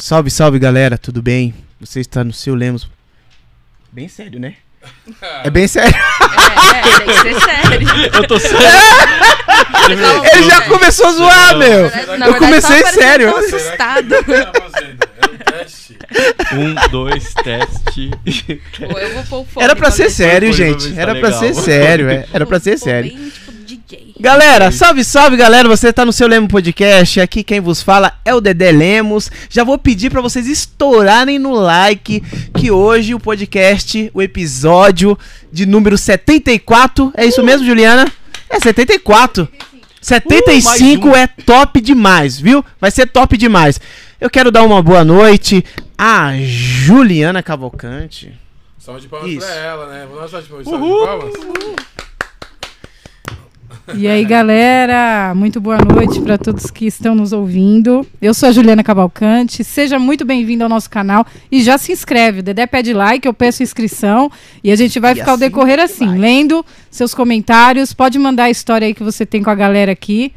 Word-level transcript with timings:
Salve, 0.00 0.30
salve 0.30 0.58
galera, 0.60 0.96
tudo 0.96 1.20
bem? 1.20 1.52
Você 1.80 1.98
está 2.00 2.22
no 2.22 2.32
seu 2.32 2.54
Lemos. 2.54 2.88
Bem 3.92 4.08
sério, 4.08 4.38
né? 4.38 4.54
É 5.42 5.50
bem 5.50 5.66
sério. 5.66 5.92
É, 5.94 6.78
é, 6.78 6.98
tem 7.00 7.06
que 7.06 7.14
ser 7.20 7.40
sério. 7.40 7.88
Eu 8.14 8.26
tô 8.28 8.38
sério. 8.38 8.58
Ele 10.32 10.42
já 10.48 10.60
começou 10.62 11.06
a 11.06 11.12
zoar, 11.12 11.52
Não, 11.52 11.58
meu. 11.58 12.18
Na 12.18 12.26
Eu 12.28 12.34
comecei 12.36 12.84
sério. 12.86 13.30
tão 13.32 13.38
assustado. 13.40 14.08
tá 14.08 14.52
fazendo? 14.70 14.98
É 15.20 15.26
um 15.26 15.36
teste. 15.58 15.98
Um, 16.52 16.74
dois, 16.90 17.34
teste. 17.34 18.10
Pô, 18.78 18.98
eu 18.98 19.22
vou 19.24 19.44
pôr 19.44 19.62
Era 19.62 19.74
pra 19.74 19.90
ser 19.90 20.10
sério, 20.10 20.52
gente. 20.52 20.84
foi, 20.84 20.94
tá 20.94 21.00
Era 21.02 21.14
pra 21.16 21.32
ser 21.32 21.54
sério, 21.54 22.08
é. 22.08 22.26
Era 22.32 22.46
pra 22.46 22.60
ser 22.60 22.78
sério. 22.78 23.16
DJ. 23.88 24.14
Galera, 24.20 24.70
salve, 24.70 25.02
salve, 25.02 25.36
galera. 25.36 25.66
Você 25.66 25.90
tá 25.92 26.04
no 26.04 26.12
seu 26.12 26.28
Lemos 26.28 26.50
Podcast. 26.50 27.20
Aqui 27.20 27.42
quem 27.42 27.58
vos 27.58 27.80
fala 27.82 28.12
é 28.22 28.34
o 28.34 28.40
Dedé 28.40 28.70
Lemos. 28.70 29.30
Já 29.48 29.64
vou 29.64 29.78
pedir 29.78 30.10
pra 30.10 30.20
vocês 30.20 30.46
estourarem 30.46 31.38
no 31.38 31.52
like 31.54 32.20
que 32.54 32.70
hoje 32.70 33.14
o 33.14 33.20
podcast, 33.20 34.10
o 34.12 34.20
episódio 34.20 35.18
de 35.50 35.64
número 35.64 35.96
74, 35.96 37.12
é 37.16 37.24
isso 37.24 37.42
mesmo, 37.42 37.66
Juliana? 37.66 38.06
É 38.50 38.60
74. 38.60 39.48
75 40.02 41.08
Uh, 41.08 41.10
um. 41.10 41.16
é 41.16 41.26
top 41.26 41.80
demais, 41.80 42.38
viu? 42.38 42.62
Vai 42.78 42.90
ser 42.90 43.06
top 43.06 43.38
demais. 43.38 43.80
Eu 44.20 44.28
quero 44.28 44.50
dar 44.50 44.64
uma 44.64 44.82
boa 44.82 45.02
noite 45.02 45.64
a 45.96 46.32
Juliana 46.38 47.42
Cavalcante. 47.42 48.32
Salve 48.78 49.00
de 49.00 49.08
palmas 49.08 49.30
Isso. 49.30 49.46
pra 49.46 49.54
ela, 49.54 49.86
né? 49.88 50.06
Vamos 50.08 50.16
dar 50.16 50.22
uma 50.22 50.28
salva 50.28 50.62
de 50.62 50.64
palmas. 50.64 50.68
Salve 50.68 51.32
de 51.32 51.46
palmas. 51.46 51.87
E 53.94 54.06
aí, 54.06 54.24
galera, 54.24 55.32
muito 55.34 55.60
boa 55.60 55.78
noite 55.78 56.20
para 56.20 56.36
todos 56.36 56.70
que 56.70 56.86
estão 56.86 57.14
nos 57.14 57.32
ouvindo. 57.32 58.06
Eu 58.20 58.34
sou 58.34 58.48
a 58.48 58.52
Juliana 58.52 58.84
Cavalcante. 58.84 59.64
Seja 59.64 59.98
muito 59.98 60.24
bem-vindo 60.24 60.62
ao 60.62 60.68
nosso 60.68 60.90
canal 60.90 61.26
e 61.50 61.62
já 61.62 61.78
se 61.78 61.92
inscreve. 61.92 62.40
O 62.40 62.42
Dedé 62.42 62.66
pede 62.66 62.92
like, 62.92 63.26
eu 63.26 63.32
peço 63.32 63.62
inscrição 63.62 64.30
e 64.62 64.70
a 64.70 64.76
gente 64.76 65.00
vai 65.00 65.12
E 65.12 65.16
ficar 65.16 65.32
o 65.32 65.34
assim 65.34 65.40
decorrer 65.40 65.80
assim, 65.80 66.06
vai. 66.06 66.18
lendo 66.18 66.64
seus 66.90 67.14
comentários. 67.14 67.92
Pode 67.92 68.18
mandar 68.18 68.44
a 68.44 68.50
história 68.50 68.86
aí 68.86 68.94
que 68.94 69.02
você 69.02 69.24
tem 69.24 69.42
com 69.42 69.50
a 69.50 69.54
galera 69.54 69.92
aqui. 69.92 70.32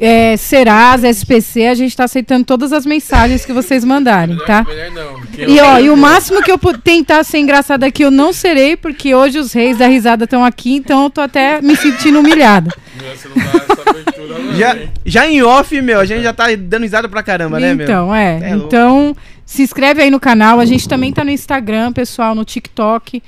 É, 0.00 0.34
Serasa, 0.36 1.08
SPC, 1.08 1.66
a 1.66 1.74
gente 1.74 1.94
tá 1.94 2.04
aceitando 2.04 2.44
todas 2.44 2.72
as 2.72 2.86
mensagens 2.86 3.44
que 3.44 3.52
vocês 3.52 3.84
mandarem, 3.84 4.34
Melhor, 4.34 4.46
tá? 4.46 4.64
melhor 4.64 4.90
não. 4.92 5.20
E 5.46 5.60
ó, 5.60 5.78
e 5.78 5.90
o 5.90 5.96
máximo 5.96 6.42
que 6.42 6.50
eu 6.50 6.58
tentar 6.82 7.22
ser 7.22 7.38
engraçada 7.38 7.84
aqui 7.84 8.02
eu 8.02 8.10
não 8.10 8.32
serei, 8.32 8.76
porque 8.76 9.14
hoje 9.14 9.38
os 9.38 9.52
reis 9.52 9.76
da 9.76 9.86
risada 9.86 10.24
estão 10.24 10.42
aqui, 10.42 10.76
então 10.76 11.04
eu 11.04 11.10
tô 11.10 11.20
até 11.20 11.60
me 11.60 11.76
sentindo 11.76 12.18
humilhada. 12.18 12.74
Não. 12.96 14.56
Já, 14.56 14.76
já 15.04 15.26
em 15.26 15.42
off, 15.42 15.80
meu, 15.80 16.00
a 16.00 16.04
gente 16.04 16.22
já 16.22 16.32
tá 16.32 16.46
dando 16.56 16.82
risada 16.82 17.08
pra 17.08 17.22
caramba, 17.22 17.60
né, 17.60 17.74
meu? 17.74 17.84
Então, 17.84 18.14
é. 18.14 18.40
É 18.42 18.50
então, 18.50 19.14
se 19.44 19.62
inscreve 19.62 20.02
aí 20.02 20.10
no 20.10 20.20
canal. 20.20 20.60
A 20.60 20.64
gente 20.64 20.88
também 20.88 21.12
tá 21.12 21.24
no 21.24 21.30
Instagram, 21.30 21.92
pessoal, 21.92 22.34
no 22.34 22.44
TikTok. 22.44 23.22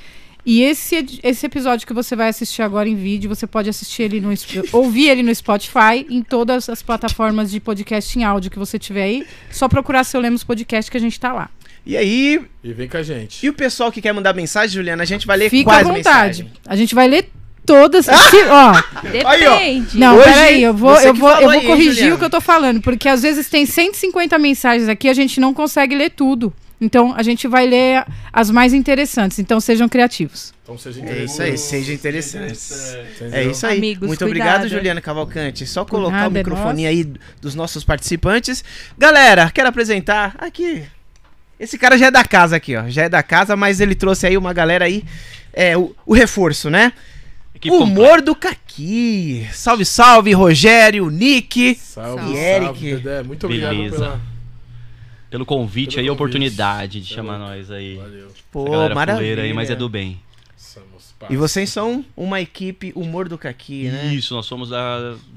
E 0.45 0.63
esse, 0.63 1.21
esse 1.23 1.47
episódio 1.47 1.87
que 1.87 1.95
você 1.95 2.17
vai 2.17 2.29
assistir 2.29 2.63
agora 2.63 2.89
em 2.89 2.97
vídeo, 2.97 3.29
você 3.29 3.47
pode 3.47 3.69
assistir 3.71 4.03
ele 4.03 4.21
no 4.21 4.33
ouvir 4.73 5.09
ele 5.09 5.23
no 5.23 5.33
Spotify, 5.35 6.05
em 6.11 6.21
todas 6.23 6.69
as 6.69 6.83
plataformas 6.83 7.51
de 7.51 7.61
podcast 7.61 8.19
em 8.19 8.25
áudio 8.25 8.51
que 8.51 8.59
você 8.59 8.79
tiver 8.79 9.05
aí. 9.05 9.27
Só 9.51 9.69
procurar 9.69 10.03
seu 10.05 10.21
Lemos 10.21 10.43
Podcast 10.43 10.91
que 10.91 10.97
a 10.97 11.01
gente 11.01 11.19
tá 11.21 11.33
lá. 11.33 11.49
E 11.87 11.97
aí, 11.97 12.41
E 12.63 12.73
vem 12.73 12.89
com 12.89 12.97
a 12.97 13.03
gente. 13.03 13.45
e 13.45 13.49
o 13.49 13.53
pessoal 13.53 13.91
que 13.93 14.01
quer 14.01 14.13
mandar 14.13 14.33
mensagem, 14.35 14.71
Juliana, 14.75 15.03
a 15.03 15.07
gente 15.07 15.27
vai 15.27 15.37
ler 15.37 15.51
Fica 15.51 15.65
quais 15.71 15.87
à 15.87 15.93
vontade. 15.93 16.43
mensagens? 16.45 16.51
A 16.67 16.77
gente 16.77 16.95
vai 16.95 17.09
ler 17.09 17.29
todas. 17.67 18.07
se- 18.07 18.11
ó. 18.51 18.73
Depende. 19.11 19.99
Não, 19.99 20.17
Hoje, 20.17 20.25
peraí, 20.25 20.63
eu 20.63 20.75
vou, 20.75 20.95
eu 21.01 21.15
vou, 21.15 21.31
eu 21.31 21.41
vou 21.43 21.51
aí, 21.51 21.67
corrigir 21.67 21.93
Juliana. 21.95 22.15
o 22.15 22.19
que 22.19 22.25
eu 22.25 22.31
tô 22.31 22.41
falando, 22.41 22.81
porque 22.81 23.09
às 23.09 23.23
vezes 23.23 23.49
tem 23.49 23.67
150 23.67 24.39
mensagens 24.39 24.89
aqui, 24.89 25.09
a 25.09 25.15
gente 25.15 25.41
não 25.41 25.53
consegue 25.55 25.95
ler 25.97 26.11
tudo. 26.11 26.53
Então, 26.85 27.15
a 27.15 27.23
gente 27.23 27.47
vai 27.47 27.65
ler 27.67 28.05
as 28.33 28.51
mais 28.51 28.73
interessantes. 28.73 29.39
Então, 29.39 29.61
sejam 29.61 29.89
criativos. 29.89 30.53
Então 30.65 30.77
seja 30.77 30.99
É 31.01 31.03
interessante. 31.05 31.29
isso 31.31 31.43
aí, 31.43 31.59
seja 31.59 31.93
interessante. 31.93 32.59
Entendeu? 33.17 33.39
É 33.39 33.45
isso 33.45 33.67
aí. 33.67 33.79
Amigos, 33.79 34.09
Muito 34.09 34.19
cuidado. 34.25 34.49
obrigado, 34.49 34.69
Juliana 34.69 35.01
Cavalcante. 35.01 35.65
Só 35.65 35.85
colocar 35.85 36.17
nada, 36.17 36.35
o 36.35 36.37
é 36.37 36.39
microfone 36.39 36.87
aí 36.87 37.07
dos 37.41 37.55
nossos 37.55 37.85
participantes. 37.85 38.65
Galera, 38.99 39.49
quero 39.51 39.69
apresentar 39.69 40.35
aqui. 40.39 40.83
Esse 41.61 41.79
cara 41.79 41.97
já 41.97 42.07
é 42.07 42.11
da 42.11 42.25
casa 42.25 42.57
aqui, 42.57 42.75
ó. 42.77 42.89
Já 42.89 43.03
é 43.05 43.09
da 43.09 43.23
casa, 43.23 43.55
mas 43.55 43.81
ele 43.81 43.95
trouxe 43.95 44.27
aí 44.27 44.37
uma 44.37 44.53
galera 44.53 44.85
aí. 44.85 45.05
É, 45.53 45.77
o, 45.77 45.95
o 46.05 46.15
reforço, 46.15 46.69
né? 46.69 46.93
Equipe 47.55 47.77
Humor 47.77 48.21
do 48.21 48.35
Caqui. 48.35 49.47
Salve, 49.53 49.85
salve, 49.85 50.33
Rogério, 50.33 51.09
Nick. 51.11 51.77
Salve, 51.77 52.23
E 52.23 52.27
salve, 52.27 52.37
Eric. 52.37 52.95
Dedé. 52.97 53.23
Muito 53.23 53.47
obrigado 53.47 53.77
Beleza. 53.77 53.95
pela... 53.97 54.32
Pelo 55.33 55.47
convite 55.47 55.97
Pelo 55.97 56.01
aí, 56.01 56.07
a 56.07 56.11
convite. 56.11 56.15
oportunidade 56.15 57.01
de 57.01 57.07
chamar 57.07 57.39
nós 57.39 57.71
aí. 57.71 57.97
Valeu. 57.97 58.29
Pô, 58.51 58.89
maravilha. 58.95 59.43
aí, 59.43 59.53
mas 59.55 59.71
é 59.71 59.75
do 59.75 59.89
bem. 59.89 60.21
Somos 60.55 61.15
E 61.31 61.37
vocês 61.37 61.71
são 61.71 62.05
uma 62.15 62.41
equipe 62.41 62.93
Humor 62.95 63.29
do 63.31 63.39
Caqui, 63.39 63.85
né? 63.85 64.15
Isso, 64.15 64.35
nós 64.35 64.45
somos 64.45 64.69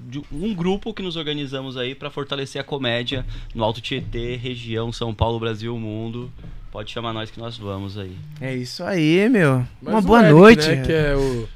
de 0.10 0.22
um 0.32 0.54
grupo 0.54 0.94
que 0.94 1.02
nos 1.02 1.16
organizamos 1.16 1.78
aí 1.78 1.96
pra 1.96 2.10
fortalecer 2.10 2.60
a 2.60 2.64
comédia 2.64 3.26
no 3.54 3.64
Alto 3.64 3.80
Tietê, 3.80 4.36
região 4.36 4.92
São 4.92 5.14
Paulo, 5.14 5.40
Brasil, 5.40 5.78
mundo. 5.80 6.32
Pode 6.72 6.92
chamar 6.92 7.14
nós 7.14 7.32
que 7.32 7.40
nós 7.40 7.58
vamos 7.58 7.98
aí. 7.98 8.18
É 8.42 8.54
isso 8.54 8.84
aí, 8.84 9.30
meu. 9.30 9.66
Mas 9.82 9.94
uma 9.94 10.02
boa 10.02 10.20
Eric, 10.20 10.34
noite. 10.34 10.68
Né, 10.68 10.86
que 10.86 10.92
é 10.92 11.16
o 11.16 11.48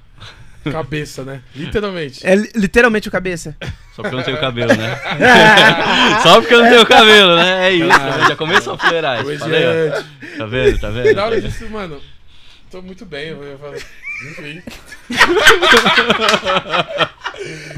cabeça, 0.72 1.24
né? 1.24 1.42
Literalmente. 1.56 2.26
É 2.26 2.36
li- 2.36 2.52
literalmente 2.56 3.08
o 3.08 3.12
cabeça. 3.12 3.56
Só 3.96 4.02
porque 4.02 4.16
eu 4.16 4.18
não 4.18 4.24
tenho 4.26 4.40
cabelo, 4.40 4.74
né? 4.76 5.00
Só 6.24 6.40
porque 6.40 6.54
eu 6.54 6.62
não 6.64 6.70
tenho 6.70 6.86
cabelo, 6.86 7.36
né? 7.36 7.70
É 7.70 7.74
isso, 7.74 7.88
né? 7.88 8.26
já 8.28 8.36
começou 8.36 8.74
a. 8.74 8.78
Falei, 8.78 9.02
ó. 9.04 9.18
Comediante. 9.24 10.06
Tá 10.38 10.46
vendo? 10.46 10.80
Tá 10.80 10.90
vendo? 10.90 11.16
Na 11.16 11.26
hora 11.26 11.42
disso, 11.42 11.70
mano, 11.70 12.00
tô 12.72 12.82
muito 12.82 13.06
bem. 13.06 13.28
Eu 13.30 13.44
ia 13.44 13.58
falar. 13.58 13.76
Enfim. 13.76 14.62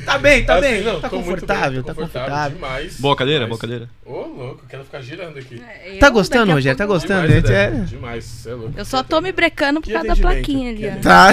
Tá 0.06 0.18
bem, 0.18 0.44
tá 0.44 0.54
Assim, 0.56 0.62
bem. 0.62 0.84
não, 0.84 1.00
tá 1.00 1.08
confortável, 1.08 1.84
bem, 1.84 1.86
tá 1.94 1.94
confortável. 1.94 2.56
Demais. 2.56 3.00
Boa 3.00 3.16
cadeira, 3.16 3.46
demais. 3.46 3.50
boa 3.50 3.60
cadeira. 3.60 3.90
Ô, 4.04 4.22
louco, 4.28 4.64
quero 4.68 4.84
ficar 4.84 5.02
girando 5.02 5.38
aqui. 5.38 5.62
É, 5.86 5.98
Tá 6.00 6.10
gostando, 6.10 6.52
Rogério? 6.52 6.76
Tá 6.78 6.86
gostando? 6.88 7.28
Demais, 7.28 7.34
Gente, 7.36 7.44
Dedé. 7.44 7.66
é- 7.68 7.84
Demais, 7.86 8.48
é 8.48 8.54
louco. 8.56 8.74
Eu 8.76 8.84
só 8.86 9.04
tô 9.04 9.22
me 9.22 9.32
brecando 9.32 9.80
por 9.80 9.86
Que 9.88 9.94
causa 9.94 10.08
da 10.08 10.16
plaquinha 10.16 10.72
ali. 10.72 11.00
Tá. 11.02 11.30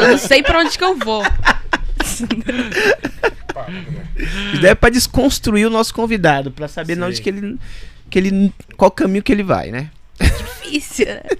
Eu 0.00 0.08
não 0.08 0.18
sei 0.18 0.42
pra 0.44 0.60
onde 0.60 0.78
que 0.78 0.84
eu 0.84 0.96
vou. 0.96 1.24
Né? 2.28 2.70
Isso 4.54 4.66
é 4.66 4.74
pra 4.74 4.88
desconstruir 4.90 5.66
o 5.66 5.70
nosso 5.70 5.92
convidado, 5.94 6.50
pra 6.52 6.68
saber 6.68 6.94
Sim. 6.96 7.02
onde 7.02 7.20
que 7.20 7.28
ele, 7.28 7.58
que 8.10 8.18
ele. 8.18 8.52
qual 8.76 8.90
caminho 8.90 9.22
que 9.22 9.32
ele 9.32 9.42
vai, 9.42 9.70
né? 9.72 9.90
Difícil. 10.20 11.06
né? 11.06 11.22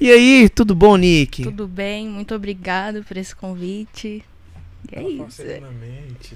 E 0.00 0.10
aí, 0.10 0.48
tudo 0.48 0.74
bom, 0.74 0.96
Nick? 0.96 1.42
Tudo 1.42 1.66
bem, 1.66 2.06
muito 2.08 2.34
obrigado 2.34 3.02
por 3.02 3.16
esse 3.16 3.34
convite. 3.34 4.22
E 4.92 4.94
é 4.96 5.02
isso. 5.02 5.42
né? 5.42 5.60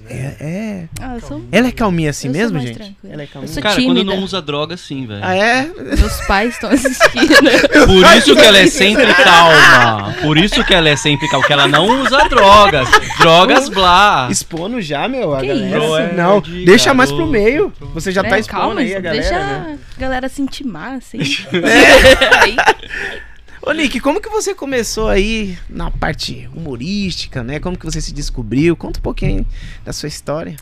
É, 0.09 0.35
é. 0.41 0.89
Ah, 0.99 1.15
eu 1.15 1.21
sou... 1.21 1.41
Ela 1.53 1.67
é 1.69 1.71
calminha 1.71 2.09
assim 2.09 2.27
Eu 2.27 2.33
mesmo, 2.33 2.59
gente? 2.59 2.73
tranquila. 2.73 3.13
Ela 3.13 3.21
é 3.21 3.25
Eu 3.25 3.29
calminha. 3.29 3.53
sou 3.53 3.63
Cara, 3.63 3.75
quando 3.75 3.85
tímida. 3.99 4.03
não 4.15 4.23
usa 4.23 4.41
droga, 4.41 4.75
sim, 4.75 5.05
velho. 5.07 5.21
Ah, 5.23 5.33
é? 5.35 5.71
Meus 5.97 6.17
pais 6.27 6.53
estão 6.55 6.69
assistindo. 6.69 7.33
Por 7.87 8.17
isso 8.17 8.35
que 8.35 8.41
ela 8.41 8.57
é 8.57 8.67
sempre 8.67 9.05
calma. 9.13 10.15
Por 10.21 10.37
isso 10.37 10.65
que 10.65 10.73
ela 10.73 10.89
é 10.89 10.97
sempre 10.97 11.29
calma. 11.29 11.41
Porque 11.43 11.53
ela 11.53 11.67
não 11.67 12.01
usa 12.01 12.27
drogas. 12.27 12.89
Drogas 13.19 13.69
blá. 13.69 14.27
Expondo 14.29 14.81
já, 14.81 15.07
meu, 15.07 15.33
a 15.33 15.39
Que 15.39 15.47
galera. 15.47 15.77
isso? 15.85 15.95
É, 15.97 16.13
Não, 16.13 16.41
de 16.41 16.65
deixa 16.65 16.93
mais 16.93 17.09
pro 17.09 17.27
meio. 17.27 17.71
Você 17.93 18.11
já 18.11 18.21
tá 18.21 18.35
É, 18.35 18.39
expondo 18.41 18.61
calma, 18.63 18.81
aí 18.81 18.93
a 18.95 18.99
galera, 18.99 19.21
deixa 19.21 19.39
né? 19.39 19.79
a 19.95 19.99
galera 20.01 20.27
se 20.27 20.41
intimar, 20.41 20.95
assim. 20.95 21.19
É. 21.53 22.35
Aí, 22.43 22.55
Ô, 23.63 23.71
Nick, 23.73 23.99
como 23.99 24.19
que 24.19 24.29
você 24.29 24.55
começou 24.55 25.07
aí 25.07 25.55
na 25.69 25.91
parte 25.91 26.49
humorística, 26.53 27.43
né? 27.43 27.59
Como 27.59 27.77
que 27.77 27.85
você 27.85 28.01
se 28.01 28.11
descobriu? 28.11 28.75
Conta 28.75 28.99
um 28.99 29.03
pouquinho 29.03 29.45
da 29.85 29.93
sua 29.93 30.07
história. 30.09 30.55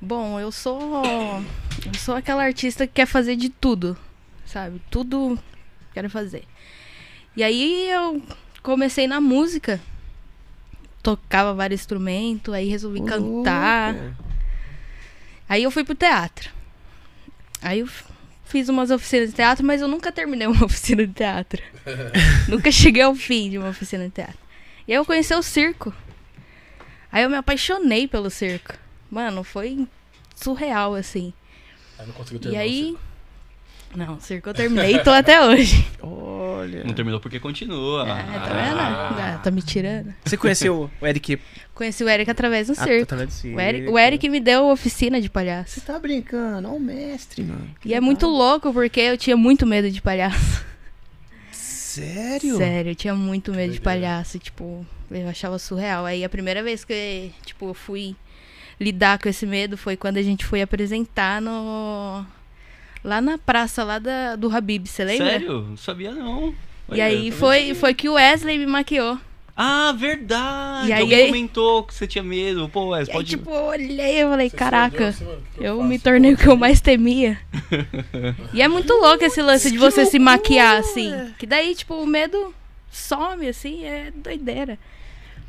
bom, 0.00 0.38
eu 0.38 0.52
sou. 0.52 1.02
Eu 1.86 1.94
sou 1.98 2.14
aquela 2.14 2.42
artista 2.42 2.86
que 2.86 2.92
quer 2.94 3.06
fazer 3.06 3.36
de 3.36 3.48
tudo. 3.48 3.96
Sabe? 4.44 4.82
Tudo 4.90 5.38
quero 5.94 6.10
fazer. 6.10 6.44
E 7.34 7.42
aí 7.42 7.88
eu 7.88 8.22
comecei 8.62 9.06
na 9.06 9.20
música. 9.20 9.80
Tocava 11.02 11.54
vários 11.54 11.80
instrumentos, 11.80 12.52
aí 12.52 12.68
resolvi 12.68 13.00
cantar. 13.00 13.94
louco. 13.94 14.16
Aí 15.48 15.62
eu 15.62 15.70
fui 15.70 15.84
pro 15.84 15.94
teatro. 15.94 16.50
Aí 17.62 17.80
eu 17.80 17.88
fiz 18.50 18.68
umas 18.68 18.90
oficinas 18.90 19.30
de 19.30 19.36
teatro, 19.36 19.64
mas 19.64 19.80
eu 19.80 19.88
nunca 19.88 20.10
terminei 20.10 20.46
uma 20.46 20.64
oficina 20.66 21.06
de 21.06 21.12
teatro. 21.12 21.62
nunca 22.48 22.70
cheguei 22.70 23.02
ao 23.02 23.14
fim 23.14 23.48
de 23.48 23.58
uma 23.58 23.68
oficina 23.70 24.04
de 24.04 24.10
teatro. 24.10 24.38
E 24.86 24.92
aí 24.92 24.98
eu 24.98 25.04
conheci 25.04 25.32
o 25.34 25.42
circo. 25.42 25.94
Aí 27.12 27.22
eu 27.22 27.30
me 27.30 27.36
apaixonei 27.36 28.06
pelo 28.08 28.30
circo. 28.30 28.74
Mano, 29.10 29.42
foi 29.42 29.86
surreal, 30.34 30.94
assim. 30.94 31.32
Aí 31.98 32.06
não 32.06 32.12
conseguiu 32.12 32.38
E 32.38 32.42
terminar 32.42 32.62
aí. 32.62 32.96
Não, 33.94 34.20
circo 34.20 34.48
eu 34.48 34.54
terminei 34.54 34.96
e 34.96 35.02
tô 35.02 35.10
até 35.10 35.44
hoje. 35.44 35.86
Olha. 36.02 36.39
Olha. 36.60 36.84
Não 36.84 36.92
terminou 36.94 37.20
porque 37.20 37.38
continua. 37.40 38.02
É, 38.02 38.38
tá 38.38 38.52
vendo? 38.54 38.78
Ah, 38.80 39.40
tá 39.42 39.50
me 39.50 39.62
tirando. 39.62 40.14
Você 40.24 40.36
conheceu 40.36 40.90
o 41.00 41.06
Eric 41.06 41.38
Conheci 41.74 42.04
o 42.04 42.08
Eric 42.08 42.30
através 42.30 42.66
do 42.66 42.72
Ah, 42.72 42.84
circo. 42.84 43.02
através 43.04 43.42
do 43.42 43.48
O 43.56 43.60
Eric, 43.60 43.78
circo. 43.80 43.92
o 43.94 43.98
Eric 43.98 44.28
me 44.28 44.40
deu 44.40 44.66
oficina 44.68 45.18
de 45.20 45.28
Você 45.28 45.32
palhaço. 45.32 45.80
tá 45.80 45.98
brincando? 45.98 46.68
Olha 46.68 46.76
o 46.76 46.80
mestre, 46.80 47.42
mano. 47.42 47.70
E 47.84 47.94
é 47.94 48.00
muito 48.00 48.26
louco 48.26 48.72
porque 48.72 49.00
eu 49.00 49.16
tinha 49.16 49.36
muito 49.36 49.66
medo 49.66 49.90
de 49.90 50.02
palhaço. 50.02 50.64
Sério? 51.50 52.56
Sério, 52.56 52.90
eu 52.92 52.94
tinha 52.94 53.14
muito 53.14 53.52
medo 53.52 53.72
de 53.72 53.80
palhaço. 53.80 54.38
Tipo, 54.38 54.86
eu 55.10 55.28
achava 55.28 55.58
surreal. 55.58 56.04
Aí 56.06 56.22
a 56.24 56.28
primeira 56.28 56.62
vez 56.62 56.84
que, 56.84 57.32
tipo, 57.44 57.68
eu 57.68 57.74
fui 57.74 58.14
lidar 58.78 59.18
com 59.18 59.28
esse 59.28 59.44
medo 59.44 59.76
foi 59.76 59.96
quando 59.96 60.16
a 60.18 60.22
gente 60.22 60.44
foi 60.44 60.62
apresentar 60.62 61.40
no. 61.40 62.24
Lá 63.02 63.20
na 63.20 63.38
praça 63.38 63.82
lá 63.84 63.98
da, 63.98 64.36
do 64.36 64.54
Habib, 64.54 64.86
você 64.86 65.04
lembra? 65.04 65.26
Sério? 65.30 65.62
Não 65.70 65.76
sabia 65.76 66.12
não. 66.12 66.50
E 66.88 66.92
Olha, 66.94 67.04
aí 67.04 67.30
tá 67.30 67.36
foi, 67.38 67.74
foi 67.74 67.94
que 67.94 68.08
o 68.08 68.14
Wesley 68.14 68.58
me 68.58 68.66
maquiou. 68.66 69.18
Ah, 69.56 69.92
verdade. 69.96 70.88
E 70.88 70.92
aí- 70.92 71.00
Alguém 71.02 71.18
aí- 71.18 71.26
comentou 71.26 71.82
que 71.84 71.92
você 71.94 72.06
tinha 72.06 72.24
medo. 72.24 72.68
Pô, 72.68 72.90
Wes, 72.90 73.08
E 73.08 73.10
aí, 73.10 73.16
pode... 73.16 73.28
tipo, 73.30 73.50
eu 73.50 73.64
olhei 73.64 74.20
e 74.22 74.24
falei, 74.24 74.48
Você 74.50 74.56
caraca, 74.56 75.08
assim, 75.08 75.24
mano, 75.24 75.38
o 75.38 75.42
que 75.52 75.58
que 75.60 75.64
eu 75.66 75.76
faço? 75.76 75.88
me 75.88 75.98
tornei 75.98 76.32
o 76.32 76.36
que 76.36 76.46
eu 76.46 76.56
mais 76.56 76.80
temia. 76.80 77.38
e 78.54 78.62
é 78.62 78.68
muito 78.68 78.92
louco 78.94 79.22
esse 79.24 79.42
lance 79.42 79.70
de 79.70 79.76
você 79.78 80.06
se 80.06 80.18
maquiar, 80.18 80.78
assim. 80.78 81.12
Que 81.38 81.46
daí, 81.46 81.74
tipo, 81.74 81.94
o 81.94 82.06
medo 82.06 82.54
some, 82.90 83.46
assim, 83.48 83.84
é 83.84 84.10
doideira. 84.14 84.78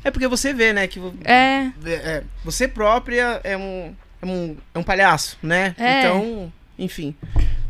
É 0.04 0.10
porque 0.10 0.28
você 0.28 0.52
vê, 0.52 0.72
né? 0.72 0.86
Que 0.86 0.98
vo- 0.98 1.14
É, 1.24 1.70
é, 1.86 2.22
você 2.44 2.66
própria 2.68 3.40
é 3.44 3.56
um, 3.56 3.94
é 4.20 4.26
um, 4.26 4.56
é 4.74 4.78
um 4.78 4.82
palhaço, 4.82 5.38
né? 5.42 5.74
É. 5.78 6.00
Então, 6.00 6.52
enfim. 6.78 7.14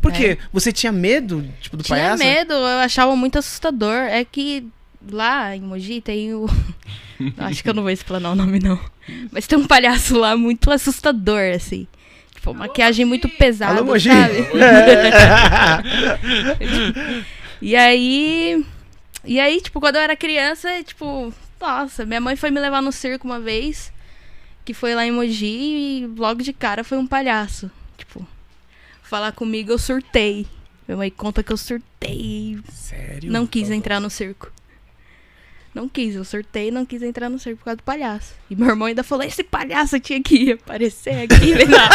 Por 0.01 0.11
quê? 0.11 0.37
Você 0.51 0.71
tinha 0.71 0.91
medo, 0.91 1.47
tipo, 1.61 1.77
do 1.77 1.83
tinha 1.83 1.97
palhaço? 1.97 2.23
medo, 2.23 2.53
eu 2.53 2.79
achava 2.79 3.15
muito 3.15 3.39
assustador. 3.39 3.93
É 3.93 4.25
que 4.25 4.67
lá 5.09 5.55
em 5.55 5.61
Mogi 5.61 6.01
tem 6.01 6.33
o. 6.33 6.45
Acho 7.37 7.63
que 7.63 7.69
eu 7.69 7.73
não 7.73 7.83
vou 7.83 7.91
explanar 7.91 8.33
o 8.33 8.35
nome, 8.35 8.59
não. 8.59 8.77
Mas 9.31 9.47
tem 9.47 9.57
um 9.57 9.65
palhaço 9.67 10.17
lá 10.17 10.35
muito 10.35 10.69
assustador, 10.71 11.53
assim. 11.55 11.87
Tipo, 12.35 12.53
maquiagem 12.53 13.05
muito 13.05 13.29
pesada, 13.29 13.79
Alô, 13.79 13.85
Mogi? 13.85 14.09
sabe? 14.09 14.39
É. 14.59 15.13
E 17.63 17.77
aí. 17.77 18.65
E 19.23 19.39
aí, 19.39 19.61
tipo, 19.61 19.79
quando 19.79 19.95
eu 19.95 20.01
era 20.01 20.17
criança, 20.17 20.83
tipo, 20.83 21.33
nossa, 21.61 22.05
minha 22.05 22.19
mãe 22.19 22.35
foi 22.35 22.51
me 22.51 22.59
levar 22.59 22.81
no 22.81 22.91
circo 22.91 23.25
uma 23.25 23.39
vez, 23.39 23.89
que 24.65 24.73
foi 24.73 24.93
lá 24.93 25.05
em 25.05 25.13
Mogi, 25.13 25.45
e 25.45 26.05
logo 26.17 26.43
de 26.43 26.51
cara 26.51 26.83
foi 26.83 26.97
um 26.97 27.07
palhaço. 27.07 27.71
Tipo, 27.97 28.27
falar 29.13 29.31
comigo 29.31 29.71
eu 29.71 29.77
surtei. 29.77 30.47
Minha 30.87 30.97
mãe 30.97 31.11
conta 31.11 31.43
que 31.43 31.53
eu 31.53 31.57
surtei. 31.57 32.57
Sério? 32.71 33.31
Não 33.31 33.45
quis 33.45 33.69
entrar 33.69 33.99
no 33.99 34.09
circo. 34.09 34.51
Não 35.71 35.87
quis, 35.87 36.15
eu 36.15 36.25
surtei 36.25 36.69
e 36.69 36.71
não 36.71 36.83
quis 36.83 37.03
entrar 37.03 37.29
no 37.29 37.37
circo 37.37 37.59
por 37.59 37.65
causa 37.65 37.77
do 37.77 37.83
palhaço. 37.83 38.33
E 38.49 38.55
meu 38.55 38.69
irmão 38.69 38.87
ainda 38.87 39.03
falou: 39.03 39.23
esse 39.23 39.43
palhaço 39.43 39.99
tinha 39.99 40.19
que 40.21 40.53
aparecer 40.53 41.25
aqui 41.25 41.53
na. 41.65 41.77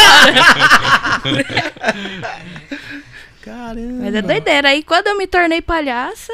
Caramba. 3.42 4.04
Mas 4.04 4.14
é 4.14 4.22
doideira. 4.22 4.68
Aí 4.68 4.84
quando 4.84 5.08
eu 5.08 5.18
me 5.18 5.26
tornei 5.26 5.60
palhaça, 5.60 6.32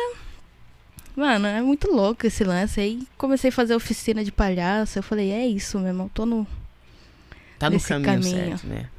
mano, 1.17 1.47
é 1.47 1.63
muito 1.63 1.91
louco 1.91 2.27
esse 2.27 2.45
lance. 2.45 2.79
Aí 2.79 3.09
comecei 3.17 3.49
a 3.49 3.53
fazer 3.53 3.75
oficina 3.75 4.23
de 4.23 4.31
palhaço. 4.31 4.99
Eu 4.99 5.03
falei, 5.03 5.31
é 5.31 5.47
isso 5.47 5.79
mesmo, 5.79 6.03
eu 6.03 6.11
tô 6.13 6.27
no. 6.27 6.47
Tá 7.59 7.71
no 7.71 7.81
caminho, 7.81 8.05
caminho. 8.05 8.59
certo, 8.59 8.67
né? 8.67 8.91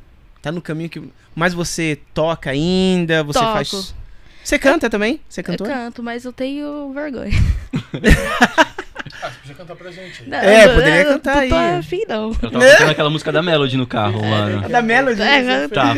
Tá 0.46 0.52
no 0.52 0.62
caminho 0.62 0.88
que. 0.92 1.02
Mas 1.34 1.56
você 1.56 1.98
toca 2.14 2.52
ainda, 2.52 3.24
você 3.24 3.40
Toco. 3.40 3.52
faz. 3.54 3.96
Você 4.44 4.60
canta 4.60 4.88
também? 4.92 5.20
Você 5.28 5.42
Eu 5.42 5.44
cantou? 5.44 5.66
canto, 5.66 6.04
mas 6.04 6.24
eu 6.24 6.32
tenho 6.32 6.94
vergonha. 6.94 7.32
Ah, 9.22 9.30
você 9.30 9.38
podia 9.42 9.56
cantar 9.56 9.76
pra 9.76 9.92
gente 9.92 10.24
aí. 10.24 10.34
É, 10.48 10.66
Eu- 10.66 10.74
poderia 10.74 11.02
eu 11.02 11.14
cantar 11.14 11.42
não 11.44 11.50
tô 11.50 11.56
aí. 11.56 11.76
afim, 11.78 12.02
não. 12.10 12.30
Eu 12.32 12.36
tava 12.52 12.60
cantando 12.70 12.92
aquela 12.92 13.10
música 13.10 13.32
da 13.32 13.42
Melody 13.44 13.78
no 13.78 13.86
carro, 13.88 14.22
mano. 14.24 14.66
É 14.66 14.70
da 14.70 14.82
Melody. 14.82 15.22
É, 15.22 15.68
Tá. 15.68 15.94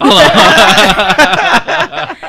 Olha 0.00 0.14
lá. 0.14 2.16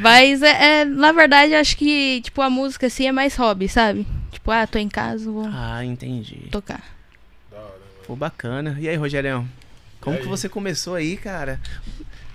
Mas 0.00 0.42
é, 0.42 0.80
é, 0.80 0.84
na 0.84 1.12
verdade, 1.12 1.52
eu 1.52 1.60
acho 1.60 1.76
que, 1.76 2.20
tipo, 2.22 2.40
a 2.40 2.48
música 2.50 2.86
assim 2.86 3.06
é 3.08 3.12
mais 3.12 3.34
hobby, 3.36 3.68
sabe? 3.68 4.06
Tipo, 4.30 4.50
ah, 4.50 4.66
tô 4.66 4.78
em 4.78 4.88
casa, 4.88 5.30
vou 5.30 5.48
Ah, 5.52 5.84
entendi. 5.84 6.48
tocar. 6.50 6.82
Pô, 8.06 8.14
bacana. 8.16 8.76
E 8.80 8.88
aí, 8.88 8.96
Rogerião? 8.96 9.46
Como 10.00 10.16
E 10.16 10.18
que 10.18 10.24
aí? 10.24 10.30
você 10.30 10.48
começou 10.48 10.94
aí, 10.94 11.16
cara? 11.16 11.58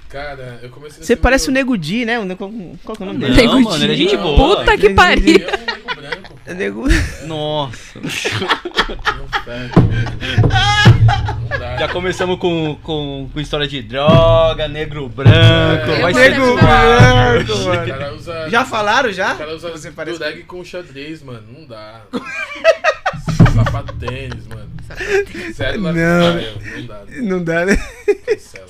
Cara, 0.10 0.60
eu 0.64 0.70
comecei 0.70 1.04
Você 1.04 1.16
parece 1.16 1.46
o 1.46 1.50
mundo- 1.52 1.58
Nego 1.58 1.78
Di, 1.78 2.04
né? 2.04 2.18
O 2.18 2.26
Nego- 2.26 2.78
Qual 2.84 2.96
que 2.98 3.04
é 3.04 3.06
o 3.06 3.08
nome 3.08 3.20
dele? 3.20 3.36
Nego 3.36 3.62
mano, 3.62 3.84
ele 3.84 3.94
é 3.94 3.96
Di. 3.96 4.02
gente 4.04 4.16
Não, 4.18 4.24
boa. 4.24 4.58
Puta 4.58 4.76
que 4.76 4.84
Nego 4.90 4.96
pariu. 4.96 5.36
É 5.48 5.52
um 5.62 5.66
nego 5.68 5.96
branco. 5.96 6.40
É 6.48 6.54
Nego... 6.56 6.84
Nossa. 7.28 8.00
Não 8.00 8.10
fede. 8.10 9.74
Não 11.52 11.60
dá. 11.60 11.78
Já 11.78 11.88
começamos 11.90 12.40
com, 12.40 12.76
com, 12.82 13.30
com 13.32 13.40
história 13.40 13.68
de 13.68 13.84
droga, 13.84 14.68
negro 14.68 15.08
branco. 15.08 15.32
É, 15.92 16.02
vai 16.02 16.12
eu 16.12 16.16
ser 16.16 16.30
Nego 16.32 16.46
terminar. 16.56 17.34
branco, 17.36 17.54
O 17.54 17.66
mano. 17.66 17.88
cara 17.88 18.14
usa. 18.16 18.50
Já 18.50 18.66
falaram, 18.66 19.12
já? 19.14 19.34
O 19.36 19.38
cara 19.38 19.56
usa 19.56 19.70
Você 19.70 19.92
parece... 19.92 20.44
com 20.48 20.64
xadrez, 20.66 21.22
mano. 21.22 21.44
Não 21.56 21.68
dá. 21.68 22.02
Sapato 23.54 23.94
tênis, 23.94 24.48
mano. 24.48 24.70
Sério, 25.54 25.82
Não. 25.82 25.92
não 25.94 26.86
dá. 26.86 27.06
Não 27.06 27.44
dá, 27.44 27.66
né? 27.66 27.76
Cancela. 28.26 28.70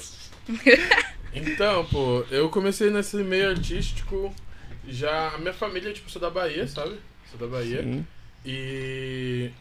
Então, 1.31 1.85
pô, 1.85 2.25
eu 2.31 2.49
comecei 2.49 2.89
nesse 2.89 3.17
meio 3.17 3.51
artístico 3.51 4.33
já. 4.87 5.29
A 5.29 5.37
minha 5.37 5.53
família, 5.53 5.93
tipo, 5.93 6.09
sou 6.09 6.19
da 6.19 6.29
Bahia, 6.29 6.67
sabe? 6.67 6.99
Sou 7.29 7.39
da 7.39 7.45
Bahia. 7.45 7.83
Sim. 7.83 8.05
E. 8.43 9.51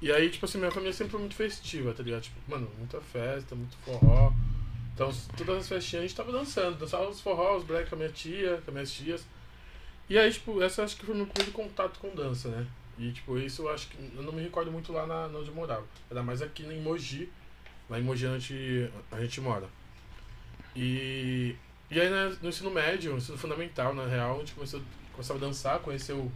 E 0.00 0.10
aí, 0.10 0.28
tipo 0.28 0.44
assim, 0.44 0.58
minha 0.58 0.72
família 0.72 0.92
sempre 0.92 1.12
foi 1.12 1.20
muito 1.20 1.36
festiva, 1.36 1.94
tá 1.94 2.02
ligado? 2.02 2.22
Tipo, 2.22 2.36
mano, 2.48 2.68
muita 2.76 3.00
festa, 3.00 3.54
muito 3.54 3.76
forró. 3.84 4.32
Então, 4.92 5.12
todas 5.36 5.58
as 5.58 5.68
festinhas 5.68 6.04
a 6.04 6.06
gente 6.08 6.16
tava 6.16 6.32
dançando. 6.32 6.76
Dançava 6.76 7.08
os 7.08 7.20
forró, 7.20 7.56
os 7.58 7.64
black 7.64 7.88
com 7.88 7.94
a 7.94 7.98
minha 7.98 8.10
tia, 8.10 8.60
com 8.64 8.70
as 8.70 8.74
minhas 8.74 8.92
tias. 8.92 9.24
E 10.10 10.18
aí, 10.18 10.32
tipo, 10.32 10.60
essa 10.60 10.82
acho 10.82 10.96
que 10.96 11.06
foi 11.06 11.14
o 11.14 11.18
meu 11.18 11.26
primeiro 11.28 11.52
contato 11.52 12.00
com 12.00 12.12
dança, 12.14 12.48
né? 12.48 12.66
E, 12.98 13.10
tipo, 13.12 13.38
isso 13.38 13.62
eu 13.62 13.70
acho 13.72 13.88
que. 13.88 13.96
Eu 14.16 14.22
não 14.22 14.32
me 14.32 14.42
recordo 14.42 14.70
muito 14.70 14.92
lá 14.92 15.06
na, 15.06 15.26
onde 15.26 15.48
eu 15.48 15.54
morava. 15.54 15.84
Era 16.10 16.22
mais 16.22 16.42
aqui 16.42 16.62
em 16.62 16.80
Mogi. 16.80 17.28
Lá 17.88 17.98
em 17.98 18.02
Mogi 18.02 18.26
a 18.26 18.38
gente, 18.38 18.90
a 19.10 19.20
gente 19.20 19.40
mora. 19.40 19.66
E. 20.76 21.56
E 21.90 22.00
aí 22.00 22.08
né, 22.08 22.34
no 22.40 22.48
ensino 22.48 22.70
médio, 22.70 23.12
no 23.12 23.18
ensino 23.18 23.36
fundamental, 23.36 23.94
na 23.94 24.06
real, 24.06 24.36
a 24.36 24.38
gente 24.38 24.54
começou, 24.54 24.80
começava 25.12 25.38
a 25.38 25.46
dançar, 25.46 25.78
conheceu, 25.80 26.32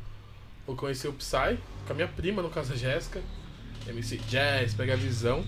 eu 0.68 0.76
conheci 0.76 1.08
o 1.08 1.14
Psy, 1.14 1.58
com 1.86 1.92
a 1.92 1.94
minha 1.94 2.08
prima, 2.08 2.42
no 2.42 2.50
caso 2.50 2.74
a 2.74 2.76
Jéssica, 2.76 3.22
MC 3.86 4.18
Jazz, 4.18 4.74
pega 4.74 4.92
a 4.92 4.96
visão. 4.96 5.42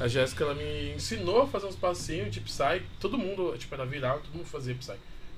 A 0.00 0.08
Jéssica, 0.08 0.42
ela 0.42 0.54
me 0.54 0.94
ensinou 0.94 1.42
a 1.42 1.46
fazer 1.46 1.66
uns 1.66 1.76
passinhos 1.76 2.34
de 2.34 2.40
Psy, 2.40 2.82
todo 2.98 3.16
mundo, 3.16 3.56
tipo, 3.56 3.72
era 3.72 3.86
viral, 3.86 4.18
todo 4.18 4.34
mundo 4.34 4.46
fazia 4.46 4.74
Psy. 4.74 4.94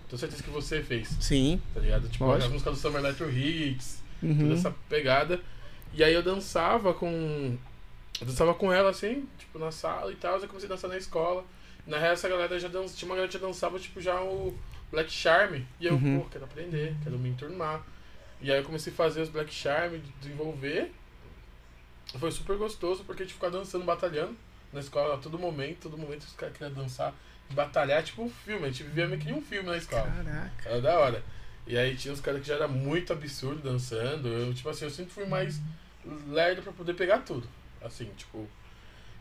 Tenho 0.09 0.19
certeza 0.19 0.43
que 0.43 0.51
você 0.51 0.83
fez, 0.83 1.09
Sim. 1.21 1.61
tá 1.75 1.81
ligado? 1.81 2.09
Tipo, 2.09 2.25
Lógico. 2.25 2.47
as 2.47 2.53
músicas 2.53 2.75
do 2.75 2.81
Summer 2.81 3.01
Electro 3.01 3.31
Hits, 3.31 4.03
toda 4.21 4.33
Uhum. 4.33 4.53
essa 4.53 4.75
pegada. 4.89 5.41
E 5.95 6.03
aí 6.05 6.13
eu 6.15 6.23
dançava 6.23 6.93
com. 6.95 7.57
Eu 8.21 8.27
dançava 8.27 8.53
com 8.55 8.73
ela 8.73 8.91
assim, 8.91 9.29
tipo, 9.39 9.59
na 9.59 9.71
sala 9.71 10.11
e 10.13 10.17
tal. 10.17 10.39
Eu 10.39 10.49
comecei 10.49 10.69
a 10.69 10.73
dançar 10.75 10.91
na 10.91 10.97
escola. 10.97 11.45
Na 11.87 11.99
real, 11.99 12.13
essa 12.13 12.29
galera 12.29 12.59
já 12.59 12.69
dança, 12.69 12.95
tinha 12.97 13.09
uma 13.09 13.15
galera 13.15 13.33
que 13.33 13.39
já 13.39 13.47
dançava, 13.47 13.79
tipo, 13.79 14.01
já 14.01 14.21
o 14.21 14.55
Black 14.91 15.11
Charm. 15.11 15.63
E 15.81 15.87
eu, 15.87 15.95
Uhum. 15.95 16.21
pô, 16.21 16.27
quero 16.31 16.45
aprender, 16.45 16.95
quero 17.03 17.19
me 17.19 17.31
enturmar. 17.31 17.83
E 18.43 18.53
aí 18.53 18.59
eu 18.59 18.65
comecei 18.65 18.93
a 18.93 18.97
fazer 18.97 19.23
os 19.23 19.29
Black 19.31 19.53
Charm, 19.55 19.95
desenvolver. 20.21 20.93
Foi 22.19 22.31
super 22.31 22.57
gostoso, 22.57 23.05
porque 23.05 23.23
a 23.23 23.25
gente 23.27 23.35
ficava 23.35 23.59
dançando, 23.59 23.85
batalhando 23.85 24.37
na 24.73 24.81
escola 24.81 25.15
a 25.15 25.19
todo 25.19 25.39
momento. 25.39 25.81
Todo 25.83 25.97
momento 25.99 26.23
os 26.23 26.33
caras 26.33 26.57
queriam 26.57 26.73
dançar, 26.75 27.15
batalhar, 27.51 28.03
tipo 28.03 28.23
um 28.23 28.31
filme. 28.31 28.65
A 28.67 28.69
gente 28.71 28.83
vivia 28.83 29.07
meio 29.07 29.21
que 29.21 29.33
um 29.33 29.43
filme 29.43 29.69
na 29.69 29.77
escola. 29.77 30.11
Caraca. 30.11 30.69
Era 30.69 30.81
da 30.81 30.99
hora. 30.99 31.23
E 31.69 31.79
aí 31.79 31.97
tinha 31.97 32.15
uns 32.15 32.21
caras 32.21 32.43
que 32.43 32.49
já 32.49 32.57
era 32.57 32.69
muito 32.69 33.13
absurdo 33.13 33.63
dançando. 33.63 34.29
Eu, 34.29 34.55
tipo 34.55 34.69
assim, 34.71 34.87
eu 34.87 34.91
sempre 34.91 35.13
fui 35.13 35.27
mais 35.27 35.61
lerdo 36.29 36.63
pra 36.63 36.73
poder 36.73 36.95
pegar 36.95 37.21
tudo. 37.21 37.49
Assim, 37.83 38.07
tipo. 38.17 38.49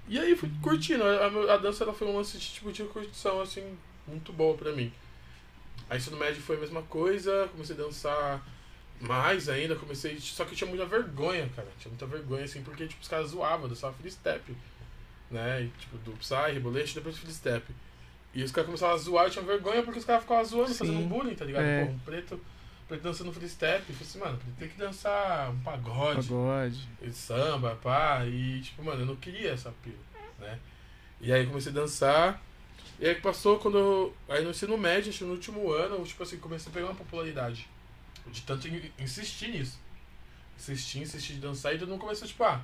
E 0.08 0.20
aí 0.20 0.36
fui 0.36 0.50
curtindo. 0.64 1.04
A, 1.04 1.28
a- 1.56 1.58
dança 1.58 1.84
ela 1.84 1.94
foi 1.94 2.08
um 2.08 2.18
lance 2.18 2.38
de, 2.38 2.48
tipo, 2.54 2.72
de 2.72 2.84
curtição, 2.86 3.42
assim, 3.42 3.78
muito 4.08 4.34
boa 4.34 4.58
pra 4.58 4.72
mim. 4.74 4.94
Aí 5.90 5.98
ensino 5.98 6.18
médio 6.18 6.42
foi 6.42 6.58
a 6.58 6.60
mesma 6.60 6.82
coisa, 6.84 7.50
comecei 7.52 7.76
a 7.76 7.80
dançar 7.80 8.46
mais 9.02 9.50
ainda, 9.50 9.76
comecei. 9.76 10.20
Só 10.20 10.46
que 10.46 10.54
eu 10.54 10.58
tinha 10.58 10.70
muita 10.70 10.86
vergonha, 10.86 11.50
cara. 11.56 11.68
Tinha 11.80 11.90
muita 11.92 12.06
vergonha, 12.08 12.46
assim, 12.46 12.64
porque 12.64 12.88
tipo, 12.88 13.02
os 13.02 13.08
caras 13.10 13.30
zoavam, 13.32 13.70
dançava 13.70 13.94
free 13.94 14.12
step. 14.12 14.56
Né? 15.32 15.64
E, 15.64 15.68
tipo, 15.80 15.98
do 16.00 16.12
Psy, 16.14 16.54
Rebolete, 16.54 16.96
depois 16.96 17.18
free 17.18 17.34
step. 17.34 17.66
E 18.40 18.44
os 18.44 18.52
caras 18.52 18.68
começavam 18.68 18.94
a 18.96 18.98
zoar, 19.00 19.26
eu 19.26 19.32
tinha 19.32 19.44
vergonha 19.44 19.82
porque 19.82 19.98
os 20.00 20.06
caras 20.06 20.22
ficavam 20.22 20.46
zoando, 20.46 20.70
Sim. 20.72 20.76
fazendo 20.78 21.08
bullying, 21.10 21.34
tá 21.36 21.44
ligado? 21.44 21.64
É. 21.66 21.86
Pô, 21.86 21.92
um 21.92 22.00
preto, 22.00 22.40
preto 22.88 23.02
dançando 23.02 23.34
free 23.34 23.50
step. 23.50 23.84
Eu 23.90 23.96
falei 23.96 24.02
assim, 24.10 24.20
mano, 24.20 24.40
tem 24.60 24.68
que 24.70 24.78
dançar 24.78 25.50
um 25.50 25.60
pagode, 25.62 26.28
Pagode. 26.28 26.88
e 27.02 27.10
samba, 27.12 27.76
pá. 27.82 28.24
E, 28.26 28.62
tipo, 28.62 28.84
mano, 28.84 29.02
eu 29.02 29.06
não 29.08 29.16
queria 29.16 29.52
essa 29.52 29.74
pira, 29.84 29.98
né? 30.40 30.60
E 31.20 31.34
aí 31.34 31.48
comecei 31.48 31.72
a 31.72 31.76
dançar. 31.76 32.40
E 33.00 33.08
aí 33.08 33.16
passou 33.16 33.58
quando 33.58 33.78
eu. 33.78 34.16
Aí 34.30 34.44
no 34.44 34.52
ensino 34.52 34.78
médio, 34.78 35.10
acho 35.10 35.18
que 35.20 35.24
no 35.26 35.32
último 35.32 35.72
ano, 35.72 35.96
eu, 35.96 36.04
tipo 36.06 36.22
assim, 36.22 36.38
comecei 36.38 36.70
a 36.72 36.74
pegar 36.74 36.86
uma 36.88 36.96
popularidade. 36.96 37.68
De 38.28 38.42
tanto 38.44 38.68
in- 38.68 38.92
insistir 39.00 39.48
nisso. 39.50 39.80
Insistir, 40.58 41.00
insistir 41.00 41.34
de 41.34 41.40
dançar, 41.40 41.74
e 41.74 41.80
todo 41.80 41.90
mundo 41.90 42.00
começou, 42.02 42.28
tipo, 42.28 42.44
ah, 42.44 42.62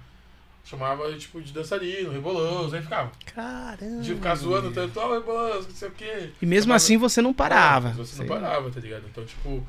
chamava 0.63 1.11
tipo 1.17 1.41
de 1.41 1.51
dançarino, 1.51 2.11
reboloso, 2.11 2.75
aí 2.75 2.81
ficava. 2.81 3.11
Caramba. 3.25 4.01
De 4.01 4.15
ficar 4.15 4.35
zoando 4.35 4.71
tanto, 4.71 4.99
ó, 4.99 5.13
reboloso, 5.13 5.67
não 5.67 5.75
sei 5.75 5.87
o 5.89 5.91
quê. 5.91 6.29
E 6.41 6.45
mesmo 6.45 6.63
Chamava- 6.63 6.75
assim 6.77 6.97
você 6.97 7.21
não 7.21 7.33
parava. 7.33 7.89
Não, 7.89 7.95
você 7.97 8.11
não 8.21 8.25
Sei. 8.25 8.27
parava, 8.27 8.69
tá 8.71 8.79
ligado? 8.79 9.05
Então, 9.09 9.25
tipo, 9.25 9.65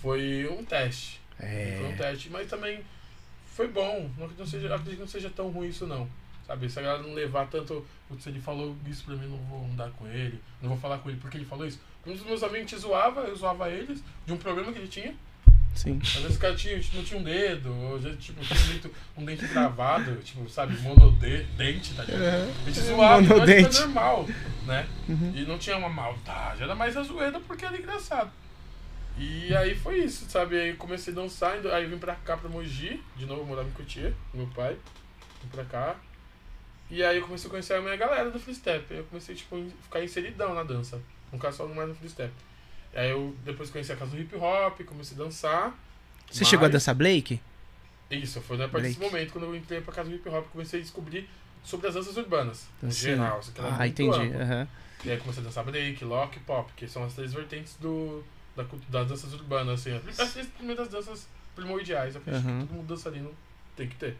foi 0.00 0.48
um 0.48 0.64
teste. 0.64 1.20
É. 1.40 1.76
Foi 1.80 1.88
um 1.92 1.96
teste, 1.96 2.30
mas 2.30 2.48
também 2.48 2.80
foi 3.54 3.68
bom. 3.68 4.10
Não, 4.16 4.28
não 4.28 4.46
seja, 4.46 4.68
acredito 4.68 4.94
que 4.94 5.00
não 5.00 5.08
seja 5.08 5.30
tão 5.30 5.48
ruim 5.50 5.68
isso 5.68 5.86
não. 5.86 6.08
Sabe, 6.46 6.70
se 6.70 6.78
a 6.78 6.82
galera 6.82 7.02
não 7.02 7.12
levar 7.14 7.46
tanto. 7.48 7.84
Putz, 8.08 8.26
ele 8.26 8.40
falou 8.40 8.74
isso 8.86 9.04
pra 9.04 9.14
mim, 9.16 9.26
não 9.28 9.36
vou 9.38 9.64
andar 9.66 9.90
com 9.90 10.06
ele, 10.06 10.40
não 10.62 10.70
vou 10.70 10.78
falar 10.78 10.96
com 10.98 11.10
ele 11.10 11.18
porque 11.20 11.36
ele 11.36 11.44
falou 11.44 11.66
isso. 11.66 11.78
Um 12.06 12.12
dos 12.14 12.24
meus 12.24 12.42
amigos 12.42 12.70
te 12.70 12.78
zoava, 12.78 13.20
eu 13.22 13.36
zoava 13.36 13.68
eles, 13.68 14.02
de 14.24 14.32
um 14.32 14.36
problema 14.38 14.72
que 14.72 14.78
ele 14.78 14.88
tinha. 14.88 15.14
Sim. 15.74 15.98
Às 16.02 16.14
vezes 16.14 16.36
o 16.36 16.40
cara 16.40 16.54
tinha, 16.56 16.76
não 16.94 17.04
tinha 17.04 17.20
um 17.20 17.22
dedo, 17.22 17.72
ou 17.72 17.96
às 17.96 18.02
vezes 18.02 18.24
tipo, 18.24 18.44
tinha 18.44 18.58
um 18.58 18.66
dente, 18.66 18.90
um 19.18 19.24
dente 19.24 19.48
travado, 19.48 20.16
tipo, 20.16 20.48
sabe, 20.48 20.76
monodente, 20.80 21.94
tá 21.94 22.02
ligado? 22.02 22.52
A 22.62 22.70
gente 22.70 22.80
zoava, 22.80 23.22
então 23.22 23.86
normal, 23.86 24.28
né? 24.66 24.88
Uhum. 25.08 25.32
E 25.34 25.44
não 25.44 25.56
tinha 25.56 25.76
uma 25.76 25.88
maldade, 25.88 26.62
era 26.62 26.74
mais 26.74 26.96
a 26.96 27.02
zoeira 27.02 27.38
porque 27.40 27.64
era 27.64 27.76
engraçado. 27.76 28.30
E 29.16 29.54
aí 29.54 29.74
foi 29.74 29.98
isso, 29.98 30.28
sabe? 30.28 30.60
Aí 30.60 30.70
eu 30.70 30.76
comecei 30.76 31.12
a 31.12 31.16
dançar, 31.16 31.64
aí 31.72 31.86
vim 31.86 31.98
pra 31.98 32.14
cá, 32.16 32.36
pra 32.36 32.48
Mogi, 32.48 33.02
de 33.16 33.26
novo, 33.26 33.44
morava 33.44 33.68
em 33.68 33.72
Cotia, 33.72 34.14
meu 34.34 34.46
pai, 34.48 34.76
vim 35.42 35.48
pra 35.50 35.64
cá. 35.64 35.96
E 36.90 37.04
aí 37.04 37.18
eu 37.18 37.22
comecei 37.22 37.48
a 37.48 37.50
conhecer 37.50 37.74
a 37.74 37.80
minha 37.80 37.96
galera 37.96 38.30
do 38.30 38.38
freestep. 38.40 38.86
Aí 38.90 38.98
eu 38.98 39.04
comecei, 39.04 39.34
tipo, 39.34 39.56
a 39.56 39.82
ficar 39.82 40.02
inseridão 40.02 40.54
na 40.54 40.62
dança. 40.62 41.00
Caso, 41.38 41.58
só 41.58 41.66
mais 41.66 41.88
no 41.88 41.94
freestep. 41.94 42.32
Aí 42.94 43.10
eu 43.10 43.36
depois 43.44 43.70
conheci 43.70 43.92
a 43.92 43.96
casa 43.96 44.12
do 44.12 44.20
hip 44.20 44.34
hop, 44.36 44.80
comecei 44.84 45.16
a 45.16 45.24
dançar. 45.24 45.78
Você 46.30 46.44
chegou 46.44 46.66
a 46.66 46.68
dançar 46.68 46.94
Blake? 46.94 47.40
Isso, 48.10 48.40
foi 48.40 48.56
a 48.56 48.68
partir 48.68 48.88
desse 48.88 48.98
Break. 48.98 49.12
momento, 49.12 49.32
quando 49.32 49.44
eu 49.44 49.56
entrei 49.56 49.80
pra 49.80 49.92
casa 49.92 50.08
do 50.08 50.16
hip 50.16 50.28
hop, 50.28 50.46
comecei 50.50 50.80
a 50.80 50.82
descobrir 50.82 51.28
sobre 51.62 51.88
as 51.88 51.94
danças 51.94 52.16
urbanas. 52.16 52.66
Em 52.82 52.90
Sim. 52.90 53.10
geral, 53.10 53.38
assim, 53.38 53.52
Ah, 53.58 53.86
entendi. 53.86 54.32
aham. 54.34 54.68
E 55.04 55.10
aí 55.10 55.18
comecei 55.18 55.42
a 55.42 55.46
dançar 55.46 55.64
break, 55.64 56.04
lock 56.04 56.36
e 56.36 56.40
pop, 56.40 56.72
que 56.74 56.88
são 56.88 57.04
as 57.04 57.14
três 57.14 57.32
vertentes 57.32 57.76
do, 57.76 58.24
da, 58.56 58.64
das 58.88 59.08
danças 59.08 59.32
urbanas, 59.34 59.80
assim. 59.80 60.00
As 60.18 60.32
três 60.32 60.46
primeiras 60.48 60.88
danças 60.88 61.28
primordiais, 61.54 62.14
eu 62.14 62.20
acredito 62.20 62.46
Aham. 62.46 62.60
que 62.60 62.66
todo 62.66 62.76
mundo 62.76 62.86
dançarino 62.88 63.34
tem 63.76 63.88
que 63.88 63.96
ter. 63.96 64.16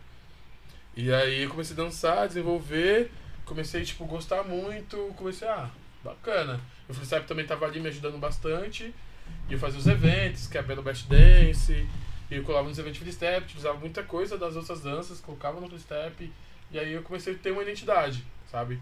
E 0.97 1.13
aí 1.13 1.43
eu 1.43 1.51
comecei 1.51 1.75
a 1.75 1.77
dançar, 1.77 2.29
desenvolver, 2.29 3.11
comecei, 3.45 3.85
tipo, 3.85 4.05
gostar 4.05 4.45
muito, 4.45 5.13
comecei, 5.17 5.49
ah, 5.49 5.71
bacana. 6.05 6.61
O 6.89 6.95
freestyle 6.95 7.25
também 7.25 7.47
tava 7.47 7.67
ali 7.67 7.81
me 7.81 7.89
ajudando 7.89 8.19
bastante, 8.19 8.95
e 9.49 9.53
eu 9.53 9.59
fazia 9.59 9.79
os 9.79 9.87
eventos, 9.87 10.47
que 10.47 10.57
é 10.57 10.61
a 10.61 10.65
Belo 10.65 10.83
Best 10.83 11.07
Dance, 11.09 11.87
e 12.31 12.35
eu 12.35 12.43
colava 12.43 12.69
nos 12.69 12.79
eventos 12.79 12.99
freestyle, 12.99 13.45
utilizava 13.45 13.79
muita 13.79 14.03
coisa 14.03 14.39
das 14.39 14.57
outras 14.57 14.81
danças, 14.81 15.21
colocava 15.21 15.61
no 15.61 15.69
freestyle, 15.69 16.33
e 16.71 16.79
aí 16.79 16.93
eu 16.93 17.03
comecei 17.03 17.35
a 17.35 17.39
ter 17.39 17.51
uma 17.51 17.63
identidade, 17.63 18.25
sabe? 18.51 18.81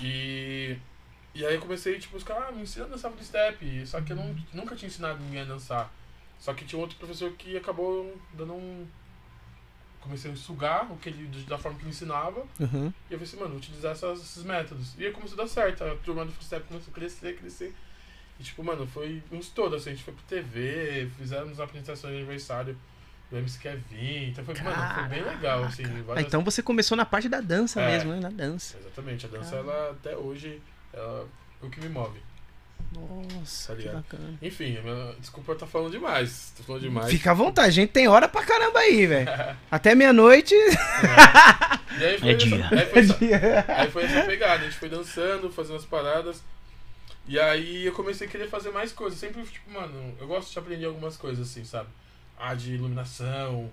E 0.00 0.76
e 1.34 1.46
aí 1.46 1.54
eu 1.54 1.60
comecei, 1.60 1.98
tipo, 1.98 2.22
caras, 2.24 2.44
ah, 2.48 2.52
me 2.52 2.62
ensina 2.62 2.84
a 2.84 2.88
dançar 2.88 3.10
freestep. 3.10 3.86
Só 3.86 4.00
que 4.00 4.12
eu 4.12 4.16
não, 4.16 4.36
nunca 4.52 4.76
tinha 4.76 4.88
ensinado 4.88 5.22
ninguém 5.22 5.40
a 5.40 5.44
dançar. 5.44 5.92
Só 6.38 6.52
que 6.52 6.64
tinha 6.64 6.80
outro 6.80 6.98
professor 6.98 7.32
que 7.32 7.56
acabou 7.56 8.20
dando 8.34 8.52
um. 8.52 8.86
Comecei 10.02 10.32
a 10.32 10.36
sugar 10.36 10.90
o 10.90 10.96
que 10.96 11.08
ele, 11.10 11.28
da 11.46 11.56
forma 11.56 11.78
que 11.78 11.84
ele 11.84 11.90
ensinava. 11.90 12.40
Uhum. 12.58 12.92
E 13.08 13.12
eu 13.14 13.18
falei 13.18 13.22
assim, 13.22 13.36
mano, 13.36 13.56
utilizar 13.56 13.92
essas- 13.92 14.20
esses 14.20 14.42
métodos. 14.42 14.94
E 14.98 15.06
aí 15.06 15.12
começou 15.12 15.38
a 15.38 15.42
dar 15.44 15.48
certo. 15.48 15.84
A 15.84 15.94
turma 15.96 16.24
do 16.24 16.32
freestep 16.32 16.66
começou 16.66 16.90
a 16.90 16.94
crescer, 16.94 17.36
crescer. 17.38 17.72
E 18.40 18.42
tipo, 18.42 18.64
mano, 18.64 18.86
foi 18.86 19.22
um 19.30 19.38
estouro, 19.38 19.76
assim. 19.76 19.90
A 19.90 19.92
gente 19.94 20.04
foi 20.04 20.12
pro 20.12 20.24
TV, 20.24 21.08
fizemos 21.16 21.60
apresentações 21.60 22.12
de 22.14 22.18
aniversário 22.18 22.76
do 23.30 23.38
MC 23.38 23.58
Kevin. 23.60 24.30
Então 24.30 24.44
foi, 24.44 24.54
mano, 24.60 24.94
foi 24.94 25.04
bem 25.04 25.22
legal, 25.22 25.62
assim. 25.64 25.84
Ah, 26.16 26.20
então 26.20 26.42
você 26.42 26.62
começou 26.62 26.96
na 26.96 27.04
parte 27.06 27.28
da 27.28 27.40
dança 27.40 27.80
É. 27.80 27.86
mesmo, 27.92 28.12
né? 28.12 28.20
Na 28.20 28.30
dança. 28.30 28.76
Exatamente, 28.78 29.26
a 29.26 29.28
dança, 29.28 29.54
ela 29.56 29.90
até 29.92 30.16
hoje, 30.16 30.60
ela 30.92 31.28
é 31.62 31.66
o 31.66 31.70
que 31.70 31.80
me 31.80 31.88
move. 31.88 32.20
Nossa, 32.94 33.74
Tá 33.74 33.82
que 33.82 33.88
bacana. 33.88 34.34
Enfim, 34.42 34.78
minha- 34.82 35.14
desculpa 35.18 35.52
eu 35.52 35.54
estar 35.54 35.66
falando 35.66 35.90
demais. 35.90 36.52
Tô 36.56 36.62
falando 36.62 36.82
demais. 36.82 37.10
Fica 37.10 37.30
à 37.30 37.34
vontade, 37.34 37.68
a 37.68 37.70
gente 37.72 37.90
tem 37.90 38.06
hora 38.08 38.28
pra 38.28 38.44
caramba 38.44 38.78
aí, 38.80 39.06
velho. 39.06 39.28
Até 39.70 39.94
meia-noite. 39.94 40.54
E 41.98 42.04
aí 42.04 42.18
foi, 42.18 42.30
É 42.30 42.32
essa, 42.32 42.46
dia. 42.46 42.66
aí, 42.70 42.86
foi 42.86 43.00
essa, 43.02 43.72
aí 43.82 43.90
foi 43.90 44.04
essa 44.04 44.22
pegada, 44.24 44.62
a 44.62 44.64
gente 44.64 44.78
foi 44.78 44.88
dançando, 44.88 45.50
fazendo 45.52 45.76
as 45.76 45.84
paradas. 45.84 46.42
E 47.28 47.38
aí 47.38 47.84
eu 47.84 47.92
comecei 47.92 48.26
a 48.26 48.30
querer 48.30 48.48
fazer 48.48 48.70
mais 48.70 48.92
coisas. 48.92 49.18
Sempre, 49.20 49.42
tipo, 49.42 49.70
mano, 49.70 50.14
eu 50.18 50.26
gosto 50.26 50.50
de 50.50 50.58
aprender 50.58 50.86
algumas 50.86 51.18
coisas 51.18 51.46
assim, 51.50 51.64
sabe? 51.64 51.88
Ah, 52.38 52.54
de 52.54 52.72
iluminação, 52.74 53.70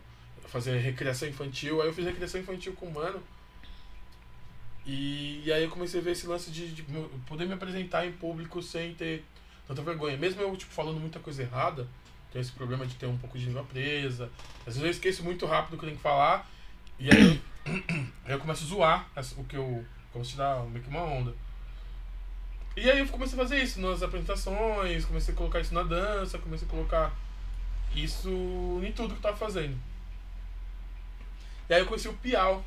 fazer 0.48 0.78
recreação 0.80 1.30
infantil. 1.30 1.82
Aí 1.82 1.88
eu 1.88 1.94
fiz 1.94 2.06
recreação 2.06 2.42
infantil 2.42 2.74
com 2.74 2.88
o 2.88 2.94
mano. 2.94 3.24
E, 4.90 5.44
e 5.46 5.54
aí 5.54 5.64
eu 5.64 5.70
comecei 5.70 6.00
a 6.00 6.04
ver 6.04 6.12
esse 6.12 6.26
lance 6.26 6.50
de, 6.50 6.72
de 6.72 6.84
poder 7.28 7.46
me 7.46 7.54
apresentar 7.54 8.08
em 8.08 8.12
público 8.12 8.60
sem 8.64 8.96
ter 8.96 9.24
tanta 9.68 9.84
vergonha. 9.84 10.18
Mesmo 10.18 10.42
eu, 10.42 10.58
tipo, 10.58 10.74
falando 10.74 11.00
muita 11.00 11.20
coisa 11.20 11.44
errada, 11.44 11.88
tenho 12.34 12.42
esse 12.42 12.52
problema 12.52 12.88
de 12.88 12.96
ter 12.96 13.06
um 13.06 13.16
pouco 13.16 13.38
de 13.38 13.46
língua 13.46 13.64
presa. 13.64 14.32
Às 14.62 14.74
vezes 14.74 14.82
eu 14.82 14.90
esqueço 14.90 15.24
muito 15.24 15.46
rápido 15.46 15.76
o 15.76 15.78
que 15.78 15.86
eu 15.86 15.90
tenho 15.90 15.98
que 15.98 16.02
falar. 16.02 16.50
E 16.98 17.08
aí 17.08 17.22
eu, 17.22 17.74
aí 18.26 18.34
eu 18.34 18.40
começo 18.40 18.64
a 18.64 18.68
zoar 18.68 19.10
o 19.38 19.44
que 19.44 19.56
eu. 19.56 19.86
Começo 20.12 20.32
a 20.32 20.34
tirar 20.34 20.64
meio 20.64 20.84
que 20.84 20.90
uma 20.90 21.04
onda. 21.04 21.36
E 22.76 22.90
aí 22.90 22.98
eu 22.98 23.08
comecei 23.10 23.38
a 23.38 23.44
fazer 23.44 23.62
isso 23.62 23.80
nas 23.80 24.02
apresentações, 24.02 25.06
comecei 25.06 25.36
a 25.36 25.38
colocar 25.38 25.60
isso 25.60 25.74
na 25.76 25.84
dança, 25.84 26.40
comecei 26.40 26.68
a 26.68 26.72
colocar 26.72 27.14
isso 27.96 28.82
em 28.84 28.92
tudo 28.92 29.10
que 29.10 29.20
eu 29.20 29.22
tava 29.22 29.38
fazendo. 29.38 29.78
E 31.70 31.76
aí 31.76 31.80
eu 31.80 31.86
conheci 31.86 32.08
o 32.08 32.14
Piau. 32.14 32.66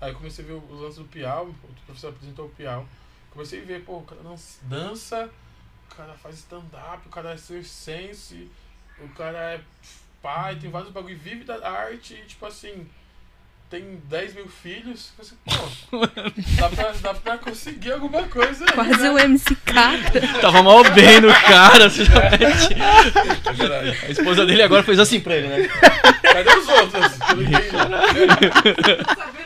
Aí 0.00 0.10
eu 0.10 0.14
comecei 0.16 0.44
a 0.44 0.48
ver 0.48 0.54
os 0.54 0.80
lances 0.80 0.98
do 0.98 1.04
Piau, 1.04 1.46
o 1.46 1.54
professor 1.86 2.08
apresentou 2.10 2.46
o 2.46 2.50
Piau. 2.50 2.86
Comecei 3.30 3.62
a 3.62 3.64
ver, 3.64 3.82
pô, 3.82 3.98
o 3.98 4.02
cara 4.02 4.22
dança- 4.22 4.58
dança, 4.62 5.30
o 5.90 5.94
cara 5.94 6.14
faz 6.14 6.36
stand-up, 6.36 7.06
o 7.06 7.10
cara 7.10 7.32
é 7.32 7.36
circense, 7.36 8.50
o 9.00 9.08
cara 9.10 9.38
é 9.38 9.60
pai, 10.22 10.56
tem 10.56 10.70
vários 10.70 10.90
bagulho, 10.92 11.16
vive 11.18 11.44
da 11.44 11.66
arte, 11.68 12.14
e 12.14 12.26
tipo 12.26 12.44
assim, 12.46 12.86
tem 13.70 14.00
10 14.04 14.34
mil 14.34 14.48
filhos. 14.48 15.12
Assim, 15.18 15.36
pô, 15.90 15.98
dá 16.58 16.68
pra, 16.70 16.92
dá 16.92 17.14
pra 17.14 17.38
conseguir 17.38 17.92
alguma 17.92 18.22
coisa 18.24 18.64
aí, 18.64 18.72
Quase 18.72 19.02
né? 19.02 19.10
o 19.10 19.18
MC. 19.18 19.56
Tava 20.40 20.62
mal 20.62 20.82
bem 20.92 21.20
no 21.20 21.28
cara. 21.32 21.88
você 21.90 22.04
já 22.04 22.14
mete. 22.30 22.74
A 24.06 24.10
esposa 24.10 24.44
dele 24.46 24.62
agora 24.62 24.82
fez 24.82 24.98
assim 24.98 25.20
pra 25.20 25.36
ele, 25.36 25.48
né? 25.48 25.68
Cadê 26.22 26.54
os 26.54 26.68
outros? 26.68 27.18
Não 27.18 27.42
entendi. 27.42 27.56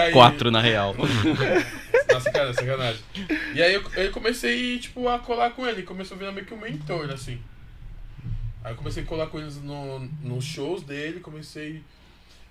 aí- 0.00 0.12
Quatro, 0.12 0.50
na 0.50 0.60
real. 0.60 0.94
Nossa, 2.12 2.30
cara, 2.32 2.52
sacanagem. 2.54 3.02
E 3.54 3.62
aí 3.62 3.74
eu, 3.74 3.82
eu 3.96 4.10
comecei, 4.10 4.78
tipo, 4.78 5.08
a 5.08 5.18
colar 5.18 5.50
com 5.50 5.66
ele. 5.66 5.82
Começou 5.82 6.14
a 6.16 6.18
virar 6.18 6.32
meio 6.32 6.46
que 6.46 6.54
um 6.54 6.60
mentor, 6.60 7.10
assim. 7.10 7.40
Aí 8.64 8.72
eu 8.72 8.76
comecei 8.76 9.02
a 9.02 9.06
colar 9.06 9.26
com 9.28 9.38
eles 9.38 9.56
no, 9.62 10.00
nos 10.22 10.44
shows 10.44 10.82
dele, 10.82 11.20
comecei... 11.20 11.82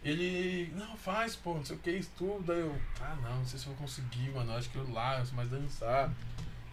Ele, 0.06 0.72
não, 0.75 0.96
faz, 0.96 1.36
pô, 1.36 1.56
não 1.56 1.65
sei 1.65 1.75
o 1.75 1.79
que, 1.79 1.89
estuda. 1.91 2.53
Aí 2.53 2.60
eu, 2.62 2.74
ah, 3.01 3.15
não, 3.24 3.38
não 3.39 3.46
sei 3.46 3.60
se 3.60 3.65
eu 3.65 3.74
vou 3.74 3.82
conseguir, 3.82 4.29
mano. 4.34 4.53
Acho 4.56 4.70
que 4.70 4.77
eu 4.77 4.89
lá, 4.94 5.20
eu 5.20 5.25
sou 5.25 5.36
mais 5.36 5.50
dançar. 5.50 6.10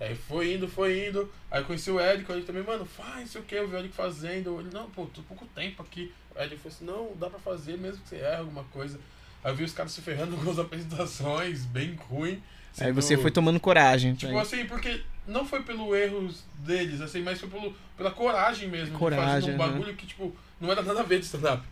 Aí 0.05 0.15
foi 0.15 0.55
indo, 0.55 0.69
foi 0.69 1.09
indo. 1.09 1.31
Aí 1.51 1.65
conheci 1.65 1.91
o 1.91 1.99
Érico, 1.99 2.33
ele 2.33 2.43
também, 2.43 2.63
mano, 2.63 2.85
faz, 2.85 3.31
sei 3.31 3.41
o 3.41 3.45
que, 3.45 3.55
eu 3.55 3.69
vi 3.69 3.75
o 3.75 3.79
Érico 3.79 3.95
fazendo. 3.95 4.61
Ele, 4.61 4.71
não, 4.73 4.91
pô, 4.91 5.07
tô 5.07 5.23
pouco 5.23 5.47
tempo 5.55 5.83
aqui. 5.83 6.13
Aí 6.37 6.47
ele 6.47 6.57
falou 6.57 6.75
assim, 6.75 6.85
não, 6.85 7.17
dá 7.19 7.31
pra 7.31 7.39
fazer, 7.39 7.79
mesmo 7.79 8.03
que 8.03 8.09
você 8.09 8.17
erre 8.17 8.37
alguma 8.37 8.65
coisa. 8.65 8.99
Aí 9.43 9.53
eu 9.53 9.57
vi 9.57 9.65
os 9.65 9.73
caras 9.73 9.93
se 9.93 10.01
ferrando 10.01 10.37
com 10.43 10.51
as 10.51 10.59
apresentações, 10.59 11.65
bem 11.65 11.95
ruim. 11.95 12.43
Aí 12.79 12.93
você 12.93 13.17
foi 13.17 13.31
tomando 13.31 13.61
coragem. 13.61 14.15
Tipo 14.15 14.33
Aí- 14.33 14.39
assim, 14.41 14.65
porque 14.67 15.01
não 15.27 15.47
foi 15.47 15.63
pelo 15.63 15.95
erros 15.95 16.43
deles, 16.59 17.01
assim, 17.01 17.23
mas 17.23 17.41
foi 17.41 17.49
pelo, 17.49 17.75
pela 17.97 18.11
coragem 18.11 18.69
mesmo. 18.69 18.99
Coragem, 18.99 19.27
de 19.27 19.41
fazer 19.41 19.53
um 19.53 19.57
bagulho 19.57 19.95
que, 19.95 20.07
tipo, 20.07 20.35
não 20.61 20.71
era 20.71 20.83
nada 20.83 21.01
a 21.01 21.05
ver 21.05 21.21
de 21.21 21.27
stand-up. 21.27 21.63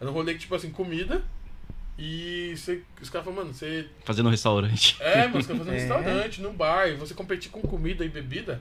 Era 0.00 0.08
um 0.10 0.14
rolê 0.14 0.34
que, 0.34 0.40
tipo 0.40 0.54
assim, 0.54 0.70
comida. 0.70 1.22
E 1.98 2.54
você, 2.56 2.82
os 3.00 3.10
caras 3.10 3.24
falaram, 3.26 3.44
mano, 3.44 3.54
você. 3.54 3.86
Fazendo 4.04 4.26
um 4.26 4.30
restaurante. 4.30 4.96
É, 5.00 5.26
mano, 5.28 5.42
você 5.42 5.48
tá 5.52 5.58
fazendo 5.58 5.74
É. 5.76 5.78
restaurante, 5.78 6.40
num 6.42 6.52
bar, 6.52 6.88
e 6.88 6.94
você 6.94 7.14
competir 7.14 7.50
com 7.50 7.60
comida 7.62 8.04
e 8.04 8.08
bebida. 8.08 8.60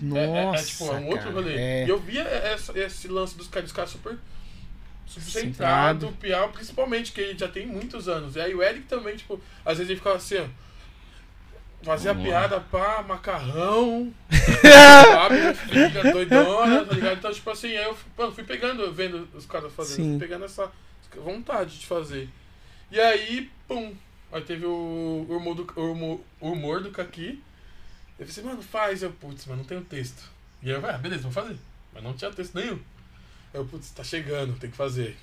Nossa, 0.00 0.20
é, 0.20 0.44
é, 0.44 0.60
é, 0.60 0.62
tipo, 0.64 0.84
é 0.86 0.90
um 0.96 1.06
outro 1.06 1.18
cara, 1.24 1.32
rolê. 1.34 1.54
é. 1.54 1.86
E 1.86 1.88
eu 1.88 1.98
via 2.00 2.22
essa- 2.22 2.76
esse 2.78 3.06
lance 3.08 3.36
dos 3.36 3.46
caras, 3.48 3.68
dos 3.68 3.76
caras 3.76 3.90
super. 3.90 4.18
super 5.06 5.22
Centrado. 5.30 6.00
centrado, 6.00 6.08
o 6.08 6.12
Piau, 6.12 6.48
principalmente, 6.48 7.12
que 7.12 7.20
ele 7.20 7.38
já 7.38 7.46
tem 7.46 7.66
muitos 7.66 8.08
anos. 8.08 8.34
E 8.36 8.40
aí 8.40 8.54
o 8.54 8.62
Eric 8.62 8.86
também, 8.86 9.14
tipo, 9.16 9.40
às 9.64 9.76
vezes 9.78 9.90
ele 9.90 9.98
ficava 9.98 10.16
assim, 10.16 10.38
ó. 10.38 10.46
Fazia 11.84 12.14
Vamos 12.14 12.30
lá. 12.30 12.40
piada 12.40 12.60
pra 12.60 13.02
macarrão, 13.02 14.12
sabe? 15.12 15.34
Minha 15.34 15.54
filha 15.54 16.12
doidona, 16.12 16.84
tá 16.86 16.94
ligado? 16.94 17.18
Então, 17.18 17.32
tipo 17.32 17.50
assim, 17.50 17.68
aí 17.76 17.84
eu 17.84 17.96
mano, 18.16 18.32
fui 18.32 18.42
pegando, 18.42 18.90
vendo 18.90 19.28
os 19.34 19.44
caras 19.44 19.70
fazendo, 19.74 19.96
Sim. 19.96 20.10
fui 20.18 20.20
pegando 20.26 20.46
essa 20.46 20.72
vontade 21.20 21.78
de 21.78 21.86
fazer. 21.86 22.28
E 22.90 23.00
aí, 23.00 23.50
pum, 23.66 23.94
Aí 24.34 24.42
teve 24.42 24.66
o 24.66 25.26
humor 25.30 25.54
do, 25.54 25.64
o 26.40 26.50
humor, 26.50 26.82
do 26.82 26.90
Kaki. 26.90 27.40
Eu 28.18 28.26
falei 28.26 28.30
assim, 28.32 28.42
mano, 28.42 28.60
faz. 28.60 29.00
Eu, 29.00 29.12
putz, 29.12 29.46
mas 29.46 29.56
não 29.56 29.64
tenho 29.64 29.80
texto. 29.84 30.28
E 30.60 30.70
eu 30.70 30.84
ah, 30.84 30.98
beleza, 30.98 31.22
vou 31.22 31.30
fazer. 31.30 31.56
Mas 31.92 32.02
não 32.02 32.14
tinha 32.14 32.32
texto 32.32 32.56
nenhum. 32.56 32.80
Eu, 33.52 33.64
putz, 33.64 33.92
tá 33.92 34.02
chegando, 34.02 34.58
tem 34.58 34.68
que 34.68 34.76
fazer. 34.76 35.16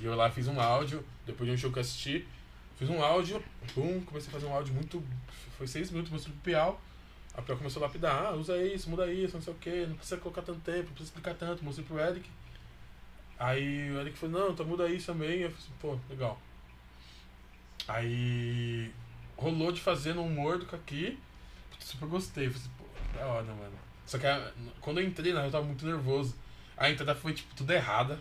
E 0.00 0.04
eu 0.04 0.14
lá 0.14 0.30
fiz 0.30 0.46
um 0.46 0.60
áudio, 0.60 1.04
depois 1.26 1.50
de 1.50 1.56
um 1.56 1.58
show 1.58 1.72
que 1.72 1.78
eu 1.78 1.80
assisti, 1.80 2.24
fiz 2.78 2.88
um 2.88 3.02
áudio, 3.02 3.42
pum, 3.74 4.00
comecei 4.02 4.28
a 4.28 4.32
fazer 4.32 4.46
um 4.46 4.54
áudio 4.54 4.72
muito. 4.74 5.02
Foi 5.58 5.66
seis 5.66 5.90
minutos, 5.90 6.12
mostrei 6.12 6.32
pro 6.32 6.42
Piau. 6.44 6.80
A 7.34 7.42
Piau 7.42 7.58
começou 7.58 7.82
a 7.82 7.86
lapidar, 7.86 8.26
ah, 8.26 8.32
usa 8.36 8.56
isso, 8.62 8.88
muda 8.88 9.12
isso, 9.12 9.34
não 9.34 9.42
sei 9.42 9.52
o 9.52 9.56
que, 9.56 9.86
não 9.86 9.96
precisa 9.96 10.18
colocar 10.18 10.42
tanto 10.42 10.60
tempo, 10.60 10.84
não 10.84 10.94
precisa 10.94 11.08
explicar 11.08 11.34
tanto, 11.34 11.64
mostrei 11.64 11.84
pro 11.84 11.98
Eric. 11.98 12.30
Aí 13.38 13.90
o 13.92 14.00
Eric 14.00 14.16
falou, 14.16 14.40
não, 14.40 14.50
então 14.52 14.66
muda 14.66 14.88
isso 14.88 15.12
também. 15.12 15.40
Eu 15.40 15.50
falei 15.50 15.64
assim, 15.64 15.72
pô, 15.80 15.98
legal. 16.08 16.40
Aí 17.88 18.90
rolou 19.36 19.70
de 19.70 19.80
fazer 19.80 20.14
no 20.14 20.24
humor 20.24 20.58
do 20.58 20.66
Kaki. 20.66 21.18
Super 21.78 22.08
gostei. 22.08 22.48
Falei 22.48 22.62
assim, 22.62 22.70
pô, 22.78 23.18
da 23.18 23.26
hora, 23.26 23.44
mano. 23.44 23.78
Só 24.06 24.18
que 24.18 24.26
quando 24.80 25.00
eu 25.00 25.06
entrei, 25.06 25.32
na 25.32 25.40
real, 25.40 25.48
eu 25.48 25.52
tava 25.52 25.64
muito 25.64 25.84
nervoso. 25.84 26.34
A 26.76 26.90
entrada 26.90 27.14
foi, 27.14 27.32
tipo, 27.32 27.54
tudo 27.54 27.72
errada. 27.72 28.18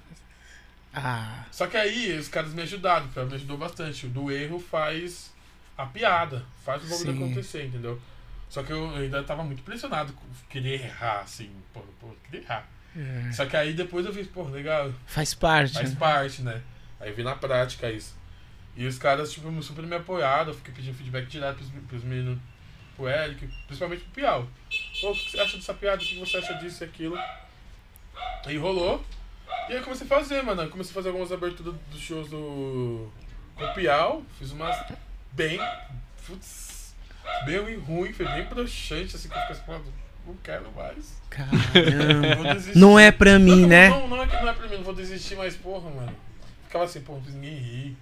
Ah, 0.94 1.46
Só 1.52 1.68
que 1.68 1.76
aí 1.76 2.18
os 2.18 2.30
caras 2.30 2.54
me 2.54 2.62
ajudaram, 2.62 3.08
me 3.08 3.36
ajudou 3.36 3.58
bastante. 3.58 4.06
O 4.06 4.10
do 4.10 4.32
erro 4.32 4.60
faz 4.60 5.34
a 5.78 5.86
piada, 5.86 6.46
faz 6.64 6.84
o 6.84 6.88
bagulho 6.88 7.26
acontecer, 7.26 7.66
entendeu? 7.66 8.02
Só 8.50 8.64
que 8.64 8.72
eu 8.72 8.96
ainda 8.96 9.22
tava 9.24 9.44
muito 9.44 9.62
pressionado 9.64 10.14
com 10.14 10.26
querer 10.50 10.82
errar, 10.86 11.22
assim, 11.22 11.52
pô, 11.74 11.82
pô, 12.00 12.16
queria 12.24 12.42
errar. 12.42 12.70
É. 12.96 13.32
Só 13.32 13.46
que 13.46 13.58
aí 13.58 13.74
depois 13.74 14.06
eu 14.06 14.14
vi, 14.14 14.24
pô, 14.24 14.44
legal, 14.44 14.92
faz 15.06 15.34
parte. 15.34 15.74
faz 15.74 15.92
né? 15.92 15.96
parte, 16.00 16.42
né? 16.42 16.62
Aí 17.00 17.12
vi 17.12 17.24
na 17.24 17.36
prática 17.36 17.90
isso. 17.92 18.16
E 18.76 18.86
os 18.86 18.98
caras, 18.98 19.32
tipo, 19.32 19.64
super 19.64 19.86
me 19.86 19.96
apoiaram, 19.96 20.50
eu 20.50 20.54
fiquei 20.54 20.74
pedindo 20.74 20.96
feedback 20.98 21.28
direto 21.28 21.58
pros, 21.58 21.70
pros 21.88 22.04
meninos, 22.04 22.40
pro 22.96 23.08
Eric, 23.08 23.48
principalmente 23.68 24.04
pro 24.04 24.12
Piau. 24.12 24.48
Pô, 25.02 25.12
o 25.12 25.14
que 25.14 25.32
você 25.32 25.40
acha 25.40 25.58
dessa 25.58 25.74
piada? 25.74 26.02
O 26.02 26.06
que 26.06 26.20
você 26.20 26.38
acha 26.38 26.54
disso 26.56 26.84
e 26.84 26.86
aquilo? 26.86 27.18
Aí 28.46 28.58
rolou. 28.58 29.04
E 29.70 29.74
aí 29.74 29.78
eu 29.78 29.84
comecei 29.84 30.06
a 30.06 30.10
fazer, 30.10 30.42
mano. 30.42 30.62
Eu 30.62 30.70
comecei 30.70 30.92
a 30.92 30.94
fazer 30.94 31.10
algumas 31.10 31.32
aberturas 31.32 31.76
dos 31.92 32.00
shows 32.00 32.30
do. 32.30 33.12
Com 33.56 33.64
o 33.64 33.74
Piau. 33.74 34.24
Fiz 34.38 34.52
umas 34.52 34.76
bem. 35.32 35.60
Putz. 36.26 36.96
Bem 37.46 37.78
ruim, 37.78 38.14
foi 38.14 38.26
bem 38.26 38.46
broxante, 38.46 39.16
assim, 39.16 39.28
que 39.28 39.36
eu 39.36 39.42
fiquei 39.42 39.56
assim, 39.56 40.05
não 40.26 40.36
quero 40.44 40.72
mais. 40.76 41.22
Caramba. 41.30 42.62
Não 42.76 43.00
é 43.00 43.12
pra 43.12 43.38
mim, 43.40 43.62
Não, 43.62 43.68
né? 43.68 43.90
Não, 43.90 44.08
não 44.08 44.24
é 44.24 44.28
que 44.28 44.36
não 44.36 44.50
é 44.50 44.54
pra 44.54 44.68
mim, 44.68 44.76
não 44.78 44.84
vou 44.84 44.94
desistir, 44.96 45.36
mas 45.36 45.56
porra, 45.56 45.90
mano. 45.90 46.16
Ficava 46.68 46.86
assim, 46.86 47.02
porra, 47.02 47.20
não 47.20 47.26
fiz 47.26 47.36
ninguém 47.36 47.56
rir. 47.58 47.98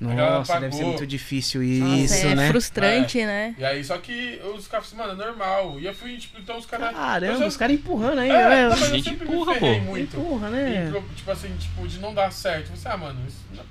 galera 0.00 0.38
Nossa, 0.38 0.60
deve 0.60 0.74
ser 0.74 0.84
muito 0.84 1.06
difícil 1.06 1.62
Nossa, 1.62 1.96
isso, 2.14 2.26
é 2.26 2.34
né? 2.34 2.48
frustrante, 2.48 3.24
né? 3.24 3.54
E 3.58 3.64
aí, 3.64 3.82
só 3.84 3.98
que 3.98 4.40
os 4.56 4.66
caras 4.68 4.90
falaram, 4.90 5.16
mano, 5.16 5.22
é 5.22 5.26
normal. 5.26 5.80
E 5.80 5.86
eu 5.86 5.94
fui, 5.94 6.16
tipo, 6.18 6.38
então 6.40 6.58
os 6.58 6.66
caras. 6.66 6.94
Caramba, 6.94 7.38
já- 7.38 7.46
os 7.46 7.56
caras 7.56 7.74
empurrando 7.76 8.18
aí, 8.18 8.30
É, 8.30 8.48
né? 8.48 8.62
não, 8.64 8.70
mas 8.70 8.80
eu 8.82 8.88
Gente 8.96 9.04
sempre 9.10 9.26
empurra, 9.28 9.54
me 9.54 9.60
ferrei 9.60 9.78
pô. 9.80 9.84
muito. 9.86 10.16
Empurra, 10.16 10.48
E, 10.48 10.52
né? 10.52 10.90
pro- 10.90 11.02
tipo 11.14 11.30
assim, 11.30 11.56
tipo, 11.56 11.88
de 11.88 11.98
não 11.98 12.12
dar 12.14 12.30
certo. 12.32 12.68
Você, 12.70 12.88
ah, 12.88 12.96
mano, 12.96 13.20
isso 13.26 13.44
não, 13.54 13.64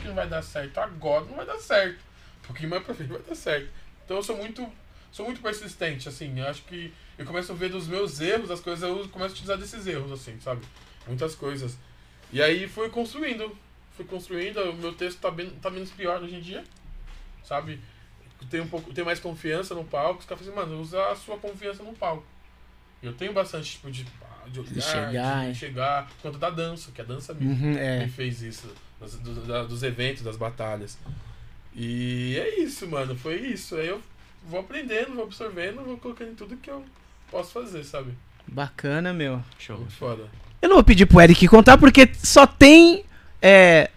que 0.00 0.08
não 0.08 0.14
vai 0.14 0.26
dar 0.28 0.42
certo 0.42 0.78
agora, 0.78 1.24
não 1.26 1.36
vai 1.36 1.46
dar 1.46 1.58
certo. 1.58 1.98
Um 2.42 2.46
pouquinho 2.46 2.70
mais 2.70 2.82
pra 2.82 2.94
frente 2.94 3.08
vai 3.12 3.20
dar 3.28 3.34
certo. 3.34 3.68
Então 4.04 4.16
eu 4.16 4.22
sou 4.22 4.36
muito, 4.36 4.66
sou 5.12 5.26
muito 5.26 5.40
persistente, 5.40 6.08
assim. 6.08 6.38
Eu 6.40 6.48
acho 6.48 6.62
que 6.62 6.92
eu 7.16 7.24
começo 7.24 7.52
a 7.52 7.54
ver 7.54 7.68
dos 7.70 7.86
meus 7.86 8.20
erros, 8.20 8.50
as 8.50 8.60
coisas, 8.60 8.82
eu 8.82 9.08
começo 9.10 9.30
a 9.30 9.32
utilizar 9.34 9.58
desses 9.58 9.86
erros, 9.86 10.10
assim, 10.10 10.40
sabe? 10.40 10.62
Muitas 11.06 11.34
coisas. 11.34 11.76
E 12.32 12.42
aí 12.42 12.66
fui 12.66 12.88
construindo. 12.88 13.56
Fui 13.96 14.04
construindo, 14.06 14.58
o 14.58 14.74
meu 14.74 14.94
texto 14.94 15.20
tá, 15.20 15.30
bem, 15.30 15.50
tá 15.50 15.68
menos 15.70 15.90
pior 15.90 16.22
hoje 16.22 16.34
em 16.36 16.40
dia, 16.40 16.64
sabe? 17.44 17.78
Tenho 18.50 18.64
um 18.64 18.68
pouco, 18.68 18.92
tenho 18.92 19.04
mais 19.04 19.20
confiança 19.20 19.74
no 19.74 19.84
palco. 19.84 20.20
Os 20.20 20.24
caras 20.26 20.44
falam 20.46 20.60
assim, 20.62 20.70
mano, 20.70 20.80
usa 20.82 21.08
a 21.10 21.14
sua 21.14 21.36
confiança 21.36 21.82
no 21.82 21.92
palco. 21.92 22.24
Eu 23.02 23.12
tenho 23.12 23.32
bastante, 23.34 23.72
tipo, 23.72 23.90
de, 23.90 24.04
de 24.48 24.60
olhar, 24.60 24.70
de 24.72 24.80
chegar, 24.80 25.44
é. 25.50 25.54
chegar, 25.54 26.10
quanto 26.22 26.38
da 26.38 26.48
dança, 26.48 26.90
que 26.90 27.00
a 27.00 27.04
dança 27.04 27.34
me, 27.34 27.44
Uhum, 27.46 27.72
me 27.72 27.78
é. 27.78 28.08
fez 28.08 28.40
isso, 28.42 28.66
dos, 28.98 29.14
do- 29.16 29.42
da- 29.46 29.64
dos 29.64 29.82
eventos, 29.82 30.22
das 30.22 30.36
batalhas. 30.36 30.96
E 31.74 32.36
é 32.38 32.60
isso, 32.60 32.86
mano, 32.88 33.16
foi 33.16 33.36
isso. 33.40 33.76
Aí 33.76 33.88
eu 33.88 34.00
vou 34.48 34.60
aprendendo, 34.60 35.14
vou 35.14 35.24
absorvendo, 35.24 35.82
vou 35.84 35.96
colocando 35.96 36.30
em 36.30 36.34
tudo 36.34 36.56
que 36.56 36.70
eu 36.70 36.84
posso 37.30 37.52
fazer, 37.52 37.84
sabe? 37.84 38.12
Bacana, 38.46 39.12
meu. 39.12 39.40
Show. 39.58 39.78
Muito 39.78 39.92
foda. 39.94 40.24
Eu 40.60 40.68
não 40.68 40.76
vou 40.76 40.84
pedir 40.84 41.06
pro 41.06 41.20
Eric 41.20 41.46
contar 41.48 41.78
porque 41.78 42.08
só 42.14 42.46
tem 42.46 43.04
é, 43.40 43.90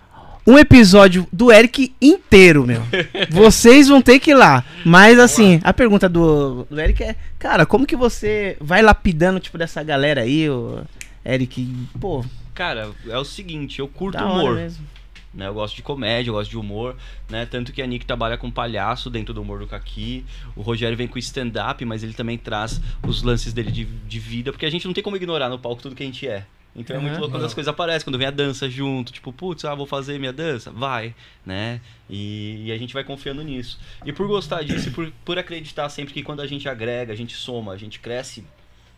um 0.47 0.57
episódio 0.57 1.27
do 1.31 1.51
Eric 1.51 1.93
inteiro, 2.01 2.65
meu. 2.65 2.81
Vocês 3.29 3.87
vão 3.87 4.01
ter 4.01 4.19
que 4.19 4.31
ir 4.31 4.35
lá. 4.35 4.63
Mas 4.85 5.19
assim, 5.19 5.59
a 5.63 5.73
pergunta 5.73 6.07
do, 6.07 6.65
do 6.69 6.79
Eric 6.79 7.03
é, 7.03 7.15
cara, 7.37 7.65
como 7.65 7.85
que 7.85 7.95
você 7.95 8.57
vai 8.59 8.81
lapidando, 8.81 9.39
tipo, 9.39 9.57
dessa 9.57 9.83
galera 9.83 10.21
aí, 10.21 10.49
o 10.49 10.83
Eric? 11.23 11.87
Pô, 11.99 12.23
Cara, 12.55 12.89
é 13.09 13.17
o 13.17 13.25
seguinte, 13.25 13.79
eu 13.79 13.87
curto 13.87 14.17
humor. 14.23 14.55
mesmo. 14.55 14.87
Né? 15.35 15.47
Eu 15.47 15.53
gosto 15.53 15.75
de 15.75 15.83
comédia, 15.83 16.29
eu 16.29 16.33
gosto 16.33 16.49
de 16.49 16.57
humor, 16.57 16.95
né? 17.29 17.45
Tanto 17.45 17.73
que 17.73 17.81
a 17.81 17.87
Nick 17.87 18.05
trabalha 18.05 18.37
com 18.37 18.49
palhaço 18.49 19.09
dentro 19.09 19.33
do 19.33 19.41
humor 19.41 19.59
do 19.59 19.67
Kaki. 19.67 20.25
O 20.55 20.61
Rogério 20.61 20.97
vem 20.97 21.07
com 21.07 21.19
stand-up, 21.19 21.83
mas 21.83 22.03
ele 22.03 22.13
também 22.13 22.37
traz 22.37 22.81
os 23.05 23.21
lances 23.21 23.53
dele 23.53 23.71
de, 23.71 23.83
de 23.83 24.19
vida, 24.19 24.51
porque 24.51 24.65
a 24.65 24.69
gente 24.69 24.87
não 24.87 24.93
tem 24.93 25.03
como 25.03 25.15
ignorar 25.15 25.49
no 25.49 25.59
palco 25.59 25.81
tudo 25.81 25.95
que 25.95 26.03
a 26.03 26.05
gente 26.05 26.27
é. 26.27 26.45
Então 26.75 26.95
é 26.95 26.99
muito 26.99 27.13
Aham. 27.13 27.21
louco 27.21 27.35
quando 27.35 27.45
as 27.45 27.53
coisas 27.53 27.71
aparecem, 27.71 28.03
quando 28.03 28.17
vem 28.17 28.27
a 28.27 28.31
dança 28.31 28.69
junto, 28.69 29.13
tipo, 29.13 29.31
putz, 29.31 29.63
ah, 29.63 29.73
vou 29.73 29.85
fazer 29.85 30.19
minha 30.19 30.33
dança? 30.33 30.71
Vai, 30.71 31.15
né? 31.45 31.79
E, 32.09 32.65
e 32.65 32.71
a 32.71 32.77
gente 32.77 32.93
vai 32.93 33.03
confiando 33.03 33.41
nisso. 33.41 33.79
E 34.05 34.11
por 34.11 34.27
gostar 34.27 34.61
disso 34.61 34.89
e 34.89 34.91
por, 34.91 35.09
por 35.23 35.39
acreditar 35.39 35.87
sempre 35.87 36.13
que 36.13 36.21
quando 36.21 36.41
a 36.41 36.47
gente 36.47 36.67
agrega, 36.67 37.13
a 37.13 37.15
gente 37.15 37.33
soma, 37.33 37.71
a 37.71 37.77
gente 37.77 37.99
cresce 37.99 38.43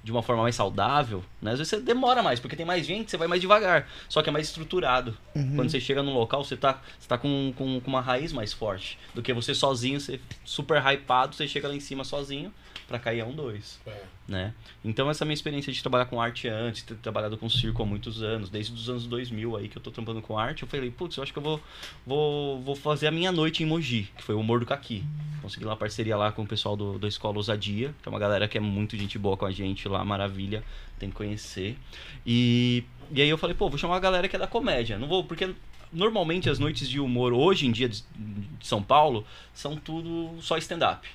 de 0.08 0.12
uma 0.14 0.24
forma 0.24 0.44
mais 0.44 0.56
saudável, 0.56 1.22
né? 1.42 1.52
Às 1.52 1.58
vezes 1.58 1.70
você 1.70 1.82
demora 1.82 2.24
mais, 2.24 2.40
porque 2.40 2.56
tem 2.56 2.66
mais 2.66 2.86
gente, 2.86 3.12
você 3.12 3.18
vai 3.18 3.28
mais 3.28 3.42
devagar. 3.42 3.90
Só 4.08 4.22
que 4.22 4.30
é 4.30 4.32
mais 4.32 4.48
estruturado. 4.48 5.18
Quando 5.34 5.70
você 5.70 5.82
chega 5.82 6.02
num 6.02 6.14
local, 6.14 6.46
você 6.46 6.56
tá, 6.56 6.82
você 6.98 7.10
tá 7.10 7.18
com, 7.18 7.54
com, 7.58 7.82
com 7.82 7.90
uma 7.90 8.00
raiz 8.00 8.32
mais 8.32 8.54
forte. 8.54 8.98
Do 9.14 9.22
que 9.22 9.34
você 9.34 9.54
sozinho, 9.54 10.00
você 10.00 10.22
super 10.46 10.82
hypado, 10.82 11.36
você 11.36 11.46
chega 11.46 11.68
lá 11.68 11.76
em 11.76 11.82
cima 11.82 12.06
sozinho 12.06 12.54
pra 12.88 12.98
cair 12.98 13.20
a 13.20 13.26
um, 13.26 13.34
dois, 13.34 13.82
É. 13.86 14.04
né? 14.28 14.54
Então 14.84 15.10
essa 15.10 15.24
minha 15.24 15.34
experiência 15.34 15.72
de 15.72 15.82
trabalhar 15.82 16.06
com 16.06 16.22
arte 16.22 16.48
antes, 16.48 16.84
ter 16.84 16.96
trabalhado 16.96 17.38
com 17.38 17.50
circo 17.50 17.82
há 17.82 17.86
muitos 17.86 18.22
anos, 18.22 18.50
desde 18.50 18.74
os 18.74 18.90
anos 18.90 19.08
2000 19.08 19.56
aí 19.56 19.70
que 19.70 19.78
eu 19.78 19.82
tô 19.82 19.90
trampando 19.90 20.22
com 20.22 20.38
arte, 20.38 20.64
eu 20.64 20.68
falei, 20.68 20.92
putz, 20.92 21.16
eu 21.16 21.24
acho 21.24 21.32
que 21.32 21.40
eu 21.40 21.44
vou, 21.44 21.62
vou, 22.06 22.62
vou 22.62 22.76
fazer 22.76 23.08
a 23.08 23.12
minha 23.12 23.32
noite 23.32 23.64
em 23.64 23.66
Mogi, 23.66 24.10
que 24.18 24.24
foi 24.24 24.36
o 24.36 24.40
Humor 24.40 24.60
do 24.60 24.66
Caqui. 24.66 25.04
Consegui 25.42 25.66
uma 25.66 25.78
parceria 25.78 26.18
lá 26.18 26.32
com 26.32 26.44
o 26.44 26.48
pessoal 26.48 26.76
do, 26.76 27.00
da 27.00 27.08
Escola 27.08 27.38
Ousadia, 27.38 27.96
que 28.02 28.10
é 28.10 28.12
uma 28.12 28.20
galera 28.20 28.48
que 28.48 28.58
é 28.58 28.62
muito 28.62 28.98
gente 28.98 29.18
boa 29.18 29.38
com 29.38 29.46
a 29.46 29.52
gente 29.52 29.88
lá, 29.88 30.04
maravilha, 30.04 30.64
tem 31.00 31.10
que 31.10 31.16
conhecer. 31.16 31.78
E, 32.26 32.84
e 33.12 33.22
aí 33.22 33.30
eu 33.30 33.38
falei, 33.38 33.56
pô, 33.56 33.70
vou 33.70 33.78
chamar 33.78 33.96
a 33.96 34.00
galera 34.00 34.28
que 34.28 34.36
é 34.36 34.40
da 34.40 34.48
comédia. 34.48 35.00
Não 35.00 35.08
vou, 35.08 35.24
porque 35.24 35.50
normalmente 35.92 36.50
as 36.50 36.60
noites 36.60 36.90
de 36.90 37.00
humor 37.00 37.32
hoje 37.32 37.66
em 37.66 37.72
dia 37.72 37.88
de, 37.88 38.04
de 38.14 38.68
São 38.68 38.84
Paulo 38.84 39.26
são 39.54 39.78
tudo 39.78 40.36
só 40.42 40.58
stand-up. 40.58 41.08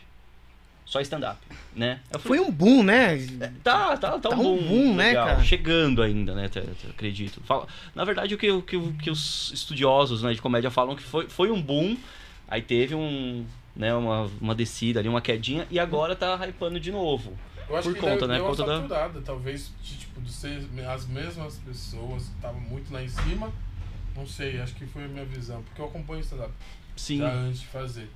Só 0.93 1.01
stand-up, 1.01 1.39
né? 1.75 2.01
Eu 2.11 2.21
Foi 2.21 2.39
um 2.39 2.51
boom, 2.51 2.83
né? 2.83 3.17
Tá, 3.65 3.97
tá, 3.97 4.11
tá, 4.11 4.19
Tá 4.19 4.37
um 4.37 4.41
um 4.41 4.59
boom, 4.59 4.69
boom, 4.69 4.95
né, 4.95 5.15
cara? 5.15 5.43
Chegando 5.43 6.03
ainda, 6.03 6.35
né, 6.35 6.51
acredito. 6.91 7.41
Fala- 7.45 7.67
na 7.95 8.05
verdade, 8.05 8.35
o 8.35 8.37
que, 8.39 8.51
o 8.51 8.61
que, 8.61 8.77
o 8.77 8.93
que 8.93 9.11
os 9.11 9.51
estudiosos 9.55 10.23
né, 10.23 10.35
de 10.35 10.43
comédia 10.43 10.71
falam 10.71 10.95
que 10.95 11.03
foi, 11.03 11.31
foi 11.31 11.51
um 11.51 11.63
boom, 11.63 11.97
aí 12.47 12.61
teve 12.61 12.95
um, 12.95 13.47
né, 13.75 13.95
uma, 13.95 14.31
uma 14.39 14.55
descida 14.55 15.01
ali, 15.01 15.09
uma 15.09 15.23
quedinha, 15.23 15.67
e 15.71 15.81
agora 15.81 16.15
tá 16.15 16.39
hypando 16.47 16.79
de 16.79 16.93
novo. 16.93 17.33
Eu 17.71 17.75
acho 17.79 17.89
Por 17.89 17.95
que 17.95 18.01
conta, 18.01 18.19
deu, 18.19 18.29
né? 18.29 18.35
deu 18.35 18.45
Por 18.45 18.51
uma 18.51 18.57
conta 18.59 18.67
da- 18.71 18.77
saturada, 18.83 19.23
talvez, 19.25 19.73
de, 19.83 19.97
tipo, 19.97 20.21
de 20.21 20.31
ser 20.31 20.63
as 20.87 21.07
mesmas 21.07 21.57
pessoas 21.57 22.25
que 22.25 22.35
estavam 22.35 22.61
muito 22.61 22.93
lá 22.93 23.03
em 23.03 23.09
cima. 23.09 23.51
Não 24.15 24.27
sei, 24.27 24.61
acho 24.61 24.75
que 24.75 24.85
foi 24.85 25.05
a 25.07 25.09
minha 25.09 25.25
visão. 25.25 25.63
Porque 25.63 25.81
eu 25.81 25.87
acompanho 25.87 26.21
stand-up 26.21 26.53
Sim. 26.95 27.17
já 27.21 27.33
antes 27.33 27.61
de 27.61 27.67
fazer. 27.69 28.11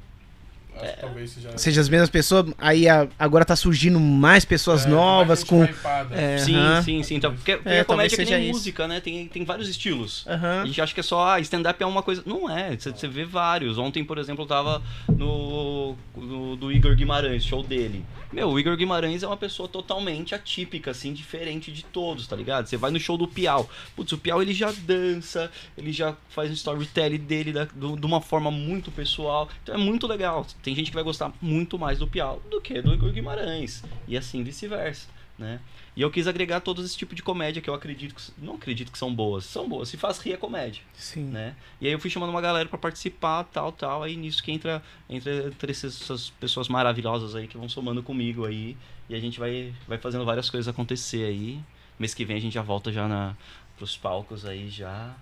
Acho 0.77 0.85
É. 0.85 0.93
que 0.93 1.01
talvez 1.01 1.31
seja... 1.31 1.59
Seja 1.59 1.81
as 1.81 1.89
mesmas 1.89 2.11
pessoas, 2.11 2.53
aí 2.59 2.89
a- 2.89 3.09
agora 3.19 3.45
tá 3.45 3.57
surgindo 3.57 3.99
mais 3.99 4.45
pessoas 4.45 4.85
É, 4.87 4.89
novas 4.89 5.29
mais 5.29 5.39
gente 5.41 5.49
com. 5.49 5.65
hypada. 5.65 6.15
É, 6.15 6.39
Sim, 6.39 6.57
aham. 6.57 6.83
sim, 6.83 7.03
sim. 7.03 7.15
Então, 7.17 7.35
porque, 7.35 7.57
porque 7.57 7.69
É, 7.69 7.81
a 7.81 7.85
comédia 7.85 8.15
é 8.15 8.25
que 8.25 8.31
nem 8.31 8.45
isso. 8.45 8.53
música, 8.59 8.87
né? 8.87 9.01
Tem, 9.01 9.27
tem 9.29 9.45
vários 9.45 9.69
estilos. 9.69 10.25
Aham. 10.29 10.62
A 10.62 10.67
gente 10.67 10.81
acha 10.81 10.93
que 10.95 11.01
é 11.01 11.03
só, 11.03 11.27
ah, 11.29 11.41
stand-up 11.41 11.83
é 11.83 11.87
uma 11.87 12.03
coisa. 12.03 12.23
Não 12.27 12.49
é, 12.51 12.77
você, 12.77 12.91
você 12.91 13.09
vê 13.09 13.25
vários. 13.25 13.79
Ontem, 13.79 14.05
por 14.05 14.19
exemplo, 14.19 14.45
eu 14.45 14.49
tava 14.49 14.83
no, 15.09 15.97
no 16.17 16.57
do 16.57 16.71
Igor 16.73 16.95
Guimarães, 16.95 17.45
show 17.45 17.62
dele. 17.62 18.05
Meu, 18.33 18.49
o 18.51 18.59
Igor 18.59 18.77
Guimarães 18.77 19.23
é 19.23 19.27
uma 19.27 19.37
pessoa 19.37 19.69
totalmente 19.69 20.35
atípica, 20.35 20.91
assim, 20.91 21.12
diferente 21.12 21.71
de 21.73 21.85
todos, 21.85 22.27
tá 22.27 22.35
ligado? 22.37 22.67
Você 22.67 22.77
vai 22.77 22.91
no 22.91 22.99
show 22.99 23.17
do 23.17 23.27
Piau. 23.27 23.69
Putz, 23.95 24.12
o 24.12 24.19
Piau 24.19 24.43
ele 24.43 24.53
já 24.53 24.73
dança, 24.73 25.51
ele 25.79 25.93
já 25.93 26.15
faz 26.29 26.51
um 26.51 26.55
storytelling 26.55 27.19
dele 27.19 27.53
da- 27.53 27.65
do- 27.73 27.97
de 27.97 28.05
uma 28.05 28.21
forma 28.21 28.51
muito 28.51 28.91
pessoal. 28.91 29.49
Então 29.62 29.75
é 29.75 29.79
muito 29.79 30.07
legal. 30.07 30.45
Tem 30.66 30.74
gente 30.74 30.90
que 30.90 30.96
vai 30.96 31.05
gostar 31.05 31.33
muito 31.40 31.79
mais 31.79 32.00
do 32.00 32.09
Piau 32.09 32.42
do 32.50 32.61
que 32.61 32.83
do 32.83 32.92
Igor 32.92 33.12
Guimarães. 33.12 33.85
E 34.09 34.16
assim 34.16 34.42
vice-versa. 34.42 35.07
né? 35.38 35.61
E 35.94 36.02
eu 36.02 36.11
quis 36.11 36.26
agregar 36.26 36.59
todos 36.59 36.85
esse 36.85 36.96
tipo 36.96 37.14
de 37.14 37.22
comédia 37.22 37.62
que 37.62 37.70
eu 37.70 37.74
acredito 37.74 38.16
que 38.16 38.33
não 38.37 38.57
acredito 38.57 38.90
que 38.90 38.98
são 38.98 39.14
boas, 39.14 39.44
são 39.44 39.68
boas. 39.68 39.88
Se 39.88 39.96
faz 39.96 40.18
rir 40.18 40.33
é 40.33 40.37
comédia, 40.37 40.83
Sim. 40.92 41.26
né? 41.26 41.55
E 41.81 41.87
aí 41.87 41.92
eu 41.92 42.00
fui 42.00 42.11
chamando 42.11 42.31
uma 42.31 42.40
galera 42.40 42.68
pra 42.68 42.76
participar, 42.76 43.44
tal, 43.44 43.70
tal. 43.70 44.02
Aí 44.02 44.16
nisso 44.16 44.42
que 44.42 44.50
entra 44.50 44.83
entra 45.09 45.46
entre 45.46 45.70
essas 45.70 46.02
essas 46.02 46.31
pessoas 46.31 46.66
maravilhosas 46.66 47.37
aí 47.37 47.46
que 47.46 47.57
vão 47.57 47.68
somando 47.68 48.02
comigo 48.02 48.44
aí 48.44 48.76
e 49.09 49.14
a 49.14 49.20
gente 49.20 49.38
vai 49.38 49.72
vai 49.87 49.98
fazendo 49.98 50.24
várias 50.24 50.50
coisas 50.50 50.66
acontecer 50.66 51.26
aí. 51.26 51.61
Mês 51.96 52.12
que 52.12 52.24
vem 52.24 52.38
a 52.38 52.40
gente 52.40 52.55
já 52.55 52.62
volta 52.62 52.90
já 52.90 53.07
na 53.07 53.37
pros 53.76 53.96
palcos 53.96 54.44
aí 54.44 54.68
já 54.68 55.14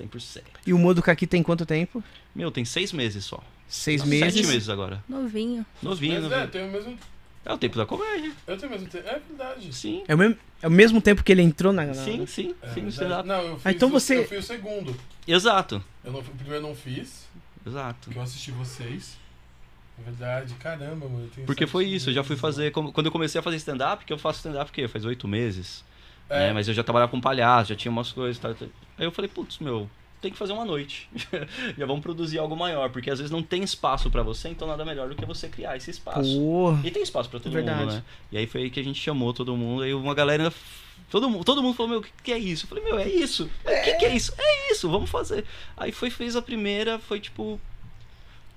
100%. 0.00 0.42
E 0.66 0.72
o 0.72 0.78
Modo 0.78 1.02
Caqui 1.02 1.26
tem 1.26 1.42
quanto 1.42 1.66
tempo? 1.66 2.02
Meu, 2.34 2.50
tem 2.50 2.64
seis 2.64 2.94
meses 2.94 3.26
só. 3.26 3.42
Seis 3.68 4.00
Sete 4.02 4.08
meses. 4.10 4.48
meses 4.48 4.68
agora. 4.68 5.02
Novinho. 5.08 5.64
Novinho, 5.82 6.22
Mas 6.22 6.32
é, 6.32 6.46
tem 6.46 6.68
o 6.68 6.70
mesmo. 6.72 6.98
É 7.44 7.52
o 7.52 7.58
tempo 7.58 7.76
da 7.76 7.86
comédia. 7.86 8.32
Eu 8.46 8.56
tenho 8.56 8.70
o 8.72 8.74
mesmo 8.74 8.88
tempo. 8.88 9.08
É 9.08 9.18
verdade. 9.20 9.72
Sim. 9.74 10.02
É 10.08 10.14
o 10.14 10.18
mesmo, 10.18 10.36
é 10.62 10.68
o 10.68 10.70
mesmo 10.70 11.00
tempo 11.00 11.22
que 11.22 11.30
ele 11.32 11.42
entrou 11.42 11.72
na. 11.72 11.84
na- 11.86 11.94
Sim, 11.94 12.26
sim, 12.26 12.54
É 12.62 12.68
sim, 12.74 12.86
stand-up. 12.88 13.26
Não, 13.28 13.40
eu 13.42 13.54
fiz, 13.56 13.66
Ah, 13.66 13.72
então 13.72 13.88
o- 13.88 13.92
você- 13.92 14.18
eu 14.18 14.28
fui 14.28 14.38
o 14.38 14.42
segundo. 14.42 14.96
Exato, 15.26 15.82
Eu 16.04 16.12
não, 16.12 16.20
o 16.20 16.22
primeiro 16.24 16.56
eu 16.64 16.68
não 16.68 16.74
fiz, 16.76 17.26
exato. 17.66 17.98
porque 18.04 18.18
eu 18.18 18.22
assisti 18.22 18.50
vocês. 18.52 19.16
É 19.98 20.02
verdade, 20.04 20.54
caramba, 20.54 21.08
mano. 21.08 21.24
eu 21.24 21.30
tenho 21.30 21.46
Porque 21.46 21.64
sete 21.64 21.72
foi 21.72 21.86
isso, 21.86 22.10
eu 22.10 22.14
já 22.14 22.22
fui 22.22 22.36
fazer. 22.36 22.70
como- 22.70 22.92
Quando 22.92 23.06
eu 23.06 23.12
comecei 23.12 23.38
a 23.38 23.42
fazer 23.42 23.56
stand-up, 23.56 24.04
que 24.04 24.12
eu 24.12 24.18
faço 24.18 24.38
stand-up 24.38 24.70
o 24.70 24.74
quê? 24.74 24.86
Faz 24.88 25.04
oito 25.04 25.26
meses. 25.26 25.84
É, 26.28 26.48
né? 26.48 26.52
Mas 26.52 26.66
eu 26.68 26.74
já 26.74 26.82
trabalhava 26.84 27.10
com 27.10 27.20
palhaço, 27.20 27.70
já 27.70 27.76
tinha 27.76 27.90
umas 27.90 28.10
coisas. 28.12 28.38
Tá, 28.38 28.52
tá. 28.52 28.66
Aí 28.98 29.04
eu 29.06 29.12
falei, 29.12 29.30
putz, 29.32 29.58
meu, 29.58 29.88
tem 30.20 30.30
que 30.30 30.36
fazer 30.38 30.52
uma 30.52 30.64
noite. 30.64 31.08
já 31.76 31.86
vamos 31.86 32.02
produzir 32.02 32.38
algo 32.38 32.56
maior, 32.56 32.90
porque 32.90 33.10
às 33.10 33.18
vezes 33.18 33.30
não 33.30 33.42
tem 33.42 33.62
espaço 33.62 34.10
pra 34.10 34.22
você, 34.22 34.48
então 34.48 34.66
nada 34.66 34.84
melhor 34.84 35.08
do 35.08 35.14
que 35.14 35.24
você 35.24 35.48
criar 35.48 35.76
esse 35.76 35.90
espaço. 35.90 36.38
Pô. 36.38 36.76
E 36.84 36.90
tem 36.90 37.02
espaço 37.02 37.28
pra 37.30 37.38
todo 37.40 37.52
Verdade. 37.52 37.80
mundo, 37.80 37.92
né? 37.94 38.02
E 38.32 38.38
aí 38.38 38.46
foi 38.46 38.62
aí 38.62 38.70
que 38.70 38.80
a 38.80 38.84
gente 38.84 39.00
chamou 39.00 39.32
todo 39.32 39.56
mundo, 39.56 39.82
aí 39.82 39.92
uma 39.94 40.14
galera. 40.14 40.52
Todo, 41.10 41.28
mu- 41.30 41.44
todo 41.44 41.62
mundo 41.62 41.74
falou, 41.76 41.90
meu, 41.90 41.98
o 42.00 42.02
que, 42.02 42.10
que 42.24 42.32
é 42.32 42.38
isso? 42.38 42.64
Eu 42.64 42.68
falei, 42.68 42.84
meu, 42.84 42.98
é 42.98 43.08
isso. 43.08 43.44
O 43.64 43.84
que, 43.84 43.92
que 43.94 44.04
é 44.06 44.14
isso? 44.16 44.32
É 44.38 44.72
isso, 44.72 44.90
vamos 44.90 45.08
fazer. 45.08 45.44
Aí 45.76 45.92
foi, 45.92 46.10
fez 46.10 46.34
a 46.34 46.42
primeira, 46.42 46.98
foi 46.98 47.20
tipo. 47.20 47.60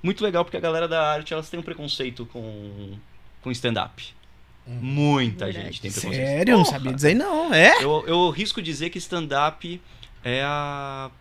Muito 0.01 0.23
legal, 0.23 0.45
porque 0.45 0.55
a 0.57 0.61
galera 0.61 0.87
da 0.87 1.11
arte, 1.11 1.33
elas 1.33 1.49
têm 1.49 1.59
um 1.59 1.63
preconceito 1.63 2.25
com, 2.27 2.93
com 3.41 3.51
stand-up. 3.51 4.13
Hum. 4.65 4.79
Muita 4.81 5.45
Verdade. 5.45 5.65
gente 5.67 5.81
tem 5.81 5.91
preconceito. 5.91 6.25
Sério? 6.25 6.51
Eu 6.53 6.57
não 6.57 6.63
Porra! 6.63 6.77
sabia 6.77 6.93
dizer 6.93 7.13
não. 7.15 7.53
É? 7.53 7.83
Eu, 7.83 8.03
eu 8.07 8.29
risco 8.29 8.61
dizer 8.61 8.89
que 8.89 8.97
stand-up 8.97 9.81
é 10.23 10.41
a. 10.43 11.11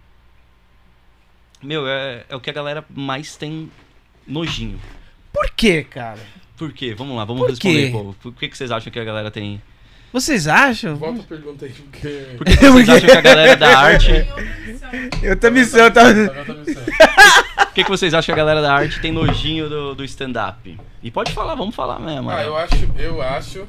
Meu, 1.62 1.86
é, 1.88 2.24
é 2.28 2.36
o 2.36 2.40
que 2.40 2.50
a 2.50 2.52
galera 2.52 2.84
mais 2.90 3.36
tem 3.36 3.70
nojinho. 4.26 4.80
Por 5.32 5.50
quê, 5.50 5.84
cara? 5.84 6.20
Por 6.56 6.72
quê? 6.72 6.94
Vamos 6.94 7.16
lá, 7.16 7.24
vamos 7.24 7.42
Por 7.42 7.50
responder, 7.50 7.86
quê? 7.86 7.92
povo. 7.92 8.14
Por 8.20 8.32
que, 8.34 8.48
que 8.48 8.56
vocês 8.56 8.70
acham 8.70 8.92
que 8.92 8.98
a 8.98 9.04
galera 9.04 9.30
tem. 9.30 9.62
Vocês 10.12 10.48
acham? 10.48 10.96
Volta 10.96 11.20
a 11.20 11.24
pergunta 11.24 11.64
aí, 11.64 11.72
porque. 11.72 12.08
Por 12.36 12.46
que, 12.46 12.56
que 12.56 12.68
vocês 12.68 12.88
acham 12.88 13.10
que 13.10 13.16
a 13.16 13.20
galera 13.20 13.56
da 13.56 13.78
arte. 13.78 14.12
Eu 15.22 15.38
tô 15.38 15.50
missão, 15.50 15.80
eu 15.80 16.64
missão. 16.64 16.82
Por 17.58 17.74
que, 17.74 17.84
que 17.84 17.90
vocês 17.90 18.12
acham 18.12 18.34
que 18.34 18.40
a 18.40 18.44
galera 18.44 18.60
da 18.60 18.74
arte 18.74 19.00
tem 19.00 19.12
nojinho 19.12 19.68
do, 19.68 19.94
do 19.94 20.04
stand-up? 20.04 20.80
E 21.00 21.10
pode 21.12 21.32
falar, 21.32 21.54
vamos 21.54 21.76
falar 21.76 22.00
mesmo. 22.00 22.28
Ah, 22.28 22.36
né? 22.36 22.46
eu 22.46 22.56
acho, 22.56 22.74
eu 22.96 23.22
acho 23.22 23.68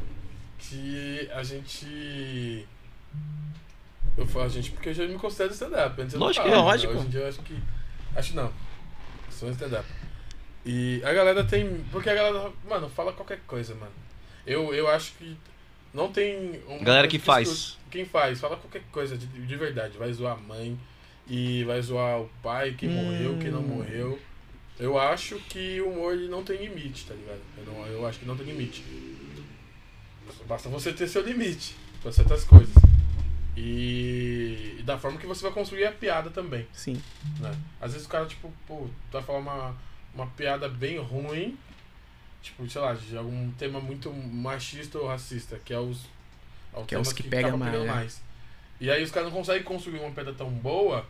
que 0.57 1.29
a 1.33 1.43
gente. 1.43 2.65
Eu 4.17 4.25
falo 4.25 4.45
a 4.45 4.49
gente 4.49 4.71
porque 4.71 4.89
eu 4.89 4.93
já 4.93 5.05
me 5.05 5.13
considero 5.15 5.53
stand-up. 5.53 6.01
Antes 6.01 6.13
eu 6.13 6.19
não 6.19 6.27
Lógico 6.27 6.45
falava, 6.45 6.61
é, 6.61 6.71
lógico. 6.71 6.93
Hoje 6.93 7.05
em 7.05 7.09
dia 7.09 7.19
eu 7.19 7.27
acho 7.27 7.39
que. 7.41 7.55
Acho 8.15 8.35
não. 8.35 8.51
Sou 9.29 9.47
um 9.49 9.51
stand-up. 9.51 9.87
E 10.65 11.01
a 11.03 11.13
galera 11.13 11.43
tem. 11.43 11.83
Porque 11.91 12.09
a 12.09 12.15
galera, 12.15 12.51
mano, 12.67 12.89
fala 12.89 13.13
qualquer 13.13 13.39
coisa, 13.47 13.73
mano. 13.75 13.91
Eu, 14.45 14.73
eu 14.73 14.87
acho 14.87 15.13
que 15.13 15.37
não 15.93 16.11
tem. 16.11 16.61
uma 16.67 16.79
Galera 16.83 17.07
que 17.07 17.17
escuta. 17.17 17.33
faz. 17.33 17.77
Quem 17.89 18.05
faz, 18.05 18.39
fala 18.39 18.57
qualquer 18.57 18.83
coisa 18.91 19.17
de, 19.17 19.25
de 19.25 19.55
verdade. 19.55 19.97
Vai 19.97 20.11
zoar 20.13 20.33
a 20.33 20.41
mãe 20.41 20.77
e 21.27 21.63
vai 21.63 21.81
zoar 21.81 22.21
o 22.21 22.29
pai, 22.43 22.75
quem 22.77 22.89
Hum. 22.89 23.03
morreu, 23.05 23.37
quem 23.39 23.51
não 23.51 23.61
morreu. 23.61 24.19
Eu 24.79 24.97
acho 24.97 25.35
que 25.49 25.79
o 25.81 25.89
humor 25.89 26.15
não 26.15 26.43
tem 26.43 26.57
limite, 26.57 27.05
tá 27.05 27.13
ligado? 27.13 27.39
Eu, 27.57 27.65
não, 27.65 27.85
eu 27.87 28.07
acho 28.07 28.19
que 28.19 28.25
não 28.25 28.35
tem 28.37 28.45
limite. 28.45 28.83
Basta 30.47 30.69
você 30.69 30.91
ter 30.93 31.07
seu 31.07 31.21
limite 31.21 31.75
pra 32.01 32.11
certas 32.11 32.43
coisas. 32.43 32.73
E, 33.55 34.77
e 34.79 34.83
da 34.83 34.97
forma 34.97 35.17
que 35.19 35.25
você 35.27 35.41
vai 35.43 35.51
construir 35.51 35.85
a 35.85 35.91
piada 35.91 36.29
também, 36.29 36.67
Sim. 36.73 37.01
né? 37.39 37.51
Às 37.81 37.91
vezes 37.93 38.07
o 38.07 38.09
cara, 38.09 38.25
tipo, 38.25 38.51
pô, 38.67 38.87
vai 39.11 39.21
falar 39.21 39.39
uma, 39.39 39.75
uma 40.13 40.27
piada 40.27 40.69
bem 40.69 40.97
ruim, 40.97 41.57
tipo, 42.41 42.67
sei 42.69 42.81
lá, 42.81 42.93
de 42.93 43.17
algum 43.17 43.51
tema 43.51 43.79
muito 43.79 44.11
machista 44.13 44.97
ou 44.97 45.07
racista, 45.07 45.59
que 45.63 45.73
é 45.73 45.79
os, 45.79 46.05
é 46.73 46.79
o 46.79 46.85
Que 46.85 46.95
é 46.95 46.99
os 46.99 47.11
que 47.13 47.23
pega 47.23 47.47
acaba 47.49 47.65
mais, 47.65 47.79
né? 47.79 47.85
mais. 47.85 48.21
E 48.79 48.89
aí 48.89 49.03
os 49.03 49.11
caras 49.11 49.29
não 49.29 49.37
conseguem 49.37 49.63
construir 49.63 49.99
uma 49.99 50.11
piada 50.11 50.33
tão 50.33 50.49
boa, 50.49 51.05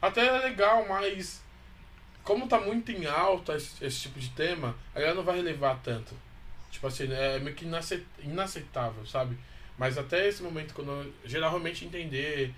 até 0.00 0.26
é 0.26 0.38
legal, 0.40 0.86
mas 0.86 1.42
como 2.22 2.46
tá 2.46 2.60
muito 2.60 2.92
em 2.92 3.06
alta 3.06 3.56
esse, 3.56 3.82
esse 3.82 4.00
tipo 4.02 4.20
de 4.20 4.28
tema, 4.30 4.76
a 4.94 4.98
galera 4.98 5.14
não 5.16 5.24
vai 5.24 5.36
relevar 5.36 5.80
tanto. 5.82 6.14
Tipo 6.70 6.86
assim, 6.86 7.10
é 7.10 7.38
meio 7.38 7.56
que 7.56 7.64
inace- 7.64 8.04
inaceitável, 8.22 9.06
sabe? 9.06 9.38
Mas 9.78 9.96
até 9.96 10.26
esse 10.28 10.42
momento, 10.42 10.74
quando 10.74 10.90
eu 10.90 11.12
geralmente 11.24 11.84
entender, 11.84 12.52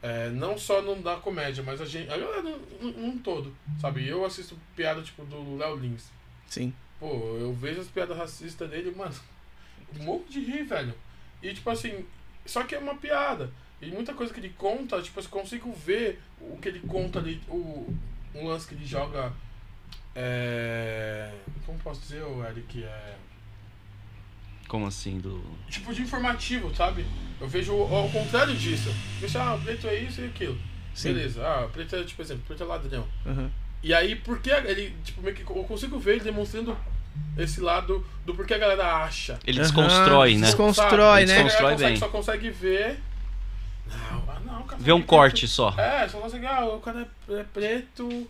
é, 0.00 0.30
não 0.30 0.56
só 0.56 0.80
no, 0.80 0.94
da 1.02 1.16
comédia, 1.16 1.62
mas 1.62 1.80
a 1.80 1.84
gente, 1.84 2.10
a 2.10 2.16
galera 2.16 2.42
num, 2.80 3.18
todo, 3.18 3.54
sabe? 3.80 4.06
Eu 4.06 4.24
assisto 4.24 4.56
piada 4.76 5.02
tipo 5.02 5.24
do 5.24 5.56
Léo 5.56 5.76
Lins. 5.76 6.10
Sim. 6.46 6.72
Pô, 6.98 7.36
eu 7.38 7.52
vejo 7.52 7.80
as 7.80 7.88
piadas 7.88 8.16
racistas 8.16 8.70
dele, 8.70 8.94
mano, 8.96 9.14
um 9.98 10.04
monte 10.04 10.32
de 10.32 10.40
rir, 10.40 10.64
velho. 10.64 10.94
E 11.42 11.52
tipo 11.52 11.68
assim, 11.68 12.06
só 12.46 12.62
que 12.62 12.74
é 12.74 12.78
uma 12.78 12.94
piada. 12.94 13.52
E 13.82 13.90
muita 13.90 14.14
coisa 14.14 14.32
que 14.32 14.38
ele 14.38 14.54
conta, 14.56 15.00
tipo, 15.02 15.18
eu 15.18 15.28
consigo 15.28 15.72
ver 15.72 16.20
o 16.40 16.56
que 16.58 16.68
ele 16.68 16.80
conta 16.80 17.18
ali, 17.18 17.40
o, 17.48 17.92
um 18.34 18.46
lance 18.46 18.68
que 18.68 18.74
ele 18.74 18.86
joga. 18.86 19.32
É. 20.14 21.32
Como 21.64 21.78
posso 21.78 22.00
dizer, 22.02 22.22
o 22.22 22.44
Eric? 22.44 22.84
É. 22.84 23.16
Como 24.70 24.86
assim? 24.86 25.18
Do... 25.18 25.42
Tipo 25.68 25.92
de 25.92 26.02
informativo, 26.02 26.72
sabe? 26.76 27.04
Eu 27.40 27.48
vejo 27.48 27.72
ao, 27.72 28.08
contrário 28.08 28.54
disso. 28.54 28.94
Isso, 29.20 29.36
ah, 29.36 29.58
preto 29.64 29.88
é 29.88 29.96
isso 29.96 30.20
e 30.20 30.26
aquilo. 30.26 30.56
Sim. 30.94 31.12
Beleza, 31.12 31.44
ah, 31.44 31.68
preto 31.72 31.96
é, 31.96 32.04
tipo, 32.04 32.22
exemplo, 32.22 32.44
preto 32.46 32.62
é 32.62 32.66
ladrão. 32.66 33.04
Aham. 33.26 33.50
E 33.82 33.92
aí, 33.92 34.14
por 34.14 34.38
que 34.38 34.48
ele, 34.48 34.94
tipo, 35.02 35.22
meio 35.22 35.34
que 35.34 35.42
eu 35.42 35.64
consigo 35.64 35.98
ver 35.98 36.12
ele 36.12 36.20
demonstrando 36.20 36.78
esse 37.36 37.60
lado 37.60 38.06
do 38.24 38.32
porquê 38.32 38.54
a 38.54 38.58
galera 38.58 38.98
acha. 38.98 39.40
Ele 39.44 39.58
Aham, 39.58 39.66
desconstrói, 39.66 40.36
né? 40.36 40.46
Desconstrói, 40.46 41.26
né? 41.26 41.34
Desconstrói 41.34 41.72
consegue- 41.72 41.90
bem. 41.90 41.96
Só 41.96 42.08
consegue 42.08 42.50
ver. 42.50 43.00
Não, 43.88 44.24
ah, 44.28 44.40
não, 44.46 44.62
cara. 44.62 44.80
Vê 44.80 44.92
um 44.92 44.98
preto- 44.98 45.08
corte 45.08 45.48
só. 45.48 45.74
É, 45.76 46.08
só 46.08 46.20
consegue, 46.20 46.46
ah, 46.46 46.66
o 46.66 46.78
cara 46.78 47.08
é, 47.28 47.32
é 47.40 47.42
preto, 47.42 48.28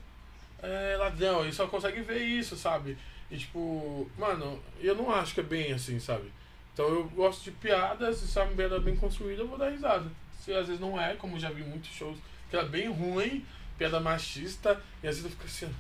é 0.63 0.97
ladrão. 0.99 1.43
Ele 1.43 1.53
só 1.53 1.67
consegue 1.67 2.01
ver 2.01 2.23
isso, 2.23 2.57
sabe? 2.57 2.97
E 3.31 3.37
tipo, 3.39 4.11
mano, 4.19 4.61
eu 4.81 4.95
não 4.95 5.11
acho 5.11 5.35
que 5.35 5.41
é 5.41 5.45
bem 5.45 5.73
assim, 5.73 5.99
sabe? 6.01 6.33
Então 6.73 6.87
eu 6.89 7.05
gosto 7.11 7.45
de 7.45 7.51
piadas, 7.53 8.23
e 8.23 8.29
se 8.29 8.39
é 8.39 8.43
uma 8.43 8.53
piada 8.55 8.81
bem 8.81 8.97
construída, 8.97 9.43
eu 9.43 9.49
vou 9.49 9.59
dar 9.59 9.71
risada. 9.71 10.07
Se 10.45 10.53
às 10.53 10.67
vezes 10.67 10.81
não 10.81 11.01
é, 11.01 11.15
como 11.15 11.39
já 11.39 11.51
vi 11.51 11.63
muitos 11.63 11.91
shows, 11.91 12.19
que 12.49 12.57
era 12.57 12.65
bem 12.67 12.91
ruim, 12.91 13.45
piada 13.79 14.01
machista, 14.01 14.81
e 15.03 15.07
às 15.09 15.17
vezes 15.17 15.25
eu 15.25 15.31
fico 15.31 15.45
assim. 15.47 15.73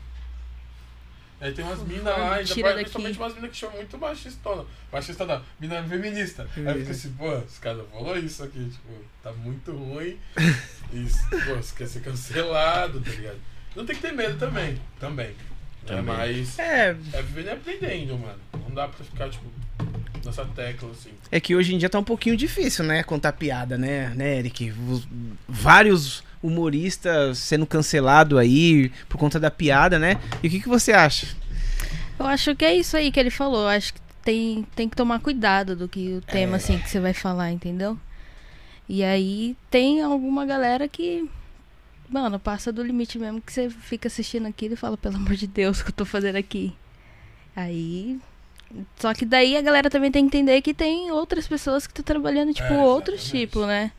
Aí 1.40 1.52
tem 1.52 1.64
umas 1.64 1.80
minas 1.80 2.04
lá, 2.04 2.34
ainda 2.34 2.54
mais- 2.62 2.74
principalmente 2.82 3.18
umas 3.18 3.34
minas 3.34 3.50
que 3.50 3.56
chamam 3.56 3.76
muito 3.76 3.96
machistona. 3.98 4.66
Machista 4.92 5.24
não, 5.24 5.42
mina 5.58 5.82
feminista. 5.88 6.46
Aí 6.54 6.62
eu 6.66 6.80
fico 6.80 6.90
assim, 6.90 7.12
pô, 7.14 7.32
esse 7.38 7.58
cara 7.60 7.82
falou 7.84 8.18
isso 8.18 8.44
aqui, 8.44 8.68
tipo, 8.70 8.88
tá 9.22 9.32
muito 9.32 9.72
ruim. 9.72 10.18
Isso, 10.92 11.18
pô, 11.30 11.56
você 11.56 11.74
quer 11.76 11.86
ser 11.88 12.02
cancelado, 12.02 13.00
tá 13.00 13.10
ligado? 13.10 13.38
Não 13.74 13.86
tem 13.86 13.96
que 13.96 14.02
ter 14.02 14.12
medo 14.12 14.38
também, 14.38 14.78
também. 14.98 15.34
Né? 15.82 15.96
Também. 15.96 16.04
Mas 16.04 16.58
É, 16.58 16.96
é 17.12 17.22
vivendo 17.22 17.46
e 17.46 17.50
aprendendo, 17.50 18.18
mano. 18.18 18.38
Não 18.68 18.74
dá 18.74 18.88
pra 18.88 19.04
ficar, 19.04 19.28
tipo, 19.30 19.44
nessa 20.24 20.44
tecla 20.44 20.90
assim. 20.90 21.10
é 21.30 21.40
que 21.40 21.54
hoje 21.56 21.74
em 21.74 21.78
dia 21.78 21.88
tá 21.88 21.98
um 21.98 22.04
pouquinho 22.04 22.36
difícil, 22.36 22.84
né? 22.84 23.02
Contar 23.02 23.32
piada, 23.32 23.76
né, 23.78 24.12
né, 24.14 24.38
Eric? 24.38 24.72
Os- 24.88 25.06
vários 25.48 26.22
humoristas 26.42 27.38
sendo 27.38 27.66
cancelados 27.66 28.38
aí 28.38 28.90
por 29.08 29.18
conta 29.18 29.38
da 29.40 29.50
piada, 29.50 29.98
né? 29.98 30.20
E 30.42 30.46
o 30.48 30.50
que, 30.50 30.60
que 30.60 30.68
você 30.68 30.92
acha? 30.92 31.26
Eu 32.18 32.26
acho 32.26 32.54
que 32.54 32.64
é 32.64 32.74
isso 32.74 32.96
aí 32.96 33.10
que 33.10 33.18
ele 33.18 33.30
falou. 33.30 33.62
Eu 33.62 33.68
acho 33.68 33.94
que 33.94 34.00
tem, 34.22 34.66
tem 34.76 34.88
que 34.88 34.96
tomar 34.96 35.20
cuidado 35.20 35.74
do 35.74 35.88
que 35.88 36.16
o 36.16 36.20
tema, 36.20 36.56
assim, 36.56 36.78
que 36.78 36.88
você 36.88 37.00
vai 37.00 37.14
falar, 37.14 37.50
entendeu? 37.50 37.98
E 38.88 39.02
aí 39.02 39.56
tem 39.70 40.02
alguma 40.02 40.44
galera 40.44 40.86
que, 40.88 41.28
mano, 42.10 42.38
passa 42.38 42.72
do 42.72 42.82
limite 42.82 43.18
mesmo, 43.18 43.40
que 43.40 43.52
você 43.52 43.70
fica 43.70 44.08
assistindo 44.08 44.46
aquilo 44.46 44.74
e 44.74 44.76
fala, 44.76 44.96
pelo 44.96 45.16
amor 45.16 45.34
de 45.36 45.46
Deus, 45.46 45.80
o 45.80 45.84
que 45.84 45.90
eu 45.90 45.94
tô 45.94 46.04
fazendo 46.04 46.36
aqui? 46.36 46.74
Aí. 47.54 48.18
Só 48.96 49.12
que 49.14 49.24
daí 49.24 49.56
a 49.56 49.62
galera 49.62 49.90
também 49.90 50.10
tem 50.12 50.28
que 50.28 50.36
entender 50.38 50.62
que 50.62 50.72
tem 50.72 51.10
outras 51.10 51.46
pessoas 51.48 51.86
que 51.86 51.92
estão 51.92 52.04
trabalhando, 52.04 52.54
tipo, 52.54 52.72
É, 52.72 52.78
outros 52.78 53.24
tipos, 53.28 53.66
né? 53.66 53.90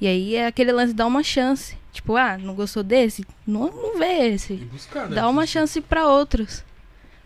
E 0.00 0.06
aí 0.06 0.34
é 0.36 0.46
aquele 0.46 0.70
lance 0.72 0.92
dar 0.92 1.06
uma 1.06 1.22
chance. 1.22 1.76
Tipo, 1.92 2.16
ah, 2.16 2.36
não 2.38 2.54
gostou 2.54 2.82
desse? 2.82 3.24
Não, 3.46 3.70
não 3.70 3.98
vê 3.98 4.28
E 4.30 4.34
esse. 4.34 4.54
buscar, 4.56 5.08
né? 5.08 5.16
Dá 5.16 5.28
uma 5.28 5.46
chance 5.46 5.80
pra 5.80 6.06
outros. 6.08 6.64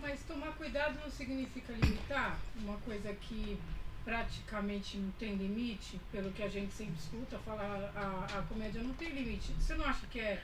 Mas 0.01 0.21
tomar 0.29 0.53
cuidado 0.53 0.95
não 1.03 1.11
significa 1.11 1.73
limitar 1.73 2.39
uma 2.63 2.77
coisa 2.87 3.11
que 3.21 3.28
praticamente 4.09 4.97
não 4.97 5.11
tem 5.13 5.35
limite, 5.35 6.01
pelo 6.11 6.33
que 6.33 6.43
a 6.43 6.49
gente 6.49 6.73
sempre 6.73 6.95
escuta, 6.99 7.39
falar 7.41 7.93
a, 7.95 8.39
a 8.39 8.43
comédia 8.43 8.83
não 8.83 8.95
tem 8.95 9.11
limite. 9.11 9.53
Você 9.61 9.75
não 9.75 9.85
acha 9.85 10.07
que 10.07 10.19
é. 10.19 10.43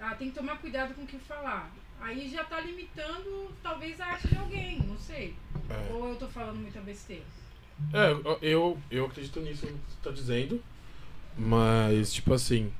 Ah, 0.00 0.14
tem 0.14 0.30
que 0.30 0.36
tomar 0.36 0.58
cuidado 0.58 0.94
com 0.94 1.02
o 1.02 1.06
que 1.06 1.18
falar. 1.18 1.72
Aí 2.00 2.30
já 2.30 2.44
tá 2.44 2.60
limitando, 2.60 3.52
talvez, 3.64 4.00
a 4.00 4.06
arte 4.06 4.28
de 4.28 4.36
alguém, 4.36 4.78
não 4.78 4.96
sei. 4.96 5.34
É. 5.68 5.92
Ou 5.92 6.10
eu 6.10 6.16
tô 6.16 6.28
falando 6.28 6.60
muita 6.60 6.80
besteira. 6.80 7.24
É, 7.92 8.12
eu, 8.42 8.78
eu 8.88 9.06
acredito 9.06 9.40
nisso 9.40 9.66
que 9.66 9.72
você 9.72 9.96
tá 10.00 10.10
dizendo. 10.12 10.62
Mas, 11.36 12.12
tipo 12.12 12.32
assim, 12.32 12.72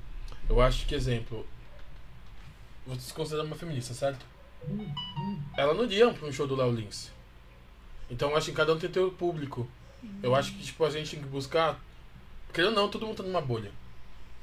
eu 0.49 0.61
acho 0.61 0.87
que, 0.87 0.95
exemplo, 0.95 1.45
você 2.87 3.01
se 3.01 3.15
considera 3.15 3.43
uma 3.43 3.57
feminista, 3.57 3.93
certo? 3.95 4.25
Ela 5.57 5.75
não 5.75 5.85
iria 5.85 6.13
pra 6.13 6.29
um 6.29 6.33
show 6.33 6.47
do 6.47 6.55
Léo 6.55 6.71
Lins. 6.71 7.11
Então 8.09 8.31
eu 8.31 8.37
acho 8.37 8.51
que 8.51 8.57
cada 8.57 8.73
um 8.73 8.79
tem 8.79 8.89
teu 8.89 9.11
público. 9.11 9.69
Eu 10.23 10.35
acho 10.35 10.53
que, 10.53 10.63
tipo, 10.63 10.85
a 10.85 10.91
gente 10.91 11.11
tem 11.11 11.21
que 11.21 11.27
buscar. 11.29 11.79
Querendo 12.53 12.71
ou 12.71 12.83
não, 12.83 12.89
todo 12.89 13.07
mundo 13.07 13.17
tá 13.17 13.23
numa 13.23 13.41
bolha. 13.41 13.71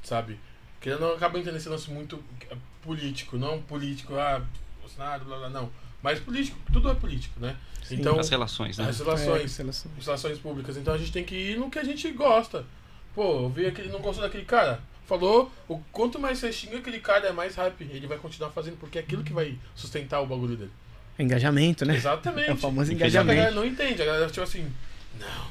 Sabe? 0.04 0.40
Querendo 0.80 1.02
ou 1.04 1.10
não, 1.10 1.16
acaba 1.16 1.38
entendendo 1.38 1.58
esse 1.58 1.70
lance 1.70 1.90
muito 1.90 2.24
eh, 2.50 2.56
político. 2.82 3.38
Não 3.38 3.62
político, 3.62 4.16
ah, 4.16 4.42
Bolsonaro, 4.82 5.26
blá 5.26 5.38
blá, 5.38 5.50
não. 5.50 5.70
Mas 6.04 6.20
político, 6.20 6.58
tudo 6.72 6.90
é 6.90 6.94
político, 6.94 7.40
né? 7.40 7.56
então, 7.90 8.20
As 8.20 8.30
relações, 8.30 8.78
né? 8.78 8.88
as 8.88 9.00
relações 9.00 9.44
É, 9.44 9.48
seleção. 9.48 9.92
as 9.98 10.06
relações 10.06 10.38
públicas. 10.38 10.78
Então 10.78 10.94
a 10.94 10.98
gente 10.98 11.12
tem 11.12 11.24
que 11.24 11.36
ir 11.36 11.58
no 11.58 11.70
que 11.70 11.80
a 11.80 11.84
gente 11.84 12.12
gosta. 12.12 12.64
Pô, 13.16 13.44
eu 13.44 13.50
vi 13.50 13.66
aquele, 13.66 13.90
não 13.90 14.00
gostou 14.02 14.24
daquele 14.24 14.46
cara. 14.46 14.80
Falou, 15.08 15.52
o 15.68 15.80
quanto 15.92 16.20
mais 16.20 16.38
você 16.40 16.52
xinga 16.52 16.78
aquele 16.78 17.00
cara, 17.00 17.28
é 17.28 17.32
mais 17.32 17.56
hype. 17.56 17.84
Ele 17.92 18.06
vai 18.08 18.18
continuar 18.18 18.50
fazendo, 18.52 18.78
porque 18.78 18.98
é 19.00 19.02
aquilo 19.02 19.24
que 19.24 19.34
vai 19.34 19.58
sustentar 19.76 20.20
o 20.22 20.26
bagulho 20.28 20.56
dele. 20.56 20.72
Engajamento, 21.18 21.86
né? 21.86 21.96
Exatamente. 21.96 22.50
É 22.50 22.54
o 22.54 22.58
famoso 22.58 22.96
que 22.96 23.04
a 23.04 23.08
galera 23.10 23.34
engajamento. 23.34 23.56
não 23.56 23.66
entende. 23.66 24.02
A 24.02 24.06
galera, 24.06 24.28
tipo 24.28 24.42
assim, 24.42 24.72
não, 25.20 25.48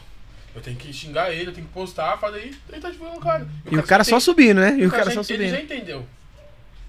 eu 0.54 0.60
tenho 0.62 0.76
que 0.76 0.92
xingar 0.92 1.32
ele, 1.32 1.50
eu 1.50 1.52
tenho 1.54 1.66
que 1.66 1.72
postar, 1.72 2.16
fazer 2.18 2.38
aí, 2.38 2.56
ele 2.68 2.80
tá 2.80 2.90
divulgando 2.90 3.18
o 3.18 3.22
cara. 3.22 3.48
E 3.70 3.76
o 3.76 3.82
cara 3.82 4.04
só 4.04 4.20
subindo, 4.20 4.60
né? 4.60 4.76
E 4.78 4.86
o 4.86 4.90
cara 4.90 5.10
já, 5.10 5.22
só 5.22 5.32
Ele 5.34 5.48
já 5.48 5.56
subindo. 5.56 5.72
entendeu. 5.72 6.06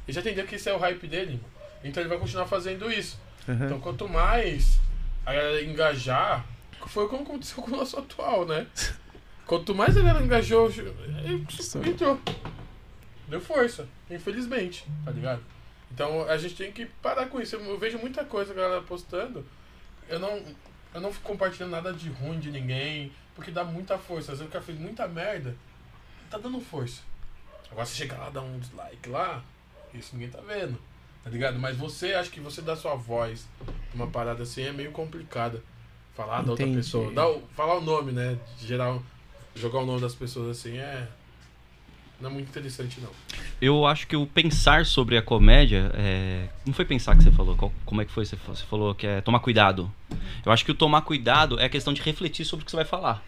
Ele 0.07 0.13
já 0.13 0.21
entendeu 0.21 0.45
que 0.45 0.55
esse 0.55 0.69
é 0.69 0.73
o 0.73 0.77
hype 0.77 1.07
dele. 1.07 1.41
Então 1.83 2.01
ele 2.01 2.09
vai 2.09 2.17
continuar 2.17 2.45
fazendo 2.47 2.91
isso. 2.91 3.19
Aham. 3.47 3.65
Então 3.65 3.79
quanto 3.79 4.07
mais 4.07 4.79
a 5.25 5.33
galera 5.33 5.63
engajar, 5.63 6.45
foi 6.87 7.07
como 7.07 7.23
aconteceu 7.23 7.61
com 7.63 7.71
o 7.71 7.77
nosso 7.77 7.97
atual, 7.97 8.45
né? 8.45 8.67
Quanto 9.47 9.73
mais 9.75 9.95
a 9.97 10.01
galera 10.01 10.25
engajou, 10.25 10.69
ele 11.23 11.45
entrou. 11.89 12.19
Deu 13.27 13.41
força, 13.41 13.87
infelizmente, 14.09 14.85
tá 15.03 15.11
ligado? 15.11 15.41
Então 15.91 16.27
a 16.29 16.37
gente 16.37 16.55
tem 16.55 16.71
que 16.71 16.85
parar 17.01 17.27
com 17.27 17.39
isso. 17.39 17.55
Eu 17.55 17.77
vejo 17.79 17.97
muita 17.97 18.23
coisa 18.23 18.51
a 18.51 18.55
galera 18.55 18.81
postando. 18.81 19.45
Eu 20.07 20.19
não, 20.19 20.41
eu 20.95 21.01
não 21.01 21.11
fico 21.13 21.27
compartilhando 21.27 21.71
nada 21.71 21.93
de 21.93 22.09
ruim 22.09 22.39
de 22.39 22.49
ninguém, 22.49 23.11
porque 23.35 23.51
dá 23.51 23.63
muita 23.63 23.97
força. 23.97 24.31
Às 24.31 24.39
vezes 24.39 24.49
o 24.49 24.51
cara 24.51 24.63
fez 24.63 24.79
muita 24.79 25.07
merda, 25.07 25.55
tá 26.29 26.37
dando 26.37 26.59
força. 26.61 27.01
Agora 27.69 27.85
você 27.85 27.95
chega 27.95 28.15
lá, 28.17 28.29
dá 28.29 28.41
um 28.41 28.57
dislike 28.57 29.09
lá, 29.09 29.43
isso 29.93 30.11
ninguém 30.13 30.29
tá 30.29 30.39
vendo, 30.41 30.79
tá 31.23 31.29
ligado? 31.29 31.59
Mas 31.59 31.75
você, 31.75 32.13
acha 32.13 32.29
que 32.31 32.39
você 32.39 32.61
dá 32.61 32.75
sua 32.75 32.95
voz 32.95 33.45
uma 33.93 34.07
parada 34.07 34.43
assim 34.43 34.63
é 34.63 34.71
meio 34.71 34.91
complicada. 34.91 35.61
Falar 36.15 36.41
da 36.43 36.51
outra 36.51 36.65
Entendi. 36.65 36.77
pessoa. 36.77 37.11
O- 37.29 37.41
falar 37.55 37.75
o 37.75 37.81
nome, 37.81 38.13
né? 38.13 38.37
Gerar, 38.57 38.97
jogar 39.53 39.79
o 39.79 39.85
nome 39.85 39.99
das 39.99 40.15
pessoas 40.15 40.57
assim 40.57 40.77
é. 40.77 41.07
Não 42.19 42.29
é 42.29 42.33
muito 42.33 42.47
interessante, 42.47 42.99
não. 43.01 43.09
Eu 43.61 43.85
acho 43.85 44.07
que 44.07 44.15
o 44.15 44.25
pensar 44.25 44.85
sobre 44.85 45.17
a 45.17 45.21
comédia. 45.21 45.91
É... 45.95 46.47
Não 46.65 46.73
foi 46.73 46.85
pensar 46.85 47.15
que 47.15 47.23
você 47.23 47.31
falou. 47.31 47.55
qual- 47.55 47.73
Como 47.85 48.01
é 48.01 48.05
que 48.05 48.11
foi? 48.11 48.25
Você 48.25 48.35
fa- 48.37 48.55
você 48.55 48.63
falou 48.65 48.95
que 48.95 49.05
é 49.05 49.19
tomar 49.21 49.39
cuidado. 49.39 49.91
Eu 50.45 50.51
acho 50.51 50.63
que 50.63 50.71
o 50.71 50.75
tomar 50.75 51.01
cuidado 51.01 51.59
é 51.59 51.65
a 51.65 51.69
questão 51.69 51.93
de 51.93 52.01
refletir 52.01 52.45
sobre 52.45 52.63
o 52.63 52.65
que 52.65 52.71
você 52.71 52.77
vai 52.77 52.85
falar. 52.85 53.21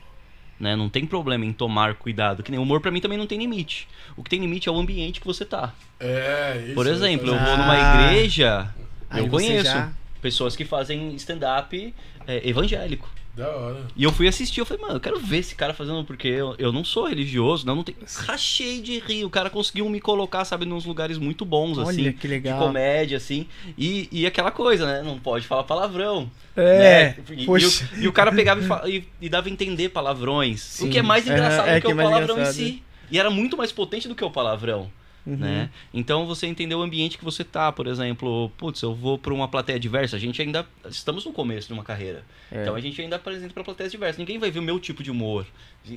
Né? 0.60 0.76
Não 0.76 0.90
tem 0.90 1.06
problema 1.06 1.46
em 1.46 1.52
tomar 1.54 1.96
cuidado. 1.96 2.42
Que 2.42 2.50
nem 2.50 2.60
humor 2.60 2.80
pra 2.82 2.90
mim 2.90 3.02
também 3.02 3.18
não 3.18 3.28
tem 3.28 3.38
limite. 3.38 3.88
O 4.16 4.24
que 4.24 4.30
tem 4.30 4.40
limite 4.40 4.68
é 4.70 4.72
o 4.72 4.78
ambiente 4.78 5.20
que 5.20 5.28
você 5.28 5.44
tá. 5.46 5.74
É, 6.00 6.64
isso. 6.66 6.74
Por 6.74 6.88
exemplo, 6.88 7.28
eu 7.28 7.38
vou 7.38 7.58
numa 7.58 7.74
Ah. 7.74 8.14
igreja, 8.14 8.74
Aí 9.10 9.22
eu 9.24 9.30
conheço 9.30 9.66
já- 9.66 9.92
pessoas 10.22 10.56
que 10.56 10.64
fazem 10.66 11.14
stand-up 11.16 11.94
é, 12.26 12.48
evangélico. 12.50 13.08
Da 13.38 13.50
hora. 13.56 13.78
E 13.96 14.04
eu 14.04 14.12
fui 14.12 14.28
assistir, 14.28 14.60
eu 14.60 14.66
falei, 14.66 14.82
mano, 14.82 14.96
eu 14.96 15.00
quero 15.00 15.20
ver 15.20 15.38
esse 15.38 15.54
cara 15.54 15.72
fazendo, 15.72 16.04
porque 16.04 16.28
eu, 16.28 16.56
eu 16.58 16.72
não 16.74 16.84
sou 16.84 17.06
religioso, 17.08 17.68
não, 17.68 17.76
não 17.76 17.84
tem. 17.84 17.96
Rachei 18.26 18.82
de 18.82 18.98
rir. 18.98 19.24
O 19.26 19.30
cara 19.30 19.48
conseguiu 19.48 19.88
me 19.88 20.02
colocar, 20.02 20.44
sabe, 20.44 20.66
nos 20.66 20.86
lugares 20.86 21.20
muito 21.20 21.46
bons, 21.46 21.78
Olha 21.78 21.90
assim. 21.90 22.12
que 22.14 22.22
De 22.22 22.28
legal. 22.28 22.60
comédia, 22.60 23.16
assim. 23.18 23.46
E, 23.78 24.10
e 24.12 24.26
aquela 24.26 24.50
coisa, 24.50 24.88
né? 24.88 25.04
Não 25.04 25.20
pode 25.20 25.46
falar 25.46 25.64
palavrão. 25.66 26.30
É, 26.56 27.14
né? 27.16 27.16
E, 27.38 27.46
poxa. 27.46 27.88
e 27.94 28.00
o, 28.00 28.04
e 28.06 28.08
o 28.08 28.12
cara 28.12 28.32
pegava 28.32 28.60
e, 28.60 28.64
fa- 28.66 28.84
e- 28.90 29.04
e 29.22 29.30
dava 29.30 29.48
a 29.48 29.52
entender 29.52 29.90
palavrões. 29.90 30.60
Sim. 30.62 30.88
O 30.88 30.90
que 30.92 30.98
é 30.98 31.04
mais 31.04 31.28
É, 31.28 31.32
engraçado 31.34 31.68
é 31.70 31.76
do 31.76 31.82
que, 31.82 31.86
que 31.86 31.92
é 31.92 31.94
o 31.94 31.98
palavrão 31.98 32.36
em 32.38 32.40
engraçado, 32.40 32.56
si. 32.56 32.84
E 33.12 33.20
era 33.20 33.30
muito 33.30 33.56
mais 33.56 33.72
potente 33.72 34.08
do 34.08 34.16
que 34.16 34.26
o 34.26 34.32
palavrão. 34.32 34.90
Uhum. 35.28 35.36
Né? 35.36 35.70
Então 35.94 36.26
você 36.26 36.48
entendeu 36.48 36.80
o 36.80 36.82
ambiente 36.82 37.18
que 37.18 37.26
você 37.26 37.44
tá, 37.44 37.70
por 37.70 37.86
exemplo, 37.86 38.50
putz, 38.58 38.82
eu 38.82 38.96
vou 38.96 39.18
para 39.18 39.34
uma 39.34 39.50
plateia 39.50 39.78
diversa, 39.78 40.16
a 40.16 40.20
gente 40.20 40.42
ainda 40.42 40.66
estamos 40.90 41.26
no 41.26 41.34
começo 41.34 41.68
de 41.68 41.74
uma 41.74 41.84
carreira. 41.84 42.24
É. 42.50 42.62
Então 42.62 42.74
a 42.74 42.80
gente 42.80 43.02
ainda 43.02 43.18
apresenta 43.18 43.54
para 43.54 43.62
plateias 43.62 43.92
diversas. 43.92 44.18
Ninguém 44.18 44.40
vai 44.40 44.50
ver 44.50 44.60
o 44.60 44.64
meu 44.64 44.80
tipo 44.80 45.04
de 45.04 45.12
humor 45.12 45.46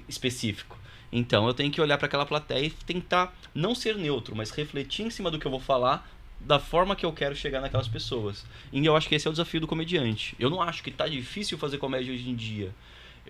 específico. 0.09 0.77
Então 1.13 1.47
eu 1.47 1.55
tenho 1.55 1.71
que 1.71 1.81
olhar 1.81 1.97
para 1.97 2.09
aquela 2.09 2.27
plateia 2.27 2.67
e 2.67 2.71
tentar 2.71 3.33
não 3.55 3.73
ser 3.73 3.95
neutro, 3.95 4.35
mas 4.35 4.51
refletir 4.51 5.07
em 5.07 5.11
cima 5.11 5.31
do 5.31 5.39
que 5.39 5.47
eu 5.47 5.51
vou 5.51 5.61
falar 5.61 6.11
da 6.41 6.59
forma 6.59 6.97
que 6.97 7.07
eu 7.07 7.13
quero 7.13 7.37
chegar 7.37 7.61
naquelas 7.61 7.87
pessoas. 7.87 8.45
E 8.73 8.85
eu 8.85 8.97
acho 8.97 9.09
que 9.09 9.15
esse 9.15 9.29
é 9.29 9.31
o 9.31 9.33
desafio 9.33 9.61
do 9.61 9.67
comediante. 9.67 10.35
Eu 10.41 10.51
não 10.51 10.61
acho 10.61 10.83
que 10.83 10.91
tá 10.91 11.07
difícil 11.07 11.57
fazer 11.57 11.79
comédia 11.79 12.13
hoje 12.13 12.29
em 12.29 12.35
dia. 12.35 12.75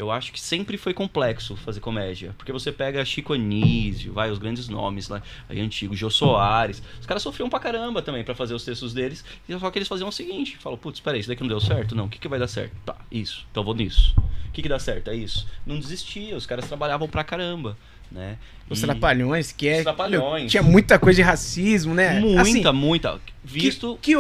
Eu 0.01 0.11
acho 0.11 0.33
que 0.33 0.41
sempre 0.41 0.79
foi 0.79 0.95
complexo 0.95 1.55
fazer 1.57 1.79
comédia. 1.81 2.35
Porque 2.39 2.51
você 2.51 2.73
pega 2.73 3.05
Chico 3.05 3.35
Anísio, 3.35 4.15
vai, 4.15 4.31
os 4.31 4.39
grandes 4.39 4.67
nomes 4.67 5.11
lá, 5.11 5.23
aí 5.47 5.61
antigos, 5.61 5.99
Jô 5.99 6.09
Soares. 6.09 6.83
Os 6.99 7.05
caras 7.05 7.23
sofriam 7.23 7.51
pra 7.51 7.61
caramba 7.61 8.01
também 8.01 8.25
pra 8.25 8.35
fazer 8.35 8.55
os 8.55 8.65
textos 8.65 8.95
deles. 8.95 9.23
E 9.47 9.59
só 9.59 9.71
que 9.71 9.79
eles 9.79 9.87
faziam 9.87 10.09
o 10.09 10.13
seguinte: 10.13 10.57
falam, 10.57 10.79
putz, 10.79 11.01
peraí, 11.01 11.21
isso 11.21 11.29
daqui 11.29 11.43
não 11.43 11.49
deu 11.49 11.61
certo? 11.61 11.95
Não, 11.95 12.07
o 12.07 12.09
que, 12.09 12.19
que 12.19 12.29
vai 12.29 12.39
dar 12.39 12.49
certo? 12.49 12.73
Tá, 12.83 12.97
isso, 13.13 13.47
então 13.51 13.63
vou 13.63 13.75
nisso. 13.75 14.15
O 14.49 14.53
que, 14.53 14.63
que 14.63 14.71
dá 14.71 14.79
certo? 14.79 15.11
É 15.11 15.15
isso. 15.15 15.47
Não 15.67 15.79
desistia, 15.79 16.35
os 16.35 16.47
caras 16.47 16.67
trabalhavam 16.67 17.07
pra 17.07 17.23
caramba, 17.23 17.77
né? 18.11 18.39
Os 18.71 18.79
E- 18.83 18.87
Trapalhões, 18.87 19.53
que 19.53 19.69
é. 19.69 19.77
Os 19.79 19.83
Trapalhões. 19.83 20.43
meu, 20.45 20.51
tinha 20.51 20.63
muita 20.63 20.99
coisa 20.99 21.17
de 21.17 21.23
racismo, 21.23 21.93
né? 21.95 22.21
Muita, 22.21 22.41
Assim, 22.41 22.73
muita. 22.73 23.21
Visto 23.45 23.99
que, 24.01 24.13
que 24.13 24.17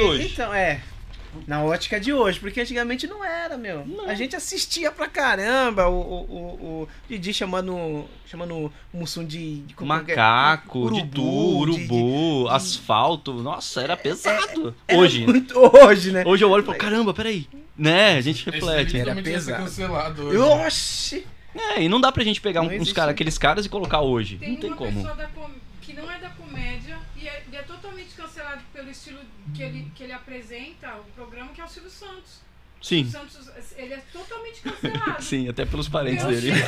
hoje. 0.00 0.28
Então, 0.32 0.54
é. 0.54 0.80
Na 1.46 1.62
ótica 1.62 1.98
de 2.00 2.12
hoje, 2.12 2.38
porque 2.40 2.60
antigamente 2.60 3.06
não 3.06 3.24
era, 3.24 3.56
meu. 3.56 3.84
Não. 3.86 4.08
A 4.08 4.14
gente 4.14 4.34
assistia 4.36 4.90
pra 4.90 5.08
caramba 5.08 5.86
o, 5.88 5.94
o, 6.00 6.16
o, 6.24 6.82
o 6.82 6.88
Didi 7.08 7.32
chamando, 7.32 8.04
chamando 8.26 8.54
o 8.54 8.72
Mussum 8.92 9.24
de. 9.24 9.60
de 9.62 9.74
como 9.74 9.92
que 10.04 10.12
é? 10.12 10.16
Macaco, 10.16 10.78
de 10.90 10.96
Urubu, 11.00 11.10
tu, 11.10 11.72
de- 11.76 11.84
urubu, 11.90 12.44
de- 12.48 12.54
asfalto. 12.54 13.32
Nossa, 13.34 13.80
era 13.82 13.96
pesado. 13.96 14.74
Era 14.86 14.98
Hoje. 14.98 15.26
Muito 15.26 15.58
hoje, 15.58 16.12
né? 16.12 16.24
Hoje 16.26 16.44
eu 16.44 16.50
olho 16.50 16.62
e 16.62 16.66
falo, 16.66 16.78
caramba, 16.78 17.12
peraí. 17.14 17.46
Né? 17.76 18.16
A 18.16 18.20
gente 18.20 18.44
reflete. 18.50 18.96
Era 18.98 19.14
pesado. 19.14 19.64
cancelado 19.64 20.22
hoje. 20.24 20.38
Oxi! 20.38 21.26
É, 21.54 21.82
e 21.82 21.88
não 21.88 22.00
dá 22.00 22.12
pra 22.12 22.22
gente 22.24 22.40
pegar 22.40 22.62
Não 22.62 22.70
um- 22.70 22.80
uns 22.80 22.92
cara, 22.92 23.10
aqueles 23.10 23.36
caras 23.38 23.66
e 23.66 23.68
colocar 23.68 24.00
hoje. 24.00 24.36
Tem 24.36 24.50
não 24.52 24.56
tem 24.60 24.72
como. 24.74 25.02
da 25.02 25.26
com- 25.28 25.50
que 25.88 25.94
não 25.94 26.10
é 26.10 26.18
da 26.18 26.28
comédia 26.28 26.98
e 27.16 27.26
é, 27.26 27.42
e 27.50 27.56
é 27.56 27.62
totalmente 27.62 28.14
cancelado 28.14 28.60
pelo 28.74 28.90
estilo 28.90 29.20
que 29.54 29.62
ele, 29.62 29.90
que 29.94 30.04
ele 30.04 30.12
apresenta 30.12 30.94
o 30.96 31.04
programa, 31.14 31.50
que 31.54 31.62
é 31.62 31.64
o 31.64 31.68
Silvio 31.68 31.90
Santos. 31.90 32.42
O 32.78 32.84
Sim. 32.84 33.10
Santos, 33.10 33.50
ele 33.74 33.94
é 33.94 34.02
totalmente 34.12 34.60
cancelado. 34.60 35.22
Sim, 35.24 35.48
até 35.48 35.64
pelos 35.64 35.88
parentes 35.88 36.24
Eu 36.24 36.30
dele. 36.30 36.52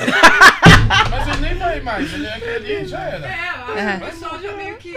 Mas 1.11 1.28
ele 1.28 1.37
nem 1.37 1.54
vai 1.54 1.80
mais, 1.83 2.14
ele 2.14 2.26
é 2.26 2.35
aquele 2.35 2.87
já 2.87 3.02
era. 3.02 3.26
É, 3.26 3.96
o 3.96 4.00
pessoal 4.00 4.40
já 4.40 4.52
meio 4.56 4.78
que 4.78 4.94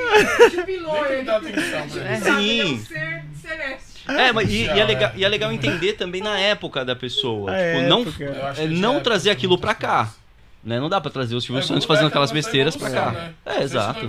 jubilou 0.56 0.94
Nem 0.94 1.04
tem 1.04 1.10
que 1.10 1.14
ele. 1.16 1.24
dar 1.26 1.38
atenção 1.38 1.90
pra 1.90 2.14
ele. 2.14 2.22
Sabe, 2.24 2.50
ele 2.50 2.62
é 2.62 2.66
um 2.66 2.78
Sim. 2.78 2.86
ser 2.86 3.26
celeste. 3.42 3.94
É, 4.08 4.32
mas 4.32 4.50
e, 4.50 4.64
e 4.64 4.70
é 4.70 4.86
legal, 4.86 5.12
é. 5.12 5.18
e 5.18 5.26
é 5.26 5.28
legal 5.28 5.52
entender 5.52 5.94
também 5.94 6.22
na 6.22 6.40
época 6.40 6.86
da 6.86 6.96
pessoa. 6.96 7.52
A 7.52 7.74
tipo, 7.74 7.90
não, 7.90 8.02
época. 8.02 8.24
Eu 8.24 8.46
acho 8.48 8.62
é, 8.62 8.68
não 8.68 9.02
trazer 9.02 9.32
aquilo 9.32 9.58
pra 9.58 9.76
cá. 9.76 10.14
Né? 10.64 10.80
Não 10.80 10.88
dá 10.88 11.02
pra 11.02 11.12
trazer 11.12 11.36
o 11.36 11.42
Silvio 11.42 11.56
coisas. 11.56 11.68
Santos 11.68 11.84
É, 11.84 11.88
fazendo 11.88 12.06
é 12.06 12.08
aquelas 12.08 12.30
aquela 12.30 12.42
besteiras 12.42 12.78
pra 12.78 12.90
cá. 12.90 13.12
né? 13.12 13.34
É, 13.46 13.64
exato. 13.64 14.00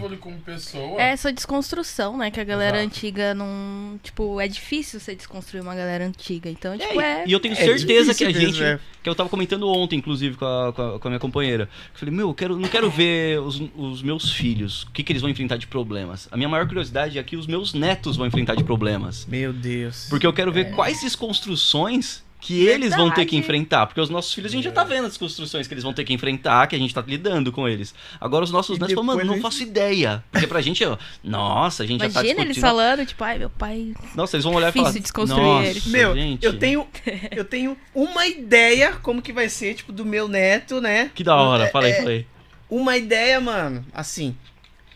É 0.99 1.09
essa 1.11 1.33
desconstrução, 1.33 2.17
né? 2.17 2.31
Que 2.31 2.38
a 2.40 2.45
galera 2.45 2.77
Exato. 2.79 2.87
antiga 2.97 3.35
não. 3.35 3.99
Tipo, 4.03 4.40
é 4.40 4.47
difícil 4.47 5.01
você 5.01 5.14
desconstruir 5.17 5.61
uma 5.62 5.75
galera 5.75 6.07
antiga. 6.07 6.49
Então, 6.49 6.79
tipo, 6.79 7.01
É, 7.01 7.23
é. 7.23 7.25
e 7.27 7.33
eu 7.33 7.40
tenho 7.40 7.55
É 7.55 7.57
certeza 7.57 8.14
que 8.14 8.25
a 8.25 8.31
gente. 8.31 8.38
mesmo, 8.59 8.62
é. 8.64 8.79
Que 9.03 9.11
eu 9.11 9.14
tava 9.14 9.29
comentando 9.29 9.69
ontem, 9.69 9.97
inclusive, 9.97 10.37
com 10.37 10.45
a, 10.47 10.73
com 10.73 10.83
a, 10.83 10.99
com 11.01 11.09
a 11.09 11.11
minha 11.11 11.21
companheira. 11.21 11.64
Eu 11.93 11.99
falei, 11.99 12.14
meu, 12.14 12.29
eu 12.29 12.35
quero, 12.35 12.57
não 12.57 12.69
quero 12.69 12.88
ver 12.90 13.38
os, 13.40 13.61
os 13.77 14.01
meus 14.03 14.31
filhos, 14.33 14.85
o 14.85 14.90
que, 14.93 15.03
que 15.03 15.12
eles 15.12 15.21
vão 15.21 15.31
enfrentar 15.31 15.57
de 15.59 15.67
problemas. 15.67 16.27
A 16.31 16.37
minha 16.37 16.49
maior 16.49 16.67
curiosidade 16.67 17.19
é 17.19 17.23
que 17.23 17.37
os 17.37 17.47
meus 17.47 17.75
netos 17.75 18.17
vão 18.17 18.27
enfrentar 18.27 18.55
de 18.55 18.64
problemas. 18.64 19.27
Meu 19.27 19.53
Deus. 19.53 20.07
Porque 20.09 20.27
eu 20.27 20.33
quero 20.33 20.51
ver 20.53 20.71
quais 20.75 21.03
desconstruções 21.03 22.24
que 22.47 22.67
eles 22.67 22.95
vão 22.95 23.11
ter 23.11 23.25
que 23.25 23.37
enfrentar. 23.37 23.87
Porque 23.87 24.01
os 24.01 24.11
nossos 24.11 24.33
filhos, 24.35 24.53
a 24.53 24.55
gente 24.55 24.65
já 24.65 24.71
tá 24.71 24.85
vendo 24.85 25.07
as 25.07 25.17
construções 25.17 25.67
que 25.67 25.73
eles 25.73 25.83
vão 25.83 25.95
ter 25.95 26.05
que 26.05 26.13
enfrentar, 26.13 26.67
que 26.67 26.77
a 26.77 26.79
gente 26.79 26.95
tá 26.95 27.03
lidando 27.07 27.51
com 27.51 27.67
eles. 27.67 27.95
Agora 28.21 28.45
os 28.45 28.51
nossos 28.51 28.79
netos 28.79 28.95
falam, 28.95 29.07
mano, 29.17 29.25
não 29.25 29.35
gente- 29.35 29.43
faço 29.43 29.63
ideia. 29.63 30.23
Porque 30.31 30.47
pra 30.47 30.61
gente, 30.61 30.85
ó, 30.85 30.99
nossa, 31.23 31.83
a 31.83 31.87
gente 31.87 32.01
já 32.03 32.11
tá 32.11 32.21
Imagina 32.21 32.43
eles 32.43 32.59
falando, 32.59 33.07
tipo, 33.07 33.25
ai, 33.25 33.39
meu 33.39 33.49
pai. 33.51 33.95
Nossa, 34.15 34.37
eles 34.37 34.45
vão 34.45 34.55
olhar 34.55 34.69
e 34.69 34.73
Difícil 34.73 34.87
falar, 34.93 35.01
desconstruir 35.03 35.43
nossa, 35.43 35.67
eles." 35.69 35.87
Meu, 35.87 36.15
gente, 36.15 36.45
eu 36.45 36.59
tenho 36.59 36.87
eu 37.31 37.45
tenho 37.45 37.77
uma 37.95 38.27
ideia 38.27 38.93
como 39.03 39.23
que 39.23 39.33
vai 39.33 39.49
ser, 39.49 39.75
tipo, 39.75 39.91
do 39.93 40.05
meu 40.05 40.29
neto, 40.29 40.81
né? 40.81 41.11
Que 41.15 41.25
da 41.25 41.35
hora, 41.37 41.65
É, 41.65 41.71
falei, 41.71 41.93
é, 41.93 41.97
falei. 41.97 42.27
Uma 42.69 42.97
ideia, 42.97 43.41
mano, 43.41 43.85
assim, 43.93 44.37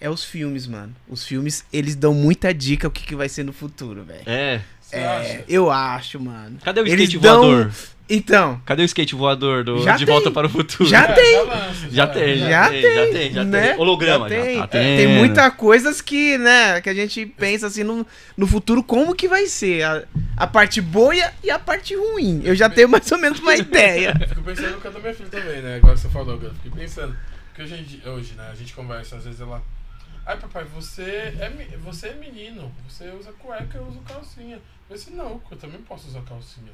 é 0.01 0.09
os 0.11 0.25
filmes, 0.25 0.67
mano. 0.67 0.95
Os 1.09 1.25
filmes, 1.25 1.65
eles 1.73 1.95
dão 1.97 2.13
muita 2.15 2.53
dica 2.53 2.89
o 2.89 2.91
que, 2.91 3.03
que 3.05 3.17
vai 3.17 3.29
ser 3.29 3.43
no 3.45 3.53
futuro, 3.53 4.05
velho. 4.05 4.23
É. 4.27 4.61
Você 4.89 4.97
É, 4.97 5.07
acha? 5.07 5.45
eu 5.49 5.71
acho, 5.71 6.19
mano. 6.19 6.59
Cadê 6.65 6.81
o 6.81 6.87
Eles 6.87 7.01
skate 7.11 7.19
dão- 7.19 7.43
voador? 7.43 7.71
Então, 8.11 8.59
Cadê 8.65 8.81
o 8.81 8.87
skate 8.87 9.15
voador 9.15 9.63
do 9.65 9.83
Já 9.83 9.99
De 9.99 10.07
tem. 10.07 10.15
Volta 10.15 10.31
para 10.31 10.47
o 10.47 10.51
Futuro? 10.51 10.89
Já 10.89 11.05
É, 11.05 11.13
tem. 11.13 11.47
Já 11.91 12.07
tem, 12.07 12.39
já, 12.39 12.49
Já 12.49 12.69
tem, 12.71 12.81
tem, 12.81 12.95
já 12.95 13.13
tem, 13.13 13.33
já 13.35 13.45
né? 13.45 13.69
tem. 13.73 13.79
Holograma, 13.79 14.31
Já 14.31 14.37
já, 14.37 14.43
tem. 14.43 14.57
tá 14.57 14.65
É, 14.65 14.67
tendo. 14.69 14.97
tem 14.97 15.09
muita 15.19 15.51
coisas 15.51 16.01
que, 16.01 16.39
né, 16.39 16.81
que 16.81 16.89
a 16.89 16.95
gente 16.95 17.27
pensa 17.27 17.67
assim 17.67 17.85
no, 17.85 18.07
no 18.35 18.47
futuro 18.47 18.83
como 18.83 19.15
que 19.15 19.29
vai 19.29 19.45
ser 19.47 19.83
a, 19.83 20.05
a 20.39 20.47
parte 20.47 20.81
boa 20.81 21.15
e 21.45 21.51
a 21.51 21.59
parte 21.59 21.95
ruim. 21.95 22.41
Eu 22.45 22.55
já 22.57 22.71
tenho 22.71 22.89
mais 22.89 23.13
ou 23.13 23.19
menos 23.19 23.41
uma 23.41 23.55
ideia. 23.59 24.15
Fico 24.27 24.41
pensando 24.43 24.71
no 24.71 24.81
caso 24.81 24.95
da 24.95 25.01
minha 25.03 25.15
filha 25.15 25.29
também, 25.29 25.61
né? 25.61 25.77
Agora 25.77 25.95
você 25.95 26.09
falou, 26.09 26.41
eu 26.43 26.55
fiquei 26.55 26.71
pensando. 26.71 27.15
Porque 27.49 27.61
hoje, 27.63 28.03
hoje, 28.07 28.33
né, 28.39 28.49
a 28.51 28.55
gente 28.55 28.73
conversa, 28.73 29.17
às 29.17 29.25
vezes 29.25 29.43
ela. 29.43 29.63
Ai, 30.25 30.37
papai, 30.39 30.65
você 30.75 31.03
é, 31.03 31.51
você 31.85 32.09
é 32.09 32.15
menino, 32.15 32.73
você 32.89 33.11
usa 33.19 33.33
cueca, 33.39 33.77
eu 33.77 33.87
uso 33.87 34.01
calcinha. 34.01 34.59
Eu 34.89 34.97
disse, 34.97 35.11
não, 35.11 35.41
eu 35.51 35.57
também 35.57 35.81
posso 35.83 36.09
usar 36.09 36.23
calcinha. 36.23 36.73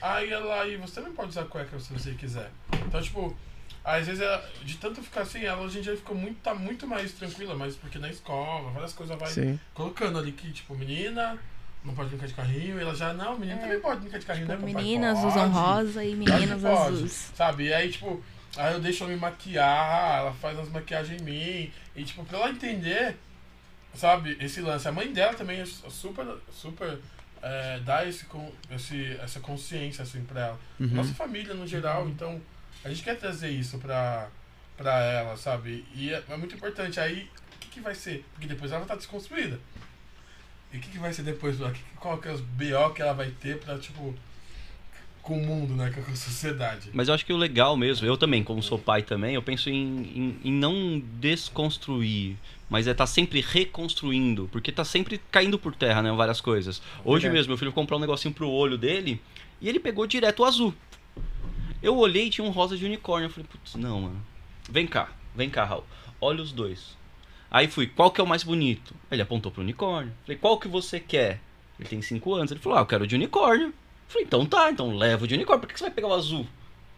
Aí 0.00 0.30
ela, 0.30 0.66
e 0.66 0.76
você 0.76 0.96
também 0.96 1.12
pode 1.12 1.30
usar 1.30 1.44
cueca 1.44 1.78
se 1.78 1.92
você 1.92 2.12
quiser. 2.12 2.50
Então, 2.86 3.00
tipo, 3.00 3.36
às 3.84 4.06
vezes, 4.06 4.20
ela, 4.20 4.44
de 4.62 4.76
tanto 4.78 5.02
ficar 5.02 5.22
assim, 5.22 5.44
ela 5.44 5.62
hoje 5.62 5.78
em 5.78 5.82
dia 5.82 5.96
ficou 5.96 6.16
muito, 6.16 6.40
tá 6.40 6.54
muito 6.54 6.86
mais 6.86 7.12
tranquila, 7.12 7.54
mas 7.54 7.76
porque 7.76 7.98
na 7.98 8.10
escola, 8.10 8.70
várias 8.72 8.92
coisas 8.92 9.16
vai 9.16 9.30
Sim. 9.30 9.60
colocando 9.72 10.18
ali 10.18 10.32
que, 10.32 10.52
tipo, 10.52 10.74
menina 10.74 11.38
não 11.84 11.94
pode 11.94 12.10
brincar 12.10 12.26
de 12.26 12.34
carrinho, 12.34 12.78
e 12.78 12.82
ela 12.82 12.94
já, 12.94 13.12
não, 13.12 13.38
menina 13.38 13.60
também 13.60 13.78
pode 13.80 14.00
brincar 14.00 14.18
de 14.18 14.26
carrinho, 14.26 14.48
né? 14.48 14.56
Tipo, 14.56 14.66
papai? 14.66 14.82
meninas 14.82 15.20
Pode. 15.20 15.28
usam 15.28 15.50
rosa 15.50 16.04
e 16.04 16.16
pode, 16.62 16.94
azuis. 16.96 17.32
Sabe? 17.34 17.64
E 17.66 17.72
aí, 17.72 17.90
tipo, 17.90 18.22
aí 18.56 18.74
eu 18.74 18.80
deixo 18.80 19.04
ela 19.04 19.12
me 19.12 19.18
maquiar, 19.20 20.18
ela 20.18 20.32
faz 20.34 20.58
umas 20.58 20.68
maquiagens 20.68 21.20
em 21.20 21.24
mim. 21.24 21.72
E, 21.94 22.04
tipo, 22.04 22.24
pra 22.24 22.38
ela 22.38 22.50
entender, 22.50 23.16
sabe, 23.94 24.36
esse 24.40 24.60
lance. 24.60 24.88
A 24.88 24.92
mãe 24.92 25.12
dela 25.12 25.34
também 25.34 25.60
é 25.60 25.64
super, 25.64 26.26
super. 26.52 26.98
É, 27.48 27.80
dá 27.84 28.04
esse, 28.04 28.26
esse, 28.70 29.16
essa 29.22 29.38
consciência, 29.38 30.02
assim, 30.02 30.24
pra 30.24 30.40
ela. 30.40 30.60
Uhum. 30.80 30.88
Nossa 30.88 31.14
família, 31.14 31.54
no 31.54 31.64
geral, 31.64 32.08
então, 32.08 32.40
a 32.84 32.88
gente 32.88 33.04
quer 33.04 33.16
trazer 33.16 33.50
isso 33.50 33.78
pra, 33.78 34.28
pra 34.76 35.00
ela, 35.04 35.36
sabe? 35.36 35.84
E 35.94 36.12
é, 36.12 36.22
é 36.28 36.36
muito 36.36 36.56
importante. 36.56 36.98
Aí, 36.98 37.30
o 37.54 37.58
que, 37.60 37.68
que 37.68 37.80
vai 37.80 37.94
ser? 37.94 38.24
Porque 38.32 38.48
depois 38.48 38.72
ela 38.72 38.82
estar 38.82 38.96
desconstruída. 38.96 39.60
E 40.72 40.78
o 40.78 40.80
que, 40.80 40.90
que 40.90 40.98
vai 40.98 41.12
ser 41.12 41.22
depois? 41.22 41.56
Qual 42.00 42.18
que 42.18 42.26
é 42.26 42.32
os 42.32 42.40
BO 42.40 42.92
que 42.94 43.00
ela 43.00 43.12
vai 43.12 43.30
ter 43.30 43.60
pra, 43.60 43.78
tipo, 43.78 44.12
com 45.22 45.38
o 45.38 45.46
mundo, 45.46 45.74
né? 45.74 45.90
Com 45.90 46.00
a 46.00 46.16
sociedade. 46.16 46.90
Mas 46.92 47.06
eu 47.06 47.14
acho 47.14 47.24
que 47.24 47.32
o 47.32 47.36
legal 47.36 47.76
mesmo, 47.76 48.06
eu 48.06 48.16
também, 48.16 48.42
como 48.42 48.60
sou 48.60 48.78
pai 48.78 49.02
também, 49.02 49.36
eu 49.36 49.42
penso 49.42 49.70
em, 49.70 50.02
em, 50.02 50.40
em 50.44 50.52
não 50.52 51.00
desconstruir, 51.20 52.36
mas 52.68 52.86
é 52.86 52.90
estar 52.90 53.06
sempre 53.06 53.40
reconstruindo, 53.40 54.48
porque 54.50 54.72
tá 54.72 54.84
sempre 54.84 55.20
caindo 55.30 55.58
por 55.58 55.74
terra, 55.74 56.02
né, 56.02 56.12
várias 56.12 56.40
coisas. 56.40 56.82
Hoje 57.04 57.22
Verdade. 57.22 57.34
mesmo, 57.34 57.50
meu 57.50 57.58
filho 57.58 57.72
comprou 57.72 57.98
um 57.98 58.00
negocinho 58.00 58.34
pro 58.34 58.48
olho 58.48 58.76
dele 58.76 59.20
e 59.60 59.68
ele 59.68 59.78
pegou 59.78 60.06
direto 60.06 60.40
o 60.40 60.44
azul. 60.44 60.74
Eu 61.82 61.96
olhei 61.96 62.26
e 62.26 62.30
tinha 62.30 62.44
um 62.44 62.50
rosa 62.50 62.76
de 62.76 62.84
unicórnio, 62.84 63.26
eu 63.26 63.30
falei, 63.30 63.48
putz, 63.50 63.74
não, 63.74 64.00
mano. 64.00 64.22
Vem 64.68 64.86
cá, 64.86 65.10
vem 65.34 65.48
cá, 65.48 65.64
Raul. 65.64 65.84
Olha 66.20 66.42
os 66.42 66.50
dois. 66.52 66.96
Aí 67.50 67.68
fui, 67.68 67.86
qual 67.86 68.10
que 68.10 68.20
é 68.20 68.24
o 68.24 68.26
mais 68.26 68.42
bonito? 68.42 68.94
Ele 69.10 69.22
apontou 69.22 69.52
pro 69.52 69.62
unicórnio. 69.62 70.12
Falei, 70.24 70.36
qual 70.36 70.58
que 70.58 70.66
você 70.66 70.98
quer? 70.98 71.40
Ele 71.78 71.88
tem 71.88 72.02
5 72.02 72.34
anos. 72.34 72.50
Ele 72.50 72.60
falou, 72.60 72.78
ah, 72.78 72.80
eu 72.82 72.86
quero 72.86 73.04
o 73.04 73.06
de 73.06 73.14
unicórnio. 73.14 73.72
Falei, 74.08 74.26
então 74.26 74.44
tá, 74.44 74.70
então 74.70 74.96
leva 74.96 75.24
o 75.24 75.28
de 75.28 75.34
unicórnio. 75.34 75.60
Por 75.60 75.72
que 75.72 75.78
você 75.78 75.84
vai 75.84 75.94
pegar 75.94 76.08
o 76.08 76.14
azul? 76.14 76.46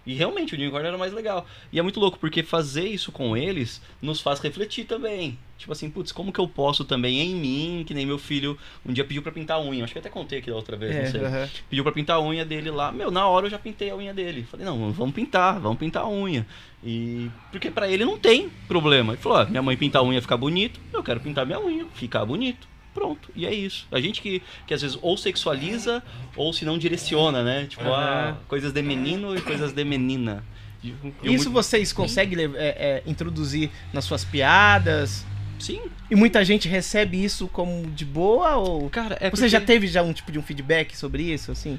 E 0.06 0.14
realmente, 0.14 0.54
o 0.54 0.58
unicórnio 0.58 0.88
era 0.88 0.96
mais 0.96 1.12
legal. 1.12 1.46
E 1.70 1.78
é 1.78 1.82
muito 1.82 2.00
louco, 2.00 2.18
porque 2.18 2.42
fazer 2.42 2.88
isso 2.88 3.12
com 3.12 3.36
eles 3.36 3.82
nos 4.00 4.20
faz 4.20 4.40
refletir 4.40 4.84
também. 4.84 5.38
Tipo 5.58 5.72
assim, 5.72 5.90
putz, 5.90 6.12
como 6.12 6.32
que 6.32 6.38
eu 6.38 6.46
posso 6.46 6.84
também 6.84 7.18
em 7.20 7.34
mim, 7.34 7.84
que 7.84 7.92
nem 7.92 8.06
meu 8.06 8.16
filho 8.16 8.56
um 8.86 8.92
dia 8.92 9.04
pediu 9.04 9.20
pra 9.22 9.32
pintar 9.32 9.56
a 9.56 9.60
unha. 9.60 9.82
Acho 9.82 9.92
que 9.92 9.98
até 9.98 10.08
contei 10.08 10.38
aqui 10.38 10.48
da 10.48 10.54
outra 10.56 10.76
vez, 10.76 10.94
É, 10.94 11.02
não 11.02 11.10
sei. 11.10 11.24
aham. 11.24 11.48
Pediu 11.68 11.82
pra 11.82 11.92
pintar 11.92 12.16
a 12.16 12.20
unha 12.22 12.44
dele 12.44 12.70
lá. 12.70 12.92
Meu, 12.92 13.10
na 13.10 13.26
hora 13.26 13.46
eu 13.46 13.50
já 13.50 13.58
pintei 13.58 13.90
a 13.90 13.96
unha 13.96 14.14
dele. 14.14 14.46
Falei, 14.48 14.64
não, 14.64 14.92
vamos 14.92 15.12
pintar, 15.14 15.58
vamos 15.58 15.76
pintar 15.78 16.04
a 16.04 16.08
unha. 16.08 16.46
E. 16.84 17.28
Porque 17.50 17.72
pra 17.72 17.88
ele 17.88 18.04
não 18.04 18.16
tem 18.16 18.48
problema. 18.68 19.14
Ele 19.14 19.20
falou, 19.22 19.38
ah, 19.38 19.44
minha 19.46 19.60
mãe 19.60 19.76
pinta 19.76 19.98
a 19.98 20.02
unha 20.02 20.22
ficar 20.22 20.36
bonito, 20.36 20.78
eu 20.92 21.02
quero 21.02 21.18
pintar 21.18 21.44
minha 21.44 21.58
unha, 21.60 21.86
ficar 21.92 22.24
bonito. 22.24 22.68
Pronto, 22.94 23.28
e 23.34 23.44
é 23.44 23.52
isso. 23.52 23.86
A 23.90 24.00
gente 24.00 24.22
que, 24.22 24.40
que 24.66 24.72
às 24.74 24.80
vezes 24.82 24.96
ou 25.02 25.16
sexualiza 25.16 26.02
ou 26.36 26.52
se 26.52 26.64
não 26.64 26.78
direciona, 26.78 27.42
né? 27.42 27.66
Tipo, 27.68 27.82
ah, 27.92 28.36
coisas 28.46 28.72
de 28.72 28.80
menino 28.82 29.36
e 29.36 29.40
coisas 29.40 29.72
de 29.72 29.84
menina. 29.84 30.44
Eu 30.84 30.92
Isso 31.32 31.50
muito- 31.50 31.50
vocês 31.50 31.92
conseguem 31.92 32.44
é, 32.44 32.50
é, 32.56 33.02
introduzir 33.04 33.70
nas 33.92 34.04
suas 34.04 34.24
piadas? 34.24 35.26
Sim, 35.58 35.80
E 36.10 36.14
muita 36.14 36.44
gente 36.44 36.68
recebe 36.68 37.22
isso 37.22 37.48
como 37.48 37.90
de 37.90 38.04
boa 38.04 38.56
ou 38.56 38.88
cara, 38.90 39.16
é 39.20 39.28
você 39.30 39.48
já 39.48 39.58
porque- 39.60 39.72
teve 39.72 39.86
já 39.86 40.02
um 40.02 40.12
tipo 40.12 40.30
de 40.32 40.38
um 40.38 40.42
feedback 40.42 40.96
sobre 40.96 41.22
isso 41.22 41.50
assim? 41.52 41.78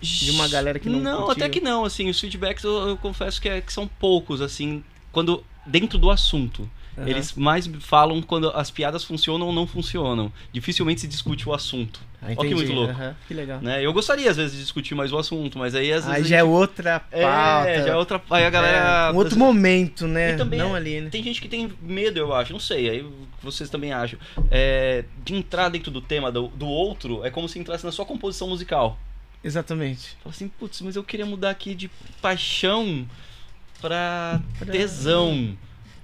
De 0.00 0.30
uma 0.30 0.48
galera 0.48 0.78
que 0.78 0.88
não 0.88 0.98
Não, 1.00 1.24
curtiu? 1.26 1.44
até 1.44 1.48
que 1.52 1.60
não, 1.60 1.84
assim, 1.84 2.08
os 2.08 2.18
feedbacks 2.18 2.64
eu, 2.64 2.88
eu 2.88 2.96
confesso 2.96 3.40
que, 3.40 3.48
é- 3.48 3.60
que 3.60 3.72
são 3.72 3.86
poucos, 3.86 4.40
assim, 4.40 4.82
quando 5.12 5.44
dentro 5.66 5.98
do 5.98 6.10
assunto. 6.10 6.68
Aham. 6.96 7.08
Eles 7.08 7.34
mais 7.34 7.66
falam 7.80 8.20
quando 8.22 8.48
as 8.50 8.70
piadas 8.70 9.04
funcionam 9.04 9.46
ou 9.48 9.52
não 9.52 9.66
funcionam. 9.66 10.32
Dificilmente 10.52 11.02
se 11.02 11.06
discute 11.08 11.48
o 11.48 11.52
assunto. 11.52 12.00
Ah, 12.22 12.32
Ó 12.36 12.42
que 12.42 12.54
muito 12.54 12.72
louco. 12.72 12.92
aham, 12.92 13.16
Que 13.26 13.32
legal. 13.32 13.60
Né? 13.62 13.84
Eu 13.84 13.92
gostaria, 13.94 14.30
às 14.30 14.36
vezes, 14.36 14.52
de 14.52 14.58
discutir 14.62 14.94
mais 14.94 15.10
o 15.10 15.16
assunto, 15.18 15.58
mas 15.58 15.74
aí 15.74 15.90
às 15.90 16.04
vezes. 16.04 16.18
Aí 16.22 16.28
já 16.28 16.36
é 16.36 16.40
gente- 16.40 16.48
outra 16.50 17.00
pauta. 17.00 17.18
É, 17.70 17.82
já 17.82 17.88
é 17.92 17.96
outra. 17.96 18.22
Aí 18.30 18.44
a 18.44 18.50
galera. 18.50 19.08
É, 19.08 19.12
um 19.12 19.16
outro 19.16 19.38
momento, 19.38 20.06
né? 20.06 20.34
E 20.34 20.36
também 20.36 20.58
não 20.58 20.74
é- 20.74 20.78
ali, 20.78 21.00
né? 21.00 21.08
Tem 21.10 21.22
gente 21.22 21.40
que 21.40 21.48
tem 21.48 21.72
medo, 21.80 22.18
eu 22.18 22.34
acho, 22.34 22.52
não 22.52 22.60
sei, 22.60 22.90
aí 22.90 23.06
vocês 23.42 23.70
também 23.70 23.92
acham. 23.92 24.18
é, 24.50 25.04
de 25.24 25.34
entrar 25.34 25.68
dentro 25.70 25.90
do 25.90 26.00
tema 26.02 26.30
do, 26.30 26.48
do 26.48 26.66
outro 26.66 27.24
é 27.24 27.30
como 27.30 27.48
se 27.48 27.58
entrasse 27.58 27.84
na 27.86 27.92
sua 27.92 28.04
composição 28.04 28.48
musical. 28.48 28.98
Exatamente. 29.42 30.16
Fala 30.22 30.34
assim, 30.34 30.48
putz, 30.48 30.82
mas 30.82 30.96
eu 30.96 31.02
queria 31.02 31.24
mudar 31.24 31.48
aqui 31.50 31.74
de 31.74 31.90
paixão 32.20 33.06
pra 33.80 34.40
tesão. 34.70 35.56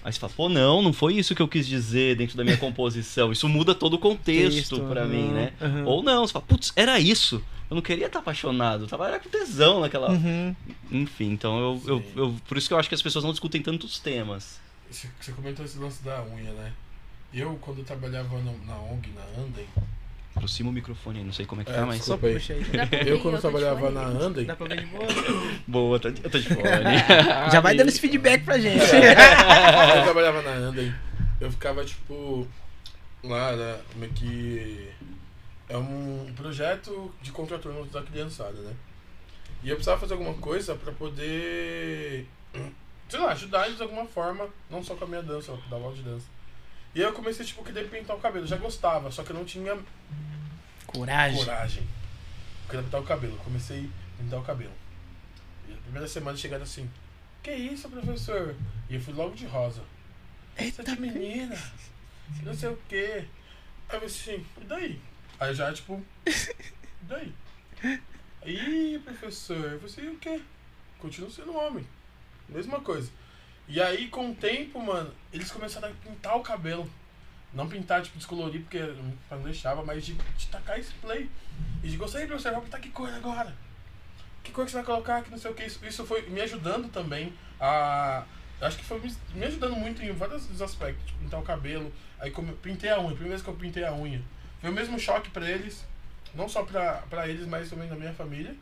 Aí 0.06 0.12
você 0.12 0.20
fala, 0.20 0.32
pô, 0.36 0.48
não, 0.48 0.80
não 0.82 0.92
foi 0.92 1.14
isso 1.14 1.34
que 1.34 1.42
eu 1.42 1.48
quis 1.48 1.66
dizer 1.66 2.14
dentro 2.14 2.36
da 2.36 2.44
minha 2.44 2.56
composição. 2.56 3.32
Isso 3.32 3.48
muda 3.48 3.74
todo 3.74 3.94
o 3.94 3.98
contexto 3.98 4.76
Texto, 4.76 4.80
pra 4.84 5.00
aham, 5.02 5.08
mim, 5.10 5.28
né? 5.32 5.52
aham. 5.60 5.84
Ou 5.84 6.00
não, 6.00 6.24
você 6.24 6.32
fala, 6.32 6.44
putz, 6.46 6.72
era 6.76 7.00
isso. 7.00 7.42
Eu 7.68 7.74
não 7.74 7.82
queria 7.82 8.06
estar 8.06 8.20
apaixonado, 8.20 8.84
eu 8.84 8.86
tava 8.86 9.08
era 9.08 9.18
com 9.18 9.28
tesão 9.28 9.80
naquela. 9.80 10.12
Uhum. 10.12 10.54
Enfim, 10.92 11.32
então 11.32 11.58
eu, 11.58 11.82
eu, 11.88 12.04
eu- 12.14 12.34
Por 12.46 12.56
isso 12.56 12.68
que 12.68 12.74
eu 12.74 12.78
acho 12.78 12.88
que 12.88 12.94
as 12.94 13.02
pessoas 13.02 13.24
não 13.24 13.32
discutem 13.32 13.60
tantos 13.60 13.98
temas. 13.98 14.60
Você 14.88 15.08
comentou 15.32 15.64
esse 15.64 15.76
lance 15.76 16.00
da 16.04 16.22
unha, 16.24 16.52
né? 16.52 16.72
Eu, 17.34 17.58
quando 17.60 17.78
eu 17.78 17.84
trabalhava 17.84 18.38
no- 18.38 18.64
na 18.64 18.76
ONG, 18.78 19.10
na 19.12 19.42
Andem, 19.42 19.66
Aproxima 20.36 20.68
o 20.68 20.72
microfone 20.72 21.20
aí, 21.20 21.24
não 21.24 21.32
sei 21.32 21.46
como 21.46 21.62
é 21.62 21.64
que 21.64 21.70
É, 21.70 21.74
tá, 21.74 21.86
mas. 21.86 22.04
Só 22.04 22.16
puxa 22.18 22.52
aí. 22.52 22.62
Eu 23.06 23.20
quando 23.20 23.36
eu 23.36 23.40
trabalhava 23.40 23.90
na 23.90 24.02
Andem, 24.02 24.44
Dá 24.44 24.54
pra 24.54 24.68
ver 24.68 24.80
de 24.80 24.86
boa? 24.86 25.06
Boa, 25.66 25.98
tá 25.98 26.10
de, 26.10 26.22
eu 26.22 26.30
tô 26.30 26.38
de 26.38 26.48
fone. 26.48 26.62
Já 27.50 27.60
vai 27.60 27.74
dando 27.74 27.88
esse 27.88 28.00
feedback 28.00 28.44
pra 28.44 28.58
gente. 28.58 28.84
eu 28.84 30.02
trabalhava 30.04 30.42
na 30.42 30.50
Andem, 30.50 30.94
eu 31.40 31.50
ficava 31.50 31.84
tipo 31.84 32.46
lá, 33.24 33.56
né, 33.56 33.78
meio 33.96 34.12
que 34.12 34.90
é 35.68 35.76
um 35.76 36.32
projeto 36.36 37.12
de 37.22 37.32
contraturno 37.32 37.84
da 37.86 38.02
criançada, 38.02 38.60
né? 38.60 38.72
E 39.62 39.70
eu 39.70 39.76
precisava 39.76 40.00
fazer 40.00 40.12
alguma 40.12 40.34
coisa 40.34 40.74
pra 40.76 40.92
poder, 40.92 42.26
sei 43.08 43.18
lá, 43.18 43.32
ajudar 43.32 43.66
eles 43.66 43.78
de 43.78 43.82
alguma 43.82 44.04
forma, 44.06 44.48
não 44.70 44.84
só 44.84 44.94
com 44.94 45.04
a 45.04 45.08
minha 45.08 45.22
dança, 45.22 45.58
da 45.68 45.76
aula 45.76 45.94
de 45.94 46.02
dança. 46.02 46.26
E 46.96 47.00
aí 47.00 47.04
eu 47.04 47.12
comecei 47.12 47.44
tipo 47.44 47.60
a 47.60 47.64
querer 47.64 47.90
pintar 47.90 48.16
o 48.16 48.20
cabelo, 48.20 48.44
eu 48.44 48.48
já 48.48 48.56
gostava, 48.56 49.10
só 49.10 49.22
que 49.22 49.28
eu 49.28 49.36
não 49.36 49.44
tinha 49.44 49.78
Coragem. 50.86 51.38
coragem. 51.38 51.82
Eu 51.82 52.70
queria 52.70 52.82
pintar 52.84 53.00
o 53.02 53.04
cabelo. 53.04 53.36
Comecei 53.44 53.90
a 54.14 54.22
pintar 54.22 54.40
o 54.40 54.42
cabelo. 54.42 54.72
E 55.68 55.74
a 55.74 55.76
primeira 55.76 56.08
semana 56.08 56.38
chegaram 56.38 56.62
assim: 56.62 56.90
Que 57.42 57.52
isso, 57.52 57.90
professor? 57.90 58.56
E 58.88 58.94
eu 58.94 59.00
fui 59.02 59.12
logo 59.12 59.34
de 59.36 59.44
rosa. 59.44 59.82
Eita, 60.56 60.82
de 60.82 60.98
menina. 60.98 61.54
Não 62.42 62.54
sei 62.54 62.70
o 62.70 62.78
quê. 62.88 63.26
Aí 63.90 63.96
eu 63.96 64.00
falei 64.00 64.06
assim: 64.06 64.46
E 64.58 64.64
daí? 64.64 65.00
Aí 65.38 65.54
já, 65.54 65.70
tipo, 65.74 66.02
e 66.26 67.02
daí? 67.02 67.34
Aí, 68.40 68.98
professor. 69.04 69.54
Eu 69.72 69.80
falei 69.80 69.84
assim: 69.84 70.02
E 70.02 70.08
o 70.08 70.16
quê? 70.18 70.40
Continuo 70.98 71.30
sendo 71.30 71.54
homem. 71.54 71.86
Mesma 72.48 72.80
coisa. 72.80 73.10
E 73.68 73.80
aí, 73.80 74.08
com 74.08 74.30
o 74.30 74.34
tempo, 74.34 74.80
mano, 74.80 75.12
eles 75.32 75.50
começaram 75.50 75.88
a 75.88 75.92
pintar 75.92 76.36
o 76.36 76.40
cabelo. 76.40 76.88
Não 77.52 77.68
pintar, 77.68 78.02
tipo, 78.02 78.18
descolorir, 78.18 78.60
porque 78.62 78.78
não 79.30 79.42
deixava, 79.42 79.82
mas 79.82 80.04
de, 80.04 80.14
de 80.14 80.46
tacar 80.48 80.78
spray. 80.78 81.30
E 81.82 81.88
de 81.88 81.96
gostei, 81.96 82.26
professor, 82.26 82.52
vou 82.52 82.62
pintar 82.62 82.80
que 82.80 82.90
cor 82.90 83.08
agora? 83.08 83.54
Que 84.44 84.52
cor 84.52 84.64
que 84.64 84.70
você 84.70 84.76
vai 84.76 84.86
colocar, 84.86 85.22
que 85.22 85.30
não 85.30 85.38
sei 85.38 85.50
o 85.50 85.54
que. 85.54 85.64
Isso, 85.64 85.84
isso 85.84 86.04
foi 86.04 86.22
me 86.28 86.40
ajudando 86.40 86.90
também 86.90 87.32
a. 87.60 88.24
Acho 88.60 88.78
que 88.78 88.84
foi 88.84 89.00
me, 89.00 89.14
me 89.34 89.44
ajudando 89.46 89.74
muito 89.74 90.02
em 90.02 90.12
vários 90.12 90.62
aspectos. 90.62 91.04
Tipo, 91.06 91.18
pintar 91.20 91.40
o 91.40 91.42
cabelo. 91.42 91.92
Aí 92.18 92.30
como 92.30 92.52
pintei 92.56 92.90
a 92.90 92.98
unha, 92.98 93.08
primeira 93.08 93.30
vez 93.30 93.42
que 93.42 93.48
eu 93.48 93.54
pintei 93.54 93.84
a 93.84 93.92
unha. 93.92 94.22
Foi 94.60 94.70
o 94.70 94.72
mesmo 94.72 94.98
choque 94.98 95.30
pra 95.30 95.50
eles. 95.50 95.84
Não 96.34 96.48
só 96.48 96.62
pra, 96.62 97.02
pra 97.10 97.28
eles, 97.28 97.46
mas 97.46 97.70
também 97.70 97.88
na 97.88 97.96
minha 97.96 98.12
família. 98.12 98.54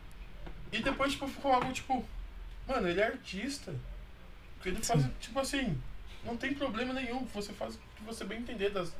E 0.71 0.81
depois, 0.81 1.11
tipo, 1.11 1.27
ficou 1.27 1.51
algo 1.53 1.71
tipo. 1.71 2.03
Mano, 2.67 2.87
ele 2.87 2.99
é 2.99 3.07
artista. 3.07 3.73
Ele 4.65 4.81
faz, 4.83 5.05
tipo 5.19 5.39
assim, 5.39 5.77
não 6.23 6.35
tem 6.37 6.53
problema 6.53 6.93
nenhum. 6.93 7.25
Você 7.33 7.53
faz 7.53 7.75
o 7.75 7.79
que 7.95 8.03
você 8.03 8.23
bem 8.25 8.39
entender 8.39 8.69
das, 8.71 8.91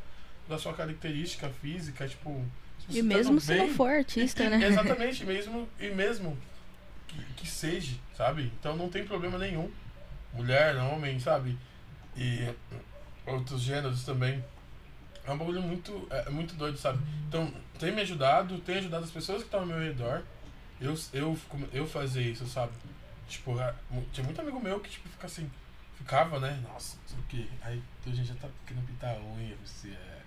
da 0.47 0.57
sua 0.57 0.73
característica 0.73 1.49
física, 1.49 2.07
tipo. 2.07 2.43
se 2.87 2.99
E 2.99 3.01
tá 3.01 3.07
mesmo 3.07 3.39
se 3.41 3.47
bem- 3.53 3.67
não 3.67 3.73
for 3.73 3.89
artista, 3.89 4.43
e- 4.43 4.49
né? 4.49 4.67
Exatamente, 4.67 5.25
mesmo, 5.25 5.67
e 5.79 5.89
mesmo 5.89 6.37
que, 7.07 7.23
que 7.37 7.47
seja, 7.47 7.95
sabe? 8.15 8.51
Então 8.59 8.75
não 8.75 8.89
tem 8.89 9.05
problema 9.05 9.37
nenhum. 9.37 9.71
Mulher, 10.33 10.75
homem, 10.77 11.19
sabe? 11.19 11.57
E 12.17 12.53
outros 13.25 13.61
gêneros 13.61 14.03
também. 14.03 14.43
É 15.25 15.31
um 15.31 15.37
bagulho 15.37 15.61
muito, 15.61 16.07
é, 16.11 16.25
é 16.27 16.29
muito 16.29 16.53
doido, 16.55 16.77
sabe? 16.77 16.99
Então, 17.27 17.51
tem 17.79 17.91
me 17.91 18.01
ajudado, 18.01 18.59
tem 18.59 18.77
ajudado 18.77 19.05
as 19.05 19.09
pessoas 19.11 19.39
que 19.39 19.45
estão 19.45 19.61
ao 19.61 19.65
meu 19.65 19.79
redor. 19.79 20.21
Eu, 20.79 20.93
eu, 21.13 21.35
eu 21.73 21.87
fazer 21.87 22.21
isso, 22.21 22.45
sabe? 22.45 22.73
Tipo, 23.27 23.55
tinha 24.11 24.23
muito 24.23 24.39
amigo 24.41 24.59
meu 24.59 24.79
que, 24.79 24.89
tipo, 24.89 25.09
fica 25.09 25.27
assim, 25.27 25.49
ficava, 25.97 26.39
né? 26.39 26.61
Nossa, 26.63 26.97
não 26.97 27.07
sei 27.07 27.19
o 27.19 27.23
quê. 27.23 27.51
Aí, 27.61 27.81
a 28.05 28.09
gente 28.09 28.27
já 28.27 28.35
tá 28.35 28.47
querendo 28.65 28.85
pintar 28.85 29.15
a 29.15 29.19
unha, 29.19 29.55
você 29.63 29.89
é... 29.89 30.21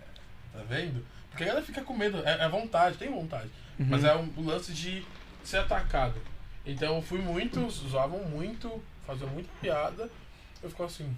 Tá 0.52 0.62
vendo? 0.68 1.04
Porque 1.30 1.44
a 1.44 1.46
galera 1.46 1.64
fica 1.64 1.82
com 1.82 1.96
medo, 1.96 2.18
é, 2.26 2.44
é 2.44 2.48
vontade, 2.48 2.96
tem 2.96 3.10
vontade. 3.10 3.50
Mas 3.78 4.02
é 4.02 4.14
um, 4.16 4.28
o 4.36 4.44
lance 4.44 4.72
de 4.72 5.06
ser 5.44 5.58
atacado. 5.58 6.20
Então 6.66 6.96
eu 6.96 7.02
fui 7.02 7.20
muito, 7.20 7.64
usavam 7.64 8.24
muito, 8.24 8.82
faziam 9.06 9.30
muita 9.30 9.48
piada. 9.60 10.10
Eu 10.62 10.68
ficava 10.68 10.86
assim. 10.86 11.16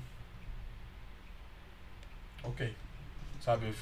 Ok. 2.43 2.75
Sabe? 3.41 3.75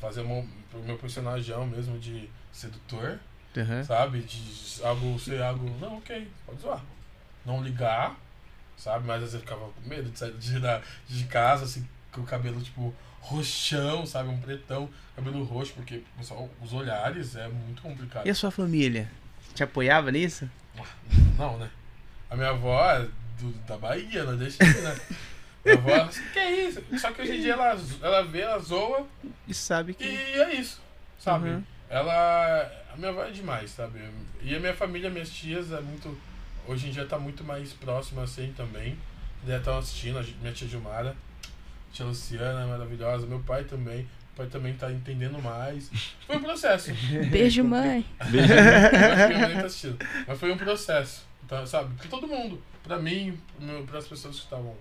Fazer 0.00 0.22
o 0.22 0.46
meu 0.84 0.96
personagem 0.96 1.66
mesmo 1.66 1.98
de 1.98 2.30
sedutor, 2.52 3.18
Aham. 3.56 3.82
sabe? 3.82 4.20
De 4.22 4.84
algo 4.84 5.18
ser 5.18 5.42
algo. 5.42 5.68
Não, 5.80 5.98
ok, 5.98 6.30
pode 6.46 6.60
zoar. 6.60 6.82
Não 7.44 7.62
ligar, 7.62 8.16
sabe? 8.76 9.06
Mas 9.06 9.16
às 9.16 9.20
vezes 9.20 9.34
eu 9.34 9.40
ficava 9.40 9.68
com 9.70 9.88
medo 9.88 10.10
de 10.10 10.18
sair 10.18 10.32
de, 10.32 10.60
de 11.08 11.24
casa, 11.24 11.64
assim, 11.64 11.86
com 12.12 12.20
o 12.20 12.24
cabelo 12.24 12.60
tipo 12.60 12.94
roxão, 13.20 14.06
sabe? 14.06 14.28
Um 14.28 14.40
pretão, 14.40 14.88
cabelo 15.16 15.42
roxo, 15.44 15.72
porque 15.74 16.02
pessoal, 16.16 16.48
os 16.62 16.72
olhares 16.72 17.36
é 17.36 17.48
muito 17.48 17.82
complicado. 17.82 18.26
E 18.26 18.30
a 18.30 18.34
sua 18.34 18.50
família? 18.50 19.10
Te 19.54 19.62
apoiava 19.62 20.10
nisso? 20.10 20.48
Não, 21.38 21.58
né? 21.58 21.70
A 22.30 22.36
minha 22.36 22.50
avó 22.50 22.90
é 22.90 23.08
do, 23.38 23.50
da 23.66 23.76
Bahia, 23.76 24.24
nordestina, 24.24 24.72
né? 24.80 24.96
Minha 25.64 25.76
avó, 25.76 26.08
que 26.32 26.38
é 26.38 26.68
isso? 26.68 26.82
Só 26.98 27.10
que 27.10 27.22
hoje 27.22 27.36
em 27.36 27.40
dia 27.40 27.54
ela, 27.54 27.76
ela 28.02 28.22
vê, 28.24 28.40
ela 28.40 28.58
zoa 28.58 29.06
E 29.46 29.54
sabe 29.54 29.92
e 29.92 29.94
que. 29.94 30.04
é 30.04 30.54
isso, 30.54 30.80
sabe? 31.18 31.48
Uhum. 31.50 31.64
Ela. 31.88 32.70
A 32.92 32.96
minha 32.96 33.10
avó 33.10 33.24
é 33.24 33.30
demais, 33.30 33.70
sabe? 33.70 34.00
E 34.42 34.54
a 34.54 34.60
minha 34.60 34.74
família, 34.74 35.10
minhas 35.10 35.30
tias, 35.30 35.72
é 35.72 35.80
muito. 35.80 36.16
Hoje 36.68 36.86
em 36.88 36.90
dia 36.90 37.06
tá 37.06 37.18
muito 37.18 37.42
mais 37.42 37.72
próxima 37.72 38.22
assim 38.22 38.52
também. 38.56 38.96
Já 39.46 39.56
estão 39.58 39.78
assistindo, 39.78 40.18
a 40.18 40.22
gente- 40.22 40.36
minha 40.38 40.52
tia 40.52 40.68
Gilmara, 40.68 41.16
tia 41.92 42.04
Luciana, 42.04 42.66
maravilhosa, 42.66 43.26
meu 43.26 43.40
pai 43.40 43.64
também. 43.64 44.02
O 44.34 44.36
pai 44.36 44.46
também 44.46 44.74
tá 44.74 44.92
entendendo 44.92 45.40
mais. 45.42 45.90
Foi 46.26 46.36
um 46.36 46.42
processo. 46.42 46.90
Beijo, 47.30 47.64
mãe. 47.64 48.04
Acho 48.20 48.30
que 48.30 48.36
minha 49.34 49.48
mãe 49.48 49.56
tá 49.56 49.66
assistindo. 49.66 49.98
Mas 50.26 50.38
foi 50.38 50.52
um 50.52 50.56
processo. 50.58 51.26
Então, 51.44 51.66
sabe? 51.66 51.94
Pra 51.96 52.08
todo 52.08 52.28
mundo. 52.28 52.62
Pra 52.84 52.98
mim, 52.98 53.40
para 53.86 53.98
as 53.98 54.06
pessoas 54.06 54.36
que 54.36 54.42
estavam 54.44 54.76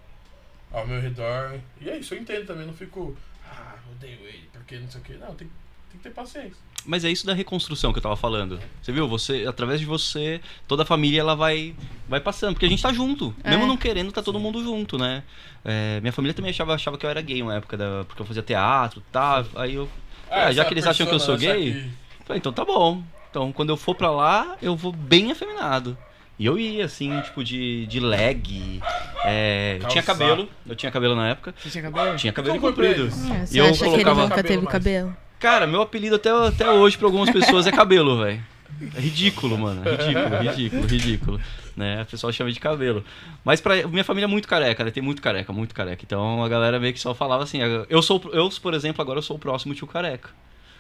ao 0.71 0.85
meu 0.85 0.99
redor. 1.01 1.59
E 1.79 1.89
é 1.89 1.97
isso, 1.97 2.13
eu 2.13 2.19
entendo 2.19 2.45
também. 2.45 2.67
Não 2.67 2.73
fico. 2.73 3.17
Ah, 3.49 3.75
odeio 3.91 4.19
ele, 4.27 4.49
porque 4.51 4.77
não 4.77 4.91
sei 4.91 4.99
o 5.01 5.03
que. 5.03 5.13
Não, 5.13 5.33
tem, 5.35 5.47
tem 5.89 5.97
que 5.97 5.99
ter 5.99 6.11
paciência. 6.11 6.57
Mas 6.87 7.03
é 7.03 7.11
isso 7.11 7.25
da 7.25 7.33
reconstrução 7.33 7.91
que 7.91 7.99
eu 7.99 8.01
tava 8.03 8.15
falando. 8.15 8.59
Você 8.81 8.93
viu? 8.93 9.07
Você, 9.09 9.45
através 9.45 9.79
de 9.81 9.85
você, 9.85 10.39
toda 10.67 10.83
a 10.83 10.85
família 10.85 11.19
ela 11.19 11.35
vai, 11.35 11.75
vai 12.07 12.21
passando. 12.21 12.53
Porque 12.53 12.65
a 12.65 12.69
gente 12.69 12.81
tá 12.81 12.93
junto. 12.93 13.35
É. 13.43 13.49
Mesmo 13.49 13.67
não 13.67 13.75
querendo, 13.75 14.09
tá 14.11 14.23
todo 14.23 14.39
mundo 14.39 14.63
junto, 14.63 14.97
né? 14.97 15.21
É, 15.65 15.99
minha 15.99 16.13
família 16.13 16.33
também 16.33 16.49
achava, 16.49 16.73
achava 16.73 16.97
que 16.97 17.05
eu 17.05 17.09
era 17.09 17.21
gay 17.21 17.41
uma 17.43 17.55
época, 17.55 17.75
da, 17.75 18.05
porque 18.07 18.21
eu 18.21 18.25
fazia 18.25 18.41
teatro 18.41 19.01
e 19.01 19.11
tal. 19.11 19.45
Aí 19.57 19.75
eu. 19.75 19.89
Ah, 20.31 20.49
já 20.53 20.61
essa 20.61 20.65
que 20.65 20.73
eles 20.73 20.87
acham 20.87 21.05
que 21.05 21.13
eu 21.13 21.19
sou 21.19 21.35
gay? 21.37 21.91
Falei, 22.25 22.39
então 22.39 22.53
tá 22.53 22.63
bom. 22.63 23.03
Então 23.29 23.51
quando 23.51 23.67
eu 23.69 23.75
for 23.77 23.93
pra 23.93 24.09
lá, 24.09 24.55
eu 24.61 24.73
vou 24.75 24.93
bem 24.93 25.29
afeminado. 25.29 25.97
E 26.39 26.45
eu 26.45 26.57
ia, 26.57 26.85
assim, 26.85 27.19
tipo, 27.21 27.43
de, 27.43 27.85
de 27.87 27.99
leg. 27.99 28.79
É, 29.25 29.79
eu 29.81 29.87
tinha 29.89 30.03
cabelo. 30.03 30.47
Eu 30.65 30.75
tinha 30.75 30.91
cabelo 30.91 31.15
na 31.15 31.29
época. 31.29 31.53
Você 31.61 31.69
tinha 31.69 31.83
cabelo? 31.83 32.15
Tinha 32.15 32.31
cabelo 32.31 32.59
comprido. 32.61 33.07
É, 33.07 33.45
você 33.45 33.59
eu 33.59 33.65
acha 33.65 33.79
que 33.79 33.83
ele 33.85 34.03
colocava- 34.03 34.21
nunca 34.21 34.35
Cabelo 34.35 34.47
teve 34.47 34.63
mais. 34.63 34.71
cabelo? 34.71 35.17
Cara, 35.39 35.67
meu 35.67 35.81
apelido 35.81 36.15
até, 36.15 36.29
até 36.29 36.69
hoje 36.69 36.97
pra 36.97 37.07
algumas 37.07 37.29
pessoas 37.29 37.67
é 37.67 37.71
cabelo, 37.71 38.17
velho. 38.17 38.43
É 38.95 38.99
ridículo, 38.99 39.57
mano. 39.57 39.81
Ridículo, 39.83 40.37
ridículo, 40.41 40.87
ridículo. 40.87 41.41
Né? 41.75 42.01
O 42.01 42.05
pessoal 42.05 42.33
chama 42.33 42.51
de 42.51 42.59
cabelo. 42.59 43.03
Mas 43.43 43.61
pra 43.61 43.87
minha 43.87 44.03
família 44.03 44.25
é 44.25 44.27
muito 44.27 44.47
careca, 44.47 44.83
né? 44.83 44.91
Tem 44.91 45.01
muito 45.01 45.21
careca, 45.21 45.53
muito 45.53 45.73
careca. 45.73 46.03
Então 46.03 46.43
a 46.43 46.49
galera 46.49 46.79
meio 46.79 46.93
que 46.93 46.99
só 46.99 47.13
falava 47.13 47.43
assim. 47.43 47.59
Eu 47.89 48.01
sou, 48.01 48.21
eu, 48.33 48.49
por 48.61 48.73
exemplo, 48.73 49.01
agora 49.01 49.19
eu 49.19 49.23
sou 49.23 49.35
o 49.35 49.39
próximo 49.39 49.73
tio 49.73 49.87
careca. 49.87 50.29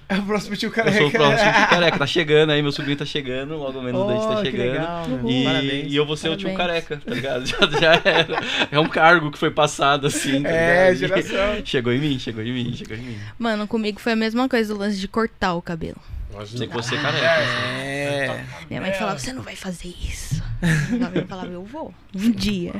É 0.09 0.15
o 0.15 0.23
próximo 0.23 0.55
tio 0.55 0.67
Eu 0.67 0.71
careca. 0.73 0.97
sou 0.97 1.07
o 1.07 1.11
próximo 1.11 1.51
tio 1.53 1.67
careca. 1.69 1.97
Tá 1.99 2.07
chegando 2.07 2.51
aí, 2.51 2.61
meu 2.61 2.71
sobrinho 2.71 2.97
tá 2.97 3.05
chegando, 3.05 3.57
logo 3.57 3.81
menos 3.81 3.99
oh, 4.01 4.05
Oh, 4.07 4.35
tá 4.35 4.41
que 4.41 4.51
chegando. 4.51 4.71
legal. 4.71 5.05
E, 5.27 5.43
Parabéns. 5.43 5.91
e 5.91 5.95
eu 5.95 6.05
vou 6.05 6.15
ser 6.15 6.29
o 6.29 6.37
tio 6.37 6.53
Parabéns. 6.53 6.85
careca, 6.85 7.05
tá 7.05 7.13
ligado? 7.13 7.45
Já, 7.47 7.79
já 7.79 8.01
era. 8.05 8.39
É 8.71 8.79
um 8.79 8.87
cargo 8.87 9.29
que 9.31 9.37
foi 9.37 9.51
passado 9.51 10.07
assim. 10.07 10.41
Tá 10.43 10.49
É, 10.49 10.95
geração. 10.95 11.61
Chegou 11.65 11.91
em 11.91 11.99
mim, 11.99 12.17
chegou 12.19 12.41
em 12.43 12.53
mim, 12.53 12.73
chegou 12.73 12.95
em 12.95 13.01
mim. 13.01 13.17
Mano, 13.37 13.67
comigo 13.67 13.99
foi 13.99 14.13
a 14.13 14.15
mesma 14.15 14.47
coisa 14.47 14.73
do 14.73 14.79
lance 14.79 14.97
de 14.97 15.07
cortar 15.09 15.53
o 15.55 15.61
cabelo. 15.61 15.97
Imagina. 16.31 16.57
Sei 16.57 16.67
que 16.67 16.73
você 16.73 16.95
é 16.95 17.01
careca. 17.01 17.25
É. 17.25 18.45
Minha 18.69 18.81
mãe 18.81 18.91
É. 18.91 18.93
falava, 18.93 19.19
você 19.19 19.33
não 19.33 19.41
vai 19.41 19.55
fazer 19.55 19.89
isso. 20.01 20.41
Minha 20.89 21.09
mãe 21.09 21.25
falava, 21.25 21.49
eu 21.51 21.63
vou, 21.63 21.93
um 22.15 22.31
dia. 22.31 22.73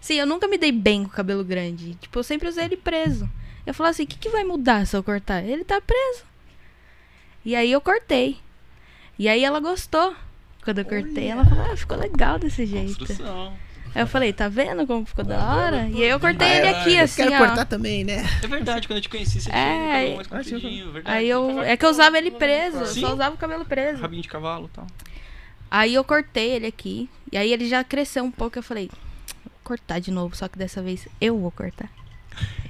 Sim, 0.00 0.14
eu 0.16 0.26
nunca 0.26 0.46
me 0.48 0.58
dei 0.58 0.72
bem 0.72 1.02
com 1.04 1.08
o 1.10 1.12
cabelo 1.12 1.44
grande. 1.44 1.94
Tipo, 1.94 2.18
eu 2.18 2.22
sempre 2.24 2.48
usei 2.48 2.64
ele 2.64 2.76
preso. 2.76 3.28
Eu 3.66 3.72
falava 3.74 3.90
assim, 3.92 4.04
o 4.04 4.06
que, 4.06 4.18
que 4.18 4.28
vai 4.28 4.44
mudar 4.44 4.86
se 4.86 4.96
eu 4.96 5.02
cortar? 5.02 5.42
Ele 5.42 5.64
tá 5.64 5.80
preso. 5.80 6.24
E 7.44 7.54
aí 7.56 7.70
eu 7.72 7.80
cortei. 7.80 8.38
E 9.18 9.28
aí 9.28 9.44
ela 9.44 9.60
gostou. 9.60 10.14
Quando 10.64 10.78
eu 10.78 10.84
cortei, 10.84 11.28
ela 11.28 11.44
falou, 11.44 11.72
ah, 11.72 11.76
ficou 11.76 11.96
legal 11.96 12.38
desse 12.38 12.64
jeito. 12.66 12.98
Construção. 12.98 13.52
Aí 13.94 14.02
eu 14.02 14.06
falei, 14.08 14.32
tá 14.32 14.48
vendo 14.48 14.86
como 14.86 15.06
ficou 15.06 15.24
da 15.24 15.38
hora? 15.54 15.86
E 15.88 16.02
aí 16.02 16.08
eu 16.08 16.18
cortei 16.18 16.48
ele 16.48 16.66
aqui, 16.68 16.94
Eu 16.96 17.04
assim, 17.04 17.22
quero 17.28 17.34
ó. 17.36 17.46
cortar 17.46 17.64
também, 17.64 18.02
né? 18.02 18.24
É 18.42 18.46
verdade, 18.46 18.88
quando 18.88 18.96
eu 18.96 19.02
te 19.02 19.08
conheci, 19.08 19.40
você 19.40 19.50
É, 19.50 19.54
tinha 19.54 19.64
o 19.84 19.86
cabelo 19.92 20.16
mais 20.16 20.26
compridinho, 20.28 20.92
verdade. 20.92 21.16
Aí 21.16 21.28
eu. 21.28 21.62
É 21.62 21.76
que 21.76 21.86
eu 21.86 21.90
usava 21.90 22.18
ele 22.18 22.30
preso, 22.32 22.78
eu 22.78 22.86
Sim. 22.86 23.00
só 23.02 23.12
usava 23.14 23.34
o 23.34 23.38
cabelo 23.38 23.64
preso. 23.64 24.02
Rabinho 24.02 24.22
de 24.22 24.28
cavalo 24.28 24.66
e 24.66 24.74
tal. 24.74 24.86
Aí 25.70 25.94
eu 25.94 26.02
cortei 26.02 26.50
ele 26.52 26.66
aqui. 26.66 27.08
E 27.30 27.36
aí 27.36 27.52
ele 27.52 27.68
já 27.68 27.84
cresceu 27.84 28.24
um 28.24 28.30
pouco. 28.32 28.58
Eu 28.58 28.62
falei, 28.64 28.88
vou 29.44 29.52
cortar 29.62 30.00
de 30.00 30.10
novo, 30.10 30.34
só 30.34 30.48
que 30.48 30.58
dessa 30.58 30.82
vez 30.82 31.06
eu 31.20 31.38
vou 31.38 31.50
cortar. 31.52 31.88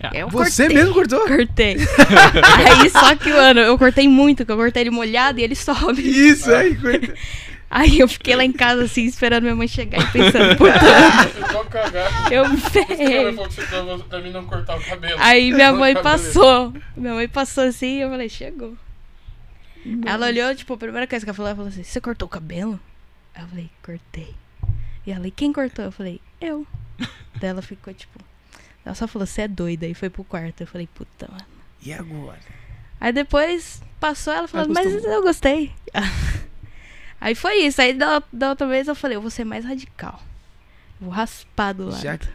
É. 0.01 0.23
Eu 0.23 0.29
Você 0.29 0.65
cortei. 0.65 0.77
mesmo 0.79 0.95
cortou? 0.95 1.21
Cortei. 1.27 1.77
aí 1.79 2.91
só 2.91 3.17
que, 3.17 3.33
mano, 3.33 3.61
eu 3.61 3.79
cortei 3.79 4.07
muito, 4.09 4.45
que 4.45 4.53
eu 4.53 4.57
cortei 4.57 4.83
ele 4.83 4.91
molhado 4.91 5.41
e 5.41 5.43
ele 5.43 5.55
sobe. 5.55 6.03
Isso 6.03 6.53
aí, 6.53 6.75
corta. 6.77 7.15
Aí 7.71 7.99
eu 7.99 8.07
fiquei 8.07 8.37
lá 8.37 8.45
em 8.45 8.53
casa, 8.53 8.85
assim, 8.85 9.05
esperando 9.05 9.43
minha 9.43 9.57
mãe 9.57 9.67
chegar 9.67 10.01
e 10.01 10.07
pensando, 10.13 10.57
puta, 10.57 10.75
Eu 11.37 11.49
tô 11.49 11.65
cagado. 11.65 12.33
eu 12.33 12.49
me 12.49 12.57
ferrei. 12.57 13.33
falou 13.35 13.49
que 13.49 13.55
você 13.55 13.63
pra, 13.67 13.99
pra 13.99 14.21
mim 14.21 14.31
não 14.31 14.45
cortar 14.47 14.77
o 14.77 14.81
cabelo. 14.85 15.17
Aí 15.19 15.51
minha 15.53 15.73
mãe 15.73 15.93
passou. 16.01 16.73
Minha 16.97 17.15
mãe 17.15 17.27
passou 17.27 17.65
assim 17.65 17.97
e 17.97 18.01
eu 18.03 18.11
falei, 18.11 18.29
chegou. 18.29 18.77
Ela 20.07 20.27
olhou, 20.29 20.55
tipo, 20.55 20.73
a 20.73 20.77
primeira 20.77 21.07
coisa 21.09 21.25
que 21.25 21.31
ela 21.31 21.35
falou, 21.37 21.49
ela 21.49 21.57
falou 21.57 21.69
assim, 21.69 21.83
você 21.83 22.01
cortou 22.01 22.27
o 22.27 22.31
cabelo? 22.31 22.79
Aí 23.35 23.43
eu 23.43 23.49
falei, 23.49 23.71
cortei. 23.83 24.35
E 25.05 25.11
ela, 25.11 25.27
e 25.27 25.33
quem 25.33 25.53
cortou? 25.53 25.85
Eu 25.87 25.93
falei, 25.93 26.21
eu. 26.41 26.65
Daí 27.41 27.51
ela 27.51 27.63
ficou, 27.63 27.93
tipo. 27.93 28.21
Ela 28.85 28.95
só 28.95 29.07
falou, 29.09 29.27
você 29.27 29.43
é 29.43 29.49
doida. 29.49 29.87
E 29.87 29.95
foi 29.95 30.11
pro 30.11 30.25
quarto. 30.25 30.61
Eu 30.61 30.67
falei, 30.67 30.89
puta, 30.95 31.27
mano. 31.31 31.45
E 31.83 31.93
agora? 31.93 32.39
Aí 33.01 33.13
depois 33.13 33.83
passou, 34.01 34.33
ela 34.33 34.49
falou, 34.49 34.69
Mas 34.71 35.05
eu 35.05 35.23
gostei. 35.23 35.73
Aí 37.21 37.35
foi 37.35 37.57
isso. 37.59 37.81
Aí 37.81 37.95
da, 37.95 38.23
da 38.33 38.51
outra 38.51 38.67
vez 38.67 38.89
eu 38.89 38.95
falei, 38.95 39.17
eu 39.17 39.21
vou 39.21 39.31
ser 39.31 39.45
mais 39.45 39.65
radical. 39.65 40.21
Vou 41.01 41.11
raspar 41.11 41.73
do 41.73 41.87
lado. 41.87 42.03
Já 42.03 42.19
que, 42.19 42.29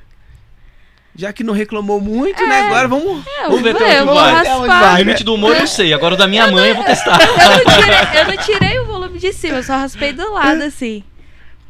já 1.15 1.33
que 1.33 1.43
não 1.43 1.53
reclamou 1.53 2.01
muito, 2.01 2.45
né? 2.45 2.61
Agora 2.61 2.87
vamos. 2.87 3.25
É, 3.25 3.43
Vamos 3.43 3.61
ver 3.61 3.71
eu, 3.71 3.75
até 3.75 4.01
onde 4.01 4.09
eu 4.09 4.15
vai. 4.15 4.35
Até 4.35 4.55
onde 4.55 4.67
vai. 4.67 4.93
O 4.93 4.97
limite 4.97 5.23
do 5.23 5.33
humor 5.35 5.55
eu 5.55 5.65
sei, 5.67 5.93
agora 5.93 6.15
o 6.15 6.17
da 6.17 6.27
minha 6.27 6.47
mãe 6.47 6.69
eu 6.69 6.75
vou 6.75 6.83
testar. 6.83 7.19
eu, 7.21 7.27
não 7.27 7.81
tirei, 7.81 8.21
eu 8.21 8.27
não 8.27 8.37
tirei 8.43 8.79
o 8.79 8.85
volume 8.85 9.19
de 9.19 9.33
cima, 9.33 9.57
eu 9.57 9.63
só 9.63 9.73
raspei 9.77 10.11
do 10.13 10.31
lado, 10.33 10.63
assim. 10.63 11.03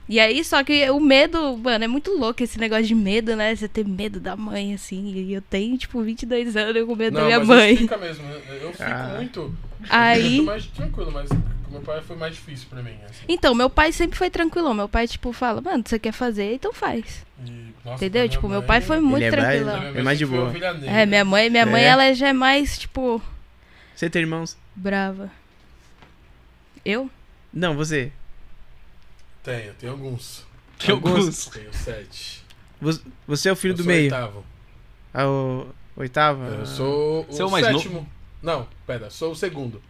E 0.10 0.20
aí, 0.20 0.44
só 0.44 0.64
que 0.64 0.90
o 0.90 1.00
medo, 1.00 1.56
mano, 1.58 1.84
é 1.84 1.88
muito 1.88 2.12
louco 2.18 2.42
esse 2.42 2.60
negócio 2.60 2.86
de 2.86 2.96
medo, 2.96 3.36
né? 3.36 3.56
Você 3.56 3.68
ter 3.68 3.86
medo 3.88 4.20
da 4.20 4.36
mãe, 4.36 4.74
assim. 4.74 5.14
E 5.14 5.32
eu 5.34 5.42
tenho, 5.42 5.78
tipo, 5.78 6.02
22 6.02 6.58
anos, 6.58 6.76
eu 6.76 6.88
com 6.88 6.96
medo 6.96 7.14
da 7.14 7.26
minha 7.26 7.38
isso 7.38 7.82
fica 7.84 7.98
mesmo. 7.98 8.26
Eu 8.60 8.72
fico 8.72 8.84
Ah. 8.84 9.14
muito. 9.18 9.56
Aí- 9.88 10.38
Eu 10.40 10.46
tô 10.46 10.52
mais 10.52 10.66
tranquilo, 10.66 11.12
mas 11.12 11.30
com 11.30 11.72
meu 11.72 11.82
pai 11.82 12.02
foi 12.02 12.16
mais 12.18 12.34
difícil 12.34 12.66
pra 12.72 12.82
mim, 12.82 12.96
assim. 13.08 13.24
Então, 13.28 13.54
meu 13.54 13.70
pai 13.70 13.92
sempre 13.92 14.18
foi 14.18 14.32
tranquilão. 14.32 14.74
Meu 14.74 14.90
pai, 14.90 15.08
tipo, 15.08 15.32
fala, 15.32 15.62
mano, 15.62 15.84
você 15.86 16.00
quer 16.00 16.12
fazer, 16.12 16.56
então 16.56 16.74
faz. 16.74 17.24
E, 17.46 17.52
nossa, 17.86 18.04
Entendeu? 18.04 18.28
Tipo, 18.28 18.48
minha 18.48 18.60
meu 18.60 18.68
pai 18.68 18.80
mãe- 18.80 18.88
foi 18.88 19.00
muito 19.00 19.18
Ele 19.24 19.26
é 19.26 19.30
mãe 19.92 20.00
É 20.00 20.04
mais 20.04 20.18
de 20.18 20.26
sempre 20.26 20.38
foi 20.50 20.60
boa. 20.60 20.88
É, 20.92 21.06
minha 21.06 21.24
mãe, 21.24 21.50
minha 21.52 21.66
mãe, 21.68 21.84
É. 21.84 21.86
ela 21.86 22.14
já 22.16 22.30
é 22.30 22.34
mais, 22.34 22.80
tipo, 22.80 23.22
Você 23.96 24.10
tem 24.10 24.24
irmãos? 24.24 24.58
brava. 24.76 25.30
Eu? 26.84 27.10
Não, 27.54 27.76
você. 27.76 28.12
Tenho, 29.50 29.74
tenho 29.74 29.92
alguns. 29.94 30.46
Tem 30.78 30.92
alguns. 30.94 31.46
Tenho 31.48 31.74
sete. 31.74 32.44
Você- 33.28 33.50
é 33.50 33.52
o 33.52 33.56
filho 33.56 33.74
Eu 33.74 33.78
do 33.78 33.84
sou 33.84 33.92
meio. 33.92 34.04
Oitavo. 34.04 34.46
Ah, 35.14 35.28
o 35.28 35.68
oitavo? 35.98 36.44
Eu 36.44 36.66
sou 36.66 37.26
o 37.30 37.42
é 37.42 37.44
o 37.46 37.50
sétimo. 37.60 38.10
Não, 38.42 38.68
pera, 38.88 39.10
sou 39.10 39.32
o 39.32 39.36
segundo. 39.36 39.82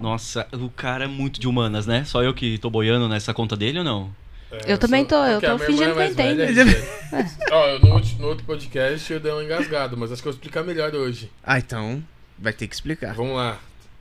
Nossa, 0.00 0.46
o 0.52 0.68
cara 0.70 1.04
é 1.04 1.08
muito 1.08 1.38
de 1.40 1.46
humanas, 1.46 1.86
né? 1.86 2.04
Só 2.04 2.22
eu 2.22 2.32
que 2.34 2.58
tô 2.58 2.70
boiando 2.70 3.08
nessa 3.08 3.32
conta 3.34 3.56
dele 3.56 3.78
ou 3.78 3.84
não? 3.84 4.14
É, 4.50 4.72
Eu 4.72 4.78
também 4.78 5.04
tô, 5.04 5.16
eu 5.24 5.40
tô 5.40 5.58
fingindo 5.58 5.98
é 6.00 6.10
que 6.10 6.20
eu 6.20 6.32
entendo. 6.32 6.70
Ó, 7.52 7.66
eu 7.68 7.78
no, 7.80 7.92
outro- 7.94 8.16
no 8.18 8.26
outro 8.28 8.44
podcast 8.44 9.12
eu 9.12 9.20
dei 9.20 9.32
um 9.32 9.42
engasgado, 9.42 9.96
mas 9.96 10.10
acho 10.12 10.20
que 10.22 10.28
eu 10.28 10.32
vou 10.32 10.36
explicar 10.38 10.62
melhor 10.62 10.94
hoje. 10.94 11.30
Ah, 11.42 11.58
então 11.58 12.02
vai 12.38 12.52
ter 12.52 12.66
que 12.66 12.74
explicar. 12.74 13.14
Vamos 13.14 13.36
lá. 13.36 13.58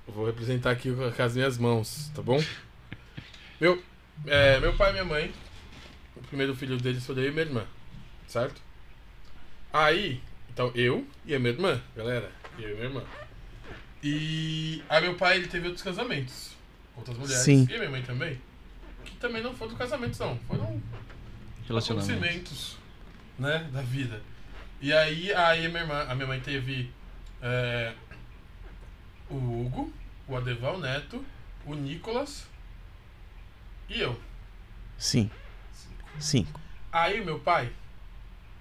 Eu 0.07 0.13
vou 0.13 0.25
representar 0.25 0.71
aqui 0.71 0.91
com 0.91 1.11
com 1.11 1.23
as 1.23 1.35
minhas 1.35 1.57
mãos, 1.57 2.11
tá 2.15 2.21
bom? 2.21 2.41
Meu, 3.59 3.81
é, 4.25 4.59
meu 4.59 4.75
pai 4.75 4.89
e 4.89 4.93
minha 4.93 5.05
mãe, 5.05 5.33
o 6.15 6.21
primeiro 6.21 6.55
filho 6.55 6.77
deles 6.77 7.05
foi 7.05 7.17
eu 7.17 7.27
e 7.27 7.31
minha 7.31 7.45
irmã, 7.45 7.65
certo? 8.27 8.61
Aí, 9.73 10.21
então 10.49 10.71
eu 10.75 11.05
e 11.25 11.33
a 11.33 11.39
minha 11.39 11.53
irmã, 11.53 11.81
galera, 11.95 12.31
eu 12.59 12.69
e 12.69 12.73
minha 12.73 12.85
irmã. 12.85 13.03
E 14.03 14.83
aí 14.89 15.01
meu 15.01 15.15
pai 15.15 15.37
ele 15.37 15.47
teve 15.47 15.67
outros 15.67 15.83
casamentos, 15.83 16.51
com 16.93 17.01
outras 17.01 17.17
mulheres, 17.17 17.43
Sim. 17.43 17.67
e 17.69 17.75
a 17.75 17.77
minha 17.77 17.89
mãe 17.91 18.01
também, 18.01 18.39
que 19.05 19.15
também 19.17 19.41
não 19.41 19.53
foram 19.53 19.75
casamentos 19.75 20.19
não, 20.19 20.37
foram 20.47 20.81
Relacionamento. 21.67 22.11
acontecimentos, 22.11 22.77
né, 23.37 23.69
da 23.71 23.81
vida. 23.81 24.21
E 24.81 24.91
aí, 24.91 25.31
aí 25.33 25.65
a 25.65 25.69
minha 25.69 25.81
irmã, 25.81 26.05
a 26.09 26.15
minha 26.15 26.27
mãe 26.27 26.39
teve 26.39 26.91
é, 27.41 27.93
o 29.29 29.35
Hugo, 29.35 29.93
o 30.27 30.35
Adeval 30.35 30.79
Neto, 30.79 31.23
o 31.65 31.75
Nicolas 31.75 32.47
e 33.93 34.01
eu. 34.01 34.19
Sim. 34.97 35.29
Sim. 36.19 36.47
Aí 36.91 37.19
o 37.19 37.25
meu 37.25 37.39
pai, 37.39 37.71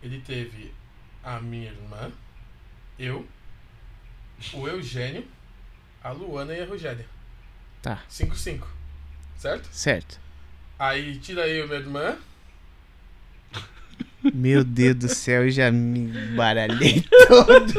ele 0.03 0.21
teve 0.21 0.75
a 1.23 1.41
minha 1.41 1.71
irmã, 1.71 2.11
eu, 2.99 3.27
o 4.53 4.67
Eugênio, 4.67 5.27
a 6.03 6.11
Luana 6.11 6.53
e 6.55 6.63
a 6.63 6.67
Rogéria. 6.67 7.07
Tá. 7.81 8.03
5-5. 8.11 8.65
Certo? 9.37 9.69
Certo. 9.71 10.19
Aí 10.79 11.19
tira 11.19 11.47
eu 11.47 11.65
e 11.65 11.69
minha 11.69 11.81
irmã. 11.81 12.19
Meu 14.35 14.65
Deus 14.65 14.97
do 14.97 15.09
céu, 15.09 15.45
eu 15.45 15.51
já 15.51 15.71
me 15.71 16.09
baralhei 16.35 17.03
todo. 17.29 17.75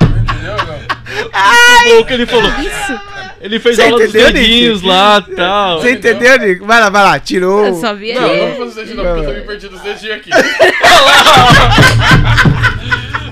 Entendeu? 0.00 0.56
Não? 0.66 1.94
Louco, 1.94 2.12
ele 2.12 2.26
falou. 2.26 2.50
Ele 3.40 3.58
fez 3.58 3.76
Você 3.76 3.82
aula 3.82 3.96
dos 3.98 4.08
entendeu, 4.10 4.26
Nick? 4.32 4.38
dedinhos 4.40 4.82
lá 4.82 5.24
e 5.26 5.32
tal. 5.36 5.80
Você 5.80 5.92
entendeu, 5.92 6.38
Nico? 6.38 6.66
Vai 6.66 6.78
lá, 6.80 6.90
vai 6.90 7.02
lá. 7.02 7.18
Tirou. 7.18 7.64
Eu 7.66 7.74
só 7.74 7.94
vi 7.94 8.12
Não, 8.12 8.24
ali. 8.30 8.40
não 8.40 8.54
vou 8.56 8.66
fazer 8.66 8.82
isso 8.84 8.94
não, 8.94 9.04
porque 9.04 9.20
eu 9.20 9.24
tô 9.24 9.32
me 9.32 9.40
perdido 9.46 9.76
os 9.76 9.80
dedinhos 9.82 10.16
aqui. 10.16 10.30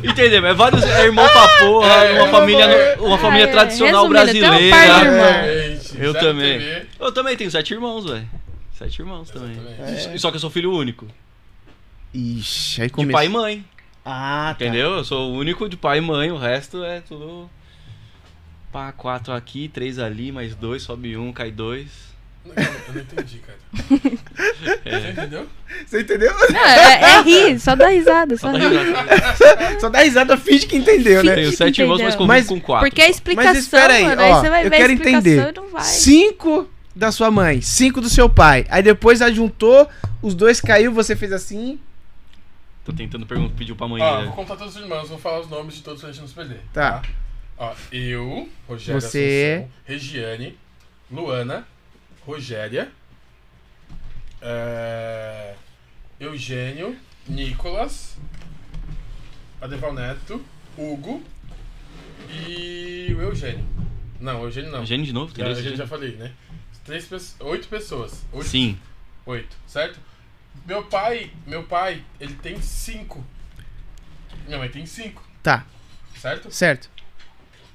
Entendeu? 0.02 0.46
É 0.46 0.54
vários. 0.54 0.82
É 0.84 1.04
irmão 1.04 1.26
pra 1.28 1.48
porra, 1.58 1.92
É, 2.04 2.12
uma 2.20 2.28
é, 2.28 2.30
família, 2.30 2.64
é. 2.64 2.96
uma 3.00 3.18
família 3.18 3.44
É, 3.44 3.48
tradicional 3.48 4.08
resumindo, 4.08 4.32
tem 4.32 4.40
um 4.40 4.70
par 4.70 4.86
de 4.86 4.88
brasileira. 4.88 5.04
irmão. 5.04 5.28
Exatamente. 5.28 5.98
Eu 5.98 6.12
Zero 6.12 6.24
também. 6.24 6.58
TV. 6.58 6.86
Eu 7.00 7.12
também 7.12 7.36
tenho 7.36 7.50
sete 7.50 7.74
irmãos, 7.74 8.04
velho. 8.04 8.28
Sete 8.78 9.00
irmãos 9.00 9.30
também. 9.30 9.56
Exatamente. 9.56 10.16
E 10.16 10.18
Só 10.18 10.30
que 10.30 10.36
eu 10.36 10.40
sou 10.40 10.50
filho 10.50 10.72
único. 10.72 11.06
Ixi, 12.14 12.82
aí 12.82 12.86
De 12.88 12.92
começou. 12.94 13.12
pai 13.12 13.26
e 13.26 13.28
mãe. 13.28 13.64
Ah, 14.04 14.54
tá. 14.58 14.64
Entendeu? 14.64 14.92
Eu 14.92 15.04
sou 15.04 15.30
o 15.30 15.34
único 15.36 15.68
de 15.68 15.76
pai 15.76 15.98
e 15.98 16.00
mãe, 16.00 16.30
o 16.30 16.38
resto 16.38 16.82
é 16.84 17.00
tudo. 17.00 17.50
Pá, 18.72 18.92
quatro 18.92 19.32
aqui, 19.32 19.68
três 19.68 19.98
ali, 19.98 20.30
mais 20.30 20.54
dois, 20.54 20.82
sobe 20.82 21.16
um, 21.16 21.32
cai 21.32 21.50
dois. 21.50 21.86
Eu 22.44 22.94
não 22.94 23.00
entendi, 23.02 23.38
cara. 23.38 23.58
É. 24.84 25.00
Você 25.00 25.10
entendeu? 25.10 25.46
Você 25.86 26.00
entendeu? 26.00 26.32
Não, 26.50 26.60
é, 26.66 27.02
é 27.02 27.22
rir, 27.22 27.58
só 27.60 27.74
dá 27.74 27.88
risada, 27.88 28.36
só 28.36 28.50
Tá 28.52 28.58
rir. 28.58 28.68
ligado? 28.68 29.80
Só 29.80 29.88
dá 29.90 30.00
risada, 30.02 30.36
finge 30.36 30.66
que 30.66 30.76
entendeu, 30.76 31.22
né? 31.22 31.34
Tenho 31.34 31.52
sete 31.52 31.82
irmãos, 31.82 32.00
mas 32.00 32.14
convivo 32.14 32.26
Mas- 32.28 32.46
com 32.46 32.60
quatro. 32.60 32.88
Porque 32.88 33.02
a 33.02 33.04
só. 33.04 33.10
explicação, 33.10 33.52
Mas 33.52 33.62
espera 33.62 33.92
aí, 33.94 34.04
mano, 34.04 34.22
aí 34.22 34.30
ó, 34.32 34.40
você 34.40 34.48
vai 34.50 34.64
eu 34.66 34.70
ver 34.70 34.76
a 34.76 34.78
quero 34.78 34.92
explicação 34.92 35.18
entender. 35.32 35.52
não 35.54 35.68
vai. 35.70 35.84
Cinco 35.84 36.70
da 36.96 37.12
sua 37.12 37.30
mãe, 37.30 37.60
cinco 37.60 38.00
do 38.00 38.08
seu 38.08 38.28
pai. 38.30 38.64
Aí 38.70 38.82
depois 38.82 39.20
ajuntou, 39.20 39.86
os 40.22 40.34
dois 40.34 40.60
caiu, 40.60 40.92
você 40.92 41.14
fez 41.14 41.32
assim. 41.32 41.78
Tô 42.84 42.92
tentando 42.92 43.26
perguntar, 43.26 43.54
pediu 43.58 43.76
pra 43.76 43.86
mãe. 43.88 44.00
Né? 44.02 44.24
vou 44.24 44.32
contar 44.34 44.56
todos 44.56 44.74
os 44.74 44.80
irmãos, 44.82 45.08
vou 45.08 45.18
falar 45.18 45.40
os 45.40 45.50
nomes 45.50 45.74
de 45.74 45.82
todos 45.82 46.00
pra 46.00 46.10
gente 46.10 46.20
não 46.22 46.28
se 46.28 46.34
perder. 46.34 46.60
Tá. 46.72 47.02
Ó, 47.58 47.74
eu, 47.90 48.48
Rogério 48.68 49.00
Você. 49.00 49.56
Assunção, 49.66 49.72
Regiane, 49.84 50.58
Luana, 51.10 51.66
Rogéria, 52.24 52.92
é, 54.40 55.54
Eugênio, 56.20 56.96
Nicolas, 57.26 58.16
Adeval 59.60 59.92
Neto, 59.92 60.44
Hugo 60.76 61.22
e 62.30 63.12
o 63.16 63.22
Eugênio. 63.22 63.64
Não, 64.20 64.40
o 64.42 64.44
Eugênio 64.46 64.70
não. 64.70 64.86
Gênio 64.86 65.06
de 65.06 65.12
novo? 65.12 65.32
Tem 65.32 65.44
Já, 65.44 65.50
gente 65.54 65.64
já 65.64 65.70
Eugênio? 65.70 65.88
falei, 65.88 66.12
né? 66.16 66.32
Três, 66.84 67.36
oito 67.40 67.68
pessoas. 67.68 68.24
Oito, 68.32 68.48
Sim. 68.48 68.78
Oito, 69.26 69.56
certo? 69.66 69.98
Meu 70.64 70.84
pai, 70.84 71.30
meu 71.46 71.64
pai, 71.64 72.04
ele 72.18 72.34
tem 72.34 72.60
cinco. 72.62 73.24
Minha 74.46 74.58
mãe 74.58 74.68
tem 74.70 74.86
cinco, 74.86 75.22
Tá, 75.42 75.66
certo? 76.16 76.50
certo. 76.50 76.88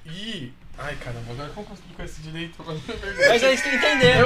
E. 0.05 0.51
Ai 0.77 0.95
caramba, 0.95 1.31
agora 1.31 1.49
como 1.53 1.67
que 1.67 1.71
eu 1.71 1.75
explico 1.75 2.01
esse 2.03 2.21
direito? 2.21 2.55
Mas 2.65 3.43
aí 3.43 3.57
você 3.57 3.75
entendeu. 3.75 4.25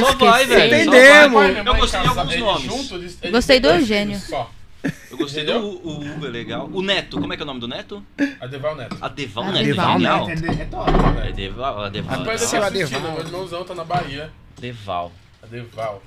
Não, 0.00 0.06
Só 0.06 0.16
vai, 0.16 0.46
velho. 0.46 0.70
só 0.70 0.90
Entendemos. 0.90 1.56
Eu 1.66 1.74
gostei 1.74 2.00
de 2.00 2.08
alguns 2.08 2.36
nomes. 2.36 3.18
Gostei 3.30 3.60
do 3.60 3.68
Eugênio. 3.68 4.18
Só. 4.20 4.50
Eu 5.10 5.18
gostei 5.18 5.44
do 5.44 5.58
o 5.58 6.00
Hugo, 6.00 6.26
é 6.26 6.28
legal. 6.28 6.70
O 6.72 6.80
Neto, 6.80 7.20
como 7.20 7.32
é 7.32 7.36
que 7.36 7.42
é 7.42 7.44
o 7.44 7.46
nome 7.46 7.58
do 7.58 7.66
Neto? 7.66 8.04
Adeval 8.40 8.76
Neto. 8.76 8.96
Adeval 9.00 9.44
Neto. 9.50 9.58
Adeval. 9.58 9.98
Neto, 9.98 10.44
é 10.46 10.64
top. 10.66 10.90
Adeval, 11.28 11.82
Adeval. 11.84 12.18
Depois 12.20 12.40
Seu 12.42 12.60
eu 12.60 12.64
Adeval. 12.66 12.84
assistindo, 12.84 13.06
Adeval. 13.08 13.16
meu 13.16 13.26
irmãozão 13.26 13.64
tá 13.64 13.74
na 13.74 13.84
Bahia. 13.84 14.30
Adeval. 14.56 15.12
Adeval. 15.42 16.02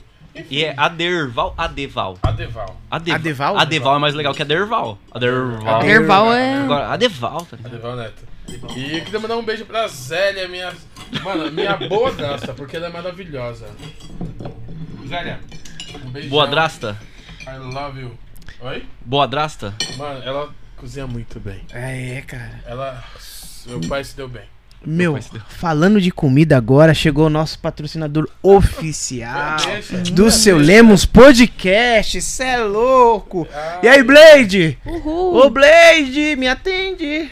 E 0.50 0.64
é 0.64 0.74
Aderval, 0.78 1.54
Adeval. 1.58 2.18
Adeval. 2.24 2.78
Adeval. 2.90 3.16
Adeval? 3.16 3.58
Adeval 3.58 3.96
é 3.96 4.00
mais 4.00 4.14
legal 4.14 4.34
que 4.34 4.42
Aderval. 4.42 4.98
Aderval. 5.12 5.84
Erval 5.84 6.34
é. 6.34 6.54
Agora, 6.56 6.88
Adeval, 6.88 7.46
tá 7.46 7.58
ligado? 7.58 7.74
Adeval 7.74 7.96
Neto. 7.98 8.24
E 8.76 8.98
eu 8.98 9.04
queria 9.04 9.20
mandar 9.20 9.38
um 9.38 9.44
beijo 9.44 9.66
pra 9.66 9.88
Zélia, 9.88 10.48
minha. 10.48 10.74
Mano, 11.24 11.52
minha 11.52 11.76
boa 11.78 12.12
drasta, 12.12 12.54
porque 12.54 12.78
ela 12.78 12.88
é 12.88 12.90
maravilhosa. 12.90 13.68
Zélia, 15.08 15.40
um 16.06 16.10
beijo. 16.10 16.30
Boa 16.30 16.48
drasta? 16.48 16.98
I 17.42 17.58
love 17.58 18.00
you. 18.00 18.18
Oi? 18.62 18.86
Boa 19.06 19.28
drasta? 19.28 19.74
Mano, 19.98 20.24
ela 20.24 20.50
cozinha 20.78 21.08
muito 21.08 21.40
bem. 21.40 21.62
É, 21.72 22.22
cara. 22.26 22.62
Ela. 22.66 23.04
Meu 23.66 23.82
pai 23.82 24.04
se 24.04 24.16
deu 24.16 24.28
bem. 24.28 24.46
Meu, 24.84 25.20
falando 25.48 26.02
de 26.02 26.10
comida 26.10 26.58
agora, 26.58 26.92
chegou 26.94 27.28
o 27.28 27.30
nosso 27.30 27.60
patrocinador 27.60 28.28
oficial 28.42 29.58
Deixa. 29.58 30.12
do 30.12 30.32
seu 30.32 30.58
Lemos 30.58 31.06
Podcast. 31.06 32.20
Cê 32.20 32.44
é 32.44 32.58
louco. 32.64 33.48
Ah, 33.54 33.80
E 33.84 33.88
aí, 33.88 34.02
Blade? 34.02 34.78
Uhul. 34.84 35.36
Ô, 35.36 35.50
Blade, 35.52 36.36
me 36.36 36.48
atende. 36.48 37.30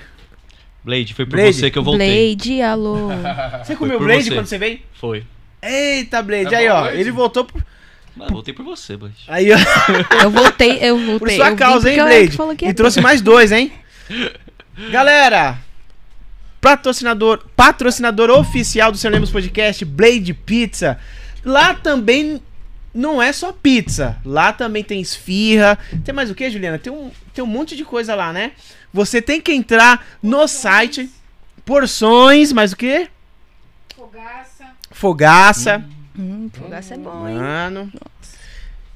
Blade, 0.84 1.14
foi 1.16 1.26
por 1.26 1.38
Blade. 1.38 1.54
você 1.56 1.72
que 1.72 1.78
eu 1.80 1.84
voltei. 1.84 2.36
Blade, 2.36 2.62
alô. 2.62 3.10
Você 3.66 3.76
comeu 3.76 4.00
Blade 4.00 4.26
você. 4.26 4.34
quando 4.36 4.45
você 4.45 4.58
veio? 4.58 4.80
Foi. 4.93 5.24
Eita, 5.62 6.22
Blade. 6.22 6.54
É 6.54 6.58
aí, 6.58 6.68
bom, 6.70 6.74
ó. 6.76 6.82
Blade? 6.84 6.97
Ele 7.00 7.12
voltou 7.12 7.45
pro... 7.45 7.64
Mano, 8.16 8.32
voltei 8.32 8.54
por 8.54 8.64
você, 8.64 8.95
Blade. 8.95 9.16
Aí, 9.28 9.50
ó. 9.52 9.58
Eu 10.24 10.30
voltei, 10.30 10.80
eu 10.84 10.97
voltei. 10.97 11.20
Por 11.20 11.32
sua 11.32 11.50
eu 11.50 11.56
causa, 11.56 11.89
hein, 11.91 11.95
Blade? 11.97 12.56
que 12.58 12.66
E 12.68 12.74
trouxe 12.74 13.02
mais 13.02 13.22
dois, 13.22 13.52
hein? 13.52 13.72
Galera, 14.91 15.58
patrocinador, 16.62 17.45
patrocinador 17.55 18.30
oficial 18.30 18.91
do 18.91 18.97
Seu 18.97 19.10
Lemos 19.10 19.32
Podcast, 19.32 19.84
Blade 19.86 20.34
Pizza. 20.34 20.99
Lá 21.43 21.74
também 21.74 22.41
não 22.93 23.22
é 23.22 23.32
só 23.32 23.51
pizza. 23.51 24.18
Lá 24.26 24.51
também 24.51 24.84
tem 24.84 25.01
esfirra. 25.01 25.78
Tem 26.03 26.14
mais 26.14 26.30
o 26.30 26.36
que, 26.36 26.49
Juliana? 26.49 26.78
Tem 26.78 26.91
um, 26.91 27.12
tem 27.34 27.43
um 27.43 27.47
monte 27.47 27.76
de 27.76 27.86
coisa 27.86 28.16
lá, 28.16 28.34
né? 28.34 28.51
Você 28.93 29.22
tem 29.22 29.39
que 29.39 29.53
entrar 29.53 30.05
no 30.22 30.47
site. 30.47 31.10
Porções, 31.66 32.51
mais 32.51 32.72
o 32.72 32.76
que? 32.76 33.07
Fogaça. 33.95 34.66
Fogaça. 34.91 35.86
Hum, 36.18 36.49
fogaça 36.51 36.95
é 36.95 36.97
bom, 36.97 37.28
hein? 37.28 37.38
Mano. 37.38 37.91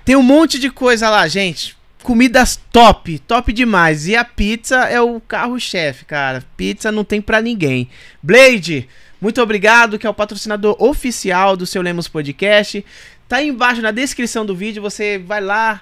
Tem 0.04 0.16
um 0.16 0.24
monte 0.24 0.58
de 0.60 0.70
coisa 0.70 1.10
lá, 1.10 1.28
gente. 1.28 1.78
Comidas 2.04 2.60
top, 2.72 3.18
top 3.20 3.54
demais. 3.54 4.08
E 4.08 4.16
a 4.16 4.26
pizza 4.26 4.76
é 4.90 5.00
o 5.00 5.22
carro-chefe, 5.22 6.04
cara. 6.06 6.44
Pizza 6.58 6.92
não 6.92 7.04
tem 7.04 7.22
pra 7.22 7.42
ninguém. 7.42 7.90
Blade, 8.22 8.88
Muito 9.22 9.42
obrigado, 9.42 9.98
que 9.98 10.06
é 10.06 10.10
o 10.10 10.14
patrocinador 10.14 10.76
oficial 10.84 11.56
do 11.56 11.66
Seu 11.66 11.82
Lemos 11.82 12.10
Podcast. 12.10 12.86
Tá 13.26 13.38
aí 13.38 13.48
embaixo 13.48 13.82
na 13.82 13.90
descrição 13.90 14.46
do 14.46 14.54
vídeo, 14.54 14.82
você 14.82 15.18
vai 15.18 15.40
lá, 15.40 15.80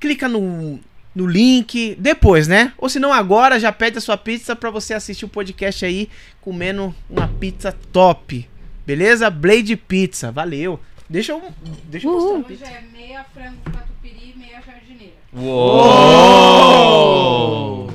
clica 0.00 0.26
no, 0.26 0.80
no 1.14 1.26
link, 1.26 1.94
depois, 1.98 2.48
né? 2.48 2.72
Ou 2.78 2.88
se 2.88 2.98
não 2.98 3.12
agora, 3.12 3.60
já 3.60 3.70
pede 3.70 3.98
a 3.98 4.00
sua 4.00 4.16
pizza 4.16 4.56
pra 4.56 4.70
você 4.70 4.94
assistir 4.94 5.26
o 5.26 5.28
podcast 5.28 5.84
aí 5.84 6.08
comendo 6.40 6.94
uma 7.10 7.28
pizza 7.28 7.76
top. 7.92 8.48
Beleza? 8.86 9.28
Blade 9.28 9.76
Pizza, 9.76 10.32
valeu. 10.32 10.80
Deixa 11.10 11.32
eu, 11.32 11.42
deixa 11.84 12.06
eu 12.06 12.12
mostrar 12.12 12.36
a 12.36 12.54
Hoje 12.54 12.64
é 12.64 12.84
meia 12.90 13.24
frango 13.34 13.58
catupiry 13.64 14.32
e 14.34 14.38
meia 14.38 14.62
jardineira. 14.62 15.17
Uou! 16.58 17.90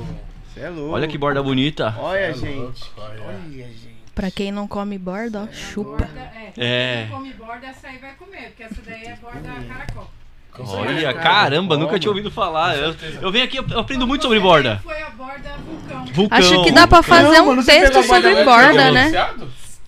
Cê 0.53 0.61
é 0.61 0.69
louco. 0.69 0.93
Olha 0.95 1.07
que 1.07 1.17
borda 1.17 1.41
bonita. 1.41 1.95
Olha, 1.99 2.19
É 2.19 2.33
gente. 2.33 2.55
louco, 2.55 2.73
olha. 2.97 3.21
Olha, 3.27 3.63
gente. 3.65 3.93
Pra 4.13 4.29
quem 4.29 4.51
não 4.51 4.67
come 4.67 4.97
borda, 4.99 5.43
ó, 5.43 5.47
chupa. 5.53 6.05
Borda, 6.05 6.31
é. 6.35 6.51
É. 6.57 7.05
Quem 7.07 7.15
come 7.17 7.33
borda, 7.33 7.65
essa 7.67 7.87
aí 7.87 7.97
vai 7.97 8.13
comer, 8.13 8.49
porque 8.49 8.63
essa 8.63 8.75
daí 8.85 9.03
é 9.05 9.15
borda 9.15 9.49
caracol. 9.67 10.09
Com 10.51 10.67
certeza. 10.67 10.89
Olha, 10.91 11.13
cara, 11.15 11.23
caramba, 11.23 11.77
nunca 11.77 11.97
tinha 11.97 12.11
ouvido 12.11 12.29
falar. 12.29 12.77
Eu, 12.77 12.95
eu 13.21 13.31
venho 13.31 13.45
aqui, 13.45 13.57
eu 13.57 13.79
aprendo 13.79 14.05
muito 14.05 14.21
sobre 14.21 14.39
borda. 14.39 14.79
Foi 14.83 15.01
a 15.01 15.09
borda 15.09 15.49
vulcão. 15.65 16.05
Vulcão. 16.13 16.37
Acho 16.37 16.63
que 16.63 16.71
dá 16.71 16.85
pra 16.85 17.01
fazer 17.01 17.39
Não, 17.39 17.49
um 17.49 17.63
texto 17.63 17.93
borda 18.07 18.29
sobre 18.29 18.43
borda, 18.43 18.67
Pegou 18.73 18.91
né? 18.91 19.11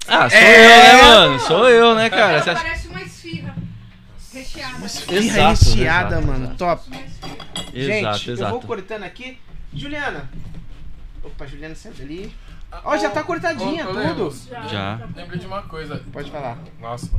Ah, 0.08 0.28
sou 0.30 0.39
É. 0.39 0.56
eu, 0.56 0.70
né, 0.70 1.04
mano? 1.04 1.39
Sou 1.39 1.70
eu, 1.70 1.93
né, 1.96 2.10
cara? 2.10 2.41
Você 2.41 2.50
acha... 2.50 2.85
parece 4.36 4.60
uma 4.78 4.86
esfirra 4.86 4.86
recheada. 4.86 4.86
Esfirra 4.86 5.18
Exato, 5.18 5.70
recheada, 5.70 6.16
exato, 6.16 6.28
mano. 6.28 6.44
exato. 6.46 6.58
Top. 6.58 6.90
Exato, 7.74 8.18
gente, 8.18 8.30
eu 8.30 8.38
vou 8.38 8.48
exato. 8.48 8.68
cortando 8.68 9.04
aqui. 9.04 9.38
Juliana. 9.74 10.30
Opa, 11.24 11.48
Juliana, 11.48 11.76
senta 11.76 12.02
ali. 12.02 12.34
Ó, 12.84 12.98
já 12.98 13.10
tá 13.10 13.24
cortadinha, 13.24 13.86
ô, 13.86 13.88
tudo. 13.88 14.00
Lemos, 14.00 14.48
Já. 14.70 15.00
Lembrei 15.16 15.40
de 15.40 15.48
uma 15.48 15.62
coisa. 15.64 16.02
Pode 16.12 16.30
falar. 16.30 16.58
Nossa, 16.80 17.10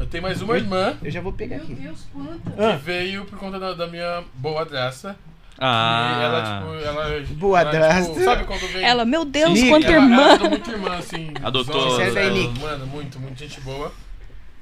eu 0.00 0.06
tenho 0.06 0.22
mais 0.22 0.42
uma 0.42 0.56
irmã 0.56 0.96
Eu 1.02 1.10
já 1.10 1.20
vou 1.20 1.32
pegar 1.32 1.56
Meu 1.56 1.64
aqui. 1.64 1.74
Deus, 1.74 2.00
quanta. 2.12 2.50
Ah. 2.58 2.76
que 2.76 2.84
veio 2.84 3.24
por 3.24 3.38
conta 3.38 3.60
da, 3.60 3.74
da 3.74 3.86
minha 3.86 4.24
boa 4.34 4.62
adressa. 4.62 5.16
Ah. 5.56 6.18
E 6.18 6.24
ela, 6.24 6.42
tipo, 6.42 6.74
ela. 6.84 7.26
Boa 7.36 7.60
ela, 7.60 7.68
adressa. 7.70 8.10
Tipo, 8.10 8.24
sabe 8.24 8.44
quando 8.44 8.72
vem. 8.72 8.84
Ela, 8.84 9.04
meu 9.04 9.24
Deus, 9.24 9.62
quanta 9.68 9.86
ela, 9.86 10.04
irmã. 10.04 10.16
Ela 10.16 10.32
adotou 10.34 10.50
muito 10.50 10.70
irmã, 10.70 10.96
assim. 10.96 11.30
Adotou. 11.42 12.00
ela- 12.00 12.30
Nick. 12.30 12.60
Mano, 12.60 12.86
muito, 12.86 13.20
muito 13.20 13.38
gente 13.38 13.60
boa. 13.60 13.92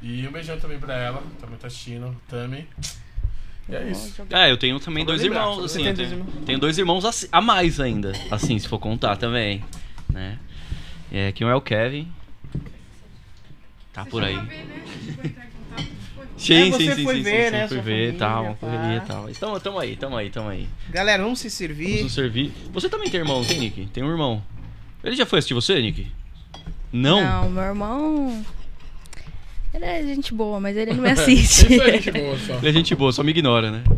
E 0.03 0.27
um 0.27 0.33
beijão 0.33 0.59
também 0.59 0.79
pra 0.79 0.95
ela. 0.97 1.23
Também 1.41 1.57
tá 1.59 1.69
assistindo. 1.69 2.15
Tami. 2.29 2.67
E 3.69 3.75
é 3.77 3.91
isso. 3.91 4.23
É, 4.31 4.51
eu 4.51 4.57
tenho 4.57 4.81
também 4.81 5.05
dois 5.05 5.23
lembrar, 5.23 5.43
irmãos, 5.43 5.57
só 5.59 5.65
assim. 5.65 5.87
Eu 5.87 5.95
tenho, 5.95 6.25
tenho 6.45 6.59
dois 6.59 6.77
irmãos 6.77 7.05
a, 7.05 7.39
a 7.39 7.41
mais 7.41 7.79
ainda, 7.79 8.13
assim, 8.31 8.59
se 8.59 8.67
for 8.67 8.79
contar 8.81 9.17
também, 9.17 9.63
né? 10.11 10.39
É, 11.13 11.31
que 11.31 11.45
um 11.45 11.49
é 11.49 11.55
o 11.55 11.61
Kevin. 11.61 12.11
Tá 13.93 14.05
por 14.05 14.25
aí. 14.25 14.37
Sim, 16.37 16.55
É, 16.55 16.65
sim, 16.65 16.71
você 16.73 16.95
sim, 16.97 17.05
foi 17.05 17.17
sim, 17.17 17.23
ver, 17.23 17.45
sim, 17.45 17.51
né, 17.53 17.69
sua 17.69 17.77
ver, 17.81 17.83
família, 17.83 18.19
tal, 18.19 18.45
pá. 18.45 18.55
correria 18.55 18.97
e 18.97 19.01
tal. 19.03 19.31
Então, 19.31 19.61
tamo 19.61 19.79
aí, 19.79 19.97
tamo 19.97 20.17
aí, 20.17 20.31
tamo 20.31 20.49
aí. 20.49 20.69
Galera, 20.91 21.23
vamos 21.23 21.39
se 21.39 21.45
Vamos 21.45 21.55
servir. 21.55 22.03
nos 22.03 22.15
servir. 22.15 22.53
Você 22.73 22.89
também 22.89 23.09
tem 23.09 23.21
irmão, 23.21 23.45
tem, 23.45 23.61
Nick? 23.61 23.87
Tem 23.87 24.03
um 24.03 24.11
irmão. 24.11 24.43
Ele 25.05 25.15
já 25.15 25.25
foi 25.25 25.39
assistir 25.39 25.55
você, 25.55 25.81
Nick? 25.81 26.11
Não? 26.93 27.23
Não, 27.23 27.51
meu 27.51 27.63
irmão. 27.63 28.45
Ele 29.75 29.85
é 29.87 30.03
gente 30.03 30.35
boa, 30.35 30.61
mas 30.61 30.77
ele 30.77 30.93
não 30.93 31.03
me 31.03 31.11
assiste. 31.11 31.73
Isso 31.73 31.83
aí, 31.83 31.93
gente 31.93 32.11
boa 32.11 32.39
só. 32.39 32.55
Ele 32.59 32.69
é 32.69 32.73
gente 32.73 32.95
boa, 32.95 33.13
só 33.13 33.23
me 33.23 33.31
ignora, 33.31 33.71
né? 33.71 33.83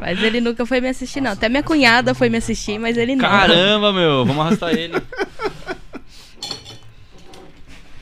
mas 0.00 0.22
ele 0.22 0.40
nunca 0.40 0.64
foi 0.64 0.80
me 0.80 0.88
assistir, 0.88 1.20
não. 1.20 1.32
Até 1.32 1.46
minha 1.48 1.62
cunhada 1.62 2.14
foi 2.14 2.30
me 2.30 2.38
assistir, 2.38 2.78
mas 2.78 2.96
ele 2.96 3.14
não. 3.14 3.22
Caramba, 3.22 3.92
meu, 3.92 4.24
vamos 4.24 4.46
arrastar 4.46 4.72
ele. 4.72 4.94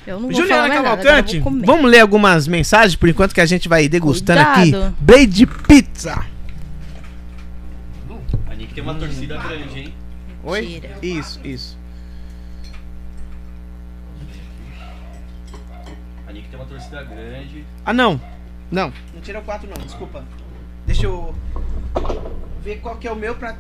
Eu 0.07 0.21
não 0.21 0.29
vou 0.29 0.35
Juliana 0.35 0.69
Cavalcante, 0.69 1.41
vamos 1.41 1.91
ler 1.91 2.01
algumas 2.01 2.47
mensagens 2.47 2.95
por 2.95 3.09
enquanto 3.09 3.35
que 3.35 3.41
a 3.41 3.47
gente 3.47 3.69
vai 3.69 3.89
degustando 3.89 4.45
Cuidado. 4.45 4.85
aqui. 4.85 4.95
Blade 5.01 5.47
Pizza. 5.47 6.25
A 8.47 8.55
Nick 8.55 8.75
tem 8.75 8.85
uma 8.85 8.95
torcida 8.95 9.39
grande, 9.39 9.79
hein? 9.81 9.95
Oi? 10.45 10.61
Mentira. 10.61 10.99
Isso, 11.03 11.41
isso. 11.43 11.84
Grande. 17.03 17.65
Ah, 17.85 17.93
não. 17.93 18.21
Não. 18.71 18.93
Não 19.15 19.21
tira 19.21 19.39
o 19.41 19.43
4 19.43 19.69
não, 19.69 19.85
desculpa. 19.85 20.25
Deixa 20.87 21.07
eu 21.07 21.35
ver 22.63 22.77
qual 22.81 22.97
que 22.97 23.07
é 23.09 23.13
o 23.13 23.17
meu 23.17 23.35
pra, 23.35 23.57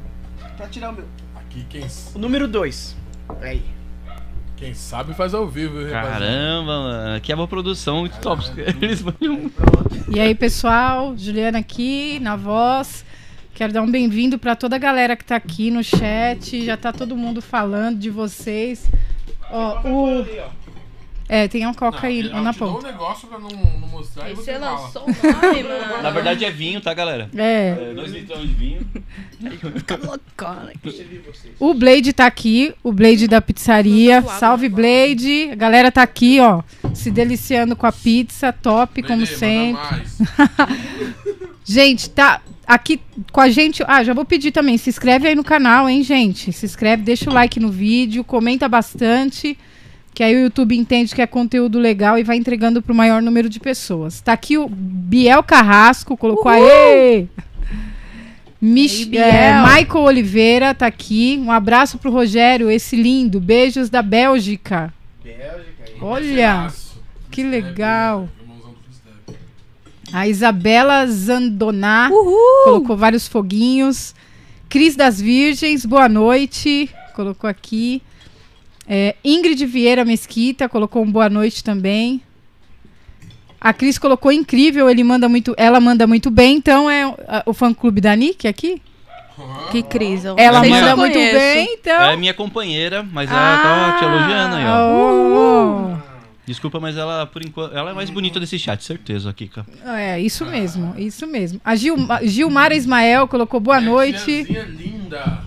pra 0.57 0.66
tirar 0.68 0.91
o 0.91 0.93
meu. 0.93 1.05
Aqui 1.37 1.64
quem, 1.68 1.87
O 2.14 2.18
número 2.18 2.47
2. 2.49 2.97
Aí. 3.41 3.62
quem 4.57 4.74
sabe 4.74 5.14
faz 5.14 5.35
ao 5.35 5.47
vivo, 5.49 5.76
rapaziada? 5.85 6.11
Caramba, 6.11 6.66
mano. 6.80 7.16
Aqui 7.16 7.32
é 7.32 7.35
uma 7.35 7.49
produção 7.49 8.01
muito 8.01 8.18
top. 8.20 8.43
Eles 8.80 9.03
mandam- 9.03 9.51
E 10.09 10.20
aí, 10.20 10.35
pessoal, 10.35 11.16
Juliana 11.16 11.59
aqui 11.59 12.18
na 12.20 12.37
voz. 12.37 13.05
Quero 13.55 13.72
dar 13.72 13.82
um 13.82 13.91
bem-vindo 13.91 14.37
para 14.39 14.57
toda 14.57 14.74
a 14.76 14.78
galera 14.80 15.16
que 15.16 15.24
tá 15.24 15.37
aqui 15.37 15.70
no 15.70 15.82
chat. 15.85 16.64
Já 16.64 16.76
tá 16.76 16.93
todo 16.93 17.16
mundo 17.16 17.41
falando 17.41 17.99
de 17.99 18.11
vocês. 18.11 18.91
Ó, 19.51 19.80
o 19.89 20.26
É, 21.29 21.49
tem 21.49 21.64
uma 21.64 21.75
coca 21.75 22.07
aí 22.07 22.22
na 22.22 22.53
deu 22.53 22.68
um 22.68 22.72
ponta. 22.72 22.87
negócio 22.87 23.27
pra 23.27 23.39
não, 23.39 23.49
não 23.49 23.89
mostrar 23.89 24.31
e 24.31 24.35
você 24.35 24.59
lançou 24.59 25.05
o 25.05 25.07
nome, 25.07 25.62
mano. 25.64 26.03
Na 26.03 26.11
verdade 26.11 26.45
é 26.45 26.51
vinho, 26.51 26.81
tá, 26.81 26.93
galera? 26.93 27.31
É. 27.35 27.91
É, 27.91 27.95
dois 27.95 28.12
litrão 28.12 28.41
de 28.41 28.53
vinho. 28.53 28.87
O 31.59 31.75
Blade 31.75 32.12
tá 32.12 32.27
aqui, 32.27 32.75
o 32.83 32.93
Blade 32.93 33.27
da 33.27 33.41
pizzaria. 33.41 34.22
Salve, 34.22 34.68
né? 34.68 34.75
Blade. 34.75 35.51
A 35.53 35.55
galera 35.55 35.91
tá 35.91 36.03
aqui, 36.03 36.41
ó, 36.41 36.62
se 36.95 37.11
deliciando 37.11 37.75
com 37.75 37.87
a 37.87 37.93
pizza, 37.93 38.53
top, 38.53 39.03
como 39.03 39.27
sempre. 39.27 39.83
Gente, 41.64 42.11
tá 42.11 42.43
aqui 42.66 43.01
com 43.33 43.41
a 43.41 43.49
gente. 43.49 43.83
Ah, 43.87 44.05
já 44.05 44.12
vou 44.12 44.25
pedir 44.25 44.53
também. 44.53 44.77
Se 44.77 44.91
inscreve 44.91 45.29
aí 45.29 45.35
no 45.35 45.43
canal, 45.43 45.89
hein, 45.89 46.03
gente? 46.03 46.53
Se 46.53 46.66
inscreve, 46.66 47.03
deixa 47.03 47.31
o 47.31 47.33
like 47.33 47.59
no 47.59 47.70
vídeo, 47.70 48.22
comenta 48.22 48.68
bastante. 48.68 49.57
Que 50.15 50.23
aí 50.23 50.37
o 50.37 50.41
YouTube 50.45 50.77
entende 50.77 51.12
que 51.12 51.21
é 51.21 51.27
conteúdo 51.27 51.79
legal 51.79 52.17
e 52.17 52.23
vai 52.23 52.37
entregando 52.37 52.81
pro 52.81 52.95
maior 52.95 53.21
número 53.21 53.49
de 53.49 53.59
pessoas. 53.59 54.21
Tá 54.21 54.33
aqui 54.33 54.57
o 54.57 54.69
Biel 54.69 55.43
Carrasco, 55.43 56.17
colocou 56.17 56.51
aí. 56.51 57.29
Mich 58.61 59.11
Aí, 59.12 59.19
é. 59.19 59.61
Michael 59.61 60.05
Oliveira 60.05 60.73
tá 60.75 60.87
aqui. 60.87 61.39
Um 61.45 61.51
abraço 61.51 61.99
pro 61.99 62.11
Rogério, 62.12 62.71
esse 62.71 62.97
lindo. 62.97 63.41
Beijos 63.41 63.91
da 63.91 64.01
Bélgica. 64.01 64.95
Bélgica. 65.23 65.75
Olha, 66.01 66.73
que 67.31 67.43
legal. 67.43 68.23
né? 68.23 69.35
A 70.12 70.29
Isabela 70.29 71.07
Zandoná. 71.09 72.09
Uhul! 72.11 72.65
colocou 72.65 72.97
vários 72.97 73.27
foguinhos. 73.27 74.15
Cris 74.69 74.95
das 74.95 75.21
Virgens, 75.21 75.85
boa 75.85 76.09
noite. 76.09 76.89
Colocou 77.15 77.51
aqui. 77.51 78.01
É, 78.87 79.14
Ingrid 79.24 79.64
Vieira 79.66 80.05
Mesquita 80.05 80.68
colocou 80.68 81.03
um 81.03 81.11
boa 81.11 81.28
noite 81.30 81.64
também. 81.64 82.20
A 83.61 83.72
Cris 83.72 83.97
colocou 83.99 84.30
incrível, 84.30 84.91
ele 84.91 85.03
manda 85.03 85.26
muito, 85.28 85.55
ela 85.57 85.80
manda 85.80 86.07
muito 86.07 86.30
bem, 86.30 86.57
então 86.57 86.91
é 86.91 87.03
a- 87.26 87.43
o 87.47 87.55
fã 87.55 87.72
clube 87.72 87.99
da 88.01 88.14
Nick 88.14 88.47
aqui. 88.47 88.80
Que 89.72 89.82
crise. 89.82 90.26
eu 90.28 90.37
Ela 90.39 90.62
se 90.62 90.68
manda 90.68 90.95
muito 90.95 91.14
bem, 91.18 91.74
então. 91.80 92.03
É 92.03 92.16
minha 92.16 92.35
companheira, 92.35 93.03
mas 93.03 93.28
ela 93.30 93.59
tá 93.62 93.97
te 93.99 94.05
elogiando 94.05 94.55
aí, 94.57 94.64
ó. 94.66 95.95
ó. 95.95 95.97
Desculpa, 96.47 96.78
mas 96.78 96.97
ela, 96.97 97.24
por 97.26 97.43
enquanto, 97.45 97.74
ela 97.74 97.91
é 97.91 97.95
mais 97.95 98.11
bonita 98.11 98.39
desse 98.39 98.59
chat, 98.59 98.85
certeza, 98.85 99.32
Kika. 99.32 99.64
É, 99.87 100.20
isso 100.20 100.45
mesmo, 100.45 100.95
isso 100.99 101.26
mesmo. 101.26 101.59
A 101.64 101.74
Gilma, 101.74 102.20
Gilmara 102.22 102.76
Ismael 102.76 103.26
colocou 103.26 103.59
boa 103.59 103.80
Minha 103.80 103.91
noite. 103.91 104.43
linda. 104.68 105.41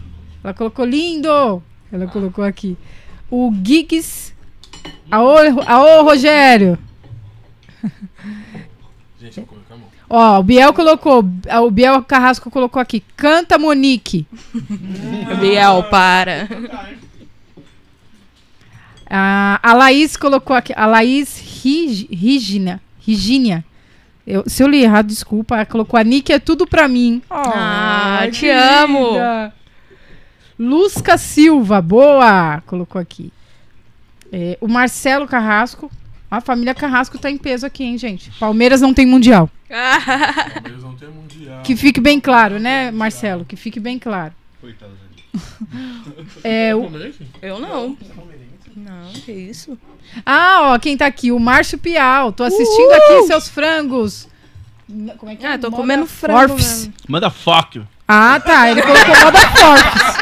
Ela 0.43 0.53
colocou 0.55 0.83
lindo. 0.83 1.61
Ela 1.91 2.07
colocou 2.07 2.43
aqui. 2.43 2.75
O 3.29 3.53
Giggs. 3.63 4.33
Aô, 5.11 5.35
aô, 5.65 6.03
Rogério. 6.03 6.77
Gente, 9.19 9.39
eu 9.39 9.45
vou 9.45 9.55
colocar 9.55 9.73
a 9.73 9.77
mão. 9.77 9.87
Ó, 10.09 10.39
o 10.39 10.43
Biel 10.43 10.73
colocou. 10.73 11.25
O 11.63 11.71
Biel 11.71 12.01
Carrasco 12.03 12.49
colocou 12.49 12.81
aqui. 12.81 13.03
Canta 13.15 13.57
Monique. 13.57 14.25
Biel, 15.41 15.83
para. 15.89 16.47
A, 19.09 19.59
a 19.63 19.73
Laís 19.73 20.15
colocou 20.17 20.55
aqui. 20.55 20.73
A 20.75 20.85
Laís 20.85 21.39
Rig- 21.63 22.07
Rigina. 22.11 22.81
Rigínia. 22.99 23.63
Eu, 24.25 24.43
se 24.47 24.61
eu 24.61 24.67
li 24.67 24.83
errado, 24.83 25.07
desculpa. 25.07 25.55
Ela 25.55 25.65
colocou 25.65 25.97
a 25.99 26.03
Nick 26.03 26.31
é 26.31 26.39
tudo 26.39 26.67
pra 26.67 26.87
mim. 26.87 27.21
Ah, 27.29 28.19
que 28.25 28.31
te 28.31 28.49
amo. 28.49 29.11
Lusca 30.59 31.17
Silva, 31.17 31.81
boa! 31.81 32.61
Colocou 32.65 32.99
aqui. 32.99 33.31
É, 34.31 34.57
o 34.59 34.67
Marcelo 34.67 35.27
Carrasco. 35.27 35.91
A 36.29 36.41
família 36.41 36.75
Carrasco 36.75 37.17
tá 37.17 37.31
em 37.31 37.37
peso 37.37 37.65
aqui, 37.65 37.83
hein, 37.83 37.97
gente? 37.97 38.31
Palmeiras 38.39 38.81
não 38.81 38.93
tem 38.93 39.05
mundial. 39.05 39.49
Palmeiras 39.69 40.83
não 40.83 40.95
tem 40.95 41.09
mundial. 41.09 41.61
Que 41.63 41.75
fique 41.75 42.01
bem 42.01 42.19
claro, 42.19 42.59
né, 42.59 42.91
Marcelo? 42.91 43.45
Que 43.45 43.55
fique 43.55 43.79
bem 43.79 43.97
claro. 43.97 44.33
Coitado, 44.59 44.91
É, 46.43 46.75
o? 46.75 46.89
Eu 47.41 47.59
não. 47.59 47.97
Não, 48.75 49.11
que 49.13 49.31
isso? 49.31 49.77
Ah, 50.25 50.73
ó, 50.73 50.79
quem 50.79 50.97
tá 50.97 51.05
aqui? 51.05 51.31
O 51.31 51.39
Márcio 51.39 51.77
Pial. 51.77 52.31
Tô 52.31 52.43
assistindo 52.43 52.91
aqui 52.91 53.23
seus 53.27 53.47
frangos. 53.47 54.27
Como 55.17 55.31
é 55.31 55.35
que 55.35 55.45
é? 55.45 55.53
Ah, 55.53 55.57
tô 55.57 55.67
Moda 55.69 55.81
comendo 55.81 56.05
frango. 56.05 56.55
Manda 57.07 57.29
fuck. 57.29 57.81
Ah, 58.07 58.39
tá. 58.39 58.71
Ele 58.71 58.81
colocou 58.81 59.15
moda 59.19 59.39
Forfs. 59.49 60.17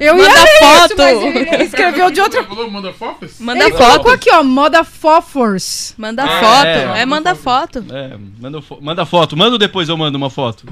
Eu 0.00 0.16
ia 0.16 0.22
Manda 0.28 0.42
ler 0.42 0.44
isso, 0.44 0.58
foto. 0.88 0.96
mas 0.96 1.52
ele 1.52 1.62
escreveu 1.64 2.10
de 2.10 2.20
outra... 2.20 2.44
Falou, 2.44 2.70
manda 2.70 2.92
fofes? 2.92 3.40
Manda 3.40 3.64
Ele 3.64 3.72
foto. 3.72 3.84
colocou 3.90 4.12
aqui, 4.12 4.30
ó, 4.30 4.42
moda 4.44 4.84
Fofors. 4.84 5.94
Manda 5.98 6.22
É, 6.22 6.40
foto. 6.40 6.66
é. 6.66 7.00
É, 7.02 7.06
manda 7.06 7.34
foto. 7.34 7.84
É, 7.90 8.16
manda, 8.40 8.62
fo- 8.62 8.78
manda 8.80 9.04
foto. 9.06 9.36
Manda 9.36 9.58
depois 9.58 9.88
eu 9.88 9.96
mando 9.96 10.16
uma 10.16 10.30
foto. 10.30 10.66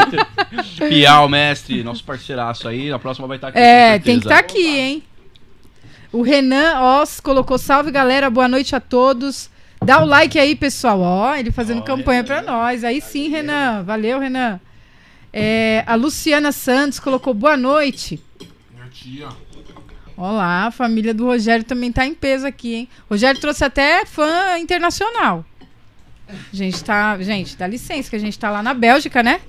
Piau, 0.88 1.28
mestre, 1.28 1.82
nosso 1.82 2.02
parceiraço 2.04 2.68
aí. 2.68 2.90
Na 2.90 2.98
próxima 2.98 3.26
vai 3.28 3.36
estar 3.36 3.48
aqui. 3.48 3.58
É, 3.58 3.98
tem 3.98 4.18
que 4.18 4.26
estar 4.26 4.38
aqui, 4.38 4.78
hein? 4.78 5.02
O 6.12 6.22
Renan 6.22 6.80
Oz 7.00 7.20
colocou 7.20 7.58
salve, 7.58 7.90
galera. 7.90 8.30
Boa 8.30 8.48
noite 8.48 8.74
a 8.76 8.80
todos. 8.80 9.50
Dá 9.84 10.00
o 10.02 10.06
like 10.06 10.38
aí, 10.38 10.54
pessoal. 10.54 11.00
Ó, 11.00 11.34
ele 11.34 11.50
fazendo 11.50 11.82
campanha 11.82 12.22
pra 12.24 12.40
nós. 12.42 12.84
Aí 12.84 13.00
sim, 13.00 13.28
Renan. 13.28 13.82
Valeu, 13.82 14.18
Renan. 14.18 14.60
É, 15.32 15.82
a 15.86 15.94
Luciana 15.94 16.52
Santos 16.52 17.00
colocou 17.00 17.32
boa 17.32 17.56
noite. 17.56 18.22
Minha 18.72 18.88
tia. 18.88 19.28
Olá, 20.16 20.66
a 20.66 20.70
família 20.70 21.14
do 21.14 21.24
Rogério 21.24 21.64
também 21.64 21.90
tá 21.90 22.04
em 22.06 22.14
peso 22.14 22.46
aqui, 22.46 22.74
hein? 22.74 22.88
Rogério 23.10 23.40
trouxe 23.40 23.64
até 23.64 24.04
fã 24.04 24.58
internacional. 24.58 25.44
A 26.28 26.34
gente 26.56 26.82
tá. 26.84 27.18
Gente, 27.20 27.56
dá 27.56 27.66
licença, 27.66 28.10
que 28.10 28.16
a 28.16 28.18
gente 28.18 28.38
tá 28.38 28.50
lá 28.50 28.62
na 28.62 28.74
Bélgica, 28.74 29.22
né? 29.22 29.40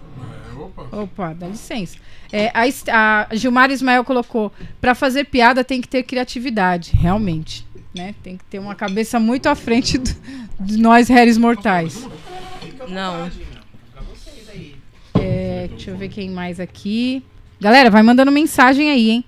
É, 0.49 0.59
opa. 0.59 0.97
Opa, 0.97 1.33
dá 1.33 1.47
licença. 1.47 1.97
É, 2.31 2.51
a, 2.53 3.27
a 3.29 3.35
Gilmar 3.35 3.69
Ismael 3.71 4.03
colocou: 4.03 4.51
para 4.81 4.95
fazer 4.95 5.25
piada 5.25 5.63
tem 5.63 5.81
que 5.81 5.87
ter 5.87 6.03
criatividade, 6.03 6.91
realmente. 6.93 7.67
Né? 7.93 8.15
Tem 8.23 8.37
que 8.37 8.43
ter 8.45 8.57
uma 8.57 8.73
cabeça 8.73 9.19
muito 9.19 9.47
à 9.47 9.55
frente 9.55 9.97
do- 9.99 10.15
de 10.61 10.77
nós, 10.77 11.09
réis 11.09 11.37
mortais. 11.37 12.07
Não. 12.89 13.29
É, 15.63 15.67
deixa 15.67 15.91
eu 15.91 15.97
ver 15.97 16.09
quem 16.09 16.29
mais 16.29 16.59
aqui. 16.59 17.23
Galera, 17.61 17.89
vai 17.89 18.03
mandando 18.03 18.31
mensagem 18.31 18.89
aí, 18.91 19.09
hein? 19.09 19.23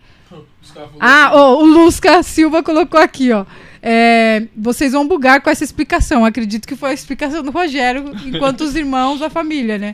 Ah, 1.00 1.30
ó, 1.34 1.62
o 1.62 1.66
Lusca 1.66 2.22
Silva 2.24 2.62
colocou 2.62 3.00
aqui, 3.00 3.32
ó. 3.32 3.46
É, 3.82 4.48
vocês 4.58 4.92
vão 4.92 5.08
bugar 5.08 5.40
com 5.42 5.50
essa 5.50 5.64
explicação. 5.64 6.26
Acredito 6.26 6.68
que 6.68 6.76
foi 6.76 6.90
a 6.90 6.94
explicação 6.94 7.42
do 7.44 7.52
Rogério, 7.52 8.12
enquanto 8.26 8.62
os 8.62 8.76
irmãos, 8.76 9.22
a 9.22 9.30
família, 9.30 9.78
né? 9.78 9.94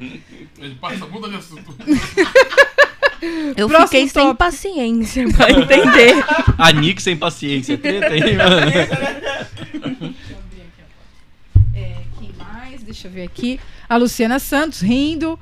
Ele 0.59 0.75
passa, 0.75 1.05
muda 1.05 1.29
de 1.29 1.35
assunto. 1.35 1.75
Eu 3.55 3.67
Próximo 3.67 3.87
fiquei 3.87 4.07
sem 4.07 4.23
tópico. 4.23 4.35
paciência 4.37 5.27
pra 5.33 5.51
entender. 5.51 6.15
A 6.57 6.71
Nick 6.71 7.01
sem 7.01 7.15
paciência. 7.15 7.77
Treta 7.77 8.07
aí, 8.07 8.35
mano. 8.35 8.71
É, 11.75 11.95
quem 12.19 12.31
mais? 12.37 12.81
Deixa 12.81 13.07
eu 13.07 13.11
ver 13.11 13.23
aqui. 13.23 13.59
A 13.87 13.97
Luciana 13.97 14.39
Santos 14.39 14.81
rindo. 14.81 15.37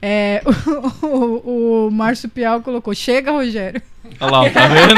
É, 0.00 0.42
o, 1.02 1.06
o, 1.06 1.88
o 1.88 1.90
Márcio 1.90 2.28
Pial 2.28 2.60
colocou: 2.60 2.94
Chega, 2.94 3.32
Rogério. 3.32 3.82
Olha 4.20 4.30
lá, 4.30 4.50
tá 4.50 4.66
vendo? 4.68 4.94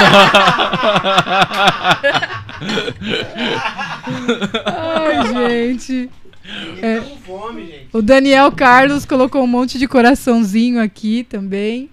Ai, 4.66 5.54
gente. 5.56 6.10
É. 6.82 7.00
com 7.00 7.16
fome, 7.18 7.66
gente. 7.66 7.88
O 7.92 8.02
Daniel 8.02 8.50
Carlos 8.52 9.04
colocou 9.04 9.42
um 9.42 9.46
monte 9.46 9.78
de 9.78 9.86
coraçãozinho 9.86 10.80
aqui 10.80 11.24
também. 11.24 11.88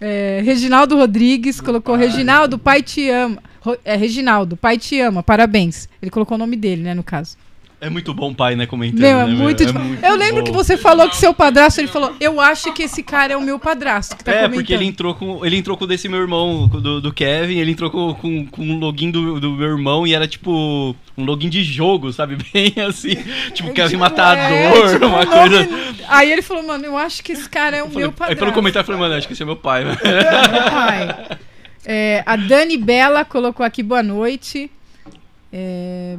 É, 0.00 0.40
Reginaldo 0.44 0.96
Rodrigues 0.96 1.60
colocou: 1.60 1.94
Reginaldo, 1.94 2.58
pai 2.58 2.82
te 2.82 3.08
ama. 3.08 3.42
É, 3.84 3.94
Reginaldo, 3.94 4.56
pai 4.56 4.76
te 4.76 5.00
ama, 5.00 5.22
parabéns. 5.22 5.88
Ele 6.00 6.10
colocou 6.10 6.34
o 6.34 6.38
nome 6.38 6.56
dele, 6.56 6.82
né, 6.82 6.94
no 6.94 7.04
caso. 7.04 7.36
É 7.84 7.90
muito 7.90 8.14
bom 8.14 8.32
pai, 8.32 8.54
né, 8.54 8.64
comentando. 8.64 9.00
Meu, 9.00 9.18
é 9.18 9.26
né, 9.26 9.34
muito. 9.34 9.60
É 9.64 9.66
tipo- 9.66 9.78
muito 9.80 10.04
eu 10.04 10.14
lembro 10.14 10.36
bom. 10.36 10.44
que 10.44 10.52
você 10.52 10.76
falou 10.76 11.08
que 11.08 11.16
seu 11.16 11.34
padrasto, 11.34 11.80
ele 11.80 11.88
falou: 11.88 12.14
Eu 12.20 12.40
acho 12.40 12.72
que 12.72 12.84
esse 12.84 13.02
cara 13.02 13.32
é 13.32 13.36
o 13.36 13.40
meu 13.40 13.58
padrasto 13.58 14.16
que 14.16 14.22
tá 14.22 14.30
É, 14.30 14.34
comentando. 14.36 14.54
porque 14.54 14.72
ele 14.72 14.84
entrou 14.84 15.14
com. 15.16 15.44
Ele 15.44 15.56
entrou 15.56 15.76
com 15.76 15.82
o 15.82 15.86
desse 15.88 16.08
meu 16.08 16.20
irmão, 16.20 16.70
o 16.72 16.80
do, 16.80 17.00
do 17.00 17.12
Kevin, 17.12 17.58
ele 17.58 17.72
entrou 17.72 17.90
com, 17.90 18.14
com, 18.14 18.46
com 18.46 18.62
um 18.62 18.78
login 18.78 19.10
do, 19.10 19.40
do 19.40 19.50
meu 19.50 19.66
irmão 19.66 20.06
e 20.06 20.14
era 20.14 20.28
tipo 20.28 20.94
um 21.18 21.24
login 21.24 21.48
de 21.48 21.64
jogo, 21.64 22.12
sabe? 22.12 22.36
Bem 22.54 22.72
assim. 22.86 23.16
Tipo, 23.52 23.72
Kevin 23.72 23.88
Tipo, 23.88 24.00
Matador, 24.00 24.38
é, 24.44 24.92
tipo, 24.92 25.06
uma 25.06 25.20
um 25.22 25.24
nome- 25.24 25.26
coisa. 25.66 25.68
Aí 26.08 26.30
ele 26.30 26.42
falou, 26.42 26.62
mano, 26.62 26.84
eu 26.84 26.96
acho 26.96 27.20
que 27.24 27.32
esse 27.32 27.48
cara 27.50 27.76
é 27.76 27.82
o 27.82 27.86
falei- 27.88 28.02
meu 28.02 28.12
padrasto. 28.12 28.32
aí 28.32 28.38
pelo 28.38 28.52
comentário 28.52 28.84
eu 28.84 28.86
falei, 28.86 29.00
mano, 29.00 29.14
acho 29.16 29.26
que 29.26 29.32
esse 29.32 29.42
é 29.42 29.46
meu 29.46 29.56
pai. 29.56 29.84
Meu 29.84 29.96
pai. 29.96 31.38
É, 31.84 32.22
a 32.24 32.36
Dani 32.36 32.76
Bela 32.76 33.24
colocou 33.24 33.66
aqui 33.66 33.82
boa 33.82 34.04
noite. 34.04 34.70
É, 35.52 36.16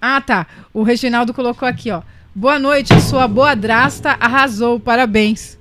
Ah, 0.00 0.20
tá. 0.20 0.46
O 0.72 0.82
Reginaldo 0.82 1.32
colocou 1.34 1.66
aqui, 1.68 1.90
ó. 1.90 2.02
Boa 2.34 2.58
noite, 2.58 2.92
a 2.92 3.00
sua 3.00 3.26
boa 3.26 3.54
drasta 3.54 4.10
arrasou, 4.20 4.78
parabéns. 4.78 5.58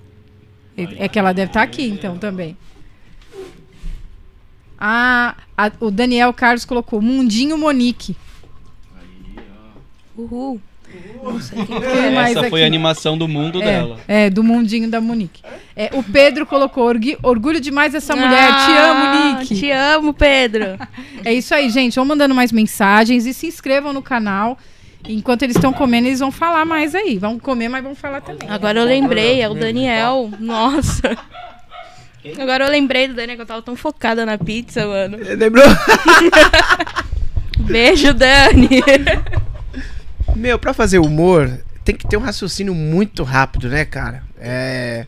É 0.78 1.08
que 1.08 1.18
ela 1.18 1.34
deve 1.34 1.50
estar 1.50 1.62
aqui, 1.62 1.88
então, 1.88 2.18
também. 2.18 2.58
Ah, 4.78 5.36
a- 5.58 5.72
o 5.80 5.90
Daniel 5.90 6.34
Carlos 6.34 6.66
colocou 6.66 7.02
Mundinho 7.02 7.58
Monique. 7.58 8.16
Uhul. 10.18 10.62
Quem 10.88 12.12
mais 12.16 12.32
Essa 12.38 12.50
foi 12.50 12.60
aqui? 12.60 12.64
a 12.64 12.68
animação 12.68 13.18
do 13.18 13.28
mundo 13.28 13.60
dela. 13.60 13.98
É, 14.08 14.26
é, 14.26 14.30
do 14.30 14.44
mundinho 14.44 14.90
da 14.90 15.02
Monique. 15.02 15.42
É, 15.76 15.90
o 15.94 16.04
Pedro 16.04 16.46
colocou 16.46 16.84
"Orgui- 16.86 17.18
orgulho 17.24 17.60
demais 17.60 17.94
dessa 17.94 18.16
mulher. 18.16 18.48
Te 18.48 18.72
amo, 18.72 19.04
Ah, 19.06 19.38
Nick. 19.40 19.56
Te 19.60 19.72
amo, 19.72 20.14
Pedro. 20.14 20.78
É 21.26 21.34
isso 21.34 21.54
aí, 21.56 21.70
gente. 21.72 21.96
Vão 21.96 22.06
mandando 22.06 22.36
mais 22.36 22.52
mensagens 22.52 23.26
e 23.26 23.34
se 23.34 23.48
inscrevam 23.48 23.92
no 23.92 24.02
canal. 24.02 24.58
Enquanto 25.08 25.42
eles 25.44 25.56
estão 25.56 25.74
comendo, 25.74 26.08
eles 26.08 26.20
vão 26.20 26.32
falar 26.32 26.66
mais 26.66 26.94
aí. 26.96 27.18
Vão 27.18 27.38
comer, 27.40 27.68
mas 27.70 27.84
vão 27.84 27.96
falar 27.96 28.22
também. 28.22 28.48
Agora 28.50 28.80
eu 28.80 28.86
lembrei, 28.86 29.42
é 29.42 29.50
o 29.50 29.54
Daniel. 29.56 30.32
Nossa. 30.40 31.18
Agora 32.40 32.66
eu 32.66 32.72
lembrei 32.72 33.08
do 33.08 33.14
Daniel 33.14 33.36
que 33.36 33.42
eu 33.44 33.46
tava 33.46 33.62
tão 33.62 33.76
focada 33.76 34.26
na 34.26 34.38
pizza, 34.38 34.86
mano. 34.88 35.18
Lembrou? 35.20 35.66
Beijo, 37.62 38.14
Dani. 38.14 38.82
Meu, 40.36 40.60
pra 40.60 40.74
fazer 40.74 41.00
humor, 41.00 41.64
tem 41.84 41.96
que 41.96 42.08
ter 42.08 42.18
um 42.18 42.22
raciocínio 42.22 42.74
muito 42.76 43.24
rápido, 43.24 43.70
né, 43.70 43.86
cara? 43.86 44.24
É. 44.38 45.08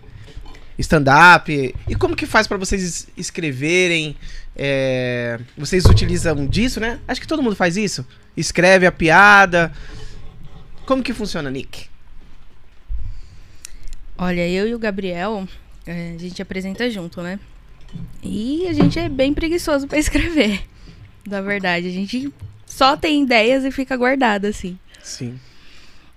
Stand-up. 0.79 1.75
E 1.87 1.95
como 1.95 2.15
que 2.15 2.25
faz 2.25 2.47
pra 2.47 2.57
vocês 2.57 2.83
es- 2.83 3.07
escreverem? 3.17 4.15
É, 4.55 5.39
Vocês 5.57 5.85
utilizam 5.85 6.45
disso, 6.47 6.79
né? 6.79 6.99
Acho 7.07 7.19
que 7.21 7.27
todo 7.27 7.43
mundo 7.43 7.55
faz 7.55 7.77
isso. 7.77 8.05
Escreve 8.35 8.85
a 8.85 8.91
piada. 8.91 9.71
Como 10.85 11.03
que 11.03 11.13
funciona, 11.13 11.49
Nick? 11.51 11.87
Olha, 14.17 14.47
eu 14.47 14.67
e 14.67 14.73
o 14.73 14.79
Gabriel, 14.79 15.47
é, 15.85 16.13
a 16.15 16.17
gente 16.19 16.41
apresenta 16.41 16.89
junto, 16.89 17.21
né? 17.21 17.39
E 18.23 18.67
a 18.67 18.73
gente 18.73 18.97
é 18.97 19.07
bem 19.09 19.33
preguiçoso 19.33 19.87
pra 19.87 19.97
escrever. 19.99 20.61
Da 21.25 21.41
verdade, 21.41 21.87
a 21.87 21.91
gente 21.91 22.31
só 22.65 22.95
tem 22.97 23.23
ideias 23.23 23.63
e 23.63 23.71
fica 23.71 23.95
guardado 23.97 24.45
assim. 24.45 24.77
Sim. 25.07 25.39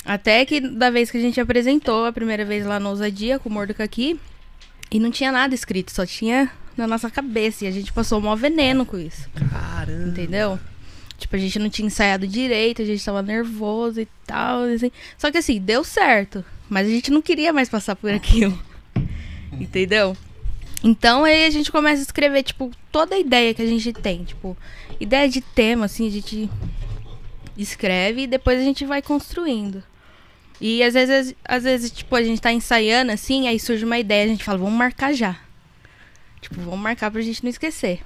Até 0.05 0.45
que 0.45 0.61
da 0.61 0.91
vez 0.91 1.11
que 1.11 1.19
a 1.19 1.21
gente 1.21 1.41
apresentou 1.41 2.07
a 2.07 2.13
primeira 2.13 2.45
vez 2.45 2.67
lá 2.67 2.81
no 2.81 2.89
Ousadia 2.89 3.39
com 3.39 3.49
o 3.49 3.53
Mordo 3.53 3.75
aqui, 3.79 4.19
e 4.91 4.99
não 4.99 5.11
tinha 5.11 5.31
nada 5.31 5.55
escrito, 5.55 5.93
só 5.93 6.05
tinha 6.05 6.51
na 6.77 6.87
nossa 6.87 7.09
cabeça. 7.11 7.65
E 7.65 7.69
a 7.69 7.71
gente 7.71 7.93
passou 7.93 8.19
o 8.19 8.23
maior 8.23 8.37
veneno 8.37 8.85
com 8.85 8.99
isso. 8.99 9.29
Caramba. 9.51 10.09
Entendeu? 10.09 10.59
Tipo, 11.17 11.37
a 11.37 11.39
gente 11.39 11.59
não 11.59 11.71
tinha 11.71 11.87
ensaiado 11.87 12.27
direito, 12.27 12.83
a 12.83 12.85
gente 12.85 13.05
tava 13.05 13.23
nervoso 13.23 14.01
e 14.01 14.09
tal. 14.27 14.63
Assim. 14.65 14.91
Só 15.17 15.31
que 15.31 15.39
assim, 15.39 15.61
deu 15.61 15.85
certo. 15.85 16.45
Mas 16.69 16.89
a 16.89 16.91
gente 16.91 17.11
não 17.11 17.23
queria 17.23 17.53
mais 17.53 17.69
passar 17.69 17.95
por 17.95 18.11
aquilo. 18.11 18.59
Entendeu? 19.53 20.17
Então 20.83 21.25
aí 21.25 21.45
a 21.45 21.51
gente 21.51 21.71
começa 21.71 22.01
a 22.01 22.05
escrever, 22.05 22.43
tipo, 22.43 22.71
toda 22.91 23.15
a 23.15 23.19
ideia 23.19 23.55
que 23.55 23.63
a 23.63 23.67
gente 23.67 23.93
tem. 23.93 24.25
Tipo, 24.25 24.57
ideia 24.99 25.29
de 25.29 25.41
tema, 25.41 25.85
assim, 25.85 26.09
a 26.09 26.11
gente 26.11 26.51
escreve 27.63 28.23
e 28.23 28.27
depois 28.27 28.59
a 28.61 28.63
gente 28.65 28.85
vai 28.85 29.01
construindo. 29.03 29.83
E 30.61 30.83
às 30.83 30.95
vezes, 30.95 31.35
às 31.45 31.63
vezes, 31.65 31.91
tipo, 31.91 32.15
a 32.15 32.23
gente 32.23 32.41
tá 32.41 32.53
ensaiando 32.53 33.13
assim, 33.13 33.49
aí 33.49 33.59
surge 33.59 33.85
uma 33.85 33.99
ideia, 33.99 34.25
a 34.25 34.29
gente 34.29 34.45
fala, 34.45 34.59
vamos 34.59 34.75
marcar 34.75 35.13
já. 35.15 35.37
Tipo, 36.41 36.61
vamos 36.61 36.81
marcar 36.81 37.11
pra 37.11 37.21
gente 37.23 37.43
não 37.43 37.51
esquecer. 37.51 38.01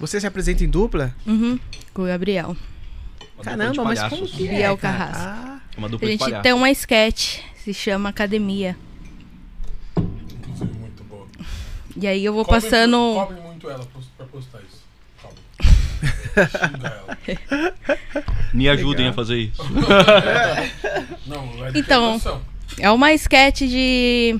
Você 0.00 0.20
se 0.20 0.26
apresenta 0.26 0.64
em 0.64 0.68
dupla? 0.68 1.14
Uhum, 1.26 1.58
com 1.92 2.02
o 2.02 2.06
Gabriel. 2.06 2.56
Uma 3.36 3.44
Caramba, 3.44 3.72
de 3.72 3.80
mas 3.80 4.02
como 4.08 4.26
que 4.26 4.46
é, 4.48 4.50
Biel 4.50 4.76
cara? 4.78 4.98
Carrasco. 4.98 5.22
Ah, 5.24 5.60
Uma 5.76 5.86
A 5.86 5.90
dupla 5.90 6.06
de 6.06 6.12
gente 6.12 6.20
palhaços. 6.20 6.42
tem 6.42 6.52
uma 6.52 6.70
sketch, 6.70 7.40
se 7.56 7.74
chama 7.74 8.08
Academia. 8.08 8.76
Inclusive, 9.96 10.72
muito 10.78 11.04
boa. 11.04 11.26
E 11.96 12.06
aí 12.06 12.24
eu 12.24 12.32
vou 12.32 12.44
Cobrem- 12.44 12.60
passando. 12.62 12.96
Cobrem 13.14 13.42
muito 13.42 13.68
ela 13.70 13.86
pra 14.16 14.26
postar 14.26 14.60
isso. 14.60 14.73
Me 18.52 18.68
ajudem 18.68 19.06
Legal. 19.06 19.10
a 19.10 19.14
fazer 19.14 19.36
isso. 19.38 19.62
Não, 21.26 21.66
é 21.66 21.72
Então. 21.74 22.20
É 22.78 22.90
uma 22.90 23.12
sketch 23.12 23.60
de, 23.60 24.38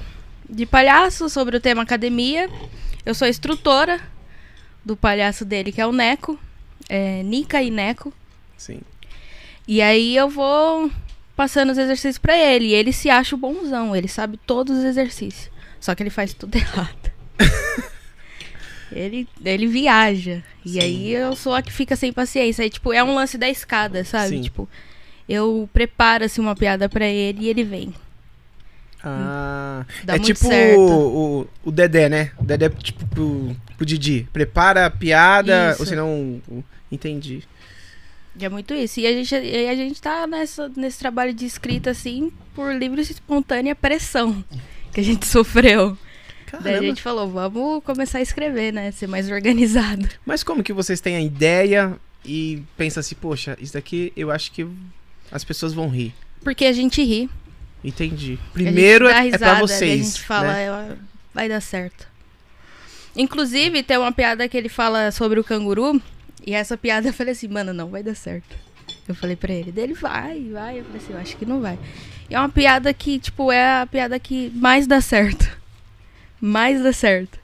de 0.49 0.67
palhaço 0.67 1.29
sobre 1.29 1.57
o 1.57 1.61
tema 1.61 1.83
academia. 1.83 2.49
Eu 3.05 3.15
sou 3.15 3.29
instrutora. 3.29 4.01
do 4.85 4.97
palhaço 4.97 5.45
dele, 5.45 5.73
que 5.73 5.81
é 5.81 5.87
o 5.87 5.93
Neco. 5.93 6.39
É, 6.89 7.23
Nica 7.23 7.63
e 7.63 7.71
Neco. 7.71 8.13
Sim. 8.57 8.81
E 9.67 9.81
aí 9.81 10.15
eu 10.17 10.29
vou 10.29 10.91
passando 11.35 11.71
os 11.71 11.79
exercícios 11.79 12.19
pra 12.19 12.37
ele. 12.37 12.67
E 12.67 12.75
ele 12.75 12.93
se 12.93 13.09
acha 13.09 13.35
o 13.35 13.39
bonzão, 13.39 13.97
ele 13.97 14.09
sabe 14.09 14.37
todos 14.37 14.79
os 14.79 14.85
exercícios. 14.85 15.51
Só 15.81 15.95
que 15.95 16.03
ele 16.03 16.11
faz 16.11 16.35
tudo 16.35 16.55
errado. 16.57 17.13
Ele, 18.93 19.29
ele 19.45 19.67
viaja. 19.67 20.43
E 20.65 20.71
Sim. 20.71 20.81
aí 20.81 21.13
eu 21.13 21.35
sou 21.37 21.55
a 21.55 21.63
que 21.63 21.73
fica 21.73 21.97
sem 21.97 22.13
paciência. 22.13 22.63
Aí, 22.63 22.71
tipo, 22.71 22.93
é 22.93 23.03
um 23.03 23.15
lance 23.15 23.37
da 23.39 23.49
escada, 23.49 24.05
sabe? 24.05 24.37
Sim. 24.37 24.43
Tipo, 24.43 24.69
eu 25.29 25.69
preparo 25.73 26.25
assim 26.25 26.41
uma 26.41 26.55
piada 26.55 26.89
pra 26.89 27.07
ele 27.07 27.45
e 27.45 27.49
ele 27.49 27.65
vem. 27.65 27.95
Ah, 29.03 29.85
Dá 30.03 30.15
é 30.15 30.19
tipo 30.19 30.49
o, 30.49 31.41
o, 31.41 31.47
o 31.65 31.71
Dedé, 31.71 32.09
né? 32.09 32.31
O 32.39 32.45
Dedé, 32.45 32.71
tipo, 32.71 33.07
pro, 33.07 33.55
pro 33.77 33.85
Didi. 33.85 34.27
Prepara 34.33 34.87
a 34.87 34.91
piada, 34.91 35.73
Isso. 35.73 35.83
ou 35.83 35.87
senão... 35.87 36.43
Entendi. 36.91 37.43
É 38.41 38.49
muito 38.49 38.75
isso. 38.75 39.01
E 39.01 39.07
a 39.07 39.13
gente, 39.13 39.35
e 39.35 39.69
a 39.69 39.75
gente 39.75 40.01
tá 40.01 40.27
nessa, 40.27 40.71
nesse 40.77 40.99
trabalho 40.99 41.33
de 41.33 41.45
escrita, 41.45 41.91
assim, 41.91 42.33
por 42.55 42.75
livre 42.75 43.01
e 43.01 43.05
espontânea 43.05 43.75
pressão 43.75 44.45
que 44.93 45.01
a 45.01 45.05
gente 45.05 45.27
sofreu. 45.29 45.97
Daí 46.61 46.73
a 46.73 46.77
Caramba. 46.77 46.87
gente 46.87 47.03
falou, 47.03 47.29
vamos 47.29 47.83
começar 47.85 48.19
a 48.19 48.23
escrever, 48.23 48.73
né? 48.73 48.91
Ser 48.91 49.07
mais 49.07 49.31
organizado. 49.31 50.09
Mas 50.25 50.43
como 50.43 50.63
que 50.63 50.73
vocês 50.73 51.01
têm 51.01 51.17
a 51.17 51.21
ideia 51.21 51.97
e 52.25 52.63
pensam 52.77 53.01
assim, 53.01 53.15
poxa, 53.15 53.57
isso 53.61 53.75
daqui 53.75 54.13
eu 54.17 54.31
acho 54.31 54.51
que 54.53 54.67
as 55.31 55.45
pessoas 55.45 55.73
vão 55.73 55.89
rir. 55.89 56.15
Porque 56.43 56.65
a 56.65 56.73
gente 56.73 57.03
ri. 57.03 57.29
Entendi. 57.83 58.39
Primeiro 58.53 59.07
dá 59.07 59.25
é, 59.25 59.29
é 59.29 59.39
pra 59.39 59.55
risada, 59.55 59.61
vocês. 59.61 60.01
A 60.01 60.05
gente 60.05 60.23
fala, 60.23 60.53
né? 60.53 60.65
"É, 60.67 60.97
vai 61.35 61.49
dar 61.49 61.61
certo. 61.61 62.07
Inclusive, 63.17 63.83
tem 63.83 63.97
uma 63.99 64.13
piada 64.13 64.49
que 64.49 64.57
ele 64.57 64.69
fala 64.69 65.11
sobre 65.11 65.39
o 65.39 65.45
canguru. 65.45 66.01
E 66.47 66.53
essa 66.55 66.77
piada 66.77 67.09
eu 67.09 67.13
falei 67.13 67.33
assim, 67.33 67.49
mano, 67.49 67.73
não 67.73 67.89
vai 67.89 68.03
dar 68.03 68.15
certo. 68.15 68.57
Eu 69.09 69.15
falei 69.15 69.37
pra 69.37 69.53
ele, 69.53 69.71
dele 69.71 69.95
vai, 69.95 70.49
vai. 70.53 70.81
Eu 70.81 70.85
falei 70.85 71.01
assim, 71.03 71.13
eu 71.13 71.19
acho 71.19 71.37
que 71.37 71.47
não 71.47 71.61
vai. 71.61 71.79
E 72.29 72.35
é 72.35 72.39
uma 72.39 72.49
piada 72.49 72.93
que, 72.93 73.19
tipo, 73.19 73.53
é 73.53 73.83
a 73.83 73.87
piada 73.87 74.19
que 74.19 74.51
mais 74.55 74.87
dá 74.87 75.01
certo. 75.01 75.51
Mais 76.45 76.83
dá 76.83 76.93
certo. 76.93 77.39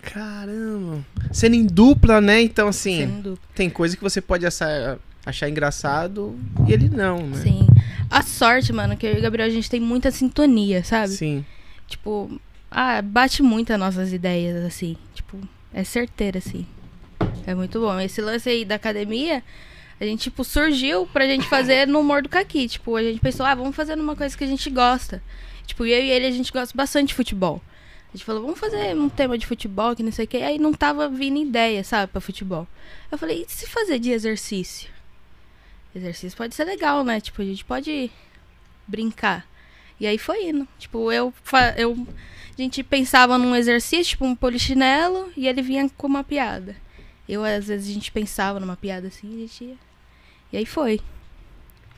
Caramba. 0.00 1.04
Sendo 1.32 1.56
em 1.56 1.66
dupla, 1.66 2.20
né? 2.20 2.40
Então, 2.40 2.68
assim, 2.68 3.24
tem 3.56 3.68
coisa 3.68 3.96
que 3.96 4.02
você 4.04 4.20
pode 4.20 4.46
achar, 4.46 5.00
achar 5.24 5.48
engraçado 5.48 6.38
e 6.64 6.72
ele 6.72 6.88
não, 6.88 7.26
né? 7.26 7.42
Sim. 7.42 7.66
A 8.08 8.22
sorte, 8.22 8.72
mano, 8.72 8.96
que 8.96 9.04
eu 9.04 9.14
e 9.14 9.18
o 9.18 9.20
Gabriel, 9.20 9.48
a 9.48 9.50
gente 9.50 9.68
tem 9.68 9.80
muita 9.80 10.12
sintonia, 10.12 10.84
sabe? 10.84 11.08
Sim. 11.08 11.44
Tipo, 11.88 12.40
ah, 12.70 13.02
bate 13.02 13.42
muito 13.42 13.72
as 13.72 13.80
nossas 13.80 14.12
ideias, 14.12 14.64
assim. 14.64 14.96
Tipo, 15.12 15.40
é 15.74 15.82
certeira, 15.82 16.38
assim. 16.38 16.64
É 17.44 17.52
muito 17.52 17.80
bom. 17.80 17.98
Esse 17.98 18.20
lance 18.20 18.48
aí 18.48 18.64
da 18.64 18.76
academia, 18.76 19.42
a 20.00 20.04
gente, 20.04 20.30
tipo, 20.30 20.44
surgiu 20.44 21.04
pra 21.12 21.26
gente 21.26 21.48
fazer 21.48 21.88
no 21.88 21.98
humor 21.98 22.22
do 22.22 22.28
Caqui. 22.28 22.68
Tipo, 22.68 22.94
a 22.94 23.02
gente 23.02 23.18
pensou, 23.18 23.44
ah, 23.44 23.56
vamos 23.56 23.74
fazer 23.74 23.96
numa 23.96 24.14
coisa 24.14 24.38
que 24.38 24.44
a 24.44 24.46
gente 24.46 24.70
gosta. 24.70 25.20
Tipo, 25.66 25.84
eu 25.84 26.00
e 26.00 26.10
ele, 26.10 26.26
a 26.26 26.30
gente 26.30 26.52
gosta 26.52 26.72
bastante 26.76 27.08
de 27.08 27.14
futebol. 27.14 27.60
A 28.16 28.18
gente 28.18 28.24
falou, 28.24 28.40
vamos 28.40 28.58
fazer 28.58 28.96
um 28.96 29.10
tema 29.10 29.36
de 29.36 29.46
futebol, 29.46 29.94
que 29.94 30.02
não 30.02 30.10
sei 30.10 30.24
o 30.24 30.28
que. 30.28 30.38
Aí 30.38 30.58
não 30.58 30.72
tava 30.72 31.06
vindo 31.06 31.36
ideia, 31.36 31.84
sabe, 31.84 32.10
pra 32.10 32.18
futebol. 32.18 32.66
Eu 33.12 33.18
falei, 33.18 33.44
e 33.46 33.52
se 33.52 33.66
fazer 33.66 33.98
de 33.98 34.10
exercício? 34.10 34.88
Exercício 35.94 36.34
pode 36.34 36.54
ser 36.54 36.64
legal, 36.64 37.04
né? 37.04 37.20
Tipo, 37.20 37.42
a 37.42 37.44
gente 37.44 37.62
pode 37.62 38.10
brincar. 38.88 39.46
E 40.00 40.06
aí 40.06 40.16
foi 40.16 40.46
indo. 40.46 40.66
Tipo, 40.78 41.12
eu, 41.12 41.30
eu 41.76 42.08
a 42.58 42.62
gente 42.62 42.82
pensava 42.82 43.36
num 43.36 43.54
exercício, 43.54 44.12
tipo 44.12 44.24
um 44.24 44.34
polichinelo, 44.34 45.30
e 45.36 45.46
ele 45.46 45.60
vinha 45.60 45.86
com 45.90 46.06
uma 46.06 46.24
piada. 46.24 46.74
Eu, 47.28 47.44
às 47.44 47.66
vezes, 47.66 47.90
a 47.90 47.92
gente 47.92 48.10
pensava 48.10 48.58
numa 48.58 48.78
piada 48.78 49.08
assim, 49.08 49.28
a 49.36 49.40
gente 49.40 49.62
ia. 49.62 49.76
E 50.54 50.56
aí 50.56 50.64
foi. 50.64 51.02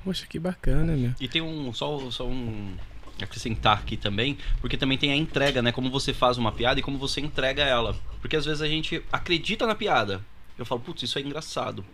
Poxa, 0.02 0.26
que 0.26 0.40
bacana, 0.40 0.96
meu. 0.96 1.14
E 1.20 1.28
tem 1.28 1.42
um. 1.42 1.72
Só, 1.72 2.10
só 2.10 2.26
um. 2.26 2.76
Acrescentar 3.20 3.78
aqui 3.78 3.96
também, 3.96 4.38
porque 4.60 4.76
também 4.76 4.96
tem 4.96 5.12
a 5.12 5.16
entrega, 5.16 5.60
né? 5.60 5.72
Como 5.72 5.90
você 5.90 6.14
faz 6.14 6.38
uma 6.38 6.52
piada 6.52 6.78
e 6.78 6.82
como 6.82 6.98
você 6.98 7.20
entrega 7.20 7.62
ela. 7.62 7.96
Porque 8.20 8.36
às 8.36 8.44
vezes 8.44 8.62
a 8.62 8.68
gente 8.68 9.02
acredita 9.12 9.66
na 9.66 9.74
piada. 9.74 10.24
Eu 10.56 10.64
falo, 10.64 10.80
putz, 10.80 11.02
isso 11.02 11.18
é 11.18 11.22
engraçado. 11.22 11.84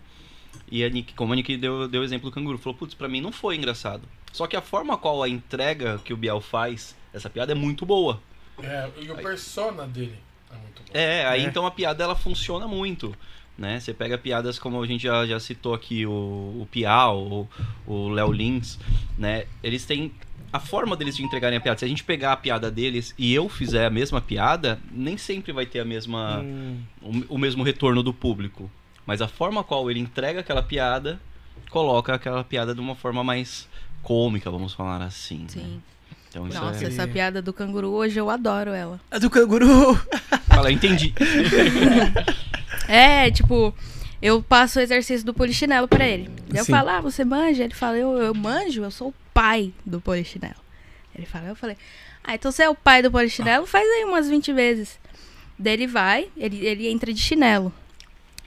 E 0.71 0.83
a 0.83 0.89
Nick, 0.89 1.13
como 1.13 1.33
a 1.33 1.35
Nick 1.35 1.55
deu, 1.57 1.87
deu 1.87 2.01
o 2.01 2.03
exemplo 2.03 2.29
do 2.29 2.33
canguru, 2.33 2.57
falou, 2.57 2.77
putz, 2.77 2.93
pra 2.93 3.07
mim 3.07 3.21
não 3.21 3.31
foi 3.31 3.55
engraçado. 3.55 4.07
Só 4.31 4.47
que 4.47 4.55
a 4.55 4.61
forma 4.61 4.97
qual 4.97 5.23
a 5.23 5.29
entrega 5.29 5.99
que 6.03 6.13
o 6.13 6.17
Biel 6.17 6.41
faz, 6.41 6.95
essa 7.13 7.29
piada 7.29 7.51
é 7.51 7.55
muito 7.55 7.85
boa. 7.85 8.21
É, 8.61 8.89
e 9.01 9.11
o 9.11 9.15
persona 9.15 9.85
dele 9.87 10.17
é 10.51 10.55
muito 10.55 10.81
bom. 10.81 10.91
É, 10.93 11.25
aí 11.25 11.43
É. 11.43 11.45
então 11.45 11.65
a 11.65 11.71
piada 11.71 12.03
ela 12.03 12.15
funciona 12.15 12.67
muito. 12.67 13.15
Né? 13.57 13.79
Você 13.79 13.93
pega 13.93 14.17
piadas 14.17 14.59
como 14.59 14.81
a 14.81 14.85
gente 14.87 15.03
já, 15.03 15.25
já 15.25 15.39
citou 15.39 15.73
aqui, 15.73 16.05
o, 16.05 16.11
o 16.11 16.67
Piau, 16.69 17.17
o- 17.17 17.49
o 17.87 18.09
Léo 18.09 18.31
Lins, 18.31 18.77
né? 19.17 19.45
Eles 19.63 19.85
têm 19.85 20.11
a 20.51 20.59
forma 20.59 20.95
deles 20.95 21.15
de 21.15 21.23
entregarem 21.23 21.57
a 21.57 21.61
piada. 21.61 21.79
Se 21.79 21.85
a 21.85 21.87
gente 21.87 22.03
pegar 22.03 22.33
a 22.33 22.37
piada 22.37 22.69
deles 22.69 23.13
e 23.17 23.33
eu 23.33 23.47
fizer 23.47 23.85
a 23.85 23.89
mesma 23.89 24.19
piada, 24.19 24.79
nem 24.91 25.17
sempre 25.17 25.51
vai 25.53 25.65
ter 25.65 25.79
a 25.79 25.85
mesma 25.85 26.39
Hum, 26.41 26.79
o, 27.01 27.35
o 27.35 27.37
mesmo 27.37 27.63
retorno 27.63 28.03
do 28.03 28.13
público. 28.13 28.69
Mas 29.05 29.21
a 29.21 29.27
forma 29.27 29.63
qual 29.63 29.89
ele 29.89 29.99
entrega 30.01 30.41
aquela 30.41 30.61
piada, 30.63 31.19
coloca 31.69 32.13
aquela 32.13 32.43
piada 32.43 32.73
de 32.75 32.81
uma 32.81 32.95
forma 32.95 33.23
mais 33.23 33.69
cômica, 34.03 34.51
vamos 34.51 34.73
falar 34.73 35.01
assim. 35.01 35.39
né? 35.43 35.47
Sim. 35.49 35.81
Então 36.29 36.47
isso 36.49 36.59
Nossa, 36.59 36.83
é... 36.83 36.87
essa 36.87 37.07
piada 37.07 37.41
do 37.41 37.53
canguru 37.53 37.91
hoje 37.91 38.19
eu 38.19 38.29
adoro 38.29 38.71
ela. 38.71 38.99
A 39.09 39.17
do 39.17 39.29
canguru. 39.29 39.95
Fala, 40.47 40.69
entendi. 40.71 41.13
É, 42.87 43.29
tipo, 43.31 43.73
eu 44.21 44.41
passo 44.41 44.79
o 44.79 44.81
exercício 44.81 45.25
do 45.25 45.33
polichinelo 45.33 45.87
pra 45.87 46.05
ele. 46.07 46.29
Daí 46.49 46.59
Eu 46.59 46.65
Sim. 46.65 46.71
falo, 46.71 46.89
ah, 46.89 47.01
você 47.01 47.23
manja? 47.25 47.63
Ele 47.63 47.73
fala, 47.73 47.97
eu, 47.97 48.17
eu 48.17 48.33
manjo, 48.33 48.83
eu 48.83 48.91
sou 48.91 49.09
o 49.09 49.13
pai 49.33 49.73
do 49.85 49.99
polichinelo. 50.01 50.55
Ele 51.15 51.25
fala, 51.25 51.47
eu 51.47 51.55
falei, 51.55 51.77
ah, 52.23 52.35
então 52.35 52.51
você 52.51 52.63
é 52.63 52.69
o 52.69 52.75
pai 52.75 53.01
do 53.01 53.11
polichinelo? 53.11 53.65
Faz 53.65 53.85
aí 53.87 54.03
umas 54.03 54.27
20 54.29 54.51
vezes. 54.53 54.99
Daí 55.57 55.73
ele 55.73 55.87
vai, 55.87 56.27
ele, 56.35 56.65
ele 56.65 56.87
entra 56.87 57.13
de 57.13 57.19
chinelo. 57.19 57.71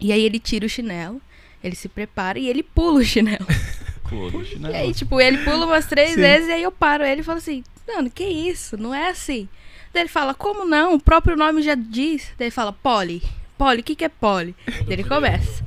E 0.01 0.13
aí 0.13 0.23
ele 0.23 0.39
tira 0.39 0.67
o 0.67 0.69
chinelo, 0.69 1.21
ele 1.65 1.75
se 1.75 1.89
prepara 1.89 2.39
e 2.39 2.47
ele 2.49 2.63
pula 2.63 3.01
o 3.01 3.05
chinelo. 3.05 3.47
Poxa, 4.09 4.55
E 4.55 4.59
né? 4.59 4.79
aí, 4.79 4.95
tipo, 4.95 5.21
ele 5.21 5.39
pula 5.39 5.67
umas 5.67 5.87
três 5.87 6.11
Sim. 6.11 6.21
vezes 6.21 6.49
e 6.49 6.53
aí 6.53 6.63
eu 6.63 6.73
paro 6.73 7.05
ele 7.05 7.21
e 7.21 7.25
falo 7.25 7.39
assim, 7.39 7.63
mano, 7.87 8.09
que 8.11 8.25
isso? 8.25 8.77
Não 8.77 8.95
é 8.95 9.11
assim. 9.11 9.49
Daí 9.93 10.03
ele 10.03 10.09
fala, 10.09 10.33
como 10.35 10.65
não? 10.65 10.95
O 10.95 11.01
próprio 11.01 11.37
nome 11.37 11.61
já 11.63 11.75
diz. 11.75 12.31
Daí 12.39 12.47
ele 12.47 12.51
fala, 12.51 12.73
poli. 12.73 13.23
Poli, 13.59 13.81
o 13.81 13.85
que, 13.85 13.97
que 13.97 14.05
é 14.05 14.09
poli? 14.09 14.55
Ele 14.89 15.03
começa. 15.05 15.65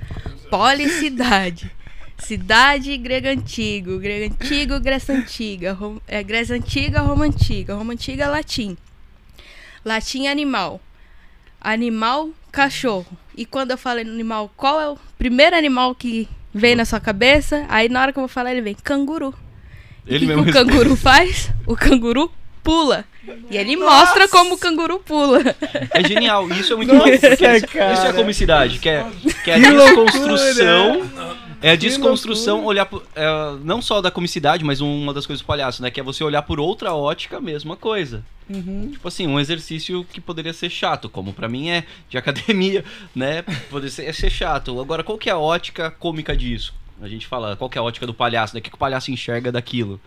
Policidade. 0.50 1.70
Cidade 2.18 2.96
grego 2.98 3.28
antigo. 3.28 4.00
Grego 4.00 4.34
antigo, 4.34 4.80
Grécia 4.80 5.14
antiga. 5.14 5.74
Rom- 5.74 6.00
é, 6.08 6.24
Grécia 6.24 6.56
antiga, 6.56 7.02
Roma 7.02 7.26
antiga. 7.26 7.76
Roma 7.76 7.94
antiga, 7.94 8.28
latim. 8.30 8.78
Latim, 9.84 10.28
animal. 10.28 10.80
Animal, 11.60 12.30
cachorro. 12.52 13.18
E 13.36 13.46
quando 13.46 13.72
eu 13.72 13.78
falo 13.78 14.00
animal, 14.00 14.52
qual 14.56 14.80
é 14.80 14.90
o 14.90 14.98
primeiro 15.18 15.56
animal 15.56 15.94
que 15.94 16.28
vem 16.54 16.76
na 16.76 16.86
sua 16.86 17.00
cabeça? 17.00 17.66
Aí 17.70 17.90
na 17.90 18.02
hora 18.02 18.14
que 18.14 18.20
eu 18.20 18.22
vou 18.22 18.28
falar, 18.30 18.52
ele 18.52 18.62
vem 18.62 18.76
canguru. 18.76 19.34
E 20.06 20.12
o 20.12 20.16
Ele 20.16 20.20
que, 20.20 20.26
mesmo 20.28 20.44
que 20.46 20.50
o 20.50 20.54
canguru 20.54 20.96
faz? 20.96 21.52
O 21.68 21.76
canguru 21.76 22.32
pula. 22.64 23.06
E 23.50 23.58
ele 23.58 23.76
mostra 23.76 24.28
como 24.28 24.56
o 24.56 24.58
canguru 24.58 25.00
pula. 25.00 25.40
É 25.92 26.08
genial, 26.08 26.48
isso 26.50 26.74
é 26.74 26.76
muito 26.76 26.94
bom, 26.94 27.02
porque 27.02 27.48
isso, 27.48 27.68
cara. 27.68 27.94
isso 27.94 28.06
é 28.06 28.14
comicidade, 28.14 28.80
que 28.80 28.90
é, 28.90 29.06
que 29.44 29.52
é 29.52 29.56
a 29.56 29.58
desconstrução. 29.58 31.12
É 31.62 31.72
a 31.72 31.76
desconstrução, 31.76 32.66
olhar 32.66 32.88
por, 32.88 33.06
é, 33.16 33.24
não 33.64 33.84
só 33.84 34.02
da 34.02 34.10
comicidade, 34.10 34.64
mas 34.64 34.82
uma 34.82 35.14
das 35.14 35.28
coisas 35.28 35.44
do 35.44 35.46
palhaço, 35.46 35.84
né? 35.84 35.92
Que 35.92 36.00
é 36.00 36.04
você 36.04 36.24
olhar 36.24 36.42
por 36.42 36.60
outra 36.60 36.92
ótica, 36.94 37.38
a 37.38 37.42
mesma 37.42 37.78
coisa. 37.78 38.26
Uhum. 38.50 38.90
Tipo 38.92 39.08
assim, 39.08 39.28
um 39.28 39.40
exercício 39.40 40.04
que 40.12 40.20
poderia 40.20 40.54
ser 40.54 40.72
chato, 40.72 41.08
como 41.08 41.32
pra 41.32 41.48
mim 41.48 41.70
é 41.70 41.84
de 42.10 42.18
academia, 42.18 42.84
né? 43.16 43.44
Poderia 43.70 43.92
ser, 43.92 44.06
é 44.06 44.14
ser 44.14 44.32
chato. 44.32 44.80
Agora, 44.82 45.04
qual 45.04 45.20
que 45.20 45.30
é 45.30 45.34
a 45.34 45.38
ótica 45.38 45.92
cômica 45.92 46.36
disso? 46.36 46.74
A 47.00 47.08
gente 47.08 47.28
fala, 47.28 47.56
qual 47.56 47.70
que 47.70 47.78
é 47.78 47.82
a 47.82 47.84
ótica 47.84 48.08
do 48.08 48.14
palhaço, 48.14 48.56
né? 48.56 48.60
O 48.60 48.64
que 48.64 48.74
o 48.74 48.78
palhaço 48.78 49.12
enxerga 49.12 49.52
daquilo? 49.52 50.02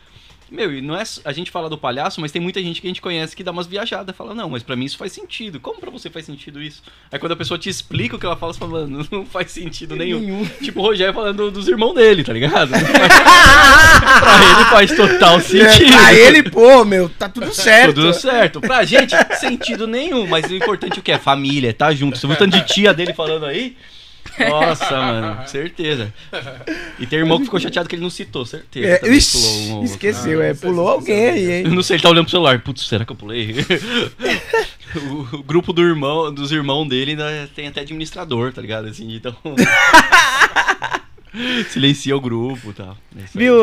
Meu, 0.50 0.72
e 0.72 0.80
não 0.80 0.94
é. 0.96 1.02
A 1.24 1.32
gente 1.32 1.50
fala 1.50 1.68
do 1.68 1.78
palhaço, 1.78 2.20
mas 2.20 2.30
tem 2.30 2.40
muita 2.40 2.62
gente 2.62 2.80
que 2.80 2.86
a 2.86 2.90
gente 2.90 3.00
conhece 3.00 3.34
que 3.34 3.42
dá 3.42 3.50
umas 3.50 3.66
viajadas. 3.66 4.14
Fala, 4.14 4.34
não, 4.34 4.50
mas 4.50 4.62
pra 4.62 4.76
mim 4.76 4.84
isso 4.84 4.96
faz 4.96 5.12
sentido. 5.12 5.58
Como 5.58 5.80
pra 5.80 5.90
você 5.90 6.10
faz 6.10 6.26
sentido 6.26 6.62
isso? 6.62 6.82
Aí 7.10 7.18
quando 7.18 7.32
a 7.32 7.36
pessoa 7.36 7.58
te 7.58 7.68
explica 7.68 8.16
o 8.16 8.18
que 8.18 8.26
ela 8.26 8.36
fala, 8.36 8.52
você 8.52 8.58
fala, 8.58 8.80
mano, 8.82 9.06
não 9.10 9.26
faz 9.26 9.50
sentido 9.50 9.96
nenhum. 9.96 10.20
Nenhum. 10.20 10.44
Tipo 10.62 10.80
o 10.80 10.82
Rogério 10.82 11.14
falando 11.14 11.50
dos 11.50 11.66
irmãos 11.68 11.94
dele, 11.94 12.22
tá 12.22 12.32
ligado? 12.32 12.70
pra 12.76 14.44
ele 14.44 14.64
faz 14.70 14.94
total 14.94 15.40
sentido. 15.40 15.92
É, 15.92 15.96
pra 15.96 16.14
ele, 16.14 16.42
pô, 16.42 16.84
meu, 16.84 17.08
tá 17.08 17.28
tudo 17.28 17.52
certo. 17.52 17.94
Tudo 17.94 18.12
certo. 18.12 18.60
Pra 18.60 18.84
gente, 18.84 19.14
sentido 19.38 19.86
nenhum. 19.86 20.26
Mas 20.26 20.50
o 20.50 20.54
importante 20.54 20.98
é 20.98 21.00
o 21.00 21.02
que? 21.02 21.12
É 21.12 21.18
família, 21.18 21.72
tá 21.72 21.94
junto. 21.94 22.18
Você 22.18 22.26
viu 22.26 22.34
o 22.34 22.38
tanto 22.38 22.56
de 22.56 22.66
tia 22.66 22.92
dele 22.92 23.12
falando 23.12 23.46
aí? 23.46 23.76
Nossa, 24.38 24.90
mano, 24.90 25.48
certeza. 25.48 26.12
E 26.98 27.06
tem 27.06 27.20
irmão 27.20 27.38
que 27.38 27.44
ficou 27.44 27.60
chateado 27.60 27.88
que 27.88 27.94
ele 27.94 28.02
não 28.02 28.10
citou, 28.10 28.44
certeza. 28.44 28.86
É, 28.86 28.98
também 28.98 29.16
ixi, 29.18 29.38
pulou 29.38 29.80
um 29.80 29.84
esqueceu, 29.84 30.40
Ah, 30.40 30.44
é, 30.44 30.54
pulou 30.54 30.88
alguém 30.88 31.26
aí, 31.26 31.52
hein? 31.52 31.64
não 31.64 31.82
sei, 31.82 31.96
ele 31.96 32.02
tá 32.02 32.10
olhando 32.10 32.24
pro 32.24 32.30
celular. 32.32 32.60
Putz, 32.60 32.86
será 32.86 33.04
que 33.04 33.12
eu 33.12 33.16
pulei? 33.16 33.54
o, 34.96 35.36
o 35.36 35.42
grupo 35.42 35.72
do 35.72 35.82
irmão, 35.82 36.32
dos 36.32 36.52
irmãos 36.52 36.88
dele 36.88 37.12
ainda 37.12 37.48
tem 37.54 37.68
até 37.68 37.80
administrador, 37.80 38.52
tá 38.52 38.60
ligado? 38.60 38.88
Assim, 38.88 39.14
então. 39.14 39.34
Silencia 41.68 42.16
o 42.16 42.20
grupo 42.20 42.70
e 42.70 42.72
tal. 42.72 42.96
É. 43.16 43.22
Viu, 43.34 43.56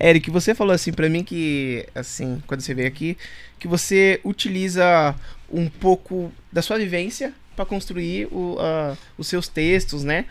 Eric, 0.00 0.30
você 0.30 0.54
falou 0.54 0.72
assim 0.72 0.92
pra 0.92 1.08
mim 1.08 1.24
que, 1.24 1.84
assim, 1.92 2.40
quando 2.46 2.60
você 2.60 2.72
veio 2.72 2.86
aqui, 2.86 3.16
que 3.58 3.66
você 3.66 4.20
utiliza 4.24 5.14
um 5.50 5.68
pouco 5.68 6.32
da 6.52 6.62
sua 6.62 6.78
vivência 6.78 7.34
pra 7.56 7.64
construir 7.66 8.26
o, 8.30 8.56
ah, 8.60 8.96
os 9.18 9.26
seus 9.26 9.48
textos, 9.48 10.04
né? 10.04 10.26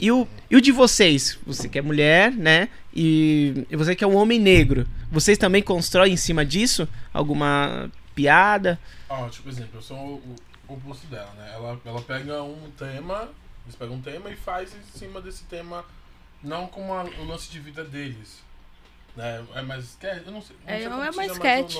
E 0.00 0.10
o, 0.10 0.26
e 0.50 0.56
o 0.56 0.60
de 0.60 0.72
vocês? 0.72 1.38
Você 1.46 1.68
que 1.68 1.78
é 1.78 1.82
mulher, 1.82 2.32
né? 2.32 2.68
E, 2.94 3.64
e 3.70 3.76
você 3.76 3.94
que 3.94 4.02
é 4.02 4.06
um 4.06 4.16
homem 4.16 4.38
negro. 4.38 4.86
Vocês 5.10 5.38
também 5.38 5.62
constroem 5.62 6.12
em 6.12 6.16
cima 6.16 6.44
disso 6.44 6.88
alguma 7.14 7.90
piada? 8.14 8.78
Ó, 9.08 9.28
tipo, 9.28 9.48
exemplo, 9.48 9.70
eu 9.78 9.82
sou 9.82 9.96
o, 9.96 10.36
o 10.68 10.74
oposto 10.74 11.06
dela, 11.06 11.32
né? 11.38 11.50
Ela, 11.54 11.80
ela 11.84 12.02
pega 12.02 12.42
um 12.42 12.68
tema, 12.76 13.30
eles 13.64 13.76
pegam 13.76 13.94
um 13.94 14.02
tema 14.02 14.28
e 14.28 14.36
faz 14.36 14.72
em 14.74 14.98
cima 14.98 15.20
desse 15.20 15.44
tema, 15.44 15.84
não 16.42 16.66
como 16.66 16.92
a- 16.92 17.04
o 17.04 17.24
lance 17.24 17.48
de 17.50 17.60
vida 17.60 17.84
deles. 17.84 18.40
Né? 19.16 19.42
É 19.54 19.62
mais 19.62 19.84
sketch? 19.84 20.22
Eu 20.26 20.32
não 20.32 20.42
sei. 20.42 20.56
Não 20.66 20.74
É, 20.74 20.76
sei 20.78 20.86
é 20.86 20.90
como 20.90 21.12
mais 21.16 21.32
sketch. 21.32 21.76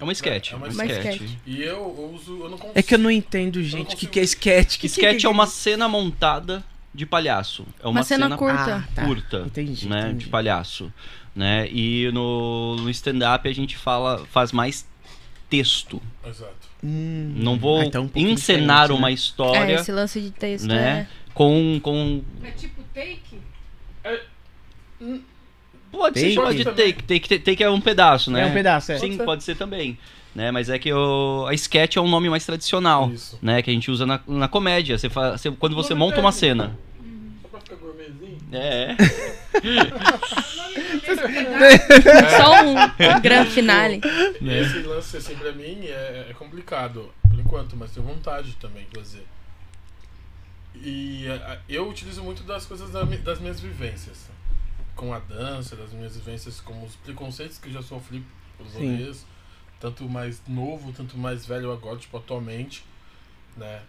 É 0.00 0.02
uma 0.02 0.12
sketch. 0.12 0.50
É 0.50 0.54
É 0.54 0.56
uma 0.56 0.66
uma 0.68 0.84
sketch. 0.86 1.14
sketch. 1.20 1.30
E 1.46 1.62
eu 1.62 2.10
uso, 2.14 2.40
eu 2.42 2.48
não 2.50 2.56
consigo. 2.58 2.72
É 2.78 2.82
que 2.82 2.94
eu 2.94 2.98
não 2.98 3.10
entendo, 3.10 3.62
gente, 3.62 3.94
o 3.94 3.98
que, 3.98 4.06
que 4.06 4.18
é 4.18 4.22
sketch. 4.22 4.78
Que 4.78 4.86
Sketch 4.86 5.20
que- 5.20 5.26
é 5.26 5.28
uma 5.28 5.46
cena 5.46 5.86
montada 5.88 6.64
de 6.94 7.04
palhaço. 7.06 7.66
É 7.80 7.84
uma, 7.86 8.00
Uma 8.00 8.02
cena 8.02 8.36
curta. 8.36 8.76
Ah, 8.76 8.88
tá. 8.94 9.04
curta, 9.04 9.42
Entendi, 9.46 9.86
né, 9.88 10.06
entendi. 10.08 10.24
de 10.24 10.30
palhaço, 10.30 10.92
né? 11.36 11.68
E 11.70 12.10
no, 12.12 12.76
no 12.76 12.90
stand-up 12.90 13.46
a 13.48 13.52
gente 13.52 13.76
fala, 13.76 14.24
faz 14.32 14.50
mais 14.52 14.86
texto. 15.48 16.00
Exato. 16.26 16.68
Hum, 16.82 17.34
Não 17.36 17.58
vou 17.58 17.80
ah, 17.80 17.84
então 17.84 18.10
é 18.14 18.18
um 18.18 18.22
encenar 18.28 18.88
diferente, 18.88 18.98
uma 18.98 19.08
né? 19.08 19.12
É, 19.12 19.14
história, 19.14 19.74
esse 19.74 19.92
lance 19.92 20.20
de 20.20 20.30
texto 20.30 20.66
né? 20.66 21.06
é. 21.10 21.30
Com, 21.34 21.78
com 21.82 22.22
É 22.42 22.50
tipo 22.52 22.82
take? 22.94 23.38
Pode 25.90 26.18
ser 26.18 26.26
Take? 26.26 26.34
chamado 26.34 26.54
de 26.56 26.64
take, 26.64 27.02
take, 27.02 27.38
take 27.38 27.62
é 27.62 27.70
um 27.70 27.80
pedaço, 27.80 28.30
né? 28.30 28.42
É 28.42 28.46
um 28.46 28.52
pedaço, 28.52 28.92
é. 28.92 28.98
Sim, 28.98 29.06
Pode 29.08 29.16
ser. 29.18 29.24
pode 29.24 29.44
ser 29.44 29.56
também, 29.56 29.98
né? 30.34 30.50
Mas 30.50 30.68
é 30.68 30.78
que 30.78 30.92
o, 30.92 31.46
a 31.48 31.54
sketch 31.54 31.96
é 31.96 32.00
um 32.00 32.08
nome 32.08 32.28
mais 32.30 32.44
tradicional, 32.46 33.10
Isso. 33.10 33.38
né? 33.42 33.62
Que 33.62 33.70
a 33.70 33.74
gente 33.74 33.90
usa 33.90 34.06
na, 34.06 34.20
na 34.26 34.48
comédia. 34.48 34.96
Você 34.98 35.08
fa, 35.10 35.36
você- 35.36 35.50
quando 35.50 35.74
você 35.74 35.94
monta 35.94 36.20
uma 36.20 36.32
cena. 36.32 36.76
Só 37.42 37.48
pra 37.48 37.60
ficar 37.60 37.76
gourmetzinho. 37.76 38.38
É. 38.52 38.96
Só 42.36 42.62
um 42.64 43.20
grande 43.20 43.50
finale. 43.50 44.00
Né? 44.40 44.60
Esse 44.62 44.78
lance, 44.82 45.16
assim, 45.16 45.34
pra 45.36 45.52
mim 45.52 45.84
é, 45.86 46.26
é 46.30 46.34
complicado, 46.38 47.10
por 47.28 47.38
enquanto, 47.38 47.76
mas 47.76 47.90
tenho 47.92 48.06
vontade 48.06 48.52
também 48.60 48.86
de 48.92 48.98
fazer. 49.00 49.24
E 50.82 51.26
eu 51.68 51.88
utilizo 51.88 52.22
muito 52.22 52.42
das 52.44 52.64
coisas 52.64 52.90
das 52.90 53.40
minhas 53.40 53.60
vivências. 53.60 54.30
Com 55.00 55.14
a 55.14 55.18
dança, 55.18 55.74
das 55.76 55.92
minhas 55.92 56.14
vivências, 56.14 56.60
como 56.60 56.84
os 56.84 56.94
preconceitos 56.96 57.58
que 57.58 57.72
já 57.72 57.82
sofri 57.82 58.24
pelos 58.56 58.74
rolês. 58.74 59.26
Tanto 59.80 60.06
mais 60.08 60.42
novo, 60.46 60.92
tanto 60.92 61.16
mais 61.16 61.46
velho 61.46 61.72
agora, 61.72 61.96
tipo, 61.96 62.16
atualmente. 62.18 62.84
Né? 63.56 63.82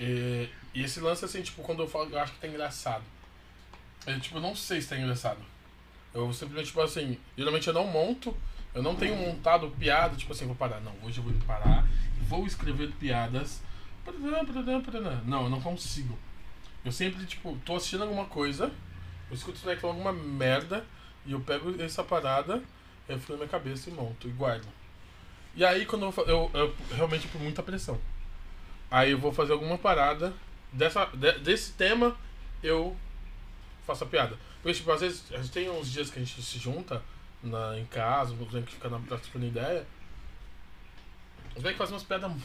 E, 0.00 0.48
e 0.74 0.82
esse 0.82 0.98
lance, 1.00 1.24
assim, 1.24 1.42
tipo, 1.42 1.62
quando 1.62 1.82
eu 1.82 1.88
falo, 1.88 2.10
eu 2.10 2.18
acho 2.18 2.32
que 2.32 2.40
tá 2.40 2.48
engraçado. 2.48 3.04
Eu, 4.04 4.18
tipo, 4.18 4.40
não 4.40 4.56
sei 4.56 4.82
se 4.82 4.88
tá 4.88 4.98
engraçado. 4.98 5.38
Eu 6.12 6.32
simplesmente, 6.32 6.66
tipo 6.66 6.80
assim, 6.80 7.16
geralmente 7.36 7.68
eu 7.68 7.74
não 7.74 7.86
monto, 7.86 8.36
eu 8.74 8.82
não 8.82 8.96
tenho 8.96 9.14
montado 9.14 9.70
piada, 9.78 10.16
tipo 10.16 10.32
assim, 10.32 10.46
vou 10.46 10.56
parar. 10.56 10.80
Não, 10.80 10.92
hoje 11.04 11.18
eu 11.18 11.24
vou 11.24 11.32
parar 11.46 11.86
vou 12.28 12.46
escrever 12.46 12.92
piadas. 12.92 13.62
Não, 15.24 15.44
eu 15.44 15.50
não 15.50 15.60
consigo. 15.60 16.16
Eu 16.84 16.92
sempre, 16.92 17.24
tipo, 17.26 17.56
tô 17.64 17.76
assistindo 17.76 18.02
alguma 18.02 18.26
coisa, 18.26 18.70
eu 19.30 19.36
escuto 19.36 19.58
o 19.58 19.60
falando 19.60 19.84
alguma 19.84 20.12
merda, 20.12 20.84
e 21.26 21.32
eu 21.32 21.40
pego 21.40 21.80
essa 21.82 22.02
parada, 22.02 22.62
eu 23.08 23.18
fico 23.18 23.32
na 23.32 23.38
minha 23.38 23.48
cabeça 23.48 23.90
e 23.90 23.92
monto 23.92 24.26
e 24.28 24.30
guardo. 24.30 24.66
E 25.54 25.64
aí 25.64 25.84
quando 25.86 26.04
eu, 26.06 26.24
eu, 26.26 26.50
eu 26.54 26.76
realmente 26.94 27.26
por 27.28 27.40
muita 27.40 27.62
pressão. 27.62 27.98
Aí 28.90 29.10
eu 29.10 29.18
vou 29.18 29.32
fazer 29.32 29.52
alguma 29.52 29.76
parada 29.76 30.32
dessa, 30.72 31.04
de- 31.06 31.38
desse 31.40 31.72
tema, 31.72 32.16
eu 32.62 32.96
faço 33.86 34.04
a 34.04 34.06
piada. 34.06 34.36
Porque, 34.62 34.78
tipo, 34.78 34.90
às 34.90 35.00
vezes, 35.00 35.24
a 35.32 35.36
gente 35.36 35.50
tem 35.50 35.70
uns 35.70 35.90
dias 35.90 36.10
que 36.10 36.18
a 36.18 36.24
gente 36.24 36.42
se 36.42 36.58
junta 36.58 37.02
na, 37.42 37.78
em 37.78 37.84
casa, 37.86 38.32
uns 38.34 38.38
que 38.64 38.72
fica 38.74 38.88
na 38.88 38.98
praça 38.98 39.22
trocando 39.24 39.46
ideia. 39.46 39.86
Os 41.54 41.62
velhos 41.62 41.78
fazem 41.78 41.94
umas 41.94 42.02
piadas 42.02 42.30
mu- 42.30 42.40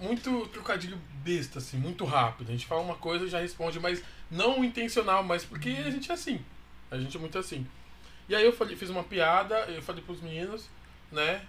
muito 0.00 0.46
trocadilho 0.48 0.98
besta, 1.24 1.58
assim, 1.58 1.76
muito 1.76 2.04
rápido. 2.04 2.48
A 2.48 2.52
gente 2.52 2.66
fala 2.66 2.80
uma 2.82 2.96
coisa 2.96 3.24
e 3.24 3.28
já 3.28 3.40
responde, 3.40 3.78
mas 3.78 4.02
não 4.32 4.64
intencional, 4.64 5.22
mas 5.22 5.44
porque 5.44 5.68
a 5.68 5.90
gente 5.90 6.10
é 6.10 6.14
assim. 6.14 6.40
A 6.90 6.98
gente 6.98 7.16
é 7.16 7.20
muito 7.20 7.38
assim. 7.38 7.64
E 8.28 8.34
aí 8.34 8.44
eu 8.44 8.52
falei, 8.52 8.74
fiz 8.76 8.90
uma 8.90 9.04
piada, 9.04 9.54
eu 9.68 9.82
falei 9.82 10.02
pros 10.02 10.20
meninos, 10.20 10.68
né? 11.12 11.44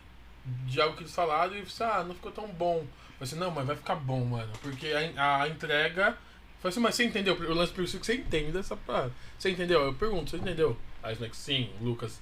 De 0.67 0.81
algo 0.81 0.95
que 0.97 1.03
eles 1.03 1.15
falaram 1.15 1.55
e 1.55 1.59
eu 1.59 1.65
disse, 1.65 1.81
ah, 1.83 2.03
não 2.03 2.13
ficou 2.13 2.31
tão 2.31 2.47
bom. 2.47 2.79
Eu 2.79 2.85
falei 2.85 3.21
assim, 3.21 3.35
não, 3.37 3.49
mas 3.51 3.65
vai 3.65 3.75
ficar 3.75 3.95
bom, 3.95 4.23
mano. 4.25 4.51
Porque 4.61 4.87
a, 5.15 5.43
a 5.43 5.47
entrega. 5.47 6.09
Eu 6.09 6.15
falei 6.59 6.69
assim, 6.73 6.79
mas 6.81 6.95
você 6.95 7.05
entendeu? 7.05 7.35
O 7.35 7.53
lance 7.53 7.71
preciso 7.71 7.99
que 7.99 8.05
você 8.05 8.15
entende 8.15 8.51
dessa 8.51 8.75
parada. 8.75 9.11
Você 9.39 9.49
entendeu? 9.49 9.81
Eu 9.81 9.93
pergunto, 9.93 10.31
você 10.31 10.37
entendeu? 10.37 10.77
Aí 11.01 11.15
moleques, 11.15 11.39
sim, 11.39 11.71
o 11.79 11.85
Lucas. 11.85 12.19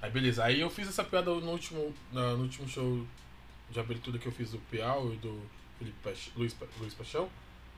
Aí 0.00 0.10
beleza. 0.10 0.44
Aí 0.44 0.60
eu 0.60 0.70
fiz 0.70 0.88
essa 0.88 1.02
piada 1.02 1.30
no 1.32 1.50
último, 1.50 1.92
no 2.12 2.42
último 2.42 2.68
show 2.68 3.04
de 3.70 3.80
abertura 3.80 4.18
que 4.18 4.26
eu 4.26 4.32
fiz 4.32 4.50
do 4.52 4.58
Piau 4.70 5.12
e 5.12 5.16
do 5.16 5.40
Felipe 5.78 5.96
Paix- 6.04 6.30
Luiz, 6.36 6.54
Luiz 6.78 6.94
Paixão. 6.94 7.28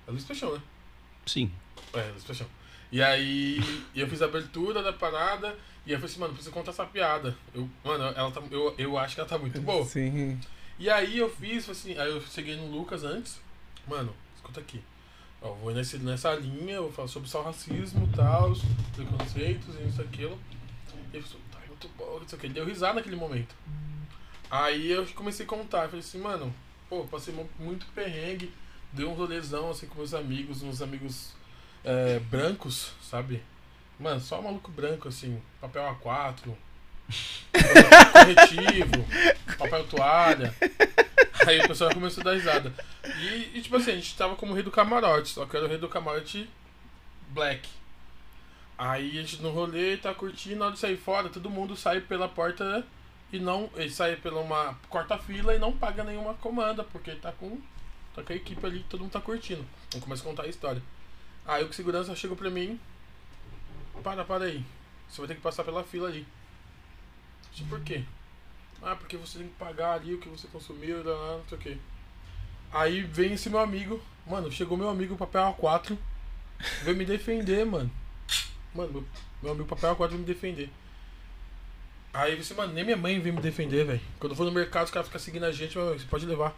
É 0.06 0.10
Luiz 0.10 0.24
Paixão, 0.24 0.52
né? 0.54 0.60
Sim. 1.28 1.50
É, 1.94 2.12
Paixão. 2.26 2.46
E 2.90 3.02
aí 3.02 3.60
eu 3.94 4.08
fiz 4.08 4.22
a 4.22 4.24
abertura 4.24 4.82
da 4.82 4.92
parada 4.92 5.56
e 5.86 5.92
eu 5.92 5.98
falei 5.98 6.10
assim, 6.10 6.20
mano, 6.20 6.32
preciso 6.34 6.54
contar 6.54 6.70
essa 6.70 6.84
piada. 6.86 7.36
Eu, 7.54 7.68
mano, 7.84 8.04
ela 8.04 8.30
tá, 8.30 8.42
eu, 8.50 8.74
eu 8.78 8.98
acho 8.98 9.14
que 9.14 9.20
ela 9.20 9.28
tá 9.28 9.38
muito 9.38 9.60
boa. 9.60 9.84
Sim. 9.84 10.40
E 10.78 10.88
aí 10.88 11.18
eu 11.18 11.28
fiz, 11.28 11.66
falei 11.66 11.80
assim, 11.80 11.98
aí 11.98 12.08
eu 12.10 12.20
cheguei 12.22 12.56
no 12.56 12.66
Lucas 12.70 13.04
antes. 13.04 13.40
Mano, 13.86 14.14
escuta 14.36 14.60
aqui. 14.60 14.82
Ó, 15.42 15.52
vou 15.54 15.72
nesse, 15.72 15.98
nessa 15.98 16.34
linha, 16.34 16.74
eu 16.76 16.84
vou 16.84 16.92
falar 16.92 17.08
sobre 17.08 17.28
só 17.28 17.42
racismo 17.42 18.08
e 18.12 18.16
tal, 18.16 18.50
os 18.50 18.60
preconceitos 18.96 19.74
e 19.76 19.86
isso 19.88 20.00
e 20.00 20.04
aquilo. 20.04 20.38
E 21.12 21.16
ele 21.16 21.22
falou, 21.24 21.42
tá 21.52 21.58
muito 21.66 21.88
bom, 21.96 22.18
não 22.20 22.28
sei 22.28 22.36
o 22.36 22.40
que. 22.40 22.46
Ele 22.46 22.54
deu 22.54 22.64
risada 22.64 22.94
naquele 22.94 23.16
momento. 23.16 23.54
Aí 24.50 24.90
eu 24.90 25.06
comecei 25.08 25.44
a 25.44 25.48
contar, 25.48 25.82
eu 25.84 25.88
falei 25.90 26.00
assim, 26.00 26.18
mano, 26.20 26.52
pô, 26.88 27.04
passei 27.04 27.34
mu- 27.34 27.48
muito 27.58 27.86
perrengue, 27.94 28.50
dei 28.92 29.06
um 29.06 29.14
rolezão 29.14 29.70
assim 29.70 29.86
com 29.86 29.96
meus 29.96 30.14
amigos, 30.14 30.62
uns 30.62 30.82
amigos 30.82 31.32
é, 31.84 32.18
brancos, 32.18 32.92
sabe? 33.02 33.42
Mano, 33.98 34.20
só 34.20 34.40
maluco 34.40 34.70
branco, 34.70 35.08
assim, 35.08 35.42
papel 35.60 35.82
A4, 35.82 36.54
corretivo, 38.12 39.56
papel 39.58 39.86
toalha. 39.88 40.54
Aí 41.46 41.60
o 41.60 41.68
pessoal 41.68 41.92
começou 41.92 42.20
a 42.20 42.24
dar 42.24 42.34
risada. 42.34 42.72
E, 43.04 43.58
e, 43.58 43.62
tipo 43.62 43.76
assim, 43.76 43.92
a 43.92 43.94
gente 43.94 44.16
tava 44.16 44.36
como 44.36 44.54
rei 44.54 44.62
do 44.62 44.70
camarote, 44.70 45.30
só 45.30 45.46
que 45.46 45.56
era 45.56 45.66
o 45.66 45.68
rei 45.68 45.78
do 45.78 45.88
camarote 45.88 46.48
black. 47.30 47.68
Aí 48.76 49.18
a 49.18 49.22
gente 49.22 49.42
no 49.42 49.50
rolê 49.50 49.96
tá 49.96 50.14
curtindo, 50.14 50.56
na 50.56 50.66
hora 50.66 50.74
de 50.74 50.80
sair 50.80 50.96
fora, 50.96 51.28
todo 51.28 51.50
mundo 51.50 51.74
sai 51.76 52.00
pela 52.00 52.28
porta 52.28 52.86
e 53.32 53.38
não. 53.38 53.68
Ele 53.74 53.90
sai 53.90 54.16
pela 54.16 54.40
uma 54.40 54.78
corta-fila 54.88 55.54
e 55.54 55.58
não 55.58 55.72
paga 55.72 56.04
nenhuma 56.04 56.34
comanda, 56.34 56.84
porque 56.84 57.12
tá 57.12 57.32
com. 57.32 57.58
Tá 58.18 58.26
com 58.26 58.32
a 58.32 58.36
equipe 58.36 58.66
ali, 58.66 58.84
todo 58.88 59.00
mundo 59.00 59.12
tá 59.12 59.20
curtindo. 59.20 59.64
Aí 59.94 60.00
começa 60.00 60.22
a 60.22 60.24
contar 60.24 60.42
a 60.44 60.48
história. 60.48 60.82
Aí 61.46 61.64
o 61.64 61.72
segurança 61.72 62.14
chegou 62.14 62.36
pra 62.36 62.50
mim. 62.50 62.78
Para, 64.02 64.24
para 64.24 64.44
aí. 64.44 64.64
Você 65.08 65.20
vai 65.20 65.28
ter 65.28 65.34
que 65.34 65.40
passar 65.40 65.64
pela 65.64 65.82
fila 65.84 66.08
ali. 66.08 66.26
Isso 67.52 67.64
por 67.64 67.80
quê? 67.80 68.04
Ah, 68.82 68.94
porque 68.94 69.16
você 69.16 69.38
tem 69.38 69.48
que 69.48 69.54
pagar 69.54 69.94
ali 69.94 70.14
o 70.14 70.18
que 70.18 70.28
você 70.28 70.46
consumiu, 70.48 71.02
não 71.02 71.42
sei 71.48 71.58
o 71.58 71.60
quê. 71.60 71.76
Aí 72.70 73.00
vem 73.02 73.32
esse 73.32 73.48
meu 73.48 73.58
amigo, 73.58 74.00
mano, 74.26 74.52
chegou 74.52 74.76
meu 74.76 74.88
amigo 74.88 75.16
papel 75.16 75.56
A4, 75.58 75.96
veio 76.82 76.96
me 76.96 77.04
defender, 77.04 77.64
mano. 77.64 77.90
Mano, 78.74 78.92
meu, 78.92 79.04
meu 79.42 79.52
amigo 79.52 79.66
papel 79.66 79.96
A4 79.96 80.08
veio 80.08 80.20
me 80.20 80.26
defender. 80.26 80.70
Aí 82.12 82.36
você, 82.36 82.54
mano, 82.54 82.72
nem 82.72 82.84
minha 82.84 82.96
mãe 82.96 83.18
veio 83.20 83.34
me 83.34 83.40
defender, 83.40 83.84
velho. 83.84 84.00
Quando 84.20 84.32
eu 84.32 84.36
for 84.36 84.44
no 84.44 84.52
mercado, 84.52 84.84
os 84.84 84.90
caras 84.90 85.08
ficam 85.08 85.20
seguindo 85.20 85.44
a 85.44 85.52
gente, 85.52 85.76
mas 85.76 86.02
você 86.02 86.08
pode 86.08 86.26
levar. 86.26 86.54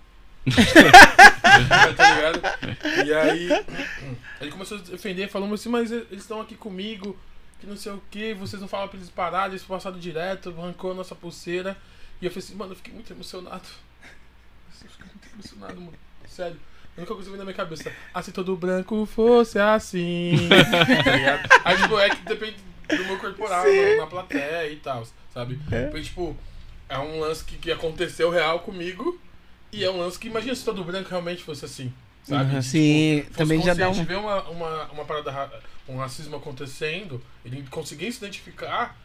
Tá 1.96 2.14
ligado? 2.14 2.40
E 3.06 3.14
aí, 3.14 3.48
ele 4.40 4.50
começou 4.50 4.78
a 4.78 4.80
defender, 4.80 5.28
falando 5.28 5.54
assim, 5.54 5.68
mas 5.68 5.90
eles 5.90 6.22
estão 6.22 6.40
aqui 6.40 6.54
comigo, 6.54 7.18
que 7.58 7.66
não 7.66 7.76
sei 7.76 7.92
o 7.92 8.02
que, 8.10 8.34
vocês 8.34 8.60
não 8.60 8.68
falam 8.68 8.88
pra 8.88 8.98
eles 8.98 9.10
pararem, 9.10 9.50
eles 9.50 9.62
passaram 9.62 9.98
direto, 9.98 10.54
arrancou 10.56 10.92
a 10.92 10.94
nossa 10.94 11.14
pulseira. 11.14 11.76
E 12.20 12.26
eu 12.26 12.30
falei 12.30 12.44
assim, 12.44 12.54
mano, 12.54 12.72
eu 12.72 12.76
fiquei 12.76 12.92
muito 12.92 13.12
emocionado. 13.12 13.68
Eu 14.82 14.90
fiquei 14.90 15.06
muito 15.06 15.28
emocionado, 15.34 15.80
mano. 15.80 15.98
Sério. 16.26 16.58
A 16.96 17.00
única 17.00 17.14
coisa 17.14 17.30
que 17.30 17.30
veio 17.30 17.38
na 17.38 17.44
minha 17.44 17.56
cabeça, 17.56 17.92
ah, 18.12 18.22
se 18.22 18.32
todo 18.32 18.56
branco 18.56 19.06
fosse 19.06 19.58
assim. 19.58 20.48
tá 21.04 21.16
ligado? 21.16 21.48
Aí, 21.64 21.76
tipo, 21.76 21.98
é 21.98 22.10
que 22.10 22.22
depende 22.24 22.56
do 22.88 23.04
meu 23.04 23.18
corporal 23.18 23.64
na, 23.64 23.96
na 23.96 24.06
plateia 24.06 24.70
e 24.70 24.76
tal, 24.76 25.06
sabe? 25.32 25.58
Porque, 25.68 26.02
tipo, 26.02 26.36
é 26.88 26.98
um 26.98 27.20
lance 27.20 27.44
que, 27.44 27.56
que 27.56 27.70
aconteceu 27.70 28.30
real 28.30 28.60
comigo 28.60 29.18
E 29.72 29.84
é 29.84 29.90
um 29.90 29.98
lance 29.98 30.18
que 30.18 30.28
imagina 30.28 30.54
se 30.54 30.64
todo 30.64 30.82
branco 30.84 31.08
realmente 31.08 31.42
fosse 31.42 31.64
assim. 31.64 31.92
Sabe? 32.24 32.52
Uhum, 32.54 32.60
De, 32.60 32.66
sim, 32.66 33.22
fosse 33.26 33.38
também 33.38 33.62
já 33.62 33.72
dá 33.74 33.88
um- 33.88 34.04
ver 34.04 34.16
uma, 34.16 34.42
uma, 34.48 34.84
uma 34.92 35.04
parada, 35.04 35.30
ra- 35.30 35.50
um 35.88 35.96
racismo 35.96 36.36
acontecendo, 36.36 37.22
ele 37.44 37.62
conseguir 37.70 38.12
se 38.12 38.18
identificar 38.18 38.96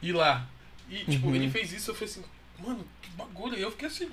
e 0.00 0.08
ir 0.08 0.12
lá. 0.12 0.46
E, 0.88 1.04
tipo, 1.04 1.28
Uhum. 1.28 1.34
ele 1.34 1.50
fez 1.50 1.72
isso, 1.72 1.90
eu 1.90 1.94
falei 1.94 2.10
assim, 2.10 2.24
mano, 2.58 2.84
que 3.02 3.10
bagulho. 3.10 3.56
E 3.56 3.62
eu 3.62 3.70
fiquei 3.70 3.88
assim. 3.88 4.08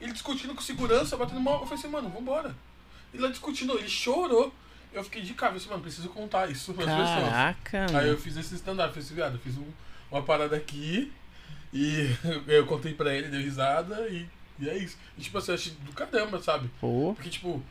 Ele 0.00 0.12
discutindo 0.12 0.54
com 0.54 0.60
segurança, 0.60 1.16
batendo 1.16 1.40
mal. 1.40 1.60
Eu 1.60 1.66
falei 1.66 1.78
assim, 1.78 1.88
mano, 1.88 2.08
vambora. 2.10 2.54
Ele 3.12 3.22
lá 3.22 3.28
discutindo, 3.30 3.78
ele 3.78 3.88
chorou. 3.88 4.52
Eu 4.92 5.02
fiquei 5.02 5.22
de 5.22 5.34
cara, 5.34 5.54
eu 5.54 5.60
falei 5.60 5.62
assim, 5.62 5.70
mano, 5.70 5.82
preciso 5.82 6.08
contar 6.10 6.50
isso 6.50 6.72
pras 6.74 6.86
pessoas. 6.88 7.30
Caraca, 7.30 7.98
Aí 7.98 8.08
eu 8.08 8.18
fiz 8.18 8.36
esse 8.36 8.54
stand-up, 8.54 8.92
fiz 8.94 9.06
esse 9.06 9.14
viado, 9.14 9.34
eu 9.34 9.40
fiz 9.40 9.56
um- 9.56 9.72
uma 10.10 10.22
parada 10.22 10.54
aqui 10.56 11.12
e 11.72 12.08
eu 12.46 12.64
contei 12.66 12.92
pra 12.94 13.12
ele, 13.14 13.28
deu 13.28 13.40
risada 13.40 14.06
e, 14.08 14.26
e 14.58 14.68
é 14.68 14.76
isso. 14.76 14.96
E 15.18 15.22
tipo 15.22 15.38
assim, 15.38 15.52
eu 15.52 15.54
achei 15.54 15.72
do 15.72 15.92
caramba, 15.92 16.40
sabe? 16.42 16.70
Pô. 16.80 17.12
Porque 17.14 17.30
tipo, 17.30 17.62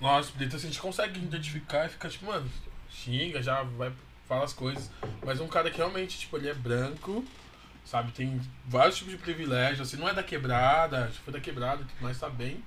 nós, 0.00 0.30
dentro 0.30 0.56
assim, 0.56 0.66
a 0.66 0.70
gente 0.70 0.80
consegue 0.80 1.18
identificar 1.18 1.86
e 1.86 1.88
ficar 1.88 2.08
tipo, 2.08 2.26
mano, 2.26 2.50
xinga, 2.90 3.42
já 3.42 3.62
vai, 3.62 3.92
fala 4.26 4.44
as 4.44 4.52
coisas. 4.52 4.90
Mas 5.24 5.40
um 5.40 5.48
cara 5.48 5.70
que 5.70 5.78
realmente, 5.78 6.18
tipo, 6.18 6.36
ele 6.36 6.48
é 6.48 6.54
branco, 6.54 7.24
sabe? 7.84 8.12
Tem 8.12 8.40
vários 8.66 8.96
tipos 8.96 9.12
de 9.12 9.18
privilégios, 9.18 9.80
assim, 9.80 9.96
não 9.96 10.08
é 10.08 10.14
da 10.14 10.22
quebrada, 10.22 11.08
tipo, 11.08 11.24
foi 11.24 11.32
da 11.32 11.40
quebrada, 11.40 11.86
mas 12.00 12.18
tá 12.18 12.28
bem. 12.28 12.62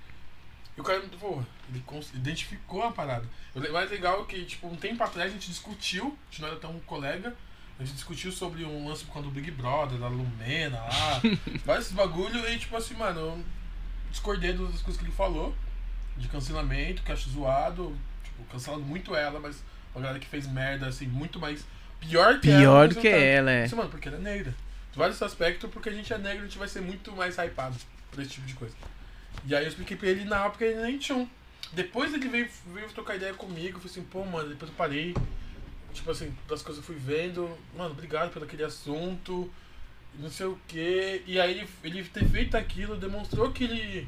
E 0.78 0.82
o 0.82 0.84
cara, 0.84 1.02
pô, 1.20 1.41
ele 1.70 1.84
identificou 2.14 2.84
a 2.84 2.91
parada. 2.91 3.28
O 3.54 3.60
mais 3.72 3.89
legal 3.89 4.22
é 4.22 4.26
que, 4.26 4.46
tipo, 4.46 4.68
um 4.68 4.76
tempo 4.76 5.02
atrás 5.04 5.32
a 5.32 5.34
gente 5.34 5.50
discutiu, 5.50 6.18
a 6.28 6.32
gente 6.32 6.41
não 6.41 6.50
era 6.50 6.58
tão 6.58 6.78
colega, 6.82 7.36
a 7.80 7.84
gente 7.84 7.96
discutiu 7.96 8.32
sobre 8.32 8.64
um 8.64 8.88
lance 8.88 9.04
quando 9.06 9.28
o 9.28 9.32
Big 9.32 9.52
Brother, 9.52 10.00
da 10.00 10.08
Lumena 10.08 10.78
lá, 10.78 11.22
vários 11.66 11.92
bagulho, 11.92 12.48
e 12.48 12.58
tipo 12.58 12.76
assim, 12.78 12.94
mano, 12.94 13.20
eu 13.20 13.44
discordei 14.12 14.54
das 14.54 14.82
coisas 14.82 14.98
que 14.98 15.04
ele 15.04 15.12
falou, 15.12 15.54
de 16.18 16.28
cancelamento, 16.30 17.04
que 17.04 17.12
acho 17.12 17.30
zoado, 17.30 17.96
tipo, 18.24 18.44
cancelando 18.46 18.84
muito 18.84 19.16
ela, 19.16 19.40
mas 19.40 19.62
uma 19.94 20.02
galera 20.02 20.20
que 20.20 20.28
fez 20.28 20.48
merda, 20.48 20.88
assim, 20.88 21.06
muito 21.08 21.40
mais. 21.40 21.66
Pior 22.00 22.40
que 22.40 22.50
ela. 22.50 22.60
Pior 22.60 22.88
do 22.88 22.96
mesmo 22.96 23.02
que 23.02 23.08
ela, 23.08 23.52
é. 23.52 23.66
Isso, 23.66 23.76
mano, 23.76 23.90
porque 23.90 24.08
ela 24.08 24.18
é 24.18 24.22
negra. 24.22 24.54
Vários 24.94 25.22
aspectos, 25.22 25.70
porque 25.70 25.90
a 25.90 25.92
gente 25.92 26.14
é 26.14 26.18
negro, 26.18 26.44
a 26.44 26.46
gente 26.46 26.58
vai 26.58 26.70
ser 26.70 26.82
muito 26.82 27.12
mais 27.12 27.38
hypado 27.38 27.76
por 28.10 28.22
esse 28.22 28.32
tipo 28.32 28.48
de 28.48 28.54
coisa. 28.54 28.74
E 29.46 29.54
aí 29.54 29.64
eu 29.64 29.68
expliquei 29.68 29.98
pra 29.98 30.08
ele 30.08 30.24
na 30.24 30.46
época 30.46 30.64
ele 30.64 30.82
nem 30.82 30.98
tinha 30.98 31.18
um. 31.18 31.28
Depois 31.74 32.14
ele 32.14 32.30
veio, 32.30 32.48
veio 32.74 32.88
trocar 32.90 33.16
ideia 33.16 33.34
comigo, 33.34 33.78
eu 33.78 33.82
falei 33.82 33.92
assim, 33.92 34.04
pô, 34.04 34.24
mano, 34.24 34.50
depois 34.50 34.72
eu 34.72 34.78
parei. 34.78 35.14
Tipo 35.96 36.12
assim, 36.12 36.36
das 36.48 36.62
coisas 36.62 36.84
eu 36.84 36.86
fui 36.86 36.96
vendo, 36.96 37.50
mano, 37.76 37.91
obrigado 37.91 38.32
pelo 38.32 38.46
aquele 38.46 38.64
assunto, 38.64 39.50
não 40.20 40.30
sei 40.30 40.46
o 40.46 40.60
quê. 40.68 41.24
E 41.26 41.39
aí 41.39 41.52
ele, 41.52 41.70
ele 41.84 42.04
ter 42.04 42.28
feito 42.28 42.56
aquilo 42.56 42.98
demonstrou 42.98 43.52
que 43.52 43.64
ele. 43.64 44.08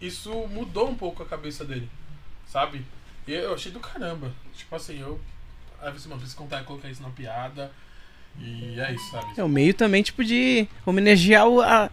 Isso 0.00 0.32
mudou 0.48 0.90
um 0.90 0.94
pouco 0.94 1.22
a 1.22 1.26
cabeça 1.26 1.64
dele, 1.64 1.88
sabe? 2.46 2.84
E 3.26 3.32
eu 3.32 3.54
achei 3.54 3.70
do 3.70 3.80
caramba. 3.80 4.32
Tipo 4.54 4.74
assim, 4.76 5.00
eu. 5.00 5.20
Aí 5.80 5.92
você, 5.92 6.08
mano, 6.08 6.20
preciso 6.20 6.38
contar 6.38 6.60
e 6.60 6.64
colocar 6.64 6.90
isso 6.90 7.02
na 7.02 7.10
piada. 7.10 7.72
E 8.38 8.78
é 8.78 8.92
isso, 8.92 9.10
sabe? 9.10 9.26
É 9.36 9.44
o 9.44 9.48
meio 9.48 9.74
também, 9.74 10.02
tipo, 10.02 10.24
de 10.24 10.68
homenagear 10.84 11.46
a, 11.64 11.90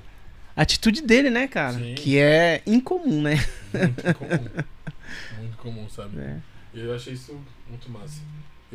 atitude 0.56 1.02
dele, 1.02 1.30
né, 1.30 1.48
cara? 1.48 1.74
Sim. 1.74 1.96
Que 1.96 2.18
é 2.20 2.62
incomum, 2.66 3.22
né? 3.22 3.36
Muito 3.74 4.14
comum. 4.16 4.66
Muito 5.40 5.58
comum, 5.58 5.90
sabe? 5.90 6.20
É. 6.20 6.38
E 6.74 6.82
eu 6.82 6.96
achei 6.96 7.14
isso 7.14 7.40
muito 7.70 7.90
massa. 7.90 8.22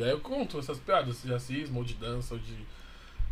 E 0.01 0.03
aí 0.03 0.09
eu 0.11 0.19
conto 0.19 0.57
essas 0.57 0.79
piadas 0.79 1.21
de 1.21 1.31
racismo, 1.31 1.79
ou 1.79 1.85
de 1.85 1.93
dança, 1.93 2.33
ou 2.33 2.39
de, 2.39 2.55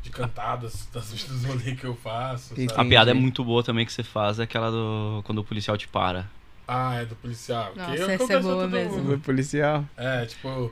de 0.03 0.09
cantadas, 0.09 0.87
das, 0.93 1.11
dos 1.23 1.43
rolês 1.45 1.79
que 1.79 1.85
eu 1.85 1.95
faço. 1.95 2.53
Entendi. 2.53 2.71
A 2.71 2.75
Sabe? 2.75 2.89
piada 2.89 3.11
é 3.11 3.13
muito 3.13 3.43
boa 3.43 3.63
também 3.63 3.85
que 3.85 3.91
você 3.91 4.03
faz, 4.03 4.39
é 4.39 4.43
aquela 4.43 4.69
do. 4.71 5.21
quando 5.25 5.39
o 5.39 5.43
policial 5.43 5.77
te 5.77 5.87
para. 5.87 6.29
Ah, 6.67 6.95
é 6.95 7.05
do 7.05 7.15
policial. 7.15 7.73
Nossa, 7.75 7.95
que 7.95 8.01
essa 8.01 8.33
é 8.33 8.39
boa 8.39 8.63
todo 8.63 8.69
mesmo. 8.69 8.97
mundo. 8.97 9.07
Foi 9.07 9.17
policial. 9.17 9.83
É, 9.97 10.25
tipo. 10.25 10.69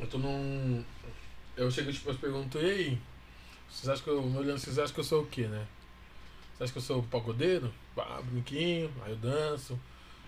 Eu 0.00 0.06
tô 0.08 0.18
num. 0.18 0.84
Eu 1.56 1.70
chego 1.70 1.92
tipo, 1.92 2.10
eu 2.10 2.14
pergunto, 2.16 2.58
e 2.58 2.70
aí? 2.70 2.98
Vocês 3.70 3.88
acham 3.88 4.02
que 4.02 4.10
eu. 4.10 4.22
me 4.22 4.36
olhando, 4.36 4.58
vocês 4.58 4.76
acham 4.76 4.92
que 4.92 5.00
eu 5.00 5.04
sou 5.04 5.22
o 5.22 5.26
quê, 5.26 5.42
né? 5.42 5.64
Vocês 6.56 6.62
acham 6.62 6.72
que 6.72 6.78
eu 6.78 6.82
sou 6.82 7.02
pagodeiro? 7.04 7.72
Pá, 7.94 8.20
brinquinho, 8.24 8.90
aí 9.04 9.12
eu 9.12 9.16
danço. 9.16 9.78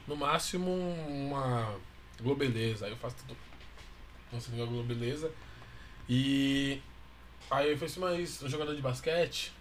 No 0.07 0.15
máximo 0.15 0.71
uma 1.09 1.75
globeleza. 2.23 2.87
Aí 2.87 2.93
eu 2.93 2.97
faço 2.97 3.17
tudo. 3.27 3.45
Danço 4.33 4.51
igual 4.53 4.66
globeleza. 4.68 5.31
E. 6.09 6.81
Aí 7.51 7.70
eu 7.70 7.77
falei 7.79 7.91
assim, 7.93 8.01
mas 8.01 8.43
um 8.43 8.49
jogador 8.49 8.74
de 8.74 8.83
basquete? 8.83 9.53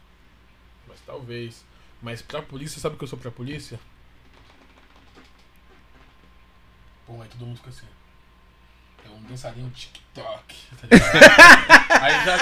Mas 0.88 0.99
talvez. 1.05 1.63
Mas 2.01 2.22
pra 2.22 2.41
polícia, 2.41 2.80
sabe 2.80 2.95
o 2.95 2.97
que 2.97 3.03
eu 3.03 3.07
sou 3.07 3.18
pra 3.20 3.32
polícia? 3.32 3.80
Pô, 7.05 7.22
aí 7.22 7.28
todo 7.30 7.45
mundo 7.45 7.57
fica 7.57 7.70
assim. 7.70 7.86
É 9.05 9.09
um 9.09 9.22
dançarino 9.24 9.70
TikTok. 9.70 10.55
Tá 10.82 10.88
ligado? 10.89 12.03
aí 12.03 12.26
já, 12.26 12.39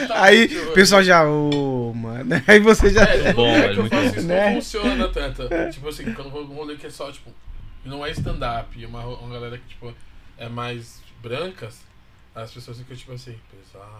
tipo, 0.00 0.12
Aí 0.14 0.58
o- 0.68 0.72
pessoal 0.72 1.02
já, 1.02 1.24
ô, 1.24 1.92
mano. 1.94 2.34
Aí 2.46 2.58
você 2.58 2.90
já. 2.90 3.02
É, 3.04 3.32
Bom, 3.32 3.46
não 3.46 3.54
é 3.54 3.72
que 3.72 3.78
eu 3.78 3.86
faço 3.88 4.02
bom. 4.02 4.16
isso, 4.18 4.26
Né? 4.26 4.46
não 4.48 4.54
funciona 4.56 5.08
tanto. 5.08 5.42
Tipo 5.72 5.88
assim, 5.88 6.12
quando 6.12 6.26
eu 6.26 6.30
vou 6.32 6.44
num 6.46 6.54
rolê 6.54 6.76
que 6.76 6.86
é 6.86 6.90
só, 6.90 7.10
tipo, 7.12 7.32
não 7.84 8.04
é 8.04 8.10
stand-up, 8.10 8.76
e 8.78 8.84
uma, 8.84 9.04
uma 9.04 9.32
galera 9.32 9.58
que, 9.58 9.68
tipo, 9.68 9.94
é 10.36 10.48
mais 10.48 11.00
brancas, 11.22 11.80
as 12.34 12.50
pessoas 12.52 12.78
ficam, 12.78 12.96
tipo 12.96 13.12
assim, 13.12 13.36
pesado. 13.50 13.90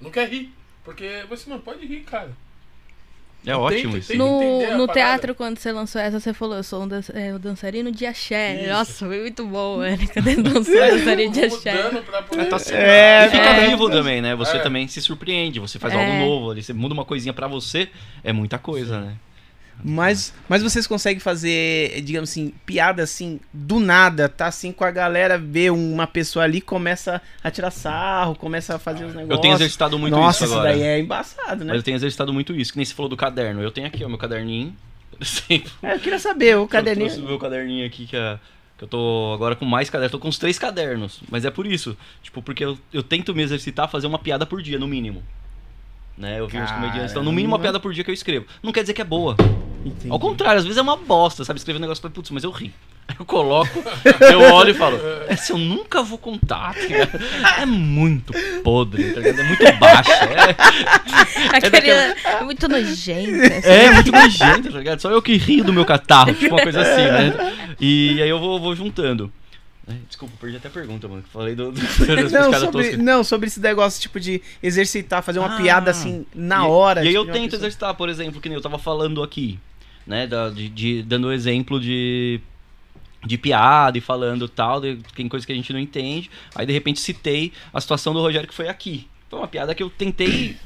Não 0.00 0.10
quer 0.10 0.28
rir. 0.28 0.52
Porque 0.84 1.24
você, 1.28 1.48
mano, 1.48 1.62
pode 1.62 1.86
rir, 1.86 2.00
cara. 2.00 2.30
É 3.44 3.56
ótimo 3.56 3.92
Tem- 3.92 3.98
isso. 3.98 4.08
tem- 4.08 4.18
No, 4.18 4.76
no 4.78 4.86
teatro, 4.86 5.34
quando 5.34 5.58
você 5.58 5.72
lançou 5.72 6.00
essa, 6.00 6.20
você 6.20 6.32
falou, 6.32 6.56
eu 6.56 6.62
sou 6.62 6.84
um, 6.84 6.88
dan 6.88 7.00
é, 7.12 7.34
um 7.34 7.40
dançarino 7.40 7.90
de 7.90 8.06
axé. 8.06 8.60
Isso. 8.62 8.68
Nossa, 8.70 9.06
foi 9.06 9.20
muito 9.20 9.44
bom, 9.46 9.78
dançou 10.44 10.74
dançarino 10.74 11.32
de 11.32 11.44
axé? 11.44 11.72
Poder... 12.28 12.42
É, 12.42 12.44
tá 12.44 12.58
certo. 12.60 12.80
É, 12.80 13.26
e 13.26 13.30
fica 13.30 13.44
é. 13.48 13.68
vivo 13.68 13.90
também, 13.90 14.20
né? 14.22 14.36
Você 14.36 14.58
É. 14.58 14.60
também 14.60 14.86
se 14.86 15.00
surpreende, 15.00 15.58
você 15.58 15.76
faz 15.80 15.92
É. 15.92 15.96
algo 15.96 16.18
novo 16.24 16.50
ali, 16.52 16.62
você 16.62 16.72
muda 16.72 16.94
uma 16.94 17.04
coisinha 17.04 17.32
pra 17.32 17.48
você, 17.48 17.88
é 18.22 18.32
muita 18.32 18.58
coisa, 18.60 19.00
né? 19.00 19.16
Mas, 19.84 20.32
mas 20.48 20.62
vocês 20.62 20.86
conseguem 20.86 21.18
fazer, 21.18 22.00
digamos 22.02 22.30
assim, 22.30 22.52
piada 22.64 23.02
assim, 23.02 23.40
do 23.52 23.80
nada, 23.80 24.28
tá 24.28 24.46
assim 24.46 24.70
com 24.70 24.84
a 24.84 24.90
galera, 24.90 25.36
vê 25.36 25.70
uma 25.70 26.06
pessoa 26.06 26.44
ali, 26.44 26.60
começa 26.60 27.20
a 27.42 27.50
tirar 27.50 27.70
sarro, 27.70 28.36
começa 28.36 28.76
a 28.76 28.78
fazer 28.78 29.04
os 29.04 29.14
negócios. 29.14 29.30
Eu 29.30 29.40
tenho 29.40 29.54
exercitado 29.54 29.98
muito 29.98 30.14
Nossa, 30.14 30.44
isso 30.44 30.54
agora. 30.54 30.70
daí 30.70 30.82
é 30.82 31.00
embaçado, 31.00 31.64
né? 31.64 31.72
Mas 31.72 31.78
eu 31.78 31.82
tenho 31.82 31.96
exercitado 31.96 32.32
muito 32.32 32.54
isso, 32.54 32.72
que 32.72 32.78
nem 32.78 32.84
você 32.84 32.94
falou 32.94 33.08
do 33.08 33.16
caderno. 33.16 33.60
Eu 33.60 33.70
tenho 33.72 33.86
aqui, 33.86 34.04
ó, 34.04 34.08
meu 34.08 34.18
caderninho. 34.18 34.74
Sempre. 35.20 35.70
É, 35.82 35.94
eu 35.94 36.00
queria 36.00 36.18
saber, 36.18 36.56
o 36.56 36.62
Eu 36.62 36.68
caderninho. 36.68 37.16
o 37.18 37.28
meu 37.28 37.38
caderninho 37.38 37.86
aqui, 37.86 38.06
que, 38.06 38.16
é, 38.16 38.38
que 38.78 38.84
eu 38.84 38.88
tô 38.88 39.32
agora 39.34 39.56
com 39.56 39.64
mais 39.64 39.90
cadernos. 39.90 40.12
Tô 40.12 40.18
com 40.18 40.28
uns 40.28 40.38
três 40.38 40.58
cadernos. 40.58 41.20
Mas 41.28 41.44
é 41.44 41.50
por 41.50 41.66
isso. 41.66 41.96
Tipo, 42.22 42.40
porque 42.40 42.64
eu, 42.64 42.78
eu 42.92 43.02
tento 43.02 43.34
me 43.34 43.42
exercitar 43.42 43.86
a 43.86 43.88
fazer 43.88 44.06
uma 44.06 44.18
piada 44.18 44.46
por 44.46 44.62
dia, 44.62 44.78
no 44.78 44.86
mínimo. 44.86 45.22
Né? 46.16 46.38
Eu 46.40 46.46
vi 46.46 46.58
uns 46.58 46.70
comediantes. 46.70 47.10
Então, 47.10 47.22
no 47.24 47.30
mínimo, 47.32 47.52
uma 47.54 47.58
Caramba. 47.58 47.72
piada 47.78 47.80
por 47.80 47.92
dia 47.92 48.04
que 48.04 48.10
eu 48.10 48.14
escrevo. 48.14 48.46
Não 48.62 48.70
quer 48.72 48.82
dizer 48.82 48.92
que 48.94 49.00
é 49.00 49.04
boa. 49.04 49.34
Entendi. 49.84 50.10
Ao 50.12 50.18
contrário, 50.18 50.58
às 50.58 50.64
vezes 50.64 50.78
é 50.78 50.82
uma 50.82 50.96
bosta, 50.96 51.44
sabe? 51.44 51.58
Escrever 51.58 51.78
um 51.78 51.80
negócio 51.80 52.06
e 52.06 52.10
putz, 52.10 52.30
mas 52.30 52.44
eu 52.44 52.50
ri. 52.50 52.72
Aí 53.08 53.16
eu 53.18 53.24
coloco, 53.24 53.82
eu 54.30 54.40
olho 54.54 54.70
e 54.70 54.74
falo, 54.74 54.96
essa 55.26 55.52
eu 55.52 55.58
nunca 55.58 56.04
vou 56.04 56.16
contar, 56.16 56.72
tá 56.74 56.80
ligado? 56.80 57.20
É 57.60 57.66
muito 57.66 58.32
podre, 58.62 59.12
tá 59.12 59.20
ligado? 59.20 59.40
É 59.40 59.44
muito 59.44 59.78
baixa. 59.80 60.12
É, 61.52 61.60
daquela- 61.70 62.14
é 62.40 62.44
muito 62.44 62.68
nojento. 62.68 63.52
assim. 63.54 63.68
é 63.68 63.90
muito 63.90 64.12
nojento, 64.12 64.70
tá 64.72 64.78
ligado? 64.78 65.00
Só 65.00 65.10
eu 65.10 65.20
que 65.20 65.36
rio 65.36 65.64
do 65.64 65.72
meu 65.72 65.84
catarro, 65.84 66.32
tipo 66.32 66.54
uma 66.54 66.62
coisa 66.62 66.80
assim, 66.82 67.02
né? 67.02 67.74
E 67.80 68.22
aí 68.22 68.28
eu 68.28 68.38
vou, 68.38 68.60
vou 68.60 68.76
juntando. 68.76 69.32
Desculpa, 70.08 70.34
perdi 70.40 70.56
até 70.58 70.68
a 70.68 70.70
pergunta, 70.70 71.08
mano. 71.08 71.24
Falei 71.32 71.54
do, 71.56 71.72
do, 71.72 71.80
Não 72.30 72.52
sobre, 72.60 72.96
não, 72.96 73.24
sobre 73.24 73.46
esse 73.48 73.58
negócio, 73.60 74.00
tipo, 74.00 74.20
de 74.20 74.40
exercitar, 74.62 75.22
fazer 75.22 75.40
uma 75.40 75.56
Ah. 75.56 75.60
piada 75.60 75.90
assim, 75.90 76.24
na 76.34 76.64
E- 76.64 76.68
hora. 76.68 77.00
E 77.00 77.08
aí 77.08 77.12
tipo, 77.14 77.18
eu 77.18 77.24
uma 77.24 77.32
tento 77.32 77.44
pessoa. 77.50 77.60
exercitar, 77.60 77.94
por 77.94 78.08
exemplo, 78.08 78.40
que 78.40 78.48
nem 78.48 78.54
eu 78.56 78.62
tava 78.62 78.78
falando 78.78 79.22
aqui, 79.22 79.58
né? 80.06 80.26
da- 80.26 80.50
de, 80.50 80.68
de- 80.68 81.02
dando 81.02 81.32
exemplo 81.32 81.80
de, 81.80 82.40
de 83.26 83.36
piada 83.36 83.98
e 83.98 84.00
falando 84.00 84.48
tal, 84.48 84.80
de, 84.80 84.98
tem 85.16 85.28
coisa 85.28 85.44
que 85.44 85.52
a 85.52 85.56
gente 85.56 85.72
não 85.72 85.80
entende. 85.80 86.30
Aí 86.54 86.64
de 86.64 86.72
repente 86.72 87.00
citei 87.00 87.52
a 87.74 87.80
situação 87.80 88.14
do 88.14 88.20
Rogério 88.20 88.48
que 88.48 88.54
foi 88.54 88.68
aqui. 88.68 89.08
Foi 89.28 89.40
uma 89.40 89.48
piada 89.48 89.74
que 89.74 89.82
eu 89.82 89.90
tentei. 89.90 90.56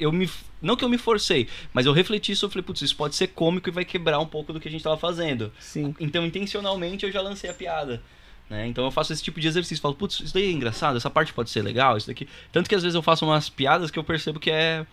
Eu 0.00 0.10
me. 0.10 0.28
Não 0.66 0.76
que 0.76 0.84
eu 0.84 0.88
me 0.88 0.98
forcei, 0.98 1.48
mas 1.72 1.86
eu 1.86 1.92
refleti 1.92 2.34
sobre, 2.36 2.54
falei, 2.54 2.64
putz, 2.66 2.82
isso 2.82 2.96
pode 2.96 3.14
ser 3.14 3.28
cômico 3.28 3.68
e 3.68 3.72
vai 3.72 3.84
quebrar 3.84 4.18
um 4.18 4.26
pouco 4.26 4.52
do 4.52 4.60
que 4.60 4.68
a 4.68 4.70
gente 4.70 4.82
tava 4.84 4.96
fazendo. 4.98 5.52
Sim. 5.60 5.94
Então, 6.00 6.26
intencionalmente, 6.26 7.06
eu 7.06 7.12
já 7.12 7.22
lancei 7.22 7.48
a 7.48 7.54
piada. 7.54 8.02
Né? 8.48 8.66
Então 8.66 8.84
eu 8.84 8.90
faço 8.90 9.12
esse 9.12 9.22
tipo 9.22 9.40
de 9.40 9.48
exercício. 9.48 9.80
Falo, 9.82 9.94
putz, 9.94 10.20
isso 10.20 10.34
daí 10.34 10.44
é 10.46 10.50
engraçado, 10.50 10.96
essa 10.96 11.10
parte 11.10 11.32
pode 11.32 11.50
ser 11.50 11.62
legal, 11.62 11.96
isso 11.96 12.06
daqui. 12.06 12.28
Tanto 12.52 12.68
que 12.68 12.74
às 12.74 12.82
vezes 12.82 12.94
eu 12.94 13.02
faço 13.02 13.24
umas 13.24 13.48
piadas 13.48 13.90
que 13.90 13.98
eu 13.98 14.04
percebo 14.04 14.38
que 14.38 14.50
é. 14.50 14.86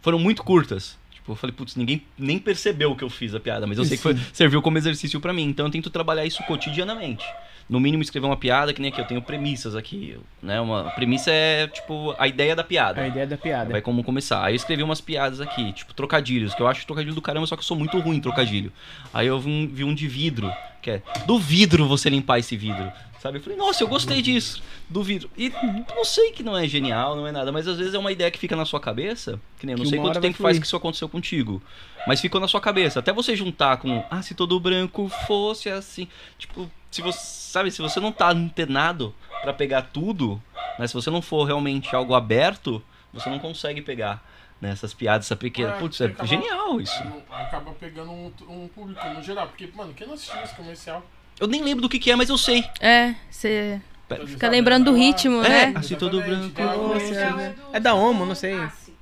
foram 0.00 0.18
muito 0.18 0.42
curtas. 0.42 0.98
Tipo, 1.10 1.32
eu 1.32 1.36
falei, 1.36 1.54
putz, 1.54 1.76
ninguém 1.76 2.02
nem 2.18 2.38
percebeu 2.38 2.94
que 2.96 3.04
eu 3.04 3.08
fiz 3.08 3.34
a 3.34 3.40
piada, 3.40 3.66
mas 3.66 3.78
eu 3.78 3.84
sei 3.84 3.96
que 3.96 4.02
foi- 4.02 4.16
serviu 4.32 4.60
como 4.60 4.76
exercício 4.76 5.20
pra 5.20 5.32
mim. 5.32 5.44
Então 5.44 5.66
eu 5.66 5.70
tento 5.72 5.88
trabalhar 5.88 6.26
isso 6.26 6.42
cotidianamente. 6.44 7.24
No 7.68 7.80
mínimo 7.80 8.02
escrever 8.02 8.26
uma 8.26 8.36
piada, 8.36 8.72
que 8.72 8.80
nem 8.80 8.90
aqui, 8.90 9.00
eu 9.00 9.06
tenho 9.06 9.22
premissas 9.22 9.74
aqui, 9.74 10.16
né? 10.42 10.60
Uma 10.60 10.90
premissa 10.90 11.30
é, 11.30 11.66
tipo, 11.66 12.14
a 12.18 12.28
ideia 12.28 12.54
da 12.54 12.64
piada. 12.64 13.00
A 13.00 13.08
ideia 13.08 13.26
da 13.26 13.36
piada. 13.36 13.70
Vai 13.70 13.80
como 13.80 14.02
começar. 14.04 14.44
Aí 14.44 14.52
eu 14.52 14.56
escrevi 14.56 14.82
umas 14.82 15.00
piadas 15.00 15.40
aqui, 15.40 15.72
tipo 15.72 15.94
trocadilhos, 15.94 16.54
que 16.54 16.62
eu 16.62 16.68
acho 16.68 16.86
trocadilho 16.86 17.14
do 17.14 17.22
caramba, 17.22 17.46
só 17.46 17.56
que 17.56 17.60
eu 17.60 17.66
sou 17.66 17.76
muito 17.76 17.98
ruim 17.98 18.16
em 18.16 18.20
trocadilho. 18.20 18.72
Aí 19.12 19.26
eu 19.26 19.38
vi 19.40 19.50
um, 19.50 19.68
vi 19.68 19.84
um 19.84 19.94
de 19.94 20.06
vidro, 20.08 20.52
que 20.80 20.90
é 20.90 21.02
do 21.26 21.38
vidro 21.38 21.86
você 21.86 22.10
limpar 22.10 22.38
esse 22.38 22.56
vidro. 22.56 22.90
Sabe? 23.22 23.38
Eu 23.38 23.42
falei, 23.42 23.56
nossa, 23.56 23.84
eu 23.84 23.86
gostei 23.86 24.20
disso, 24.20 24.60
do 24.90 25.00
vidro. 25.00 25.30
E 25.38 25.52
não 25.94 26.04
sei 26.04 26.32
que 26.32 26.42
não 26.42 26.58
é 26.58 26.66
genial, 26.66 27.14
não 27.14 27.24
é 27.24 27.30
nada, 27.30 27.52
mas 27.52 27.68
às 27.68 27.78
vezes 27.78 27.94
é 27.94 27.98
uma 27.98 28.10
ideia 28.10 28.28
que 28.32 28.38
fica 28.38 28.56
na 28.56 28.64
sua 28.64 28.80
cabeça, 28.80 29.38
que 29.60 29.64
nem 29.64 29.74
eu 29.74 29.78
não 29.78 29.84
Que 29.84 29.90
sei 29.90 30.00
quanto 30.00 30.20
tempo 30.20 30.38
faz 30.38 30.58
que 30.58 30.66
isso 30.66 30.74
aconteceu 30.74 31.08
contigo. 31.08 31.62
Mas 32.04 32.20
ficou 32.20 32.40
na 32.40 32.48
sua 32.48 32.60
cabeça. 32.60 32.98
Até 32.98 33.12
você 33.12 33.36
juntar 33.36 33.76
com, 33.76 34.04
ah, 34.10 34.20
se 34.22 34.34
todo 34.34 34.58
branco 34.58 35.08
fosse 35.24 35.70
assim. 35.70 36.08
Tipo, 36.36 36.68
se 36.92 37.02
você, 37.02 37.18
sabe, 37.18 37.70
se 37.72 37.82
você 37.82 37.98
não 37.98 38.12
tá 38.12 38.30
antenado 38.30 39.12
pra 39.42 39.52
pegar 39.52 39.82
tudo, 39.82 40.40
né? 40.78 40.86
Se 40.86 40.94
você 40.94 41.10
não 41.10 41.20
for 41.20 41.44
realmente 41.44 41.94
algo 41.96 42.14
aberto, 42.14 42.80
você 43.12 43.28
não 43.28 43.38
consegue 43.40 43.82
pegar 43.82 44.22
né, 44.60 44.70
essas 44.70 44.94
piadas, 44.94 45.26
essa 45.26 45.34
pequena. 45.34 45.70
É, 45.74 45.78
Putz, 45.78 46.00
é 46.00 46.06
acaba- 46.06 46.26
genial 46.28 46.80
isso. 46.80 47.02
Acaba 47.30 47.72
pegando 47.72 48.12
um, 48.12 48.32
um 48.48 48.68
público 48.68 49.04
no 49.08 49.20
geral. 49.22 49.48
Porque, 49.48 49.68
mano, 49.74 49.92
quem 49.92 50.06
não 50.06 50.14
assistiu 50.14 50.40
esse 50.42 50.54
comercial? 50.54 51.04
Eu 51.40 51.48
nem 51.48 51.62
lembro 51.64 51.82
do 51.82 51.88
que, 51.88 51.98
que 51.98 52.10
é, 52.12 52.14
mas 52.16 52.28
eu 52.28 52.38
sei. 52.38 52.64
É, 52.78 53.14
você 53.28 53.80
Pera- 54.08 54.26
fica 54.26 54.48
lembrando 54.48 54.84
do 54.84 54.94
ritmo, 54.96 55.42
É, 55.42 55.48
né? 55.66 55.72
assim 55.76 55.96
todo 55.96 56.20
branco. 56.22 56.62
Nossa, 56.62 57.00
coisa- 57.00 57.54
é 57.72 57.80
da 57.80 57.94
Homo, 57.94 58.24
não 58.24 58.34
sei. 58.36 58.54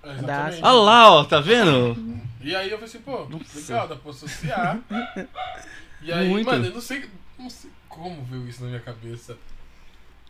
É, 0.03 0.15
Da. 0.23 0.47
Olha 0.63 0.71
lá, 0.73 1.11
ó, 1.13 1.25
tá 1.25 1.41
vendo? 1.41 2.21
E 2.43 2.57
aí 2.57 2.71
eu 2.71 2.79
falei 2.79 2.87
assim, 2.87 3.01
pô, 3.03 3.27
Nossa. 3.29 3.59
legal, 3.75 3.87
dá 3.89 3.97
pra 3.97 4.11
associar. 4.13 4.79
E 6.03 6.11
aí, 6.11 6.27
Muito. 6.27 6.47
mano, 6.47 6.65
eu 6.65 6.73
não 6.73 6.81
sei, 6.81 7.05
não 7.39 7.51
sei 7.51 7.71
como 7.91 8.25
veio 8.25 8.49
isso 8.49 8.63
na 8.63 8.69
minha 8.69 8.81
cabeça. 8.81 9.37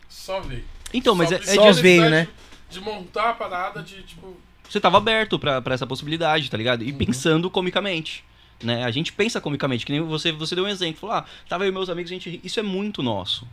Só 0.08 0.40
veio. 0.40 0.64
Então, 0.92 1.14
mas 1.14 1.28
Só 1.28 1.36
é, 1.36 1.38
é 1.38 1.42
Só 1.42 1.72
veio, 1.72 2.10
né? 2.10 2.26
De 2.68 2.80
montar 2.80 3.30
a 3.30 3.34
parada 3.34 3.82
de, 3.82 4.02
tipo... 4.02 4.36
você 4.68 4.80
tava 4.80 4.96
aberto 4.96 5.38
pra, 5.38 5.62
pra 5.62 5.74
essa 5.74 5.86
possibilidade, 5.86 6.50
tá 6.50 6.56
ligado? 6.56 6.82
E 6.82 6.92
pensando 6.92 7.48
comicamente. 7.48 8.24
Né? 8.62 8.84
A 8.84 8.90
gente 8.90 9.12
pensa 9.12 9.40
comicamente, 9.40 9.86
que 9.86 9.92
nem 9.92 10.00
você, 10.00 10.32
você 10.32 10.54
deu 10.54 10.64
um 10.64 10.68
exemplo. 10.68 11.00
Falou, 11.00 11.16
ah, 11.16 11.24
tava 11.48 11.64
eu 11.64 11.68
e 11.68 11.72
meus 11.72 11.88
amigos, 11.88 12.10
a 12.10 12.14
gente. 12.14 12.40
Isso 12.42 12.58
é 12.58 12.62
muito 12.62 13.02
nosso. 13.02 13.46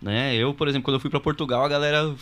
Né? 0.00 0.34
Eu, 0.34 0.52
por 0.52 0.68
exemplo, 0.68 0.84
quando 0.84 0.96
eu 0.96 1.00
fui 1.00 1.10
pra 1.10 1.18
Portugal, 1.20 1.64
a 1.64 1.68
galera 1.68 2.14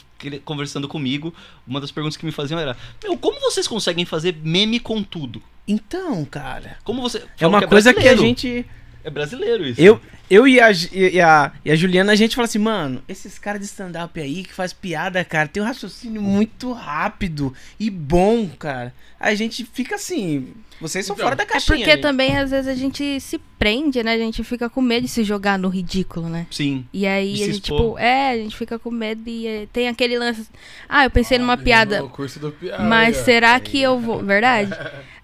conversando 0.45 0.87
comigo, 0.87 1.35
uma 1.67 1.81
das 1.81 1.91
perguntas 1.91 2.17
que 2.17 2.25
me 2.25 2.33
faziam 2.33 2.59
era: 2.59 2.77
Meu, 3.03 3.17
como 3.17 3.41
vocês 3.41 3.67
conseguem 3.67 4.05
fazer 4.05 4.37
meme 4.43 4.79
com 4.79 5.03
tudo? 5.03 5.43
Então, 5.67 6.25
cara. 6.25 6.79
Como 6.85 7.03
você. 7.03 7.25
É 7.39 7.47
uma 7.47 7.67
coisa 7.67 7.93
que 7.93 8.09
a 8.09 8.17
gente. 8.17 8.65
É 9.05 9.11
brasileiro 9.11 9.67
isso. 9.67 9.81
Eu, 9.81 10.01
eu 10.35 10.49
e, 10.49 10.61
a, 10.61 10.71
e, 10.93 11.21
a, 11.21 11.53
e 11.65 11.71
a 11.71 11.77
Juliana, 11.77 12.13
a 12.13 12.17
gente 12.17 12.35
fala 12.35 12.47
assim, 12.47 12.59
mano, 12.59 13.03
esses 13.09 13.39
caras 13.39 13.61
de 13.61 13.67
stand-up 13.67 14.19
aí 14.21 14.43
que 14.45 14.55
faz 14.55 14.73
piada, 14.73 15.23
cara, 15.25 15.49
tem 15.49 15.63
um 15.63 15.67
raciocínio 15.67 16.23
muito 16.23 16.73
rápido 16.73 17.53
e 17.79 17.91
bom, 17.91 18.49
cara. 18.59 18.95
Aí 19.21 19.33
a 19.35 19.37
gente 19.37 19.65
fica 19.73 19.95
assim, 19.97 20.49
vocês 20.81 21.05
são 21.07 21.15
Então, 21.15 21.25
fora 21.27 21.37
da 21.37 21.45
É 21.45 21.47
caixinha. 21.47 21.77
porque 21.79 21.91
gente. 21.93 22.01
também, 22.01 22.37
às 22.37 22.51
vezes, 22.51 22.67
a 22.67 22.75
gente 22.75 23.21
se 23.21 23.39
prende, 23.59 24.03
né? 24.03 24.15
A 24.15 24.19
gente 24.19 24.43
fica 24.43 24.69
com 24.69 24.81
medo 24.81 25.03
de 25.05 25.09
se 25.09 25.23
jogar 25.23 25.57
no 25.59 25.69
ridículo, 25.69 26.29
né? 26.29 26.47
Sim. 26.51 26.85
E 26.93 27.07
aí, 27.07 27.35
a 27.35 27.47
gente, 27.47 27.61
tipo, 27.61 27.97
é, 27.99 28.31
a 28.33 28.37
gente 28.37 28.57
fica 28.57 28.79
com 28.79 28.91
medo 28.91 29.23
e 29.29 29.47
é, 29.47 29.67
tem 29.73 29.87
aquele 29.87 30.19
lance. 30.19 30.49
Ah, 30.89 31.05
eu 31.05 31.11
pensei 31.11 31.39
numa 31.39 31.57
piada, 31.57 32.03
O 32.05 32.09
curso 32.09 32.41
do 32.41 32.51
piada. 32.51 32.83
mas 32.83 33.17
aí, 33.17 33.23
ó. 33.23 33.25
será 33.25 33.61
que 33.61 33.81
eu 33.81 34.01
vou. 34.01 34.21
Verdade? 34.25 34.73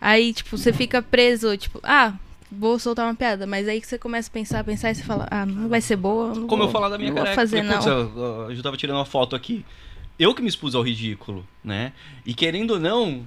Aí, 0.00 0.32
tipo, 0.32 0.56
você 0.56 0.72
fica 0.72 1.02
preso, 1.02 1.56
tipo, 1.56 1.80
ah, 1.82 2.12
vou 2.50 2.78
soltar 2.78 3.06
uma 3.06 3.14
piada. 3.14 3.46
Mas 3.46 3.66
aí 3.68 3.80
que 3.80 3.86
você 3.86 3.98
começa 3.98 4.28
a 4.28 4.32
pensar, 4.32 4.64
pensar 4.64 4.90
e 4.90 4.94
você 4.94 5.02
fala, 5.02 5.26
ah, 5.30 5.44
não 5.46 5.68
vai 5.68 5.80
ser 5.80 5.96
boa. 5.96 6.28
Não 6.34 6.46
Como 6.46 6.62
vou, 6.62 6.68
eu 6.68 6.72
falar 6.72 6.88
da 6.88 6.98
minha 6.98 7.10
não 7.10 7.16
vou 7.16 7.24
careca. 7.24 7.40
fazer, 7.40 7.58
Falei, 7.64 7.70
não. 7.72 7.78
"Putz, 7.78 7.86
eu, 8.16 8.22
eu, 8.48 8.52
eu 8.56 8.62
tava 8.62 8.76
tirando 8.76 8.96
uma 8.96 9.04
foto 9.04 9.34
aqui. 9.36 9.64
Eu 10.18 10.34
que 10.34 10.42
me 10.42 10.48
expus 10.48 10.74
ao 10.74 10.82
ridículo, 10.82 11.46
né? 11.62 11.92
E 12.26 12.34
querendo 12.34 12.72
ou 12.72 12.80
não, 12.80 13.22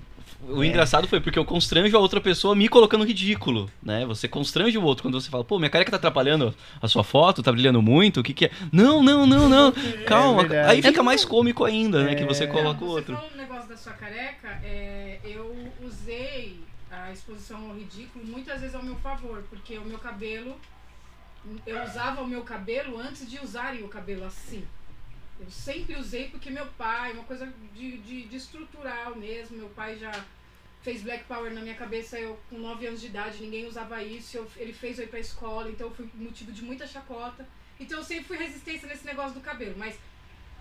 o 0.50 0.62
É. 0.62 0.68
engraçado 0.68 1.08
foi 1.08 1.22
porque 1.22 1.40
eu 1.40 1.46
constranjo 1.46 1.96
a 1.96 2.00
outra 2.02 2.20
pessoa 2.20 2.54
me 2.54 2.68
colocando 2.68 3.06
ridículo, 3.06 3.70
né? 3.82 4.06
Você 4.08 4.28
constrange 4.28 4.78
o 4.78 4.84
outro 4.84 5.04
quando 5.04 5.20
você 5.22 5.30
fala, 5.30 5.44
pô, 5.46 5.58
minha 5.58 5.70
careca 5.70 5.92
tá 5.92 5.96
atrapalhando 5.98 6.54
a 6.82 6.88
sua 6.90 7.04
foto, 7.04 7.42
tá 7.42 7.50
brilhando 7.52 7.82
muito, 7.82 8.20
o 8.20 8.24
que 8.24 8.34
que 8.34 8.46
é? 8.48 8.52
Não, 8.74 9.02
não, 9.02 9.26
não, 9.26 9.48
não, 9.48 9.72
calma. 10.06 10.42
verdade. 10.44 10.70
Aí 10.70 10.82
fica 10.82 11.02
mais 11.02 11.24
cômico 11.24 11.64
ainda, 11.64 12.04
né? 12.04 12.16
Que 12.16 12.26
você 12.26 12.44
É. 12.44 12.48
coloca 12.48 12.84
o 12.84 12.88
Você 12.88 12.94
outro. 12.96 13.16
falou 13.16 13.30
um 13.34 13.38
negócio 13.38 13.70
da 13.70 13.78
sua 13.78 13.94
careca, 13.94 14.60
é, 14.64 15.20
eu 15.24 15.56
usei 15.88 16.60
a 16.92 17.12
exposição 17.12 17.70
ao 17.70 17.76
ridículo 17.76 18.26
muitas 18.26 18.60
vezes 18.62 18.76
ao 18.76 18.84
meu 18.84 18.96
favor, 18.98 19.44
porque 19.50 19.78
o 19.78 19.86
meu 19.86 19.98
cabelo, 20.00 20.60
eu 21.66 21.82
usava 21.84 22.22
o 22.22 22.28
meu 22.28 22.44
cabelo 22.44 22.98
antes 23.00 23.30
de 23.30 23.40
usarem 23.40 23.84
o 23.84 23.88
cabelo 23.88 24.26
assim. 24.26 24.66
Eu 25.40 25.50
sempre 25.50 25.96
usei 25.96 26.28
porque 26.30 26.50
meu 26.52 26.68
pai, 26.78 27.14
uma 27.14 27.24
coisa 27.24 27.52
de, 27.74 27.98
de, 28.00 28.24
de 28.28 28.36
estrutural 28.36 29.16
mesmo, 29.16 29.58
meu 29.58 29.70
pai 29.70 29.98
já 29.98 30.12
fez 30.84 31.02
Black 31.02 31.24
Power 31.26 31.52
na 31.54 31.62
minha 31.62 31.76
cabeça, 31.76 32.20
eu 32.20 32.38
com 32.50 32.58
9 32.60 32.86
anos 32.88 33.02
de 33.02 33.08
idade, 33.08 33.42
ninguém 33.42 33.66
usava 33.68 34.04
isso, 34.04 34.38
eu- 34.38 34.52
ele 34.58 34.74
fez 34.74 34.98
eu 35.00 35.06
ir 35.06 35.08
pra 35.08 35.20
escola, 35.20 35.70
então 35.70 35.88
eu 35.88 35.94
fui 35.96 36.10
motivo 36.16 36.52
de 36.52 36.64
muita 36.64 36.86
chacota. 36.86 37.48
Então 37.80 37.98
eu 38.00 38.04
sempre 38.04 38.26
fui 38.26 38.38
resistência 38.38 38.88
nesse 38.88 39.06
negócio 39.06 39.34
do 39.34 39.42
cabelo, 39.42 39.76
mas 39.78 39.98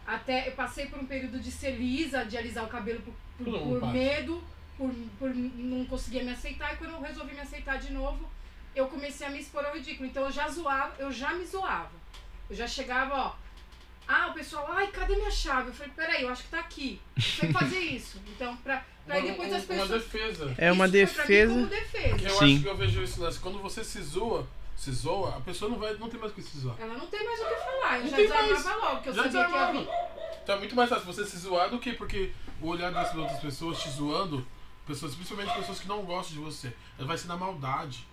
até 0.07 0.49
eu 0.49 0.53
passei 0.53 0.87
por 0.87 0.99
um 0.99 1.07
período 1.07 1.39
de 1.41 1.51
ser 1.51 1.73
lisa, 1.73 2.25
de 2.25 2.37
alisar 2.39 2.65
o 2.65 2.69
cabelo 2.69 3.01
por, 3.03 3.15
por- 3.39 3.45
por 3.81 3.81
medo, 3.93 4.43
por, 4.81 4.91
por 5.19 5.35
não 5.35 5.85
conseguir 5.85 6.23
me 6.23 6.31
aceitar, 6.33 6.73
e 6.73 6.77
quando 6.79 6.93
eu 6.93 7.01
resolvi 7.03 7.35
me 7.35 7.41
aceitar 7.41 7.79
de 7.79 7.93
novo, 7.93 8.27
eu 8.75 8.87
comecei 8.89 9.27
a 9.27 9.31
me 9.31 9.39
expor 9.39 9.63
ao 9.63 9.75
ridículo. 9.75 10.09
Então 10.09 10.25
eu 10.25 10.33
já 10.33 10.49
zoava, 10.49 10.95
eu 10.99 11.13
já 11.13 11.35
me 11.35 11.45
zoava. 11.45 11.91
Eu 12.49 12.57
já 12.57 12.67
chegava, 12.67 13.15
ó. 13.15 13.33
Ah, 14.09 14.29
o 14.29 14.33
pessoal, 14.33 14.67
ai, 14.71 14.87
cadê 14.89 15.15
minha 15.17 15.31
chave? 15.31 15.69
Eu 15.69 15.75
falei, 15.75 15.93
peraí, 15.95 16.23
eu 16.23 16.31
acho 16.31 16.45
que 16.45 16.49
tá 16.49 16.61
aqui. 16.61 16.99
Eu 17.15 17.23
sei 17.23 17.53
fazer 17.53 17.79
isso. 17.79 18.21
Então, 18.35 18.57
pra, 18.57 18.83
pra 19.07 19.19
Uma- 19.19 19.27
depois 19.29 19.49
uma- 19.49 19.57
as 19.59 19.65
pessoas. 19.65 19.91
Uma 19.91 19.99
defesa. 19.99 20.55
É 20.57 20.73
uma 20.73 20.87
Isso 20.89 21.15
foi 21.15 21.15
pra 21.15 21.23
mim 21.25 21.29
defesa. 21.29 21.53
como 21.55 21.67
defesa. 21.67 22.23
Eu 22.29 22.39
Sim. 22.39 22.55
acho 22.55 22.63
que 22.63 22.69
eu 22.69 22.77
vejo 22.77 23.03
isso 23.03 23.21
lance. 23.21 23.39
Quando 23.39 23.59
você 23.61 23.85
se 23.85 24.03
zoa, 24.03 24.49
se 24.77 24.91
zoa, 24.93 25.37
a 25.37 25.41
pessoa 25.43 25.71
não 25.71 25.79
vai, 25.79 25.95
não 25.95 26.09
tem 26.09 26.19
mais 26.19 26.33
o 26.33 26.35
que 26.35 26.43
se 26.43 26.59
zoar. 26.59 26.75
Ela 26.81 26.95
não 26.95 27.07
tem 27.07 27.23
mais 27.25 27.39
o 27.39 27.45
que 27.45 27.55
falar. 27.55 27.97
Eu 27.99 28.03
Não 28.05 28.11
já 28.11 28.17
tem 28.17 28.27
desarmava 28.27 28.53
mais. 28.55 28.65
logo, 28.83 28.95
porque 28.97 29.09
eu 29.11 29.15
Já 29.15 29.23
sabia 29.25 29.31
que 29.31 29.37
ia 29.37 29.47
desarmava. 29.59 29.79
vir. 29.85 29.89
Então 30.43 30.55
é 30.55 30.59
muito 30.59 30.75
mais 30.75 30.89
fácil 30.91 31.07
você 31.07 31.25
se 31.27 31.37
zoar 31.37 31.71
do 31.71 31.79
que 31.79 31.93
porque 31.93 32.33
o 32.61 32.67
olhar 32.69 32.91
das 32.91 33.15
outras 33.15 33.39
pessoas 33.39 33.79
te 33.81 33.91
zoando, 33.91 34.45
pessoas, 34.95 35.15
principalmente 35.15 35.55
pessoas 35.55 35.79
que 35.81 35.89
não 35.89 36.03
gostam 36.03 36.35
de 36.37 36.43
você, 36.43 36.73
vai 36.99 37.17
ser 37.17 37.29
na 37.29 37.37
maldade. 37.37 38.07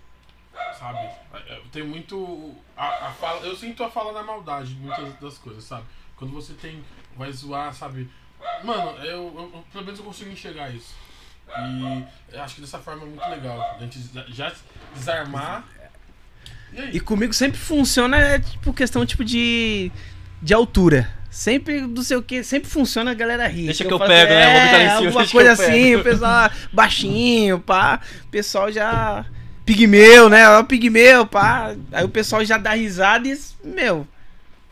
Sabe? 0.78 0.98
É, 1.46 1.60
Tem 1.72 1.82
muito. 1.84 2.54
A, 2.76 3.08
a 3.08 3.10
fala, 3.12 3.40
eu 3.46 3.56
sinto 3.56 3.82
a 3.84 3.90
fala 3.90 4.12
na 4.12 4.22
maldade 4.22 4.74
de 4.74 4.80
muitas 4.80 5.14
das 5.20 5.38
coisas, 5.38 5.64
sabe? 5.64 5.84
Quando 6.16 6.32
você 6.32 6.52
tem. 6.54 6.82
Vai 7.16 7.32
zoar, 7.32 7.72
sabe? 7.74 8.08
Mano, 8.64 8.90
eu, 9.04 9.50
eu- 9.54 9.64
pelo 9.72 9.84
menos 9.84 9.98
eu 10.00 10.06
consigo 10.06 10.30
enxergar 10.30 10.70
isso. 10.70 10.94
E 12.32 12.36
acho 12.38 12.56
que 12.56 12.60
dessa 12.60 12.78
forma 12.78 13.02
é 13.02 13.06
muito 13.06 13.28
legal. 13.28 13.60
A 13.60 13.78
gente 13.80 13.98
já- 14.32 14.52
desarmar. 14.94 15.64
E? 16.72 16.96
E 16.96 17.00
comigo 17.00 17.32
sempre 17.32 17.58
funciona, 17.58 18.16
é, 18.18 18.38
tipo, 18.38 18.72
questão 18.72 19.04
tipo 19.06 19.24
de. 19.24 19.90
de 20.42 20.54
altura. 20.54 21.17
Sempre 21.30 21.82
não 21.82 22.02
sei 22.02 22.16
o 22.16 22.22
que, 22.22 22.42
sempre 22.42 22.70
funciona 22.70 23.10
a 23.10 23.14
galera 23.14 23.46
rir. 23.46 23.66
Deixa 23.66 23.84
que 23.84 23.92
eu 23.92 23.98
eu 23.98 24.06
pego, 24.06 24.32
né? 24.32 24.46
O 24.46 24.50
homem 24.50 24.70
tá 24.70 24.76
lá 24.76 24.82
em 24.82 24.86
É, 24.86 24.88
cima, 24.96 25.06
alguma 25.08 25.28
coisa 25.28 25.52
assim, 25.52 25.94
o 25.96 26.02
pessoal 26.02 26.50
baixinho, 26.72 27.58
pá. 27.60 28.00
O 28.24 28.28
pessoal 28.28 28.72
já. 28.72 29.26
Pigmeu, 29.64 30.30
né? 30.30 30.48
Ó, 30.48 30.60
o 30.60 30.64
pigmeu, 30.64 31.26
pá. 31.26 31.74
Aí 31.92 32.04
o 32.04 32.08
pessoal 32.08 32.42
já 32.44 32.56
dá 32.56 32.72
risada 32.72 33.28
e, 33.28 33.38
meu, 33.62 34.08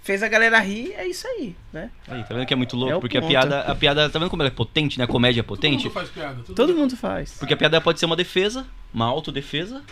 fez 0.02 0.22
a 0.22 0.28
galera 0.28 0.58
rir, 0.60 0.94
é 0.96 1.06
isso 1.06 1.28
aí, 1.28 1.54
né? 1.72 1.90
Aí, 2.08 2.22
tá 2.24 2.34
vendo 2.34 2.46
que 2.46 2.54
é 2.54 2.56
muito 2.56 2.74
louco? 2.76 2.96
É 2.96 3.00
porque 3.00 3.18
a 3.18 3.20
ponto. 3.20 3.30
piada, 3.30 3.60
a 3.60 3.74
piada, 3.74 4.08
tá 4.08 4.18
vendo 4.18 4.30
como 4.30 4.40
ela 4.42 4.48
é 4.48 4.54
potente, 4.54 4.96
né? 4.98 5.04
A 5.04 5.08
comédia 5.08 5.40
é 5.40 5.42
Todo 5.42 5.48
potente? 5.48 5.84
mundo 5.84 5.92
faz 5.92 6.08
piada. 6.08 6.42
Todo 6.54 6.74
mundo 6.74 6.96
faz. 6.96 7.32
Porque 7.38 7.52
a 7.52 7.56
piada 7.56 7.78
pode 7.80 8.00
ser 8.00 8.06
uma 8.06 8.16
defesa, 8.16 8.64
uma 8.94 9.04
autodefesa, 9.04 9.82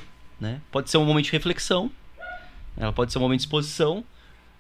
né? 0.41 0.61
Pode 0.73 0.89
ser 0.91 0.97
um 0.97 1.05
momento 1.05 1.27
de 1.27 1.33
reflexão, 1.33 1.91
ela 2.77 2.93
pode 2.93 3.13
ser 3.13 3.19
um 3.19 3.21
momento 3.21 3.41
de 3.41 3.47
exposição. 3.47 4.03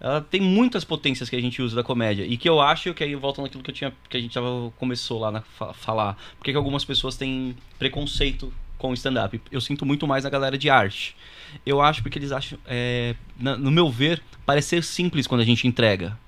Ela 0.00 0.20
tem 0.20 0.40
muitas 0.40 0.84
potências 0.84 1.30
que 1.30 1.36
a 1.36 1.40
gente 1.40 1.62
usa 1.62 1.76
da 1.76 1.82
comédia. 1.82 2.24
E 2.26 2.36
que 2.36 2.48
eu 2.48 2.60
acho 2.60 2.92
que 2.92 3.02
aí 3.04 3.14
volta 3.14 3.40
naquilo 3.40 3.62
que 3.62 3.70
eu 3.70 3.74
tinha. 3.74 3.92
que 4.08 4.16
a 4.16 4.20
gente 4.20 4.34
tava, 4.34 4.70
começou 4.76 5.18
lá 5.20 5.30
na 5.30 5.40
fa- 5.40 5.72
falar. 5.72 6.16
Porque 6.36 6.50
que 6.50 6.56
algumas 6.56 6.84
pessoas 6.84 7.16
têm 7.16 7.56
preconceito 7.78 8.52
com 8.76 8.92
stand-up. 8.92 9.40
Eu 9.50 9.60
sinto 9.60 9.86
muito 9.86 10.06
mais 10.06 10.24
na 10.24 10.30
galera 10.30 10.58
de 10.58 10.68
arte. 10.68 11.16
Eu 11.64 11.80
acho 11.80 12.02
porque 12.02 12.18
eles 12.18 12.32
acham. 12.32 12.58
é, 12.66 13.14
na- 13.38 13.56
no 13.56 13.70
meu 13.70 13.88
ver, 13.90 14.22
parece 14.44 14.68
ser 14.68 14.84
simples 14.84 15.26
quando 15.26 15.40
a 15.40 15.44
gente 15.44 15.66
entrega. 15.66 16.18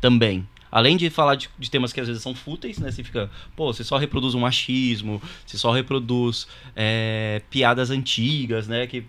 Também. 0.00 0.46
Além 0.70 0.96
de 0.96 1.08
falar 1.08 1.36
de, 1.36 1.48
de 1.56 1.70
temas 1.70 1.92
que 1.92 2.00
às 2.00 2.08
vezes 2.08 2.20
são 2.22 2.34
fúteis, 2.34 2.78
né? 2.78 2.90
Você 2.90 3.04
fica, 3.04 3.30
pô, 3.54 3.72
você 3.72 3.84
só 3.84 3.96
reproduz 3.96 4.34
um 4.34 4.40
machismo, 4.40 5.22
você 5.46 5.56
só 5.56 5.70
reproduz 5.70 6.48
é, 6.74 7.40
piadas 7.48 7.90
antigas, 7.90 8.66
né? 8.66 8.86
Que 8.88 9.04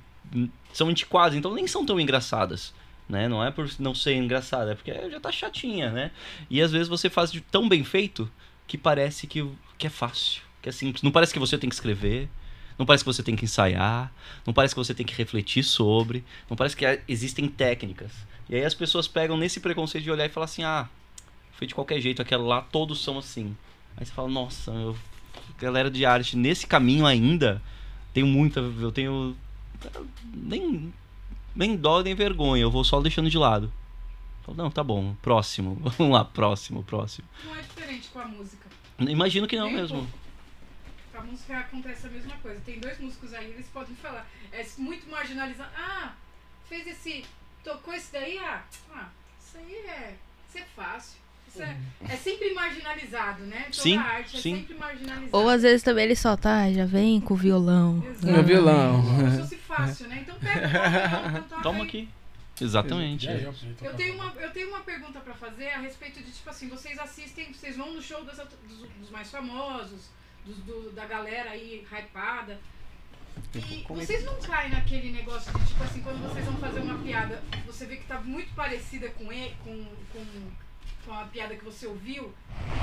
são 0.72 0.88
antiquadas, 0.90 1.36
então 1.36 1.53
nem 1.56 1.65
são 1.68 1.84
tão 1.86 1.99
engraçadas. 1.99 2.72
Né? 3.07 3.27
Não 3.27 3.44
é 3.44 3.52
por 3.52 3.69
não 3.80 3.94
ser 3.94 4.15
engraçada, 4.15 4.72
é 4.72 4.76
porque 4.76 4.91
já 5.10 5.19
tá 5.19 5.32
chatinha, 5.32 5.91
né? 5.91 6.11
E 6.49 6.61
às 6.61 6.72
vezes 6.72 6.88
você 6.88 7.10
faz 7.10 7.32
de 7.32 7.40
tão 7.40 7.69
bem 7.69 7.84
feito 7.84 8.30
que 8.65 8.77
parece 8.77 9.27
que, 9.27 9.48
que 9.77 9.86
é 9.86 9.90
fácil, 9.90 10.41
que 10.61 10.69
é 10.69 10.72
simples. 10.72 11.03
Não 11.03 11.11
parece 11.11 11.32
que 11.32 11.40
você 11.40 11.57
tem 11.57 11.69
que 11.69 11.76
escrever, 11.76 12.27
Não 12.77 12.86
parece 12.86 13.03
que 13.03 13.07
você 13.07 13.23
tem 13.23 13.36
que 13.36 13.45
ensaiar, 13.45 14.11
não 14.45 14.53
parece 14.53 14.73
que 14.73 14.80
você 14.80 14.94
tem 14.94 15.06
que 15.06 15.14
refletir 15.15 15.64
sobre, 15.64 16.26
não 16.49 16.57
parece 16.57 16.76
que 16.76 16.86
existem 17.07 17.48
técnicas. 17.48 18.11
E 18.49 18.56
aí 18.56 18.65
as 18.65 18.73
pessoas 18.73 19.07
pegam 19.07 19.38
nesse 19.38 19.60
preconceito 19.60 20.03
de 20.03 20.11
olhar 20.11 20.26
e 20.26 20.30
falar 20.30 20.45
assim: 20.45 20.64
ah, 20.64 20.90
foi 21.53 21.68
de 21.68 21.73
qualquer 21.73 21.99
jeito, 22.02 22.22
aquela 22.22 22.44
lá, 22.44 22.61
todos 22.61 23.02
são 23.03 23.18
assim. 23.18 23.56
Aí 23.95 24.06
você 24.06 24.11
fala: 24.11 24.30
nossa, 24.30 24.72
eu, 24.72 24.95
galera 25.57 25.90
de 25.90 26.06
arte, 26.06 26.36
nesse 26.36 26.68
caminho 26.68 27.06
ainda, 27.06 27.61
tenho 28.14 28.27
muita. 28.27 28.60
Eu 28.60 28.91
tenho. 28.91 29.36
Nem, 30.34 30.94
nem 31.56 31.76
dó 31.76 32.02
nem 32.02 32.14
vergonha, 32.14 32.64
eu 32.64 32.72
vou 32.72 32.84
só 32.84 33.02
deixando 33.02 33.30
de 33.30 33.38
lado. 33.38 33.72
Falo, 34.44 34.57
não, 34.57 34.69
tá 34.69 34.84
bom, 34.84 35.15
próximo, 35.22 35.76
vamos 35.98 36.14
lá, 36.14 36.26
próximo, 36.26 36.84
próximo. 36.84 37.27
Não 37.44 37.56
é 37.56 37.61
diferente 37.61 38.10
com 38.10 38.19
a 38.19 38.26
música. 38.26 38.68
Imagino 38.99 39.48
que 39.48 39.57
não 39.57 39.68
um 39.68 39.72
mesmo. 39.72 40.07
Com 41.11 41.18
a 41.18 41.23
música 41.23 41.57
acontece 41.60 42.07
a 42.07 42.10
mesma 42.10 42.38
coisa. 42.38 42.61
Tem 42.61 42.80
dois 42.80 42.99
músicos 42.99 43.34
aí, 43.34 43.52
eles 43.52 43.68
podem 43.68 43.95
falar. 43.95 44.27
É 44.52 44.65
muito 44.77 45.10
marginalizado. 45.10 45.72
Ah, 45.76 46.14
fez 46.68 46.86
esse. 46.88 47.26
Tocou 47.64 47.94
esse 47.94 48.11
daí? 48.14 48.38
Ah, 48.38 48.64
ah 48.94 49.10
isso 49.40 49.57
aí 49.57 49.73
é. 49.73 50.15
Isso 50.48 50.57
é 50.60 50.65
fácil. 50.76 51.24
É, 51.64 51.77
é 52.10 52.15
sempre 52.18 52.53
marginalizado, 52.53 53.44
né? 53.44 53.61
Toda 53.64 53.73
Sim, 53.84 53.98
arte 53.98 54.40
sim. 54.41 54.53
é 54.53 54.57
sempre 54.57 54.73
marginalizado. 54.76 55.30
Ou 55.32 55.49
às 55.49 55.61
vezes 55.61 55.84
também 55.84 56.06
ele 56.06 56.15
solta, 56.15 56.49
ah, 56.64 56.72
já 56.73 56.86
vem 56.86 57.19
com 57.22 57.34
o 57.34 57.38
violão. 57.38 58.03
Exato. 58.07 58.27
Meu 58.27 58.44
violão. 58.44 59.02
Como 59.03 59.32
se 59.32 59.38
fosse 59.41 59.56
fácil, 59.57 60.07
né? 60.07 60.19
Então 60.22 60.36
pega 60.40 60.68
o 60.68 60.69
violão, 60.69 61.38
então 61.45 61.61
Toma 61.61 61.80
aí. 61.80 61.88
aqui. 61.88 62.10
Exatamente. 62.61 63.27
Aí, 63.27 63.44
eu 63.44 63.94
tenho, 63.95 64.15
uma, 64.15 64.34
eu 64.40 64.49
tenho 64.52 64.69
uma 64.69 64.80
pergunta 64.80 65.19
pra 65.19 65.34
fazer 65.34 65.69
a 65.72 65.80
respeito 65.80 66.22
de, 66.22 66.32
tipo 66.32 66.49
assim, 66.49 66.69
vocês 66.69 66.98
assistem, 66.98 67.52
vocês 67.52 67.76
vão 67.76 67.94
no 67.94 68.02
show 68.02 68.23
das 68.23 68.38
dos, 68.38 68.90
dos 68.98 69.10
mais 69.11 69.30
famosos, 69.30 70.10
dos, 70.45 70.56
do- 70.60 70.91
da 70.91 71.06
galera 71.06 71.49
aí 71.52 71.86
hypada. 71.91 72.57
E 73.53 73.84
vocês 73.90 74.23
não 74.23 74.36
caem 74.40 74.72
naquele 74.72 75.11
negócio 75.11 75.52
de, 75.60 75.65
tipo 75.68 75.84
assim, 75.84 76.02
quando 76.02 76.22
vocês 76.30 76.45
vão 76.45 76.56
fazer 76.56 76.80
uma 76.80 76.98
piada, 76.99 77.44
você 77.65 77.86
vê 77.86 77.98
que 77.98 78.06
tá 78.06 78.22
muito 78.22 78.53
parecida 78.56 79.10
com, 79.10 79.30
ele, 79.32 79.53
com, 79.61 79.84
com, 80.14 80.26
com 81.06 81.14
a 81.14 81.26
piada 81.26 81.56
que 81.56 81.64
você 81.64 81.88
ouviu. 81.88 82.34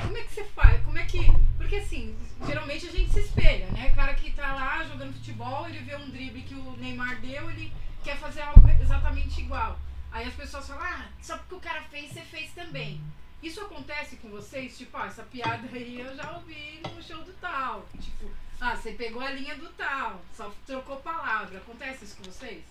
Como 0.01 0.17
é 0.17 0.23
que 0.23 0.33
você 0.33 0.43
faz? 0.45 0.83
Como 0.83 0.97
é 0.97 1.05
que. 1.05 1.19
Porque 1.57 1.77
assim, 1.77 2.15
geralmente 2.45 2.87
a 2.87 2.91
gente 2.91 3.11
se 3.11 3.19
espelha, 3.19 3.67
né? 3.67 3.89
O 3.91 3.95
cara 3.95 4.13
que 4.13 4.31
tá 4.31 4.53
lá 4.53 4.83
jogando 4.83 5.13
futebol, 5.13 5.67
ele 5.67 5.79
vê 5.79 5.95
um 5.95 6.09
drible 6.09 6.41
que 6.41 6.55
o 6.55 6.77
Neymar 6.77 7.19
deu, 7.21 7.49
ele 7.51 7.71
quer 8.03 8.17
fazer 8.17 8.41
algo 8.41 8.67
exatamente 8.81 9.41
igual. 9.41 9.79
Aí 10.11 10.27
as 10.27 10.33
pessoas 10.33 10.67
falam, 10.67 10.83
ah, 10.83 11.05
só 11.21 11.37
porque 11.37 11.55
o 11.55 11.59
cara 11.59 11.81
fez, 11.83 12.11
você 12.11 12.21
fez 12.21 12.51
também. 12.53 13.01
Isso 13.41 13.59
acontece 13.59 14.15
com 14.17 14.29
vocês? 14.29 14.77
Tipo, 14.77 14.95
ah, 14.97 15.07
essa 15.07 15.23
piada 15.23 15.67
aí 15.73 15.99
eu 15.99 16.15
já 16.15 16.31
ouvi 16.37 16.81
no 16.95 17.03
show 17.03 17.21
do 17.23 17.33
tal. 17.33 17.85
Tipo, 17.99 18.29
ah, 18.61 18.75
você 18.75 18.91
pegou 18.93 19.21
a 19.21 19.31
linha 19.31 19.55
do 19.55 19.67
tal, 19.69 20.21
só 20.33 20.53
trocou 20.65 20.97
palavra. 20.97 21.57
Acontece 21.57 22.05
isso 22.05 22.17
com 22.17 22.23
vocês? 22.23 22.63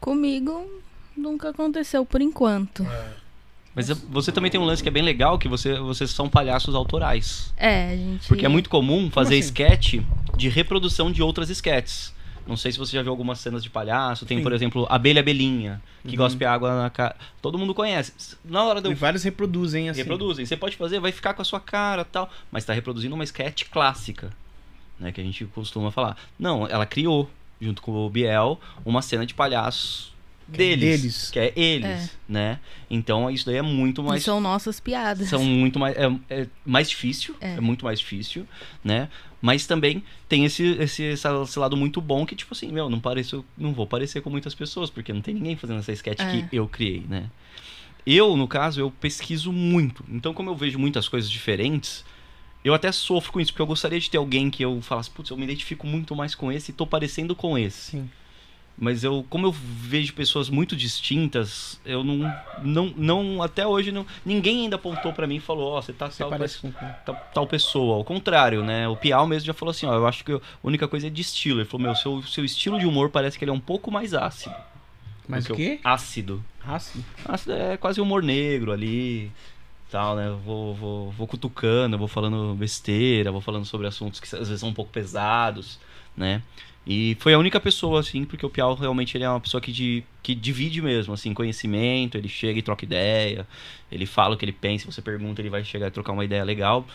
Comigo 0.00 0.82
nunca 1.16 1.50
aconteceu 1.50 2.04
por 2.04 2.20
enquanto. 2.20 2.82
É, 2.84 3.16
Mas 3.76 3.90
você 3.90 4.32
também 4.32 4.50
tem 4.50 4.58
um 4.58 4.64
lance 4.64 4.82
que 4.82 4.88
é 4.88 4.92
bem 4.92 5.02
legal, 5.02 5.38
que 5.38 5.48
você, 5.48 5.78
vocês 5.78 6.10
são 6.10 6.30
palhaços 6.30 6.74
autorais. 6.74 7.52
É, 7.58 7.94
gente. 7.94 8.26
Porque 8.26 8.46
é 8.46 8.48
muito 8.48 8.70
comum 8.70 9.10
fazer 9.10 9.34
assim? 9.38 9.48
sketch 9.48 9.94
de 10.34 10.48
reprodução 10.48 11.12
de 11.12 11.22
outras 11.22 11.50
sketches. 11.50 12.16
Não 12.46 12.56
sei 12.56 12.72
se 12.72 12.78
você 12.78 12.92
já 12.96 13.02
viu 13.02 13.10
algumas 13.10 13.38
cenas 13.38 13.62
de 13.62 13.68
palhaço. 13.68 14.24
Tem, 14.24 14.38
Sim. 14.38 14.42
por 14.42 14.52
exemplo, 14.52 14.86
Abelha 14.88 15.22
Belinha, 15.22 15.82
que 16.04 16.10
Uhum. 16.10 16.16
gospe 16.16 16.44
água 16.46 16.80
na 16.84 16.88
cara. 16.88 17.16
Todo 17.42 17.58
mundo 17.58 17.74
conhece. 17.74 18.12
Na 18.42 18.64
hora 18.64 18.80
de 18.80 18.88
E 18.88 18.94
vários 18.94 19.22
reproduzem 19.24 19.90
assim. 19.90 20.00
reproduzem. 20.00 20.46
Você 20.46 20.56
pode 20.56 20.74
fazer, 20.76 20.98
vai 20.98 21.12
ficar 21.12 21.34
com 21.34 21.42
a 21.42 21.44
sua 21.44 21.60
cara 21.60 22.02
tal, 22.04 22.30
mas 22.50 22.62
está 22.62 22.72
reproduzindo 22.72 23.14
uma 23.14 23.24
sketch 23.24 23.64
clássica, 23.70 24.32
né? 24.98 25.12
Que 25.12 25.20
a 25.20 25.24
gente 25.24 25.44
costuma 25.46 25.90
falar. 25.90 26.16
Não, 26.38 26.66
ela 26.66 26.86
criou, 26.86 27.28
junto 27.60 27.82
com 27.82 27.92
o 28.06 28.08
Biel, 28.08 28.58
uma 28.86 29.02
cena 29.02 29.26
de 29.26 29.34
palhaços 29.34 30.14
é 30.14 30.15
deles, 30.48 31.00
deles. 31.00 31.30
Que 31.30 31.38
é 31.38 31.52
eles, 31.56 31.86
É. 32.06 32.10
né? 32.28 32.60
Então 32.90 33.30
isso 33.30 33.46
daí 33.46 33.56
é 33.56 33.62
muito 33.62 34.00
E 34.00 34.04
mais 34.04 34.22
são 34.22 34.40
nossas 34.40 34.78
piadas. 34.80 35.28
são 35.28 35.42
muito 35.44 35.78
mais 35.78 35.96
é, 35.96 36.06
é 36.30 36.46
mais 36.64 36.88
difícil 36.88 37.34
é. 37.40 37.54
É. 37.54 37.60
muito 37.60 37.84
mais 37.84 37.98
difícil 37.98 38.46
né 38.84 39.08
mas 39.42 39.66
também 39.66 40.02
tem 40.28 40.44
esse, 40.44 40.62
esse 40.78 41.02
esse 41.02 41.28
esse 41.28 41.58
lado 41.58 41.76
muito 41.76 42.00
bom 42.00 42.24
que 42.24 42.34
tipo 42.34 42.54
assim 42.54 42.70
meu 42.72 42.88
não 42.88 43.00
pareço 43.00 43.44
não 43.58 43.72
vou 43.72 43.86
parecer 43.86 44.20
com 44.20 44.30
muitas 44.30 44.54
pessoas 44.54 44.88
porque 44.88 45.12
não 45.12 45.20
tem 45.20 45.34
ninguém 45.34 45.56
fazendo 45.56 45.78
essa 45.80 45.92
sketch 45.92 46.20
É. 46.20 46.42
que 46.48 46.56
eu 46.56 46.66
criei 46.68 47.04
né 47.08 47.28
eu 48.06 48.36
no 48.36 48.46
caso 48.46 48.80
eu 48.80 48.90
pesquiso 48.90 49.52
muito 49.52 50.04
então 50.08 50.32
como 50.32 50.50
eu 50.50 50.54
vejo 50.56 50.78
muitas 50.78 51.08
coisas 51.08 51.28
diferentes 51.30 52.04
eu 52.64 52.72
até 52.74 52.90
sofro 52.92 53.32
com 53.32 53.40
isso 53.40 53.52
porque 53.52 53.62
eu 53.62 53.66
gostaria 53.66 53.98
de 54.00 54.08
ter 54.10 54.16
alguém 54.18 54.48
que 54.50 54.64
eu 54.64 54.80
falasse 54.80 55.10
putz 55.10 55.30
eu 55.30 55.36
me 55.36 55.44
identifico 55.44 55.86
muito 55.86 56.14
mais 56.16 56.34
com 56.34 56.50
esse 56.52 56.70
e 56.70 56.74
tô 56.74 56.86
parecendo 56.86 57.34
com 57.34 57.58
esse 57.58 57.90
Sim. 57.92 58.10
Mas 58.78 59.02
eu, 59.02 59.24
como 59.30 59.46
eu 59.46 59.52
vejo 59.52 60.12
pessoas 60.12 60.50
muito 60.50 60.76
distintas, 60.76 61.80
eu 61.84 62.04
não, 62.04 62.30
não, 62.62 62.86
não 62.94 63.42
até 63.42 63.66
hoje 63.66 63.90
não, 63.90 64.04
ninguém 64.24 64.62
ainda 64.62 64.76
apontou 64.76 65.14
pra 65.14 65.26
mim 65.26 65.36
e 65.36 65.40
falou, 65.40 65.72
ó, 65.72 65.80
você 65.80 65.94
tá 65.94 66.10
Você 66.10 66.18
tal, 66.18 66.28
parece 66.28 66.58
com. 66.58 66.70
tal, 67.04 67.14
tal 67.32 67.46
pessoa. 67.46 67.96
Ao 67.96 68.04
contrário, 68.04 68.62
né? 68.62 68.86
O 68.86 68.94
Piau 68.94 69.26
mesmo 69.26 69.46
já 69.46 69.54
falou 69.54 69.70
assim, 69.70 69.86
ó, 69.86 69.94
eu 69.94 70.06
acho 70.06 70.22
que 70.22 70.32
a 70.32 70.40
única 70.62 70.86
coisa 70.86 71.06
é 71.06 71.10
de 71.10 71.22
estilo. 71.22 71.60
Ele 71.60 71.68
falou, 71.68 71.86
meu, 71.86 71.94
seu, 71.94 72.22
seu 72.22 72.44
estilo 72.44 72.78
de 72.78 72.86
humor 72.86 73.08
parece 73.08 73.38
que 73.38 73.44
ele 73.44 73.50
é 73.50 73.54
um 73.54 73.60
pouco 73.60 73.90
mais 73.90 74.12
ácido. 74.12 74.54
Mas 75.26 75.46
do 75.46 75.54
o 75.54 75.56
que 75.56 75.76
quê? 75.76 75.80
Ácido. 75.82 76.44
Ácido. 76.66 77.02
Ácido 77.24 77.52
é 77.54 77.78
quase 77.78 77.98
humor 77.98 78.22
negro 78.22 78.72
ali, 78.72 79.32
tal, 79.90 80.16
né? 80.16 80.28
Eu 80.28 80.36
Vou, 80.36 80.74
vou, 80.74 81.10
vou 81.12 81.26
cutucando, 81.26 81.96
vou 81.96 82.08
falando 82.08 82.54
besteira, 82.54 83.32
vou 83.32 83.40
falando 83.40 83.64
sobre 83.64 83.86
assuntos 83.86 84.20
que 84.20 84.26
às 84.36 84.48
vezes 84.48 84.60
são 84.60 84.68
um 84.68 84.74
pouco 84.74 84.92
pesados, 84.92 85.78
né? 86.14 86.42
E 86.86 87.16
foi 87.18 87.34
a 87.34 87.38
única 87.38 87.58
pessoa, 87.58 87.98
assim, 87.98 88.24
porque 88.24 88.46
o 88.46 88.50
Piau 88.50 88.74
realmente 88.74 89.16
ele 89.16 89.24
é 89.24 89.28
uma 89.28 89.40
pessoa 89.40 89.60
que, 89.60 89.72
di- 89.72 90.04
que 90.22 90.34
divide 90.36 90.80
mesmo, 90.80 91.14
assim, 91.14 91.34
conhecimento, 91.34 92.16
ele 92.16 92.28
chega 92.28 92.58
e 92.58 92.62
troca 92.62 92.84
ideia, 92.84 93.46
ele 93.90 94.06
fala 94.06 94.34
o 94.34 94.38
que 94.38 94.44
ele 94.44 94.52
pensa, 94.52 94.90
você 94.90 95.02
pergunta, 95.02 95.40
ele 95.42 95.50
vai 95.50 95.64
chegar 95.64 95.88
e 95.88 95.90
trocar 95.90 96.12
uma 96.12 96.24
ideia 96.24 96.44
legal, 96.44 96.86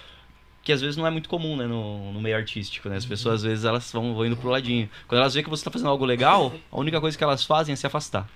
que 0.64 0.72
às 0.72 0.80
vezes 0.80 0.96
não 0.96 1.06
é 1.06 1.10
muito 1.10 1.28
comum, 1.28 1.58
né, 1.58 1.66
no, 1.66 2.14
no 2.14 2.22
meio 2.22 2.38
artístico, 2.38 2.88
né? 2.88 2.96
As 2.96 3.06
pessoas, 3.06 3.36
às 3.36 3.44
vezes, 3.44 3.66
elas 3.66 3.92
vão, 3.92 4.14
vão 4.14 4.26
indo 4.26 4.38
pro 4.38 4.50
ladinho. 4.50 4.90
Quando 5.08 5.20
elas 5.22 5.34
veem 5.34 5.44
que 5.44 5.50
você 5.50 5.64
tá 5.64 5.72
fazendo 5.72 5.90
algo 5.90 6.06
legal, 6.06 6.54
a 6.72 6.80
única 6.80 7.02
coisa 7.02 7.18
que 7.18 7.24
elas 7.24 7.44
fazem 7.44 7.74
é 7.74 7.76
se 7.76 7.86
afastar. 7.88 8.30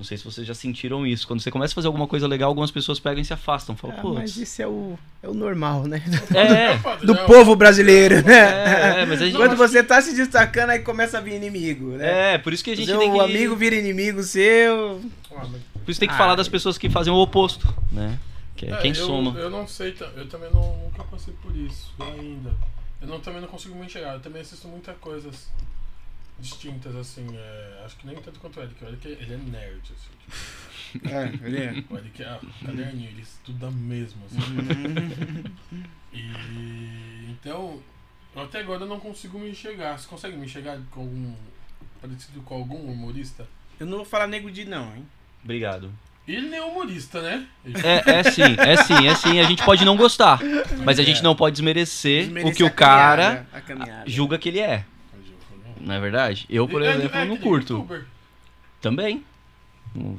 Não 0.00 0.04
sei 0.04 0.16
se 0.16 0.24
vocês 0.24 0.46
já 0.46 0.54
sentiram 0.54 1.06
isso. 1.06 1.26
Quando 1.26 1.42
você 1.42 1.50
começa 1.50 1.74
a 1.74 1.76
fazer 1.76 1.86
alguma 1.86 2.06
coisa 2.06 2.26
legal, 2.26 2.48
algumas 2.48 2.70
pessoas 2.70 2.98
pegam 2.98 3.20
e 3.20 3.24
se 3.24 3.34
afastam. 3.34 3.76
Falam, 3.76 3.96
putz. 3.96 4.14
mas 4.18 4.36
isso 4.38 4.62
é 4.62 4.66
o, 4.66 4.98
é 5.22 5.28
o 5.28 5.34
normal, 5.34 5.82
né? 5.82 6.02
É, 6.34 6.78
Do 7.04 7.14
povo 7.26 7.54
brasileiro, 7.54 8.24
né? 8.24 8.38
é, 8.38 9.02
é, 9.02 9.04
mas 9.04 9.20
a 9.20 9.26
gente. 9.26 9.36
Quando 9.36 9.56
você 9.56 9.84
tá 9.84 10.00
se 10.00 10.16
destacando, 10.16 10.70
aí 10.70 10.78
começa 10.78 11.18
a 11.18 11.20
vir 11.20 11.34
inimigo, 11.34 11.98
né? 11.98 12.32
É, 12.32 12.38
por 12.38 12.50
isso 12.50 12.64
que 12.64 12.70
a 12.70 12.74
gente 12.74 12.86
tem 12.90 13.12
que. 13.12 13.20
amigo 13.20 13.54
vira 13.54 13.76
inimigo 13.76 14.22
seu. 14.22 15.02
Por 15.28 15.90
isso 15.90 16.00
tem 16.00 16.08
que 16.08 16.14
Ah, 16.14 16.18
falar 16.18 16.34
das 16.34 16.48
pessoas 16.48 16.78
que 16.78 16.88
fazem 16.88 17.12
o 17.12 17.16
oposto, 17.16 17.68
né? 17.92 18.18
Que 18.56 18.64
é, 18.64 18.70
É, 18.70 18.76
quem 18.78 18.92
eu, 18.92 19.06
soma. 19.06 19.38
Eu 19.38 19.50
não 19.50 19.68
sei, 19.68 19.94
eu 20.16 20.26
também 20.30 20.48
não, 20.50 20.78
nunca 20.78 21.04
passei 21.04 21.34
por 21.42 21.54
isso 21.54 21.92
ainda. 22.00 22.54
Eu 23.02 23.06
não, 23.06 23.20
também 23.20 23.42
não 23.42 23.48
consigo 23.48 23.74
me 23.74 23.84
enxergar. 23.84 24.14
Eu 24.14 24.20
também 24.20 24.40
assisto 24.40 24.66
muitas 24.66 24.96
coisas 24.96 25.50
distintas, 26.40 26.94
assim. 26.96 27.26
é, 27.36 27.82
acho 27.84 27.96
que 27.96 28.06
nem 28.06 28.16
tanto 28.16 28.40
quanto 28.40 28.58
o 28.58 28.62
Eric. 28.62 28.84
O 28.84 28.88
Eric 28.88 29.08
ele 29.08 29.34
é 29.34 29.36
nerd, 29.36 29.82
assim. 29.84 30.10
É, 31.04 31.46
ele 31.46 31.58
é. 31.58 31.84
O 31.88 31.96
Eric 31.96 32.20
é 32.20 32.40
caderninho, 32.66 33.10
ele 33.10 33.22
estuda 33.22 33.70
mesmo, 33.70 34.22
assim. 34.26 34.40
E 36.12 37.30
então, 37.30 37.80
eu 38.34 38.42
até 38.42 38.58
agora 38.58 38.82
eu 38.82 38.88
não 38.88 38.98
consigo 38.98 39.38
me 39.38 39.50
enxergar. 39.50 39.96
Você 39.96 40.08
consegue 40.08 40.36
me 40.36 40.46
enxergar 40.46 40.78
com 40.90 41.02
algum. 41.02 41.34
parecido 42.00 42.40
com 42.42 42.54
algum 42.56 42.90
humorista? 42.90 43.46
Eu 43.78 43.86
não 43.86 43.98
vou 43.98 44.04
falar 44.04 44.26
nego 44.26 44.50
de 44.50 44.64
não, 44.64 44.94
hein? 44.96 45.06
Obrigado. 45.44 45.92
Ele 46.26 46.48
nem 46.48 46.58
é 46.58 46.62
humorista, 46.64 47.22
né? 47.22 47.46
É, 47.64 48.18
é 48.18 48.22
sim, 48.24 48.42
é 48.58 48.76
sim, 48.76 49.06
é 49.06 49.14
sim. 49.14 49.40
A 49.40 49.44
gente 49.44 49.64
pode 49.64 49.84
não 49.84 49.96
gostar, 49.96 50.38
mas 50.84 50.98
a 50.98 51.02
gente 51.02 51.22
não 51.22 51.34
pode 51.34 51.54
desmerecer, 51.54 52.24
Desmerecer 52.24 52.52
o 52.52 52.56
que 52.56 52.62
o 52.62 52.70
cara 52.70 53.46
caminhada, 53.46 53.60
caminhada. 53.62 54.10
julga 54.10 54.38
que 54.38 54.48
ele 54.48 54.60
é. 54.60 54.84
Não 55.80 55.94
é 55.94 56.00
verdade? 56.00 56.46
Eu, 56.48 56.68
por 56.68 56.82
É, 56.82 56.94
exemplo, 56.94 57.16
é, 57.18 57.24
não 57.24 57.36
curto. 57.36 57.72
youtuber. 57.74 58.04
Também. 58.80 59.24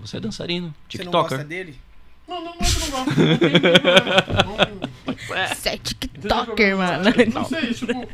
Você 0.02 0.18
é 0.18 0.20
dançarino, 0.20 0.74
Você 0.90 1.04
não 1.04 1.12
gosta 1.12 1.38
tiktoker. 1.38 1.48
dele? 1.48 1.80
Não, 2.28 2.44
não, 2.44 2.56
não, 2.56 2.68
eu 2.68 2.80
não 2.80 2.90
gosto. 2.90 3.20
Não 3.22 3.38
tem 3.38 3.60
problema. 3.60 4.46
Não- 4.46 5.48
Você 5.56 5.70
é 5.70 5.78
TikToker, 5.78 6.78
mano. 6.78 7.04
Não 7.34 7.46
sei, 7.46 7.74
tipo. 7.74 8.08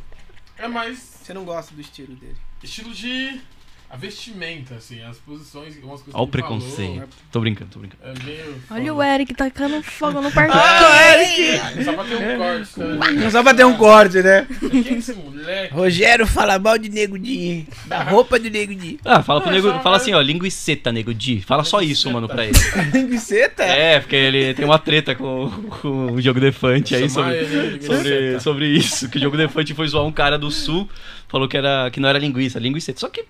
É 0.58 0.68
mais 0.68 0.98
Você 1.00 1.34
não 1.34 1.44
gosta 1.46 1.74
do 1.74 1.82
estilo 1.82 2.16
dele? 2.16 2.36
estilo 2.64 2.94
de. 2.94 3.40
A 3.90 3.96
vestimenta, 3.96 4.76
assim, 4.76 5.02
as 5.02 5.18
posições, 5.18 5.78
umas 5.82 6.02
coisas 6.02 6.14
Olha 6.14 6.24
o 6.24 6.30
ele 6.34 6.42
falou, 6.44 6.60
preconceito. 6.60 7.08
Tô 7.32 7.40
brincando, 7.40 7.72
tô 7.72 7.80
brincando. 7.80 8.04
É 8.04 8.24
meio. 8.26 8.62
Olha 8.70 8.94
o. 8.94 9.02
Eric 9.02 9.34
tacando 9.34 9.82
fogo 9.82 10.20
no 10.20 10.30
parquinho. 10.34 11.86
Só 11.86 11.94
pra 11.94 12.04
ter 12.04 12.16
um 12.18 12.38
corte, 12.38 12.80
né? 12.80 13.12
Não 13.22 13.32
só 13.32 13.44
pra 13.44 13.54
ter 13.54 13.66
um 13.66 13.78
corte, 13.78 14.22
né? 14.22 14.48
Quem 14.60 14.96
é 14.96 14.98
esse 14.98 15.14
moleque? 15.14 15.74
Rogério 15.74 16.28
fala 16.28 16.60
mal 16.60 16.78
de 16.78 16.90
Nego 16.90 17.18
Di. 17.18 17.66
Da 17.86 18.04
roupa 18.04 18.38
de 18.38 18.50
Nego 18.50 18.76
Di. 18.76 19.00
Ah, 19.06 19.24
fala 19.24 19.40
pro 19.40 19.50
Não, 19.52 19.56
nego. 19.56 19.80
Fala 19.82 19.96
assim, 19.96 20.14
ó, 20.14 20.20
linguiceta, 20.20 20.92
nego 20.92 21.14
Di. 21.14 21.42
Fala 21.42 21.64
só 21.64 21.82
isso, 21.82 22.12
mano, 22.12 22.28
pra 22.28 22.44
ele. 22.46 22.58
Linguiceta? 22.92 23.64
É, 23.64 24.02
porque 24.02 24.18
ele 24.18 24.54
tem 24.54 24.66
uma 24.66 24.80
treta 24.80 25.16
com, 25.16 25.50
com 25.82 26.12
o 26.12 26.22
jogo 26.22 26.42
Defante 26.42 26.94
aí 26.94 27.10
sobre. 27.10 27.36
ele 27.38 27.82
Sobre, 27.82 28.40
sobre 28.42 28.68
isso, 28.68 29.10
que 29.10 29.18
o 29.18 29.22
jogo 29.22 29.38
Defante 29.38 29.74
foi 29.74 29.88
zoar 29.88 30.06
um 30.06 30.12
cara 30.12 30.38
do 30.38 30.52
sul, 30.52 30.90
falou 31.30 31.48
que, 31.48 31.56
era, 31.56 31.90
que 31.90 32.02
não 32.02 32.10
era 32.10 32.20
linguiça, 32.20 32.60
linguiça. 32.60 32.94
Só 32.98 33.08
que 33.08 33.24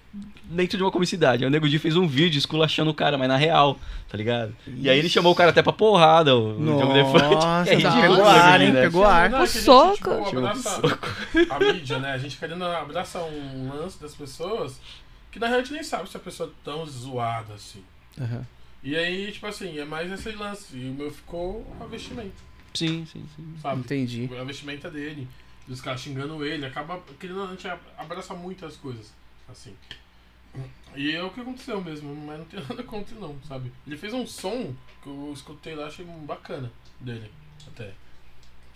dentro 0.49 0.77
de 0.77 0.83
uma 0.83 0.91
comicidade. 0.91 1.43
Aí 1.43 1.47
o 1.47 1.51
Nego 1.51 1.67
Di 1.67 1.77
fez 1.79 1.95
um 1.95 2.07
vídeo 2.07 2.37
esculachando 2.37 2.89
o 2.91 2.93
cara, 2.93 3.17
mas 3.17 3.27
na 3.27 3.35
real, 3.37 3.77
tá 4.09 4.17
ligado? 4.17 4.55
E 4.67 4.89
aí 4.89 4.97
ele 4.97 5.09
chamou 5.09 5.31
o 5.33 5.35
cara 5.35 5.49
até 5.51 5.61
pra 5.61 5.73
porrada, 5.73 6.35
o, 6.35 6.59
o 6.59 6.79
jogo 6.79 6.93
Defante. 6.93 7.35
Nossa, 7.35 7.69
É 7.71 7.75
ridículo, 7.75 8.01
pegou 8.01 8.15
o 8.15 8.17
Nego 8.17 8.27
ar, 8.29 8.61
hein? 8.61 8.71
né? 8.71 8.81
Pegou 8.81 9.03
ar. 9.05 9.29
Não, 9.29 9.37
é 9.37 9.41
que 9.41 9.43
a 9.43 9.53
gente, 9.53 9.63
soco. 9.63 9.95
tipo, 10.25 10.37
abraça 10.39 10.81
a 11.49 11.59
mídia, 11.59 11.99
né? 11.99 12.11
A 12.13 12.17
gente 12.17 12.37
querendo 12.37 12.63
abraçar 12.65 13.23
um 13.23 13.69
lance 13.73 14.01
das 14.01 14.15
pessoas 14.15 14.79
que 15.31 15.39
na 15.39 15.47
real 15.47 15.59
a 15.59 15.63
gente 15.63 15.73
nem 15.73 15.83
sabe 15.83 16.09
se 16.09 16.17
a 16.17 16.19
pessoa 16.19 16.49
é 16.49 16.53
tão 16.63 16.85
zoada 16.85 17.53
assim. 17.53 17.83
Aham. 18.19 18.45
E 18.83 18.95
aí, 18.95 19.31
tipo 19.31 19.45
assim, 19.47 19.77
é 19.79 19.83
mais 19.85 20.09
esse 20.11 20.31
lance. 20.31 20.75
E 20.77 20.89
o 20.89 20.93
meu 20.93 21.11
ficou 21.11 21.65
a 21.81 21.85
vestimenta, 21.85 22.31
Sim, 22.73 23.05
sim, 23.11 23.25
sim. 23.35 23.55
sabe? 23.61 23.81
Entendi. 23.81 24.29
A 24.39 24.43
vestimenta 24.43 24.89
dele, 24.89 25.27
dos 25.67 25.81
caras 25.81 25.99
xingando 26.01 26.45
ele, 26.45 26.65
acaba 26.65 26.99
querendo 27.19 27.43
a 27.43 27.47
gente 27.47 27.67
abraça 27.97 28.33
muitas 28.33 28.77
coisas, 28.77 29.11
assim. 29.51 29.73
E 30.95 31.11
é 31.15 31.21
o 31.23 31.29
que 31.29 31.39
aconteceu 31.41 31.81
mesmo, 31.83 32.15
mas 32.15 32.39
não 32.39 32.45
tem 32.45 32.59
nada 32.67 32.81
contra 32.83 33.15
não, 33.19 33.35
sabe? 33.47 33.71
Ele 33.85 33.97
fez 33.97 34.13
um 34.13 34.25
som 34.25 34.73
que 35.03 35.07
eu 35.09 35.31
escutei 35.33 35.75
lá, 35.75 35.87
achei 35.87 36.05
bacana 36.05 36.71
dele, 36.99 37.31
até. 37.67 37.91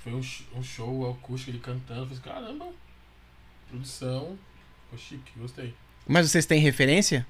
Foi 0.03 0.13
um, 0.13 0.21
um 0.55 0.63
show 0.63 1.09
acústico, 1.11 1.51
ele 1.51 1.59
cantando, 1.59 2.01
eu 2.01 2.17
falei, 2.17 2.21
caramba, 2.23 2.67
produção, 3.69 4.37
ficou 4.83 4.99
chique, 4.99 5.31
gostei. 5.37 5.73
Mas 6.07 6.29
vocês 6.29 6.45
têm 6.45 6.59
referência? 6.59 7.25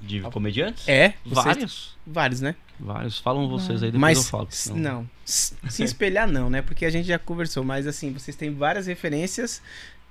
De 0.00 0.20
comediantes? 0.22 0.88
É? 0.88 1.14
Vocês- 1.24 1.44
Vários. 1.44 1.96
Vários, 2.06 2.40
né? 2.40 2.56
Vários. 2.78 3.18
Falam 3.18 3.46
vocês 3.48 3.82
aí, 3.82 3.90
depois 3.90 4.00
Mas, 4.00 4.18
eu 4.18 4.24
falo. 4.24 4.48
senão- 4.50 4.78
não. 4.78 5.10
Se 5.24 5.82
espelhar 5.84 6.26
não, 6.26 6.48
né? 6.48 6.62
Porque 6.62 6.86
a 6.86 6.90
gente 6.90 7.06
já 7.06 7.18
conversou, 7.18 7.62
mas 7.62 7.86
assim, 7.86 8.10
vocês 8.12 8.34
têm 8.34 8.54
várias 8.54 8.86
referências, 8.86 9.62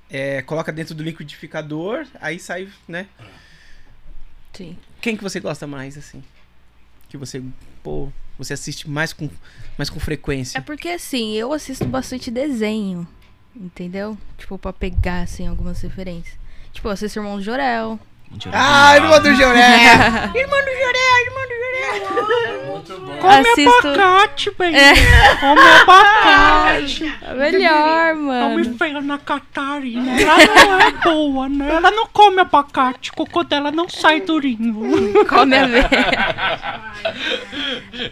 é, 0.10 0.42
coloca 0.44 0.72
dentro 0.72 0.94
do 0.94 1.02
liquidificador, 1.04 2.06
aí 2.22 2.40
sai, 2.40 2.70
né? 2.88 3.08
Sim. 4.54 4.78
Quem 5.02 5.16
que 5.16 5.24
você 5.24 5.40
gosta 5.40 5.66
mais, 5.66 5.98
assim? 5.98 6.24
Que 7.08 7.18
você, 7.18 7.42
pô, 7.82 8.10
você 8.38 8.54
assiste 8.54 8.90
mais 8.90 9.14
com, 9.14 9.30
mais 9.78 9.90
com 9.90 10.00
frequência? 10.00 10.58
É 10.58 10.62
porque 10.62 10.90
assim, 10.90 11.34
eu 11.34 11.54
assisto 11.54 11.86
bastante 11.86 12.30
desenho. 12.30 13.08
Entendeu? 13.56 14.18
Tipo, 14.38 14.58
pra 14.58 14.72
pegar, 14.72 15.22
assim, 15.22 15.48
algumas 15.48 15.82
referências. 15.82 16.38
Tipo, 16.72 16.88
eu 16.88 16.92
assisto 16.92 17.20
Irmão 17.20 17.38
do 17.38 17.44
Jorel. 17.44 18.00
Ah, 18.54 18.92
não. 18.96 19.04
irmão 19.04 19.22
do 19.22 19.36
Joré! 19.36 20.30
Muito 22.68 23.00
bom. 23.00 23.28
assisto. 23.28 23.88
abacate, 23.88 24.52
bem. 24.58 24.76
É. 24.76 24.94
Come 25.40 25.62
abacate. 25.62 27.14
É 27.30 27.34
melhor, 27.34 28.16
Não 28.16 28.24
mano. 28.24 28.56
me 28.58 28.78
feia 28.78 29.02
na 29.02 29.18
Catarina. 29.18 30.20
Ela 30.20 30.38
não 30.66 30.80
é 30.82 30.92
boa, 30.92 31.50
né? 31.50 31.70
Ela 31.76 31.92
não 31.92 32.08
come 32.08 32.40
abacate. 32.42 33.12
O 33.12 33.16
cocô 33.16 33.44
dela 33.44 33.72
não 33.72 33.88
sai 33.88 34.22
durinho. 34.22 35.26
Come 35.28 35.56
a 35.58 35.68
ver. 35.68 35.86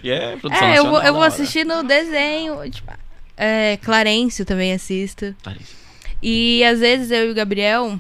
E 0.04 0.10
é 0.10 0.38
É, 0.62 0.78
eu 0.78 0.86
vou, 0.86 0.98
eu 1.02 1.14
vou 1.14 1.14
da 1.14 1.18
hora. 1.20 1.28
assistindo 1.28 1.84
desenho. 1.84 2.70
Tipo, 2.70 2.92
é, 3.36 3.78
Clarencio 3.84 4.46
também 4.46 4.74
assisto. 4.74 5.36
Parece. 5.44 5.76
E 6.22 6.64
às 6.64 6.80
vezes 6.80 7.12
eu 7.12 7.28
e 7.28 7.32
o 7.32 7.36
Gabriel. 7.36 8.00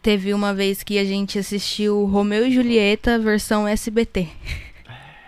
Teve 0.00 0.32
uma 0.34 0.52
vez 0.54 0.82
que 0.82 0.98
a 0.98 1.04
gente 1.04 1.38
assistiu 1.38 2.06
Romeu 2.06 2.46
e 2.46 2.50
Julieta 2.50 3.18
versão 3.18 3.68
SBT. 3.68 4.26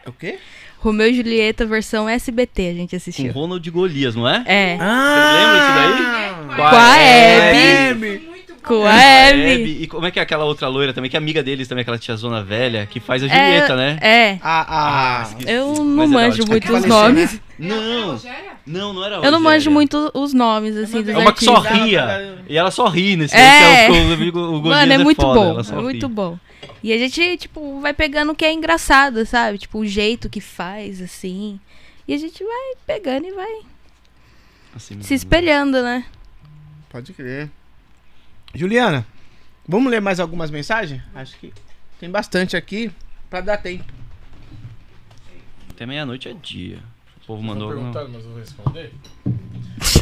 O 0.07 0.13
quê? 0.13 0.39
Romeu 0.79 1.09
e 1.09 1.15
Julieta 1.15 1.65
versão 1.65 2.09
SBT 2.09 2.69
a 2.69 2.75
gente 2.75 2.91
Com 2.91 2.97
assistiu. 2.97 3.33
Ronald 3.33 3.71
Golias, 3.71 4.15
não 4.15 4.29
é? 4.29 4.45
É. 4.47 4.77
Ah! 4.79 5.33
lembram 5.35 5.59
disso 5.59 6.57
daí? 6.57 6.57
Com 6.57 6.77
a 6.77 6.99
Hebe. 6.99 8.07
Hebe. 8.19 8.34
A 8.73 8.95
Hebe. 9.03 9.43
Hebe. 9.43 9.83
E 9.83 9.87
como 9.87 10.07
é 10.07 10.11
que 10.11 10.19
é 10.19 10.23
aquela 10.23 10.45
outra 10.45 10.67
loira 10.69 10.93
também, 10.95 11.11
que 11.11 11.17
é 11.17 11.19
amiga 11.19 11.43
deles 11.43 11.69
também, 11.69 11.83
aquela 11.83 11.99
tiazona 11.99 12.43
velha, 12.43 12.87
que 12.87 13.01
faz 13.01 13.23
a 13.23 13.29
Julieta, 13.29 13.77
né? 13.77 13.99
É. 14.01 14.39
Ah, 14.43 14.67
ah. 14.69 15.23
esqueci. 15.25 15.51
Eu 15.51 15.85
não 15.85 16.05
é 16.05 16.07
manjo 16.07 16.37
tipo, 16.39 16.51
muito 16.51 16.65
os 16.65 16.71
faleceu, 16.71 16.89
nomes. 16.91 17.33
né? 17.35 17.41
Não, 17.59 18.21
não, 18.67 18.93
não 18.95 19.05
era 19.05 19.15
Eu 19.17 19.23
não 19.23 19.39
Rogéria. 19.39 19.41
manjo 19.41 19.71
muito 19.71 20.11
os 20.15 20.33
nomes, 20.33 20.77
assim, 20.77 21.03
dos 21.03 21.15
É 21.15 21.19
uma 21.19 21.33
que 21.33 21.45
só 21.45 21.57
artistas. 21.57 21.85
ria. 21.85 22.39
E 22.49 22.57
ela 22.57 22.71
só 22.71 22.89
ri 22.89 23.17
nesse 23.17 23.37
É. 23.37 23.39
daí, 23.39 23.87
que 23.87 23.93
é 23.93 24.33
o, 24.33 24.37
o, 24.37 24.55
o 24.57 24.61
Golias 24.61 24.81
Mano, 24.81 24.93
é 24.93 24.99
muito 24.99 25.21
foda, 25.21 25.63
bom. 25.63 25.79
É 25.79 25.83
muito 25.83 26.07
ri. 26.07 26.13
bom. 26.13 26.39
E 26.83 26.93
a 26.93 26.99
gente, 26.99 27.37
tipo, 27.37 27.81
vai 27.81 27.93
pegando 27.95 28.33
o 28.33 28.35
que 28.35 28.45
é 28.45 28.53
engraçado, 28.53 29.25
sabe? 29.27 29.59
Tipo, 29.59 29.79
o 29.79 29.87
jeito 29.87 30.29
que 30.29 30.41
faz, 30.41 31.01
assim. 31.03 31.61
E 32.09 32.13
a 32.15 32.19
gente 32.19 32.43
vai 32.43 32.75
pegando 32.87 33.27
e 33.27 33.33
vai 33.33 33.55
Assim, 34.77 35.01
se 35.01 35.15
espelhando, 35.15 35.83
né? 35.83 36.05
Pode 36.91 37.13
crer. 37.13 37.49
Juliana, 38.55 39.07
vamos 39.67 39.91
ler 39.91 40.01
mais 40.01 40.21
algumas 40.21 40.51
mensagens? 40.51 41.03
Acho 41.15 41.37
que 41.39 41.53
tem 41.99 42.11
bastante 42.11 42.57
aqui 42.57 42.91
pra 43.29 43.41
dar 43.41 43.57
tempo. 43.59 43.85
Até 45.71 45.87
meia-noite 45.87 46.29
é 46.29 46.33
dia. 46.35 46.79
O 47.23 47.27
povo 47.27 47.43
mandou. 47.43 47.69
Vou 47.69 47.77
alguma- 47.79 47.93
perguntar, 47.93 48.13
mas 48.17 48.25
eu 48.25 48.31
vou 48.31 48.41
responder. 48.41 48.93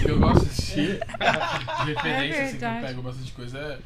Eu 0.07 0.19
gosto 0.19 0.45
de 0.45 0.51
assistir 0.51 0.99
de 1.87 1.95
referência, 1.95 2.45
assim, 2.45 2.59
que 2.59 2.65
eu 2.65 2.81
pego 2.89 3.03
bastante 3.03 3.33
coisa. 3.33 3.59
É... 3.59 3.79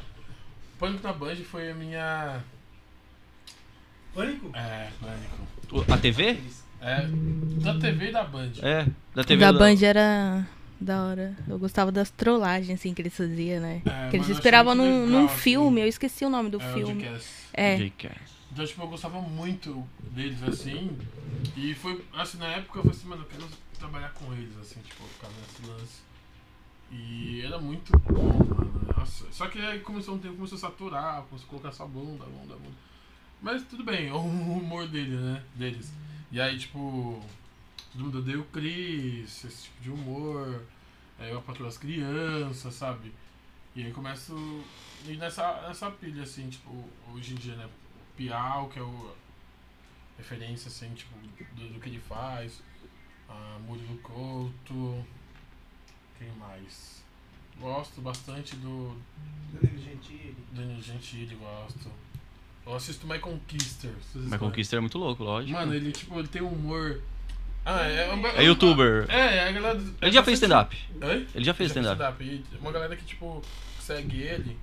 Pânico 0.78 1.06
na 1.06 1.12
Band 1.12 1.36
foi 1.36 1.70
a 1.70 1.74
minha. 1.74 2.40
Pânico? 4.14 4.51
É, 4.55 4.88
Pânico. 5.01 5.93
A 5.93 5.97
TV? 5.98 6.38
É, 6.80 7.06
da 7.62 7.78
TV 7.78 8.09
e 8.09 8.12
da 8.12 8.24
Band. 8.24 8.51
É, 8.62 8.86
da 9.14 9.24
TV. 9.24 9.40
da 9.44 9.52
do- 9.52 9.59
Band 9.59 9.76
era 9.82 10.47
da 10.81 11.05
hora. 11.05 11.36
Eu 11.48 11.59
gostava 11.59 11.90
das 11.90 12.11
trollagens, 12.11 12.78
assim, 12.78 12.93
que 12.94 13.03
eles 13.03 13.16
faziam, 13.16 13.61
né? 13.61 13.82
É, 13.85 14.11
que 14.11 14.16
eles 14.16 14.28
esperavam 14.28 14.74
num, 14.74 15.05
legal, 15.05 15.07
num 15.20 15.27
assim. 15.27 15.36
filme. 15.39 15.81
Eu 15.81 15.89
esqueci 15.89 16.24
o 16.24 16.31
nome 16.31 16.51
do 16.51 16.61
É, 16.61 16.73
filme. 16.73 17.05
É. 17.53 17.77
Jackass. 17.78 18.36
Então, 18.53 18.66
tipo, 18.66 18.82
eu 18.82 18.89
gostava 18.89 19.20
muito 19.20 19.86
deles, 20.12 20.43
assim. 20.43 20.97
E 21.57 21.74
foi, 21.74 22.03
assim, 22.15 22.39
na 22.39 22.47
época 22.48 22.78
eu 22.78 22.82
falei 22.85 22.97
assim, 22.98 23.09
mano, 23.09 23.23
eu 23.23 23.27
quero 23.27 23.48
trabalhar 23.78 24.11
com 24.15 24.32
eles, 24.32 24.57
assim, 24.59 24.81
tipo, 24.81 25.05
ficar 25.05 25.28
nesse 25.28 25.70
lance. 25.70 26.07
E 26.90 27.43
era 27.44 27.59
muito 27.59 27.93
bom, 27.98 28.32
mano. 28.32 28.81
Nossa. 28.97 29.24
Só 29.32 29.48
que 29.48 29.59
aí 29.59 29.81
começou 29.81 30.15
um 30.15 30.19
tempo, 30.19 30.36
começou 30.36 30.57
a 30.57 30.61
saturar, 30.61 31.23
começou 31.24 31.47
a 31.47 31.51
colocar 31.51 31.69
essa 31.69 31.85
bunda, 31.85 32.24
bunda, 32.24 32.55
bunda. 32.55 32.77
Mas 33.43 33.62
tudo 33.65 33.85
bem, 33.85 34.09
é 34.09 34.12
o 34.15 34.19
humor 34.20 34.86
dele, 34.86 35.16
né? 35.16 35.43
Deles. 35.55 35.93
E 36.32 36.40
aí, 36.40 36.57
tipo, 36.59 37.20
todo 37.97 38.05
mundo 38.05 38.18
odeia 38.18 38.39
o 38.39 38.44
Chris, 38.44 39.44
esse 39.44 39.64
tipo 39.64 39.82
de 39.82 39.90
humor. 39.90 40.62
Aí 41.18 41.31
eu 41.31 41.40
patrulho 41.40 41.68
as 41.68 41.78
crianças, 41.78 42.74
sabe? 42.74 43.10
E 43.74 43.85
aí 43.85 43.93
começo 43.93 44.35
a 45.06 45.10
ir 45.10 45.16
nessa, 45.16 45.62
nessa 45.66 45.90
pilha, 45.90 46.23
assim, 46.23 46.48
tipo, 46.48 46.85
hoje 47.12 47.32
em 47.32 47.36
dia, 47.36 47.56
né? 47.56 47.64
O 47.64 48.16
Piau, 48.16 48.68
que 48.68 48.78
é 48.78 48.82
o 48.82 49.14
referência, 50.18 50.68
assim, 50.68 50.93
tipo, 50.94 51.14
do, 51.55 51.73
do 51.73 51.81
que 51.81 51.89
ele 51.89 52.01
faz. 52.01 52.62
A 53.28 53.59
Murilo 53.66 53.97
Couto. 53.98 55.05
Quem 56.18 56.31
mais? 56.32 57.02
Gosto 57.59 58.02
bastante 58.02 58.56
do 58.56 58.97
Danilo 60.52 60.82
Gentili, 60.82 61.35
gosto. 61.35 61.90
Eu 62.66 62.74
assisto 62.74 63.06
My 63.06 63.18
Conquister. 63.18 63.94
sabem. 64.12 64.39
Conquista 64.39 64.77
é 64.77 64.81
muito 64.81 64.98
louco, 64.98 65.24
lógico. 65.24 65.59
Mano, 65.59 65.73
ele, 65.73 65.93
tipo, 65.93 66.18
ele 66.18 66.28
tem 66.28 66.43
um 66.43 66.52
humor... 66.52 67.01
Ah, 67.68 67.82
é... 67.82 68.12
uma- 68.12 68.28
É 68.28 68.44
youtuber. 68.44 69.06
É, 69.09 69.38
é 69.38 69.48
a 69.48 69.52
galera... 69.52 69.82
Ele 70.01 70.12
já 70.12 70.22
fez 70.22 70.38
stand-up. 70.38 70.76
Oi? 71.02 71.26
Ele 71.34 71.44
já 71.44 71.52
fez 71.52 71.70
stand-up. 71.70 72.01
Uma 72.60 72.70
galera 72.70 72.94
que, 72.97 73.05
tipo, 73.05 73.43
segue 73.80 74.22
ele 74.22 74.56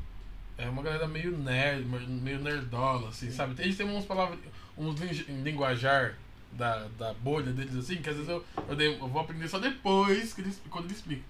é 0.58 0.70
uma 0.70 0.82
galera 0.82 1.08
meio 1.08 1.36
nerd, 1.38 1.86
meio 1.86 2.40
nerdola, 2.40 3.10
assim, 3.10 3.30
sabe? 3.32 3.62
Eles 3.62 3.76
têm 3.76 3.86
umas 3.90 4.06
palavras, 4.06 4.40
uns 4.78 5.00
lin- 5.02 5.42
linguajar 5.44 6.16
da, 6.54 6.88
da 6.98 7.14
bolha 7.16 7.52
deles, 7.52 7.76
assim, 7.76 7.98
que 7.98 8.10
às 8.10 8.16
vezes 8.16 8.30
eu, 8.30 8.46
eu, 8.70 8.76
dei- 8.76 8.96
eu 8.96 9.08
vou 9.08 9.22
aprender 9.22 9.48
só 9.50 9.58
depois, 9.60 10.32
que 10.34 10.42
eles, 10.42 10.62
quando 10.70 10.86
ele 10.86 10.94
explica. 10.94 11.24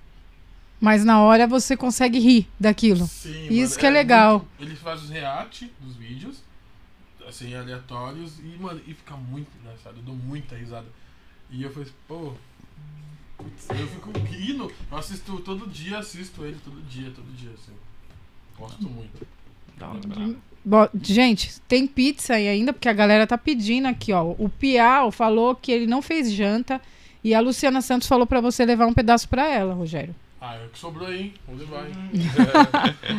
Mas 0.79 1.05
na 1.05 1.21
hora 1.21 1.47
você 1.47 1.77
consegue 1.77 2.19
rir 2.19 2.47
daquilo. 2.59 3.07
Sim, 3.07 3.47
Isso 3.49 3.79
que 3.79 3.85
é 3.85 3.89
legal. 3.89 4.39
muito- 4.39 4.51
ele 4.59 4.75
faz 4.75 5.01
os 5.03 5.09
react 5.09 5.71
dos 5.79 5.95
vídeos, 5.95 6.43
assim, 7.25 7.55
aleatórios, 7.55 8.37
e, 8.39 8.57
mano, 8.59 8.81
e 8.85 8.93
fica 8.93 9.15
muito 9.15 9.49
engraçado, 9.61 9.95
eu 9.97 10.03
dou 10.03 10.13
muita 10.15 10.55
risada. 10.57 10.85
E 11.53 11.63
eu 11.63 11.69
falei, 11.71 11.87
assim, 11.87 11.95
pô. 12.07 12.33
putz, 13.37 13.69
Eu 13.79 13.87
fico 13.87 14.11
rindo, 14.27 14.71
eu 14.91 14.97
assisto 14.97 15.39
todo 15.39 15.67
dia, 15.67 15.99
assisto 15.99 16.43
ele 16.43 16.57
todo 16.63 16.81
dia, 16.89 17.11
todo 17.15 17.25
dia, 17.37 17.51
assim. 17.51 17.71
Gosto 18.57 18.89
muito. 18.89 19.25
Bo- 20.65 20.89
Gente, 21.01 21.59
tem 21.67 21.85
pizza 21.85 22.35
aí 22.35 22.47
ainda, 22.47 22.71
porque 22.73 22.87
a 22.89 22.93
galera 22.93 23.27
tá 23.27 23.37
pedindo 23.37 23.87
aqui, 23.87 24.11
ó. 24.13 24.33
O 24.37 24.49
Piau 24.49 25.11
falou 25.11 25.55
que 25.55 25.71
ele 25.71 25.85
não 25.87 26.01
fez 26.01 26.31
janta 26.31 26.81
e 27.23 27.33
a 27.33 27.39
Luciana 27.39 27.81
Santos 27.81 28.07
falou 28.07 28.25
pra 28.25 28.39
você 28.41 28.65
levar 28.65 28.85
um 28.87 28.93
pedaço 28.93 29.27
pra 29.29 29.47
ela, 29.49 29.73
Rogério. 29.73 30.15
Ah, 30.45 30.57
é 30.61 30.65
o 30.65 30.69
que 30.69 30.77
sobrou 30.77 31.07
aí, 31.07 31.21
hein? 31.21 31.33
Vamos 31.47 31.61
levar, 31.61 31.85
hein? 31.87 31.95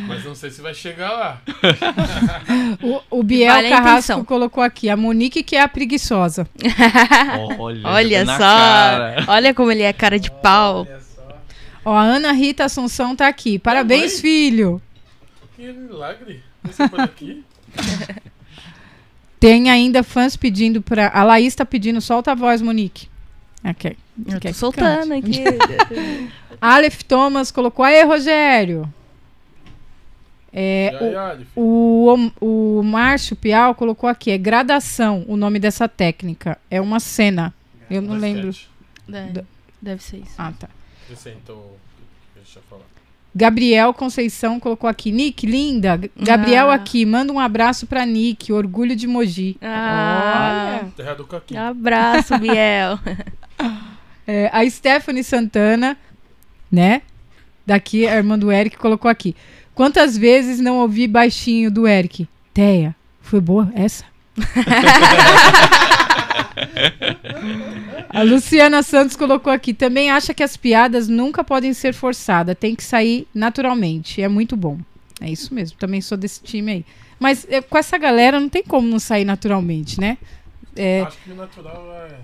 Mas 0.07 0.23
não 0.23 0.35
sei 0.35 0.51
se 0.51 0.61
vai 0.61 0.75
chegar 0.75 1.11
lá. 1.11 1.41
O, 2.83 3.19
o 3.19 3.23
Biel 3.23 3.51
Vale 3.51 3.69
Carrasco 3.69 4.23
colocou 4.23 4.63
aqui, 4.63 4.91
a 4.91 4.95
Monique 4.95 5.41
que 5.41 5.55
é 5.55 5.61
a 5.61 5.67
preguiçosa. 5.67 6.47
Olha, 7.57 7.87
Olha 7.87 8.25
só. 8.27 8.37
cara. 8.37 9.25
Olha 9.27 9.53
como 9.55 9.71
ele 9.71 9.81
é 9.81 9.91
cara 9.91 10.19
de 10.19 10.29
pau. 10.29 10.87
Ó, 11.83 11.95
a 11.95 12.03
Ana 12.03 12.31
Rita 12.31 12.65
Assunção 12.65 13.15
tá 13.15 13.27
aqui. 13.27 13.57
Parabéns, 13.57 14.19
filho. 14.21 14.79
Que 15.55 15.73
milagre. 15.73 16.43
Você 16.63 16.87
por 16.87 16.99
aqui? 16.99 17.43
Tem 19.39 19.71
ainda 19.71 20.03
fãs 20.03 20.37
pedindo 20.37 20.79
pra. 20.79 21.09
A 21.09 21.23
Laís 21.23 21.55
tá 21.55 21.65
pedindo, 21.65 21.99
solta 22.01 22.33
a 22.33 22.35
voz, 22.35 22.61
Monique. 22.61 23.07
Ok. 23.67 23.97
Eu 24.27 24.39
Quer 24.39 24.49
tô 24.49 24.53
soltando 24.59 25.13
aqui. 25.13 25.43
Aleph 26.61 27.01
Thomas 27.03 27.51
colocou, 27.51 27.83
aê, 27.83 28.03
Rogério. 28.03 28.87
É, 30.57 30.91
o, 31.55 32.31
o, 32.39 32.79
o 32.79 32.83
Márcio 32.83 33.35
Piau 33.35 33.75
colocou 33.75 34.09
aqui, 34.09 34.31
é 34.31 34.37
gradação 34.37 35.25
o 35.27 35.35
nome 35.35 35.59
dessa 35.59 35.87
técnica. 35.89 36.57
É 36.71 36.79
uma 36.79 36.99
cena. 37.01 37.53
Eu 37.89 38.01
não 38.01 38.15
lembro. 38.15 38.51
Deve, 39.07 39.43
deve 39.81 40.01
ser 40.01 40.17
isso. 40.17 40.33
Ah, 40.37 40.53
tá. 40.57 40.69
Então. 41.09 41.61
Deixa 42.35 42.59
eu 42.59 42.63
falar. 42.69 42.83
Gabriel 43.37 43.93
Conceição 43.93 44.57
colocou 44.61 44.89
aqui, 44.89 45.11
Nick, 45.11 45.45
linda. 45.45 45.99
G- 46.01 46.09
Gabriel 46.15 46.69
Ah. 46.71 46.75
aqui, 46.75 47.05
manda 47.05 47.33
um 47.33 47.39
abraço 47.39 47.85
pra 47.85 48.05
Nick, 48.05 48.53
orgulho 48.53 48.95
de 48.95 49.07
Mogi. 49.07 49.57
Ah, 49.61 50.79
Olha. 50.83 50.91
Terra 50.95 51.15
do 51.15 51.25
Caqui. 51.25 51.57
abraço, 51.57 52.37
Biel. 52.39 52.97
É, 54.27 54.49
a 54.51 54.67
Stephanie 54.69 55.23
Santana, 55.23 55.97
né? 56.71 57.01
Daqui, 57.65 58.07
a 58.07 58.15
irmã 58.15 58.37
do 58.37 58.51
Eric, 58.51 58.77
colocou 58.77 59.09
aqui. 59.09 59.35
Quantas 59.73 60.17
vezes 60.17 60.59
não 60.59 60.79
ouvi 60.79 61.07
baixinho 61.07 61.69
do 61.69 61.87
Eric? 61.87 62.27
Teia, 62.53 62.95
foi 63.21 63.39
boa 63.39 63.71
essa? 63.75 64.05
a 68.09 68.23
Luciana 68.23 68.81
Santos 68.81 69.15
colocou 69.15 69.51
aqui. 69.51 69.73
Também 69.73 70.09
acha 70.09 70.33
que 70.33 70.43
as 70.43 70.57
piadas 70.57 71.07
nunca 71.07 71.43
podem 71.43 71.73
ser 71.73 71.93
forçadas, 71.93 72.57
tem 72.57 72.75
que 72.75 72.83
sair 72.83 73.27
naturalmente. 73.33 74.21
É 74.21 74.27
muito 74.27 74.55
bom. 74.55 74.79
É 75.21 75.29
isso 75.29 75.53
mesmo, 75.53 75.77
também 75.77 76.01
sou 76.01 76.17
desse 76.17 76.41
time 76.41 76.71
aí. 76.71 76.85
Mas 77.19 77.45
é, 77.49 77.61
com 77.61 77.77
essa 77.77 77.97
galera 77.97 78.39
não 78.39 78.49
tem 78.49 78.63
como 78.63 78.87
não 78.87 78.99
sair 78.99 79.25
naturalmente, 79.25 79.99
né? 79.99 80.17
É, 80.75 81.01
Acho 81.01 81.17
que 81.23 81.31
o 81.31 81.35
natural 81.35 81.89
é. 81.93 82.19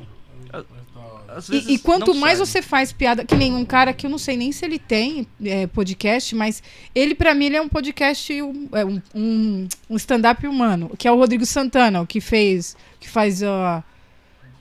E, 1.50 1.74
e 1.76 1.80
quanto 1.80 2.14
não 2.14 2.20
mais 2.20 2.38
sai. 2.38 2.46
você 2.46 2.62
faz 2.62 2.92
piada, 2.92 3.24
que 3.24 3.36
nem 3.36 3.54
um 3.56 3.64
cara 3.64 3.94
que 3.94 4.06
eu 4.06 4.10
não 4.10 4.18
sei 4.18 4.36
nem 4.36 4.52
se 4.52 4.66
ele 4.66 4.78
tem 4.78 5.26
é, 5.44 5.66
podcast, 5.68 6.36
mas 6.36 6.62
ele, 6.94 7.16
pra 7.16 7.34
mim, 7.34 7.46
ele 7.46 7.56
é 7.56 7.62
um 7.62 7.70
podcast, 7.70 8.42
um, 8.42 8.68
é 8.74 8.84
um, 8.84 9.02
um, 9.16 9.68
um 9.90 9.96
stand-up 9.96 10.46
humano, 10.46 10.92
que 10.98 11.08
é 11.08 11.12
o 11.12 11.16
Rodrigo 11.16 11.46
Santana, 11.46 12.02
o 12.02 12.08
que 12.08 12.20
fez, 12.20 12.76
que 13.00 13.08
faz 13.08 13.42
a. 13.42 13.82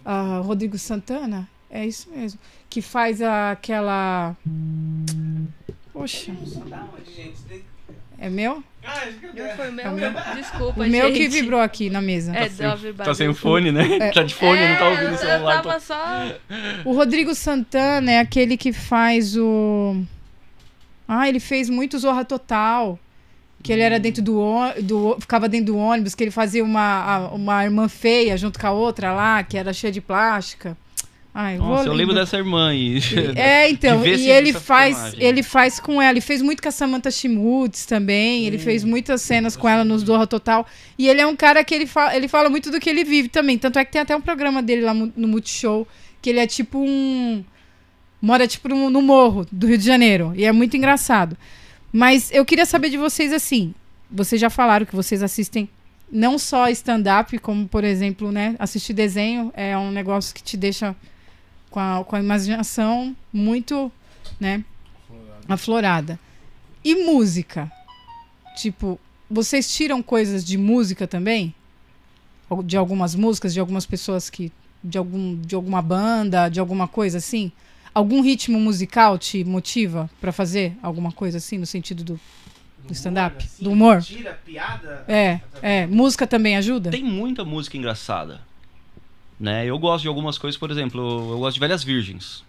a 0.05 0.39
Rodrigo 0.39 0.79
Santana? 0.79 1.49
É 1.69 1.85
isso 1.87 2.09
mesmo. 2.11 2.39
Que 2.69 2.81
faz 2.81 3.21
a- 3.21 3.51
aquela. 3.53 4.37
Poxa, 5.93 6.33
é 8.21 8.29
meu? 8.31 8.63
Não 9.35 9.57
foi 9.57 9.71
meu. 9.71 9.85
É 9.85 9.89
o 9.89 9.93
meu? 9.95 10.13
Desculpa, 10.35 10.81
O 10.83 10.87
meu 10.87 11.09
que 11.13 11.23
gente. 11.25 11.31
vibrou 11.33 11.61
aqui 11.61 11.91
na 11.91 12.01
mesa. 12.01 12.33
É, 12.35 12.49
uma 12.67 12.77
vibrada. 12.77 13.11
Tá 13.11 13.15
sem 13.15 13.29
o 13.29 13.35
fone, 13.35 13.73
né? 13.73 14.11
Tá 14.15 14.23
de 14.23 14.35
fone, 14.35 14.61
não 14.69 14.77
tá 14.77 14.89
ouvindo 14.89 15.09
o 15.11 15.13
eu 15.15 15.19
celular. 15.19 15.63
tava 15.63 15.81
só... 15.81 16.33
O 16.85 16.93
Rodrigo 16.93 17.35
Santana 17.35 18.13
é 18.13 18.19
aquele 18.19 18.57
que 18.57 18.73
faz 18.73 19.37
o. 19.37 20.03
Ah, 21.09 21.29
ele 21.29 21.41
fez 21.41 21.69
muito 21.69 21.99
Zorra 21.99 22.25
Total. 22.25 22.99
Que 23.63 23.73
ele 23.75 23.83
era 23.83 24.01
dentro 24.01 24.23
do, 24.23 24.39
ô- 24.41 24.73
do. 24.81 25.17
ficava 25.21 25.47
dentro 25.47 25.67
do 25.75 25.77
ônibus, 25.77 26.15
que 26.15 26.25
ele 26.25 26.31
fazia 26.31 26.65
uma, 26.65 27.29
uma 27.29 27.63
irmã 27.63 27.89
feia 27.89 28.35
junto 28.39 28.59
com 28.59 28.67
a 28.67 28.71
outra 28.71 29.13
lá, 29.13 29.43
que 29.43 29.59
era 29.59 29.71
cheia 29.75 29.93
de 29.93 30.01
plástica. 30.01 30.75
Ai, 31.33 31.59
Nossa, 31.59 31.89
eu 31.89 31.93
lembro 31.93 32.15
dessa 32.15 32.37
irmã 32.37 32.71
aí. 32.71 33.01
É, 33.37 33.71
então, 33.71 34.05
e 34.05 34.29
ele 34.29 34.53
faz, 34.53 34.97
filmagem. 34.97 35.23
ele 35.23 35.43
faz 35.43 35.79
com 35.79 36.03
ela, 36.03 36.13
ele 36.13 36.21
fez 36.21 36.43
muito 36.43 36.61
com 36.61 36.69
a 36.69 36.73
Samantha 36.73 37.11
Schmutz 37.11 37.87
também, 37.87 38.47
ele 38.47 38.59
fez 38.59 38.83
muitas 38.83 39.23
cenas 39.23 39.57
com 39.57 39.69
ela 39.69 39.85
nos 39.85 40.03
Zorra 40.03 40.27
Total, 40.27 40.67
e 40.99 41.09
ele 41.09 41.21
é 41.21 41.27
um 41.27 41.37
cara 41.37 41.63
que 41.63 41.75
ele 41.75 41.87
fala, 41.87 42.17
ele 42.17 42.27
fala 42.27 42.51
muito 42.51 42.71
do 42.71 42.81
que 42.81 42.91
ele 42.91 43.05
vive 43.05 43.29
também, 43.29 43.57
tanto 43.57 43.79
é 43.79 43.85
que 43.85 43.93
tem 43.93 44.01
até 44.01 44.15
um 44.17 44.21
programa 44.21 44.63
dele 44.63 44.83
lá 44.83 44.93
no 44.93 45.29
Multishow, 45.29 45.87
que 46.21 46.31
ele 46.31 46.41
é 46.41 46.47
tipo 46.47 46.79
um, 46.79 47.45
mora 48.21 48.47
tipo 48.47 48.69
no, 48.69 48.91
no 48.91 49.01
morro 49.01 49.47
do 49.53 49.67
Rio 49.69 49.79
de 49.79 49.85
Janeiro, 49.85 50.33
e 50.35 50.45
é 50.45 50.53
muito 50.53 50.77
engraçado. 50.77 51.37
Mas 51.93 52.31
eu 52.33 52.45
queria 52.45 52.67
saber 52.67 52.91
de 52.91 52.97
vocês 52.97 53.33
assim, 53.33 53.73
vocês 54.11 54.41
já 54.41 54.51
falaram 54.51 54.85
que 54.85 54.97
vocês 54.97 55.23
assistem 55.23 55.69
não 56.11 56.39
só 56.39 56.69
stand-up, 56.69 57.39
como 57.39 57.69
por 57.69 57.85
exemplo, 57.85 58.33
né, 58.33 58.57
assistir 58.59 58.93
desenho 58.93 59.53
é 59.55 59.79
um 59.79 59.93
negócio 59.93 60.35
que 60.35 60.43
te 60.43 60.57
deixa 60.57 60.95
com 61.71 61.79
a, 61.81 62.05
com 62.05 62.17
a 62.17 62.21
imaginação 62.21 63.17
muito, 63.33 63.91
né, 64.39 64.65
aflorada. 65.49 66.19
E 66.85 66.95
música? 66.95 67.71
Tipo, 68.57 68.99
vocês 69.31 69.73
tiram 69.73 70.03
coisas 70.03 70.45
de 70.45 70.59
música 70.59 71.07
também? 71.07 71.55
De 72.65 72.77
algumas 72.77 73.15
músicas, 73.15 73.55
de 73.55 73.61
algumas 73.61 73.87
pessoas 73.87 74.29
que. 74.29 74.53
De, 74.83 74.99
algum, 74.99 75.39
de 75.41 75.55
alguma 75.55 75.81
banda, 75.83 76.49
de 76.49 76.59
alguma 76.59 76.89
coisa 76.89 77.19
assim? 77.19 77.53
Algum 77.95 78.23
ritmo 78.23 78.59
musical 78.59 79.19
te 79.19 79.45
motiva 79.45 80.11
pra 80.21 80.33
fazer 80.33 80.77
alguma 80.83 81.13
coisa 81.13 81.39
assim, 81.39 81.59
no 81.59 81.67
sentido 81.67 82.03
do, 82.03 82.21
do 82.87 82.93
stand-up? 82.93 83.45
assim, 83.45 83.63
Do 83.63 83.71
humor? 83.71 84.01
Tira 84.01 84.33
piada. 84.45 85.05
É, 85.07 85.41
é. 85.61 85.87
Música 85.87 86.27
também 86.27 86.57
ajuda? 86.57 86.91
Tem 86.91 87.05
muita 87.05 87.45
música 87.45 87.77
engraçada. 87.77 88.41
Né? 89.41 89.65
Eu 89.65 89.79
gosto 89.79 90.03
de 90.03 90.09
algumas 90.09 90.37
coisas, 90.37 90.59
por 90.59 90.71
exemplo, 90.71 91.01
eu 91.33 91.39
gosto 91.39 91.55
de 91.55 91.61
Velhas 91.61 91.83
Virgens. 91.83 92.45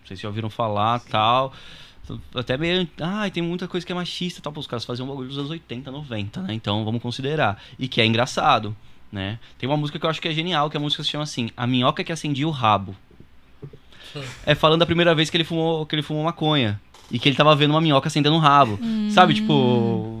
Não 0.00 0.06
sei 0.06 0.16
se 0.16 0.22
já 0.22 0.28
ouviram 0.28 0.48
falar 0.48 0.98
tal. 1.00 1.52
Até 2.34 2.56
meio. 2.56 2.88
Ah, 2.98 3.28
tem 3.30 3.42
muita 3.42 3.68
coisa 3.68 3.86
que 3.86 3.92
é 3.92 3.94
machista 3.94 4.40
tal. 4.40 4.52
Os 4.56 4.66
caras 4.66 4.84
faziam 4.84 5.06
um 5.06 5.10
bagulho 5.10 5.28
dos 5.28 5.38
anos 5.38 5.50
80, 5.50 5.90
90, 5.90 6.42
né? 6.42 6.54
Então 6.54 6.84
vamos 6.84 7.02
considerar. 7.02 7.62
E 7.78 7.86
que 7.86 8.00
é 8.00 8.06
engraçado, 8.06 8.74
né? 9.12 9.38
Tem 9.58 9.68
uma 9.68 9.76
música 9.76 9.98
que 9.98 10.06
eu 10.06 10.10
acho 10.10 10.20
que 10.20 10.28
é 10.28 10.32
genial, 10.32 10.70
que 10.70 10.76
a 10.76 10.80
música 10.80 11.02
se 11.04 11.10
chama 11.10 11.24
assim: 11.24 11.50
A 11.56 11.66
Minhoca 11.66 12.02
que 12.02 12.10
acendia 12.10 12.48
o 12.48 12.50
rabo. 12.50 12.96
É 14.44 14.54
falando 14.54 14.80
da 14.80 14.86
primeira 14.86 15.14
vez 15.14 15.30
que 15.30 15.36
ele 15.36 15.44
fumou, 15.44 15.86
que 15.86 15.94
ele 15.94 16.02
fumou 16.02 16.24
maconha. 16.24 16.80
E 17.10 17.18
que 17.18 17.28
ele 17.28 17.36
tava 17.36 17.54
vendo 17.56 17.72
uma 17.72 17.80
minhoca 17.80 18.06
acendendo 18.08 18.36
um 18.36 18.38
rabo. 18.38 18.78
Sabe, 19.10 19.34
tipo. 19.34 20.19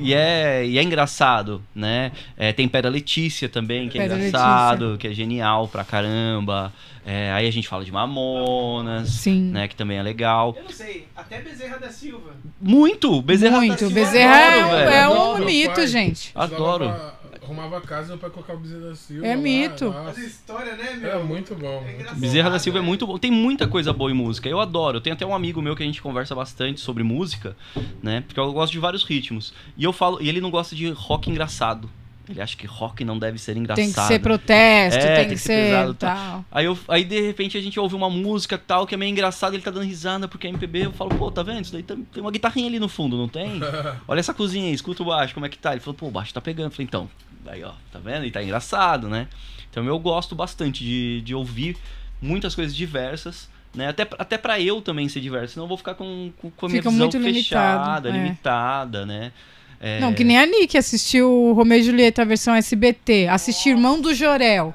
E 0.00 0.14
é, 0.14 0.64
e 0.66 0.78
é 0.78 0.82
engraçado, 0.82 1.62
né? 1.74 2.12
É, 2.36 2.52
tem 2.52 2.68
Pedra 2.68 2.90
Letícia 2.90 3.48
também, 3.48 3.88
que 3.88 3.98
é 3.98 4.02
Pedra 4.02 4.18
engraçado, 4.18 4.96
que 4.98 5.06
é 5.08 5.12
genial 5.12 5.68
pra 5.68 5.84
caramba. 5.84 6.72
É, 7.06 7.32
aí 7.32 7.46
a 7.46 7.50
gente 7.50 7.66
fala 7.66 7.84
de 7.84 7.90
Mamonas, 7.92 9.08
Sim. 9.08 9.50
né? 9.50 9.66
Que 9.66 9.74
também 9.74 9.96
é 9.98 10.02
legal. 10.02 10.54
Eu 10.58 10.64
não 10.64 10.70
sei, 10.70 11.06
até 11.16 11.40
Bezerra 11.40 11.78
da 11.78 11.88
Silva. 11.88 12.32
Muito! 12.60 13.22
Bezerra 13.22 13.54
da 13.54 13.60
Muito. 13.60 13.78
Silva, 13.78 13.94
Bezerra 13.94 14.36
é, 14.36 14.60
adoro, 14.60 14.66
um- 14.66 14.70
velho, 14.78 14.90
é 14.90 15.08
um 15.08 15.12
adoro. 15.12 15.44
mito, 15.46 15.86
gente. 15.86 16.30
Adoro. 16.34 16.94
Arrumava 17.48 17.78
a 17.78 17.80
casa, 17.80 18.08
meu 18.08 18.18
pai 18.18 18.28
colocava 18.28 18.58
o 18.58 18.62
Bezerra 18.62 18.88
da 18.90 18.94
Silva. 18.94 19.26
É 19.26 19.34
lá, 19.34 19.40
mito. 19.40 19.86
nossa. 19.86 20.10
As 20.10 20.18
histórias, 20.18 20.76
né, 20.76 20.92
meu? 20.96 21.10
É 21.10 21.22
muito 21.22 21.54
bom. 21.54 21.82
É 21.88 21.94
muito. 21.94 22.14
Bezerra 22.16 22.50
da 22.50 22.58
Silva 22.58 22.78
é 22.78 22.82
muito 22.82 23.06
bom. 23.06 23.16
Tem 23.16 23.30
muita 23.30 23.66
coisa 23.66 23.90
boa 23.90 24.10
em 24.10 24.14
música. 24.14 24.50
Eu 24.50 24.60
adoro. 24.60 24.98
Eu 24.98 25.00
tenho 25.00 25.14
até 25.16 25.24
um 25.24 25.34
amigo 25.34 25.62
meu 25.62 25.74
que 25.74 25.82
a 25.82 25.86
gente 25.86 26.02
conversa 26.02 26.34
bastante 26.34 26.78
sobre 26.80 27.02
música, 27.02 27.56
né? 28.02 28.20
Porque 28.20 28.38
eu 28.38 28.52
gosto 28.52 28.72
de 28.72 28.78
vários 28.78 29.02
ritmos. 29.02 29.54
E 29.78 29.84
eu 29.84 29.94
falo, 29.94 30.18
e 30.20 30.28
ele 30.28 30.42
não 30.42 30.50
gosta 30.50 30.76
de 30.76 30.90
rock 30.90 31.30
engraçado. 31.30 31.88
Ele 32.28 32.42
acha 32.42 32.56
que 32.56 32.66
rock 32.66 33.04
não 33.04 33.18
deve 33.18 33.38
ser 33.38 33.56
engraçado. 33.56 33.82
Tem 33.82 33.92
que 33.92 34.00
ser 34.02 34.18
protesto, 34.18 35.00
É, 35.00 35.16
tem, 35.16 35.28
que 35.28 35.38
ser 35.38 35.64
pesado, 35.64 35.94
tal. 35.94 36.44
Aí, 36.52 36.66
eu, 36.66 36.78
aí 36.86 37.02
de 37.02 37.20
repente 37.20 37.56
a 37.56 37.60
gente 37.60 37.80
ouve 37.80 37.94
uma 37.94 38.10
música 38.10 38.58
tal 38.58 38.86
que 38.86 38.94
é 38.94 38.98
meio 38.98 39.10
engraçada, 39.10 39.56
ele 39.56 39.62
tá 39.62 39.70
dando 39.70 39.86
risada 39.86 40.28
porque 40.28 40.46
é 40.46 40.50
MPB. 40.50 40.86
Eu 40.86 40.92
falo, 40.92 41.10
pô, 41.10 41.30
tá 41.30 41.42
vendo? 41.42 41.62
Isso 41.62 41.72
daí 41.72 41.82
tem, 41.82 41.96
tem 41.96 42.20
uma 42.20 42.30
guitarrinha 42.30 42.68
ali 42.68 42.78
no 42.78 42.88
fundo, 42.88 43.16
não 43.16 43.28
tem? 43.28 43.60
Olha 44.06 44.20
essa 44.20 44.34
cozinha 44.34 44.66
aí, 44.66 44.74
escuta 44.74 45.02
o 45.02 45.06
baixo, 45.06 45.32
como 45.32 45.46
é 45.46 45.48
que 45.48 45.56
tá? 45.56 45.72
Ele 45.72 45.80
falou, 45.80 45.94
pô, 45.94 46.08
o 46.08 46.10
baixo 46.10 46.34
tá 46.34 46.40
pegando. 46.40 46.66
Eu 46.66 46.70
falei, 46.70 46.86
então, 46.86 47.08
aí 47.46 47.62
ó, 47.62 47.72
tá 47.92 47.98
vendo? 47.98 48.24
E 48.24 48.30
tá 48.30 48.42
engraçado, 48.42 49.08
né? 49.08 49.28
Então 49.70 49.84
eu 49.84 49.98
gosto 49.98 50.34
bastante 50.34 50.84
de, 50.84 51.20
de 51.22 51.34
ouvir 51.34 51.76
muitas 52.20 52.54
coisas 52.54 52.74
diversas. 52.74 53.48
Né? 53.74 53.88
Até, 53.88 54.08
até 54.18 54.38
pra 54.38 54.60
eu 54.60 54.80
também 54.80 55.08
ser 55.08 55.20
diverso, 55.20 55.54
senão 55.54 55.64
eu 55.64 55.68
vou 55.68 55.76
ficar 55.76 55.94
com, 55.94 56.32
com, 56.38 56.50
com 56.50 56.66
a 56.66 56.68
minha 56.68 56.82
Fica 56.82 56.90
visão 56.90 57.06
muito 57.06 57.20
fechada, 57.20 58.08
limitado, 58.08 58.08
é. 58.08 58.12
limitada, 58.12 59.06
né? 59.06 59.32
É, 59.80 60.00
Não, 60.00 60.12
que 60.12 60.24
nem 60.24 60.38
a 60.38 60.46
Nick 60.46 60.76
assistiu 60.76 61.30
o 61.30 61.52
Romeu 61.52 61.78
e 61.78 61.82
Julieta, 61.82 62.22
a 62.22 62.24
versão 62.24 62.54
SBT. 62.54 63.28
Assistiu 63.28 63.72
Irmão 63.72 64.00
do 64.00 64.12
Jorel. 64.12 64.74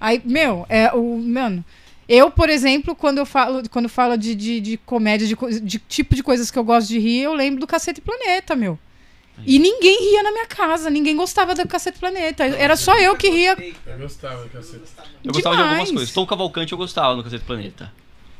Aí, 0.00 0.22
meu, 0.24 0.64
é 0.68 0.92
o. 0.94 1.18
Mano. 1.18 1.64
Eu, 2.08 2.30
por 2.30 2.48
exemplo, 2.48 2.96
quando 2.96 3.18
eu 3.18 3.26
falo, 3.26 3.62
quando 3.68 3.88
falo 3.88 4.16
de, 4.16 4.34
de, 4.34 4.60
de 4.60 4.76
comédia, 4.78 5.26
de, 5.26 5.60
de 5.60 5.78
tipo 5.78 6.14
de 6.14 6.22
coisas 6.22 6.50
que 6.50 6.58
eu 6.58 6.64
gosto 6.64 6.88
de 6.88 6.98
rir, 6.98 7.20
eu 7.20 7.34
lembro 7.34 7.60
do 7.60 7.66
Cacete 7.66 8.00
Planeta, 8.00 8.56
meu. 8.56 8.78
E 9.46 9.58
ninguém 9.58 10.10
ria 10.10 10.22
na 10.22 10.32
minha 10.32 10.46
casa, 10.46 10.90
ninguém 10.90 11.16
gostava 11.16 11.54
da 11.54 11.66
Cacete 11.66 11.98
Planeta. 11.98 12.44
Era 12.44 12.76
só 12.76 12.96
eu 12.98 13.16
que 13.16 13.28
ria. 13.30 13.56
Eu 13.86 13.98
gostava, 13.98 14.48
cacete. 14.48 14.82
Eu 15.24 15.32
gostava 15.32 15.56
de 15.56 15.62
algumas 15.62 15.90
coisas. 15.90 16.12
Tom 16.12 16.26
Cavalcante 16.26 16.72
eu 16.72 16.78
gostava 16.78 17.14
no 17.16 17.24
Cacete 17.24 17.44
Planeta. 17.44 17.92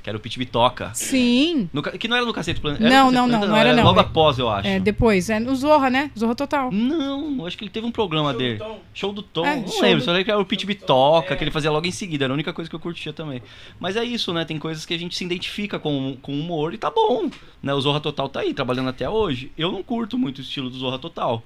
Que 0.09 0.11
era 0.11 0.17
o 0.17 0.21
Pit 0.23 0.39
Bitoca. 0.39 0.91
Sim. 0.95 1.69
No 1.71 1.83
que 1.83 2.09
não 2.09 2.17
era 2.17 2.25
no 2.25 2.33
Cacete 2.33 2.63
Planeta. 2.63 2.89
Não, 2.89 3.11
não, 3.11 3.29
não, 3.29 3.47
não 3.47 3.55
era 3.55 3.75
não. 3.75 3.85
Logo 3.85 4.01
É- 4.01 4.03
após, 4.03 4.39
eu 4.39 4.49
acho. 4.49 4.67
É, 4.67 4.81
depois, 4.81 5.29
é 5.29 5.39
no 5.39 5.55
Zorra, 5.55 5.91
né? 5.91 6.11
Zorra 6.19 6.35
Total. 6.35 6.73
Não, 6.73 7.45
acho 7.45 7.59
que 7.59 7.65
ele 7.65 7.71
teve 7.71 7.87
um 7.87 7.91
programa 7.93 8.31
Show 8.31 8.33
do 8.33 8.39
dele. 8.39 8.59
Tom. 8.59 8.81
Show 8.95 9.13
do 9.13 9.23
Tom. 9.23 9.45
É, 9.45 9.57
não 9.57 9.69
show 9.69 9.83
lembro, 9.83 9.99
do- 9.99 10.05
só 10.07 10.11
lembro 10.13 10.25
que 10.25 10.31
era 10.31 10.41
o 10.41 10.47
Pit 10.47 10.65
Bitoca, 10.65 11.37
que 11.37 11.45
ele 11.45 11.51
fazia 11.51 11.71
logo 11.71 11.87
em 11.87 11.91
seguida. 11.91 12.25
Era 12.25 12.33
a 12.33 12.37
única 12.37 12.55
coisa 12.55 12.71
que 12.71 12.75
eu 12.75 12.81
curtia 12.81 13.13
também. 13.13 13.43
Mas 13.79 13.97
é 13.97 14.05
isso, 14.05 14.33
né? 14.33 14.47
Tem 14.47 14.59
coisas 14.59 14.87
que 14.87 14.95
a 14.95 14.99
gente 14.99 15.15
se 15.15 15.23
identifica 15.27 15.79
com, 15.79 16.17
com 16.23 16.33
humor 16.33 16.73
e 16.73 16.79
tá 16.79 16.91
bom. 16.91 17.29
Né? 17.63 17.75
O 17.75 17.81
Zorra 17.83 18.01
Total 18.01 18.31
tá 18.31 18.41
aí, 18.41 18.55
trabalhando 18.55 18.89
até 18.89 19.11
hoje. 19.11 19.53
Eu 19.59 19.71
não 19.71 19.83
curto 19.83 20.17
muito 20.17 20.39
o 20.39 20.41
estilo 20.41 20.71
do 20.71 20.79
Zorra 20.79 20.99
Total. 20.99 21.43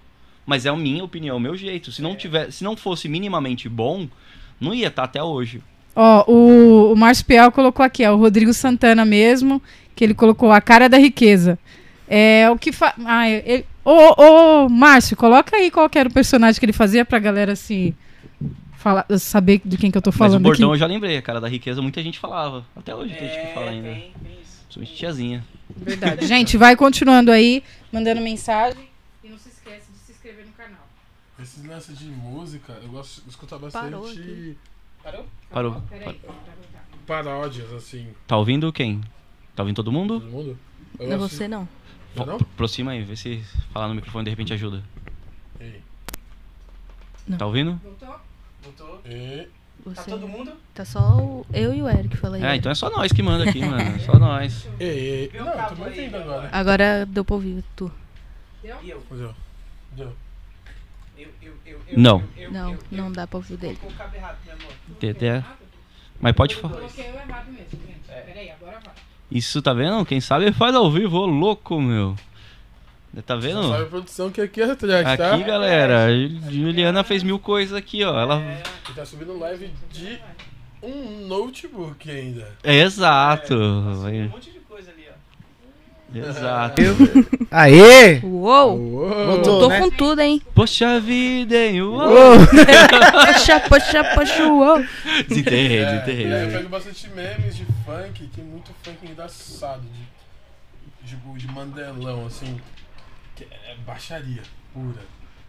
Mas 0.46 0.66
é 0.66 0.68
a 0.68 0.76
minha 0.76 1.02
opinião, 1.02 1.36
o 1.36 1.40
meu 1.40 1.56
jeito. 1.56 1.90
Se 1.90 2.00
não, 2.00 2.14
tiver, 2.14 2.52
se 2.52 2.62
não 2.62 2.76
fosse 2.76 3.08
minimamente 3.08 3.68
bom, 3.68 4.06
não 4.60 4.72
ia 4.72 4.86
estar 4.86 5.02
até 5.02 5.20
hoje. 5.20 5.60
Ó, 5.94 6.24
o, 6.30 6.92
o 6.92 6.96
Márcio 6.96 7.24
Pial 7.26 7.52
colocou 7.52 7.84
aqui, 7.84 8.04
ó, 8.06 8.14
o 8.14 8.18
Rodrigo 8.18 8.52
Santana 8.54 9.04
mesmo, 9.04 9.62
que 9.94 10.02
ele 10.02 10.14
colocou 10.14 10.50
a 10.50 10.60
cara 10.60 10.88
da 10.88 10.98
riqueza. 10.98 11.58
É 12.08 12.48
o 12.50 12.58
que 12.58 12.72
faz. 12.72 12.94
Ah, 13.04 13.28
ele... 13.28 13.66
Ô, 13.84 13.90
ô, 13.90 14.64
ô, 14.64 14.68
Márcio, 14.68 15.16
coloca 15.16 15.56
aí 15.56 15.70
qual 15.70 15.88
que 15.90 15.98
era 15.98 16.08
o 16.08 16.12
personagem 16.12 16.58
que 16.58 16.64
ele 16.64 16.72
fazia 16.72 17.04
pra 17.04 17.18
galera 17.18 17.52
assim. 17.52 17.94
Falar, 18.76 19.06
saber 19.18 19.60
de 19.64 19.76
quem 19.76 19.90
que 19.90 19.98
eu 19.98 20.02
tô 20.02 20.10
Mas 20.10 20.16
o 20.16 20.18
falando 20.18 20.42
bordão 20.42 20.68
aqui. 20.68 20.76
eu 20.76 20.78
já 20.78 20.86
lembrei, 20.86 21.16
a 21.16 21.22
cara 21.22 21.40
da 21.40 21.48
riqueza, 21.48 21.80
muita 21.80 22.02
gente 22.02 22.18
falava. 22.18 22.64
Até 22.74 22.94
hoje 22.94 23.14
tem 23.14 23.28
gente 23.28 23.46
que 23.46 23.54
fala 23.54 23.70
ainda. 23.70 23.96
Principalmente 24.64 24.96
tiazinha. 24.96 25.44
Verdade. 25.76 26.26
Gente, 26.26 26.56
vai 26.56 26.74
continuando 26.74 27.30
aí, 27.30 27.62
mandando 27.92 28.20
mensagem. 28.20 28.88
E 29.22 29.28
não 29.28 29.38
se 29.38 29.50
esquece 29.50 29.92
de 29.92 29.98
se 29.98 30.12
inscrever 30.12 30.44
no 30.46 30.52
canal. 30.52 30.86
Esses 31.40 31.64
lances 31.64 31.96
de 31.96 32.06
música, 32.06 32.76
eu 32.82 32.88
gosto 32.88 33.22
de 33.22 33.30
escutar 33.30 33.58
bastante 33.58 34.56
Parou 35.02 35.20
aqui. 35.20 35.28
Parou. 35.50 35.82
Peraí. 35.88 36.20
paródias, 37.06 37.72
assim, 37.72 38.08
Tá 38.26 38.36
ouvindo 38.36 38.72
quem? 38.72 39.00
Tá 39.54 39.62
ouvindo 39.62 39.76
todo 39.76 39.92
mundo? 39.92 40.20
todo 40.20 40.30
mundo. 40.30 40.58
Eu 40.98 41.08
Não, 41.10 41.18
gosto- 41.18 41.34
você 41.36 41.48
não. 41.48 41.68
Eu 42.16 42.26
não? 42.26 42.36
Pro- 42.38 42.46
Aproxima 42.54 42.92
aí, 42.92 43.02
vê 43.02 43.16
se 43.16 43.42
falar 43.72 43.88
no 43.88 43.94
microfone 43.94 44.24
de 44.24 44.30
repente 44.30 44.52
ajuda. 44.52 44.82
Ei. 45.60 45.80
Tá 47.38 47.46
ouvindo? 47.46 47.80
Voltou? 47.82 48.20
Voltou? 48.62 49.00
E... 49.06 49.48
Você... 49.84 49.96
Tá 49.96 50.16
todo 50.16 50.28
mundo? 50.28 50.52
Tá 50.74 50.84
só 50.84 51.16
o... 51.18 51.46
eu 51.52 51.74
e 51.74 51.82
o 51.82 51.88
Eric, 51.88 52.16
fala 52.16 52.36
aí. 52.36 52.44
É, 52.44 52.54
então 52.56 52.70
é 52.70 52.74
só 52.74 52.88
nós 52.90 53.10
que 53.12 53.20
manda 53.22 53.48
aqui, 53.48 53.60
mano. 53.66 53.80
É 53.80 53.98
Só 53.98 54.16
nós. 54.18 54.68
Ei, 54.78 54.88
ei. 54.88 55.28
Vê 55.28 55.40
o 55.40 55.44
Não, 55.44 55.52
tô 55.68 55.74
meu 55.74 56.20
agora. 56.20 56.48
Agora 56.52 57.06
deu 57.06 57.24
pra 57.24 57.34
ouvir 57.34 57.64
tu. 57.74 57.90
E 58.62 58.68
eu? 58.68 59.02
Deu. 59.10 59.34
Deu. 59.92 60.12
Não. 61.96 62.22
Não, 62.50 62.78
não 62.90 63.12
dá 63.12 63.26
pra 63.26 63.38
ouvir 63.38 63.56
dele. 63.56 63.78
Tem- 64.98 65.44
Mas 66.20 66.32
pode 66.34 66.54
falar. 66.56 66.80
Isso 69.30 69.62
tá 69.62 69.72
vendo? 69.72 70.04
Quem 70.04 70.20
sabe 70.20 70.52
faz 70.52 70.74
ao 70.74 70.90
vivo, 70.90 71.18
ô 71.18 71.26
louco, 71.26 71.80
meu. 71.80 72.14
Tá 73.26 73.36
vendo? 73.36 73.68
sabe 73.68 73.82
a 73.82 73.86
produção 73.86 74.30
que 74.30 74.40
aqui 74.40 74.62
é 74.62 74.74
track, 74.74 75.16
tá? 75.18 75.34
Aqui, 75.34 75.44
galera, 75.44 76.06
Juliana 76.50 77.04
fez 77.04 77.22
mil 77.22 77.38
coisas 77.38 77.76
aqui, 77.76 78.02
ó. 78.04 78.18
Ela. 78.18 78.40
E 78.88 78.92
tá 78.94 79.04
subindo 79.04 79.38
live 79.38 79.70
de 79.90 80.18
um 80.82 81.26
notebook 81.26 82.10
ainda. 82.10 82.50
É, 82.62 82.76
exato. 82.76 83.54
Um 83.54 84.28
monte 84.28 84.50
de. 84.50 84.61
Exato. 86.14 86.82
Aê! 87.50 88.20
Uou! 88.22 88.78
Uou. 88.78 89.26
Voltou. 89.26 89.60
Tô 89.60 89.68
né? 89.68 89.78
com 89.80 89.90
tudo, 89.90 90.20
hein? 90.20 90.42
Poxa 90.54 91.00
vida, 91.00 91.56
hein? 91.56 91.82
Uou. 91.82 92.02
Poxa, 93.12 93.60
poxa, 93.60 94.04
poxa, 94.14 94.46
uou! 94.46 94.84
Desenterrei, 95.28 95.78
É, 95.78 95.84
desenterrei. 95.84 96.32
é, 96.32 96.44
eu 96.44 96.50
pego 96.50 96.68
bastante 96.68 97.08
memes 97.10 97.56
de 97.56 97.64
funk, 97.84 98.26
tem 98.28 98.44
muito 98.44 98.70
funk 98.82 99.06
engraçado, 99.06 99.82
de, 101.02 101.08
tipo, 101.08 101.36
de 101.36 101.46
mandelão, 101.48 102.26
assim, 102.26 102.60
que 103.36 103.44
é 103.44 103.76
baixaria 103.86 104.42
pura. 104.72 105.02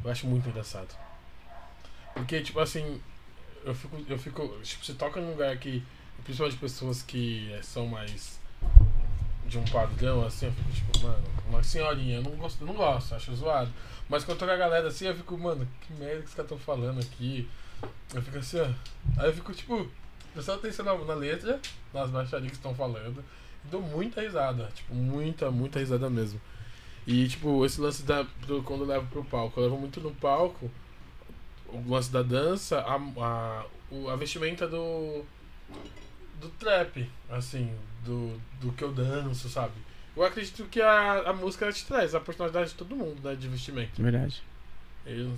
Eu 0.03 0.11
acho 0.11 0.27
muito 0.27 0.49
engraçado. 0.49 0.95
Porque, 2.13 2.41
tipo 2.41 2.59
assim, 2.59 2.99
eu 3.65 3.73
fico, 3.73 3.97
eu 4.07 4.17
fico, 4.19 4.47
tipo, 4.61 4.85
você 4.85 4.93
toca 4.93 5.19
num 5.19 5.31
lugar 5.31 5.55
que, 5.57 5.81
principalmente 6.23 6.59
pessoas 6.59 7.01
que 7.01 7.51
eh, 7.53 7.61
são 7.61 7.87
mais 7.87 8.39
de 9.47 9.57
um 9.57 9.63
padrão, 9.65 10.25
assim, 10.25 10.47
eu 10.47 10.51
fico 10.51 10.71
tipo, 10.71 10.99
mano, 11.05 11.23
uma 11.49 11.63
senhorinha, 11.63 12.17
eu 12.17 12.23
não 12.23 12.31
gosto, 12.31 12.61
eu 12.61 12.67
não 12.67 12.73
gosto, 12.73 13.15
acho 13.15 13.35
zoado. 13.35 13.71
Mas 14.09 14.23
quando 14.23 14.39
toca 14.39 14.53
a 14.53 14.57
galera 14.57 14.87
assim, 14.87 15.05
eu 15.05 15.15
fico, 15.15 15.37
mano, 15.37 15.67
que 15.81 15.93
merda 15.93 16.21
que 16.21 16.27
os 16.27 16.33
caras 16.33 16.51
estão 16.51 16.57
falando 16.57 16.99
aqui. 16.99 17.47
Eu 18.13 18.21
fico 18.21 18.37
assim, 18.37 18.59
ó. 18.59 18.67
Aí 19.17 19.27
eu 19.27 19.33
fico, 19.33 19.53
tipo, 19.53 19.87
prestando 20.33 20.59
atenção 20.59 20.85
na, 20.85 20.95
na 21.05 21.13
letra, 21.13 21.59
nas 21.93 22.09
baixarias 22.09 22.51
que 22.51 22.57
estão 22.57 22.75
falando. 22.75 23.23
E 23.63 23.67
dou 23.69 23.81
muita 23.81 24.21
risada. 24.21 24.69
Tipo, 24.73 24.93
muita, 24.93 25.51
muita 25.51 25.79
risada 25.79 26.09
mesmo. 26.09 26.39
E, 27.05 27.27
tipo, 27.27 27.65
esse 27.65 27.79
lance 27.81 28.03
da, 28.03 28.23
do, 28.47 28.63
quando 28.63 28.81
eu 28.81 28.87
levo 28.87 29.07
pro 29.07 29.23
palco. 29.23 29.59
Eu 29.59 29.65
levo 29.65 29.77
muito 29.77 29.99
no 29.99 30.11
palco 30.11 30.69
o 31.67 31.89
lance 31.89 32.11
da 32.11 32.21
dança, 32.21 32.79
a, 32.79 32.95
a, 32.95 33.65
a 34.11 34.15
vestimenta 34.15 34.67
do. 34.67 35.23
do 36.39 36.49
trap, 36.59 37.09
assim, 37.29 37.73
do, 38.05 38.39
do 38.61 38.71
que 38.73 38.83
eu 38.83 38.91
danço, 38.91 39.49
sabe? 39.49 39.73
Eu 40.15 40.23
acredito 40.23 40.65
que 40.65 40.81
a, 40.81 41.29
a 41.29 41.33
música 41.33 41.71
te 41.71 41.85
traz 41.85 42.13
a 42.13 42.19
personalidade 42.19 42.69
de 42.69 42.75
todo 42.75 42.95
mundo, 42.95 43.19
né? 43.23 43.35
De 43.35 43.47
vestimento. 43.47 44.01
Verdade. 44.01 44.41
Eu- 45.05 45.33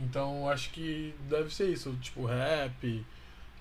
então 0.00 0.48
acho 0.48 0.70
que 0.70 1.14
deve 1.28 1.52
ser 1.52 1.68
isso, 1.70 1.92
tipo 2.00 2.24
rap, 2.24 3.04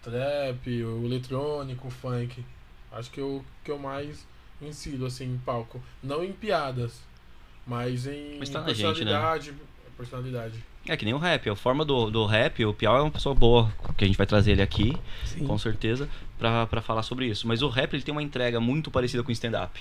trap, 0.04 0.84
o 0.84 1.06
eletrônico, 1.06 1.88
o 1.88 1.92
funk. 1.92 2.44
Acho 2.92 3.10
que 3.12 3.20
eu 3.20 3.44
que 3.64 3.72
eu 3.72 3.80
mais 3.80 4.26
insiro 4.62 5.06
assim 5.06 5.26
em 5.26 5.38
palco, 5.40 5.82
não 6.04 6.24
em 6.24 6.32
piadas, 6.32 7.02
mas 7.66 8.06
em 8.06 8.38
Mas 8.40 8.50
tá 8.50 8.62
na 8.62 8.68
gente, 8.74 9.04
né? 9.04 9.12
personalidade, 9.12 9.54
personalidade. 9.98 10.64
É 10.88 10.98
que 10.98 11.06
nem 11.06 11.14
o 11.14 11.18
rap, 11.18 11.48
a 11.50 11.56
forma 11.56 11.86
do, 11.86 12.10
do 12.10 12.26
rap, 12.26 12.66
o 12.66 12.74
Piau 12.74 12.98
é 12.98 13.02
uma 13.02 13.12
pessoa 13.12 13.36
boa, 13.36 13.72
que 13.96 14.04
a 14.04 14.08
gente 14.08 14.18
vai 14.18 14.26
trazer 14.26 14.54
ele 14.54 14.62
aqui, 14.62 14.98
Sim. 15.26 15.46
com 15.46 15.58
certeza, 15.58 16.10
pra, 16.40 16.66
pra 16.66 16.82
falar 16.82 17.04
sobre 17.04 17.28
isso. 17.28 17.48
Mas 17.48 17.62
o 17.62 17.70
rap 17.70 17.94
ele 17.94 18.02
tem 18.02 18.12
uma 18.12 18.24
entrega 18.24 18.60
muito 18.60 18.90
parecida 18.90 19.22
com 19.22 19.30
o 19.30 19.32
stand-up. 19.32 19.80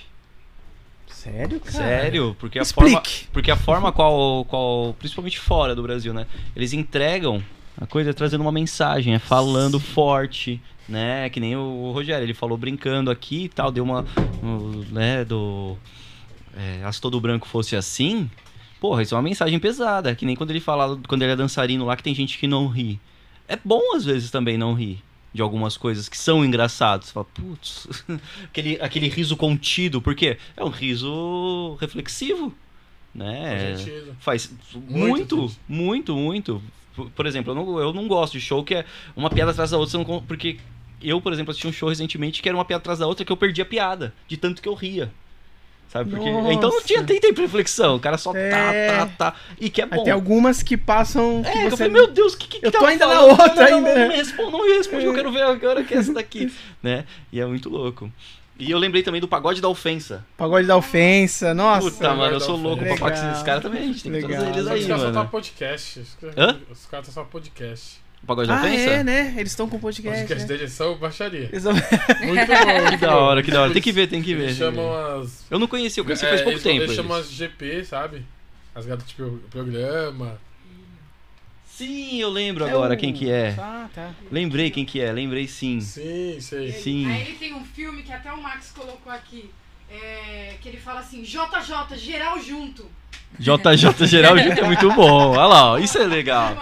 Sério, 1.07 1.59
cara? 1.59 1.71
Sério, 1.71 2.35
porque 2.39 2.59
a 2.59 2.65
forma, 2.65 2.89
Explique. 2.89 3.27
porque 3.31 3.51
a 3.51 3.55
forma 3.55 3.91
qual, 3.91 4.45
qual, 4.45 4.93
principalmente 4.97 5.39
fora 5.39 5.75
do 5.75 5.83
Brasil, 5.83 6.13
né? 6.13 6.25
Eles 6.55 6.71
entregam 6.73 7.43
a 7.79 7.85
coisa 7.85 8.13
trazendo 8.13 8.41
uma 8.41 8.51
mensagem, 8.51 9.13
é 9.13 9.19
falando 9.19 9.79
forte, 9.79 10.61
né? 10.87 11.29
Que 11.29 11.39
nem 11.39 11.55
o 11.55 11.91
Rogério, 11.91 12.25
ele 12.25 12.33
falou 12.33 12.57
brincando 12.57 13.11
aqui 13.11 13.45
e 13.45 13.49
tal, 13.49 13.71
deu 13.71 13.83
uma, 13.83 14.05
um, 14.41 14.83
né, 14.91 15.25
do 15.25 15.77
é, 16.55 16.91
se 16.91 16.99
todo 16.99 17.19
branco 17.19 17.47
fosse 17.47 17.75
assim, 17.75 18.29
porra, 18.81 19.03
isso 19.03 19.13
é 19.13 19.17
uma 19.17 19.21
mensagem 19.23 19.57
pesada, 19.59 20.13
que 20.15 20.25
nem 20.25 20.35
quando 20.35 20.49
ele 20.49 20.59
fala, 20.59 20.99
quando 21.07 21.21
ele 21.21 21.31
é 21.31 21.35
dançarino 21.37 21.85
lá, 21.85 21.95
que 21.95 22.03
tem 22.03 22.13
gente 22.15 22.37
que 22.37 22.47
não 22.47 22.67
ri. 22.67 22.99
É 23.47 23.57
bom 23.63 23.95
às 23.95 24.03
vezes 24.03 24.29
também 24.31 24.57
não 24.57 24.73
rir 24.73 25.01
de 25.33 25.41
algumas 25.41 25.77
coisas 25.77 26.09
que 26.09 26.17
são 26.17 26.43
engraçadas. 26.43 27.05
Você 27.07 27.13
fala, 27.13 27.25
putz, 27.33 27.87
aquele, 28.45 28.77
aquele 28.81 29.07
riso 29.07 29.37
contido, 29.37 30.01
porque 30.01 30.37
é 30.57 30.63
um 30.63 30.69
riso 30.69 31.77
reflexivo, 31.79 32.53
né? 33.15 33.55
Faz 33.71 33.79
sentido. 33.79 34.15
Faz 34.19 34.51
Muito 34.73 35.37
muito, 35.37 35.55
muito, 35.67 36.15
muito. 36.15 36.61
Por- 36.95 37.09
Por 37.11 37.25
exemplo, 37.25 37.51
eu 37.51 37.55
não, 37.55 37.79
eu 37.79 37.93
não 37.93 38.07
gosto 38.07 38.33
de 38.33 38.41
show 38.41 38.63
que 38.63 38.75
é 38.75 38.85
uma 39.15 39.29
piada 39.29 39.51
atrás 39.51 39.71
da 39.71 39.77
outra, 39.77 39.91
você 39.91 39.97
não 39.97 40.21
porque 40.23 40.57
eu, 41.01 41.21
por 41.21 41.31
exemplo, 41.33 41.51
assisti 41.51 41.67
um 41.67 41.71
show 41.73 41.87
recentemente 41.89 42.41
que 42.41 42.49
era 42.49 42.57
uma 42.57 42.65
piada 42.65 42.81
atrás 42.81 42.99
da 42.99 43.07
outra 43.07 43.23
que 43.25 43.31
eu 43.31 43.37
perdi 43.37 43.61
a 43.61 43.65
piada, 43.65 44.13
de 44.27 44.37
tanto 44.37 44.61
que 44.61 44.67
eu 44.67 44.73
ria. 44.73 45.11
Sabe? 45.91 46.09
Porque, 46.11 46.31
Nossa. 46.31 46.53
então 46.53 46.69
não 46.69 46.81
tinha 46.81 47.01
nem 47.01 47.19
tempo 47.19 47.35
de 47.35 47.41
reflexão, 47.41 47.97
o 47.97 47.99
cara 47.99 48.17
só 48.17 48.33
É. 48.33 48.49
tá, 48.49 49.05
tá, 49.07 49.31
tá. 49.31 49.35
E 49.59 49.69
que 49.69 49.81
é 49.81 49.85
bom. 49.85 50.03
Tem 50.05 50.13
algumas 50.13 50.63
que 50.63 50.77
passam. 50.77 51.41
É, 51.45 51.51
que 51.51 51.57
eu 51.65 51.69
você... 51.71 51.77
falei, 51.77 51.91
meu 51.91 52.07
Deus, 52.07 52.33
o 52.33 52.37
que, 52.37 52.47
que 52.47 52.65
Eu 52.65 52.71
tô 52.71 52.77
tava 52.79 52.91
ainda 52.91 53.05
na 53.07 53.13
falando? 53.15 53.31
outra 53.41 53.55
não, 53.55 53.77
ainda, 53.77 53.89
Não, 53.89 53.95
né? 53.95 54.01
não 54.03 54.07
me 54.07 54.15
responde, 54.15 54.51
não 54.53 54.65
me 54.65 54.73
responde, 54.77 55.05
eu 55.05 55.13
quero 55.13 55.31
ver 55.33 55.41
agora 55.43 55.83
que 55.83 55.93
é 55.93 55.97
essa 55.97 56.13
daqui, 56.13 56.49
né? 56.81 57.03
E 57.29 57.41
é 57.41 57.45
muito 57.45 57.69
louco. 57.69 58.09
E 58.57 58.71
eu 58.71 58.77
lembrei 58.77 59.03
também 59.03 59.19
do 59.19 59.27
pagode 59.27 59.59
da 59.59 59.67
ofensa. 59.67 60.23
Pagode 60.37 60.65
da 60.65 60.77
ofensa, 60.77 61.53
nossa. 61.53 61.91
Puta, 61.91 62.13
mano, 62.13 62.35
eu 62.35 62.39
sou 62.39 62.55
louco 62.55 62.85
pra 62.85 62.95
falar 62.95 63.11
com 63.19 63.29
esses 63.31 63.43
caras 63.43 63.61
também, 63.61 63.81
a 63.81 63.85
gente 63.87 64.03
tem 64.03 64.11
que 64.13 64.19
Legal. 64.21 64.29
trazer 64.43 64.49
eles 64.59 64.67
aí, 64.71 64.79
os 64.81 64.87
caras 64.87 65.01
só 65.01 65.07
tá 65.11 65.13
mano. 65.19 65.29
podcast. 65.29 65.99
Os 65.99 66.13
caras- 66.15 66.35
Hã? 66.37 66.59
Os 66.71 66.85
caras 66.85 67.05
tá 67.07 67.11
só 67.11 67.23
podcast. 67.25 67.99
O 68.23 68.25
pagode 68.27 68.47
da 68.47 68.57
Ah, 68.57 68.61
ofensa? 68.61 68.89
é, 68.91 69.03
né? 69.03 69.33
Eles 69.37 69.51
estão 69.51 69.67
com 69.67 69.77
O 69.77 69.79
podcast. 69.79 70.19
podcast 70.19 70.47
né? 70.51 70.57
deles 70.57 70.71
são 70.73 70.95
baixaria. 70.97 71.49
Eles 71.51 71.63
são- 71.63 71.73
Muito 72.23 72.45
bom. 72.47 72.89
Que 72.91 72.97
da 72.97 73.17
hora, 73.17 73.41
que 73.43 73.51
da 73.51 73.61
hora. 73.63 73.73
Tem 73.73 73.81
que 73.81 73.91
ver, 73.91 74.07
tem 74.07 74.21
que 74.21 74.35
ver. 74.35 74.43
Eles 74.43 74.57
chamam 74.57 74.93
as. 75.19 75.43
Eu 75.49 75.57
não 75.57 75.67
conhecia, 75.67 76.01
eu 76.01 76.05
conheci 76.05 76.25
é, 76.25 76.29
faz 76.29 76.41
pouco 76.41 76.53
eles, 76.53 76.63
tempo. 76.63 76.83
Eles 76.83 76.95
chamam 76.95 77.17
as 77.17 77.29
GP, 77.31 77.83
sabe? 77.83 78.23
As 78.75 78.85
gatas 78.85 79.07
de 79.07 79.15
pro- 79.15 79.41
programa. 79.49 80.39
Sim, 81.67 82.19
eu 82.21 82.29
lembro 82.29 82.63
agora 82.65 82.93
É 82.93 82.97
o- 82.97 82.99
quem 82.99 83.11
que 83.11 83.29
é. 83.29 83.55
Ah, 83.57 83.89
tá. 83.93 84.11
Lembrei 84.31 84.69
quem 84.69 84.85
que 84.85 85.01
é, 85.01 85.11
lembrei 85.11 85.47
sim. 85.47 85.81
Sim, 85.81 86.37
sei. 86.39 86.71
Sim. 86.73 87.09
Aí 87.11 87.21
ele 87.21 87.33
tem 87.37 87.53
um 87.55 87.63
filme 87.65 88.03
que 88.03 88.13
até 88.13 88.31
o 88.31 88.41
Max 88.41 88.71
colocou 88.71 89.11
aqui, 89.11 89.49
é, 89.89 90.55
que 90.61 90.69
ele 90.69 90.77
fala 90.77 90.99
assim, 90.99 91.23
JJ, 91.23 91.97
geral 91.97 92.39
junto. 92.39 92.85
JJ 93.39 94.05
Geraldinho 94.07 94.51
é 94.53 94.63
muito 94.63 94.91
bom. 94.93 95.31
Olha 95.31 95.45
lá, 95.47 95.71
ó, 95.71 95.77
isso 95.77 95.97
é 95.97 96.03
legal. 96.05 96.55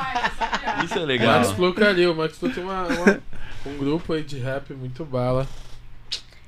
Isso 0.86 0.98
é 0.98 1.02
O 1.02 1.06
legal. 1.06 1.40
Max 1.40 1.52
Pluck 1.52 1.84
ali, 1.84 2.08
o 2.08 2.16
Max 2.16 2.38
Pluck 2.38 2.56
tem 2.56 2.64
uma, 2.64 2.84
uma- 2.88 3.20
um 3.66 3.78
grupo 3.78 4.14
aí 4.14 4.24
de 4.24 4.40
rap 4.40 4.74
muito 4.74 5.04
bala. 5.04 5.48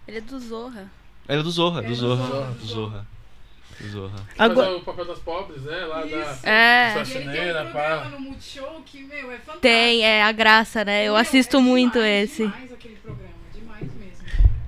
Ele 0.07 0.17
é 0.17 0.21
do 0.21 0.39
Zorra. 0.39 0.89
Era 1.27 1.43
do 1.43 1.51
Zorra, 1.51 1.81
do 1.81 1.85
É 1.87 1.89
do 1.89 1.95
Zorra, 1.95 2.51
do 2.59 2.65
Zorra. 2.65 3.07
Do 3.79 3.89
Zorra. 3.89 4.25
Agora, 4.37 4.75
o 4.77 4.81
papel 4.81 5.05
das 5.05 5.19
pobres, 5.19 5.63
né? 5.63 5.77
Lá 5.85 6.03
da. 6.03 6.49
É. 6.49 6.93
Faxineira, 6.93 7.65
pá. 7.65 8.09
no 8.11 8.19
Multishow 8.19 8.81
que, 8.85 9.03
meu, 9.03 9.31
é 9.31 9.37
fantástico. 9.37 9.59
Tem, 9.59 10.03
é 10.03 10.23
a 10.23 10.31
graça, 10.31 10.85
né? 10.85 11.01
Eu 11.07 11.13
Meu, 11.13 11.21
assisto 11.21 11.57
é 11.57 11.59
muito 11.59 11.93
demais, 11.93 12.23
esse. 12.31 12.43
Demais 12.47 12.71
aquele 12.73 12.95
programa. 12.95 13.20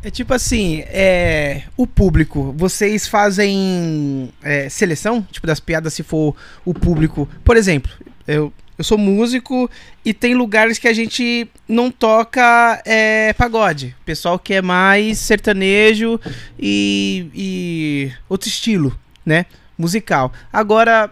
É 0.04 0.12
tipo 0.12 0.34
assim, 0.34 0.84
é, 0.88 1.64
o 1.78 1.88
público, 1.88 2.54
vocês 2.58 3.08
fazem 3.08 4.32
é, 4.44 4.68
seleção, 4.68 5.26
tipo, 5.32 5.48
das 5.48 5.62
piadas 5.62 5.94
se 5.94 6.04
for 6.04 6.36
o 6.66 6.74
público. 6.74 7.28
Por 7.42 7.56
exemplo, 7.56 7.90
eu, 8.28 8.52
eu 8.78 8.84
sou 8.84 8.98
músico 8.98 9.72
e 10.04 10.14
tem 10.14 10.36
lugares 10.36 10.78
que 10.78 10.90
a 10.90 10.94
gente 10.94 11.50
não 11.70 11.90
toca 11.90 12.82
é, 12.86 13.32
pagode. 13.32 13.96
Pessoal 14.06 14.38
que 14.38 14.56
é 14.56 14.62
mais 14.62 15.20
sertanejo 15.20 16.20
e, 16.60 17.30
e 17.34 18.12
outro 18.28 18.50
estilo, 18.50 19.00
né? 19.26 19.46
Musical. 19.78 20.34
Agora, 20.52 21.10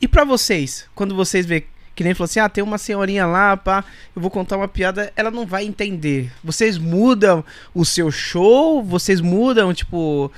e 0.00 0.08
pra 0.08 0.24
vocês? 0.24 0.86
Quando 0.96 1.14
vocês 1.14 1.46
vê 1.46 1.64
que 1.94 2.02
nem 2.04 2.14
falou 2.14 2.24
assim, 2.24 2.40
ah, 2.40 2.48
tem 2.48 2.64
uma 2.64 2.78
senhorinha 2.78 3.26
lá, 3.26 3.56
pá, 3.56 3.84
eu 4.16 4.22
vou 4.22 4.30
contar 4.30 4.56
uma 4.56 4.66
piada, 4.68 5.12
ela 5.14 5.30
não 5.30 5.46
vai 5.46 5.64
entender. 5.64 6.32
Vocês 6.42 6.78
mudam 6.78 7.44
o 7.74 7.84
seu 7.84 8.10
show? 8.10 8.82
Vocês 8.82 9.20
mudam, 9.20 9.74
tipo, 9.74 10.32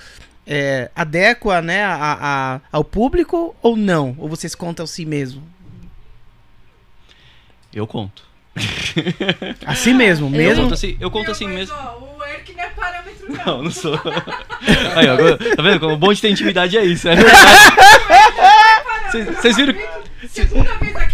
é, 0.47 0.91
adequa, 0.97 1.63
né, 1.63 1.85
a, 1.85 2.19
a- 2.21 2.61
ao 2.73 2.83
público 2.85 3.55
ou 3.63 3.77
não? 3.77 4.15
Ou 4.19 4.29
vocês 4.29 4.55
contam 4.55 4.85
assim 4.85 5.05
mesmo? 5.05 5.43
Eu 7.73 7.87
conto. 7.87 8.23
Assim 9.67 9.95
mesmo, 9.95 10.27
Eu 10.27 10.31
mesmo? 10.31 10.63
conto 10.63 10.75
assim, 10.75 10.97
eu 11.01 11.11
conto 11.11 11.31
assim 11.33 11.49
mesmo. 11.49 11.75
o 11.75 12.25
Eric 12.25 12.53
não 12.55 12.63
é 12.63 12.69
parâmetro, 12.71 13.27
Não, 13.45 13.63
não 13.65 13.71
sou. 13.73 13.95
Aí, 14.95 15.09
ó, 15.09 15.15
agora- 15.15 15.37
tá 15.57 15.61
vendo? 15.63 15.81
Como 15.81 15.97
bom 15.97 16.13
de 16.13 16.21
ter 16.21 16.31
intimidade 16.31 16.79
é 16.79 16.85
isso. 16.85 17.09
né? 17.09 17.17
Vocês 19.11 19.27
vocês 19.27 19.57
viram. 19.57 19.75
Segunda 20.29 20.73
vez 20.75 20.95
aqui 20.97 21.14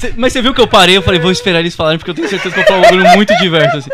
Cê- 0.00 0.14
mas 0.16 0.32
você 0.32 0.40
viu 0.42 0.54
que 0.54 0.60
eu 0.60 0.66
parei, 0.66 0.96
eu 0.96 1.02
falei, 1.02 1.20
vou 1.20 1.30
esperar 1.30 1.60
eles 1.60 1.76
falarem, 1.76 1.98
porque 1.98 2.10
eu 2.10 2.14
tenho 2.14 2.28
certeza 2.28 2.54
que 2.54 2.60
eu 2.60 2.66
falo 2.66 2.78
um 2.80 2.82
bagulho 2.82 3.08
muito 3.14 3.36
diverso. 3.36 3.76
assim. 3.76 3.90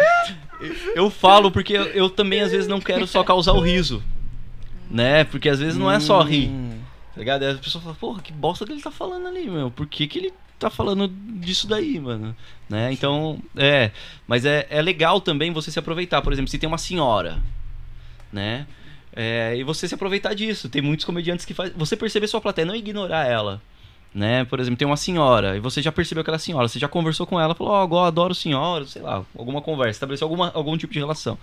Eu 0.94 1.10
falo 1.10 1.50
porque 1.50 1.74
eu, 1.74 1.84
eu 1.86 2.08
também 2.08 2.40
às 2.40 2.50
vezes 2.50 2.66
não 2.68 2.80
quero 2.80 3.06
só 3.06 3.22
causar 3.22 3.52
o 3.52 3.60
riso. 3.60 4.02
Né? 4.90 5.24
Porque 5.24 5.48
às 5.48 5.58
vezes 5.58 5.76
não 5.76 5.90
é 5.90 5.98
só 6.00 6.22
rir. 6.22 6.48
Hum. 6.48 6.78
Tá 7.14 7.18
ligado? 7.20 7.42
Aí 7.42 7.50
as 7.50 7.60
pessoas 7.60 7.82
falam, 7.82 7.96
porra, 7.98 8.22
que 8.22 8.32
bosta 8.32 8.64
que 8.64 8.72
ele 8.72 8.80
tá 8.80 8.90
falando 8.90 9.26
ali, 9.26 9.48
meu. 9.50 9.70
Por 9.70 9.86
que, 9.86 10.06
que 10.06 10.18
ele 10.18 10.32
tá 10.58 10.70
falando 10.70 11.08
disso 11.08 11.66
daí, 11.66 11.98
mano? 11.98 12.36
Né? 12.68 12.92
Então, 12.92 13.38
é. 13.56 13.90
Mas 14.26 14.44
é, 14.44 14.66
é 14.70 14.80
legal 14.80 15.20
também 15.20 15.52
você 15.52 15.70
se 15.70 15.78
aproveitar. 15.78 16.22
Por 16.22 16.32
exemplo, 16.32 16.50
se 16.50 16.58
tem 16.58 16.68
uma 16.68 16.78
senhora, 16.78 17.38
né? 18.32 18.66
É, 19.14 19.56
e 19.56 19.64
você 19.64 19.88
se 19.88 19.94
aproveitar 19.94 20.34
disso. 20.34 20.68
Tem 20.68 20.82
muitos 20.82 21.04
comediantes 21.04 21.44
que 21.46 21.54
fazem. 21.54 21.72
Você 21.76 21.96
perceber 21.96 22.26
sua 22.28 22.40
plateia, 22.40 22.66
não 22.66 22.76
ignorar 22.76 23.26
ela. 23.26 23.62
Né? 24.14 24.46
Por 24.46 24.58
exemplo, 24.58 24.78
tem 24.78 24.86
uma 24.86 24.96
senhora, 24.96 25.56
e 25.56 25.60
você 25.60 25.82
já 25.82 25.92
percebeu 25.92 26.22
aquela 26.22 26.38
senhora, 26.38 26.68
você 26.68 26.78
já 26.78 26.88
conversou 26.88 27.26
com 27.26 27.38
ela, 27.38 27.54
falou, 27.54 27.74
ó, 27.74 27.84
eu 27.84 27.98
adoro 27.98 28.34
senhora, 28.34 28.86
sei 28.86 29.02
lá, 29.02 29.22
alguma 29.36 29.60
conversa, 29.60 29.90
estabeleceu 29.90 30.24
alguma, 30.24 30.50
algum 30.54 30.74
tipo 30.76 30.92
de 30.94 30.98
relação. 30.98 31.36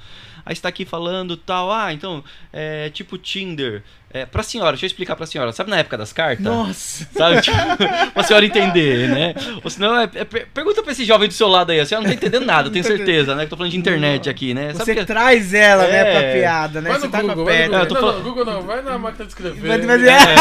Aí 0.44 0.56
você 0.56 0.62
tá 0.64 0.70
aqui 0.70 0.84
falando 0.84 1.38
tal, 1.38 1.72
ah, 1.72 1.94
então, 1.94 2.24
é 2.52 2.90
tipo 2.90 3.16
Tinder. 3.18 3.84
É, 4.14 4.26
pra 4.28 4.44
senhora, 4.44 4.72
deixa 4.74 4.86
eu 4.86 4.88
explicar 4.88 5.16
pra 5.16 5.26
senhora, 5.26 5.52
sabe 5.52 5.72
na 5.72 5.78
época 5.80 5.98
das 5.98 6.14
cartas? 6.14 6.46
Nossa! 6.46 7.08
Sabe? 7.18 7.42
Tipo, 7.42 7.58
pra 8.14 8.24
senhora 8.24 8.46
entender, 8.46 9.10
né? 9.10 9.34
Ou 9.64 9.70
senão, 9.72 9.98
é, 10.00 10.04
é, 10.14 10.24
per- 10.24 10.48
pergunta 10.54 10.84
pra 10.84 10.92
esse 10.92 11.04
jovem 11.04 11.28
do 11.28 11.34
seu 11.34 11.48
lado 11.48 11.72
aí, 11.72 11.80
a 11.80 11.86
senhora 11.86 12.06
não 12.06 12.12
tá 12.14 12.16
entendendo 12.16 12.46
nada, 12.46 12.68
eu 12.68 12.72
tenho 12.72 12.86
certeza, 12.86 13.34
né? 13.34 13.42
Que 13.42 13.46
eu 13.46 13.50
tô 13.50 13.58
falando 13.58 13.72
de 13.72 13.78
internet 13.78 14.30
aqui, 14.30 14.54
né? 14.54 14.72
Sabe 14.74 14.86
Você 14.86 14.96
que- 14.96 15.06
traz 15.06 15.54
ela, 15.54 15.88
né, 15.88 15.98
É. 15.98 16.04
pra 16.22 16.40
piada, 16.40 16.82
né? 16.82 16.90
Vai 16.92 17.00
Você 17.00 17.06
no 17.08 17.12
tá 17.12 17.22
Google, 17.22 17.46
vai 17.46 17.56
no. 17.68 17.76
É, 17.76 17.80
Google. 17.80 17.80
Não, 17.86 17.96
falando- 18.02 18.16
não, 18.18 18.24
Google 18.24 18.46
não, 18.46 18.62
vai 18.62 18.82
na 18.84 18.98
máquina 19.00 19.26
de 19.26 19.32
escrever. 19.32 19.68
Vai- 19.68 19.82
vai- 19.82 20.10
É. 20.10 20.36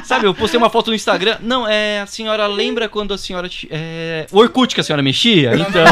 Sabe, 0.04 0.26
eu 0.26 0.34
postei 0.34 0.58
uma 0.58 0.70
foto 0.70 0.88
no 0.90 0.94
Instagram. 0.94 1.38
Não, 1.40 1.66
é. 1.66 2.00
A 2.00 2.06
senhora 2.06 2.46
lembra 2.46 2.88
quando 2.88 3.12
a 3.14 3.18
senhora. 3.18 3.48
É, 3.70 4.26
o 4.30 4.38
Orkut 4.38 4.74
que 4.74 4.80
a 4.80 4.84
senhora 4.84 5.02
mexia? 5.02 5.54
Então. 5.54 5.84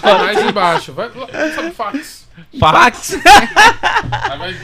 Tá 0.00 0.18
mais 0.22 0.40
embaixo. 0.40 0.92
Vai 0.92 1.10
sabe 1.54 1.70
fax. 1.72 2.17
Fax. 2.58 3.18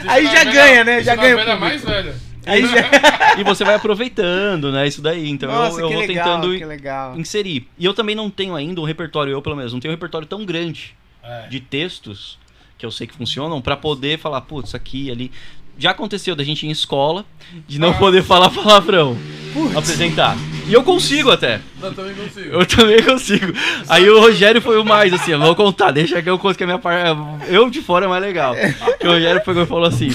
Aí, 0.07 0.23
já 0.25 0.31
velha- 0.43 0.51
ganha, 0.51 0.83
né? 0.83 1.03
Já 1.03 1.15
ganha 1.15 1.35
o 1.35 1.37
velha 1.37 1.57
público. 1.57 1.59
mais 1.59 1.83
velha. 1.83 2.15
Aí 2.47 2.61
já... 2.67 3.39
E 3.39 3.43
você 3.43 3.63
vai 3.63 3.75
aproveitando, 3.75 4.71
né? 4.71 4.87
Isso 4.87 5.01
daí. 5.01 5.29
Então 5.29 5.49
eu- 5.49 5.55
Nossa, 5.55 5.81
eu, 5.81 5.87
que 5.87 5.93
vou 5.95 6.05
legal, 6.05 6.25
tentando 6.41 6.57
que 6.57 6.65
legal. 6.65 7.17
inserir. 7.19 7.67
E 7.77 7.85
eu 7.85 7.93
também 7.93 8.15
não 8.15 8.29
tenho 8.29 8.55
ainda 8.55 8.79
um 8.81 8.83
repertório, 8.85 9.31
eu 9.31 9.41
pelo 9.41 9.55
menos, 9.55 9.73
não 9.73 9.79
tenho 9.79 9.91
um 9.91 9.95
repertório 9.95 10.27
tão 10.27 10.45
grande 10.45 10.95
É. 11.23 11.47
de 11.47 11.59
textos 11.59 12.37
que 12.77 12.85
eu 12.85 12.91
sei 12.91 13.07
que 13.07 13.13
funcionam 13.15 13.61
pra 13.61 13.75
poder 13.77 14.19
falar, 14.19 14.41
putz, 14.41 14.75
aqui 14.75 15.09
ali. 15.09 15.31
Já 15.77 15.91
aconteceu 15.91 16.35
da 16.35 16.43
gente 16.43 16.63
ir 16.65 16.69
em 16.69 16.71
escola, 16.71 17.25
de 17.67 17.79
não 17.79 17.89
Ah. 17.91 17.93
poder 17.95 18.23
falar 18.23 18.49
palavrão, 18.49 19.17
apresentar. 19.75 20.35
E 20.67 20.73
eu 20.73 20.83
consigo 20.83 21.29
até. 21.29 21.59
Não, 21.79 21.93
também 21.93 22.15
consigo. 22.15 22.49
Eu 22.49 22.65
também 22.65 23.03
consigo. 23.03 23.53
Aí 23.87 24.09
o 24.09 24.19
Rogério 24.19 24.59
foi 24.61 24.79
o 24.79 24.83
mais, 24.85 25.13
assim, 25.13 25.31
eu 25.31 25.39
vou 25.39 25.55
contar, 25.55 25.91
deixa 25.91 26.21
que 26.23 26.29
eu 26.29 26.39
conto 26.39 26.57
que 26.57 26.63
a 26.63 26.67
minha 26.67 26.79
parte. 26.79 27.15
Eu 27.47 27.69
de 27.69 27.81
fora 27.81 28.05
é 28.05 28.07
mais 28.07 28.23
legal. 28.23 28.55
Que 28.99 29.07
o 29.07 29.11
Rogério 29.11 29.41
pegou 29.43 29.61
e 29.63 29.65
falou 29.67 29.85
assim: 29.85 30.09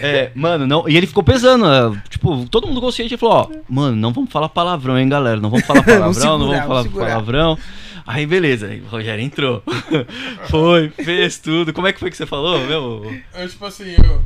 é, 0.00 0.30
mano, 0.34 0.66
não. 0.66 0.88
E 0.88 0.96
ele 0.96 1.06
ficou 1.06 1.22
pesando, 1.22 1.66
né? 1.68 2.02
tipo, 2.08 2.46
todo 2.48 2.66
mundo 2.66 2.80
consciente 2.80 3.12
e 3.14 3.18
falou: 3.18 3.34
ó, 3.34 3.48
mano, 3.68 3.94
não 3.96 4.12
vamos 4.12 4.30
falar 4.32 4.48
palavrão, 4.48 4.98
hein, 4.98 5.08
galera? 5.08 5.38
Não 5.40 5.50
vamos 5.50 5.66
falar 5.66 5.82
palavrão, 5.84 6.06
não, 6.06 6.14
segurar, 6.14 6.36
vamos 6.38 6.48
vamos 6.56 6.66
falar 6.68 6.82
segurar. 6.84 7.06
palavrão. 7.08 7.58
Aí 8.06 8.26
beleza, 8.26 8.66
aí 8.68 8.80
o 8.80 8.86
Rogério 8.88 9.22
entrou. 9.22 9.62
foi, 10.48 10.88
fez 10.88 11.38
tudo. 11.38 11.72
Como 11.74 11.86
é 11.86 11.92
que 11.92 12.00
foi 12.00 12.10
que 12.10 12.16
você 12.16 12.26
falou, 12.26 12.58
meu? 12.66 13.12
Eu, 13.34 13.48
tipo 13.48 13.64
assim, 13.66 13.94
eu, 14.02 14.20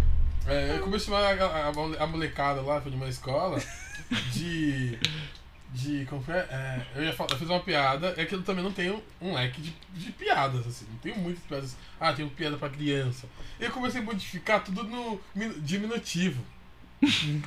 é, 0.47 0.77
eu 0.77 0.83
comecei 0.83 1.15
a 1.15 1.37
chamar 1.37 1.99
a, 1.99 2.07
molecada 2.07 2.61
lá, 2.61 2.81
foi 2.81 2.91
de 2.91 2.97
uma 2.97 3.09
escola, 3.09 3.61
de. 4.33 4.99
De. 5.73 6.07
Como 6.07 6.23
que 6.23 6.31
é? 6.31 6.37
É, 6.51 6.87
eu, 6.95 7.05
ia 7.05 7.12
falar, 7.12 7.33
eu 7.33 7.39
fiz 7.39 7.49
uma 7.49 7.61
piada, 7.61 8.15
é 8.16 8.25
que 8.25 8.35
eu 8.35 8.43
também 8.43 8.62
não 8.62 8.71
tenho 8.73 9.03
um 9.21 9.35
leque 9.35 9.61
de, 9.61 9.75
de 9.93 10.12
piadas, 10.12 10.66
assim. 10.66 10.87
Não 10.89 10.99
tenho 10.99 11.16
muitas 11.19 11.43
piadas. 11.45 11.77
Ah, 11.99 12.12
tenho 12.12 12.29
piada 12.31 12.57
pra 12.57 12.69
criança. 12.69 13.27
Eu 13.59 13.71
comecei 13.73 14.01
a 14.01 14.05
modificar 14.05 14.62
tudo 14.62 14.85
no 14.85 15.21
minu- 15.35 15.61
diminutivo. 15.61 16.45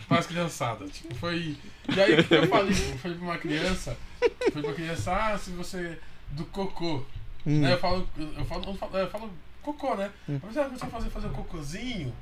para 0.08 0.20
as 0.20 0.28
criançadas. 0.28 0.92
Tipo, 0.92 1.16
foi. 1.16 1.56
E 1.88 2.02
aí 2.02 2.14
eu 2.14 2.48
falei? 2.48 2.74
Eu 2.74 2.98
falei 2.98 3.18
pra 3.18 3.26
uma 3.26 3.38
criança. 3.38 3.98
Falei 4.52 4.64
pra 4.64 4.74
criança, 4.74 5.16
ah, 5.16 5.38
se 5.38 5.52
você. 5.52 5.98
Do 6.32 6.44
cocô. 6.46 7.06
Hum. 7.46 7.62
Né, 7.62 7.72
eu 7.74 7.78
falo, 7.78 8.10
eu 8.18 8.46
falo, 8.46 8.66
eu 8.66 8.74
falo, 8.76 8.98
eu 8.98 9.10
falo 9.10 9.32
cocô, 9.62 9.96
né? 9.96 10.12
Mas 10.28 10.58
ela 10.58 10.66
começou 10.66 10.88
a 10.88 10.92
fazer, 10.92 11.10
fazer 11.10 11.28
um 11.28 11.34
cocôzinho. 11.34 12.14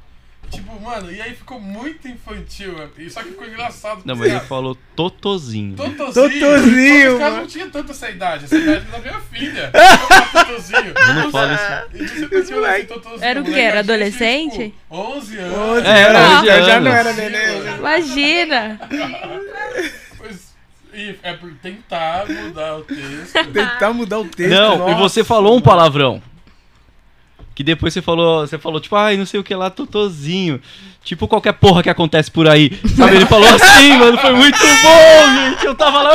Tipo, 0.52 0.80
mano, 0.80 1.12
e 1.12 1.22
aí 1.22 1.34
ficou 1.34 1.60
muito 1.60 2.08
infantil. 2.08 2.76
e 2.98 3.10
Só 3.10 3.22
que 3.22 3.30
ficou 3.30 3.48
engraçado. 3.48 4.02
Não, 4.06 4.16
mas 4.16 4.28
ele 4.28 4.38
ah, 4.38 4.42
falou 4.42 4.78
Totozinho. 4.96 5.76
Totozinho. 5.76 6.40
Totozinho, 6.40 7.14
Os 7.14 7.20
caras 7.20 7.38
não 7.38 7.48
tinham 7.48 7.70
tanta 7.70 7.92
essa 7.92 8.10
idade. 8.10 8.46
Essa 8.46 8.56
idade 8.56 8.86
da 8.86 9.00
minha 9.00 9.20
filha. 9.22 9.72
Eu 9.76 10.46
Totozinho. 10.46 10.94
não 11.16 11.32
fala 11.32 11.54
isso. 11.54 12.24
E 12.24 12.36
assim, 12.38 12.54
Era 13.22 13.42
o 13.42 13.44
quê? 13.44 13.52
Era 13.52 13.80
a 13.80 13.84
gente, 13.84 13.92
adolescente? 13.92 14.64
Tipo, 14.64 14.76
11 14.92 15.38
anos. 15.38 15.86
É, 15.86 16.02
era 16.02 16.20
anos, 16.20 16.38
11 16.40 16.46
já, 16.46 16.62
já 16.62 16.76
anos. 16.78 16.90
não 16.90 16.98
era 16.98 17.14
neném. 17.14 17.76
Imagina! 17.78 18.80
Pois, 20.18 20.56
e 20.94 21.16
é 21.22 21.34
por 21.34 21.52
tentar 21.62 22.26
mudar 22.28 22.78
o 22.78 22.84
texto. 22.84 23.52
Tentar 23.52 23.94
mudar 23.94 24.20
o 24.20 24.26
texto. 24.26 24.50
Não, 24.50 24.90
e 24.90 24.96
você 24.96 25.24
falou 25.24 25.58
um 25.58 25.62
palavrão. 25.62 26.22
Que 27.56 27.64
depois 27.64 27.94
você 27.94 28.02
falou, 28.02 28.46
você 28.46 28.58
falou, 28.60 28.82
tipo, 28.82 28.96
ai, 28.98 29.16
não 29.16 29.26
sei 29.26 29.40
o 29.40 29.44
que 29.44 29.56
lá, 29.56 29.70
totozinho. 29.70 30.60
Tipo 31.06 31.26
qualquer 31.28 31.54
porra 31.54 31.82
que 31.82 31.90
acontece 31.90 32.30
por 32.30 32.50
aí. 32.50 32.70
Sabe? 32.98 33.16
Ele 33.16 33.26
falou 33.26 33.48
assim, 33.48 33.96
mano, 33.98 34.18
foi 34.18 34.34
muito 34.34 34.60
bom, 34.60 35.50
gente. 35.52 35.66
Eu 35.66 35.74
tava 35.76 36.02
lá. 36.02 36.12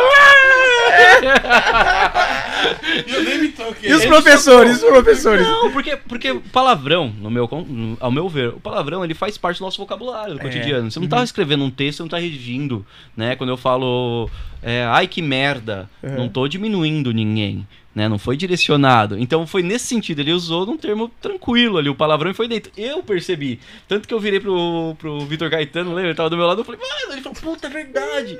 E 3.06 3.10
eu 3.14 3.24
nem 3.24 3.38
me 3.40 3.48
toquei. 3.48 3.90
E 3.90 3.94
os 3.94 4.04
professores, 4.04 4.82
os 4.82 4.88
professores? 4.88 5.46
Não, 5.46 5.70
porque, 5.72 5.96
porque 5.96 6.34
palavrão, 6.52 7.12
no 7.20 7.30
meu, 7.30 7.48
no- 7.66 7.96
ao 8.00 8.10
meu 8.10 8.28
ver, 8.28 8.48
o 8.48 8.60
palavrão 8.60 9.04
ele 9.04 9.14
faz 9.14 9.38
parte 9.38 9.58
do 9.58 9.64
nosso 9.64 9.78
vocabulário 9.78 10.34
do 10.34 10.40
É. 10.40 10.42
cotidiano. 10.42 10.90
Você 10.90 11.00
não 11.00 11.08
tá 11.08 11.22
escrevendo 11.22 11.64
um 11.64 11.70
texto, 11.70 11.98
você 11.98 12.02
não 12.02 12.08
tá 12.10 12.18
redigindo, 12.18 12.84
né? 13.16 13.36
Quando 13.36 13.50
eu 13.50 13.56
falo, 13.56 14.28
é, 14.62 14.84
ai 14.84 15.06
que 15.06 15.22
merda, 15.22 15.88
Uhum. 16.02 16.16
não 16.16 16.28
tô 16.28 16.46
diminuindo 16.48 17.12
ninguém, 17.12 17.66
né? 17.94 18.08
Não 18.08 18.18
foi 18.18 18.36
direcionado. 18.36 19.18
Então 19.18 19.46
foi 19.46 19.62
nesse 19.62 19.86
sentido, 19.86 20.20
ele 20.20 20.32
usou 20.32 20.64
num 20.64 20.76
termo 20.76 21.10
tranquilo 21.20 21.78
ali, 21.78 21.88
o 21.88 21.94
palavrão 21.94 22.30
e 22.30 22.34
foi 22.34 22.46
dentro. 22.46 22.70
Eu 22.76 23.02
percebi. 23.02 23.60
Tanto 23.88 24.06
que 24.06 24.14
eu 24.14 24.20
virei 24.20 24.40
pro, 24.40 24.94
pro 24.98 25.20
Vitor 25.26 25.50
Caetano, 25.50 25.90
lembra? 25.90 26.10
Ele 26.10 26.14
tava 26.14 26.30
do 26.30 26.36
meu 26.36 26.46
lado, 26.46 26.60
eu 26.60 26.64
falei, 26.64 26.80
mano, 26.80 27.12
ele 27.12 27.22
falou, 27.22 27.38
puta, 27.40 27.66
é 27.66 27.70
verdade. 27.70 28.38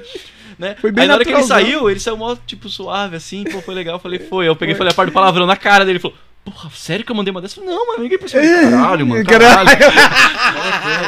Né? 0.58 0.76
Foi 0.80 0.92
bem 0.92 1.02
Aí 1.02 1.08
na 1.08 1.14
hora 1.14 1.24
que 1.24 1.32
ele 1.32 1.42
saiu, 1.42 1.90
ele 1.90 2.00
saiu 2.00 2.16
mó, 2.16 2.36
tipo, 2.46 2.68
suave, 2.68 3.16
assim, 3.16 3.44
pô, 3.44 3.60
foi 3.60 3.74
legal. 3.74 3.96
Eu 3.96 4.00
falei, 4.00 4.18
foi. 4.18 4.46
Eu 4.46 4.56
peguei 4.56 4.74
e 4.74 4.78
falei 4.78 4.92
a 4.92 4.94
parte 4.94 5.10
do 5.10 5.14
palavrão 5.14 5.46
na 5.46 5.56
cara 5.56 5.84
dele. 5.84 5.96
Ele 5.96 6.02
falou, 6.02 6.16
porra, 6.44 6.70
sério 6.70 7.04
que 7.04 7.10
eu 7.10 7.16
mandei 7.16 7.30
uma 7.30 7.40
dessa? 7.40 7.60
Não, 7.60 7.86
mano, 7.86 8.02
ninguém 8.02 8.18
percebeu. 8.18 8.70
Caralho, 8.70 9.06
mano, 9.06 9.24
caralho. 9.24 9.70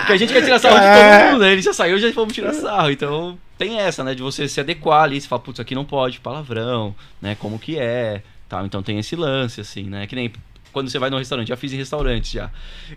Porque 0.01 0.13
a 0.13 0.17
gente 0.17 0.33
quer 0.33 0.43
tirar 0.43 0.59
sarro 0.59 0.77
de 0.77 0.87
todo 0.87 1.33
mundo, 1.33 1.41
né? 1.41 1.53
Ele 1.53 1.63
já 1.63 1.73
saiu, 1.73 1.99
já 1.99 2.13
fomos 2.13 2.35
tirar 2.35 2.53
sarro. 2.53 2.91
Então, 2.91 3.39
tem 3.57 3.79
essa, 3.79 4.03
né? 4.03 4.15
De 4.15 4.23
você 4.23 4.49
se 4.49 4.61
adequar 4.61 5.05
ali, 5.05 5.21
você 5.21 5.29
fala, 5.29 5.41
putz, 5.41 5.61
aqui 5.61 5.75
não 5.75 5.85
pode, 5.85 6.21
palavrão, 6.21 6.95
né? 7.21 7.37
Como 7.39 7.59
que 7.59 7.79
é, 7.79 8.23
tal. 8.53 8.67
Então 8.67 8.83
tem 8.83 8.99
esse 8.99 9.17
lance, 9.17 9.61
assim, 9.61 9.85
né? 9.85 10.07
Que 10.07 10.15
nem 10.15 10.31
quando 10.73 10.89
você 10.91 10.99
vai 10.99 11.11
no 11.11 11.19
restaurante, 11.19 11.49
já 11.49 11.57
fiz 11.57 11.73
em 11.73 11.77
restaurantes 11.77 12.31
já. 12.31 12.51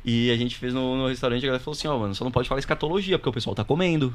E 0.03 0.29
a 0.31 0.37
gente 0.37 0.55
fez 0.55 0.73
no, 0.73 0.95
no 0.97 1.07
restaurante 1.07 1.41
e 1.41 1.45
a 1.45 1.47
galera 1.47 1.63
falou 1.63 1.75
assim, 1.77 1.87
ó, 1.87 1.97
mano, 1.97 2.13
só 2.15 2.23
não 2.23 2.31
pode 2.31 2.47
falar 2.47 2.59
escatologia, 2.59 3.17
porque 3.17 3.29
o 3.29 3.33
pessoal 3.33 3.55
tá 3.55 3.63
comendo. 3.63 4.13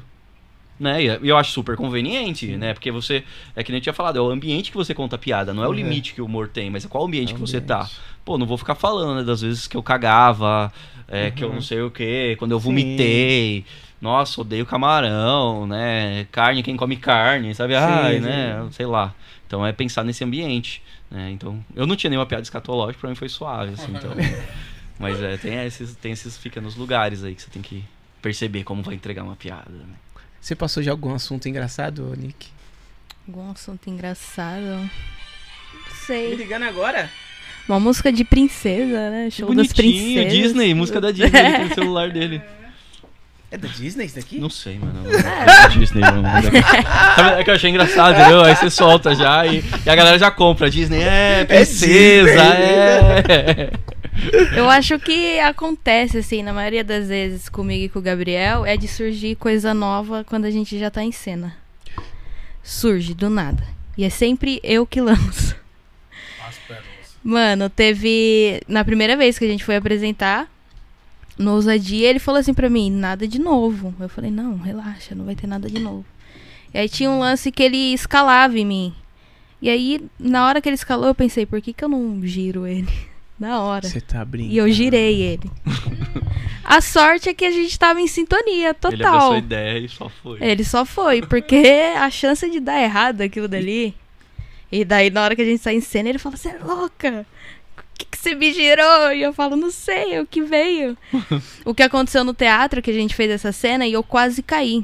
Né? 0.79 1.03
E 1.03 1.27
eu 1.29 1.37
acho 1.37 1.51
super 1.51 1.75
conveniente, 1.75 2.47
né? 2.57 2.73
Porque 2.73 2.89
você. 2.89 3.23
É 3.55 3.63
que 3.63 3.71
nem 3.71 3.77
eu 3.77 3.83
tinha 3.83 3.93
falado, 3.93 4.17
é 4.17 4.21
o 4.21 4.31
ambiente 4.31 4.71
que 4.71 4.77
você 4.77 4.95
conta 4.95 5.15
a 5.15 5.19
piada, 5.19 5.53
não 5.53 5.63
é 5.63 5.67
o 5.67 5.69
Uhum. 5.69 5.75
limite 5.75 6.13
que 6.15 6.21
o 6.21 6.25
humor 6.25 6.47
tem, 6.47 6.71
mas 6.71 6.83
é 6.85 6.87
qual 6.87 7.05
ambiente 7.05 7.33
É 7.33 7.35
que 7.35 7.39
você 7.41 7.61
tá. 7.61 7.81
ambiente. 7.81 7.99
Pô, 8.25 8.35
não 8.37 8.47
vou 8.47 8.57
ficar 8.57 8.73
falando, 8.73 9.17
né? 9.19 9.23
Das 9.23 9.41
vezes 9.41 9.67
que 9.67 9.77
eu 9.77 9.83
cagava, 9.83 10.73
é, 11.07 11.29
que 11.29 11.43
eu 11.43 11.49
Uhum. 11.49 11.55
não 11.55 11.61
sei 11.61 11.81
o 11.81 11.91
que, 11.91 12.35
quando 12.39 12.51
eu 12.53 12.59
Sim. 12.59 12.65
vomitei. 12.65 13.63
Nossa, 14.01 14.41
odeio 14.41 14.65
camarão, 14.65 15.67
né? 15.67 16.25
Carne, 16.31 16.63
quem 16.63 16.75
come 16.75 16.95
carne, 16.97 17.53
sabe? 17.53 17.75
Ai, 17.75 18.15
sim. 18.15 18.21
né? 18.21 18.67
Sei 18.71 18.85
lá. 18.87 19.13
Então 19.51 19.67
é 19.67 19.73
pensar 19.73 20.05
nesse 20.05 20.23
ambiente, 20.23 20.81
né? 21.09 21.29
Então, 21.29 21.61
eu 21.75 21.85
não 21.85 21.93
tinha 21.97 22.09
nenhuma 22.09 22.25
piada 22.25 22.41
escatológica, 22.41 23.01
pra 23.01 23.09
mim 23.09 23.17
foi 23.17 23.27
suave, 23.27 23.73
assim, 23.73 23.91
então. 23.93 24.11
Mas 24.97 25.21
é, 25.21 25.35
tem 25.35 25.55
esses, 25.65 25.93
tem 25.97 26.13
esses 26.13 26.37
pequenos 26.37 26.77
lugares 26.77 27.21
aí 27.21 27.35
que 27.35 27.41
você 27.41 27.49
tem 27.49 27.61
que 27.61 27.83
perceber 28.21 28.63
como 28.63 28.81
vai 28.81 28.95
entregar 28.95 29.23
uma 29.23 29.35
piada, 29.35 29.69
né? 29.69 29.93
Você 30.39 30.55
passou 30.55 30.81
de 30.81 30.89
algum 30.89 31.13
assunto 31.13 31.49
engraçado, 31.49 32.15
Nick? 32.17 32.47
Algum 33.27 33.51
assunto 33.51 33.89
engraçado. 33.89 34.63
Não 34.63 34.83
Me 34.83 35.95
sei. 36.05 36.33
ligando 36.33 36.63
agora? 36.63 37.11
Uma 37.67 37.79
música 37.79 38.09
de 38.09 38.23
princesa, 38.23 39.09
né? 39.09 39.29
Show 39.29 39.53
das 39.53 39.67
bonitinho, 39.73 40.13
princesas. 40.13 40.31
Disney, 40.31 40.73
música 40.73 41.01
da 41.01 41.11
Disney, 41.11 41.57
no 41.67 41.75
celular 41.75 42.09
dele. 42.09 42.41
É 43.53 43.57
da 43.57 43.67
Disney 43.67 44.05
isso 44.05 44.15
daqui? 44.15 44.39
Não 44.39 44.49
sei, 44.49 44.79
mano. 44.79 45.03
Não 45.03 45.11
é 45.11 45.45
da 45.45 45.67
Disney, 45.67 45.99
não. 45.99 46.23
Sabe, 47.15 47.41
É 47.41 47.43
que 47.43 47.49
eu 47.49 47.53
achei 47.53 47.69
engraçado, 47.69 48.17
entendeu? 48.17 48.41
Aí 48.41 48.55
você 48.55 48.69
solta 48.69 49.13
já 49.13 49.45
e, 49.45 49.61
e 49.85 49.89
a 49.89 49.95
galera 49.95 50.17
já 50.17 50.31
compra. 50.31 50.69
Disney 50.69 51.01
é 51.01 51.43
princesa, 51.43 52.41
é. 52.41 53.71
Eu 54.55 54.69
acho 54.69 54.97
que 54.99 55.37
acontece, 55.39 56.19
assim, 56.19 56.43
na 56.43 56.53
maioria 56.53 56.83
das 56.83 57.09
vezes 57.09 57.49
comigo 57.49 57.85
e 57.85 57.89
com 57.89 57.99
o 57.99 58.01
Gabriel, 58.01 58.65
é 58.65 58.77
de 58.77 58.87
surgir 58.87 59.35
coisa 59.35 59.73
nova 59.73 60.23
quando 60.23 60.45
a 60.45 60.51
gente 60.51 60.79
já 60.79 60.89
tá 60.89 61.03
em 61.03 61.11
cena. 61.11 61.53
Surge, 62.63 63.13
do 63.13 63.29
nada. 63.29 63.63
E 63.97 64.05
é 64.05 64.09
sempre 64.09 64.61
eu 64.63 64.85
que 64.85 65.01
lanço. 65.01 65.55
As 66.47 66.55
pérolas. 66.57 66.85
Mano, 67.23 67.69
teve. 67.69 68.61
Na 68.67 68.85
primeira 68.85 69.17
vez 69.17 69.37
que 69.37 69.45
a 69.45 69.47
gente 69.47 69.63
foi 69.63 69.75
apresentar, 69.75 70.49
no 71.37 71.53
Ousadia, 71.53 72.09
ele 72.09 72.19
falou 72.19 72.39
assim 72.39 72.53
pra 72.53 72.69
mim: 72.69 72.91
nada 72.91 73.27
de 73.27 73.39
novo. 73.39 73.93
Eu 73.99 74.09
falei: 74.09 74.31
não, 74.31 74.57
relaxa, 74.57 75.15
não 75.15 75.25
vai 75.25 75.35
ter 75.35 75.47
nada 75.47 75.69
de 75.69 75.79
novo. 75.79 76.05
E 76.73 76.77
aí 76.77 76.89
tinha 76.89 77.09
um 77.09 77.19
lance 77.19 77.51
que 77.51 77.63
ele 77.63 77.93
escalava 77.93 78.57
em 78.57 78.65
mim. 78.65 78.93
E 79.61 79.69
aí, 79.69 80.01
na 80.19 80.47
hora 80.47 80.61
que 80.61 80.67
ele 80.67 80.75
escalou, 80.75 81.07
eu 81.07 81.15
pensei: 81.15 81.45
por 81.45 81.61
que, 81.61 81.73
que 81.73 81.83
eu 81.83 81.89
não 81.89 82.25
giro 82.25 82.65
ele? 82.65 82.87
Na 83.39 83.59
hora. 83.59 83.87
Você 83.87 83.99
tá 83.99 84.23
brincando. 84.23 84.53
E 84.53 84.57
eu 84.57 84.71
girei 84.71 85.19
ele. 85.19 85.49
A 86.63 86.79
sorte 86.79 87.27
é 87.27 87.33
que 87.33 87.43
a 87.43 87.49
gente 87.49 87.77
tava 87.77 87.99
em 87.99 88.05
sintonia 88.05 88.69
Ele 88.69 88.69
abraçou 88.69 88.97
total. 88.97 89.31
a 89.33 89.37
ideia 89.39 89.79
e 89.79 89.89
só 89.89 90.07
foi. 90.09 90.37
Ele 90.39 90.63
só 90.63 90.85
foi, 90.85 91.21
porque 91.23 91.55
a 91.97 92.07
chance 92.11 92.47
de 92.49 92.59
dar 92.59 92.79
errado 92.79 93.21
aquilo 93.21 93.47
dali. 93.47 93.95
E 94.71 94.85
daí, 94.85 95.09
na 95.09 95.23
hora 95.23 95.35
que 95.35 95.41
a 95.41 95.45
gente 95.45 95.61
sai 95.61 95.73
em 95.75 95.81
cena, 95.81 96.09
ele 96.09 96.19
fala: 96.19 96.37
Você 96.37 96.49
é 96.49 96.59
louca? 96.63 97.25
Que, 98.01 98.05
que 98.05 98.17
você 98.17 98.33
me 98.33 98.51
girou? 98.51 99.11
E 99.13 99.21
eu 99.21 99.31
falo: 99.33 99.55
Não 99.55 99.69
sei, 99.69 100.15
é 100.15 100.21
o 100.21 100.25
que 100.25 100.41
veio. 100.41 100.97
o 101.63 101.73
que 101.73 101.83
aconteceu 101.83 102.23
no 102.23 102.33
teatro, 102.33 102.81
que 102.81 102.89
a 102.89 102.93
gente 102.93 103.15
fez 103.15 103.29
essa 103.29 103.51
cena, 103.51 103.85
e 103.85 103.93
eu 103.93 104.03
quase 104.03 104.41
caí. 104.41 104.83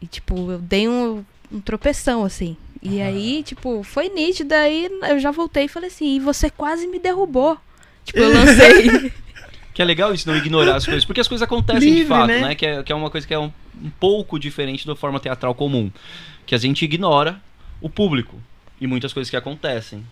E, 0.00 0.06
tipo, 0.06 0.50
eu 0.50 0.58
dei 0.58 0.88
um, 0.88 1.24
um 1.52 1.60
tropeção, 1.60 2.24
assim. 2.24 2.56
E 2.82 3.00
aí, 3.00 3.42
tipo, 3.44 3.82
foi 3.84 4.08
nítido. 4.08 4.54
Aí 4.54 4.90
eu 5.08 5.18
já 5.20 5.30
voltei 5.30 5.64
e 5.64 5.68
falei 5.68 5.88
assim: 5.88 6.16
E 6.16 6.20
você 6.20 6.50
quase 6.50 6.86
me 6.86 6.98
derrubou. 6.98 7.56
Tipo, 8.04 8.18
eu 8.18 8.32
lancei. 8.32 9.12
Que 9.74 9.80
é 9.80 9.86
legal 9.86 10.12
isso, 10.12 10.28
não 10.28 10.36
ignorar 10.36 10.76
as 10.76 10.84
coisas, 10.84 11.02
porque 11.02 11.22
as 11.22 11.26
coisas 11.26 11.42
acontecem 11.42 11.80
de 11.80 11.86
Livre, 11.86 12.06
fato, 12.06 12.26
né? 12.26 12.40
né? 12.40 12.54
Que, 12.54 12.66
é, 12.66 12.82
que 12.82 12.92
é 12.92 12.94
uma 12.94 13.08
coisa 13.08 13.26
que 13.26 13.32
é 13.32 13.38
um, 13.38 13.50
um 13.82 13.88
pouco 13.98 14.38
diferente 14.38 14.86
da 14.86 14.94
forma 14.94 15.18
teatral 15.18 15.54
comum. 15.54 15.90
Que 16.44 16.54
a 16.54 16.58
gente 16.58 16.84
ignora 16.84 17.40
o 17.80 17.88
público 17.88 18.36
e 18.78 18.86
muitas 18.86 19.14
coisas 19.14 19.30
que 19.30 19.36
acontecem. 19.36 20.04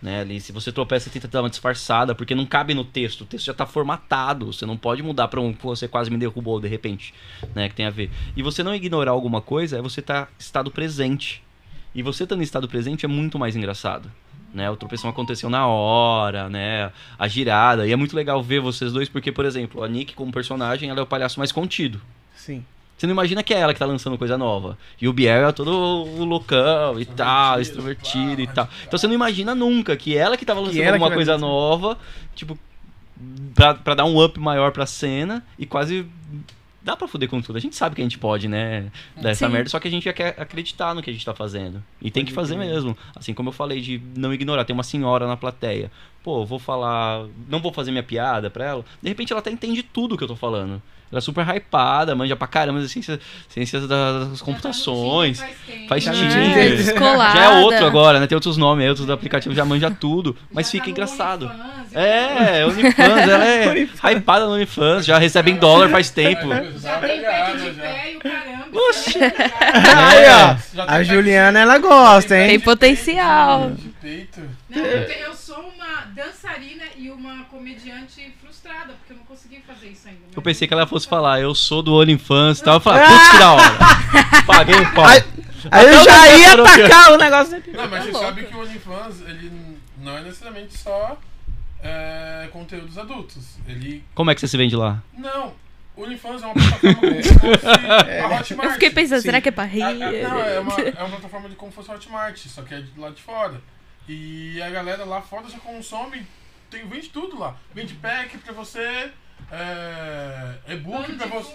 Né, 0.00 0.20
ali, 0.20 0.40
se 0.40 0.52
você 0.52 0.70
tropeça, 0.70 1.10
tenta 1.10 1.26
dar 1.26 1.42
uma 1.42 1.50
disfarçada, 1.50 2.14
porque 2.14 2.32
não 2.32 2.46
cabe 2.46 2.72
no 2.72 2.84
texto. 2.84 3.22
O 3.22 3.24
texto 3.24 3.46
já 3.46 3.54
tá 3.54 3.66
formatado. 3.66 4.52
Você 4.52 4.64
não 4.64 4.76
pode 4.76 5.02
mudar 5.02 5.26
pra 5.26 5.40
um 5.40 5.52
"Pô, 5.52 5.74
você 5.74 5.88
quase 5.88 6.08
me 6.10 6.16
derrubou 6.16 6.60
de 6.60 6.68
repente. 6.68 7.12
Né, 7.54 7.68
que 7.68 7.74
tem 7.74 7.86
a 7.86 7.90
ver. 7.90 8.10
E 8.36 8.42
você 8.42 8.62
não 8.62 8.74
ignorar 8.74 9.10
alguma 9.10 9.40
coisa 9.40 9.78
é 9.78 9.82
você 9.82 10.00
estar 10.00 10.26
tá 10.26 10.32
estado 10.38 10.70
presente. 10.70 11.42
E 11.94 12.02
você 12.02 12.22
estando 12.22 12.40
em 12.40 12.44
estado 12.44 12.68
presente 12.68 13.04
é 13.04 13.08
muito 13.08 13.38
mais 13.38 13.56
engraçado. 13.56 14.10
Né, 14.54 14.70
o 14.70 14.76
tropeção 14.76 15.10
aconteceu 15.10 15.50
na 15.50 15.66
hora, 15.66 16.48
né? 16.48 16.92
A 17.18 17.26
girada. 17.28 17.86
E 17.86 17.92
é 17.92 17.96
muito 17.96 18.14
legal 18.16 18.42
ver 18.42 18.60
vocês 18.60 18.92
dois, 18.92 19.08
porque, 19.08 19.32
por 19.32 19.44
exemplo, 19.44 19.82
a 19.82 19.88
Nick, 19.88 20.14
como 20.14 20.32
personagem, 20.32 20.88
ela 20.88 21.00
é 21.00 21.02
o 21.02 21.06
palhaço 21.06 21.38
mais 21.40 21.52
contido. 21.52 22.00
Sim. 22.34 22.64
Você 22.98 23.06
não 23.06 23.12
imagina 23.12 23.44
que 23.44 23.54
é 23.54 23.60
ela 23.60 23.72
que 23.72 23.78
tá 23.78 23.86
lançando 23.86 24.18
coisa 24.18 24.36
nova. 24.36 24.76
E 25.00 25.06
o 25.06 25.12
Biel 25.12 25.48
é 25.48 25.52
todo 25.52 25.70
o 25.70 26.24
loucão 26.24 26.98
e 26.98 27.04
tal, 27.04 27.60
extrovertido 27.60 28.42
e 28.42 28.46
tal. 28.48 28.68
Então 28.84 28.98
você 28.98 29.06
não 29.06 29.14
imagina 29.14 29.54
nunca 29.54 29.96
que 29.96 30.16
ela 30.16 30.36
que 30.36 30.44
tava 30.44 30.58
lançando 30.58 30.94
alguma 30.94 31.12
coisa 31.12 31.34
lançar. 31.34 31.46
nova, 31.46 31.96
tipo, 32.34 32.58
pra, 33.54 33.74
pra 33.74 33.94
dar 33.94 34.04
um 34.04 34.20
up 34.20 34.38
maior 34.40 34.72
pra 34.72 34.84
cena 34.84 35.44
e 35.56 35.64
quase. 35.64 36.06
Dá 36.82 36.96
pra 36.96 37.06
fuder 37.06 37.28
com 37.28 37.40
tudo. 37.40 37.56
A 37.56 37.60
gente 37.60 37.76
sabe 37.76 37.94
que 37.94 38.00
a 38.00 38.04
gente 38.04 38.18
pode, 38.18 38.48
né? 38.48 38.90
Dar 39.14 39.30
essa 39.30 39.46
Sim. 39.46 39.52
merda, 39.52 39.68
só 39.70 39.78
que 39.78 39.86
a 39.86 39.90
gente 39.90 40.04
já 40.04 40.12
quer 40.12 40.34
acreditar 40.36 40.92
no 40.92 41.02
que 41.02 41.10
a 41.10 41.12
gente 41.12 41.24
tá 41.24 41.34
fazendo. 41.34 41.84
E 42.02 42.10
tem 42.10 42.24
que 42.24 42.32
fazer 42.32 42.56
mesmo. 42.56 42.96
Assim 43.14 43.32
como 43.32 43.50
eu 43.50 43.52
falei 43.52 43.80
de 43.80 44.02
não 44.16 44.34
ignorar. 44.34 44.64
Tem 44.64 44.74
uma 44.74 44.82
senhora 44.82 45.26
na 45.26 45.36
plateia. 45.36 45.88
Pô, 46.24 46.44
vou 46.44 46.58
falar. 46.58 47.26
Não 47.48 47.60
vou 47.60 47.72
fazer 47.72 47.92
minha 47.92 48.02
piada 48.02 48.50
pra 48.50 48.64
ela. 48.64 48.84
De 49.00 49.08
repente 49.08 49.32
ela 49.32 49.38
até 49.38 49.52
entende 49.52 49.84
tudo 49.84 50.16
que 50.16 50.24
eu 50.24 50.28
tô 50.28 50.34
falando. 50.34 50.82
Ela 51.10 51.18
é 51.18 51.20
super 51.20 51.46
hypada, 51.48 52.14
manja 52.14 52.36
pra 52.36 52.46
caramba 52.46 52.80
das 52.80 52.90
ciências, 52.90 53.18
ciências 53.48 53.88
das 53.88 54.42
computações. 54.42 55.42
Faz 55.88 56.04
Já 56.04 56.12
Tinder. 56.12 56.76
Já 56.84 57.44
é 57.44 57.48
outro 57.60 57.86
agora, 57.86 58.20
né? 58.20 58.26
Tem 58.26 58.36
outros 58.36 58.56
nomes, 58.56 58.82
aí, 58.82 58.88
outros 58.88 59.06
do 59.06 59.12
aplicativo 59.12 59.54
já 59.54 59.64
manja 59.64 59.90
tudo. 59.90 60.36
Mas 60.52 60.70
fica 60.70 60.90
engraçado. 60.90 61.50
É, 61.94 62.66
OnlyFans, 62.66 63.28
ela 63.28 63.44
é 63.44 63.88
hypada 64.12 64.46
no 64.46 64.52
OnlyFans, 64.52 65.06
já 65.06 65.18
recebe 65.18 65.50
em 65.50 65.56
dólar 65.56 65.88
faz 65.88 66.10
tempo. 66.10 66.48
Já 66.48 66.98
tem 66.98 67.20
peito 67.22 67.58
de 67.64 67.70
pé 67.80 68.12
e 68.12 68.16
o 68.16 68.20
caramba. 68.20 68.57
Oxi. 68.72 69.18
Aí, 69.18 70.24
ó. 70.30 70.56
Já 70.74 70.84
A 70.84 70.96
tem 70.96 71.04
Juliana, 71.04 71.60
ela 71.60 71.78
gosta, 71.78 72.28
Tem 72.30 72.50
hein? 72.52 72.60
potencial. 72.60 73.70
de 73.72 73.88
peito. 74.00 74.40
Não, 74.68 74.82
eu, 74.84 75.06
te- 75.06 75.20
eu 75.20 75.34
sou 75.34 75.58
uma 75.60 76.02
dançarina 76.14 76.84
e 76.96 77.10
uma 77.10 77.44
comediante 77.44 78.34
frustrada, 78.42 78.94
porque 78.94 79.12
eu 79.12 79.16
não 79.16 79.24
consegui 79.24 79.62
fazer 79.66 79.88
isso 79.88 80.08
ainda. 80.08 80.20
Eu 80.34 80.42
pensei 80.42 80.66
que 80.68 80.74
ela 80.74 80.86
fosse 80.86 81.06
falar, 81.08 81.40
eu 81.40 81.54
sou 81.54 81.82
do 81.82 81.94
OnlyFans 81.94 82.60
e 82.60 82.64
tal. 82.64 82.74
Eu 82.74 82.80
falei, 82.80 83.06
putz, 83.06 83.28
que 83.30 83.38
da 83.38 83.52
hora. 83.52 83.78
Paguei 84.46 84.76
o 84.80 84.92
pau. 84.94 85.04
Aí- 85.06 85.24
Aí 85.72 85.86
eu 85.88 86.04
já 86.04 86.28
ia 86.36 86.52
atacar 86.54 87.12
o 87.12 87.16
negócio 87.16 87.60
dele. 87.60 87.76
Não, 87.76 87.88
mas 87.88 88.04
você 88.04 88.10
louco. 88.12 88.26
sabe 88.26 88.44
que 88.44 88.54
o 88.54 88.60
OnlyFans, 88.60 89.20
ele 89.26 89.50
não 90.00 90.16
é 90.16 90.20
necessariamente 90.22 90.78
só 90.78 91.18
é, 91.82 92.48
conteúdos 92.52 92.96
adultos. 92.96 93.56
Ele. 93.66 94.04
Como 94.14 94.30
é 94.30 94.34
que 94.36 94.40
você 94.40 94.46
se 94.46 94.56
vende 94.56 94.76
lá? 94.76 95.02
Não. 95.16 95.52
O 95.98 96.02
OnlyFans 96.04 96.42
é 96.42 96.46
uma 96.46 96.54
plataforma 96.54 97.00
como 97.00 97.22
se 97.24 97.34
fosse 97.34 97.66
a 97.66 98.40
Hotmart. 98.40 98.50
Eu 98.68 98.72
fiquei 98.74 98.90
pensando, 98.90 99.18
Sim. 99.18 99.24
será 99.26 99.40
que 99.40 99.48
é 99.48 99.52
pra 99.52 99.64
rir? 99.64 99.82
É, 99.82 99.90
é- 100.20 100.22
não, 100.28 100.38
é 100.40 100.60
uma, 100.60 100.80
é 100.80 101.02
uma 101.02 101.08
plataforma 101.10 101.48
de 101.48 101.56
como 101.56 101.72
se 101.72 101.76
fosse 101.76 101.90
a 101.90 101.94
Hotmart, 101.94 102.38
só 102.46 102.62
que 102.62 102.72
é 102.72 102.80
de 102.80 103.00
lá 103.00 103.10
de 103.10 103.20
fora. 103.20 103.60
E 104.06 104.62
a 104.62 104.70
galera 104.70 105.04
lá 105.04 105.20
fora 105.20 105.48
já 105.48 105.58
consome, 105.58 106.24
tem, 106.70 106.86
vende 106.86 107.08
tudo 107.08 107.36
lá. 107.36 107.56
Vende 107.74 107.94
pack 107.94 108.38
pra 108.38 108.52
você, 108.52 109.10
é, 109.50 110.54
e-book 110.68 111.12
pra 111.16 111.26
você. 111.26 111.54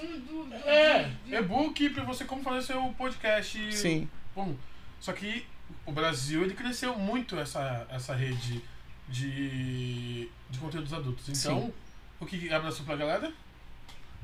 É, 0.65 1.09
e-book 1.27 1.89
pra 1.91 2.03
você 2.03 2.25
como 2.25 2.43
fazer 2.43 2.63
seu 2.63 2.81
podcast. 2.97 3.73
Sim. 3.73 4.09
Bom, 4.35 4.55
só 4.99 5.13
que 5.13 5.45
o 5.85 5.91
Brasil 5.93 6.43
ele 6.43 6.53
cresceu 6.53 6.97
muito 6.97 7.39
essa, 7.39 7.87
essa 7.89 8.13
rede 8.13 8.61
de, 9.07 10.29
de 10.49 10.59
conteúdos 10.59 10.91
adultos. 10.93 11.29
Então, 11.29 11.61
Sim. 11.61 11.73
o 12.19 12.25
que 12.25 12.53
abraçou 12.53 12.85
pra 12.85 12.97
galera? 12.97 13.31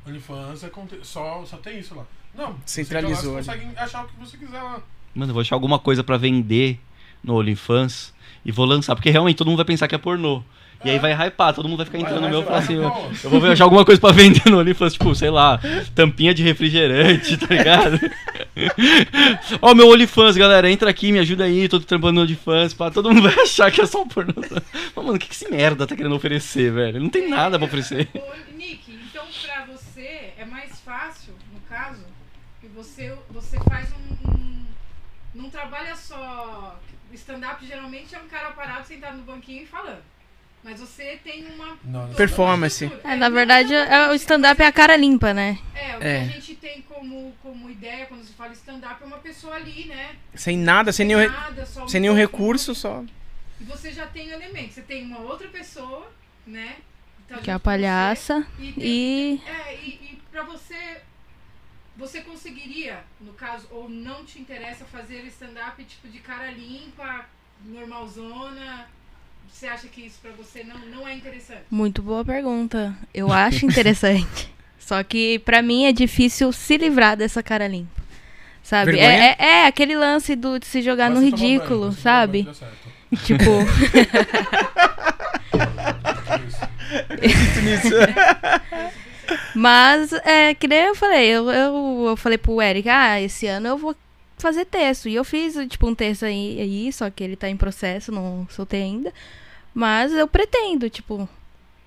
OnlyFans 0.08 0.64
é 0.64 0.70
conte- 0.70 1.00
só, 1.04 1.44
só 1.46 1.58
tem 1.58 1.80
isso 1.80 1.96
lá. 1.96 2.06
Não, 2.36 2.56
você 2.66 2.84
Centralizou 2.84 3.40
entra 3.40 3.54
lá. 3.54 3.58
Você 3.58 3.66
consegue 3.66 3.80
achar 3.80 4.06
o 4.06 4.08
que 4.08 4.20
você 4.20 4.38
quiser 4.38 4.62
lá. 4.62 4.82
Mano, 5.14 5.30
eu 5.32 5.34
vou 5.34 5.42
achar 5.42 5.56
alguma 5.56 5.80
coisa 5.80 6.04
pra 6.04 6.18
vender 6.18 6.80
no 7.24 7.38
OnlyFans 7.38 8.14
e 8.46 8.52
vou 8.52 8.66
lançar, 8.66 8.96
porque 8.96 9.10
realmente 9.10 9.38
todo 9.38 9.48
mundo 9.48 9.58
vai 9.58 9.66
pensar 9.66 9.88
que 9.88 9.96
é 9.96 9.98
pornô. 9.98 10.44
E 10.84 10.90
aí 10.90 10.98
vai 10.98 11.12
hypar, 11.12 11.54
todo 11.54 11.68
mundo 11.68 11.80
vai 11.80 11.86
ficar 11.86 11.98
Vai, 11.98 12.08
entrando 12.10 12.22
no 12.22 12.30
vai, 12.30 12.32
meu 12.32 12.42
e 12.42 12.46
falar 12.46 12.60
assim, 12.60 12.76
eu, 12.76 13.30
vou 13.30 13.52
achar 13.52 13.66
alguma 13.66 13.84
coisa 13.84 14.00
pra 14.00 14.14
vender 14.14 14.50
no 14.50 14.60
OnlyFans, 14.60 14.94
tipo, 14.94 15.14
sei 15.14 15.30
lá, 15.30 15.60
tampinha 15.94 16.34
de 16.34 16.42
refrigerante, 16.42 17.36
tá 17.36 17.48
ligado? 17.54 18.00
Ó, 19.62 19.76
meu 19.76 19.90
OnlyFans, 19.90 20.38
galera, 20.38 20.72
entra 20.72 20.90
aqui, 20.90 21.12
me 21.12 21.20
ajuda 21.20 21.44
aí, 21.44 21.68
tô 21.68 21.82
trampando 21.82 22.14
no 22.14 22.22
OnlyFans, 22.22 22.74
pá, 22.74 22.90
todo 22.90 23.10
mundo 23.10 23.24
vai 23.30 23.44
achar 23.44 23.70
que 23.72 23.82
é 23.82 23.86
só 23.86 24.06
pornô. 24.06 24.34
Mas, 24.38 24.96
mano, 24.96 25.16
o 25.16 25.20
que, 25.20 25.28
que 25.28 25.36
esse 25.36 25.52
merda 25.52 25.86
tá 25.86 25.98
querendo 25.98 26.16
oferecer, 26.16 26.72
velho? 26.72 27.02
Não 27.02 27.10
tem 27.10 27.30
nada 27.30 27.60
pra 27.60 27.68
oferecer. 27.68 28.08
Ô, 28.16 28.56
Nick, 28.56 28.90
então 29.10 29.26
pra 30.86 32.68
você 32.84 33.16
você, 33.30 33.58
faz 33.70 33.90
um, 33.94 34.66
um 35.36 35.50
trabalha 35.50 35.96
só. 35.96 36.80
O 37.12 37.14
stand-up 37.16 37.66
geralmente 37.66 38.14
é 38.16 38.20
um 38.20 38.28
cara 38.28 38.52
parado 38.52 38.88
sentado 38.88 39.18
no 39.18 39.24
banquinho 39.24 39.64
e 39.64 39.66
falando. 39.66 40.02
Mas 40.64 40.80
você 40.80 41.20
tem 41.24 41.46
uma. 41.46 41.78
Não, 41.84 42.02
toda 42.04 42.16
Performance. 42.16 42.86
uma. 42.86 43.12
É, 43.14 43.16
na 43.16 43.30
verdade, 43.30 43.74
é- 43.74 44.10
o 44.10 44.14
stand-up 44.14 44.62
é 44.62 44.66
a 44.68 44.72
cara 44.72 44.96
limpa, 44.96 45.34
né? 45.34 45.58
É, 45.74 45.96
o 45.96 46.00
que 46.00 46.06
É. 46.08 46.20
a 46.22 46.26
gente 46.26 46.56
tem 46.56 46.82
como, 46.84 47.34
como 47.42 47.70
ideia 47.70 48.06
quando 48.06 48.24
se 48.24 48.34
fala 48.34 48.52
stand-up 48.54 49.02
é 49.02 49.06
uma 49.06 49.18
pessoa 49.20 49.56
ali, 49.56 49.86
né? 49.86 50.16
Sem 50.36 50.58
nada, 50.58 50.92
sem 50.92 51.06
nenhum, 51.06 51.20
re- 51.20 51.28
nada, 51.30 51.66
só 51.66 51.84
um 51.86 51.88
sem 51.88 52.02
nenhum 52.02 52.14
recurso, 52.14 52.76
só. 52.76 53.04
E 53.60 53.64
você 53.64 53.92
já 53.92 54.06
tem 54.08 54.30
elementos. 54.30 54.76
Você 54.76 54.82
tem 54.82 55.06
uma 55.06 55.20
outra 55.20 55.48
pessoa, 55.48 56.10
né? 56.46 56.76
tá 57.28 57.38
Que 57.38 57.50
é 57.50 57.54
a 57.54 57.58
com 57.60 57.64
você, 57.64 57.64
palhaça. 57.64 58.48
E, 58.60 58.72
tem- 58.74 58.84
E 58.84 59.42
É, 59.48 59.76
e, 59.76 59.88
e 59.90 60.22
pra 60.32 60.44
você. 60.44 61.02
Você 62.00 62.22
conseguiria, 62.22 63.00
no 63.20 63.34
caso, 63.34 63.68
ou 63.70 63.90
não 63.90 64.24
te 64.24 64.40
interessa 64.40 64.86
fazer 64.86 65.26
stand-up 65.26 65.84
tipo 65.84 66.08
de 66.08 66.20
cara 66.20 66.50
limpa, 66.50 67.26
normalzona? 67.66 68.88
Você 69.52 69.68
acha 69.68 69.90
que 69.90 70.06
isso 70.06 70.18
pra 70.22 70.32
você 70.32 70.64
não, 70.64 70.78
não 70.88 71.06
é 71.06 71.14
interessante? 71.14 71.64
muito 71.70 72.02
boa 72.02 72.24
pergunta. 72.24 72.98
Eu 73.14 73.34
acho 73.34 73.66
interessante. 73.66 74.50
Só 74.80 75.04
que 75.04 75.40
pra 75.40 75.62
mim 75.62 75.86
é 75.86 75.92
difícil 75.92 76.54
se 76.54 76.78
livrar 76.78 77.18
dessa 77.18 77.44
cara 77.44 77.68
limpa. 77.68 78.02
Sabe? 78.64 78.98
É, 78.98 79.04
é, 79.32 79.36
é 79.40 79.66
aquele 79.68 79.98
lance 79.98 80.38
do, 80.38 80.58
de 80.58 80.66
se 80.66 80.82
jogar 80.82 81.10
no 81.10 81.18
banho, 81.18 81.32
ridículo, 81.32 81.90
tomar 81.90 81.94
sabe? 81.98 82.44
banho, 82.44 82.46
dá 82.46 82.54
certo. 82.54 82.90
Tipo, 83.26 83.50
Isso. 87.22 87.96
Mas 89.56 90.12
é 90.14 90.54
que 90.54 90.68
nem 90.68 90.80
eu 90.80 90.96
falei, 90.96 91.28
eu, 91.28 91.50
eu, 91.50 92.06
eu 92.10 92.18
falei 92.18 92.38
pro 92.38 92.62
Eric, 92.62 92.88
ah, 92.90 93.20
esse 93.22 93.48
ano 93.48 93.68
eu 93.68 93.78
vou 93.78 93.96
fazer 94.38 94.66
texto. 94.66 95.10
E 95.10 95.16
eu 95.16 95.24
fiz, 95.24 95.56
tipo, 95.68 95.88
um 95.88 95.96
texto 95.96 96.26
aí, 96.26 96.60
aí, 96.62 96.92
só 96.94 97.10
que 97.10 97.24
ele 97.24 97.36
tá 97.36 97.50
em 97.50 97.58
processo, 97.58 98.12
não 98.12 98.48
soltei 98.50 98.82
ainda. 98.84 99.14
Mas 99.74 100.12
eu 100.14 100.28
pretendo, 100.28 100.90
tipo, 100.90 101.28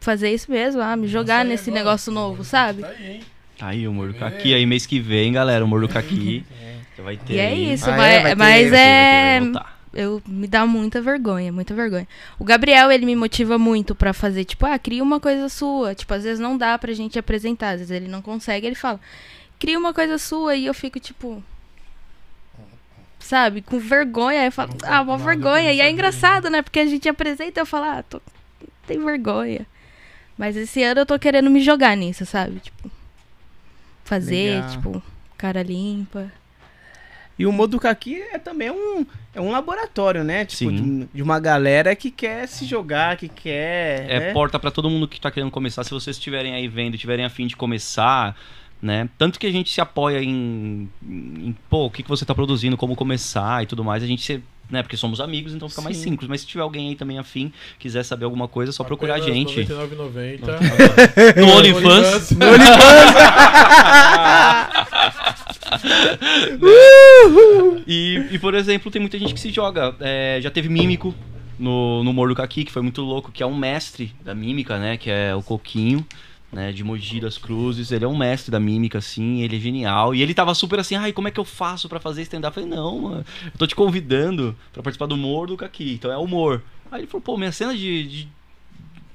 fazer 0.01 0.31
isso 0.32 0.51
mesmo, 0.51 0.81
ah, 0.81 0.97
me 0.97 1.06
jogar 1.09 1.39
Sai 1.40 1.44
nesse 1.48 1.70
agora, 1.70 1.85
negócio 1.85 2.12
novo, 2.12 2.39
tá 2.39 2.44
sabe? 2.44 2.85
Aí, 2.85 3.12
hein? 3.12 3.20
Tá 3.59 3.69
aí 3.69 3.86
o 3.86 3.90
Humor 3.90 4.09
do 4.09 4.14
Caqui, 4.19 4.55
aí 4.55 4.66
mês 4.66 4.86
que 4.86 4.98
vem, 4.98 5.32
galera, 5.32 5.62
o 5.62 5.66
Humor 5.66 5.81
do 5.82 5.89
Caqui. 5.89 6.44
Você 6.94 7.02
vai 7.02 7.16
ter 7.16 7.35
E 7.35 7.39
é 7.39 7.55
isso, 7.55 7.89
Ah, 7.89 7.94
é? 7.94 7.97
mas, 7.97 8.23
Vai 8.23 8.31
ter, 8.31 8.36
mas 8.36 8.39
Vai 8.39 8.59
ter, 8.62 8.70
vai 8.70 8.70
ter, 8.70 8.77
é. 8.77 9.40
vai. 9.52 9.64
Eu 9.94 10.23
me 10.27 10.47
dá 10.47 10.66
muita 10.66 11.01
vergonha, 11.01 11.52
muita 11.52 11.74
vergonha. 11.74 12.09
O 12.39 12.44
Gabriel, 12.44 12.90
ele 12.90 13.06
me 13.06 13.14
motiva 13.16 13.59
muito 13.59 13.94
pra 13.94 14.12
fazer, 14.12 14.44
tipo, 14.44 14.64
ah, 14.66 14.78
cria 14.78 15.02
uma 15.02 15.20
coisa 15.20 15.48
sua. 15.48 15.94
Tipo, 15.94 16.14
às 16.14 16.24
vezes 16.24 16.40
não 16.40 16.56
dá 16.56 16.78
pra 16.78 16.93
gente 16.93 17.19
apresentar, 17.19 17.70
às 17.70 17.81
vezes 17.81 17.90
ele 17.90 18.09
não 18.09 18.23
consegue, 18.23 18.66
ele 18.66 18.77
fala, 18.77 19.01
cria 19.59 19.78
uma 19.78 19.93
coisa 19.93 20.19
sua 20.19 20.56
e 20.56 20.66
eu 20.66 20.74
fico, 20.74 20.98
tipo. 20.98 21.43
Sabe, 23.19 23.62
com 23.62 23.78
vergonha. 23.78 24.40
Aí 24.40 24.47
eu 24.47 24.52
falo, 24.52 24.74
ah, 24.82 25.01
uma 25.01 25.16
vergonha. 25.16 25.73
E 25.73 25.81
é 25.81 25.89
engraçado, 25.89 26.51
né? 26.51 26.60
Porque 26.60 26.81
a 26.81 26.86
gente 26.86 27.09
apresenta 27.09 27.60
e 27.60 27.62
eu 27.62 27.66
falo, 27.66 27.85
ah, 27.85 28.02
tô, 28.02 28.20
tem 28.86 28.98
vergonha. 29.02 29.66
Mas 30.36 30.56
esse 30.56 30.82
ano 30.82 31.02
eu 31.02 31.06
tô 31.06 31.19
querendo 31.19 31.48
me 31.48 31.60
jogar 31.60 31.97
nisso, 31.97 32.27
sabe? 32.27 32.59
Tipo, 32.59 32.90
fazer, 34.05 34.56
Legal. 34.56 34.70
tipo, 34.70 35.02
cara 35.39 35.62
limpa. 35.62 36.32
E 37.43 37.47
o 37.47 37.51
Moduca 37.51 37.90
aqui 37.90 38.23
é 38.32 38.39
também 38.39 38.70
um, 38.70 39.05
é 39.35 39.40
um 39.40 39.51
laboratório, 39.51 40.23
né? 40.23 40.44
Tipo, 40.44 40.70
de, 40.70 41.09
de 41.12 41.23
uma 41.23 41.40
galera 41.40 41.97
que 41.97 42.09
quer 42.09 42.47
se 42.47 42.64
jogar, 42.64 43.16
que 43.16 43.28
quer. 43.28 44.09
É 44.09 44.20
né? 44.20 44.32
porta 44.32 44.60
pra 44.60 44.70
todo 44.70 44.89
mundo 44.89 45.09
que 45.09 45.20
tá 45.20 45.28
querendo 45.28 45.51
começar. 45.51 45.82
Se 45.82 45.90
vocês 45.90 46.14
estiverem 46.14 46.55
aí 46.55 46.69
vendo, 46.69 46.97
tiverem 46.97 47.24
afim 47.24 47.48
de 47.48 47.56
começar, 47.56 48.36
né? 48.81 49.09
Tanto 49.19 49.40
que 49.40 49.47
a 49.48 49.51
gente 49.51 49.70
se 49.70 49.81
apoia 49.81 50.23
em, 50.23 50.89
em 51.02 51.56
pô, 51.69 51.86
o 51.86 51.90
que, 51.90 52.05
que 52.05 52.09
você 52.09 52.24
tá 52.24 52.32
produzindo, 52.32 52.77
como 52.77 52.94
começar 52.94 53.60
e 53.64 53.66
tudo 53.66 53.82
mais. 53.82 54.05
A 54.05 54.06
gente 54.06 54.23
se, 54.23 54.40
né? 54.73 54.82
Porque 54.82 54.97
somos 54.97 55.20
amigos, 55.20 55.55
então 55.55 55.69
fica 55.69 55.82
mais 55.82 55.99
Sim. 55.99 56.05
simples. 56.05 56.28
Mas 56.28 56.40
se 56.40 56.47
tiver 56.47 56.62
alguém 56.62 56.89
aí 56.89 56.97
também 56.97 57.19
afim, 57.19 57.53
quiser 57.78 58.03
saber 58.03 58.24
alguma 58.24 58.49
coisa, 58.49 58.70
é 58.70 58.73
só 58.73 58.82
procurar 58.82 59.16
a 59.16 59.20
gente. 59.20 59.61
R$ 59.61 59.66
99,90. 59.66 61.36
No 61.36 61.49
OnlyFans. 61.53 62.31
No 62.32 62.47
OnlyFans. 62.47 62.73
E, 67.86 68.28
e, 68.31 68.39
por 68.39 68.55
exemplo, 68.55 68.90
tem 68.90 69.01
muita 69.01 69.19
gente 69.19 69.35
que 69.35 69.40
se 69.40 69.51
joga. 69.51 69.94
É, 70.01 70.39
já 70.40 70.51
teve 70.51 70.69
mímico 70.69 71.15
no, 71.59 72.05
no 72.05 72.11
Humor 72.11 72.28
do 72.28 72.35
Caqui, 72.35 72.65
que 72.65 72.73
foi 72.73 72.82
muito 72.82 73.03
louco, 73.03 73.32
que 73.32 73.43
é 73.43 73.47
um 73.47 73.57
mestre 73.57 74.15
da 74.24 74.35
mímica, 74.35 74.78
né? 74.78 74.97
Que 74.97 75.11
é 75.11 75.35
o 75.35 75.43
Coquinho, 75.43 76.07
né? 76.53 76.70
De 76.70 76.85
Mogi 76.85 77.19
das 77.19 77.39
Cruzes. 77.39 77.91
Ele 77.91 78.05
é 78.05 78.09
um 78.09 78.16
mestre 78.16 78.51
da 78.51 78.61
mímica, 78.61 78.99
assim, 78.99 79.41
ele 79.41 79.57
é 79.57 79.61
genial. 79.61 80.15
E 80.15 80.20
ele 80.20 80.35
tava 80.35 80.55
super 80.55 80.79
assim, 80.79 80.95
ai, 80.95 81.12
como 81.12 81.27
é 81.27 81.31
que 81.31 81.41
eu 81.41 81.45
faço 81.45 81.89
pra 81.89 81.99
fazer 81.99 82.23
stand-up? 82.23 82.57
Eu 82.57 82.62
falei, 82.62 82.79
não, 82.79 82.99
mano, 83.01 83.24
eu 83.47 83.59
tô 83.59 83.66
te 83.66 83.74
convidando 83.74 84.55
pra 84.73 84.83
participar 84.83 85.07
do 85.07 85.15
Humor 85.15 85.47
do 85.47 85.57
Caqui, 85.57 85.95
então 85.95 86.12
é 86.12 86.19
humor. 86.19 86.62
Aí 86.91 87.01
ele 87.01 87.07
falou, 87.07 87.23
pô, 87.23 87.39
minha 87.39 87.51
cena 87.51 87.74
de, 87.74 88.07
de, 88.07 88.29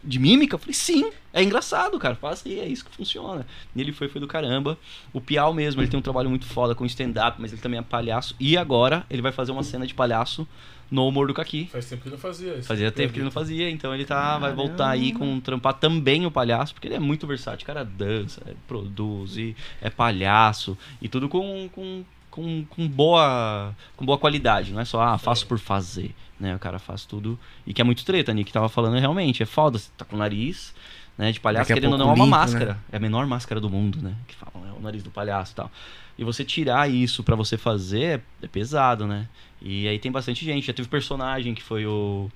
de 0.04 0.20
mímica? 0.20 0.56
Eu 0.56 0.60
falei, 0.60 0.74
sim, 0.74 1.12
é 1.32 1.44
engraçado, 1.44 2.00
cara, 2.00 2.16
faça 2.16 2.50
aí, 2.50 2.60
é 2.60 2.68
isso 2.68 2.84
que 2.84 2.96
funciona. 2.96 3.46
E 3.76 3.82
ele 3.82 3.92
foi, 3.92 4.08
foi 4.10 4.20
do 4.20 4.28
caramba. 4.28 4.76
O 5.14 5.22
Piau 5.22 5.54
mesmo, 5.54 5.80
ele 5.80 5.88
tem 5.88 6.00
um 6.00 6.02
trabalho 6.02 6.30
muito 6.30 6.48
foda 6.48 6.74
com 6.74 6.84
stand-up, 6.86 7.40
mas 7.40 7.54
ele 7.54 7.62
também 7.62 7.80
é 7.80 7.84
palhaço. 7.84 8.36
E 8.40 8.58
agora 8.58 9.06
ele 9.12 9.22
vai 9.22 9.32
fazer 9.32 9.52
uma 9.52 9.62
cena 9.62 9.86
de 9.86 9.94
palhaço 9.94 10.48
no 10.90 11.08
Humor 11.08 11.28
do 11.28 11.34
Caqui. 11.34 11.68
Faz 11.72 11.86
tempo 11.86 12.02
que 12.02 12.08
ele 12.08 12.16
não 12.16 12.22
fazia 12.22 12.56
isso. 12.56 12.68
Fazia 12.68 12.92
tempo 12.92 13.14
que 13.14 13.20
ele 13.20 13.26
não 13.26 13.32
fazia, 13.32 13.70
então 13.70 13.94
ele 13.94 14.06
tá, 14.06 14.38
vai 14.38 14.54
voltar 14.54 14.90
aí 14.90 15.12
com 15.12 15.40
trampar 15.40 15.74
também 15.74 16.26
o 16.26 16.32
palhaço, 16.32 16.74
porque 16.74 16.88
ele 16.88 16.96
é 16.96 17.00
muito 17.00 17.28
versátil. 17.28 17.64
O 17.64 17.68
cara 17.68 17.84
dança, 17.84 18.42
é, 18.48 18.54
produz, 18.68 19.38
e 19.38 19.56
é 19.82 19.90
palhaço, 19.90 20.78
e 21.02 21.10
tudo 21.10 21.28
com, 21.28 21.70
com, 21.70 22.04
com, 22.32 22.66
com 22.70 22.88
boa, 22.88 23.76
com 23.96 24.06
boa 24.06 24.18
qualidade, 24.18 24.72
não 24.72 24.80
é 24.80 24.86
só, 24.86 25.02
ah, 25.02 25.18
faço 25.18 25.46
por 25.46 25.60
fazer, 25.60 26.16
né? 26.40 26.56
O 26.56 26.60
cara 26.60 26.80
faz 26.80 27.06
tudo, 27.06 27.38
e 27.66 27.74
que 27.74 27.82
é 27.82 27.84
muito 27.84 28.06
treta, 28.06 28.34
Nick 28.34 28.52
tava 28.52 28.70
falando, 28.70 28.98
realmente, 28.98 29.44
é 29.44 29.46
foda, 29.46 29.78
você 29.78 29.90
tá 29.98 30.06
com 30.06 30.16
o 30.16 30.20
nariz, 30.20 30.74
né, 31.18 31.32
de 31.32 31.40
palhaço, 31.40 31.74
querendo 31.74 31.94
ou 31.94 31.98
não, 31.98 32.12
é 32.12 32.14
uma 32.14 32.28
máscara, 32.28 32.78
é 32.92 32.98
a 32.98 33.00
menor 33.00 33.26
máscara 33.26 33.60
do 33.60 33.70
mundo, 33.70 34.00
né? 34.02 34.14
Que 34.28 34.36
falam, 34.36 34.70
é 34.70 34.72
o 34.72 34.80
nariz 34.80 35.02
do 35.02 35.10
palhaço 35.10 35.54
e 35.54 35.56
tal. 35.56 35.72
E 36.18 36.24
você 36.24 36.44
tirar 36.44 36.90
isso 36.90 37.24
pra 37.24 37.36
você 37.36 37.58
fazer 37.58 38.04
é, 38.04 38.22
é 38.44 38.48
pesado, 38.48 39.06
né? 39.06 39.28
E 39.62 39.88
aí 39.88 40.00
tem 40.00 40.12
bastante 40.12 40.46
gente. 40.46 40.68
Já 40.68 40.74
teve 40.74 40.88
personagem 40.88 41.54
que 41.54 41.64
foi 41.64 41.86
o. 41.86 42.30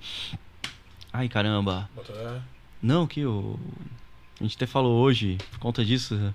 Ai 1.12 1.28
caramba. 1.28 1.88
É, 2.08 2.40
Não, 2.82 3.06
que 3.06 3.24
o. 3.24 3.58
A 4.40 4.44
gente 4.44 4.56
até 4.56 4.66
falou 4.66 5.00
hoje, 5.00 5.38
por 5.52 5.58
conta 5.60 5.84
disso. 5.84 6.34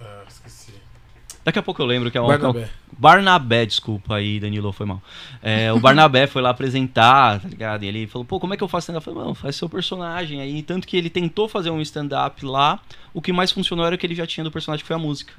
ah, 0.00 0.22
esqueci. 0.28 0.72
Daqui 1.44 1.58
a 1.58 1.62
pouco 1.62 1.82
eu 1.82 1.86
lembro 1.86 2.10
que 2.10 2.16
é 2.16 2.20
um. 2.20 2.26
Barnabé. 2.28 2.70
Barnabé, 2.96 3.66
desculpa 3.66 4.14
aí, 4.16 4.38
Danilo, 4.38 4.70
foi 4.72 4.86
mal. 4.86 5.02
É, 5.42 5.72
o 5.72 5.80
Barnabé 5.80 6.26
foi 6.28 6.40
lá 6.40 6.50
apresentar, 6.50 7.40
tá 7.40 7.48
ligado? 7.48 7.82
E 7.82 7.88
ele 7.88 8.06
falou, 8.06 8.24
pô, 8.24 8.38
como 8.38 8.54
é 8.54 8.56
que 8.56 8.62
eu 8.62 8.68
faço 8.68 8.84
stand-up? 8.84 9.06
Eu 9.06 9.12
falei, 9.12 9.24
mano, 9.26 9.34
faz 9.34 9.56
seu 9.56 9.68
personagem 9.68 10.40
aí. 10.40 10.62
Tanto 10.62 10.86
que 10.86 10.96
ele 10.96 11.10
tentou 11.10 11.48
fazer 11.48 11.70
um 11.70 11.80
stand-up 11.80 12.44
lá, 12.44 12.80
o 13.12 13.20
que 13.20 13.32
mais 13.32 13.50
funcionou 13.50 13.84
era 13.84 13.96
o 13.96 13.98
que 13.98 14.06
ele 14.06 14.14
já 14.14 14.26
tinha 14.26 14.44
do 14.44 14.52
personagem, 14.52 14.84
que 14.84 14.86
foi 14.86 14.94
a 14.94 15.00
música. 15.00 15.32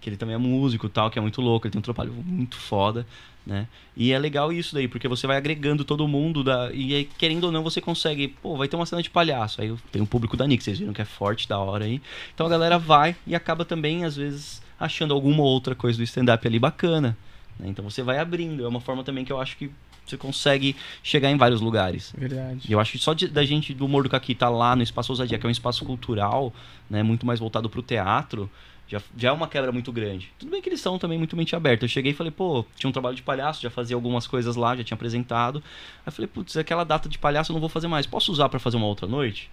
Que 0.00 0.08
ele 0.08 0.16
também 0.16 0.34
é 0.34 0.38
músico 0.38 0.86
e 0.86 0.88
tal, 0.88 1.10
que 1.10 1.18
é 1.18 1.22
muito 1.22 1.40
louco, 1.42 1.66
ele 1.66 1.72
tem 1.72 1.78
um 1.78 1.82
trabalho 1.82 2.12
muito 2.24 2.56
foda, 2.56 3.06
né? 3.46 3.66
E 3.96 4.12
é 4.12 4.18
legal 4.18 4.50
isso 4.52 4.74
daí, 4.74 4.88
porque 4.88 5.06
você 5.06 5.26
vai 5.26 5.36
agregando 5.36 5.84
todo 5.84 6.08
mundo, 6.08 6.42
da, 6.42 6.70
e 6.72 6.94
aí, 6.94 7.04
querendo 7.04 7.44
ou 7.44 7.52
não, 7.52 7.62
você 7.62 7.80
consegue, 7.82 8.28
pô, 8.28 8.56
vai 8.56 8.66
ter 8.66 8.76
uma 8.76 8.86
cena 8.86 9.02
de 9.02 9.10
palhaço. 9.10 9.60
Aí 9.60 9.74
tem 9.92 10.00
o 10.00 10.06
público 10.06 10.36
da 10.36 10.46
Nick, 10.46 10.64
vocês 10.64 10.78
viram 10.78 10.92
que 10.94 11.02
é 11.02 11.04
forte, 11.04 11.46
da 11.48 11.58
hora 11.58 11.84
aí. 11.84 12.00
Então 12.34 12.46
a 12.46 12.48
galera 12.50 12.78
vai 12.78 13.14
e 13.26 13.34
acaba 13.34 13.64
também, 13.64 14.04
às 14.04 14.16
vezes, 14.16 14.62
achando 14.78 15.12
alguma 15.12 15.42
outra 15.42 15.74
coisa 15.74 15.98
do 15.98 16.04
stand-up 16.04 16.46
ali 16.48 16.58
bacana. 16.58 17.14
né? 17.58 17.68
Então 17.68 17.84
você 17.84 18.02
vai 18.02 18.18
abrindo. 18.18 18.64
É 18.64 18.68
uma 18.68 18.80
forma 18.80 19.04
também 19.04 19.22
que 19.24 19.32
eu 19.32 19.38
acho 19.38 19.56
que 19.58 19.70
você 20.06 20.16
consegue 20.16 20.74
chegar 21.02 21.30
em 21.30 21.36
vários 21.36 21.60
lugares. 21.60 22.12
Verdade. 22.16 22.60
E 22.66 22.72
eu 22.72 22.80
acho 22.80 22.92
que 22.92 22.98
só 22.98 23.12
de- 23.12 23.28
da 23.28 23.44
gente 23.44 23.72
do 23.74 23.84
Humor 23.84 24.02
do 24.04 24.08
Caqui 24.08 24.34
tá 24.34 24.48
lá 24.48 24.74
no 24.74 24.82
Espaço 24.82 25.12
Ousadia, 25.12 25.38
que 25.38 25.46
é 25.46 25.48
um 25.48 25.52
espaço 25.52 25.84
cultural, 25.84 26.52
né, 26.88 27.02
muito 27.02 27.24
mais 27.26 27.38
voltado 27.38 27.68
pro 27.70 27.80
teatro, 27.82 28.50
já, 28.90 29.00
já 29.16 29.28
é 29.28 29.32
uma 29.32 29.46
quebra 29.46 29.70
muito 29.70 29.92
grande. 29.92 30.32
Tudo 30.36 30.50
bem 30.50 30.60
que 30.60 30.68
eles 30.68 30.80
são 30.80 30.98
também 30.98 31.16
muito 31.16 31.36
mente 31.36 31.54
aberta. 31.54 31.84
Eu 31.84 31.88
cheguei 31.88 32.10
e 32.10 32.14
falei, 32.14 32.32
pô, 32.32 32.64
tinha 32.74 32.90
um 32.90 32.92
trabalho 32.92 33.14
de 33.14 33.22
palhaço, 33.22 33.62
já 33.62 33.70
fazia 33.70 33.94
algumas 33.94 34.26
coisas 34.26 34.56
lá, 34.56 34.74
já 34.74 34.82
tinha 34.82 34.96
apresentado. 34.96 35.62
Aí 35.98 36.02
eu 36.06 36.12
falei, 36.12 36.26
putz, 36.26 36.56
aquela 36.56 36.82
data 36.82 37.08
de 37.08 37.16
palhaço 37.16 37.52
eu 37.52 37.54
não 37.54 37.60
vou 37.60 37.68
fazer 37.68 37.86
mais. 37.86 38.04
Posso 38.04 38.32
usar 38.32 38.48
pra 38.48 38.58
fazer 38.58 38.76
uma 38.76 38.86
outra 38.86 39.06
noite? 39.06 39.48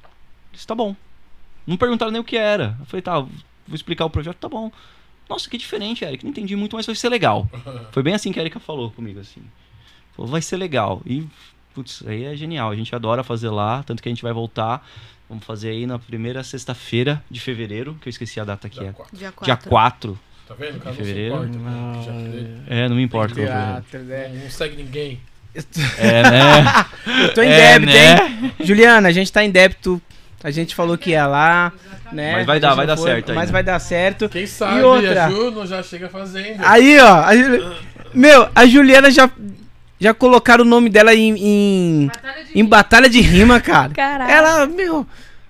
Eles, 0.52 0.66
tá 0.66 0.74
bom. 0.74 0.96
Não 1.68 1.78
perguntaram 1.78 2.12
nem 2.12 2.20
o 2.20 2.24
que 2.24 2.36
era. 2.36 2.76
Eu 2.80 2.86
falei, 2.88 3.02
tá, 3.02 3.20
vou 3.20 3.76
explicar 3.76 4.06
o 4.06 4.10
projeto, 4.10 4.38
tá 4.38 4.50
bom. 4.50 4.72
Nossa, 5.30 5.48
que 5.50 5.58
diferente, 5.58 6.04
Eric. 6.04 6.24
Não 6.24 6.32
entendi 6.32 6.56
muito, 6.56 6.76
mas 6.76 6.86
vai 6.86 6.96
ser 6.96 7.10
legal. 7.10 7.48
Foi 7.92 8.02
bem 8.02 8.16
assim 8.16 8.32
que 8.32 8.40
a 8.40 8.42
Erika 8.42 8.60
falou 8.60 8.90
comigo, 8.90 9.20
assim. 9.20 9.42
Falou, 10.16 10.32
vai 10.32 10.42
ser 10.42 10.58
legal. 10.58 11.02
E, 11.06 11.28
putz, 11.76 12.04
aí 12.08 12.24
é 12.24 12.36
genial. 12.36 12.72
A 12.72 12.76
gente 12.76 12.96
adora 12.96 13.24
fazer 13.24 13.50
lá, 13.50 13.84
tanto 13.84 14.02
que 14.02 14.10
a 14.10 14.12
gente 14.12 14.24
vai 14.24 14.34
voltar. 14.34 14.88
Vamos 15.30 15.44
fazer 15.46 15.70
aí 15.70 15.86
na 15.86 16.00
primeira 16.00 16.42
sexta-feira 16.44 17.22
de 17.30 17.40
fevereiro, 17.40 17.98
que 18.02 18.08
eu 18.08 18.10
esqueci 18.12 18.40
a 18.40 18.46
data 18.46 18.70
que 18.70 18.80
Dia 18.80 18.90
é. 18.90 18.94
quatro. 18.94 19.18
Dia 19.18 19.32
4. 19.32 19.46
Dia 19.46 19.58
4. 19.70 20.20
Tá 20.48 20.56
vendo? 20.58 20.78
O 20.78 20.80
cara 20.80 20.86
não 20.86 20.94
se 20.94 20.98
Fevereiro. 20.98 21.36
importa. 21.46 21.58
né? 21.58 21.92
Que 22.00 22.06
já 22.06 22.32
crê. 22.32 22.48
É, 22.82 22.90
não 22.90 22.96
me 22.96 23.04
importa. 23.04 23.36
Teatro, 23.36 24.00
né? 24.04 24.28
Não, 24.34 24.44
não 24.44 24.50
segue 24.50 24.78
ninguém. 24.82 25.20
É, 25.98 26.24
né? 26.32 26.86
Eu 27.24 27.34
tô 27.34 27.42
em 27.42 27.50
É, 27.50 27.58
débito, 27.80 27.92
né? 27.92 28.16
hein? 28.44 28.54
Juliana, 28.62 29.10
a 29.10 29.12
gente 29.12 29.32
tá 29.34 29.44
em 29.44 29.52
débito. 29.52 30.02
A 30.44 30.52
gente 30.52 30.74
falou 30.76 30.98
que 30.98 31.10
ia 31.10 31.26
lá, 31.28 31.74
né? 32.14 32.34
Mas 32.34 32.46
vai 32.46 32.60
dar, 32.60 32.76
vai 32.76 32.86
não 32.86 32.96
dar 32.96 33.02
certo 33.02 33.30
aí, 33.32 33.36
Mas 33.36 33.50
vai 33.52 33.64
dar 33.64 33.80
certo. 33.80 34.30
Quem 34.30 34.46
sabe 34.46 34.82
outra? 34.84 35.26
a 35.26 35.30
Ju 35.30 35.52
não 35.52 35.66
já 35.66 35.82
chega 35.84 36.08
fazendo. 36.08 36.62
Aí, 36.64 36.98
ó. 37.00 37.16
a 37.24 37.36
Ju- 37.36 37.76
Meu, 38.14 38.48
a 38.56 38.66
Juliana 38.68 39.10
já 39.12 39.30
já 40.00 40.14
colocaram 40.14 40.64
o 40.64 40.68
nome 40.68 40.90
dela 40.90 41.14
em, 41.16 41.36
em, 41.38 42.08
Batalha 42.08 42.44
de 42.46 42.60
em 42.60 42.66
batalha 42.66 43.10
de 43.10 43.22
rima, 43.22 43.60
cara. 43.60 43.90
Caralho. 43.94 44.32
Ela, 44.32 44.66
meu, 44.68 45.06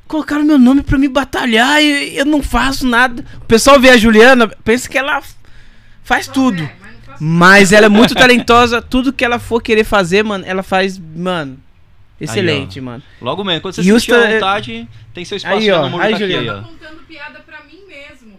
colocaram 0.08 0.44
meu 0.44 0.58
nome 0.58 0.82
pra 0.84 0.98
me 0.98 1.08
batalhar 1.08 1.82
e 1.82 2.18
eu 2.18 2.26
não 2.26 2.42
faço 2.42 2.86
nada. 2.88 3.24
O 3.42 3.46
pessoal 3.46 3.80
vê 3.80 3.90
a 3.90 3.98
Juliana, 3.98 4.48
pensa 4.64 4.88
que 4.90 4.98
ela 4.98 5.22
faz 6.04 6.28
tudo. 6.28 6.64
É, 6.64 6.72
mas 6.80 7.20
Mas 7.20 7.72
ela 7.74 7.88
é 7.88 7.90
muito 7.90 8.14
talentosa. 8.16 8.82
Tudo 8.82 9.12
que 9.12 9.26
ela 9.26 9.40
for 9.40 9.62
querer 9.62 9.84
fazer, 9.84 10.24
mano, 10.24 10.44
ela 10.48 10.64
faz, 10.64 10.98
mano, 10.98 11.58
excelente, 12.22 12.80
mano. 12.80 13.04
Logo 13.22 13.44
mesmo, 13.44 13.62
quando 13.62 13.74
você 13.76 13.84
Justa- 13.84 14.16
sentir 14.16 14.28
à 14.30 14.34
vontade, 14.36 14.88
tem 15.14 15.26
seu 15.26 15.38
espaço 15.38 15.56
Aí, 15.58 15.72
ó, 15.72 15.82
no 15.84 15.90
Morro 15.92 16.04
aí, 16.04 16.14
aí, 16.14 16.20
Juliana. 16.20 16.54
ó. 16.54 16.62
Tô 16.62 16.68
contando 16.70 17.04
piada 17.08 17.40
pra 17.46 17.58
mim 17.64 17.80
mesmo. 17.88 18.38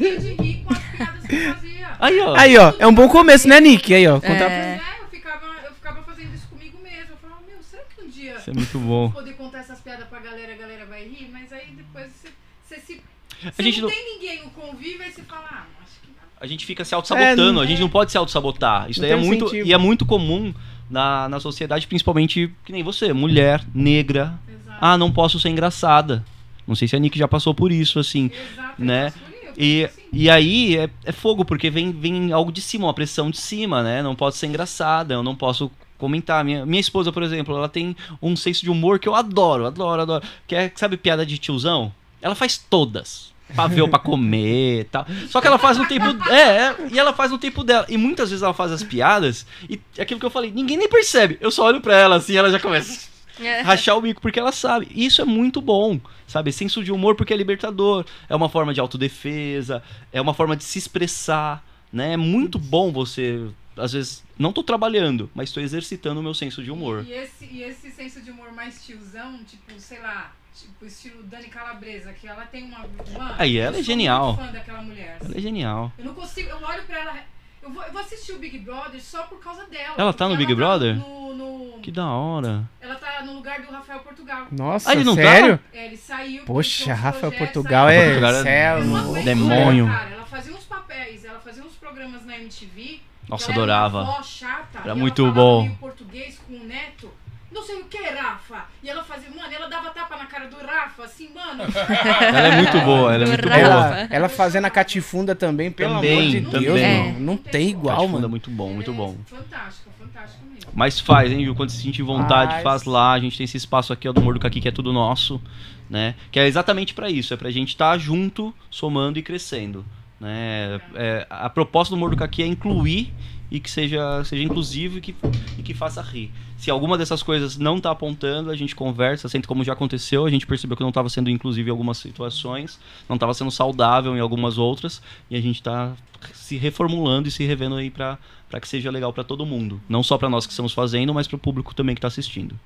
Eu 0.00 0.18
de 0.20 0.42
rir 0.42 0.64
com 0.64 0.72
as 0.74 0.78
piadas 0.80 1.26
que 1.26 1.34
eu 1.36 1.54
fazia. 1.54 1.86
Aí, 1.98 2.20
ó. 2.20 2.34
Aí, 2.36 2.58
ó, 2.58 2.72
é 2.78 2.86
um 2.86 2.92
bom 2.94 3.08
começo, 3.08 3.48
né, 3.48 3.58
Nick? 3.60 3.94
Aí, 3.94 4.06
ó, 4.06 4.20
contar 4.20 4.46
pra... 4.46 4.52
É. 4.52 4.80
É, 4.80 4.80
eu 5.02 5.08
ficava, 5.10 5.46
eu 5.64 5.72
ficava 5.74 6.02
fazendo 6.02 6.34
isso 6.34 6.46
comigo 6.48 6.78
mesmo. 6.82 7.10
Eu 7.12 7.16
falava, 7.22 7.40
meu, 7.48 7.56
será 7.62 7.82
que 7.96 8.04
um 8.04 8.08
dia 8.08 8.34
Isso 8.50 8.50
é 8.50 8.54
muito 8.54 8.78
bom. 8.78 9.10
poder 9.10 9.34
contar 9.34 9.58
essas 9.60 9.80
piadas 9.80 10.06
pra 10.08 10.20
galera, 10.20 10.52
a 10.52 10.56
galera 10.56 10.86
vai 10.86 11.04
rir? 11.04 11.28
Mas 11.32 11.52
aí 11.52 11.68
depois 11.76 12.06
você, 12.12 12.28
você 12.68 12.80
se. 12.80 13.00
A 13.46 13.52
Se 13.52 13.62
gente 13.62 13.80
não 13.80 13.88
não- 13.88 13.94
tem 13.94 14.14
ninguém 14.14 14.44
no 14.44 14.50
convívio, 14.50 15.02
aí 15.02 15.10
você 15.12 15.22
fala, 15.22 15.46
ah, 15.50 15.66
acho 15.82 16.00
que 16.02 16.08
não. 16.08 16.16
A 16.40 16.46
gente 16.46 16.64
fica 16.64 16.84
se 16.84 16.94
auto-sabotando, 16.94 17.60
É, 17.60 17.64
a 17.64 17.66
gente 17.66 17.80
não 17.80 17.88
pode 17.88 18.10
se 18.12 18.16
auto-sabotar. 18.18 18.90
Isso 18.90 19.00
daí 19.00 19.10
é 19.10 19.16
muito. 19.16 19.44
incentivo. 19.46 19.68
E 19.68 19.72
é 19.72 19.78
muito 19.78 20.06
comum 20.06 20.54
na, 20.88 21.28
na 21.28 21.40
sociedade, 21.40 21.86
principalmente 21.86 22.50
que 22.64 22.72
nem 22.72 22.82
você, 22.82 23.12
mulher, 23.12 23.64
negra. 23.74 24.38
Exato. 24.48 24.78
Ah, 24.80 24.96
não 24.96 25.10
posso 25.12 25.38
ser 25.40 25.48
engraçada. 25.50 26.24
Não 26.66 26.74
sei 26.74 26.88
se 26.88 26.96
a 26.96 26.98
Nick 26.98 27.18
já 27.18 27.28
passou 27.28 27.54
por 27.54 27.70
isso, 27.72 27.98
assim. 27.98 28.30
Exato, 28.52 28.82
né? 28.84 29.12
E, 29.56 29.84
assim. 29.84 30.00
e 30.12 30.28
aí 30.30 30.76
é, 30.76 30.90
é 31.04 31.12
fogo, 31.12 31.44
porque 31.44 31.70
vem, 31.70 31.90
vem 31.92 32.32
algo 32.32 32.50
de 32.52 32.60
cima, 32.60 32.86
uma 32.86 32.94
pressão 32.94 33.30
de 33.30 33.38
cima, 33.38 33.82
né? 33.82 34.02
Não 34.02 34.14
posso 34.14 34.36
ser 34.38 34.46
engraçada, 34.46 35.14
eu 35.14 35.22
não 35.22 35.34
posso 35.34 35.70
comentar. 35.98 36.44
Minha, 36.44 36.64
minha 36.66 36.80
esposa, 36.80 37.12
por 37.12 37.22
exemplo, 37.22 37.56
ela 37.56 37.68
tem 37.68 37.96
um 38.20 38.34
senso 38.36 38.62
de 38.62 38.70
humor 38.70 38.98
que 38.98 39.08
eu 39.08 39.14
adoro, 39.14 39.66
adoro, 39.66 40.02
adoro. 40.02 40.24
Que 40.46 40.54
é, 40.54 40.72
sabe, 40.74 40.96
piada 40.96 41.24
de 41.26 41.38
tiozão? 41.38 41.92
Ela 42.22 42.34
faz 42.34 42.56
todas. 42.58 43.34
Pavê 43.54 43.86
pra 43.88 43.98
comer 44.00 44.80
e 44.80 44.84
tal. 44.84 45.06
Só 45.28 45.40
que 45.40 45.46
ela 45.46 45.56
faz 45.58 45.78
no 45.78 45.86
tempo. 45.86 46.04
É, 46.28 46.40
é, 46.40 46.76
e 46.90 46.98
ela 46.98 47.12
faz 47.12 47.30
no 47.30 47.38
tempo 47.38 47.62
dela. 47.62 47.86
E 47.88 47.96
muitas 47.96 48.30
vezes 48.30 48.42
ela 48.42 48.52
faz 48.52 48.72
as 48.72 48.82
piadas 48.82 49.46
e 49.70 49.80
é 49.96 50.02
aquilo 50.02 50.18
que 50.18 50.26
eu 50.26 50.30
falei, 50.30 50.50
ninguém 50.50 50.76
nem 50.76 50.88
percebe. 50.88 51.38
Eu 51.40 51.52
só 51.52 51.64
olho 51.66 51.80
pra 51.80 51.94
ela 51.96 52.16
assim, 52.16 52.36
ela 52.36 52.50
já 52.50 52.58
começa 52.58 53.08
É. 53.40 53.60
rachar 53.60 53.96
o 53.96 54.00
bico 54.00 54.20
porque 54.20 54.40
ela 54.40 54.50
sabe. 54.50 54.88
E 54.90 55.06
Isso 55.06 55.22
é 55.22 55.24
muito 55.24 55.60
bom, 55.60 56.00
sabe? 56.26 56.50
Senso 56.52 56.82
de 56.82 56.90
humor 56.90 57.14
porque 57.14 57.32
é 57.32 57.36
libertador. 57.36 58.04
É 58.28 58.34
uma 58.34 58.48
forma 58.48 58.74
de 58.74 58.80
autodefesa, 58.80 59.80
é 60.12 60.20
uma 60.20 60.34
forma 60.34 60.56
de 60.56 60.64
se 60.64 60.78
expressar, 60.80 61.64
né? 61.92 62.14
É 62.14 62.16
muito 62.16 62.58
bom 62.58 62.90
você, 62.90 63.44
às 63.76 63.92
vezes, 63.92 64.24
não 64.38 64.52
tô 64.52 64.62
trabalhando, 64.62 65.30
mas 65.34 65.52
tô 65.52 65.60
exercitando 65.60 66.20
o 66.20 66.22
meu 66.22 66.34
senso 66.34 66.62
de 66.62 66.70
humor. 66.70 67.04
E 67.06 67.12
esse, 67.12 67.44
e 67.44 67.62
esse 67.62 67.90
senso 67.90 68.20
de 68.20 68.30
humor 68.30 68.52
mais 68.52 68.84
tiozão, 68.84 69.38
tipo, 69.44 69.72
sei 69.78 70.00
lá, 70.00 70.32
tipo, 70.54 70.86
estilo 70.86 71.22
Dani 71.24 71.48
Calabresa, 71.48 72.12
que 72.12 72.26
ela 72.26 72.44
tem 72.46 72.64
uma. 72.64 72.78
Mano, 72.78 73.34
Aí, 73.38 73.58
ela 73.58 73.68
eu 73.76 73.80
é 73.80 73.82
sou 73.82 73.82
genial. 73.84 74.26
muito 74.34 74.46
fã 74.46 74.52
daquela 74.52 74.82
mulher. 74.82 75.18
Ela 75.24 75.36
é 75.36 75.40
genial. 75.40 75.92
Eu 75.98 76.04
não 76.06 76.14
consigo, 76.14 76.48
eu 76.48 76.62
olho 76.62 76.82
pra 76.84 76.98
ela. 76.98 77.16
Eu 77.62 77.70
vou, 77.72 77.82
eu 77.82 77.90
vou 77.92 78.00
assistir 78.00 78.32
o 78.32 78.38
Big 78.38 78.58
Brother 78.60 79.02
só 79.02 79.24
por 79.24 79.40
causa 79.40 79.66
dela. 79.66 79.94
Ela 79.98 80.12
tá 80.12 80.28
no 80.28 80.36
Big 80.36 80.52
ela 80.52 80.56
Brother? 80.56 80.94
no- 80.94 81.34
no- 81.34 81.80
Que 81.80 81.90
da 81.90 82.06
hora. 82.06 82.68
ela 82.80 82.94
tá 82.94 83.22
no 83.24 83.34
lugar 83.34 83.60
do 83.60 83.70
Rafael 83.72 83.98
Portugal. 84.00 84.46
Nossa, 84.52 84.90
Ah, 84.90 84.92
ele 84.92 85.02
não 85.04 85.16
tá? 85.16 85.22
sério? 85.22 85.60
É, 85.72 85.86
ele 85.86 85.96
saiu. 85.96 86.44
Poxa, 86.44 86.84
começou 86.84 86.94
uns 86.94 87.00
Rafa 87.00 87.18
projetos, 87.18 87.38
Portugal 87.52 87.88
é 87.88 88.04
Portugal 88.06 88.34
é 88.34 88.42
céu. 88.44 88.78
Eu 88.78 88.84
não 88.84 88.96
aguento 88.96 89.24
demônio. 89.24 89.86
cara. 89.88 90.10
Ela 90.10 90.24
fazia 90.26 90.54
uns 90.54 90.64
papéis, 90.64 91.24
ela 91.24 91.40
fazia 91.40 91.64
uns 91.64 91.74
programas 91.74 92.24
na 92.24 92.36
MTV. 92.38 93.00
Nossa, 93.28 93.50
ela 93.52 93.62
era 93.64 93.76
adorava. 93.86 94.00
avó 94.02 94.22
chata, 94.22 94.78
Era 94.78 94.90
ela 94.90 94.94
muito 94.94 95.30
bom. 95.32 95.68
português 95.80 96.38
com 96.46 96.54
o 96.54 96.64
neto. 96.64 97.10
Não 97.52 97.62
sei 97.62 97.76
o 97.80 97.84
que, 97.84 97.96
Rafa. 98.02 98.66
E 98.82 98.90
ela 98.90 99.02
fazia, 99.02 99.30
mano, 99.30 99.52
ela 99.52 99.66
dava 99.68 99.88
tapa 99.90 100.16
na 100.16 100.26
cara 100.26 100.46
do 100.46 100.56
Rafa, 100.56 101.04
assim, 101.04 101.30
mano. 101.34 101.62
Ela 102.20 102.48
é 102.48 102.56
muito 102.56 102.78
boa, 102.80 103.14
ela 103.14 103.24
é 103.24 103.26
muito 103.28 103.48
Rafa. 103.48 103.60
boa. 103.60 103.74
Ela, 103.96 104.08
ela 104.10 104.28
fazendo 104.28 104.66
a 104.66 104.70
catifunda 104.70 105.34
também, 105.34 105.70
pelo 105.70 105.94
Também, 105.94 106.18
amor 106.18 106.30
de 106.30 106.40
Deus, 106.40 106.64
também. 106.66 107.12
mano. 107.12 107.20
Não 107.20 107.36
tem 107.36 107.68
igual, 107.70 107.96
Catifunda 107.96 108.12
mano. 108.14 108.26
é 108.26 108.28
muito 108.28 108.50
bom, 108.50 108.72
muito 108.74 108.90
Ela 108.90 108.96
bom. 108.98 109.16
É 109.20 109.36
fantástica, 109.36 109.90
fantástica 109.98 110.44
mesmo. 110.44 110.70
Mas 110.74 111.00
faz, 111.00 111.32
hein, 111.32 111.44
Ju? 111.46 111.54
Quando 111.54 111.70
se 111.70 111.80
sentir 111.80 112.02
vontade, 112.02 112.50
Faz. 112.52 112.62
faz 112.62 112.84
lá. 112.84 113.12
A 113.12 113.18
gente 113.20 113.38
tem 113.38 113.44
esse 113.44 113.56
espaço 113.56 113.90
aqui, 113.92 114.06
ó, 114.06 114.12
do 114.12 114.20
Mordo 114.20 114.38
Caqui, 114.40 114.60
que 114.60 114.68
é 114.68 114.72
tudo 114.72 114.92
nosso, 114.92 115.40
né? 115.88 116.14
Que 116.30 116.38
é 116.40 116.46
exatamente 116.46 116.92
pra 116.92 117.08
isso. 117.08 117.32
É 117.32 117.36
pra 117.38 117.50
gente 117.50 117.68
estar 117.70 117.96
junto, 117.96 118.54
somando 118.70 119.18
e 119.18 119.22
crescendo, 119.22 119.82
né? 120.20 120.80
É, 120.94 121.26
a 121.28 121.48
proposta 121.50 121.94
do 121.94 122.16
Caqui 122.16 122.42
é 122.42 122.46
incluir 122.46 123.12
e 123.50 123.60
que 123.60 123.70
seja, 123.70 124.24
seja 124.24 124.42
inclusivo 124.42 124.98
e 124.98 125.00
que, 125.00 125.14
e 125.58 125.62
que 125.62 125.74
faça 125.74 126.02
rir. 126.02 126.32
Se 126.58 126.70
alguma 126.70 126.98
dessas 126.98 127.22
coisas 127.22 127.56
não 127.56 127.80
tá 127.80 127.90
apontando, 127.90 128.50
a 128.50 128.56
gente 128.56 128.74
conversa, 128.74 129.28
sempre 129.28 129.46
como 129.46 129.62
já 129.62 129.72
aconteceu, 129.72 130.24
a 130.24 130.30
gente 130.30 130.46
percebeu 130.46 130.76
que 130.76 130.82
não 130.82 130.88
estava 130.88 131.08
sendo 131.08 131.30
inclusivo 131.30 131.68
em 131.68 131.70
algumas 131.70 131.98
situações, 131.98 132.80
não 133.08 133.14
estava 133.14 133.34
sendo 133.34 133.50
saudável 133.50 134.16
em 134.16 134.20
algumas 134.20 134.58
outras, 134.58 135.02
e 135.30 135.36
a 135.36 135.40
gente 135.40 135.62
tá 135.62 135.92
se 136.32 136.56
reformulando 136.56 137.28
e 137.28 137.30
se 137.30 137.44
revendo 137.44 137.76
aí 137.76 137.90
para 137.90 138.18
que 138.60 138.66
seja 138.66 138.90
legal 138.90 139.12
pra 139.12 139.22
todo 139.22 139.46
mundo, 139.46 139.80
não 139.88 140.02
só 140.02 140.18
pra 140.18 140.30
nós 140.30 140.46
que 140.46 140.52
estamos 140.52 140.72
fazendo, 140.72 141.14
mas 141.14 141.28
pro 141.28 141.38
público 141.38 141.74
também 141.74 141.94
que 141.94 142.00
tá 142.00 142.08
assistindo. 142.08 142.58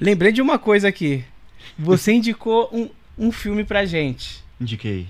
Lembrei 0.00 0.30
de 0.30 0.42
uma 0.42 0.58
coisa 0.58 0.88
aqui. 0.88 1.24
Você 1.78 2.12
indicou 2.12 2.68
um, 2.72 2.88
um 3.26 3.32
filme 3.32 3.64
pra 3.64 3.84
gente. 3.84 4.44
Indiquei. 4.60 5.08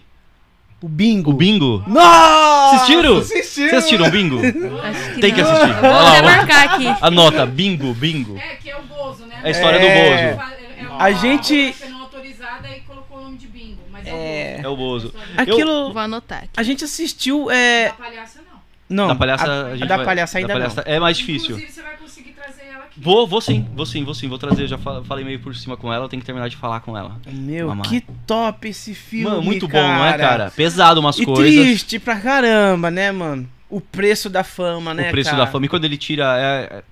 O 0.80 0.88
Bingo. 0.88 1.30
O 1.30 1.34
Bingo? 1.34 1.82
Nossa! 1.88 2.76
Assistiram? 2.76 3.18
Assistiram? 3.18 3.42
Vocês 3.70 3.74
assistiram 3.74 4.06
o 4.06 4.10
Bingo? 4.10 4.38
Acho 4.82 5.14
que 5.14 5.20
Tem 5.20 5.34
que 5.34 5.42
não. 5.42 5.50
assistir. 5.50 5.72
Vou 5.80 5.90
Olha 5.90 6.08
até 6.10 6.22
marcar 6.22 6.64
aqui. 6.70 6.86
Anota, 7.00 7.46
Bingo, 7.46 7.94
Bingo. 7.94 8.36
É, 8.38 8.54
que 8.56 8.70
é 8.70 8.76
o 8.76 8.82
Bozo, 8.82 9.26
né? 9.26 9.40
É 9.42 9.48
a 9.48 9.50
história 9.50 9.76
É. 9.78 10.30
do 10.32 10.36
Bozo. 10.36 10.48
É 10.78 10.84
A 10.84 10.94
uma 10.94 11.12
gente- 11.14 11.52
organização 11.54 11.90
não 11.90 12.00
autorizada 12.02 12.68
e 12.68 12.80
colocou 12.80 13.18
o 13.18 13.22
nome 13.22 13.36
de 13.38 13.46
bingo, 13.48 13.80
mas 13.90 14.06
é, 14.06 14.10
É. 14.10 14.60
É 14.62 14.68
o 14.68 14.76
Bozo. 14.76 15.12
Aquilo. 15.36 15.92
Vou 15.92 16.00
anotar 16.02 16.38
aqui. 16.38 16.50
A 16.56 16.62
gente 16.62 16.84
assistiu. 16.84 17.50
É... 17.50 17.88
Da 17.88 17.94
palhaça 17.94 18.40
não. 18.48 18.58
Não, 18.88 19.08
da 19.08 19.14
palhaça, 19.16 19.44
a, 19.44 19.48
a 19.48 19.66
a 19.66 19.76
gente 19.76 19.88
da 19.88 19.96
vai- 19.96 20.06
palhaça 20.06 20.38
ainda 20.38 20.48
da 20.48 20.54
palhaça 20.54 20.84
não. 20.86 20.92
É 20.94 21.00
mais 21.00 21.16
difícil. 21.18 21.50
Inclusive, 21.56 21.72
você 21.72 21.82
vai 21.82 21.96
conseguir 21.96 22.30
trazer 22.30 22.62
ela 22.72 22.84
aqui. 22.84 22.87
Vou, 23.00 23.26
vou 23.26 23.40
sim, 23.40 23.66
vou 23.74 23.86
sim, 23.86 24.04
vou 24.04 24.14
sim, 24.14 24.28
vou 24.28 24.38
trazer. 24.38 24.66
Já 24.66 24.76
fa- 24.76 25.02
falei 25.04 25.24
meio 25.24 25.38
por 25.40 25.54
cima 25.54 25.76
com 25.76 25.92
ela, 25.92 26.04
eu 26.04 26.08
tenho 26.08 26.20
que 26.20 26.26
terminar 26.26 26.48
de 26.48 26.56
falar 26.56 26.80
com 26.80 26.96
ela. 26.96 27.16
Meu, 27.30 27.74
que 27.82 28.02
top 28.26 28.68
esse 28.68 28.94
filme. 28.94 29.24
Mano, 29.30 29.42
muito 29.42 29.68
bom, 29.68 29.80
não 29.80 30.04
é, 30.04 30.16
cara? 30.18 30.50
Pesado 30.50 31.00
umas 31.00 31.18
E 31.18 31.24
coisas. 31.24 31.54
triste 31.64 31.98
pra 31.98 32.18
caramba, 32.18 32.90
né, 32.90 33.12
mano? 33.12 33.48
O 33.70 33.80
preço 33.80 34.28
da 34.30 34.42
fama, 34.42 34.94
né, 34.94 35.08
o 35.08 35.10
preço 35.10 35.30
cara? 35.30 35.44
da 35.44 35.50
fama. 35.50 35.66
E 35.66 35.68
quando 35.68 35.84
ele 35.84 35.96
tira. 35.98 36.24
é- 36.38 36.78
é- 36.78 36.82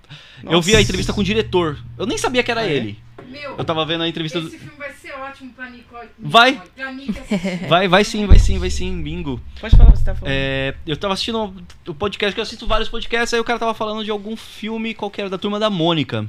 Eu 0.55 0.61
vi 0.61 0.77
a 0.77 0.81
entrevista 0.81 1.13
com 1.13 1.23
o 1.23 1.25
diretor. 1.25 1.79
Eu 1.99 2.07
nem 2.07 2.19
sabia 2.19 2.43
que 2.43 2.51
era 2.51 2.61
Ah, 2.61 2.67
é? 2.69 2.73
ele. 2.73 2.99
Meu, 3.29 3.57
Eu 3.59 3.65
tava 3.65 3.85
vendo 3.85 4.03
a 4.03 4.09
entrevista 4.09 4.41
do. 4.41 4.49
esse 4.49 4.59
filme 4.59 4.77
vai 4.77 4.93
ser 4.93 5.13
ótimo 5.15 5.53
pra 5.53 5.69
Nicole. 5.71 6.09
Vai. 6.19 6.53
Nicole, 6.53 6.71
Pra 6.75 6.93
Nick 6.93 7.19
assistir. 7.19 7.67
Vai, 7.69 7.89
vai 7.89 8.05
sim, 8.05 8.27
vai 8.27 8.39
sim, 8.39 8.59
vai 8.59 8.71
sim, 8.71 9.03
bingo. 9.03 9.41
Pode 9.61 9.77
falar 9.77 9.89
o 9.89 9.93
que 9.93 9.99
você 9.99 10.05
tá 10.05 10.15
falando. 10.15 10.33
É, 10.35 10.75
eu 10.87 10.97
tava 10.97 11.15
assistindo 11.15 11.55
o 11.87 11.95
podcast, 11.95 12.35
que 12.35 12.41
eu 12.41 12.43
assisto 12.43 12.67
vários 12.67 12.89
podcasts, 12.89 13.35
aí 13.35 13.41
o 13.41 13.45
cara 13.45 13.59
tava 13.59 13.75
falando 13.75 14.05
de 14.05 14.11
algum 14.11 14.37
filme 14.37 14.95
qualquer 14.95 15.29
da 15.29 15.39
Turma 15.39 15.59
da 15.59 15.69
Mônica. 15.71 16.27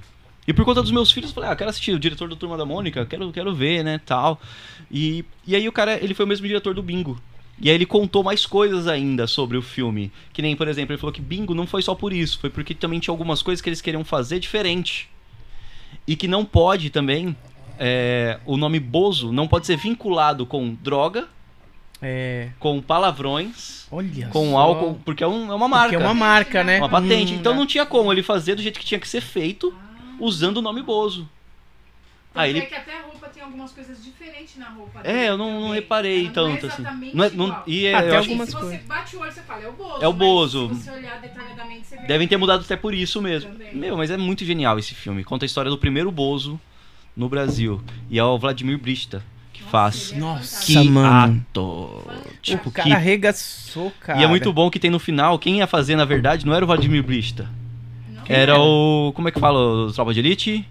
E 0.47 0.53
por 0.53 0.63
conta 0.63 0.81
dos 0.81 0.91
meus 0.91 1.11
filhos, 1.11 1.29
eu 1.31 1.35
falei, 1.35 1.49
ah, 1.49 1.55
quero 1.55 1.69
assistir 1.69 1.91
o 1.91 1.99
diretor 1.99 2.29
do 2.29 2.35
Turma 2.35 2.55
da 2.57 2.65
Mônica, 2.65 3.05
quero, 3.05 3.31
quero 3.33 3.53
ver, 3.53 3.83
né, 3.83 3.99
tal. 4.05 4.39
E, 4.89 5.25
e 5.45 5.55
aí 5.55 5.67
o 5.67 5.71
cara, 5.73 6.01
ele 6.01 6.13
foi 6.13 6.25
o 6.25 6.27
mesmo 6.27 6.47
diretor 6.47 6.73
do 6.73 6.81
Bingo. 6.81 7.21
E 7.59 7.69
aí 7.69 7.75
ele 7.75 7.85
contou 7.85 8.23
mais 8.23 8.45
coisas 8.45 8.87
ainda 8.87 9.27
sobre 9.27 9.57
o 9.57 9.61
filme. 9.61 10.11
Que 10.31 10.41
nem, 10.41 10.55
por 10.55 10.67
exemplo, 10.67 10.93
ele 10.93 10.99
falou 10.99 11.11
que 11.11 11.21
Bingo 11.21 11.53
não 11.53 11.67
foi 11.67 11.81
só 11.81 11.93
por 11.95 12.13
isso, 12.13 12.39
foi 12.39 12.49
porque 12.49 12.73
também 12.73 12.99
tinha 12.99 13.11
algumas 13.11 13.41
coisas 13.41 13.61
que 13.61 13.67
eles 13.67 13.81
queriam 13.81 14.05
fazer 14.05 14.39
diferente. 14.39 15.09
E 16.07 16.15
que 16.15 16.27
não 16.27 16.45
pode 16.45 16.89
também, 16.89 17.35
é, 17.79 18.39
o 18.45 18.55
nome 18.57 18.79
Bozo 18.79 19.31
não 19.31 19.47
pode 19.47 19.65
ser 19.65 19.75
vinculado 19.77 20.45
com 20.45 20.73
droga, 20.81 21.27
É. 22.01 22.49
com 22.59 22.81
palavrões 22.81 23.87
Olha 23.91 24.27
com 24.27 24.51
só. 24.51 24.57
álcool, 24.57 24.99
porque 25.03 25.23
é, 25.23 25.27
um- 25.27 25.51
é 25.51 25.55
uma 25.55 25.67
marca. 25.67 25.89
Porque 25.89 26.03
é 26.03 26.07
uma 26.07 26.13
marca, 26.13 26.63
né? 26.63 26.77
Uma 26.79 26.89
patente. 26.89 27.33
Hum, 27.33 27.37
então 27.37 27.53
né? 27.53 27.59
não 27.59 27.65
tinha 27.65 27.85
como 27.85 28.11
ele 28.11 28.21
fazer 28.23 28.55
do 28.55 28.61
jeito 28.61 28.79
que 28.79 28.85
tinha 28.85 28.99
que 28.99 29.07
ser 29.07 29.21
feito, 29.21 29.73
usando 30.19 30.57
o 30.57 30.61
nome 30.61 30.81
Bozo. 30.81 31.27
Aí 32.41 32.49
ele- 32.51 32.59
é 32.59 32.65
que 32.65 32.75
até 32.75 32.97
a 32.97 33.01
roupa 33.03 33.27
tem 33.29 33.43
algumas 33.43 33.71
coisas 33.71 34.03
diferentes 34.03 34.55
na 34.57 34.69
roupa 34.69 34.99
É, 34.99 35.03
dele 35.13 35.25
eu 35.29 35.37
não, 35.37 35.61
não 35.61 35.69
reparei 35.71 36.25
Ela 36.25 36.33
tanto 36.33 36.47
não 36.47 36.69
é 36.69 36.73
assim. 36.73 36.81
exatamente 36.81 37.15
Não 37.15 37.23
é- 37.23 37.29
não- 37.31 37.63
e 37.67 37.85
é, 37.85 37.93
Ah, 37.93 38.01
tem 38.01 38.09
eu 38.11 38.17
algumas 38.17 38.49
se 38.49 38.55
você 38.55 38.61
coisas. 38.65 38.85
bate 38.85 39.15
o 39.15 39.19
olho, 39.19 39.31
você 39.31 39.41
fala, 39.41 39.63
é 39.63 39.67
o 39.67 39.73
Bozo. 39.73 40.03
É 40.03 40.07
o 40.07 40.11
mas 40.11 40.19
Bozo. 40.19 40.69
Se 40.75 40.83
você 40.83 40.91
olhar 40.91 41.21
detalhadamente, 41.21 41.87
você 41.87 41.95
vê. 41.95 42.01
que 42.01 42.07
devem 42.07 42.27
ter 42.27 42.37
mudado 42.37 42.61
até 42.61 42.75
por 42.75 42.93
isso 42.93 43.21
mesmo. 43.21 43.51
Também. 43.51 43.75
Meu, 43.75 43.97
mas 43.97 44.09
é 44.11 44.17
muito 44.17 44.43
genial 44.45 44.77
esse 44.79 44.93
filme. 44.95 45.23
Conta 45.23 45.45
a 45.45 45.47
história 45.47 45.69
do 45.71 45.77
primeiro 45.77 46.11
Bozo 46.11 46.59
no 47.15 47.27
Brasil. 47.29 47.81
E 48.09 48.17
é 48.19 48.23
o 48.23 48.37
Vladimir 48.37 48.77
Brista 48.77 49.23
que 49.53 49.61
Nossa, 49.63 49.71
faz. 49.71 50.11
é 50.13 50.15
Nossa. 50.17 50.65
Que 50.65 50.89
mano. 50.89 51.43
ator. 51.49 52.03
Fantástico. 52.03 52.37
Tipo, 52.41 52.69
O 52.69 52.71
que 52.71 52.81
cara 52.81 52.95
arregaçou, 52.95 53.91
cara. 53.99 54.19
E 54.19 54.23
é 54.23 54.27
muito 54.27 54.53
bom 54.53 54.69
que 54.69 54.79
tem 54.79 54.91
no 54.91 54.99
final, 54.99 55.37
quem 55.39 55.57
ia 55.57 55.67
fazer, 55.67 55.95
na 55.95 56.05
verdade, 56.05 56.45
não 56.45 56.53
era 56.53 56.63
o 56.63 56.67
Vladimir 56.67 57.01
Brista. 57.03 57.49
Não? 58.09 58.23
Era 58.29 58.59
o. 58.59 59.11
Como 59.15 59.27
é 59.27 59.31
que 59.31 59.39
fala? 59.39 59.87
O 59.87 59.91
Tropa 59.91 60.13
de 60.13 60.19
Elite? 60.19 60.65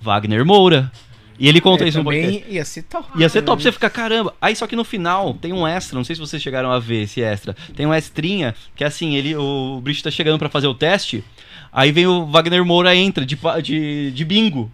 Wagner 0.00 0.44
Moura. 0.44 0.90
E 1.38 1.48
ele 1.48 1.58
conta 1.60 1.84
É, 1.84 1.88
isso 1.88 1.96
no 1.98 2.04
podcast. 2.04 2.44
ia 2.50 2.64
ser 2.66 2.82
top. 2.82 3.18
Ia 3.18 3.28
ser 3.30 3.40
top, 3.42 3.62
você 3.62 3.72
fica, 3.72 3.88
caramba. 3.88 4.34
Aí 4.42 4.54
só 4.54 4.66
que 4.66 4.76
no 4.76 4.84
final 4.84 5.32
tem 5.32 5.54
um 5.54 5.66
extra, 5.66 5.96
não 5.96 6.04
sei 6.04 6.14
se 6.14 6.20
vocês 6.20 6.42
chegaram 6.42 6.70
a 6.70 6.78
ver 6.78 7.04
esse 7.04 7.22
extra. 7.22 7.56
Tem 7.74 7.86
um 7.86 7.94
extrinha 7.94 8.54
que 8.76 8.84
é 8.84 8.86
assim, 8.86 9.14
ele, 9.14 9.34
o 9.34 9.80
Bright 9.82 10.02
tá 10.02 10.10
chegando 10.10 10.38
pra 10.38 10.50
fazer 10.50 10.66
o 10.66 10.74
teste, 10.74 11.24
aí 11.72 11.92
vem 11.92 12.06
o 12.06 12.26
Wagner 12.26 12.62
Moura 12.62 12.94
entra 12.94 13.24
de, 13.24 13.38
de, 13.62 14.10
de 14.10 14.24
bingo. 14.26 14.70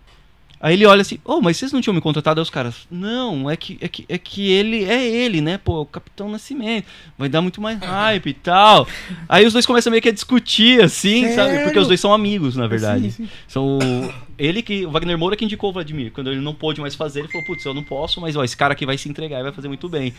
Aí 0.59 0.73
ele 0.74 0.87
olha 0.87 1.03
assim, 1.03 1.19
oh, 1.24 1.41
mas 1.43 1.57
vocês 1.59 1.70
não 1.70 1.81
tinham 1.83 1.95
me 1.95 2.01
contratado? 2.01 2.41
Aí 2.41 2.43
os 2.43 2.49
caras, 2.51 2.87
não, 2.91 3.49
é 3.51 3.57
que, 3.57 3.77
é 3.81 3.89
que, 3.89 4.07
é 4.09 4.16
que 4.16 4.51
ele 4.51 4.85
é 4.85 5.07
ele, 5.07 5.41
né? 5.43 5.59
Pô, 5.59 5.83
o 5.83 5.87
Capitão 5.87 6.31
Nascimento. 6.31 6.87
Vai 7.19 7.28
dar 7.28 7.43
muito 7.43 7.61
mais 7.61 7.78
hype 7.78 8.27
e 8.31 8.33
tal. 8.35 8.89
Aí 9.28 9.45
os 9.47 9.53
dois 9.53 9.66
começam 9.66 9.91
meio 9.91 10.03
que 10.03 10.09
a 10.09 10.12
discutir, 10.12 10.83
assim, 10.83 11.28
sabe? 11.35 11.51
Porque 11.53 11.65
Sério? 11.69 11.83
os 11.83 11.89
dois 11.89 12.01
são 12.01 12.12
amigos, 12.12 12.57
na 12.57 12.66
verdade. 12.66 13.11
Sim, 13.12 13.24
sim. 13.24 13.28
São 13.47 13.78
o- 13.78 14.15
ele 14.39 14.62
que. 14.62 14.87
O 14.87 14.91
Wagner 14.91 15.16
Moura 15.19 15.37
que 15.37 15.45
indicou 15.45 15.70
o 15.70 15.73
Vladimir. 15.74 16.11
Quando 16.12 16.31
ele 16.33 16.41
não 16.41 16.55
pôde 16.55 16.81
mais 16.81 16.95
fazer, 16.95 17.20
ele 17.20 17.28
falou, 17.28 17.47
putz, 17.47 17.65
eu 17.65 17.74
não 17.74 17.83
posso, 17.85 18.20
mas 18.20 18.35
ó, 18.35 18.43
esse 18.43 18.57
cara 18.57 18.73
aqui 18.73 18.87
vai 18.87 18.97
se 18.97 19.09
entregar 19.11 19.41
e 19.41 19.43
vai 19.43 19.53
fazer 19.53 19.69
muito 19.69 19.89
bem. 19.91 20.15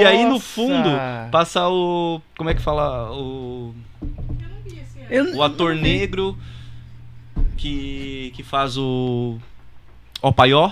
E 0.00 0.04
aí, 0.04 0.24
no 0.24 0.30
Nossa. 0.32 0.44
fundo, 0.44 0.88
passa 1.30 1.68
o. 1.68 2.20
Como 2.38 2.48
é 2.48 2.54
que 2.54 2.62
fala? 2.62 3.12
O, 3.12 3.74
Eu- 5.10 5.36
o 5.36 5.42
ator 5.42 5.74
negro 5.74 6.36
que, 7.56 8.32
que 8.34 8.42
faz 8.42 8.76
o. 8.76 9.36
O 10.20 10.32
Paió. 10.32 10.70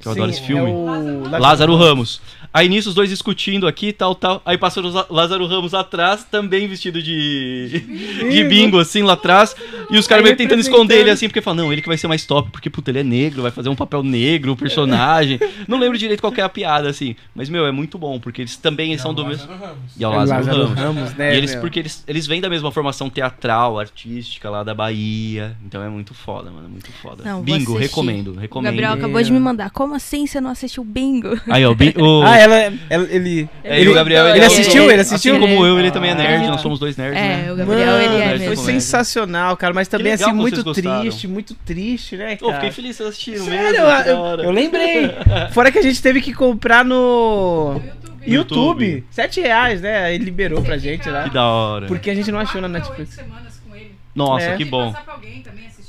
Que 0.00 0.08
eu 0.08 0.12
Sim, 0.12 0.18
adoro 0.18 0.30
esse 0.30 0.42
filme. 0.42 0.70
É 0.70 0.74
o 0.74 1.40
Lázaro 1.40 1.76
Ramos. 1.76 2.20
Aí 2.54 2.68
nisso 2.68 2.90
os 2.90 2.94
dois 2.94 3.08
discutindo 3.08 3.66
aqui, 3.66 3.92
tal, 3.92 4.14
tal. 4.14 4.42
Aí 4.44 4.58
passa 4.58 4.80
o 4.80 4.90
Za- 4.90 5.06
Lázaro 5.08 5.46
Ramos 5.46 5.72
atrás, 5.72 6.24
também 6.24 6.68
vestido 6.68 7.02
de, 7.02 7.80
de 8.30 8.44
bingo, 8.44 8.78
assim, 8.78 9.02
lá 9.02 9.14
atrás. 9.14 9.54
E 9.90 9.96
os 9.96 10.06
caras 10.06 10.22
meio 10.24 10.36
tentando 10.36 10.60
esconder 10.60 11.00
ele, 11.00 11.10
assim, 11.10 11.28
porque 11.28 11.40
falam, 11.40 11.64
não, 11.64 11.72
ele 11.72 11.80
que 11.82 11.88
vai 11.88 11.96
ser 11.96 12.08
mais 12.08 12.26
top, 12.26 12.50
porque, 12.50 12.68
puta, 12.68 12.90
ele 12.90 12.98
é 13.00 13.02
negro, 13.04 13.42
vai 13.42 13.50
fazer 13.50 13.68
um 13.68 13.74
papel 13.74 14.02
negro, 14.02 14.52
o 14.52 14.56
personagem. 14.56 15.38
não 15.66 15.78
lembro 15.78 15.96
direito 15.96 16.20
qual 16.20 16.32
que 16.32 16.40
é 16.40 16.44
a 16.44 16.48
piada, 16.48 16.88
assim. 16.90 17.16
Mas, 17.34 17.48
meu, 17.48 17.66
é 17.66 17.72
muito 17.72 17.96
bom, 17.98 18.18
porque 18.20 18.42
eles 18.42 18.56
também 18.56 18.96
são 18.98 19.14
do 19.14 19.24
mesmo... 19.26 19.46
Lázaro 19.48 19.64
Ramos. 19.66 19.92
E 19.98 20.04
é 20.04 20.08
o 20.08 20.12
É 20.12 20.16
Lázaro, 20.16 20.38
Lázaro 20.46 20.66
Ramos. 20.66 20.78
Ramos, 20.82 21.14
né, 21.14 21.34
E 21.34 21.36
eles, 21.38 21.52
meu? 21.52 21.60
porque 21.60 21.78
eles, 21.78 22.04
eles 22.06 22.26
vêm 22.26 22.40
da 22.40 22.50
mesma 22.50 22.70
formação 22.70 23.08
teatral, 23.08 23.78
artística 23.78 24.50
lá 24.50 24.62
da 24.62 24.74
Bahia. 24.74 25.56
Então 25.64 25.82
é 25.82 25.88
muito 25.88 26.12
foda, 26.14 26.50
mano. 26.50 26.68
Muito 26.68 26.90
foda. 26.92 27.22
Não, 27.24 27.42
Bingo, 27.42 27.72
assistir. 27.76 27.78
recomendo, 27.78 28.32
O 28.32 28.36
recomendo. 28.38 28.70
Gabriel 28.72 28.92
acabou 28.92 29.22
de 29.22 29.32
me 29.32 29.40
mandar. 29.40 29.70
Como 29.70 29.94
assim 29.94 30.26
você 30.26 30.40
não 30.40 30.50
assistiu 30.50 30.82
o 30.82 30.86
bingo? 30.86 31.30
Aí, 31.48 31.64
ó, 31.64 31.72
o, 31.72 32.22
Ah, 32.24 32.41
ela, 32.42 32.72
ela- 32.90 33.06
ele. 33.10 33.48
É, 33.64 33.80
ele, 33.80 33.90
o 33.90 33.94
Gabriel, 33.94 34.28
ele 34.28 34.40
é- 34.40 34.46
assistiu? 34.46 34.90
Ele 34.90 35.00
assistiu? 35.00 35.34
Assim 35.36 35.40
como 35.46 35.64
eu, 35.66 35.78
ele 35.78 35.90
também 35.90 36.10
é 36.10 36.14
nerd, 36.14 36.44
Ah. 36.44 36.48
nós 36.50 36.60
somos 36.60 36.78
dois 36.78 36.96
nerds, 36.96 37.18
É, 37.18 37.22
né? 37.44 37.52
o 37.52 37.56
Gabriel, 37.56 37.86
Mano, 37.86 38.02
ele 38.02 38.14
é 38.14 38.26
Nerd 38.26 38.38
foi 38.40 38.48
mesmo. 38.50 38.64
sensacional, 38.64 39.56
cara, 39.56 39.72
mas 39.74 39.88
também 39.88 40.12
assim, 40.12 40.32
muito 40.32 40.62
triste, 40.74 41.26
muito 41.28 41.54
triste, 41.54 42.16
né, 42.16 42.36
Pô, 42.36 42.46
cara? 42.46 42.56
fiquei 42.60 42.70
feliz 42.72 42.90
que 42.96 42.96
vocês 43.02 43.08
assistiram 43.10 43.44
Sério, 43.44 43.82
mesmo. 43.82 43.86
eu, 43.86 44.14
eu- 44.38 44.44
eu 44.44 44.50
lembrei. 44.50 45.10
Fora 45.52 45.70
que 45.72 45.78
a 45.78 45.82
gente 45.82 46.00
teve 46.02 46.20
que 46.20 46.32
comprar 46.32 46.84
no 46.84 47.80
YouTube. 48.26 48.32
YouTube. 48.86 49.04
Sete 49.10 49.40
reais, 49.40 49.80
né? 49.80 50.04
Aí 50.04 50.18
liberou 50.18 50.62
pra 50.62 50.76
gente 50.78 51.08
lá. 51.08 51.24
Que 51.24 51.30
da 51.30 51.44
hora. 51.46 51.86
Porque 51.86 52.10
a 52.10 52.14
gente 52.14 52.30
não 52.30 52.38
achou 52.38 52.60
na 52.60 52.68
Netflix. 52.68 53.14
semanas 53.14 53.60
com 53.68 53.74
ele. 53.76 53.92
Nossa, 54.14 54.44
É. 54.46 54.56
que 54.56 54.64
bom. 54.64 54.92
passar 54.92 55.04
pra 55.04 55.14
alguém 55.14 55.40
também 55.42 55.66
assistir. 55.66 55.81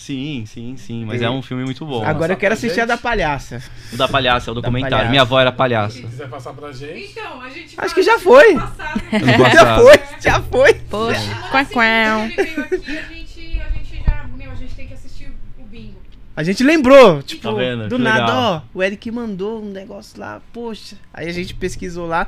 Sim, 0.00 0.44
sim, 0.46 0.76
sim. 0.78 1.04
Mas 1.04 1.20
E- 1.20 1.24
é 1.24 1.30
um 1.30 1.42
filme 1.42 1.62
muito 1.64 1.84
bom. 1.84 2.02
Agora 2.04 2.32
eu 2.32 2.36
quero 2.38 2.54
assistir 2.54 2.80
a 2.80 2.86
da 2.86 2.94
gente? 2.94 3.02
palhaça. 3.02 3.62
O 3.92 3.96
da 3.98 4.08
palhaça, 4.08 4.48
é 4.48 4.52
o 4.52 4.54
documentário. 4.54 4.96
palhaça. 4.96 5.10
Minha 5.10 5.22
avó 5.22 5.38
era 5.38 5.50
Se 5.50 5.56
palhaça. 5.56 6.00
quiser 6.00 6.28
passar 6.28 6.52
pra 6.54 6.72
gente, 6.72 7.10
Então, 7.12 7.40
a 7.42 7.50
gente 7.50 7.74
Acho 7.76 7.94
que 7.94 8.02
já 8.02 8.18
foi. 8.18 8.52
ano 8.54 8.60
passado. 8.62 9.02
Ano 9.12 9.26
Já 9.26 9.38
passado. 9.38 9.82
foi, 9.82 10.00
já 10.20 10.40
foi. 10.42 10.74
Poxa, 10.74 11.34
quá, 11.50 11.64
quá. 11.66 11.84
quando 12.28 12.30
ele 12.32 12.42
veio 12.44 12.60
aqui, 12.64 12.98
a 12.98 13.02
gente, 13.02 13.60
a 13.60 13.70
gente 13.70 14.02
já. 14.04 14.26
Meu, 14.36 14.50
a 14.50 14.54
gente 14.54 14.74
tem 14.74 14.86
que 14.86 14.94
assistir 14.94 15.30
o 15.58 15.62
bingo. 15.64 15.96
A 16.34 16.42
gente 16.42 16.64
lembrou, 16.64 17.22
tipo, 17.22 17.42
Tá 17.42 17.52
vendo? 17.52 17.88
do 17.88 17.96
Que 17.96 18.02
nada, 18.02 18.20
legal. 18.24 18.64
ó, 18.74 18.78
o 18.78 18.82
Eric 18.82 19.10
mandou 19.10 19.62
um 19.62 19.68
negócio 19.70 20.18
lá, 20.18 20.40
poxa. 20.52 20.96
Aí 21.12 21.28
a 21.28 21.32
gente 21.32 21.52
pesquisou 21.54 22.06
lá, 22.06 22.26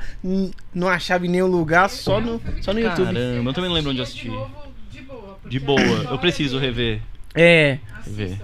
não 0.74 0.88
achava 0.88 1.24
em 1.24 1.30
nenhum 1.30 1.46
lugar, 1.46 1.88
só 1.88 2.20
no, 2.20 2.38
só 2.60 2.74
no 2.74 2.80
YouTube. 2.80 3.06
Caramba, 3.06 3.48
eu 3.50 3.54
também 3.54 3.70
não 3.70 3.74
lembro 3.76 3.90
onde 3.92 4.00
eu 4.00 4.04
assisti. 4.04 4.24
De 4.24 4.28
novo, 4.30 4.50
de 4.90 5.00
boa. 5.00 5.38
De 5.46 5.58
boa, 5.58 5.80
eu 6.10 6.18
preciso 6.18 6.58
rever. 6.58 7.00
É, 7.34 7.78
Ver. 8.06 8.40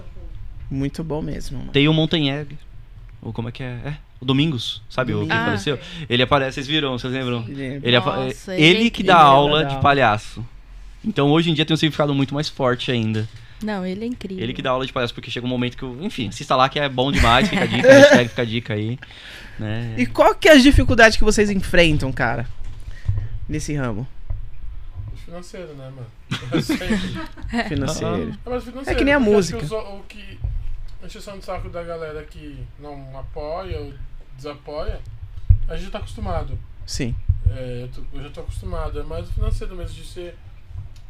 Muito 0.69 1.03
bom 1.03 1.21
mesmo, 1.21 1.57
mano. 1.59 1.71
Tem 1.71 1.87
o 1.87 1.93
Montanheg. 1.93 2.57
Ou 3.21 3.33
como 3.33 3.49
é 3.49 3.51
que 3.51 3.61
é? 3.63 3.77
É, 3.85 3.93
o 4.21 4.25
Domingos, 4.25 4.81
sabe? 4.89 5.13
O 5.13 5.21
que 5.21 5.27
Domingos. 5.27 5.45
faleceu? 5.45 5.79
Ele 6.09 6.23
aparece, 6.23 6.55
vocês 6.55 6.67
viram, 6.67 6.97
vocês 6.97 7.11
lembram? 7.11 7.43
Ele- 7.47 7.99
Nossa, 7.99 8.55
ele, 8.55 8.87
é 8.87 8.89
que 8.89 9.03
dá 9.03 9.17
aula 9.17 9.59
Ele 9.59 9.65
de 9.65 9.71
aula. 9.71 9.81
palhaço. 9.83 10.45
Então 11.03 11.29
hoje 11.29 11.49
em 11.49 11.53
dia 11.53 11.65
tem 11.65 11.73
um 11.73 11.77
significado 11.77 12.13
muito 12.13 12.33
mais 12.33 12.47
forte 12.47 12.91
ainda. 12.91 13.27
Não, 13.63 13.85
ele 13.85 14.05
é 14.05 14.07
incrível. 14.07 14.41
Ele 14.41 14.53
que 14.53 14.61
dá 14.61 14.69
aula 14.69 14.85
de 14.85 14.93
palhaço, 14.93 15.13
porque 15.13 15.29
chega 15.29 15.45
um 15.45 15.49
momento 15.49 15.75
que, 15.75 15.83
eu, 15.83 15.97
enfim, 16.01 16.29
assista 16.29 16.55
lá 16.55 16.69
que 16.69 16.79
é 16.79 16.87
bom 16.87 17.11
demais, 17.11 17.49
fica 17.49 17.63
a 17.63 17.67
dica, 17.67 17.87
hashtag 17.91 18.29
fica 18.29 18.41
a 18.41 18.45
dica 18.45 18.73
aí. 18.73 18.97
Né? 19.57 19.95
E 19.97 20.05
qual 20.05 20.33
que 20.33 20.47
é 20.47 20.53
as 20.53 20.63
dificuldades 20.63 21.17
que 21.17 21.23
vocês 21.25 21.49
enfrentam, 21.49 22.11
cara? 22.13 22.45
Nesse 23.49 23.73
ramo 23.75 24.07
financeiro, 25.29 25.73
né, 25.75 25.89
mano? 25.95 26.07
Sempre. 26.61 27.69
financeiro. 27.69 28.31
É, 28.45 28.49
mas 28.49 28.63
financeiro, 28.63 28.89
É 28.89 28.95
que 28.95 29.03
nem 29.05 29.13
a 29.13 29.19
música. 29.19 29.57
acho 29.59 29.67
que 29.67 29.75
os- 29.75 29.83
O 29.83 30.03
que 30.07 30.39
encheção 31.03 31.37
de 31.39 31.45
saco 31.45 31.69
da 31.69 31.83
galera 31.83 32.23
que 32.25 32.65
não 32.79 33.17
apoia 33.17 33.79
ou 33.79 33.93
desapoia, 34.35 34.99
a 35.67 35.75
gente 35.75 35.85
já 35.85 35.91
tá 35.91 35.97
acostumado. 35.99 36.57
Sim. 36.85 37.15
É, 37.49 37.83
eu, 37.83 37.87
tô- 37.89 38.17
eu 38.17 38.23
já 38.23 38.29
tô 38.29 38.41
acostumado. 38.41 38.99
É 38.99 39.03
mais 39.03 39.29
o 39.29 39.33
financeiro 39.33 39.75
mesmo, 39.75 39.95
de 39.95 40.03
você 40.03 40.35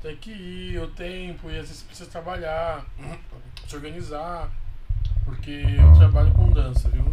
ter 0.01 0.15
que 0.17 0.31
ir, 0.31 0.79
o 0.79 0.87
tempo, 0.87 1.49
e 1.49 1.57
às 1.57 1.67
vezes 1.67 1.77
você 1.79 1.85
precisa 1.85 2.09
trabalhar, 2.09 2.85
se 3.67 3.75
organizar. 3.75 4.49
Porque 5.25 5.51
eu 5.51 5.97
trabalho 5.97 6.31
com 6.31 6.49
dança, 6.51 6.89
viu? 6.89 7.05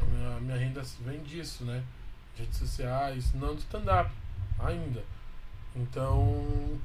A 0.00 0.04
minha, 0.04 0.36
a 0.36 0.40
minha 0.40 0.56
renda 0.56 0.82
vem 1.00 1.22
disso, 1.22 1.64
né? 1.64 1.82
Redes 2.36 2.58
sociais, 2.58 3.32
não 3.34 3.54
do 3.54 3.60
stand-up 3.60 4.10
ainda. 4.58 5.02
Então, 5.74 6.80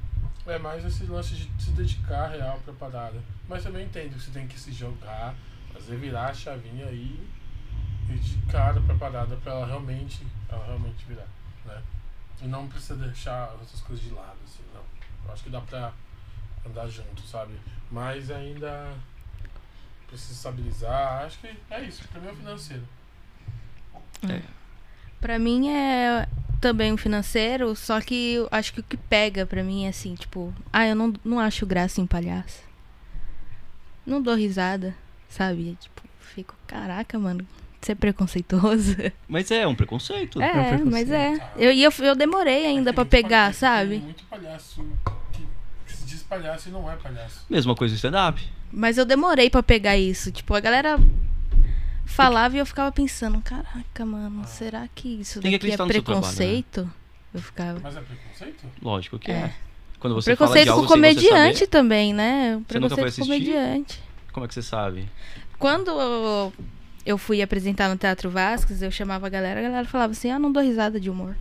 é 0.46 0.58
mais 0.58 0.84
esse 0.84 1.04
lance 1.04 1.34
de 1.34 1.62
se 1.62 1.70
dedicar 1.70 2.28
real 2.28 2.58
pra 2.64 2.74
parada. 2.74 3.22
Mas 3.48 3.62
também 3.62 3.86
entendo 3.86 4.14
que 4.14 4.20
você 4.20 4.30
tem 4.30 4.48
que 4.48 4.58
se 4.58 4.72
jogar, 4.72 5.34
fazer 5.72 5.96
virar 5.96 6.28
a 6.28 6.34
chavinha 6.34 6.86
aí 6.86 7.28
e 8.08 8.14
de 8.14 8.36
cara 8.50 8.80
pra 8.80 8.94
parada 8.96 9.36
pra 9.36 9.52
ela 9.52 9.66
realmente, 9.66 10.26
ela 10.48 10.64
realmente 10.66 11.04
virar, 11.04 11.28
né? 11.64 11.82
E 12.42 12.46
não 12.46 12.66
precisa 12.66 12.96
deixar 12.96 13.54
essas 13.62 13.80
coisas 13.82 14.04
de 14.04 14.10
lado, 14.10 14.38
assim, 14.44 14.64
não. 14.74 14.82
Eu 15.24 15.32
acho 15.32 15.44
que 15.44 15.50
dá 15.50 15.60
pra 15.60 15.92
andar 16.66 16.88
junto, 16.88 17.22
sabe? 17.22 17.54
Mas 17.90 18.30
ainda 18.30 18.94
precisa 20.08 20.32
estabilizar. 20.32 21.24
Acho 21.24 21.38
que 21.38 21.56
é 21.70 21.80
isso, 21.82 22.08
pra 22.08 22.20
mim 22.20 22.28
é 22.28 22.32
o 22.32 22.36
financeiro. 22.36 22.88
Pra 25.20 25.38
mim 25.38 25.68
é 25.68 26.26
também 26.60 26.92
um 26.92 26.96
financeiro, 26.96 27.74
só 27.74 28.00
que 28.00 28.34
eu 28.34 28.48
acho 28.50 28.72
que 28.74 28.80
o 28.80 28.84
que 28.84 28.96
pega 28.96 29.46
pra 29.46 29.62
mim 29.64 29.86
é 29.86 29.88
assim, 29.88 30.14
tipo, 30.14 30.52
ah, 30.72 30.86
eu 30.86 30.94
não, 30.94 31.12
não 31.24 31.40
acho 31.40 31.64
graça 31.66 32.00
em 32.00 32.06
palhaço. 32.06 32.60
Não 34.06 34.20
dou 34.22 34.34
risada, 34.34 34.94
sabe? 35.28 35.76
Tipo, 35.80 36.02
fico, 36.20 36.54
caraca, 36.66 37.18
mano, 37.18 37.46
você 37.80 37.92
é 37.92 37.94
preconceituoso. 37.94 38.96
Mas 39.28 39.50
é 39.50 39.66
um 39.66 39.74
preconceito. 39.74 40.40
É, 40.40 40.48
preconceito. 40.76 40.90
mas 40.90 41.10
é. 41.10 41.50
Eu, 41.56 41.72
e 41.72 41.82
eu, 41.82 41.92
eu 42.00 42.14
demorei 42.14 42.66
ainda 42.66 42.92
pra 42.92 43.04
tem 43.04 43.20
muito 43.20 43.28
pegar, 43.28 43.38
palhaço- 43.44 43.58
sabe? 43.60 43.90
Tem 43.90 44.00
muito 44.00 44.24
palhaço 44.24 44.86
que, 45.32 45.42
que 45.86 45.96
se 45.96 46.04
diz 46.04 46.22
palhaço 46.22 46.68
e 46.68 46.72
não 46.72 46.90
é 46.90 46.96
palhaço. 46.96 47.44
Mesma 47.48 47.74
coisa 47.74 47.92
no 47.92 47.96
stand-up. 47.96 48.42
Mas 48.72 48.98
eu 48.98 49.04
demorei 49.04 49.48
pra 49.50 49.62
pegar 49.62 49.96
isso. 49.96 50.30
Tipo, 50.30 50.54
a 50.54 50.60
galera 50.60 50.98
falava 52.10 52.56
e 52.56 52.58
eu 52.58 52.66
ficava 52.66 52.90
pensando, 52.92 53.40
caraca, 53.40 54.04
mano, 54.04 54.44
será 54.46 54.86
que 54.94 55.08
isso 55.20 55.40
Tem 55.40 55.50
que 55.52 55.58
daqui 55.58 55.70
é 55.70 55.74
acreditar 55.74 55.86
no 55.86 55.92
seu 55.92 56.02
trabalho, 56.02 56.26
né? 56.26 56.30
preconceito? 56.32 56.92
Eu 57.32 57.40
ficava. 57.40 57.80
Mas 57.82 57.96
é 57.96 58.00
preconceito? 58.00 58.66
Lógico 58.82 59.18
que 59.18 59.30
é. 59.30 59.34
É. 59.34 59.54
Quando 60.00 60.14
você 60.14 60.34
fala 60.34 60.48
de 60.48 60.52
Preconceito 60.64 60.68
algo 60.70 60.82
com 60.86 60.94
sem 60.94 61.00
você 61.02 61.14
comediante 61.14 61.58
saber, 61.58 61.66
também, 61.70 62.12
né? 62.14 62.52
Você 62.68 62.78
nunca 62.78 62.94
foi 62.94 63.04
Preconceito 63.04 63.26
com 63.26 63.32
assistir? 63.32 63.52
comediante. 63.52 64.02
como 64.32 64.44
é 64.44 64.48
que 64.48 64.54
você 64.54 64.62
sabe? 64.62 65.08
Quando 65.58 65.90
eu- 65.90 66.52
eu 67.04 67.18
fui 67.18 67.42
apresentar 67.42 67.88
no 67.88 67.96
Teatro 67.96 68.30
Vasques, 68.30 68.80
eu 68.82 68.90
chamava 68.90 69.26
a 69.26 69.30
galera, 69.30 69.60
a 69.60 69.62
galera 69.62 69.84
falava 69.86 70.12
assim, 70.12 70.30
ah, 70.30 70.38
não 70.38 70.50
dou 70.50 70.62
risada 70.62 70.98
de 70.98 71.10
humor. 71.10 71.36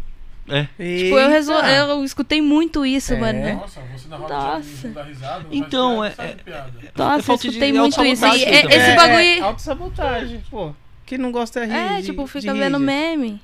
É. 0.49 0.63
Tipo, 0.63 1.17
eu, 1.19 1.29
resol... 1.29 1.59
eu 1.63 2.03
escutei 2.03 2.41
muito 2.41 2.85
isso, 2.85 3.13
É. 3.13 3.19
mano. 3.19 3.53
Nossa, 3.55 3.81
você 3.81 4.07
na 4.07 4.17
roda 4.17 4.33
Nossa. 4.33 4.63
de 4.63 4.87
não 4.87 4.93
dá 4.93 5.03
risada, 5.03 5.45
Então, 5.51 6.03
é- 6.03 6.11
sabe 6.11 6.43
piada. 6.43 6.73
Nossa, 6.97 7.31
eu 7.31 7.35
escutei 7.35 7.73
muito 7.73 8.03
isso. 8.05 8.25
E, 8.25 8.43
é- 8.43 8.65
esse 8.65 8.75
É, 8.75 8.95
bagulho. 8.95 9.19
É, 9.19 9.39
autossabotagem, 9.41 10.43
pô. 10.49 10.73
Quem 11.05 11.17
não 11.17 11.31
gosta 11.31 11.59
é 11.61 11.65
rir. 11.65 11.73
É, 11.73 11.97
de- 12.01 12.07
tipo, 12.07 12.25
fica 12.27 12.53
vendo 12.53 12.79
meme. 12.79 13.41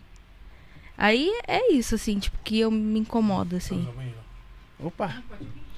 Aí 0.98 1.30
é 1.48 1.74
isso, 1.74 1.96
assim, 1.96 2.18
tipo, 2.20 2.38
que 2.44 2.60
eu 2.60 2.72
me 2.72 3.00
incomodo, 3.00 3.56
assim. 3.56 3.88
Ó. 4.82 4.88
Opa. 4.88 5.14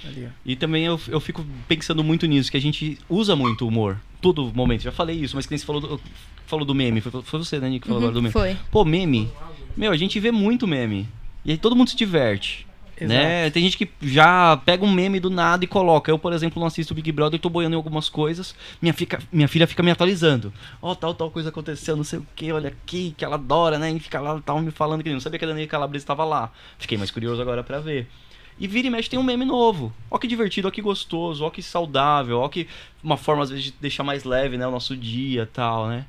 Ali. 0.06 0.30
E 0.46 0.56
também 0.56 0.86
eu, 0.86 1.00
eu 1.08 1.20
fico 1.20 1.44
pensando 1.68 2.04
muito 2.04 2.26
nisso, 2.28 2.52
que 2.52 2.58
a 2.58 2.62
gente 2.62 3.00
usa 3.10 3.36
muito 3.36 3.66
o 3.66 3.68
humor. 3.68 3.98
Todo 4.22 4.52
momento. 4.54 4.82
Já 4.82 4.92
falei 4.92 5.16
isso, 5.20 5.36
mas 5.36 5.46
que 5.46 5.52
nem 5.52 5.58
você 5.58 5.66
falou 5.66 5.82
do, 5.82 6.02
falou 6.46 6.66
do 6.66 6.76
meme. 6.76 7.02
Foi, 7.02 7.22
foi 7.24 7.40
você, 7.40 7.60
né, 7.60 7.68
Nick, 7.70 7.82
que 7.82 7.88
falou 7.88 8.02
Uhum, 8.04 8.10
agora 8.10 8.14
do 8.14 8.22
meme. 8.22 8.32
foi. 8.34 8.56
Pô, 8.70 8.86
meme. 8.86 9.30
Meu, 9.76 9.92
a 9.92 9.98
gente 9.98 10.20
vê 10.20 10.32
muito 10.32 10.68
meme. 10.68 11.08
E 11.48 11.52
aí 11.52 11.58
todo 11.58 11.78
mundo 11.78 11.90
se 11.90 11.96
diverte. 11.96 12.68
Né? 13.00 13.50
Tem 13.52 13.64
gente 13.64 13.78
que 13.78 13.90
já 14.02 14.58
pega 14.58 14.84
um 14.84 14.92
meme 14.92 15.20
do 15.20 15.30
nada 15.30 15.64
e 15.64 15.68
coloca. 15.68 16.12
Eu, 16.12 16.20
por 16.20 16.34
exemplo, 16.34 16.60
não 16.60 16.68
assisto 16.68 16.94
o 16.94 16.96
Big 16.96 17.10
Brother 17.12 17.38
e 17.38 17.42
tô 17.42 17.48
boiando 17.48 17.76
em 17.76 17.78
algumas 17.78 18.10
coisas. 18.10 18.54
Minha, 18.82 18.94
fica, 18.94 19.20
minha 19.32 19.48
filha 19.48 19.66
fica 19.66 19.82
me 19.82 19.92
atualizando. 19.92 20.52
Ó, 20.82 20.94
tal, 20.94 21.14
tal 21.14 21.32
coisa 21.32 21.50
aconteceu, 21.50 21.96
não 21.96 22.04
sei 22.04 22.20
o 22.20 22.28
que, 22.36 22.52
olha 22.52 22.70
aqui, 22.70 23.14
que 23.16 23.24
ela 23.24 23.36
adora, 23.36 23.78
né? 23.78 23.92
E 23.92 24.00
fica 24.00 24.20
lá, 24.20 24.42
tava 24.42 24.62
me 24.62 24.72
falando 24.72 25.04
que 25.04 25.14
não 25.14 25.20
sabia 25.20 25.40
que 25.40 25.46
a 25.46 25.48
Dani 25.48 25.68
Calabresa 25.68 26.04
estava 26.04 26.26
lá. 26.26 26.52
Fiquei 26.80 26.98
mais 26.98 27.12
curioso 27.12 27.42
agora 27.42 27.64
pra 27.64 27.80
ver. 27.80 28.10
E 28.60 28.68
vira 28.68 28.88
e 28.88 28.90
mexe 28.90 29.10
tem 29.10 29.20
um 29.20 29.24
meme 29.24 29.46
novo. 29.46 29.94
Ó 30.10 30.18
que 30.18 30.28
divertido, 30.28 30.68
ó 30.68 30.72
que 30.72 30.82
gostoso, 30.82 31.46
ó 31.46 31.50
que 31.52 31.62
saudável, 31.62 32.40
ó 32.40 32.50
que 32.50 32.68
uma 33.02 33.16
forma 33.16 33.44
às 33.44 33.52
vezes 33.52 33.66
de 33.66 33.74
deixar 33.80 34.04
mais 34.04 34.24
leve, 34.24 34.58
né, 34.58 34.68
o 34.68 34.72
nosso 34.72 34.98
dia, 34.98 35.48
tal, 35.54 35.88
né? 35.88 36.06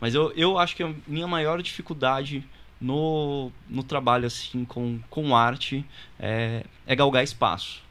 Mas 0.00 0.14
eu, 0.14 0.32
eu 0.36 0.58
acho 0.58 0.74
que 0.74 0.82
a 0.82 0.92
minha 1.06 1.28
maior 1.28 1.62
dificuldade 1.62 2.44
no, 2.80 3.50
no 3.68 3.82
trabalho 3.82 4.26
assim 4.26 4.64
com, 4.64 4.98
com 5.08 5.36
arte 5.36 5.84
é, 6.18 6.64
é 6.86 6.94
galgar 6.94 7.24
espaço. 7.24 7.82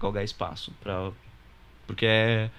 Galgar 0.00 0.24
espaço 0.24 0.72
para 0.82 1.10
porque 1.86 2.06
é 2.06 2.50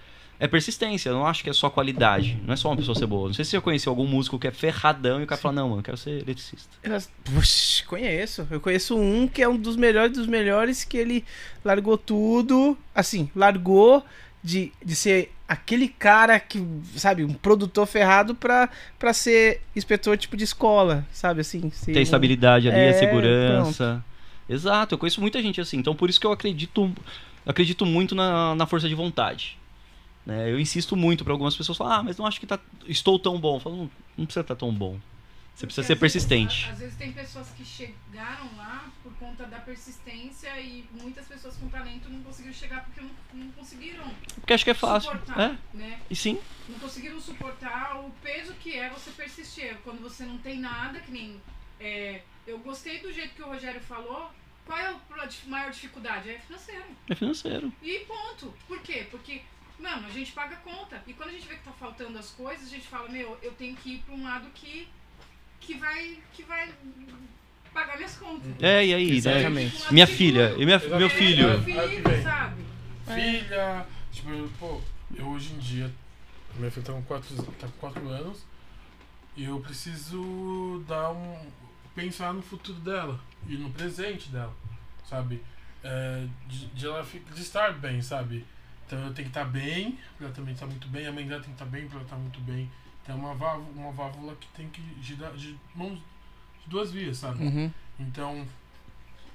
é 0.43 0.47
persistência, 0.47 1.07
eu 1.07 1.13
não 1.13 1.25
acho 1.25 1.41
que 1.41 1.49
é 1.49 1.53
só 1.53 1.69
qualidade. 1.69 2.37
Não 2.45 2.53
é 2.53 2.57
só 2.57 2.69
uma 2.69 2.75
pessoa 2.75 2.95
ser 2.95 3.05
boa. 3.05 3.27
Não 3.27 3.33
sei 3.33 3.45
se 3.45 3.51
você 3.51 3.61
conheceu 3.61 3.91
algum 3.91 4.05
músico 4.05 4.37
que 4.37 4.45
é 4.45 4.51
ferradão 4.51 5.21
e 5.21 5.23
o 5.23 5.27
cara 5.27 5.39
fala, 5.39 5.55
não, 5.55 5.69
mano, 5.69 5.79
eu 5.79 5.83
quero 5.83 5.95
ser 5.95 6.21
eletricista. 6.21 6.69
Eu, 6.83 6.99
puxa, 7.23 7.85
conheço. 7.85 8.45
Eu 8.51 8.59
conheço 8.59 8.97
um 8.97 9.25
que 9.25 9.41
é 9.41 9.47
um 9.47 9.55
dos 9.55 9.77
melhores 9.77 10.11
dos 10.11 10.27
melhores, 10.27 10.83
que 10.83 10.97
ele 10.97 11.23
largou 11.63 11.97
tudo. 11.97 12.77
Assim, 12.93 13.31
largou 13.33 14.03
de, 14.43 14.71
de 14.83 14.95
ser 14.95 15.31
aquele 15.47 15.87
cara 15.87 16.39
que, 16.39 16.61
sabe, 16.97 17.23
um 17.23 17.33
produtor 17.33 17.85
ferrado 17.87 18.35
pra, 18.35 18.69
pra 18.99 19.13
ser 19.13 19.61
inspetor 19.75 20.17
tipo 20.17 20.35
de 20.35 20.43
escola, 20.43 21.05
sabe 21.11 21.41
assim? 21.41 21.69
ser 21.71 21.93
Tem 21.93 21.99
um- 21.99 22.03
estabilidade 22.03 22.67
ali, 22.67 22.77
É, 22.77 22.89
a 22.89 22.93
segurança. 22.93 24.03
Exato, 24.49 24.95
eu 24.95 24.99
conheço 24.99 25.21
muita 25.21 25.41
gente 25.41 25.61
assim. 25.61 25.77
Então 25.77 25.95
por 25.95 26.09
isso 26.09 26.19
que 26.19 26.27
eu 26.27 26.31
acredito, 26.31 26.91
acredito 27.45 27.85
muito 27.85 28.13
na, 28.15 28.53
na 28.55 28.65
força 28.65 28.89
de 28.89 28.95
vontade. 28.95 29.57
né? 30.25 30.51
Eu 30.51 30.59
insisto 30.59 30.95
muito 30.95 31.23
para 31.23 31.33
algumas 31.33 31.55
pessoas 31.55 31.77
falar, 31.77 31.97
ah, 31.99 32.03
mas 32.03 32.17
não 32.17 32.25
acho 32.25 32.39
que 32.39 32.45
tá, 32.45 32.59
estou 32.87 33.17
tão 33.17 33.39
bom. 33.39 33.55
Eu 33.55 33.59
falo, 33.61 33.75
não, 33.77 33.91
não 34.17 34.25
precisa 34.25 34.41
estar 34.41 34.55
tão 34.55 34.73
bom. 34.73 34.97
Você 35.55 35.65
precisa 35.67 35.85
ser 35.85 35.95
Porque 35.95 36.05
às 36.07 36.13
vezes- 36.13 36.27
persistente. 36.27 36.69
Às 36.71 36.79
vezes 36.79 36.95
tem 36.95 37.11
pessoas 37.11 37.47
que 37.55 37.63
chegaram 37.63 38.49
lá 38.57 38.85
conta 39.23 39.45
da 39.45 39.59
persistência 39.59 40.59
e 40.59 40.85
muitas 40.91 41.25
pessoas 41.27 41.55
com 41.55 41.69
talento 41.69 42.09
não 42.09 42.21
conseguiram 42.23 42.53
chegar 42.53 42.83
porque 42.83 42.99
não, 43.01 43.09
não 43.33 43.51
conseguiram 43.51 44.03
Porque 44.35 44.53
acho 44.53 44.63
que 44.65 44.71
é 44.71 44.73
fácil. 44.73 45.11
suportar, 45.11 45.39
É, 45.51 45.57
né? 45.77 46.01
e 46.09 46.15
sim. 46.15 46.39
Não 46.67 46.77
conseguiram 46.79 47.19
suportar 47.21 47.99
o 47.99 48.09
peso 48.21 48.53
que 48.55 48.77
é 48.77 48.89
você 48.89 49.11
persistir. 49.11 49.77
Quando 49.83 50.01
você 50.01 50.25
não 50.25 50.37
tem 50.37 50.59
nada, 50.59 50.99
que 50.99 51.11
nem. 51.11 51.41
é, 51.79 52.21
eu 52.45 52.57
gostei 52.59 52.99
do 52.99 53.11
jeito 53.13 53.33
que 53.35 53.41
o 53.41 53.47
Rogério 53.47 53.79
falou. 53.81 54.29
Qual 54.65 54.77
é 54.77 54.87
a 54.87 54.99
maior 55.47 55.71
dificuldade? 55.71 56.29
É 56.29 56.39
financeiro. 56.39 56.85
É 57.09 57.15
financeiro. 57.15 57.73
E 57.81 57.99
ponto. 57.99 58.53
Por 58.67 58.79
quê? 58.81 59.07
Porque, 59.11 59.41
mano, 59.79 60.07
a 60.07 60.09
gente 60.09 60.31
paga 60.33 60.55
conta. 60.57 61.01
E 61.07 61.13
quando 61.13 61.29
a 61.29 61.33
gente 61.33 61.47
vê 61.47 61.55
que 61.55 61.63
tá 61.63 61.71
faltando 61.73 62.17
as 62.17 62.29
coisas, 62.31 62.67
a 62.67 62.69
gente 62.69 62.87
fala, 62.87 63.09
meu, 63.09 63.37
eu 63.41 63.51
tenho 63.53 63.75
que 63.75 63.95
ir 63.95 63.99
pra 63.99 64.15
um 64.15 64.23
lado 64.23 64.49
que, 64.55 64.87
que, 65.59 65.73
vai, 65.75 66.17
que 66.33 66.43
vai 66.43 66.73
pagar 67.73 67.97
minhas 67.97 68.15
contas. 68.17 68.51
É, 68.61 68.85
e 68.85 68.93
aí, 68.93 69.09
né? 69.09 69.15
Exatamente. 69.17 69.81
Lado 69.81 69.93
Minha 69.93 70.07
filha, 70.07 70.53
e 70.57 70.65
minha, 70.65 70.77
Exatamente. 70.77 70.99
meu 70.99 71.09
filho. 71.09 71.47
Meu 71.47 71.89
filho, 71.89 72.23
sabe? 72.23 72.63
Filha, 73.05 73.85
tipo, 74.11 74.29
eu, 74.29 74.49
pô, 74.59 74.81
eu 75.15 75.25
hoje 75.27 75.53
em 75.53 75.57
dia, 75.57 75.91
minha 76.55 76.71
filha 76.71 76.85
tá 76.85 76.93
com 76.93 77.01
4 77.03 77.43
tá 77.43 77.67
com 77.67 77.73
quatro 77.79 78.07
anos 78.07 78.45
e 79.35 79.43
eu 79.45 79.59
preciso 79.59 80.83
dar 80.87 81.11
um. 81.11 81.37
pensar 81.95 82.33
no 82.33 82.41
futuro 82.41 82.79
dela 82.79 83.19
e 83.47 83.57
no 83.57 83.69
presente 83.71 84.29
dela, 84.29 84.53
sabe? 85.09 85.43
É, 85.83 86.25
de, 86.47 86.67
de 86.67 86.85
ela 86.85 87.03
de 87.03 87.41
estar 87.41 87.73
bem, 87.73 88.01
sabe? 88.01 88.45
Então 88.85 88.99
eu 88.99 89.13
tenho 89.13 89.29
que 89.29 89.37
estar 89.37 89.45
bem, 89.45 89.97
pra 90.17 90.27
ela 90.27 90.35
também 90.35 90.53
estar 90.53 90.65
muito 90.65 90.87
bem, 90.87 91.07
a 91.07 91.11
mãe 91.11 91.25
dela 91.27 91.41
tem 91.41 91.53
que 91.53 91.61
estar 91.61 91.65
bem 91.65 91.87
pra 91.87 91.95
ela 91.97 92.05
estar 92.05 92.15
muito 92.15 92.39
bem. 92.41 92.69
Então 93.01 93.15
é 93.15 93.19
uma 93.19 93.35
válvula, 93.35 93.71
uma 93.75 93.91
válvula 93.91 94.35
que 94.39 94.47
tem 94.49 94.69
que 94.69 94.81
girar 95.01 95.33
de 95.33 95.57
mãos 95.75 95.99
de 96.63 96.69
duas 96.69 96.91
vias, 96.91 97.17
sabe? 97.17 97.43
Uhum. 97.43 97.71
Então, 97.99 98.45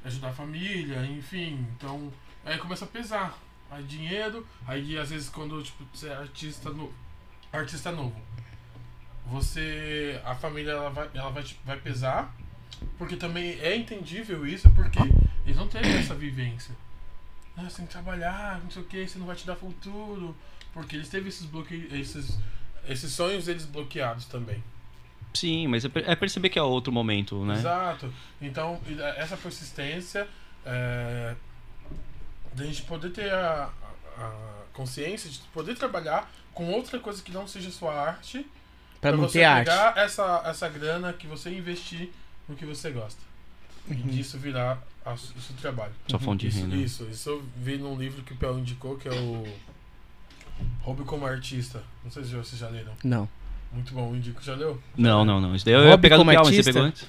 ajudar 0.04 0.28
a 0.28 0.32
família, 0.32 1.04
enfim. 1.06 1.66
Então, 1.76 2.12
aí 2.44 2.58
começa 2.58 2.84
a 2.84 2.88
pesar. 2.88 3.38
Aí 3.70 3.84
dinheiro, 3.84 4.46
aí 4.66 4.96
às 4.98 5.10
vezes 5.10 5.28
quando 5.28 5.62
tipo, 5.62 5.84
você 5.92 6.08
é 6.08 6.16
artista, 6.16 6.70
no, 6.70 6.92
artista 7.52 7.92
novo, 7.92 8.16
você. 9.26 10.20
A 10.24 10.34
família 10.34 10.72
ela 10.72 10.88
vai, 10.88 11.10
ela 11.12 11.30
vai, 11.30 11.44
vai 11.64 11.76
pesar. 11.78 12.34
Porque 12.96 13.16
também 13.16 13.58
é 13.60 13.76
entendível 13.76 14.46
isso, 14.46 14.70
porque 14.70 15.00
eles 15.44 15.56
não 15.56 15.66
têm 15.68 15.82
essa 15.82 16.14
vivência. 16.14 16.74
Ah, 17.56 17.64
você 17.64 17.78
tem 17.78 17.86
que 17.86 17.92
trabalhar, 17.92 18.60
não 18.62 18.70
sei 18.70 18.82
o 18.82 18.84
que, 18.84 19.06
você 19.06 19.18
não 19.18 19.26
vai 19.26 19.34
te 19.34 19.44
dar 19.44 19.56
futuro. 19.56 20.34
Porque 20.72 20.94
eles 20.94 21.08
teve 21.08 21.28
esses 21.28 21.44
bloqueios, 21.44 21.92
esses, 21.92 22.38
esses 22.86 23.12
sonhos 23.12 23.46
deles 23.46 23.64
bloqueados 23.64 24.26
também. 24.26 24.62
Sim, 25.38 25.66
mas 25.68 25.84
é 25.84 25.88
per- 25.88 26.04
é 26.08 26.16
perceber 26.16 26.48
que 26.48 26.58
é 26.58 26.62
outro 26.62 26.92
momento, 26.92 27.44
né? 27.44 27.54
Exato. 27.54 28.12
Então, 28.40 28.80
e- 28.86 29.00
essa 29.16 29.36
persistência 29.36 30.26
é, 30.66 31.34
da 32.54 32.64
gente 32.64 32.82
poder 32.82 33.10
ter 33.10 33.32
a, 33.32 33.70
a- 34.16 34.22
a 34.24 34.62
consciência 34.72 35.30
de 35.30 35.38
poder 35.52 35.76
trabalhar 35.76 36.30
com 36.52 36.70
outra 36.72 36.98
coisa 36.98 37.22
que 37.22 37.30
não 37.32 37.46
seja 37.46 37.70
sua 37.70 37.94
arte. 37.94 38.44
Pra 39.00 39.12
você 39.12 39.16
manter 39.22 39.44
a 39.44 39.54
arte. 39.54 39.64
pegar 39.70 39.96
essa, 39.96 40.42
essa 40.44 40.68
grana 40.68 41.12
que 41.12 41.26
você 41.26 41.50
investir 41.50 42.10
no 42.48 42.56
que 42.56 42.66
você 42.66 42.90
gosta. 42.90 43.20
E 43.88 43.92
Uhum. 43.94 44.08
disso 44.08 44.36
virar 44.38 44.82
a, 45.04 45.12
o 45.12 45.16
seu 45.18 45.56
trabalho. 45.60 45.92
Sua 46.08 46.18
fonte 46.18 46.42
de 46.42 46.48
Isso, 46.48 46.60
renda. 46.66 46.76
isso, 46.76 47.04
isso 47.04 47.30
eu 47.30 47.42
vi 47.56 47.78
num 47.78 47.96
livro 47.96 48.22
que 48.22 48.32
o 48.32 48.36
Pel 48.36 48.58
indicou, 48.58 48.96
que 48.98 49.08
é 49.08 49.12
o 49.12 49.46
Hobby 50.82 51.04
como 51.04 51.24
Artista. 51.26 51.82
Não 52.04 52.10
sei 52.10 52.24
se 52.24 52.30
vocês 52.34 52.58
já 52.60 52.68
leram. 52.68 52.92
Não. 53.04 53.28
Muito 53.72 53.92
bom, 53.94 54.10
eu 54.10 54.16
indico. 54.16 54.42
Já 54.42 54.54
leu? 54.54 54.80
Não, 54.96 55.24
não, 55.24 55.40
não. 55.40 55.54
Isso 55.54 55.64
daí 55.64 55.74
eu 55.74 55.84
ia 55.86 55.98
pegar 55.98 56.16
como 56.16 56.26
mas 56.26 56.38
você 56.38 56.46
artista? 56.48 56.72
pegou 56.72 56.82
antes? 56.88 57.06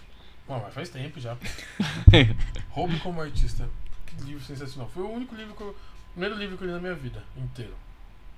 Não, 0.48 0.60
mas 0.60 0.74
faz 0.74 0.90
tempo 0.90 1.20
já. 1.20 1.38
Hobby 2.72 3.00
como 3.00 3.22
artista. 3.22 3.70
Que 4.06 4.24
livro 4.26 4.44
sensacional. 4.44 4.90
Foi 4.94 5.04
o 5.04 5.10
único 5.12 5.36
livro 5.36 5.54
que 5.56 5.62
eu. 5.62 5.70
O 5.70 6.12
primeiro 6.12 6.36
livro 6.36 6.58
que 6.58 6.64
eu 6.64 6.68
li 6.68 6.74
na 6.74 6.80
minha 6.80 6.96
vida 6.96 7.24
inteiro. 7.38 7.74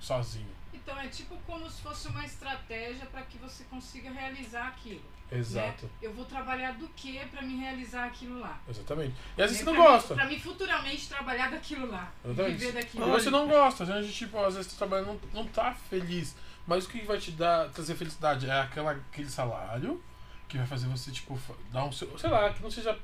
Sozinho. 0.00 0.46
Então 0.72 0.98
é 0.98 1.06
tipo 1.08 1.36
como 1.46 1.68
se 1.70 1.80
fosse 1.80 2.08
uma 2.08 2.24
estratégia 2.24 3.06
para 3.06 3.22
que 3.22 3.38
você 3.38 3.64
consiga 3.64 4.10
realizar 4.10 4.68
aquilo. 4.68 5.00
Exato. 5.30 5.86
né? 5.86 5.90
Eu 6.02 6.12
vou 6.12 6.24
trabalhar 6.26 6.72
do 6.72 6.86
que 6.88 7.18
para 7.30 7.40
me 7.42 7.56
realizar 7.56 8.04
aquilo 8.06 8.38
lá. 8.40 8.60
Exatamente. 8.68 9.14
E 9.38 9.42
às 9.42 9.50
vezes 9.50 9.64
você 9.64 9.70
Né? 9.70 9.76
não 9.76 9.82
Pra 9.84 9.92
gosta. 9.92 10.14
Pra 10.14 10.26
mim 10.26 10.38
futuramente 10.38 11.08
trabalhar 11.08 11.50
daquilo 11.50 11.90
lá. 11.90 12.12
Exatamente. 12.24 12.58
Viver 12.58 12.72
daquilo. 12.72 13.06
você 13.06 13.30
não 13.30 13.48
gosta. 13.48 13.84
A 13.84 14.02
gente, 14.02 14.12
tipo, 14.14 14.38
às 14.44 14.54
vezes 14.56 14.72
tá 14.72 14.78
trabalhando 14.78 15.18
não, 15.32 15.42
não 15.42 15.48
tá 15.48 15.72
feliz. 15.88 16.36
Mas 16.66 16.84
o 16.84 16.88
que 16.88 17.02
vai 17.04 17.18
te 17.18 17.30
dar, 17.32 17.68
trazer 17.70 17.94
felicidade 17.96 18.48
é 18.48 18.60
aquela, 18.60 18.92
aquele 18.92 19.28
salário 19.28 20.02
que 20.48 20.56
vai 20.58 20.66
fazer 20.66 20.86
você, 20.88 21.10
tipo, 21.10 21.38
dar 21.72 21.84
um 21.84 21.92
seu. 21.92 22.16
Sei 22.18 22.30
lá, 22.30 22.52
que 22.52 22.62
não 22.62 22.70
seja 22.70 22.96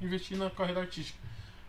investir 0.00 0.36
na 0.36 0.50
carreira 0.50 0.80
artística. 0.82 1.18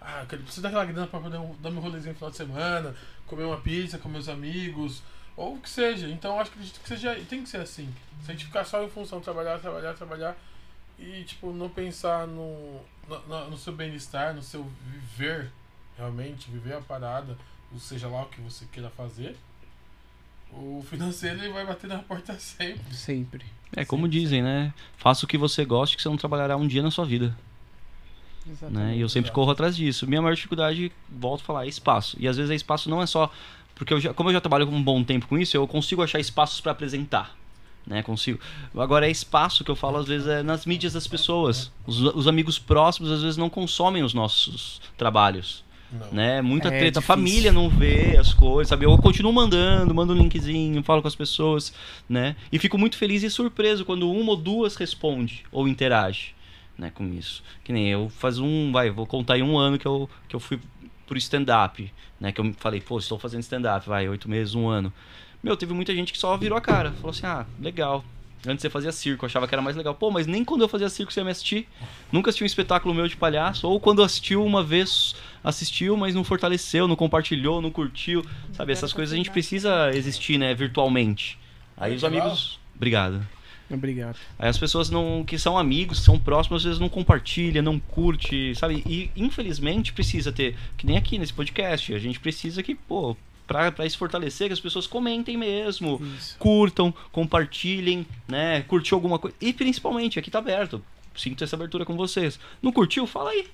Ah, 0.01 0.21
eu 0.21 0.27
quero- 0.27 0.41
preciso 0.43 0.61
daquela 0.61 0.85
grana 0.85 1.07
pra 1.07 1.19
poder 1.19 1.39
dar 1.59 1.69
meu 1.71 1.81
rolezinho 1.81 2.13
no 2.13 2.17
final 2.17 2.31
de 2.31 2.37
semana, 2.37 2.95
comer 3.27 3.43
uma 3.43 3.57
pizza 3.59 3.97
com 3.97 4.07
meus 4.09 4.27
amigos, 4.29 5.01
ou 5.35 5.55
o 5.55 5.59
que 5.61 5.69
seja. 5.69 6.07
Então 6.07 6.39
acho 6.39 6.51
que 6.51 6.57
acredito 6.57 6.79
que 6.81 6.87
seja, 6.87 7.15
tem 7.27 7.43
que 7.43 7.49
ser 7.49 7.57
assim. 7.61 7.93
Se 8.23 8.31
a 8.31 8.33
gente 8.33 8.45
ficar 8.45 8.63
só 8.65 8.83
em 8.83 8.89
função 8.89 9.19
trabalhar, 9.21 9.59
trabalhar, 9.59 9.93
trabalhar 9.93 10.35
e 10.97 11.23
tipo 11.23 11.51
não 11.53 11.69
pensar 11.69 12.27
no, 12.27 12.81
no- 13.27 13.49
no 13.51 13.57
seu 13.57 13.73
bem-estar, 13.73 14.33
no 14.33 14.41
seu 14.41 14.63
viver 14.85 15.51
realmente, 15.97 16.49
viver 16.49 16.73
a 16.75 16.81
parada, 16.81 17.37
ou 17.73 17.79
seja 17.79 18.07
lá 18.07 18.23
o 18.23 18.25
que 18.27 18.39
você 18.41 18.65
queira 18.71 18.89
fazer, 18.89 19.35
o 20.51 20.83
financeiro 20.89 21.39
ele 21.39 21.53
vai 21.53 21.65
bater 21.65 21.87
na 21.87 21.99
porta 21.99 22.37
sempre. 22.39 22.93
Sempre. 22.93 23.45
É 23.75 23.85
como 23.85 24.07
dizem, 24.07 24.41
né? 24.41 24.73
Faça 24.97 25.25
o 25.25 25.27
que 25.27 25.37
você 25.37 25.63
goste, 25.63 25.95
que 25.95 26.01
você 26.01 26.09
não 26.09 26.17
trabalhará 26.17 26.57
um 26.57 26.67
dia 26.67 26.81
na 26.81 26.91
sua 26.91 27.05
vida. 27.05 27.35
Né? 28.69 28.97
E 28.97 29.01
eu 29.01 29.09
sempre 29.09 29.31
corro 29.31 29.51
atrás 29.51 29.75
disso. 29.75 30.07
Minha 30.07 30.21
maior 30.21 30.33
dificuldade, 30.33 30.91
volto 31.09 31.41
a 31.41 31.43
falar, 31.43 31.65
é 31.65 31.67
espaço. 31.67 32.17
E 32.19 32.27
às 32.27 32.37
vezes 32.37 32.51
é 32.51 32.55
espaço 32.55 32.89
não 32.89 33.01
é 33.01 33.05
só. 33.05 33.31
Porque 33.75 33.93
eu 33.93 33.99
já, 33.99 34.13
como 34.13 34.29
eu 34.29 34.33
já 34.33 34.41
trabalho 34.41 34.67
um 34.67 34.81
bom 34.81 35.03
tempo 35.03 35.27
com 35.27 35.37
isso, 35.37 35.55
eu 35.55 35.67
consigo 35.67 36.01
achar 36.01 36.19
espaços 36.19 36.59
para 36.59 36.71
apresentar. 36.71 37.37
Né, 37.85 38.03
consigo. 38.03 38.39
Agora 38.75 39.07
é 39.07 39.11
espaço 39.11 39.63
que 39.63 39.71
eu 39.71 39.75
falo 39.75 39.97
às 39.97 40.05
vezes 40.05 40.27
é 40.27 40.43
nas 40.43 40.65
mídias 40.65 40.93
das 40.93 41.07
pessoas. 41.07 41.71
Os, 41.87 41.99
os 42.01 42.27
amigos 42.27 42.59
próximos 42.59 43.11
às 43.11 43.21
vezes 43.21 43.37
não 43.37 43.49
consomem 43.49 44.03
os 44.03 44.13
nossos 44.13 44.81
trabalhos, 44.97 45.63
Não. 45.91 46.11
né? 46.11 46.41
Muita 46.41 46.67
É 46.67 46.71
treta, 46.71 46.99
a 46.99 47.01
difícil. 47.01 47.01
família 47.01 47.51
não 47.51 47.69
vê 47.69 48.15
as 48.17 48.33
coisas, 48.33 48.69
sabe? 48.69 48.85
Eu 48.85 48.97
continuo 48.97 49.33
mandando, 49.33 49.93
mando 49.93 50.13
um 50.13 50.17
linkzinho, 50.17 50.83
falo 50.83 51.01
com 51.01 51.07
as 51.07 51.15
pessoas, 51.15 51.73
né? 52.07 52.35
E 52.51 52.59
fico 52.59 52.77
muito 52.77 52.95
feliz 52.97 53.23
e 53.23 53.29
surpreso 53.29 53.83
quando 53.85 54.11
uma 54.11 54.31
ou 54.31 54.37
duas 54.37 54.75
responde 54.75 55.43
ou 55.51 55.67
interage, 55.67 56.35
né, 56.77 56.91
com 56.93 57.05
isso. 57.13 57.43
Que 57.63 57.73
nem 57.73 57.87
eu 57.89 58.09
faz 58.09 58.37
um, 58.39 58.71
vai, 58.71 58.89
vou 58.91 59.05
contar 59.07 59.33
aí 59.35 59.41
um 59.43 59.57
ano 59.57 59.77
que 59.79 59.85
eu, 59.85 60.09
que 60.27 60.35
eu 60.35 60.39
fui 60.39 60.59
pro 61.07 61.17
stand-up, 61.17 61.91
né? 62.19 62.31
Que 62.31 62.39
eu 62.39 62.53
falei, 62.57 62.79
pô, 62.81 62.99
estou 62.99 63.17
fazendo 63.17 63.41
stand-up, 63.41 63.87
vai, 63.89 64.07
oito 64.07 64.29
meses, 64.29 64.53
um 64.53 64.67
ano. 64.67 64.93
Meu, 65.41 65.57
teve 65.57 65.73
muita 65.73 65.95
gente 65.95 66.11
que 66.13 66.19
só 66.19 66.37
virou 66.37 66.57
a 66.57 66.61
cara, 66.61 66.91
falou 66.91 67.09
assim, 67.11 67.25
ah, 67.25 67.45
legal. 67.59 68.03
Antes 68.47 68.61
você 68.61 68.69
fazia 68.69 68.91
circo, 68.93 69.25
eu 69.25 69.27
achava 69.27 69.47
que 69.47 69.53
era 69.55 69.61
mais 69.61 69.75
legal. 69.75 69.93
Pô, 69.95 70.09
mas 70.09 70.25
nem 70.25 70.45
quando 70.45 70.61
eu 70.61 70.69
fazia 70.69 70.87
circo 70.87 71.11
você 71.11 71.19
ia 71.19 71.25
me 71.25 71.31
assistir. 71.31 71.67
Nunca 72.09 72.29
assisti 72.29 72.43
um 72.43 72.47
espetáculo 72.47 72.93
meu 72.95 73.05
de 73.05 73.17
palhaço. 73.17 73.67
Ou 73.67 73.81
quando 73.81 74.01
assistiu 74.01 74.45
uma 74.45 74.63
vez, 74.63 75.13
assistiu, 75.43 75.95
mas 75.97 76.15
não 76.15 76.23
fortaleceu, 76.23 76.87
não 76.87 76.95
compartilhou, 76.95 77.61
não 77.61 77.71
curtiu. 77.71 78.25
Sabe, 78.53 78.71
essas 78.71 78.93
coisas 78.93 79.13
a 79.13 79.17
gente 79.17 79.31
precisa 79.31 79.91
existir, 79.93 80.37
né, 80.37 80.53
virtualmente. 80.53 81.37
Aí 81.77 81.95
os 81.95 82.03
amigos. 82.03 82.59
Obrigado. 82.75 83.25
Obrigado. 83.69 84.17
Aí 84.37 84.49
as 84.49 84.57
pessoas 84.57 84.89
não, 84.89 85.23
que 85.23 85.37
são 85.37 85.57
amigos, 85.57 85.99
são 85.99 86.17
próximos, 86.17 86.61
às 86.61 86.63
vezes 86.63 86.79
não 86.79 86.89
compartilham, 86.89 87.63
não 87.63 87.79
curte, 87.79 88.55
sabe? 88.55 88.83
E 88.85 89.11
infelizmente 89.15 89.93
precisa 89.93 90.31
ter, 90.31 90.55
que 90.75 90.87
nem 90.87 90.97
aqui 90.97 91.19
nesse 91.19 91.33
podcast, 91.33 91.93
a 91.93 91.99
gente 91.99 92.19
precisa 92.19 92.63
que, 92.63 92.73
pô, 92.73 93.15
pra, 93.45 93.71
pra 93.71 93.89
se 93.89 93.97
fortalecer, 93.97 94.47
que 94.47 94.53
as 94.53 94.59
pessoas 94.59 94.87
comentem 94.87 95.37
mesmo, 95.37 96.01
Isso. 96.17 96.35
curtam, 96.39 96.93
compartilhem, 97.11 98.05
né? 98.27 98.61
Curtiu 98.63 98.95
alguma 98.95 99.19
coisa. 99.19 99.35
E 99.39 99.53
principalmente, 99.53 100.17
aqui 100.17 100.31
tá 100.31 100.39
aberto. 100.39 100.83
Sinto 101.15 101.43
essa 101.43 101.55
abertura 101.55 101.83
com 101.85 101.97
vocês. 101.97 102.39
Não 102.61 102.71
curtiu? 102.71 103.05
Fala 103.05 103.31
aí. 103.31 103.47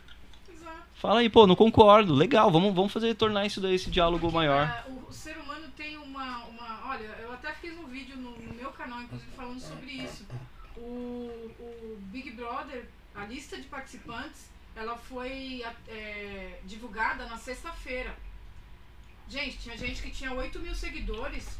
Fala 0.95 1.19
aí, 1.19 1.29
pô, 1.29 1.45
não 1.45 1.55
concordo. 1.55 2.13
Legal, 2.13 2.49
vamos, 2.49 2.73
vamos 2.73 2.91
fazer 2.91 3.13
tornar 3.15 3.45
isso 3.45 3.59
daí, 3.59 3.75
esse 3.75 3.91
diálogo 3.91 4.31
maior. 4.31 4.65
Ah, 4.65 4.85
o, 4.87 5.09
o 5.09 5.13
ser 5.13 5.37
humano 5.37 5.67
tem 5.75 5.97
uma, 5.97 6.45
uma. 6.45 6.89
Olha, 6.89 7.05
eu 7.21 7.33
até 7.33 7.53
fiz 7.53 7.77
um 7.77 7.85
vídeo 7.85 8.15
no, 8.17 8.31
no 8.31 8.53
meu 8.53 8.71
canal, 8.71 9.01
inclusive, 9.01 9.31
falando 9.35 9.59
sobre 9.59 9.91
isso. 9.91 10.25
O, 10.77 11.29
o 11.59 11.97
Big 12.11 12.31
Brother, 12.31 12.87
a 13.13 13.25
lista 13.25 13.57
de 13.57 13.67
participantes, 13.67 14.49
ela 14.75 14.95
foi 14.97 15.63
é, 15.87 16.59
divulgada 16.65 17.25
na 17.25 17.37
sexta-feira. 17.37 18.15
Gente, 19.27 19.57
tinha 19.57 19.77
gente 19.77 20.01
que 20.01 20.11
tinha 20.11 20.31
8 20.33 20.59
mil 20.59 20.75
seguidores. 20.75 21.59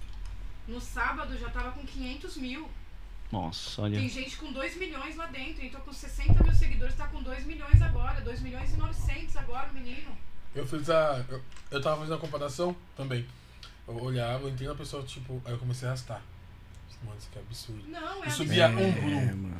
No 0.68 0.80
sábado 0.80 1.38
já 1.38 1.50
tava 1.50 1.72
com 1.72 1.86
500 1.86 2.38
mil. 2.38 2.70
Nossa, 3.32 3.82
olha. 3.82 3.98
Tem 4.00 4.08
gente 4.10 4.38
com 4.38 4.52
2 4.52 4.78
milhões 4.78 5.16
lá 5.16 5.26
dentro. 5.28 5.64
Então, 5.66 5.82
com 5.82 5.92
60 5.92 6.44
mil 6.44 6.54
seguidores, 6.54 6.96
tá 6.96 7.08
com 7.08 7.22
2 7.22 7.46
milhões 7.46 7.82
agora. 7.82 8.22
2 8.22 8.42
milhões 8.42 8.74
e 8.74 8.78
900 8.78 9.36
agora, 9.38 9.70
o 9.70 9.74
menino. 9.74 10.18
Eu 10.54 10.66
fiz 10.66 10.90
a. 10.90 11.26
Eu, 11.28 11.42
eu 11.72 11.82
tava 11.82 11.98
fazendo 11.98 12.16
a 12.16 12.20
comparação 12.20 12.76
também. 12.96 13.26
Eu 13.88 14.02
olhava, 14.02 14.44
eu 14.44 14.50
entrei 14.50 14.68
na 14.68 14.76
pessoa, 14.76 15.04
tipo, 15.04 15.42
aí 15.46 15.52
eu 15.52 15.60
comecei 15.60 15.88
a 15.88 15.92
arrastar. 15.92 16.22
Mano, 17.04 17.18
isso 17.18 17.28
aqui 17.30 17.40
é 17.40 17.42
absurdo. 17.42 17.84
Não, 17.88 18.24
é 18.24 18.28
Eu 18.28 18.32
subia 18.32 18.66
absurdo. 18.66 18.88
um 18.88 18.94
por 18.94 19.12
um. 19.12 19.54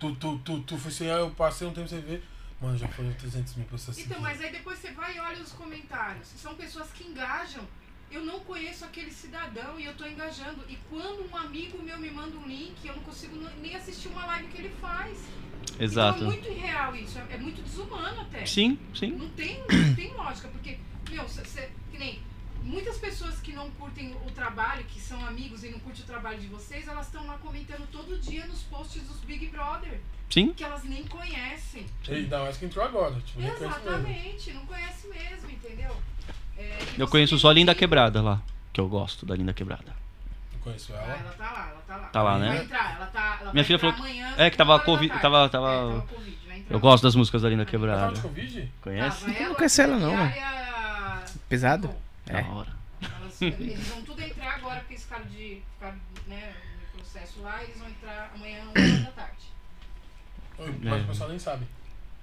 Tu, 0.00 0.16
tu, 0.16 0.38
tu, 0.38 0.60
tu 0.62 0.78
foi 0.78 0.90
assim, 0.90 1.10
aí 1.10 1.18
eu 1.18 1.30
passei 1.30 1.66
um 1.66 1.72
tempo 1.72 1.88
sem 1.88 2.00
ver. 2.00 2.24
Mano, 2.60 2.76
já 2.76 2.88
foram 2.88 3.12
300 3.12 3.54
mil 3.54 3.66
pessoas 3.66 3.98
Então, 3.98 4.20
mas 4.20 4.40
aí 4.40 4.50
depois 4.50 4.78
você 4.78 4.90
vai 4.90 5.16
e 5.16 5.20
olha 5.20 5.40
os 5.40 5.52
comentários. 5.52 6.26
São 6.28 6.54
pessoas 6.56 6.90
que 6.90 7.04
engajam. 7.04 7.64
Eu 8.10 8.24
não 8.24 8.40
conheço 8.40 8.84
aquele 8.84 9.10
cidadão 9.10 9.78
e 9.78 9.84
eu 9.84 9.94
tô 9.94 10.06
engajando. 10.06 10.64
E 10.68 10.76
quando 10.88 11.30
um 11.30 11.36
amigo 11.36 11.82
meu 11.82 11.98
me 11.98 12.10
manda 12.10 12.36
um 12.38 12.46
link, 12.46 12.74
eu 12.84 12.96
não 12.96 13.02
consigo 13.02 13.36
nem 13.60 13.74
assistir 13.76 14.08
uma 14.08 14.24
live 14.26 14.48
que 14.48 14.58
ele 14.58 14.74
faz. 14.80 15.18
Exato. 15.78 16.18
Então 16.18 16.30
é 16.30 16.34
muito 16.36 16.48
irreal 16.48 16.96
isso. 16.96 17.18
É 17.18 17.34
é 17.34 17.38
muito 17.38 17.62
desumano 17.62 18.20
até. 18.22 18.46
Sim, 18.46 18.78
sim. 18.94 19.10
Não 19.12 19.28
tem, 19.30 19.58
não 19.60 19.94
tem 19.94 20.12
lógica, 20.14 20.48
porque, 20.48 20.78
meu, 21.10 21.28
cê, 21.28 21.44
cê- 21.44 21.68
que 21.92 21.98
nem 21.98 22.20
muitas 22.62 22.96
pessoas 22.98 23.38
que 23.40 23.52
não 23.52 23.70
curtem 23.72 24.14
o 24.26 24.30
trabalho, 24.30 24.84
que 24.84 25.00
são 25.00 25.24
amigos 25.26 25.62
e 25.64 25.68
não 25.68 25.78
curtem 25.78 26.02
o 26.02 26.06
trabalho 26.06 26.38
de 26.38 26.46
vocês, 26.48 26.88
elas 26.88 27.06
estão 27.06 27.26
lá 27.26 27.38
comentando 27.38 27.86
todo 27.92 28.18
dia 28.18 28.46
nos 28.46 28.62
posts 28.62 29.02
dos 29.02 29.18
Big 29.20 29.46
Brother, 29.48 30.00
Sim. 30.30 30.52
que 30.52 30.64
elas 30.64 30.84
nem 30.84 31.06
conhecem. 31.06 31.86
E 32.08 32.14
ainda 32.14 32.40
mais 32.40 32.56
que 32.56 32.64
entrou 32.66 32.84
agora, 32.84 33.18
tipo. 33.20 33.40
Exatamente, 33.40 34.52
não 34.52 34.66
conhece 34.66 35.06
mesmo, 35.08 35.50
entendeu? 35.50 35.94
Eu 36.98 37.08
conheço 37.08 37.38
só 37.38 37.50
a 37.50 37.52
Linda 37.54 37.74
que- 37.74 37.80
Quebrada 37.80 38.20
lá. 38.22 38.40
Que 38.72 38.80
eu 38.80 38.88
gosto 38.88 39.24
da 39.26 39.34
Linda 39.34 39.52
Quebrada. 39.52 39.96
Não 40.52 40.60
conheço 40.60 40.92
Ah, 40.94 40.96
ela. 41.02 41.12
ela 41.14 41.32
tá 41.32 41.52
lá, 41.52 41.68
ela 41.70 41.82
tá 41.86 41.96
lá. 41.96 42.06
Tá 42.08 42.22
lá, 42.22 42.30
Ela 42.32 42.38
né? 42.40 42.48
Vai 42.48 42.64
entrar, 42.64 42.94
ela 42.96 43.06
tá. 43.06 43.38
Ela 43.40 43.52
Minha 43.52 43.64
filha 43.64 43.78
falou- 43.78 43.94
amanhã, 43.96 44.34
é, 44.36 44.50
que 44.50 44.56
tava 44.56 44.78
Covid- 44.80 45.08
tarde. 45.08 45.22
tava- 45.22 45.44
É, 45.44 45.48
tava- 45.48 46.00
Covid. 46.08 46.38
Eu 46.70 46.78
gosto 46.80 47.02
das 47.04 47.14
músicas 47.14 47.42
da 47.42 47.48
Linda 47.48 47.62
Ela 47.62 47.70
tava 47.70 47.78
Quebrada. 47.86 48.14
de 48.14 48.20
Covid? 48.20 48.72
Conhece? 48.82 49.20
Tava 49.24 49.32
ela, 49.38 49.48
Não 49.48 49.54
conhece 49.54 49.82
ela, 49.82 49.96
não, 49.98 50.12
a 50.12 50.16
mano. 50.16 50.22
área- 50.30 51.24
Pesado? 51.48 51.88
Bom, 51.88 52.00
É. 52.26 52.42
Da 52.42 52.48
hora. 52.50 52.68
elas- 53.00 53.40
eles 53.42 53.88
vão 53.88 54.02
tudo 54.02 54.20
entrar 54.22 54.54
agora, 54.56 54.80
porque 54.80 54.94
eles 54.94 55.02
ficaram 55.04 55.24
de. 55.26 55.62
Ficaram, 55.74 55.96
né, 56.26 56.52
no 56.94 56.98
processo 57.00 57.40
lá, 57.40 57.62
eles 57.62 57.78
vão 57.78 57.88
entrar 57.88 58.30
amanhã, 58.34 58.62
uma 58.64 58.70
hora 58.72 59.00
da 59.04 59.10
tarde. 59.12 59.32
Oi, 60.58 60.74
Mas 60.82 60.92
É. 60.92 60.96
o 60.96 61.06
pessoal 61.06 61.30
nem 61.30 61.38
sabe. 61.38 61.66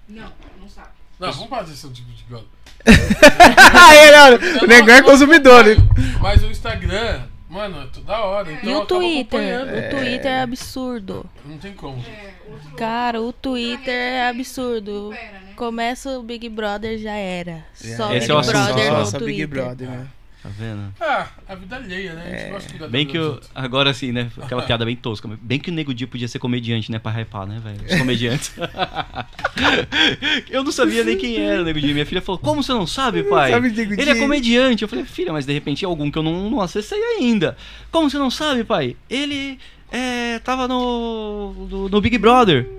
Não, 0.07 0.31
não 0.59 0.69
sabe. 0.69 0.89
Não, 1.19 1.31
vamos 1.31 1.49
fazer 1.49 1.73
esse 1.73 1.89
tipo 1.89 2.11
de 2.11 2.23
brother. 2.23 2.47
Ele, 2.85 4.17
olha, 4.17 4.39
o 4.63 4.67
negócio 4.67 4.93
é 4.95 5.01
consumidor. 5.01 5.67
hein? 5.67 5.77
Mas 6.21 6.43
o 6.43 6.47
Instagram, 6.47 7.21
mano, 7.49 7.81
é 7.81 7.87
tudo 7.87 8.05
da 8.05 8.19
hora. 8.23 8.51
Então 8.51 8.69
E 8.69 8.75
o 8.75 8.85
Twitter? 8.85 9.61
O 9.63 9.89
Twitter 9.97 10.31
é 10.31 10.41
absurdo. 10.41 11.25
Não 11.45 11.57
tem 11.57 11.73
como. 11.73 11.97
É, 12.07 12.33
Cara, 12.77 13.21
o 13.21 13.31
Twitter 13.33 13.93
é 13.93 14.27
absurdo. 14.29 15.09
supera, 15.11 15.39
né? 15.39 15.53
Começa 15.55 16.09
o 16.19 16.23
Big 16.23 16.47
Brother, 16.49 16.99
já 16.99 17.13
era. 17.15 17.65
Só 17.73 18.13
Esse 18.13 18.27
Big 18.27 18.31
é 18.31 18.33
o 18.35 18.37
assunto, 18.39 18.51
Brother 18.53 18.85
só- 18.87 18.99
no 18.99 19.05
só 19.05 19.19
Big 19.19 19.25
Twitter. 19.31 19.47
Brother, 19.47 19.89
né? 19.89 20.07
Tá 20.45 20.51
vendo? 20.59 20.93
Ah, 21.01 21.27
a 21.47 21.55
vida 21.55 21.75
alheia, 21.75 22.13
né? 22.13 22.23
A 22.23 22.37
gente 22.37 22.51
gosta 22.51 22.67
de 22.67 22.77
cuidar 22.77 22.87
Bem 22.89 23.07
que 23.07 23.17
eu, 23.17 23.39
agora 23.55 23.89
assim, 23.89 24.11
né? 24.11 24.29
Aquela 24.39 24.61
piada 24.61 24.85
bem 24.85 24.95
tosca. 24.95 25.27
Bem 25.41 25.59
que 25.59 25.71
o 25.71 25.73
Nego 25.73 25.91
Di 25.91 26.05
podia 26.05 26.27
ser 26.27 26.37
comediante, 26.37 26.91
né? 26.91 26.99
Pra 26.99 27.11
hypar, 27.19 27.47
né, 27.47 27.59
velho? 27.63 27.79
Os 27.83 27.97
comediantes. 27.97 28.53
eu 30.51 30.63
não 30.63 30.71
sabia 30.71 31.03
nem 31.03 31.17
quem 31.17 31.37
era 31.37 31.63
o 31.63 31.65
Nego 31.65 31.81
Di. 31.81 31.91
Minha 31.93 32.05
filha 32.05 32.21
falou, 32.21 32.37
como 32.37 32.61
você 32.61 32.71
não 32.73 32.85
sabe, 32.85 33.23
pai? 33.23 33.49
sabe 33.53 33.71
Nego 33.71 33.93
Ele 33.93 34.07
é 34.07 34.13
Di? 34.13 34.19
comediante. 34.19 34.83
Eu 34.83 34.87
falei, 34.87 35.03
filha, 35.03 35.33
mas 35.33 35.47
de 35.47 35.53
repente 35.53 35.83
é 35.83 35.87
algum 35.87 36.11
que 36.11 36.17
eu 36.19 36.23
não, 36.23 36.47
não 36.47 36.61
acessei 36.61 37.01
ainda. 37.17 37.57
Como 37.91 38.07
você 38.07 38.19
não 38.19 38.29
sabe, 38.29 38.63
pai? 38.63 38.95
Ele 39.09 39.57
é, 39.91 40.37
tava 40.43 40.67
no, 40.67 41.53
no, 41.67 41.89
no 41.89 42.01
Big 42.01 42.19
Brother. 42.19 42.69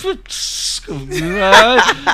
Putz. 0.00 0.82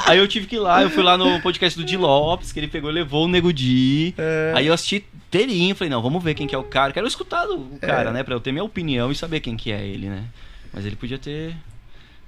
Aí 0.06 0.18
eu 0.18 0.28
tive 0.28 0.46
que 0.46 0.56
ir 0.56 0.58
lá, 0.58 0.82
eu 0.82 0.90
fui 0.90 1.02
lá 1.02 1.16
no 1.16 1.40
podcast 1.40 1.78
do 1.78 1.84
Di 1.84 1.96
Lopes, 1.96 2.52
que 2.52 2.60
ele 2.60 2.68
pegou 2.68 2.90
e 2.90 2.94
levou 2.94 3.24
o 3.24 3.28
Nego 3.28 3.52
Di. 3.52 4.14
Aí 4.54 4.66
eu 4.66 4.74
assisti 4.74 5.04
inteirinho, 5.28 5.74
falei, 5.74 5.90
não, 5.90 6.02
vamos 6.02 6.22
ver 6.22 6.34
quem 6.34 6.46
que 6.46 6.54
é 6.54 6.58
o 6.58 6.64
cara. 6.64 6.92
Quero 6.92 7.06
escutar 7.06 7.46
o 7.48 7.78
cara, 7.80 8.10
né? 8.12 8.22
Pra 8.22 8.34
eu 8.34 8.40
ter 8.40 8.52
minha 8.52 8.64
opinião 8.64 9.10
e 9.10 9.14
saber 9.14 9.40
quem 9.40 9.56
que 9.56 9.72
é 9.72 9.84
ele, 9.86 10.08
né? 10.08 10.24
Mas 10.72 10.84
ele 10.84 10.96
podia 10.96 11.18
ter 11.18 11.56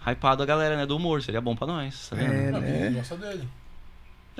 hypado 0.06 0.42
a 0.42 0.46
galera, 0.46 0.76
né? 0.76 0.86
Do 0.86 0.96
humor, 0.96 1.22
seria 1.22 1.40
bom 1.40 1.54
pra 1.56 1.66
nós, 1.66 2.08
tá 2.08 2.16
vendo? 2.16 2.32
É, 2.32 2.46
É, 2.46 2.50
Não, 2.50 2.60
né? 2.60 2.90
gosta 2.90 3.16
dele. 3.16 3.42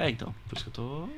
então, 0.08 0.34
por 0.48 0.56
isso 0.56 0.64
que 0.64 0.70
eu 0.70 0.74
tô... 0.74 1.08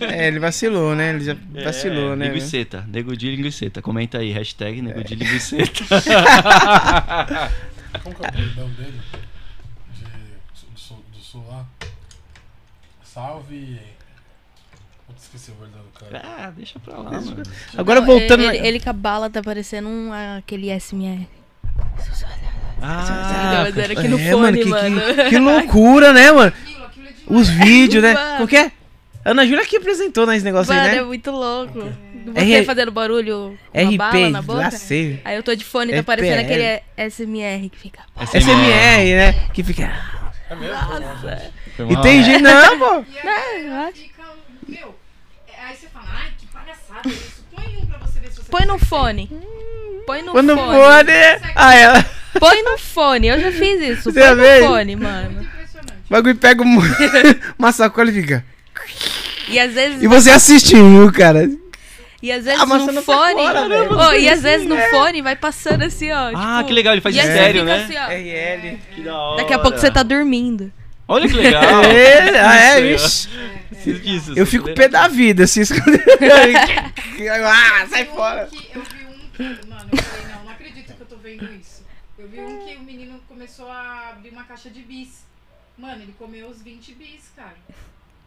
É, 0.06 0.28
ele 0.28 0.38
vacilou, 0.38 0.94
né? 0.94 1.10
Ele 1.10 1.24
já 1.24 1.36
vacilou, 1.64 2.12
é, 2.12 2.16
né? 2.16 2.26
Linguiceta, 2.28 2.84
Nego 2.88 3.16
Di 3.16 3.34
Linguiceta. 3.34 3.82
Comenta 3.82 4.18
aí, 4.18 4.30
hashtag 4.32 4.80
Nego 4.82 5.02
Di 5.02 5.14
Linguiceta. 5.16 5.84
Como 8.02 8.14
que 8.14 8.24
é 8.24 8.28
o 8.28 8.32
bordão 8.32 8.68
dele? 8.70 9.00
De, 9.94 10.04
do, 10.04 10.78
sul, 10.78 11.02
do 11.12 11.18
sul 11.18 11.25
lá. 11.48 11.64
Salve. 13.04 13.80
Putz, 15.06 15.22
esqueci 15.22 15.50
o 15.52 15.54
do 15.54 15.98
cara. 15.98 16.22
ah, 16.24 16.50
deixa 16.50 16.78
pra 16.78 16.98
lá, 16.98 17.10
mano. 17.12 17.42
Agora 17.76 18.00
Não, 18.00 18.06
voltando. 18.06 18.42
Ele, 18.42 18.66
ele 18.66 18.80
com 18.80 18.90
a 18.90 18.92
bala 18.92 19.30
tá 19.30 19.42
parecendo 19.42 19.88
um, 19.88 20.10
aquele 20.38 20.68
SMR. 20.78 21.28
Ah, 22.82 23.62
mas 23.64 23.76
era 23.76 23.92
aqui 23.92 24.08
no 24.08 24.18
é, 24.18 24.30
fone, 24.30 24.58
que, 24.58 24.68
mano. 24.68 25.00
Que, 25.00 25.30
que 25.30 25.38
loucura, 25.38 26.12
né, 26.12 26.30
mano? 26.30 26.52
É. 26.52 27.32
Os 27.32 27.48
vídeos, 27.48 28.02
né? 28.02 28.14
Mano. 28.14 28.36
Como 28.36 28.48
que 28.48 28.56
é? 28.56 28.72
Ana 29.24 29.44
Júlia 29.46 29.66
que 29.66 29.76
apresentou 29.76 30.24
nesse 30.26 30.44
negócio 30.44 30.72
Mano, 30.72 30.86
aí, 30.86 30.92
é 30.92 31.00
né? 31.00 31.02
muito 31.02 31.30
louco. 31.32 31.92
Você 32.26 32.58
R- 32.58 32.64
fazendo 32.64 32.92
barulho 32.92 33.58
com 33.72 33.82
uma 33.82 33.96
bala 33.96 34.30
na 34.30 34.38
RP, 34.40 34.46
boca. 34.46 34.68
Aí 35.24 35.36
eu 35.36 35.42
tô 35.42 35.54
de 35.54 35.64
fone, 35.64 35.92
tá 35.92 36.02
parecendo 36.02 36.40
aquele 36.40 36.82
SMR 37.10 37.68
que 37.68 37.78
fica... 37.78 38.02
SMR, 38.20 39.14
né? 39.16 39.32
Que 39.52 39.64
fica. 39.64 40.15
É 40.48 40.54
mesmo? 40.54 40.76
Nossa. 40.76 41.52
E 41.78 42.02
tem 42.02 42.22
gente. 42.22 42.42
Não, 42.42 42.78
pô. 42.78 43.04
E 43.12 43.18
aí 43.28 43.92
fica, 43.92 44.22
meu, 44.68 44.94
é, 45.48 45.64
aí 45.64 45.76
você 45.76 45.88
fala, 45.88 46.06
ai, 46.10 46.30
que 46.38 46.46
palhaçada 46.46 47.08
isso. 47.08 47.44
Põe 47.54 47.64
um 47.82 47.86
pra 47.86 47.98
você 47.98 48.20
ver 48.20 48.30
se 48.30 48.36
você 48.42 48.50
Põe 48.50 48.64
no 48.66 48.78
fone. 48.78 49.30
Põe 50.06 50.22
no 50.22 50.32
Quando 50.32 50.54
fone. 50.56 50.72
pode. 50.78 51.12
Ah, 51.56 51.74
ela. 51.74 52.06
Põe 52.38 52.62
no 52.62 52.78
fone. 52.78 53.26
Eu 53.28 53.40
já 53.40 53.50
fiz 53.50 53.80
isso. 53.80 54.12
Você 54.12 54.20
Põe 54.20 54.34
no 54.36 54.42
fez? 54.42 54.64
fone, 54.66 54.96
mano. 54.96 55.30
Muito 55.30 55.48
impressionante. 55.48 55.92
O 56.08 56.10
bagulho 56.10 56.36
pega 56.36 56.62
um- 56.62 56.78
uma 57.58 57.72
sacola 57.72 58.10
e 58.10 58.12
fica. 58.12 58.44
E 59.48 59.58
às 59.58 59.72
vezes, 59.72 60.02
E 60.02 60.06
você 60.06 60.30
assistindo, 60.30 61.10
cara. 61.12 61.48
E 62.26 62.32
às 62.32 62.44
vezes 62.44 62.60
Ah, 62.60 62.66
no 62.66 63.02
fone. 63.02 63.02
fora. 63.02 64.08
Ô, 64.08 64.12
e 64.14 64.28
às 64.28 64.42
vezes 64.42 64.66
no 64.66 64.76
fone 64.90 65.22
vai 65.22 65.36
passando 65.36 65.82
assim, 65.82 66.10
ó. 66.10 66.32
Ah, 66.34 66.56
tipo, 66.56 66.68
que 66.68 66.72
legal, 66.72 66.92
ele 66.94 67.00
faz 67.00 67.14
e 67.14 67.18
estéreo, 67.20 67.64
né? 67.64 67.84
assim, 67.84 67.96
ó. 67.96 68.08
RL. 68.08 68.78
Que 68.92 69.02
da 69.02 69.16
hora. 69.16 69.36
Daqui 69.36 69.54
a 69.54 69.58
pouco 69.60 69.78
você 69.78 69.90
tá 69.92 70.02
dormindo. 70.02 70.72
Olha 71.06 71.28
que 71.28 71.34
legal. 71.34 71.62
É, 71.86 72.40
ah, 72.40 72.56
é, 72.56 72.94
Isso. 72.94 73.28
Preciso 73.68 74.00
disso, 74.00 74.32
Eu 74.34 74.44
fico 74.44 74.68
é 74.70 74.74
pé 74.74 74.88
da 74.88 75.06
vida, 75.06 75.46
se 75.46 75.60
esconder. 75.60 76.02
ah, 77.46 77.86
sai 77.88 78.06
fora. 78.06 78.48
eu 78.52 78.82
vi 78.82 79.06
um 79.06 79.20
que, 79.20 79.68
mano, 79.68 79.88
eu 79.92 80.02
falei, 80.02 80.26
não, 80.34 80.44
não 80.46 80.50
acredito 80.50 80.92
que 80.94 81.00
eu 81.00 81.06
tô 81.06 81.16
vendo 81.16 81.44
isso. 81.54 81.84
Eu 82.18 82.26
vi 82.26 82.40
um 82.40 82.66
que 82.66 82.74
o 82.74 82.80
menino 82.80 83.20
começou 83.28 83.70
a 83.70 84.14
abrir 84.16 84.30
uma 84.30 84.42
caixa 84.42 84.68
de 84.68 84.80
bis. 84.80 85.24
Mano, 85.78 86.02
ele 86.02 86.14
comeu 86.18 86.48
os 86.48 86.60
20 86.60 86.92
bis, 86.94 87.30
cara. 87.36 87.54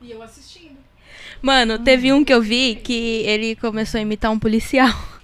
E 0.02 0.10
eu 0.10 0.24
assistindo. 0.24 0.78
Mano, 1.42 1.80
teve 1.80 2.12
um 2.14 2.24
que 2.24 2.34
eu 2.34 2.42
vi 2.42 2.80
que 2.84 3.24
ele 3.26 3.56
começou 3.56 3.98
a 3.98 4.02
imitar 4.02 4.32
um 4.32 4.40
policial. 4.40 4.94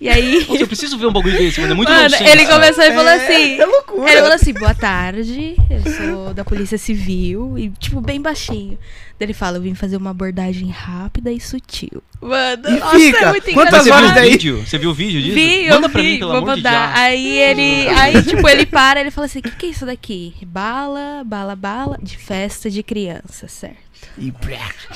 E 0.00 0.08
aí. 0.08 0.46
Nossa, 0.48 0.62
eu 0.62 0.66
preciso 0.68 0.96
ver 0.96 1.06
um 1.06 1.12
bagulho 1.12 1.36
desse, 1.36 1.60
mano. 1.60 1.72
É 1.72 1.74
muito 1.74 1.88
Mano, 1.90 2.02
nonsense. 2.04 2.30
ele 2.30 2.46
começou 2.46 2.84
e 2.84 2.92
falou 2.92 3.08
assim. 3.08 3.58
É 3.60 3.66
loucura. 3.66 4.08
Ele 4.12 4.20
falou 4.20 4.34
assim, 4.36 4.52
boa 4.52 4.72
tarde, 4.72 5.56
eu 5.68 5.92
sou 5.92 6.32
da 6.34 6.44
Polícia 6.44 6.78
Civil, 6.78 7.58
e 7.58 7.68
tipo, 7.70 8.00
bem 8.00 8.20
baixinho. 8.22 8.78
Daí 9.18 9.26
ele 9.26 9.32
fala, 9.34 9.56
eu 9.56 9.60
vim 9.62 9.74
fazer 9.74 9.96
uma 9.96 10.10
abordagem 10.10 10.70
rápida 10.70 11.32
e 11.32 11.40
sutil. 11.40 12.00
Mano, 12.20 12.62
E 12.68 12.78
nossa, 12.78 12.96
fica. 12.96 13.18
é 13.24 13.28
muito 13.30 13.52
Quantas 13.52 13.84
viu 13.86 13.92
horas 13.94 14.12
o 14.12 14.14
daí? 14.14 14.30
vídeo? 14.30 14.64
Você 14.64 14.78
viu 14.78 14.90
o 14.90 14.94
vídeo 14.94 15.20
disso? 15.20 15.34
Vi, 15.34 15.68
Manda 15.68 15.86
eu 15.88 15.90
pra 15.90 16.00
vi, 16.00 16.12
mim, 16.12 16.18
pelo 16.20 16.30
vou 16.30 16.38
amor 16.42 16.54
de 16.54 16.62
mandar. 16.62 16.86
Deus. 16.92 16.98
Aí 17.00 17.26
ele, 17.38 17.88
aí 17.88 18.22
tipo, 18.22 18.48
ele 18.48 18.66
para, 18.66 19.00
ele 19.00 19.10
fala 19.10 19.24
assim, 19.24 19.40
o 19.40 19.42
que, 19.42 19.50
que 19.50 19.66
é 19.66 19.70
isso 19.70 19.84
daqui? 19.84 20.32
Bala, 20.46 21.24
bala, 21.26 21.56
bala, 21.56 21.98
de 22.00 22.16
festa 22.16 22.70
de 22.70 22.84
criança, 22.84 23.48
certo? 23.48 23.87
E. 24.18 24.32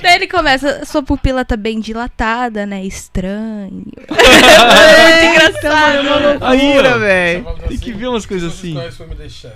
Daí 0.03 0.16
ele 0.16 0.27
começa, 0.27 0.85
sua 0.85 1.03
pupila 1.03 1.44
tá 1.44 1.57
bem 1.57 1.81
dilatada, 1.81 2.66
né? 2.66 2.85
Estranho. 2.85 3.85
É 4.12 5.24
muito 5.24 5.53
engraçado. 5.53 5.97
É 5.97 6.01
uma 6.01 6.51
loucura, 6.53 6.99
velho. 6.99 7.44
Tem 7.69 7.78
que 7.78 7.93
ver 7.93 8.09
umas 8.09 8.27
coisas 8.27 8.53
assim. 8.53 8.74
Chef? 9.28 9.55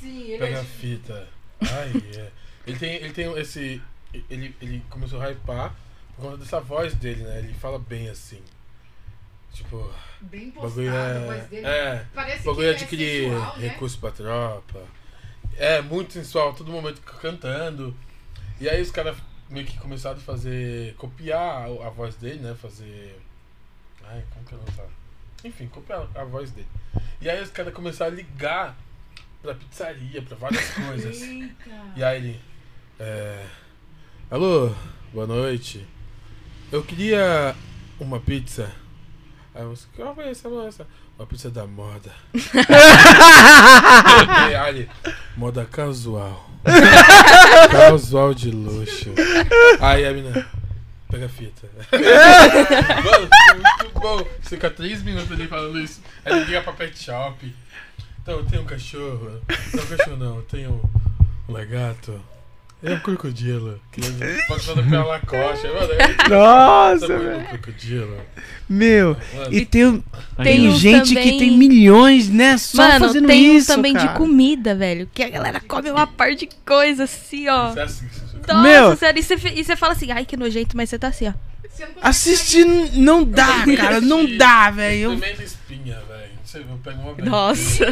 Sim, 0.00 0.22
ele 0.28 0.38
Pega 0.38 0.60
a 0.60 0.64
fita. 0.64 1.28
Ai, 1.60 2.02
é. 2.16 2.28
Ele 2.66 2.78
tem, 2.78 2.94
ele 2.96 3.12
tem 3.12 3.32
esse. 3.38 3.80
Ele, 4.30 4.54
ele 4.60 4.82
começou 4.90 5.20
a 5.20 5.30
hypar 5.30 5.74
por 6.14 6.22
conta 6.22 6.38
dessa 6.38 6.60
voz 6.60 6.94
dele, 6.94 7.22
né? 7.22 7.38
Ele 7.38 7.54
fala 7.54 7.78
bem 7.78 8.08
assim. 8.08 8.40
Tipo, 9.52 9.90
bem 10.20 10.52
o 10.56 10.62
bagulho 10.62 10.94
é. 10.94 11.48
É. 11.52 12.04
Parece 12.14 12.42
O 12.42 12.50
bagulho 12.50 12.68
é 12.68 12.70
adquirir 12.70 13.30
recurso 13.58 13.98
pra 13.98 14.10
tropa. 14.10 14.82
É, 15.56 15.80
muito 15.80 16.12
sensual, 16.12 16.52
todo 16.52 16.70
momento 16.70 17.00
cantando. 17.00 17.96
E 18.60 18.68
aí 18.68 18.80
os 18.80 18.90
caras 18.90 19.16
meio 19.50 19.66
que 19.66 19.78
começaram 19.78 20.16
a 20.16 20.20
fazer. 20.20 20.94
copiar 20.96 21.40
a, 21.40 21.64
a 21.86 21.90
voz 21.90 22.14
dele, 22.16 22.40
né? 22.40 22.56
Fazer. 22.60 23.18
Ai, 24.04 24.24
como 24.32 24.44
que 24.46 24.52
eu 24.52 24.58
não 24.58 24.66
falo? 24.66 24.90
Enfim, 25.44 25.66
copiar 25.68 26.06
a 26.14 26.24
voz 26.24 26.50
dele. 26.50 26.68
E 27.20 27.28
aí 27.28 27.42
os 27.42 27.50
caras 27.50 27.74
começaram 27.74 28.12
a 28.12 28.16
ligar 28.16 28.76
pra 29.42 29.54
pizzaria, 29.54 30.22
pra 30.22 30.36
várias 30.36 30.68
coisas. 30.74 31.20
E 31.96 32.02
aí 32.02 32.18
ele. 32.18 32.40
É. 32.98 33.46
Alô, 34.30 34.74
boa 35.12 35.26
noite. 35.26 35.86
Eu 36.72 36.82
queria 36.82 37.54
uma 38.00 38.18
pizza. 38.18 38.72
Aí 39.54 39.64
você, 39.64 39.86
qual 39.94 40.14
é 40.20 40.30
essa 40.30 40.48
moça? 40.48 40.86
Uma 41.18 41.26
pizza 41.26 41.50
da 41.50 41.66
moda. 41.66 42.12
aí 44.60 44.88
moda 45.36 45.64
casual. 45.64 46.50
casual 47.70 48.34
de 48.34 48.50
luxo. 48.50 49.10
Aí 49.80 50.06
a 50.06 50.12
menina, 50.12 50.46
pega 51.10 51.26
a 51.26 51.28
fita. 51.28 51.68
Mano, 51.92 53.28
muito 53.54 54.00
bom. 54.00 54.26
Fica 54.42 54.70
três 54.70 55.02
minutos 55.02 55.32
ali 55.32 55.46
falando 55.46 55.78
isso. 55.78 56.00
Aí 56.24 56.32
ele 56.32 56.44
liga 56.44 56.62
pra 56.62 56.72
pet 56.72 56.98
shop. 56.98 57.54
Então, 58.22 58.38
eu 58.38 58.44
tenho 58.44 58.62
um 58.62 58.66
cachorro. 58.66 59.40
Não, 59.74 59.84
um 59.84 59.86
cachorro 59.86 60.16
não, 60.16 60.36
eu 60.36 60.42
tenho 60.42 60.90
um 61.48 61.52
lagarto. 61.52 62.20
É 62.82 62.92
um 62.92 62.98
crocodilo. 63.00 63.80
Que 63.90 64.00
passando 64.48 64.82
pela 64.88 65.16
é 65.16 66.28
Nossa, 66.28 67.06
velho. 67.06 67.46
crocodilo. 67.48 68.16
Meu, 68.68 69.16
Mano, 69.34 69.54
e 69.54 69.64
tem, 69.64 70.04
Tem 70.42 70.70
gente 70.76 71.08
que 71.08 71.14
também- 71.14 71.38
tem 71.38 71.56
milhões, 71.56 72.28
né? 72.28 72.58
Só 72.58 72.86
Mano, 72.86 73.06
fazendo 73.06 73.26
tem 73.26 73.50
uns 73.52 73.62
isso, 73.62 73.74
também 73.74 73.94
cara. 73.94 74.08
de 74.08 74.14
comida, 74.14 74.74
velho. 74.74 75.08
Que 75.12 75.22
a 75.22 75.28
galera 75.28 75.60
come 75.60 75.90
uma 75.90 76.06
par 76.06 76.34
de 76.34 76.48
coisa 76.66 77.04
assim, 77.04 77.48
ó. 77.48 77.70
isso 77.70 77.78
é 77.78 77.82
assim, 77.82 78.06
Nossa, 78.46 78.62
Meu. 78.62 78.96
sério. 78.96 79.20
E 79.20 79.22
você, 79.22 79.34
e 79.34 79.64
fala 79.76 79.92
assim, 79.92 80.12
ai, 80.12 80.24
que 80.24 80.36
nojento, 80.36 80.76
mas 80.76 80.90
você 80.90 80.98
tá 80.98 81.08
assim, 81.08 81.28
ó. 81.28 81.32
Assistir 82.02 82.64
não 82.94 83.24
dá, 83.24 83.64
cara. 83.76 84.00
Não 84.00 84.36
dá, 84.36 84.70
velho. 84.70 85.12
Eu- 85.12 85.18
espinha, 85.44 85.98
velho. 86.08 86.15
Você 86.56 86.72
eu 86.72 86.78
pego 86.82 87.02
uma 87.02 87.14
vez. 87.14 87.28
Nossa. 87.28 87.84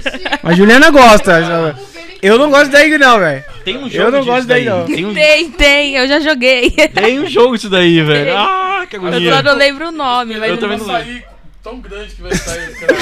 A 0.42 0.52
Juliana 0.54 0.90
gosta. 0.90 1.76
Eu 2.22 2.38
não 2.38 2.50
gosto 2.50 2.70
daí, 2.70 2.96
não, 2.96 3.18
velho. 3.18 3.44
Tem 3.64 3.76
um 3.76 3.90
jogo 3.90 4.02
Eu 4.04 4.10
não 4.10 4.20
disso 4.20 4.30
gosto 4.32 4.46
daí, 4.46 4.64
não. 4.64 4.86
Tem 4.86 5.04
um, 5.04 5.12
Tem, 5.14 5.50
tem, 5.50 5.94
eu 5.96 6.08
já 6.08 6.20
joguei. 6.20 6.70
tem 6.70 7.20
um 7.20 7.26
jogo 7.26 7.54
disso 7.56 7.68
daí, 7.68 8.00
velho. 8.02 8.36
Ah, 8.36 8.86
que 8.88 8.96
Eu 8.96 9.00
só 9.02 9.08
agonia. 9.08 9.42
não 9.42 9.54
lembro 9.54 9.88
o 9.88 9.92
nome, 9.92 10.36
mas. 10.38 10.50
Eu 10.50 10.58
também 10.58 10.78
não 10.78 10.86
lembro. 10.86 11.02
sair 11.02 11.26
tão 11.62 11.80
grande 11.80 12.14
que 12.14 12.22
vai 12.22 12.34
sair. 12.34 12.74
Cara. 12.78 12.92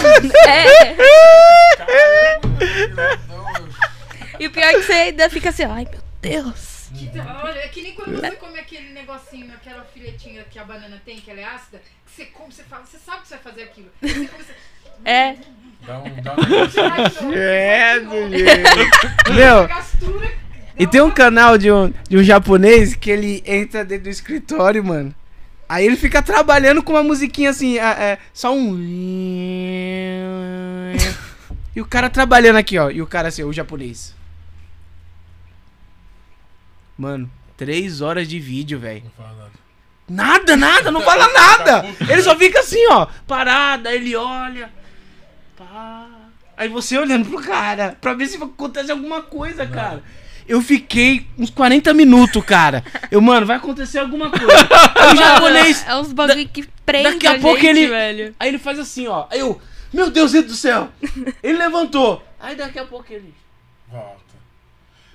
É. 0.48 0.96
Caramba. 1.76 3.22
E 4.38 4.46
o 4.46 4.50
pior 4.50 4.64
é 4.64 4.74
que 4.74 4.82
você 4.82 4.92
ainda 4.92 5.30
fica 5.30 5.50
assim, 5.50 5.64
ai 5.64 5.86
meu 5.90 6.00
Deus. 6.20 6.88
Olha, 7.42 7.58
é 7.58 7.68
que 7.68 7.82
nem 7.82 7.92
quando 7.94 8.16
você 8.20 8.30
come 8.32 8.58
aquele 8.58 8.90
negocinho, 8.90 9.52
aquela 9.54 9.84
filetinha 9.84 10.44
que 10.50 10.58
a 10.58 10.64
banana 10.64 11.00
tem, 11.04 11.20
que 11.20 11.30
ela 11.30 11.40
é 11.40 11.44
ácida, 11.44 11.80
que 12.06 12.12
você 12.12 12.24
come, 12.26 12.52
você 12.52 12.62
fala, 12.64 12.84
você 12.84 12.98
sabe 12.98 13.22
que 13.22 13.28
você 13.28 13.34
vai 13.34 13.42
fazer 13.42 13.62
aquilo. 13.62 13.90
Você 14.00 14.14
come, 14.26 14.44
você... 14.44 14.54
É. 15.04 15.36
Dá 15.86 15.98
um. 15.98 16.22
Dá 16.22 16.34
um 16.34 16.38
É, 17.32 18.00
do 18.00 18.30
jeito. 18.30 19.34
Meu, 19.34 19.68
e 20.78 20.86
tem 20.86 21.00
um 21.00 21.10
canal 21.10 21.58
de 21.58 21.70
um, 21.70 21.92
de 22.08 22.16
um 22.16 22.22
japonês 22.22 22.94
que 22.94 23.10
ele 23.10 23.42
entra 23.46 23.84
dentro 23.84 24.04
do 24.04 24.10
escritório, 24.10 24.84
mano. 24.84 25.14
Aí 25.68 25.86
ele 25.86 25.96
fica 25.96 26.22
trabalhando 26.22 26.82
com 26.82 26.92
uma 26.92 27.02
musiquinha 27.02 27.50
assim, 27.50 27.78
é, 27.78 27.82
é, 27.82 28.18
só 28.32 28.54
um. 28.54 28.76
E 31.74 31.80
o 31.80 31.86
cara 31.86 32.10
trabalhando 32.10 32.56
aqui, 32.56 32.76
ó. 32.76 32.90
E 32.90 33.00
o 33.00 33.06
cara 33.06 33.28
assim, 33.28 33.44
o 33.44 33.52
japonês. 33.52 34.14
Mano, 36.98 37.30
três 37.56 38.02
horas 38.02 38.28
de 38.28 38.38
vídeo, 38.38 38.78
velho. 38.78 39.04
Não 39.04 39.10
fala 39.10 39.38
nada. 39.38 39.52
Nada, 40.06 40.56
nada, 40.56 40.90
não 40.90 41.00
fala 41.00 41.32
nada. 41.32 41.86
Ele 42.06 42.22
só 42.22 42.36
fica 42.36 42.60
assim, 42.60 42.86
ó, 42.88 43.06
parado, 43.26 43.88
aí 43.88 43.96
ele 43.96 44.14
olha. 44.14 44.70
Pá. 45.72 46.06
Aí 46.56 46.68
você 46.68 46.98
olhando 46.98 47.28
pro 47.28 47.40
cara, 47.42 47.96
pra 48.00 48.12
ver 48.14 48.26
se 48.26 48.36
acontece 48.36 48.90
alguma 48.92 49.22
coisa, 49.22 49.66
cara. 49.66 50.02
Eu 50.46 50.60
fiquei 50.60 51.26
uns 51.38 51.48
40 51.50 51.94
minutos, 51.94 52.44
cara. 52.44 52.84
Eu, 53.10 53.20
mano, 53.22 53.46
vai 53.46 53.56
acontecer 53.56 53.98
alguma 54.00 54.28
coisa. 54.28 54.46
Aí 54.96 55.12
o 55.14 55.16
japonês. 55.16 55.84
É 55.88 55.96
uns 55.96 56.12
bagulho 56.12 56.48
que 56.48 56.68
prende 56.84 57.12
daqui 57.12 57.26
a 57.26 57.32
a 57.32 57.38
pouco 57.38 57.60
gente, 57.60 57.78
ele- 57.78 57.86
velho. 57.86 58.34
Aí 58.38 58.48
ele 58.48 58.58
faz 58.58 58.78
assim, 58.78 59.06
ó. 59.06 59.26
Aí 59.30 59.38
eu, 59.40 59.60
meu 59.92 60.10
Deus 60.10 60.32
do 60.32 60.54
céu. 60.54 60.88
Ele 61.42 61.56
levantou. 61.58 62.22
Aí 62.38 62.54
daqui 62.54 62.78
a 62.78 62.84
pouco 62.84 63.10
ele. 63.10 63.32
Volta. 63.90 64.31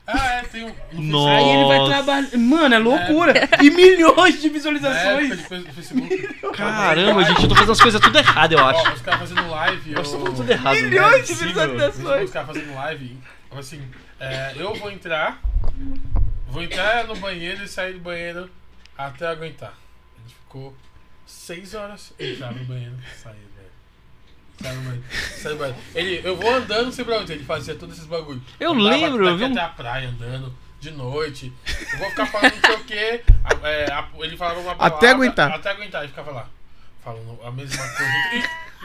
Ah, 0.10 0.36
é, 0.36 0.42
tem 0.44 0.64
um. 0.64 0.74
Nossa. 0.94 1.36
Aí 1.36 1.50
ele 1.50 1.66
vai 1.66 1.86
trabalhar. 1.90 2.38
Mano, 2.38 2.76
é 2.76 2.80
loucura. 2.80 3.34
E 3.62 3.70
milhões 3.70 4.42
de 4.42 4.48
visualizações. 4.48 5.38
de 5.38 5.72
Facebook. 5.74 6.28
Caramba, 6.56 7.24
gente, 7.26 7.44
eu 7.44 7.50
tô 7.50 7.56
fazendo 7.56 7.72
as 7.74 7.82
coisas 7.82 8.00
tudo 8.00 8.18
errado, 8.18 8.54
eu 8.54 8.66
acho. 8.66 8.88
Ó, 8.88 8.94
os 8.94 9.02
caras 9.02 9.20
fazendo 9.20 9.50
live. 9.50 9.92
Eu 9.92 9.98
Eu, 9.98 10.02
estou 10.04 10.20
falando 10.22 10.36
tudo 10.38 10.50
errado. 10.50 10.76
né? 10.76 10.82
Milhões 10.82 11.28
de 11.28 11.36
Sim, 11.36 11.46
visualizações. 11.48 12.24
Os 12.24 12.32
caras 12.32 12.48
fazendo 12.48 12.74
live. 12.74 13.18
Assim, 13.52 13.82
é, 14.20 14.54
eu 14.56 14.74
vou 14.76 14.90
entrar. 14.92 15.42
Vou 16.48 16.64
entrar 16.64 17.06
no 17.06 17.16
banheiro 17.18 17.64
e 17.64 17.68
sair 17.68 17.94
do 17.94 18.00
banheiro 18.00 18.50
até 18.98 19.28
aguentar. 19.28 19.74
A 20.18 20.22
gente 20.22 20.36
ficou 20.36 20.74
seis 21.26 21.74
horas. 21.74 22.14
Entrar 22.18 22.54
no 22.54 22.64
banheiro 22.64 22.96
e 22.96 23.20
Ele, 25.96 26.22
eu 26.24 26.36
vou 26.36 26.54
andando, 26.54 26.86
não 26.86 26.92
sei 26.92 27.06
pra 27.06 27.18
onde. 27.20 27.32
Ele 27.34 27.44
fazia 27.44 27.76
todos 27.76 27.96
esses 27.96 28.08
bagulho. 28.08 28.42
Eu 28.60 28.72
Andava 28.72 28.90
lembro, 28.90 29.24
eu 29.28 29.32
daqui 29.32 29.38
vi 29.38 29.44
um- 29.46 29.52
até 29.52 29.62
a 29.62 29.70
praia 29.70 30.10
andando. 30.10 30.54
De 30.80 30.92
noite. 30.92 31.52
Eu 31.94 31.98
vou 31.98 32.10
ficar 32.10 32.26
falando 32.28 32.54
não 32.54 32.62
sei 32.62 32.76
o 32.76 32.84
quê. 32.84 33.22
A- 33.44 33.68
é, 33.68 33.92
a- 33.92 34.08
ele 34.20 34.38
falava 34.38 34.60
uma 34.60 34.76
palavra. 34.76 34.98
Até 34.98 35.10
aguentar. 35.10 35.52
Até 35.52 35.72
aguentar. 35.72 36.02
Ele 36.02 36.10
ficava 36.10 36.32
lá. 36.32 36.48
Falando 37.04 37.40
a 37.44 37.52
mesma 37.52 37.84
coisa. 37.84 38.12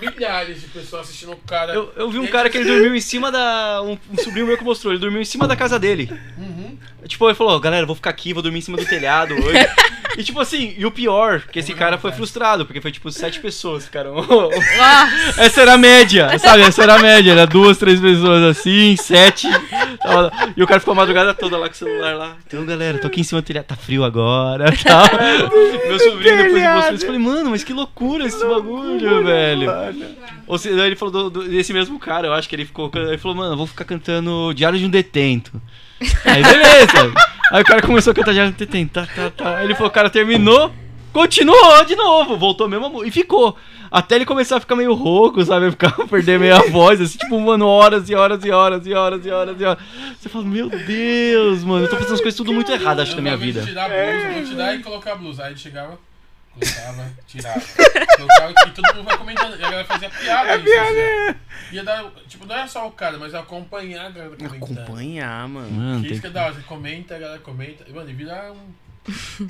E 0.01 0.11
milhares 0.11 0.61
de 0.63 0.69
pessoas 0.69 1.03
assistindo 1.03 1.33
o 1.33 1.37
cara. 1.37 1.75
Eu, 1.75 1.93
eu 1.97 2.11
vi 2.11 2.19
um 2.19 2.23
Ele- 2.23 2.33
cara 2.33 2.49
que 2.49 2.57
ele 2.57 2.65
dormiu 2.73 2.95
em 2.95 3.01
cima 3.01 3.31
da. 3.31 3.83
Um, 3.83 3.99
um 4.11 4.17
sobrinho 4.19 4.47
meu 4.47 4.57
que 4.57 4.65
mostrou, 4.65 4.93
ele 4.93 5.01
dormiu 5.01 5.21
em 5.21 5.25
cima 5.25 5.47
da 5.47 5.55
casa 5.55 5.79
dele. 5.79 6.11
Uhum. 6.39 6.79
Tipo, 7.07 7.29
ele 7.29 7.35
falou, 7.35 7.61
galera, 7.61 7.85
vou 7.85 7.95
ficar 7.97 8.11
aqui, 8.11 8.33
vou 8.33 8.43
dormir 8.43 8.59
em 8.59 8.63
cima 8.63 8.79
do 8.79 8.87
telhado 8.87 9.35
hoje. 9.35 9.59
e 10.19 10.23
tipo 10.25 10.41
assim, 10.41 10.75
e 10.77 10.85
o 10.87 10.91
pior, 10.91 11.41
que 11.43 11.59
esse 11.59 11.73
cara 11.75 11.97
foi 11.99 12.13
frustrado, 12.13 12.65
porque 12.67 12.81
foi 12.81 12.93
tipo 12.93 13.11
sete 13.11 13.41
pessoas, 13.41 13.85
ficaram. 13.87 14.15
Essa 15.39 15.63
era 15.63 15.75
a 15.75 15.79
média, 15.79 16.39
sabe? 16.39 16.63
Essa 16.63 16.83
era 16.83 16.95
a 16.97 16.99
média, 16.99 17.33
era 17.33 17.47
duas, 17.47 17.79
três 17.79 18.01
pessoas 18.01 18.43
assim, 18.57 18.97
sete. 18.97 19.47
E 20.57 20.63
o 20.63 20.67
cara 20.67 20.81
ficou 20.81 20.93
a 20.93 20.97
madrugada 20.97 21.35
toda 21.35 21.57
lá 21.57 21.69
com 21.69 21.75
o 21.75 21.77
celular 21.77 22.15
lá. 22.17 22.37
Então, 22.47 22.65
galera, 22.65 22.99
tô 22.99 23.07
aqui 23.07 23.21
em 23.21 23.25
cima 23.25 23.41
do 23.41 23.45
telhado, 23.45 23.67
tá 23.67 23.77
frio 23.77 24.05
agora, 24.05 24.67
tal. 24.85 25.07
Meu 25.89 25.99
sobrinho 25.99 26.37
depois 26.37 26.55
telhado. 26.55 26.75
mostrou 26.77 26.95
isso, 26.95 27.05
eu 27.05 27.07
falei, 27.07 27.21
mano, 27.23 27.51
mas 27.51 27.65
que 27.65 27.73
loucura 27.73 28.27
esse 28.27 28.45
bagulho, 28.47 29.25
velho. 29.25 29.71
Ou 30.47 30.59
seja, 30.59 30.87
ele 30.87 30.97
falou 30.97 31.13
do, 31.13 31.31
do- 31.31 31.49
desse 31.49 31.73
mesmo 31.73 31.99
cara, 31.99 32.27
eu 32.27 32.33
acho 32.33 32.49
que 32.49 32.55
ele 32.57 32.65
ficou. 32.65 32.91
Ele 32.95 33.19
falou, 33.19 33.37
mano, 33.37 33.53
eu 33.55 33.57
vou 33.57 33.67
ficar 33.67 33.85
cantando 33.85 34.53
Diário 34.55 34.79
de 34.79 34.85
um 34.85 34.91
Detento. 34.91 35.61
Aí 36.25 36.43
beleza. 36.43 37.13
Aí 37.53 37.63
o 37.63 37.65
cara 37.67 37.83
começou 37.83 38.13
a 38.13 38.15
cantar 38.15 38.33
Diário 38.33 38.53
de 38.53 38.57
um 38.57 38.67
Detento. 38.67 38.93
Tá, 38.95 39.07
tá, 39.07 39.31
tá. 39.31 39.59
Aí 39.59 39.67
ele 39.67 39.75
falou, 39.75 39.89
o 39.89 39.93
cara 39.93 40.09
terminou, 40.09 40.73
continuou 41.13 41.85
de 41.85 41.95
novo, 41.95 42.37
voltou 42.37 42.69
mesmo 42.69 43.05
e 43.05 43.11
ficou. 43.11 43.57
Até 43.91 44.15
ele 44.15 44.25
começar 44.25 44.57
a 44.57 44.61
ficar 44.61 44.75
meio 44.75 44.95
rouco, 44.95 45.45
sabe? 45.45 45.71
Ficar 45.71 45.93
perder 46.09 46.41
meio 46.41 46.57
a 46.57 46.63
voz, 46.71 46.99
assim, 46.99 47.19
tipo, 47.19 47.39
mano, 47.39 47.67
horas 47.67 48.09
e 48.09 48.15
horas 48.15 48.43
e 48.43 48.51
horas 48.51 48.87
e 48.87 48.95
horas 48.95 49.27
e 49.27 49.31
horas 49.31 49.61
e 49.61 49.65
horas. 49.65 49.83
Você 50.19 50.31
fala, 50.31 50.47
meu 50.47 50.71
Deus, 50.71 51.63
mano, 51.63 51.85
eu 51.85 51.91
tô 51.91 51.97
fazendo 51.97 52.15
as 52.15 52.21
coisas 52.23 52.39
tudo 52.39 52.55
muito 52.55 52.73
erradas, 52.73 53.09
acho, 53.09 53.17
na 53.17 53.23
minha 53.23 53.37
vida. 53.37 53.63
Tirar 53.63 53.85
a 53.85 53.89
blusa, 53.89 54.33
vou 54.33 54.45
tirar 54.45 54.75
e 54.75 54.79
colocar 54.83 55.13
a 55.13 55.17
blusa. 55.17 55.45
Aí 55.45 55.59
chegava, 55.59 55.99
Colocava, 56.55 57.11
tirava. 57.27 57.61
Colocava 58.17 58.51
e 58.51 58.71
todo 58.73 58.95
mundo 58.95 59.05
vai 59.07 59.19
comentando. 59.19 59.53
E 59.59 59.65
a 59.65 59.71
galera 59.71 59.85
fazia 59.85 60.11
piada. 60.11 60.49
É 60.51 60.57
isso, 60.57 60.65
piada, 60.65 60.91
assim. 60.91 61.39
Ia 61.73 61.85
dar, 61.85 62.11
tipo, 62.29 62.47
não 62.47 62.57
é 62.57 62.67
só 62.67 62.87
o 62.87 62.91
cara, 62.93 63.17
mas 63.19 63.35
acompanhar 63.35 64.07
a 64.07 64.11
galera 64.11 64.37
comentando. 64.37 64.63
Acompanhar, 64.63 65.49
mano. 65.49 65.71
Mano, 65.71 65.97
Que 65.97 66.03
tem 66.03 66.13
isso 66.13 66.21
que 66.21 66.27
é 66.27 66.31
da 66.31 66.45
hora, 66.45 66.55
você 66.55 66.63
comenta, 66.63 67.17
a 67.17 67.19
galera 67.19 67.41
comenta. 67.41 67.85
E, 67.89 67.93
mano, 67.93 68.11
e 68.11 68.13
vira 68.13 68.53
um. 68.53 68.83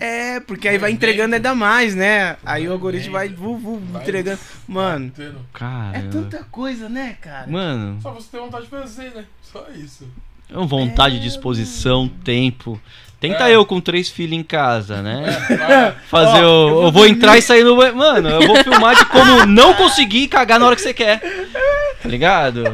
É, 0.01 0.41
porque 0.41 0.67
aí 0.67 0.79
vai 0.79 0.91
entregando 0.93 1.35
ainda 1.35 1.55
mais, 1.55 1.95
né? 1.95 2.39
Aí 2.45 2.67
o 2.67 2.73
algoritmo 2.73 3.13
vai, 3.13 3.29
vu, 3.29 3.59
vu, 3.59 3.79
Vai. 3.79 4.01
entregando. 4.03 4.41
Mano. 4.67 5.13
Cara. 5.53 5.99
é 5.99 6.03
tanta 6.09 6.43
coisa, 6.45 6.89
né, 6.89 7.19
cara? 7.21 7.47
Mano, 7.51 8.01
Só 8.01 8.13
você 8.13 8.29
ter 8.31 8.39
vontade 8.39 8.65
de 8.65 8.71
fazer, 8.71 9.11
né? 9.15 9.27
Só 9.43 9.67
isso. 9.75 10.09
é 10.49 10.57
uma 10.57 10.67
vontade, 10.67 11.21
disposição, 11.21 12.09
tempo. 12.09 12.81
Tenta 13.23 13.49
É. 13.49 13.55
eu 13.55 13.65
com 13.65 13.81
três 13.81 14.11
filhos 14.11 14.37
em 14.37 14.43
casa, 14.43 15.01
né? 15.01 15.25
É. 15.49 15.93
Fazer 16.11 16.43
Ó, 16.45 16.67
o. 16.67 16.69
eu 16.69 16.75
Eu 16.75 16.83
vou 16.83 16.93
vou, 16.93 17.07
entrar 17.07 17.39
e 17.39 17.43
sair 17.43 17.63
no. 17.65 17.77
Mano, 17.77 18.29
eu 18.29 18.47
vou 18.47 18.57
filmar 18.63 18.97
de 18.97 19.05
como 19.07 19.47
não 19.47 19.73
conseguir 19.75 20.27
cagar 20.29 20.59
na 20.59 20.67
hora 20.67 20.75
que 20.77 20.83
você 20.83 20.93
quer. 20.93 21.21
Tá 22.03 22.09
ligado? 22.09 22.65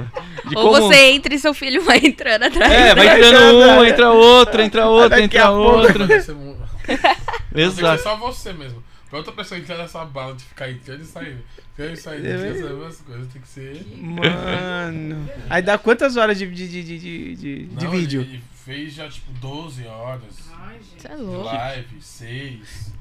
De 0.48 0.56
Ou 0.56 0.70
como- 0.72 0.88
você 0.88 1.10
entra 1.10 1.34
e 1.34 1.38
seu 1.38 1.52
filho 1.52 1.82
vai 1.82 1.98
entrando 1.98 2.44
atrás. 2.44 2.72
É, 2.72 2.94
vai 2.94 3.18
entrando 3.20 3.56
um, 3.58 3.84
entra 3.84 4.10
outro, 4.10 4.62
entra 4.62 4.86
outro, 4.86 5.20
entra 5.20 5.50
outro. 5.50 6.06
Exato. 7.54 8.02
só 8.02 8.16
você 8.16 8.52
mesmo. 8.52 8.82
Pra 9.10 9.18
outra 9.18 9.32
pessoa 9.32 9.58
entrar 9.58 9.76
nessa 9.78 10.04
bala 10.04 10.34
de 10.34 10.44
ficar 10.44 10.70
entrando 10.70 11.02
e 11.02 11.04
saindo. 11.06 11.38
Entrando 11.72 11.92
e 11.94 11.96
saindo. 11.96 12.26
É 12.26 12.30
essas 12.34 12.52
mesmo? 12.60 12.68
duas 12.76 13.00
coisas 13.00 13.26
tem 13.32 13.40
que 13.42 13.48
ser. 13.48 13.86
Mano. 13.96 15.28
Aí 15.48 15.62
dá 15.62 15.78
quantas 15.78 16.16
horas 16.16 16.38
de, 16.38 16.46
de, 16.46 16.68
de, 16.68 16.82
de, 16.84 16.98
de, 16.98 17.34
de- 17.36 17.64
de 17.66 17.84
Não, 17.84 17.90
vídeo? 17.90 18.20
Ele 18.22 18.40
fez 18.68 18.92
já 18.92 19.08
tipo 19.08 19.32
12 19.32 19.86
horas. 19.86 20.50
Você 20.98 21.08
é 21.08 21.16
de 21.16 21.22
louco. 21.22 21.46
live, 21.46 22.02
6. 22.02 22.92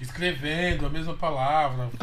Escrevendo 0.00 0.86
a 0.86 0.88
mesma 0.88 1.14
palavra. 1.14 1.90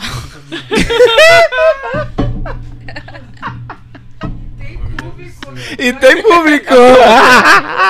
E 5.79 5.93
tem 5.93 6.21
público! 6.21 6.73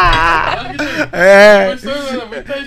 é. 1.12 1.76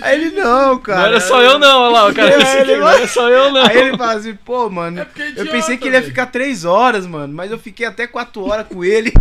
Aí 0.01 0.21
ele 0.21 0.35
não, 0.35 0.77
cara. 0.79 0.99
Não 0.99 1.05
era 1.07 1.19
só 1.19 1.41
eu 1.41 1.59
não, 1.59 1.81
olha 1.83 1.93
lá, 1.93 2.07
o 2.07 2.13
cara 2.13 2.29
É, 2.31 2.37
disse 2.37 2.55
que 2.55 2.61
ele- 2.63 2.75
não 2.77 2.89
era 2.89 3.07
só 3.07 3.29
eu 3.29 3.51
não. 3.51 3.65
Aí 3.65 3.77
ele 3.77 3.97
fala 3.97 4.13
assim, 4.13 4.35
pô, 4.35 4.69
mano, 4.69 5.01
É 5.01 5.05
porque 5.05 5.21
é 5.21 5.25
eu 5.27 5.31
idiota, 5.31 5.51
pensei 5.51 5.77
que 5.77 5.87
ele 5.87 5.97
ia 5.97 6.03
ficar 6.03 6.27
três 6.27 6.65
horas, 6.65 7.05
mano, 7.05 7.33
mas 7.33 7.51
eu 7.51 7.59
fiquei 7.59 7.85
até 7.85 8.07
quatro 8.07 8.45
horas 8.45 8.67
com 8.67 8.83
ele. 8.83 9.13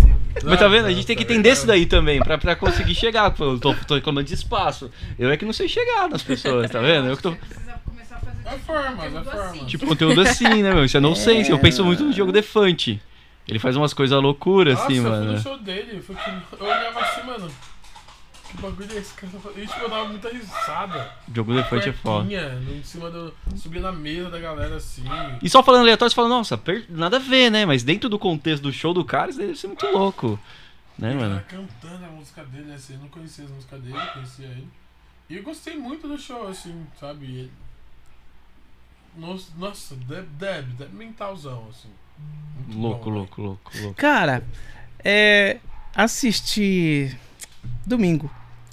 Mas 0.44 0.58
tá 0.58 0.68
vendo? 0.68 0.86
A 0.86 0.92
gente 0.92 1.06
tem 1.06 1.16
que 1.16 1.24
entender 1.24 1.50
isso 1.52 1.66
daí 1.66 1.84
também, 1.86 2.20
pra, 2.20 2.38
pra 2.38 2.54
conseguir 2.54 2.94
chegar. 2.94 3.30
Pô, 3.32 3.44
Eu 3.54 3.58
tô, 3.58 3.74
tô 3.74 3.94
reclamando 3.96 4.26
de 4.28 4.34
espaço. 4.34 4.90
Eu 5.18 5.30
é 5.30 5.36
que 5.36 5.44
não 5.44 5.52
sei 5.52 5.66
chegar 5.68 6.08
nas 6.08 6.22
pessoas, 6.22 6.70
tá 6.70 6.80
vendo? 6.80 7.08
Eu 7.08 7.16
que 7.16 7.22
tô. 7.22 7.32
Precisa 7.32 7.74
começar 7.84 8.16
a 8.16 8.20
fazer 8.20 8.54
É 8.54 8.58
forma, 8.58 9.04
é 9.04 9.10
forma. 9.24 9.64
Tipo, 9.66 9.86
conteúdo 9.86 10.20
assim, 10.20 10.62
né, 10.62 10.72
meu? 10.72 10.84
Isso 10.84 10.96
é 10.96 11.00
nonsense. 11.00 11.50
Eu 11.50 11.58
penso 11.58 11.84
muito 11.84 12.04
no 12.04 12.12
Diogo 12.12 12.30
Defante. 12.30 13.02
Ele 13.48 13.58
faz 13.58 13.76
umas 13.76 13.94
coisas 13.94 14.20
loucuras, 14.22 14.74
Nossa, 14.74 14.86
assim, 14.86 14.96
eu 14.96 15.02
fui 15.02 15.10
mano. 15.10 15.32
no 15.32 15.40
show 15.40 15.58
dele, 15.58 16.02
foi 16.02 16.14
que 16.16 16.30
eu 16.60 16.66
olhava 16.66 17.00
assim, 17.00 17.22
mano. 17.26 17.50
Que 18.50 18.56
bagulho 18.62 18.92
é 18.92 18.96
esse 18.98 19.12
cara? 19.14 19.32
E 19.56 19.66
tipo, 19.66 19.80
eu 19.80 19.88
dava 19.90 20.08
muita 20.08 20.28
risada. 20.30 21.12
Diogo 21.28 21.52
Defante 21.54 21.88
é 21.90 21.92
foda. 21.92 22.20
Cuequinha, 22.26 22.48
no- 22.60 22.74
Em 22.76 22.82
cima 22.82 23.10
do. 23.10 23.34
Subia 23.56 23.80
na 23.82 23.92
mesa 23.92 24.30
da 24.30 24.38
galera 24.38 24.76
assim. 24.76 25.04
E 25.42 25.48
só 25.50 25.62
falando 25.62 25.82
aleatório, 25.82 26.10
você 26.10 26.16
fala, 26.16 26.28
nossa, 26.30 26.56
per- 26.56 26.86
nada 26.88 27.16
a 27.16 27.20
ver, 27.20 27.50
né? 27.50 27.66
Mas 27.66 27.82
dentro 27.82 28.08
do 28.08 28.18
contexto 28.18 28.62
do 28.62 28.72
show 28.72 28.94
do 28.94 29.04
cara, 29.04 29.28
isso 29.30 29.38
deve 29.38 29.54
ser 29.54 29.66
muito 29.66 29.86
louco. 29.86 30.38
Né, 30.98 31.12
E 31.12 31.16
o 31.16 31.20
mano? 31.20 31.42
cantando 31.46 32.04
a 32.04 32.08
música 32.08 32.42
dele, 32.44 32.72
assim, 32.72 32.94
eu 32.94 33.00
não 33.00 33.08
conhecia 33.08 33.44
as 33.44 33.50
músicas 33.50 33.80
dele, 33.82 33.96
eu 33.96 34.12
conhecia 34.14 34.46
ele. 34.46 34.68
E 35.30 35.36
eu 35.36 35.42
gostei 35.42 35.76
muito 35.76 36.08
do 36.08 36.18
show, 36.18 36.48
assim, 36.48 36.86
sabe? 36.98 37.26
Ele- 37.26 37.52
Nossa, 39.16 39.52
nossa 39.56 39.94
deb, 39.94 40.26
deb, 40.38 40.66
deb 40.76 40.92
mentalzão, 40.94 41.66
assim. 41.70 41.90
Louco, 42.72 43.08
louco, 43.08 43.40
louco, 43.40 43.72
louco. 43.78 43.94
Cara, 43.94 44.44
é. 45.04 45.58
Assisti 45.94 47.16
domingo 47.84 48.30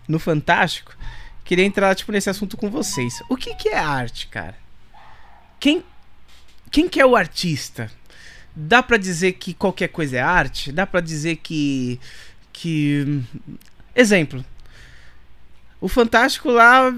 no 0.08 0.20
Fantástico. 0.20 0.96
Queria 1.44 1.66
entrar, 1.66 1.96
tipo, 1.96 2.12
nesse 2.12 2.30
assunto 2.30 2.58
com 2.58 2.70
vocês. 2.70 3.22
O 3.30 3.38
que, 3.38 3.56
que 3.56 3.70
é 3.70 3.78
arte, 3.78 4.28
cara? 4.28 4.56
Quem, 5.60 5.84
quem 6.72 6.88
que 6.90 7.00
é 7.00 7.06
o 7.06 7.16
artista? 7.16 7.92
Dá 8.56 8.82
pra 8.82 8.98
dizer 8.98 9.34
que 9.34 9.54
qualquer 9.54 9.90
coisa 9.90 10.18
é 10.18 10.22
arte? 10.22 10.72
Dá 10.72 10.86
pra 10.86 11.02
dizer 11.02 11.38
que. 11.38 12.00
que. 12.54 13.22
Exemplo. 13.96 14.44
O 15.82 15.88
Fantástico 15.88 16.50
lá 16.50 16.94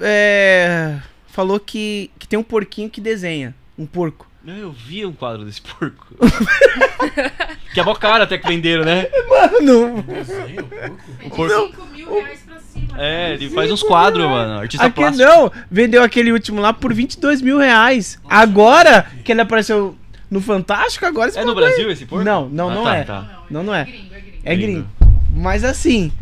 é, 0.00 0.98
falou 1.28 1.60
que, 1.60 2.10
que 2.18 2.26
tem 2.26 2.38
um 2.38 2.42
porquinho 2.42 2.90
que 2.90 3.00
desenha. 3.00 3.54
Um 3.78 3.86
porco. 3.86 4.28
Eu 4.46 4.72
vi 4.72 5.06
um 5.06 5.12
quadro 5.12 5.44
desse 5.44 5.60
porco. 5.62 6.06
que 7.72 7.80
é 7.80 7.82
mó 7.82 7.94
cara 7.94 8.24
até 8.24 8.36
que 8.36 8.46
venderam, 8.46 8.84
né? 8.84 9.06
Mano, 9.28 10.02
Desenho, 10.02 10.64
porco? 10.66 10.96
O 11.24 11.30
porco. 11.30 11.66
5 11.76 11.86
mil 11.86 12.14
reais 12.14 12.40
pra 12.40 12.60
cima. 12.60 13.02
É, 13.02 13.32
ele 13.32 13.48
faz 13.50 13.72
uns 13.72 13.82
quadros, 13.82 14.26
mano. 14.26 14.60
Artista 14.60 14.84
Aqui 14.86 14.96
plástico. 14.96 15.24
não, 15.26 15.50
vendeu 15.70 16.02
aquele 16.02 16.30
último 16.30 16.60
lá 16.60 16.72
por 16.72 16.92
22 16.92 17.40
mil 17.40 17.58
reais. 17.58 18.18
Agora 18.28 19.06
que 19.24 19.32
ele 19.32 19.40
apareceu 19.40 19.96
no 20.30 20.40
Fantástico, 20.40 21.06
agora 21.06 21.28
esse 21.30 21.38
É 21.38 21.44
no 21.44 21.54
Brasil 21.54 21.90
esse 21.90 22.04
porco? 22.04 22.24
Não, 22.24 22.48
não, 22.48 22.68
Ah, 22.70 22.74
não 22.74 22.84
tá, 22.84 22.96
é. 22.96 23.04
tá. 23.04 23.44
Não, 23.50 23.62
não 23.62 23.74
é. 23.74 23.84
Gringo, 23.84 24.14
é 24.14 24.20
gringo. 24.20 24.40
É 24.44 24.56
gringo. 24.56 24.88
Mas 25.36 25.64
assim, 25.64 26.12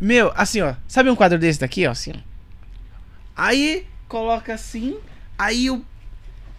meu, 0.00 0.32
assim, 0.36 0.60
ó. 0.62 0.74
Sabe 0.86 1.10
um 1.10 1.16
quadro 1.16 1.38
desse 1.38 1.58
daqui, 1.58 1.86
ó, 1.86 1.90
assim, 1.90 2.12
ó. 2.14 2.18
Aí 3.36 3.84
coloca 4.06 4.54
assim, 4.54 4.96
aí 5.36 5.68
o 5.70 5.84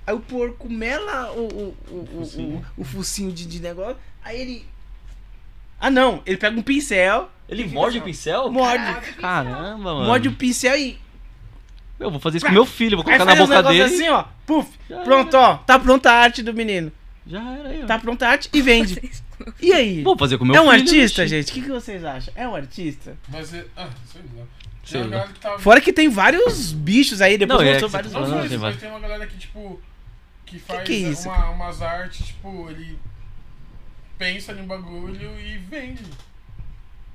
aí 0.07 0.14
o 0.15 0.19
porco 0.19 0.69
mela 0.69 1.32
o 1.34 1.41
o, 1.48 1.77
o, 1.90 1.95
o, 2.02 2.07
Focinho. 2.26 2.65
o, 2.77 2.82
o 2.82 2.84
focinho 2.84 3.32
de, 3.32 3.45
de 3.45 3.60
negócio, 3.60 3.98
aí 4.23 4.40
ele 4.41 4.65
Ah, 5.80 5.90
não, 5.90 6.22
ele 6.26 6.38
pega 6.38 6.57
um 6.57 6.61
pincel, 6.64 7.30
Ele 7.49 7.65
morde 7.68 7.98
o 7.99 8.02
pincel? 8.02 8.52
morde, 8.52 9.02
Caramba, 9.19 9.94
mano. 9.94 10.06
morde 10.06 10.27
o 10.30 10.34
pincel 10.34 10.77
e 10.77 10.98
Eu 11.99 12.11
vou 12.11 12.19
fazer 12.19 12.38
isso 12.38 12.45
com 12.45 12.52
meu 12.52 12.65
filho, 12.65 12.98
vou 12.98 13.06
Aí 13.10 13.18
colocar 13.18 13.36
na 13.36 13.41
boca 13.45 13.64
dele. 13.64 13.84
assim, 13.84 14.10
ó. 14.10 14.26
Puf. 14.45 14.69
Já 14.90 15.02
Pronto, 15.02 15.34
ó. 15.36 15.57
Tá 15.57 15.80
pronta 15.80 16.11
a 16.11 16.14
arte 16.19 16.44
do 16.44 16.53
menino. 16.53 16.91
Já 17.27 17.41
era 17.57 17.69
aí, 17.69 17.84
ó. 17.84 17.86
Tá 17.88 17.98
pronta 17.98 18.27
a 18.27 18.30
arte 18.32 18.49
e 18.53 18.61
vende. 18.61 19.02
E 19.61 19.73
aí? 19.73 20.03
Vou 20.03 20.18
fazer 20.18 20.38
com 20.38 20.45
meu 20.45 20.56
é 20.56 20.61
um 20.61 20.69
filho. 20.72 20.82
artista, 20.84 21.27
gente? 21.27 21.49
O 21.52 21.53
que, 21.56 21.61
que 21.64 21.69
vocês 21.69 22.03
acham? 22.06 22.32
É 22.38 22.48
um 22.48 22.56
artista? 22.56 23.18
Mas 23.27 23.53
é. 23.53 23.65
Ah, 23.76 23.90
sei 24.11 24.22
lá. 24.38 24.44
Sei 24.84 25.03
lá. 25.03 25.27
tá. 25.41 25.57
Fora 25.60 25.82
que 25.82 25.91
tem 25.91 26.07
vários 26.10 26.72
bichos 26.72 27.19
aí, 27.22 27.38
depois 27.38 27.60
Não, 27.60 27.65
é 27.68 27.72
mostrou 27.72 27.90
que 27.90 27.91
você 28.07 28.14
vários 28.14 28.14
Não 28.14 28.60
só 28.60 28.69
tem 28.69 28.77
tem 28.77 28.90
uma 28.90 28.99
galera 28.99 29.26
que, 29.27 29.38
tipo. 29.38 29.82
Que 30.46 30.60
faz 30.60 30.84
que 30.86 30.94
é 30.94 31.10
isso, 31.10 31.28
uma- 31.28 31.50
umas 31.50 31.82
artes, 31.82 32.28
tipo, 32.28 32.70
ele 32.70 33.00
pensa 34.18 34.54
em 34.54 34.62
um 34.62 34.68
bagulho 34.68 35.40
e 35.40 35.58
vende. 35.58 36.04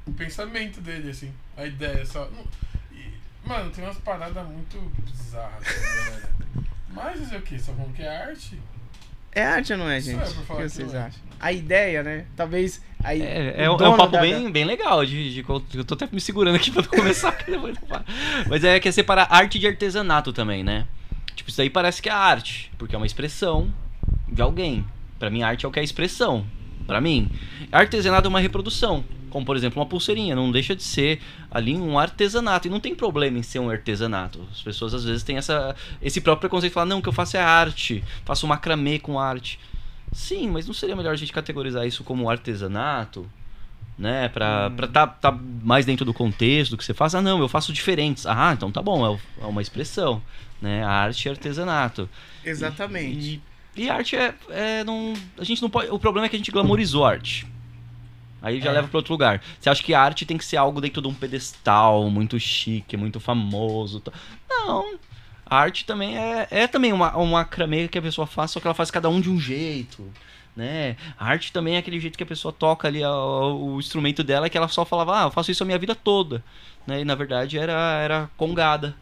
O 0.06 0.12
pensamento 0.12 0.80
dele, 0.80 1.10
assim. 1.10 1.32
A 1.56 1.64
ideia 1.64 2.04
só. 2.04 2.28
e, 2.92 3.04
mano, 3.46 3.70
tem 3.70 3.84
umas 3.84 3.98
paradas 3.98 4.46
muito 4.48 4.78
bizarras, 5.04 5.62
galera. 5.64 6.30
Mas 6.92 7.18
fazer 7.20 7.36
o 7.36 7.42
quê? 7.42 7.58
Só 7.58 7.72
falando 7.72 7.94
que 7.94 8.02
é 8.02 8.16
arte? 8.24 8.58
É 9.32 9.44
arte 9.44 9.72
ou 9.74 9.78
não 9.78 9.88
é, 9.88 9.98
Isso 9.98 10.10
gente? 10.10 10.22
é, 10.22 10.24
por 10.26 10.42
o 10.42 10.44
falar 10.44 10.60
que 10.62 10.66
que 10.66 10.72
vocês 10.74 10.92
é. 10.94 10.98
acham? 11.02 11.20
A 11.38 11.52
ideia, 11.52 12.02
né? 12.02 12.26
Talvez. 12.36 12.82
Aí, 13.04 13.22
É, 13.22 13.26
o 13.26 13.62
é, 13.62 13.70
um- 13.70 13.84
é 13.84 13.88
um 13.88 13.96
papo 13.96 14.10
da- 14.12 14.20
bem, 14.20 14.50
bem 14.50 14.64
legal. 14.64 15.06
De, 15.06 15.32
de- 15.32 15.44
eu 15.74 15.84
tô 15.84 15.94
até 15.94 16.08
me 16.10 16.20
segurando 16.20 16.56
aqui 16.56 16.72
pra 16.72 16.82
não 16.82 16.90
começar. 16.90 17.30
que. 17.32 17.52
Mas 18.48 18.64
é 18.64 18.80
que 18.80 18.88
é 18.88 18.92
separar 18.92 19.28
arte 19.30 19.58
de 19.60 19.68
artesanato 19.68 20.32
também, 20.32 20.64
né? 20.64 20.84
Tipo, 21.40 21.48
isso 21.48 21.62
aí 21.62 21.70
parece 21.70 22.02
que 22.02 22.08
é 22.10 22.12
arte, 22.12 22.70
porque 22.76 22.94
é 22.94 22.98
uma 22.98 23.06
expressão 23.06 23.72
de 24.28 24.42
alguém. 24.42 24.84
Pra 25.18 25.30
mim, 25.30 25.42
arte 25.42 25.64
é 25.64 25.68
o 25.68 25.72
que 25.72 25.80
é 25.80 25.82
expressão. 25.82 26.44
Pra 26.86 27.00
mim. 27.00 27.30
Artesanato 27.72 28.26
é 28.26 28.28
uma 28.28 28.40
reprodução. 28.40 29.02
Como, 29.30 29.46
por 29.46 29.56
exemplo, 29.56 29.80
uma 29.80 29.86
pulseirinha. 29.86 30.36
Não 30.36 30.52
deixa 30.52 30.76
de 30.76 30.82
ser 30.82 31.18
ali 31.50 31.74
um 31.78 31.98
artesanato. 31.98 32.68
E 32.68 32.70
não 32.70 32.78
tem 32.78 32.94
problema 32.94 33.38
em 33.38 33.42
ser 33.42 33.58
um 33.58 33.70
artesanato. 33.70 34.46
As 34.52 34.60
pessoas 34.60 34.92
às 34.92 35.02
vezes 35.04 35.22
têm 35.22 35.38
essa, 35.38 35.74
esse 36.02 36.20
próprio 36.20 36.40
preconceito 36.42 36.72
de 36.72 36.74
falar, 36.74 36.84
não, 36.84 36.98
o 36.98 37.02
que 37.02 37.08
eu 37.08 37.12
faço 37.12 37.38
é 37.38 37.40
arte. 37.40 38.04
Faço 38.26 38.46
macramê 38.46 38.98
com 38.98 39.18
arte. 39.18 39.58
Sim, 40.12 40.50
mas 40.50 40.66
não 40.66 40.74
seria 40.74 40.94
melhor 40.94 41.12
a 41.12 41.16
gente 41.16 41.32
categorizar 41.32 41.86
isso 41.86 42.04
como 42.04 42.28
artesanato? 42.28 43.26
Né? 43.98 44.28
Pra, 44.28 44.68
Hum. 44.70 44.76
pra 44.76 44.86
tá, 44.88 45.06
tá 45.06 45.32
mais 45.62 45.86
dentro 45.86 46.04
do 46.04 46.12
contexto 46.12 46.72
do 46.72 46.76
que 46.76 46.84
você 46.84 46.92
faz. 46.92 47.14
Ah, 47.14 47.22
não, 47.22 47.38
eu 47.40 47.48
faço 47.48 47.72
diferentes. 47.72 48.26
Ah, 48.26 48.52
então 48.52 48.70
tá 48.70 48.82
bom, 48.82 49.16
é, 49.40 49.42
é 49.42 49.46
uma 49.46 49.62
expressão. 49.62 50.20
Né? 50.60 50.84
A 50.84 50.90
arte 50.90 51.26
é 51.28 51.30
artesanato. 51.30 52.08
Exatamente. 52.44 53.40
E, 53.76 53.82
e 53.84 53.90
arte 53.90 54.16
é, 54.16 54.34
é 54.50 54.84
não, 54.84 55.14
a 55.38 55.44
gente 55.44 55.62
não 55.62 55.70
pode. 55.70 55.90
O 55.90 55.98
problema 55.98 56.26
é 56.26 56.28
que 56.28 56.36
a 56.36 56.38
gente 56.38 56.50
glamorizou 56.50 57.04
a 57.04 57.10
arte. 57.10 57.46
Aí 58.42 58.60
já 58.60 58.70
É. 58.70 58.72
leva 58.72 58.88
pra 58.88 58.98
outro 58.98 59.12
lugar. 59.12 59.42
Você 59.60 59.68
acha 59.68 59.82
que 59.82 59.92
a 59.94 60.00
arte 60.00 60.24
tem 60.24 60.38
que 60.38 60.44
ser 60.44 60.56
algo 60.56 60.80
dentro 60.80 61.02
de 61.02 61.08
um 61.08 61.14
pedestal, 61.14 62.08
muito 62.10 62.38
chique, 62.40 62.96
muito 62.96 63.20
famoso. 63.20 64.02
Não. 64.48 64.98
A 65.44 65.56
arte 65.56 65.84
também 65.84 66.16
é, 66.16 66.46
é 66.50 66.66
também 66.66 66.92
uma, 66.92 67.14
uma 67.16 67.38
macramê 67.40 67.88
que 67.88 67.98
a 67.98 68.02
pessoa 68.02 68.26
faz, 68.26 68.50
só 68.52 68.60
que 68.60 68.66
ela 68.66 68.74
faz 68.74 68.90
cada 68.90 69.08
um 69.08 69.20
de 69.20 69.28
um 69.28 69.38
jeito. 69.38 70.10
Né? 70.56 70.96
A 71.18 71.26
arte 71.26 71.52
também 71.52 71.74
é 71.76 71.78
aquele 71.78 71.98
jeito 72.00 72.16
que 72.16 72.22
a 72.22 72.26
pessoa 72.26 72.52
toca 72.52 72.86
ali 72.88 73.02
a- 73.02 73.10
o, 73.12 73.78
instrumento 73.78 74.22
dela, 74.22 74.48
que 74.48 74.56
ela 74.56 74.68
só 74.68 74.84
falava, 74.84 75.20
ah, 75.20 75.22
eu 75.26 75.30
faço 75.30 75.50
isso 75.50 75.62
a 75.62 75.66
minha 75.66 75.78
vida 75.78 75.94
toda. 75.94 76.42
Né? 76.86 77.00
E 77.00 77.04
na 77.04 77.14
verdade 77.14 77.58
era, 77.58 77.72
era 78.00 78.30
congada. 78.36 78.94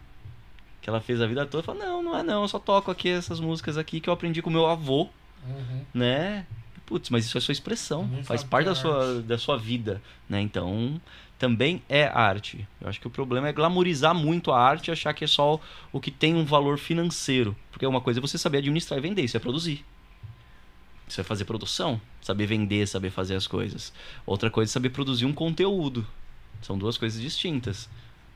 Que 0.80 0.88
ela 0.88 1.00
fez 1.00 1.20
a 1.20 1.26
vida 1.26 1.44
toda, 1.46 1.62
fala, 1.62 1.78
não, 1.84 2.02
não 2.02 2.16
é 2.16 2.22
não, 2.22 2.42
eu 2.42 2.48
só 2.48 2.58
toco 2.58 2.90
aqui 2.90 3.08
essas 3.08 3.40
músicas 3.40 3.76
aqui 3.76 4.00
que 4.00 4.08
eu 4.08 4.12
aprendi 4.14 4.40
com 4.42 4.50
meu 4.50 4.66
avô, 4.66 5.08
Uhum. 5.46 5.82
né? 5.94 6.46
Putz, 6.86 7.10
mas 7.10 7.24
isso 7.26 7.36
é 7.36 7.40
sua 7.40 7.52
expressão, 7.52 8.06
Nem 8.06 8.22
faz 8.24 8.40
sabe 8.40 8.50
parte 8.50 8.64
da 8.66 8.72
é 8.72 8.74
sua, 8.74 9.22
da 9.22 9.38
sua 9.38 9.56
vida, 9.58 10.00
né? 10.28 10.40
Então, 10.40 11.00
também 11.38 11.82
é 11.88 12.04
arte. 12.06 12.66
Eu 12.80 12.88
acho 12.88 12.98
que 13.00 13.06
o 13.06 13.10
problema 13.10 13.46
é 13.48 13.52
glamorizar 13.52 14.14
muito 14.14 14.50
a 14.50 14.58
arte 14.60 14.88
e 14.88 14.90
achar 14.90 15.12
que 15.12 15.22
é 15.22 15.26
só 15.26 15.56
o- 15.56 15.60
o 15.92 16.00
que 16.00 16.10
tem 16.10 16.34
um 16.34 16.44
valor 16.44 16.78
financeiro. 16.78 17.54
Porque 17.70 17.86
uma 17.86 18.00
coisa 18.00 18.18
é 18.20 18.22
você 18.22 18.38
saber 18.38 18.58
administrar 18.58 18.98
e 18.98 19.02
vender, 19.02 19.22
isso 19.22 19.36
é 19.36 19.40
produzir. 19.40 19.84
Isso 21.06 21.20
é 21.20 21.24
fazer 21.24 21.44
produção, 21.44 22.00
saber 22.20 22.46
vender, 22.46 22.86
saber 22.86 23.10
fazer 23.10 23.34
as 23.36 23.46
coisas. 23.46 23.92
Outra 24.26 24.50
coisa 24.50 24.70
é 24.70 24.72
saber 24.72 24.90
produzir 24.90 25.24
um 25.26 25.32
conteúdo. 25.32 26.06
São 26.62 26.76
duas 26.76 26.98
coisas 26.98 27.20
distintas. 27.20 27.88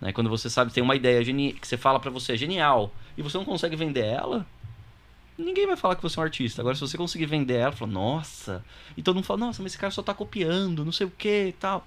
Né? 0.03 0.13
Quando 0.13 0.29
você 0.29 0.51
sabe, 0.51 0.73
tem 0.73 0.83
uma 0.83 0.97
ideia 0.97 1.25
que 1.25 1.67
você 1.67 1.77
fala 1.77 2.01
pra 2.01 2.11
você 2.11 2.33
é 2.33 2.37
genial 2.37 2.93
e 3.17 3.23
você 3.23 3.39
não 3.39 3.45
consegue 3.45 3.77
vender 3.77 4.05
ela, 4.05 4.45
ninguém 5.39 5.65
vai 5.65 5.77
falar 5.77 5.95
que 5.95 6.03
você 6.03 6.19
é 6.19 6.21
um 6.21 6.25
artista. 6.25 6.61
Agora, 6.61 6.75
se 6.75 6.81
você 6.81 6.99
conseguir 6.99 7.27
vender 7.27 7.55
ela, 7.55 7.71
fala, 7.71 7.93
nossa. 7.93 8.65
E 8.97 9.03
todo 9.03 9.15
mundo 9.15 9.25
fala, 9.25 9.39
nossa, 9.39 9.63
mas 9.63 9.71
esse 9.73 9.79
cara 9.79 9.93
só 9.93 10.03
tá 10.03 10.13
copiando, 10.13 10.85
não 10.85 10.91
sei 10.91 11.07
o 11.07 11.11
que 11.11 11.47
e 11.47 11.53
tal. 11.53 11.87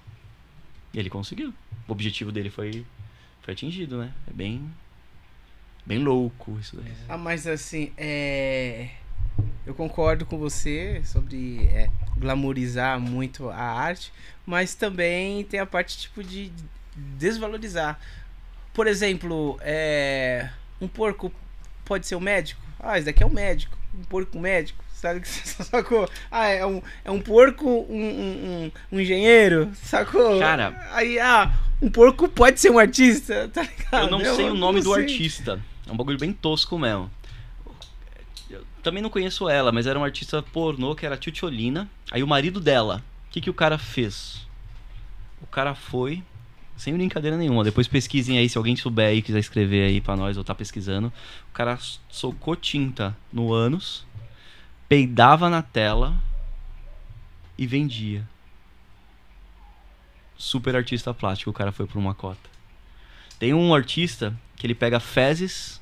E 0.94 0.98
ele 0.98 1.10
conseguiu. 1.10 1.52
O 1.86 1.92
objetivo 1.92 2.32
dele 2.32 2.48
foi, 2.48 2.86
foi 3.42 3.52
atingido, 3.52 3.98
né? 3.98 4.14
É 4.26 4.32
bem. 4.32 4.66
Bem 5.84 5.98
louco 5.98 6.58
isso 6.58 6.74
daí. 6.74 6.92
Ah, 7.10 7.18
mas 7.18 7.46
assim, 7.46 7.92
é. 7.98 8.88
Eu 9.66 9.74
concordo 9.74 10.24
com 10.24 10.38
você 10.38 11.02
sobre 11.04 11.66
é, 11.66 11.90
glamorizar 12.16 12.98
muito 12.98 13.50
a 13.50 13.56
arte, 13.56 14.10
mas 14.46 14.74
também 14.74 15.44
tem 15.44 15.60
a 15.60 15.66
parte 15.66 15.98
tipo 15.98 16.24
de 16.24 16.50
desvalorizar. 16.96 17.98
Por 18.72 18.86
exemplo, 18.86 19.58
é, 19.62 20.48
um 20.80 20.88
porco 20.88 21.32
pode 21.84 22.06
ser 22.06 22.16
um 22.16 22.20
médico? 22.20 22.60
Ah, 22.80 22.96
esse 22.98 23.06
daqui 23.06 23.22
é 23.22 23.26
um 23.26 23.30
médico. 23.30 23.76
Um 23.94 24.02
porco 24.04 24.38
médico. 24.38 24.84
Sabe 24.92 25.20
que 25.20 25.28
você 25.28 25.62
sacou? 25.64 26.08
Ah, 26.30 26.46
é 26.48 26.64
um, 26.66 26.82
é 27.04 27.10
um 27.10 27.20
porco, 27.20 27.68
um, 27.68 27.94
um, 27.94 28.72
um- 28.92 29.00
engenheiro, 29.00 29.70
sacou? 29.82 30.38
Cara- 30.38 30.88
Aí, 30.92 31.18
ah, 31.18 31.52
um 31.80 31.90
porco 31.90 32.28
pode 32.28 32.58
ser 32.60 32.70
um 32.70 32.78
artista, 32.78 33.48
tá 33.52 33.62
ligado? 33.62 34.04
Eu 34.04 34.10
não 34.10 34.34
sei 34.34 34.48
o 34.50 34.54
nome 34.54 34.80
do 34.80 34.92
sei. 34.94 35.02
artista. 35.02 35.60
É 35.86 35.92
um 35.92 35.96
bagulho 35.96 36.18
bem 36.18 36.32
tosco 36.32 36.78
mesmo. 36.78 37.10
Eu 38.50 38.64
também 38.82 39.02
não 39.02 39.10
conheço 39.10 39.48
ela, 39.48 39.70
mas 39.72 39.86
era 39.86 39.98
uma 39.98 40.06
artista 40.06 40.42
pornô 40.42 40.94
que 40.94 41.04
era 41.06 41.14
a 41.14 41.18
Tchutcholina. 41.18 41.88
Aí 42.10 42.22
o 42.22 42.26
marido 42.26 42.60
dela, 42.60 43.02
o 43.28 43.30
que, 43.30 43.40
que 43.40 43.50
o 43.50 43.54
cara 43.54 43.76
fez? 43.78 44.46
O 45.42 45.46
cara 45.46 45.74
foi, 45.74 46.22
sem 46.76 46.94
brincadeira 46.94 47.36
nenhuma, 47.36 47.64
depois 47.64 47.88
pesquisem 47.88 48.38
aí, 48.38 48.48
se 48.48 48.58
alguém 48.58 48.76
souber 48.76 49.08
aí, 49.08 49.22
quiser 49.22 49.38
escrever 49.38 49.88
aí 49.88 50.00
pra 50.00 50.16
nós 50.16 50.36
ou 50.36 50.44
tá 50.44 50.54
pesquisando. 50.54 51.12
O 51.50 51.52
cara 51.52 51.78
socou 52.08 52.54
tinta 52.54 53.16
no 53.32 53.52
ânus, 53.52 54.06
peidava 54.88 55.48
na 55.48 55.62
tela 55.62 56.14
e 57.56 57.66
vendia. 57.66 58.28
Super 60.36 60.76
artista 60.76 61.14
plástico, 61.14 61.50
o 61.50 61.54
cara 61.54 61.72
foi 61.72 61.86
por 61.86 61.98
uma 61.98 62.14
cota. 62.14 62.50
Tem 63.38 63.54
um 63.54 63.74
artista 63.74 64.38
que 64.54 64.66
ele 64.66 64.74
pega 64.74 65.00
fezes 65.00 65.80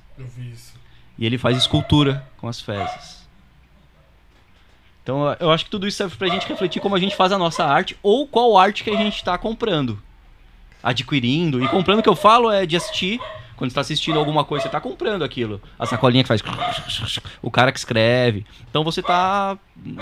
e 1.18 1.26
ele 1.26 1.39
faz 1.39 1.56
escultura 1.56 2.26
com 2.36 2.47
as 2.48 2.60
fezes. 2.60 3.24
Então 5.02 5.36
eu 5.39 5.50
acho 5.50 5.64
que 5.64 5.70
tudo 5.70 5.86
isso 5.86 5.98
serve 5.98 6.16
pra 6.16 6.28
gente 6.28 6.47
refletir 6.47 6.81
como 6.81 6.94
a 6.94 7.00
gente 7.00 7.14
faz 7.14 7.31
a 7.31 7.39
nossa 7.39 7.64
arte 7.64 7.97
ou 8.02 8.26
qual 8.26 8.56
arte 8.56 8.82
que 8.82 8.90
a 8.90 8.97
gente 8.97 9.23
tá 9.23 9.36
comprando. 9.36 10.00
Adquirindo. 10.84 11.64
E 11.64 11.68
comprando 11.68 12.02
que 12.02 12.08
eu 12.08 12.14
falo 12.14 12.50
é 12.50 12.66
de 12.66 12.76
assistir. 12.76 13.18
Quando 13.56 13.70
você 13.70 13.74
tá 13.76 13.80
assistindo 13.80 14.18
alguma 14.18 14.44
coisa, 14.44 14.64
você 14.64 14.68
tá 14.68 14.80
comprando 14.80 15.22
aquilo. 15.22 15.60
A 15.78 15.86
sacolinha 15.86 16.22
que 16.22 16.28
faz. 16.28 16.42
O 17.40 17.50
cara 17.50 17.72
que 17.72 17.78
escreve. 17.78 18.44
Então 18.68 18.84
você 18.84 19.02
tá. 19.02 19.56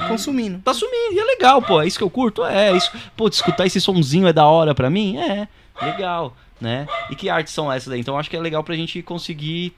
Consumindo. 0.09 0.59
Tá 0.61 0.75
sumindo. 0.75 1.15
E 1.15 1.19
é 1.21 1.25
legal, 1.25 1.63
pô. 1.63 1.81
É 1.81 1.87
isso 1.87 1.99
que 1.99 2.05
eu 2.05 2.11
curto? 2.11 2.45
É. 2.45 2.77
Isso... 2.77 2.91
Pô, 3.17 3.29
escutar 3.29 3.67
esse 3.67 3.81
sonzinho 3.81 4.27
é 4.27 4.33
da 4.33 4.47
hora 4.47 4.75
pra 4.75 4.91
mim? 4.91 5.19
É. 5.19 5.47
Legal. 5.81 6.35
Né? 6.61 6.87
E 7.11 7.17
que 7.17 7.29
artes 7.29 7.53
são 7.53 7.71
essas 7.71 7.89
daí? 7.89 8.01
Então 8.01 8.15
eu 8.15 8.19
acho 8.19 8.31
que 8.31 8.37
é 8.37 8.41
legal 8.41 8.65
pra 8.65 8.75
gente 8.75 9.03
conseguir 9.03 9.75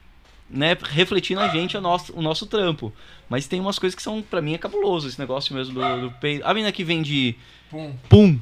né, 0.49 0.76
refletir 0.91 1.34
na 1.34 1.49
gente 1.49 1.76
o 1.76 1.81
nosso, 1.81 2.12
o 2.15 2.23
nosso 2.23 2.47
trampo. 2.47 2.92
Mas 3.28 3.47
tem 3.47 3.60
umas 3.60 3.78
coisas 3.78 3.94
que 3.94 4.02
são, 4.02 4.23
pra 4.23 4.41
mim, 4.42 4.55
é 4.55 4.58
cabuloso 4.58 5.08
esse 5.08 5.18
negócio 5.18 5.55
mesmo 5.55 5.74
do, 5.74 6.00
do 6.02 6.10
peido. 6.12 6.44
A 6.44 6.52
menina 6.52 6.70
que 6.70 6.84
vende 6.84 7.36
Pum. 7.70 7.94
pum. 8.08 8.39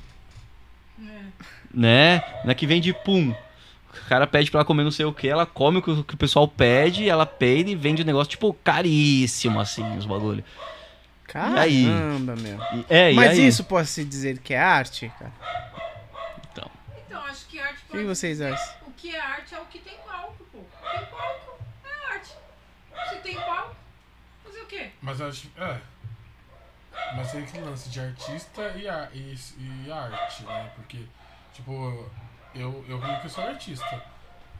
Né? 1.75 2.17
A 2.17 2.35
menina 2.39 2.55
que 2.55 2.67
vende 2.67 2.93
pum. 2.93 3.35
O 3.91 4.09
cara 4.09 4.27
pede 4.27 4.51
pra 4.51 4.61
ela 4.61 4.65
comer 4.65 4.85
não 4.85 4.91
sei 4.91 5.05
o 5.05 5.13
que, 5.13 5.29
ela 5.29 5.45
come 5.47 5.79
o 5.79 5.83
que, 5.83 5.91
o 5.91 6.05
que 6.05 6.15
o 6.15 6.19
pessoal 6.19 6.49
pede, 6.49 7.09
ela 7.09 7.27
peida 7.27 7.71
e 7.71 7.75
vende 7.75 8.03
um 8.03 8.07
negócio, 8.07 8.31
tipo, 8.31 8.53
caríssimo, 8.65 9.61
assim, 9.61 9.97
os 9.99 10.07
bagulho. 10.07 10.43
aí? 11.35 11.85
Caramba, 11.85 12.37
meu. 12.37 12.59
E- 12.75 12.87
é, 12.89 13.13
e 13.13 13.17
Mas 13.17 13.33
aí? 13.33 13.47
isso 13.47 13.65
pode 13.65 13.89
se 13.89 14.05
dizer 14.05 14.39
que 14.39 14.55
é 14.55 14.59
arte, 14.61 15.13
cara? 15.19 15.33
Então, 16.51 16.71
Então, 17.07 17.23
acho 17.25 17.47
que 17.47 17.59
arte 17.61 17.81
O 17.89 17.93
que 17.93 18.05
vocês 18.05 18.41
acham? 18.41 18.75
O 18.87 18.93
que 18.93 19.15
é 19.15 19.21
arte 19.21 19.55
é 19.55 19.59
o 19.61 19.65
que 19.67 19.79
tem 19.79 19.95
palco, 20.07 20.45
pô. 20.51 20.59
Tem 20.91 21.05
palco, 21.07 21.59
é 21.85 22.15
arte. 22.15 22.31
Se 23.11 23.17
tem 23.17 23.35
palco, 23.35 23.77
fazer 24.45 24.61
o 24.61 24.67
quê? 24.67 24.91
Mas 25.03 25.21
eu 25.21 25.29
acho. 25.29 25.51
É. 25.59 25.77
Mas 27.17 27.31
tem 27.33 27.43
aquele 27.43 27.65
lance 27.65 27.89
de 27.91 28.01
artista 28.01 28.73
e, 28.77 28.89
a, 28.89 29.09
e, 29.13 29.37
e 29.87 29.93
arte, 29.93 30.43
né? 30.45 30.71
Porque, 30.77 30.99
tipo, 31.55 32.09
eu, 32.55 32.85
eu 32.89 32.99
vi 32.99 33.21
que 33.21 33.27
eu 33.27 33.31
sou 33.31 33.45
artista. 33.45 34.03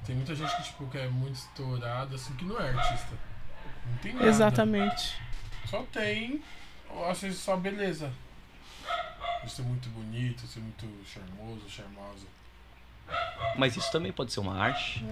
Tem 0.05 0.17
muita 0.17 0.35
gente 0.35 0.55
que, 0.57 0.63
tipo, 0.65 0.87
que 0.89 0.99
é 0.99 1.09
muito 1.09 1.35
estourada, 1.35 2.15
assim, 2.15 2.35
que 2.35 2.45
não 2.45 2.61
é 2.61 2.71
artista. 2.71 3.17
Não 3.87 3.97
tem 3.99 4.15
nada. 4.15 4.27
Exatamente. 4.27 5.17
Só 5.67 5.83
tem, 5.93 6.43
às 7.09 7.21
vezes, 7.21 7.39
só 7.39 7.57
beleza. 7.57 8.13
De 9.45 9.51
ser 9.51 9.63
muito 9.63 9.89
bonito, 9.91 10.47
ser 10.47 10.61
muito 10.61 10.87
charmoso, 11.07 11.69
charmosa. 11.69 12.27
mas 13.57 13.77
isso 13.77 13.91
também 13.91 14.13
pode 14.13 14.33
ser 14.33 14.41
uma 14.41 14.57
arte. 14.57 15.05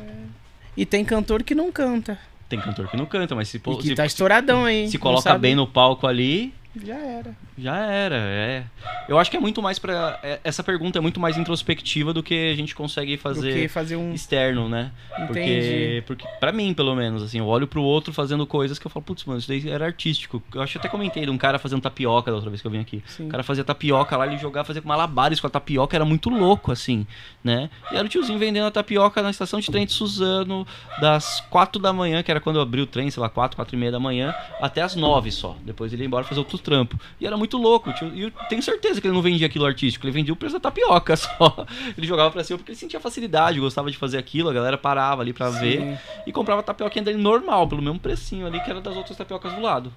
E 0.77 0.87
tem 0.87 1.05
cantor 1.05 1.43
que 1.43 1.55
não 1.55 1.71
canta. 1.71 2.19
Tem 2.49 2.61
cantor 2.61 2.89
que 2.89 2.97
não 2.97 3.07
canta, 3.07 3.35
mas 3.35 3.49
se, 3.49 3.59
e 3.59 3.61
que 3.61 3.89
se, 3.89 3.95
tá 3.95 4.05
estouradão 4.05 4.65
aí. 4.65 4.91
se 4.91 4.99
coloca 4.99 5.37
bem 5.39 5.55
no 5.55 5.67
palco 5.67 6.07
ali, 6.07 6.53
Já 6.77 6.97
era. 6.97 7.37
Já 7.61 7.77
era, 7.77 8.17
é. 8.17 8.65
Eu 9.09 9.19
acho 9.19 9.31
que 9.31 9.37
é 9.37 9.41
muito 9.41 9.61
mais 9.61 9.79
pra. 9.79 10.19
é- 10.23 10.41
Essa 10.45 10.63
pergunta 10.63 10.99
é 10.99 11.01
muito 11.01 11.21
mais 11.21 11.37
introspectiva 11.37 12.13
do 12.13 12.23
que 12.23 12.53
a 12.53 12.55
gente 12.57 12.75
consegue 12.75 13.17
fazer 13.17 13.69
fazer 13.69 13.97
um. 13.97 14.13
externo, 14.15 14.69
né? 14.69 14.91
Porque, 15.27 15.41
Entendi. 15.41 16.03
porque, 16.07 16.27
pra 16.39 16.53
mim, 16.53 16.73
pelo 16.73 16.95
menos, 16.95 17.23
assim, 17.23 17.39
eu 17.39 17.47
olho 17.47 17.67
pro 17.67 17.83
outro 17.83 18.13
fazendo 18.13 18.47
coisas 18.47 18.79
que 18.79 18.87
eu 18.87 18.91
falo, 18.91 19.05
putz, 19.05 19.25
mano, 19.25 19.39
isso 19.39 19.49
daí 19.49 19.69
era 19.69 19.85
artístico. 19.85 20.43
Eu 20.55 20.63
acho 20.63 20.73
que 20.73 20.79
até 20.79 20.89
comentei 20.89 21.25
de 21.25 21.31
um 21.31 21.37
cara 21.39 21.59
fazendo 21.59 21.81
tapioca 21.83 22.31
da 22.31 22.37
outra 22.37 22.51
vez 22.51 22.61
que 22.61 22.67
eu 22.67 22.71
vim 22.71 22.79
aqui. 22.81 23.03
Sim. 23.07 23.27
O 23.27 23.29
cara 23.29 23.43
fazia 23.43 23.65
tapioca 23.65 24.17
lá, 24.17 24.27
ele 24.27 24.39
jogava, 24.39 24.65
fazia 24.67 24.83
malabares 24.85 25.41
com 25.41 25.47
a 25.47 25.51
tapioca, 25.51 25.97
era 25.97 26.05
muito 26.05 26.31
louco, 26.31 26.73
assim, 26.73 27.07
né? 27.45 27.69
E 27.93 27.97
era 27.97 28.05
o 28.07 28.09
tiozinho 28.09 28.39
vendendo 28.39 28.67
a 28.67 28.71
tapioca 28.71 29.21
na 29.23 29.31
estação 29.31 29.61
de 29.61 29.71
trem 29.71 29.85
de 29.87 29.93
Suzano, 29.93 30.67
das 31.01 31.41
4 31.51 31.81
da 31.81 31.93
manhã, 31.93 32.23
que 32.23 32.31
era 32.31 32.41
quando 32.41 32.57
eu 32.57 32.63
abri 32.63 32.81
o 32.81 32.87
trem, 32.87 33.11
sei 33.11 33.21
lá, 33.21 33.29
4, 33.29 33.57
4 33.57 33.75
e 33.75 33.79
meia 33.79 33.93
da 33.93 34.01
manhã, 34.01 34.35
até 34.61 34.83
as 34.83 34.95
9 34.95 35.31
só. 35.31 35.57
Depois 35.65 35.93
ele 35.93 36.03
ia 36.03 36.07
embora 36.07 36.25
fazer 36.25 36.39
outro 36.41 36.57
trampo. 36.59 36.99
E 37.21 37.27
era 37.27 37.37
muito 37.37 37.50
louco, 37.59 37.93
tio, 37.93 38.13
e 38.15 38.23
eu 38.23 38.31
tenho 38.49 38.63
certeza 38.63 39.01
que 39.01 39.07
ele 39.07 39.15
não 39.15 39.23
vendia 39.23 39.47
aquilo 39.47 39.65
artístico, 39.67 40.05
ele 40.07 40.13
vendia 40.13 40.33
o 40.33 40.37
preço 40.37 40.55
da 40.55 40.61
tapioca 40.61 41.15
só. 41.19 41.67
Ele 41.97 42.07
jogava 42.07 42.31
pra 42.31 42.43
cima 42.45 42.59
porque 42.59 42.73
ele 42.73 42.79
sentia 42.79 43.01
facilidade, 43.01 43.61
gostava 43.61 43.91
de 43.91 43.97
fazer 43.97 44.19
aquilo, 44.19 44.49
a 44.51 44.53
galera 44.53 44.77
parava 44.79 45.23
ali 45.23 45.33
pra 45.33 45.51
ver 45.51 45.81
Sim. 45.81 45.99
e 46.27 46.33
comprava 46.33 46.61
a 46.61 46.65
tapioquinha 46.65 47.05
dele 47.05 47.19
normal, 47.19 47.67
pelo 47.69 47.83
mesmo 47.83 47.99
precinho 47.99 48.47
ali 48.47 48.61
que 48.61 48.71
era 48.71 48.81
das 48.81 48.97
outras 48.97 49.17
tapiocas 49.17 49.53
do 49.53 49.61
lado, 49.61 49.93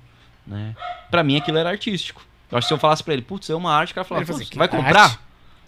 né? 0.46 0.76
Pra 1.12 1.24
mim 1.24 1.38
aquilo 1.38 1.58
era 1.58 1.70
artístico. 1.70 2.22
Eu 2.52 2.58
acho 2.58 2.66
que 2.66 2.70
se 2.70 2.74
eu 2.74 2.78
falasse 2.80 3.04
pra 3.04 3.14
ele, 3.14 3.24
putz, 3.24 3.50
é 3.50 3.56
uma 3.56 3.74
arte, 3.74 3.92
o 3.92 3.96
cara 3.96 4.06
falava, 4.06 4.22
Ele 4.24 4.28
falou 4.28 4.40
"Putz, 4.40 4.50
assim, 4.52 4.58
vai 4.60 4.68
"Que 4.68 4.76
comprar? 4.78 5.04
arte?" 5.04 5.20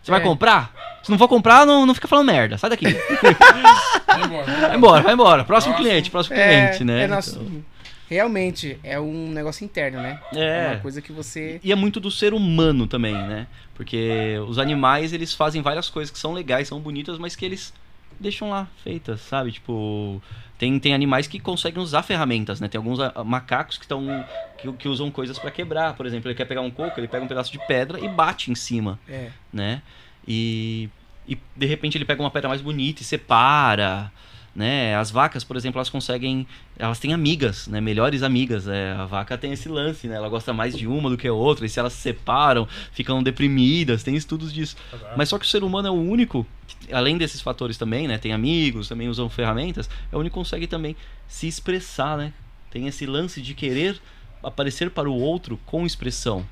Você 0.04 0.12
vai 0.12 0.20
É. 0.20 0.24
comprar? 0.24 0.72
Se 1.02 1.10
não 1.10 1.18
for 1.18 1.28
comprar, 1.28 1.66
não, 1.66 1.84
não 1.84 1.96
fica 1.96 2.08
falando 2.08 2.28
merda. 2.28 2.60
Sai 2.60 2.70
daqui. 2.70 2.86
Vai 4.08 4.24
embora. 4.24 4.46
Vai 4.46 4.76
embora, 4.76 5.02
vai 5.04 5.14
embora. 5.14 5.44
Próximo 5.44 5.74
Próximo. 5.74 5.90
cliente, 5.90 6.12
próximo 6.12 6.36
É, 6.38 6.68
cliente, 6.68 6.84
né? 6.84 7.04
é 7.04 7.08
nosso- 7.08 7.40
Então, 7.42 7.66
Realmente, 8.10 8.80
é 8.84 9.00
um 9.00 9.30
negócio 9.30 9.66
interno, 9.66 10.00
né? 10.02 10.20
é. 10.36 10.68
uma 10.74 10.80
coisa 10.80 11.02
que 11.02 11.12
você. 11.12 11.60
E 11.64 11.72
é 11.72 11.76
muito 11.76 12.00
do 12.00 12.12
ser 12.12 12.34
humano 12.34 12.86
também, 12.88 13.14
né? 13.14 13.48
Porque 13.74 14.36
os 14.48 14.60
animais, 14.60 15.12
eles 15.12 15.34
fazem 15.34 15.62
várias 15.62 15.90
coisas 15.90 16.12
que 16.12 16.20
são 16.20 16.34
legais, 16.34 16.68
são 16.68 16.80
bonitas, 16.80 17.18
mas 17.18 17.36
que 17.36 17.46
eles 17.46 17.74
deixam 18.20 18.50
lá 18.50 18.68
feitas, 18.84 19.22
sabe? 19.22 19.52
Tipo, 19.52 20.22
tem, 20.58 20.80
tem 20.80 20.94
animais 20.94 21.28
que 21.28 21.40
conseguem 21.40 21.82
usar 21.82 22.04
ferramentas, 22.04 22.62
né? 22.62 22.68
Tem 22.68 22.78
alguns 22.78 23.00
ah, 23.00 23.24
macacos 23.26 23.78
que 23.78 23.84
estão 23.86 24.26
que, 24.58 24.72
que 24.74 24.88
usam 24.88 25.12
coisas 25.12 25.38
pra 25.38 25.52
quebrar, 25.52 25.96
por 25.96 26.06
exemplo, 26.06 26.30
ele 26.30 26.36
quer 26.36 26.46
pegar 26.46 26.62
um 26.62 26.72
coco, 26.72 27.00
ele 27.00 27.08
pega 27.08 27.24
um 27.24 27.28
pedaço 27.28 27.52
de 27.52 27.60
pedra 27.68 28.00
e 28.00 28.08
bate 28.08 28.52
em 28.52 28.56
cima, 28.56 29.00
É. 29.08 29.30
né? 29.52 29.82
E, 30.28 30.90
e 31.28 31.38
de 31.56 31.66
repente 31.66 31.98
ele 31.98 32.06
pega 32.06 32.22
uma 32.22 32.32
pedra 32.32 32.50
mais 32.50 32.62
bonita 32.62 33.02
e 33.02 33.06
separa, 33.06 34.12
né? 34.56 34.96
As 34.96 35.12
vacas, 35.12 35.44
por 35.44 35.58
exemplo, 35.58 35.80
elas 35.80 35.90
conseguem, 35.90 36.48
elas 36.80 36.98
têm 36.98 37.14
amigas, 37.14 37.68
né? 37.68 37.82
Melhores 37.82 38.24
amigas. 38.24 38.68
É, 38.68 38.94
a 38.94 39.06
vaca 39.06 39.38
tem 39.38 39.52
esse 39.52 39.68
lance, 39.68 40.08
né? 40.08 40.16
Ela 40.16 40.30
gosta 40.30 40.54
mais 40.54 40.78
de 40.78 40.88
uma 40.88 41.10
do 41.10 41.18
que 41.18 41.28
a 41.28 41.34
outra. 41.34 41.66
E 41.66 41.70
se 41.70 41.78
elas 41.78 41.92
se 41.92 42.02
separam, 42.02 42.66
ficam 42.94 43.22
deprimidas. 43.22 44.02
Tem 44.02 44.16
estudos 44.16 44.54
disso. 44.54 44.78
Mas 45.18 45.28
só 45.28 45.38
que 45.38 45.46
o 45.46 45.50
ser 45.50 45.64
humano 45.64 45.90
é 45.90 45.92
o 45.92 45.96
único, 45.96 46.48
além 46.92 47.18
desses 47.18 47.42
fatores 47.42 47.78
também, 47.78 48.08
né? 48.08 48.18
Tem 48.18 48.32
amigos, 48.32 48.88
também 48.88 49.10
usam 49.10 49.30
ferramentas. 49.30 49.90
É 50.12 50.16
o 50.16 50.20
único 50.20 50.36
que 50.36 50.40
consegue 50.40 50.68
também 50.68 50.96
se 51.28 51.48
expressar, 51.48 52.18
né? 52.18 52.32
Tem 52.72 52.88
esse 52.88 53.06
lance 53.06 53.42
de 53.42 53.54
querer 53.54 54.00
aparecer 54.42 54.90
para 54.90 55.10
o 55.10 55.20
outro 55.20 55.60
com 55.66 55.86
expressão. 55.86 56.46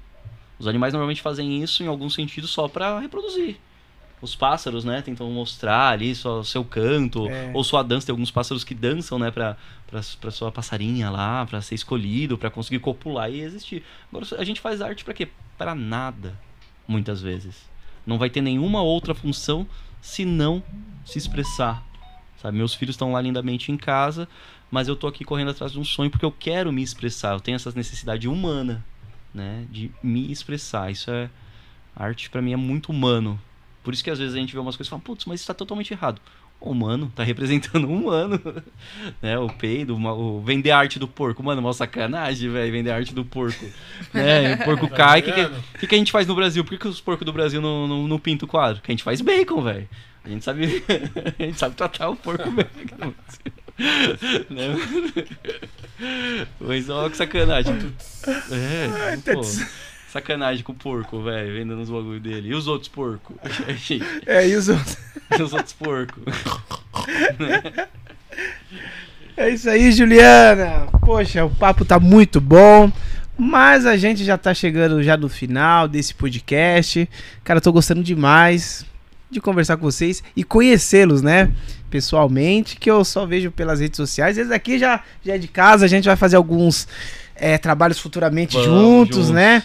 Os 0.60 0.68
animais 0.68 0.94
normalmente 0.94 1.22
fazem 1.22 1.64
isso 1.64 1.84
em 1.84 1.88
algum 1.88 2.10
sentido 2.10 2.48
só 2.48 2.68
para 2.68 3.00
reproduzir. 3.00 3.58
Os 4.24 4.38
pássaros, 4.38 4.86
né, 4.86 5.02
tentam 5.02 5.30
mostrar 5.30 5.90
ali 5.90 6.16
só 6.16 6.42
seu 6.44 6.64
canto 6.64 7.28
É. 7.28 7.52
ou 7.54 7.62
sua 7.62 7.84
dança. 7.84 8.06
Tem 8.08 8.14
alguns 8.14 8.32
pássaros 8.32 8.64
que 8.64 8.74
dançam, 8.74 9.20
né, 9.20 9.30
pra, 9.30 9.58
pra, 9.86 10.00
pra 10.22 10.32
sua 10.32 10.50
passarinha 10.50 11.10
lá, 11.10 11.46
pra 11.46 11.60
ser 11.62 11.76
escolhido, 11.76 12.38
pra 12.38 12.50
conseguir 12.50 12.80
copular 12.80 13.30
e 13.30 13.42
existir. 13.42 13.84
Agora, 14.10 14.26
a 14.38 14.44
gente 14.46 14.62
faz 14.62 14.82
arte 14.82 15.04
pra 15.04 15.14
quê? 15.14 15.28
Pra 15.58 15.76
nada, 15.76 16.40
muitas 16.88 17.22
vezes. 17.22 17.70
Não 18.08 18.18
vai 18.18 18.30
ter 18.30 18.40
nenhuma 18.40 18.82
outra 18.82 19.14
função 19.14 19.68
se 20.02 20.24
não 20.24 20.64
se 21.04 21.18
expressar. 21.18 21.84
Sabe, 22.42 22.58
meus 22.58 22.74
filhos 22.74 22.94
estão 22.94 23.12
lá 23.12 23.20
lindamente 23.20 23.74
em 23.74 23.78
casa, 23.78 24.26
mas 24.72 24.88
eu 24.88 24.96
tô 24.96 25.06
aqui 25.08 25.26
correndo 25.26 25.52
atrás 25.52 25.74
de 25.74 25.80
um 25.80 25.84
sonho 25.84 26.10
porque 26.10 26.26
eu 26.26 26.32
quero 26.32 26.72
me 26.72 26.82
expressar. 26.82 27.34
Eu 27.34 27.42
tenho 27.42 27.56
essa 27.58 27.74
necessidade 27.76 28.26
humana, 28.28 28.86
né, 29.34 29.66
de 29.70 29.92
me 30.02 30.32
expressar. 30.32 30.90
Isso 30.92 31.12
é 31.12 31.30
arte 31.94 32.30
pra 32.30 32.42
mim 32.42 32.54
é 32.54 32.58
muito 32.58 32.90
humano. 32.90 33.38
Por 33.84 33.94
isso 33.94 34.04
que 34.04 34.10
às 34.10 34.18
vezes 34.18 34.34
a 34.34 34.38
gente 34.38 34.54
vê 34.54 34.60
umas 34.60 34.76
coisas 34.76 34.88
e 34.88 34.90
fala, 34.90 35.02
putz, 35.02 35.26
mas 35.26 35.42
isso 35.42 35.48
tá 35.48 35.54
totalmente 35.54 35.92
errado. 35.92 36.22
O 36.60 36.72
humano 36.72 37.12
tá 37.14 37.22
representando 37.24 37.88
um 37.88 37.98
humano. 37.98 38.40
né? 39.22 39.38
O 39.38 39.50
peido, 39.50 39.96
o 39.96 40.42
vender 40.42 40.72
a 40.72 40.78
arte 40.78 40.98
do 40.98 41.08
porco. 41.08 41.44
Mano, 41.44 41.62
uma 41.62 41.74
sacanagem, 41.74 42.50
velho, 42.50 42.72
vender 42.72 42.92
a 42.92 42.96
arte 42.96 43.14
do 43.14 43.26
porco. 43.26 43.66
né? 44.14 44.56
O 44.56 44.64
porco 44.64 44.88
Tá 44.88 44.96
cai. 44.96 45.20
O 45.20 45.24
que, 45.24 45.32
que, 45.34 45.50
que 45.80 45.88
que 45.88 45.96
a 45.96 45.98
gente 45.98 46.12
faz 46.12 46.26
no 46.26 46.36
Brasil? 46.36 46.64
Por 46.64 46.72
que, 46.72 46.78
que 46.78 46.88
os 46.88 47.02
porcos 47.02 47.26
do 47.26 47.34
Brasil 47.34 47.62
não, 47.62 47.88
não, 47.88 48.08
não 48.08 48.20
pintam 48.20 48.48
o 48.48 48.50
quadro? 48.50 48.82
Que 48.82 48.92
a 48.92 48.94
gente 48.94 49.04
faz 49.04 49.20
bacon, 49.20 49.62
velho. 49.62 49.90
A 50.24 50.30
gente 50.30 50.46
sabe. 50.46 50.84
a 51.38 51.44
gente 51.44 51.60
sabe 51.60 51.76
tratar 51.76 52.10
o 52.10 52.16
porco 52.16 52.50
Brasil. 52.50 53.16
né? 54.50 54.76
Mas 56.62 56.90
olha 56.90 57.10
que 57.10 57.18
sacanagem. 57.18 57.94
É, 58.52 59.18
pô, 59.34 59.42
sacanagem 60.14 60.64
com 60.64 60.72
o 60.72 60.76
porco, 60.76 61.24
velho, 61.24 61.54
vendendo 61.54 61.82
os 61.82 61.90
bagulho 61.90 62.20
dele. 62.20 62.50
E 62.50 62.54
os 62.54 62.68
outros 62.68 62.88
porcos? 62.88 63.36
É 64.26 64.46
isso. 64.46 64.72
E 65.38 65.42
os 65.42 65.54
outros 65.54 65.74
porcos? 65.74 66.24
É 69.36 69.50
isso 69.50 69.68
aí, 69.68 69.92
Juliana. 69.92 70.88
Poxa, 71.02 71.44
o 71.44 71.50
papo 71.50 71.84
tá 71.84 72.00
muito 72.00 72.40
bom. 72.40 72.92
Mas 73.36 73.84
a 73.84 73.98
gente 73.98 74.24
já 74.24 74.38
tá 74.38 74.54
chegando 74.54 75.02
já 75.02 75.18
no 75.18 75.28
final 75.28 75.88
desse 75.88 76.14
podcast. 76.14 77.10
Cara, 77.44 77.58
eu 77.58 77.62
tô 77.62 77.72
gostando 77.74 78.04
demais 78.04 78.86
de 79.32 79.42
conversar 79.42 79.78
com 79.78 79.84
vocês 79.84 80.24
e 80.36 80.44
conhecê-los, 80.44 81.24
né? 81.24 81.52
Pessoalmente, 81.90 82.76
que 82.76 82.92
eu 82.92 83.04
só 83.04 83.26
vejo 83.26 83.50
pelas 83.50 83.80
redes 83.80 83.98
sociais. 83.98 84.38
Esse 84.38 84.54
aqui 84.54 84.78
já, 84.78 85.02
já 85.26 85.34
é 85.34 85.38
de 85.40 85.48
casa, 85.48 85.86
a 85.86 85.88
gente 85.90 86.06
vai 86.06 86.16
fazer 86.16 86.36
alguns 86.36 86.88
é, 87.36 87.58
trabalhos 87.58 87.98
futuramente 87.98 88.56
Vamos, 88.56 88.68
juntos, 88.68 89.16
juntos. 89.16 89.32
né? 89.32 89.64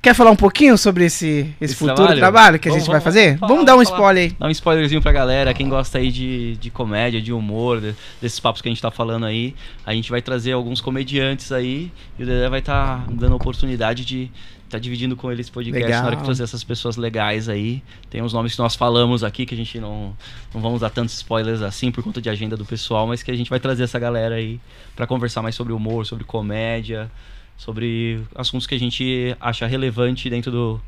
Quer 0.00 0.14
falar 0.14 0.30
um 0.30 0.36
pouquinho 0.36 0.78
sobre 0.78 1.04
esse, 1.06 1.26
esse, 1.26 1.54
Esse 1.60 1.74
futuro 1.74 1.96
trabalho? 1.96 2.18
trabalho, 2.20 2.58
que 2.58 2.68
a 2.68 2.70
Vamos, 2.70 2.84
gente 2.84 2.90
vai 2.92 3.00
vamos, 3.00 3.04
fazer? 3.04 3.26
vamos 3.30 3.40
falar, 3.40 3.48
Vamos 3.52 3.66
dar 3.66 3.76
um 3.76 3.82
spoiler 3.82 4.24
aí. 4.24 4.36
Dá 4.38 4.46
um 4.46 4.50
spoilerzinho 4.50 5.02
pra 5.02 5.10
galera, 5.12 5.52
quem 5.52 5.68
gosta 5.68 5.98
aí 5.98 6.12
de, 6.12 6.56
de 6.56 6.70
comédia, 6.70 7.20
de 7.20 7.32
humor, 7.32 7.80
de- 7.80 7.94
desses 8.22 8.38
papos 8.38 8.62
que 8.62 8.68
a 8.68 8.70
gente 8.70 8.80
tá 8.80 8.92
falando 8.92 9.26
aí. 9.26 9.54
A 9.84 9.92
gente 9.92 10.08
vai 10.10 10.22
trazer 10.22 10.52
alguns 10.52 10.80
comediantes 10.80 11.50
aí 11.50 11.90
e 12.18 12.22
o 12.22 12.26
Dedé 12.26 12.48
vai 12.48 12.60
estar 12.60 13.06
dando 13.10 13.32
a 13.32 13.36
oportunidade 13.36 14.04
de 14.04 14.30
tá 14.70 14.78
dividindo 14.78 15.16
com 15.16 15.32
eles 15.32 15.46
esse 15.46 15.50
podcast 15.50 15.82
Legal. 15.86 16.02
na 16.02 16.06
hora 16.08 16.16
que 16.16 16.22
trazer 16.24 16.42
essas 16.44 16.62
pessoas 16.62 16.96
legais 16.98 17.48
aí. 17.48 17.82
Tem 18.10 18.22
uns 18.22 18.32
nomes 18.34 18.52
que 18.54 18.58
nós 18.60 18.76
falamos 18.76 19.24
aqui 19.24 19.46
que 19.46 19.54
a 19.54 19.56
gente 19.56 19.80
não, 19.80 20.14
não 20.54 20.60
vamos 20.60 20.80
dar 20.82 20.90
tantos 20.90 21.14
spoilers 21.14 21.62
assim 21.62 21.90
por 21.90 22.04
conta 22.04 22.20
de 22.20 22.28
agenda 22.28 22.54
do 22.56 22.66
pessoal, 22.66 23.06
mas 23.06 23.22
que 23.22 23.30
a 23.30 23.34
gente 23.34 23.48
vai 23.48 23.58
trazer 23.58 23.84
essa 23.84 23.98
galera 23.98 24.34
aí 24.34 24.60
pra 24.94 25.06
conversar 25.06 25.40
mais 25.42 25.54
sobre 25.54 25.72
humor, 25.72 26.04
sobre 26.04 26.22
comédia, 26.24 27.10
sobre 27.58 28.22
assuntos 28.34 28.66
que 28.66 28.74
a 28.74 28.78
gente 28.78 29.36
acha 29.38 29.66
relevante 29.66 30.30
dentro 30.30 30.50
do, 30.50 30.80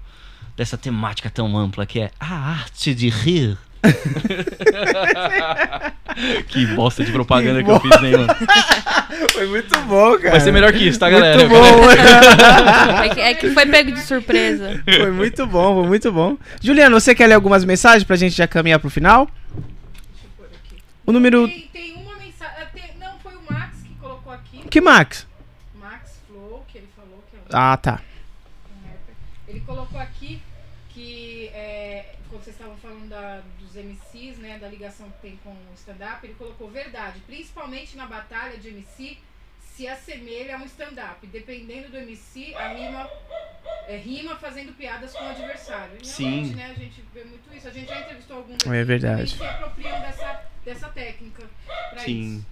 dessa 0.57 0.79
temática 0.79 1.29
tão 1.29 1.55
ampla 1.59 1.85
que 1.85 2.01
é 2.01 2.11
a 2.19 2.35
arte 2.53 2.95
de 2.95 3.11
rir. 3.11 3.59
que 6.49 6.67
bosta 6.67 7.03
de 7.03 7.11
propaganda 7.13 7.65
que, 7.65 7.71
eu 7.71 7.81
fiz, 7.81 8.01
né, 8.03 8.11
mano? 8.11 8.29
Foi 9.33 9.47
muito 9.47 9.81
bom, 9.83 10.17
cara. 10.19 10.31
Vai 10.33 10.41
ser 10.41 10.53
melhor 10.53 10.71
que 10.73 10.87
isso, 10.87 10.99
tá, 10.99 11.09
galera? 11.09 11.39
Muito 11.39 11.51
bom. 11.51 11.61
É 13.03 13.09
que, 13.09 13.21
é 13.21 13.35
que 13.35 13.51
foi 13.51 13.67
pego 13.67 13.93
de 13.93 14.01
surpresa. 14.01 14.83
Foi 14.85 15.11
muito 15.11 15.47
bom, 15.47 15.81
foi 15.81 15.89
muito 15.89 16.13
bom. 16.13 16.37
Juliano, 16.61 17.01
você 17.01 17.15
quer 17.15 17.27
ler 17.27 17.35
algumas 17.35 17.65
mensagens 17.65 18.05
pra 18.05 18.17
gente 18.17 18.37
já 18.37 18.47
caminhar 18.47 18.79
pro 18.79 18.91
final? 18.91 19.29
O 21.07 21.13
número. 21.13 21.49
Tem, 21.49 21.69
tem 21.73 21.95
uma 21.95 22.17
mensagem. 22.17 22.55
tem- 22.75 22.91
não, 23.01 23.19
foi 23.23 23.33
o 23.35 23.41
Max 23.51 23.77
que 23.83 23.95
colocou 23.95 24.33
aqui. 24.33 24.61
Que? 24.71 24.81
Max 24.81 25.27
Flow, 26.29 26.65
que 26.69 26.79
ele 26.79 26.89
falou 26.95 27.25
que 27.31 27.37
é 27.37 27.40
um 27.40 27.40
Ah, 27.53 27.77
tá. 27.77 28.01
Ele 29.49 29.61
colocou 29.61 29.99
aqui 30.01 30.41
que 30.91 31.49
é, 31.49 32.15
quando 32.29 32.43
vocês 32.45 32.55
estavam 32.57 32.77
falando 32.79 33.09
da- 33.09 33.43
dos 33.59 33.77
MCs, 33.77 34.39
né, 34.39 34.59
da 34.59 34.69
ligação 34.69 35.09
que 35.11 35.19
tem 35.21 35.37
com 35.43 35.51
o 35.51 35.75
stand-up, 35.77 36.25
ele 36.27 36.35
colocou 36.35 36.69
verdade, 36.71 37.21
principalmente 37.27 37.97
na 37.97 38.07
batalha 38.07 38.57
de 38.59 38.69
MC, 38.69 39.19
se 39.61 39.87
assemelha 39.89 40.57
a 40.57 40.59
um 40.59 40.65
stand-up. 40.67 41.25
Dependendo 41.27 41.89
do 41.91 41.97
MC, 41.97 42.55
a 42.55 42.69
rima, 42.69 43.09
é, 43.87 43.97
rima 43.97 44.37
fazendo 44.37 44.73
piadas 44.77 45.13
com 45.13 45.25
o 45.25 45.29
adversário. 45.29 45.97
E 46.03 46.07
Sim. 46.07 46.55
né, 46.55 46.67
a 46.71 46.75
gente 46.79 47.03
vê 47.15 47.25
muito 47.25 47.53
isso. 47.55 47.67
A 47.69 47.71
gente 47.73 47.89
já 47.89 48.01
entrevistou 48.01 48.37
alguns 48.39 48.57
É 48.57 48.59
que 48.59 48.85
verdade. 48.85 49.33
também 49.37 49.49
se 49.49 49.55
apropriam 49.57 50.01
dessa, 50.01 50.45
dessa 50.65 50.89
técnica 50.91 51.49
Sim. 51.99 52.37
isso. 52.39 52.47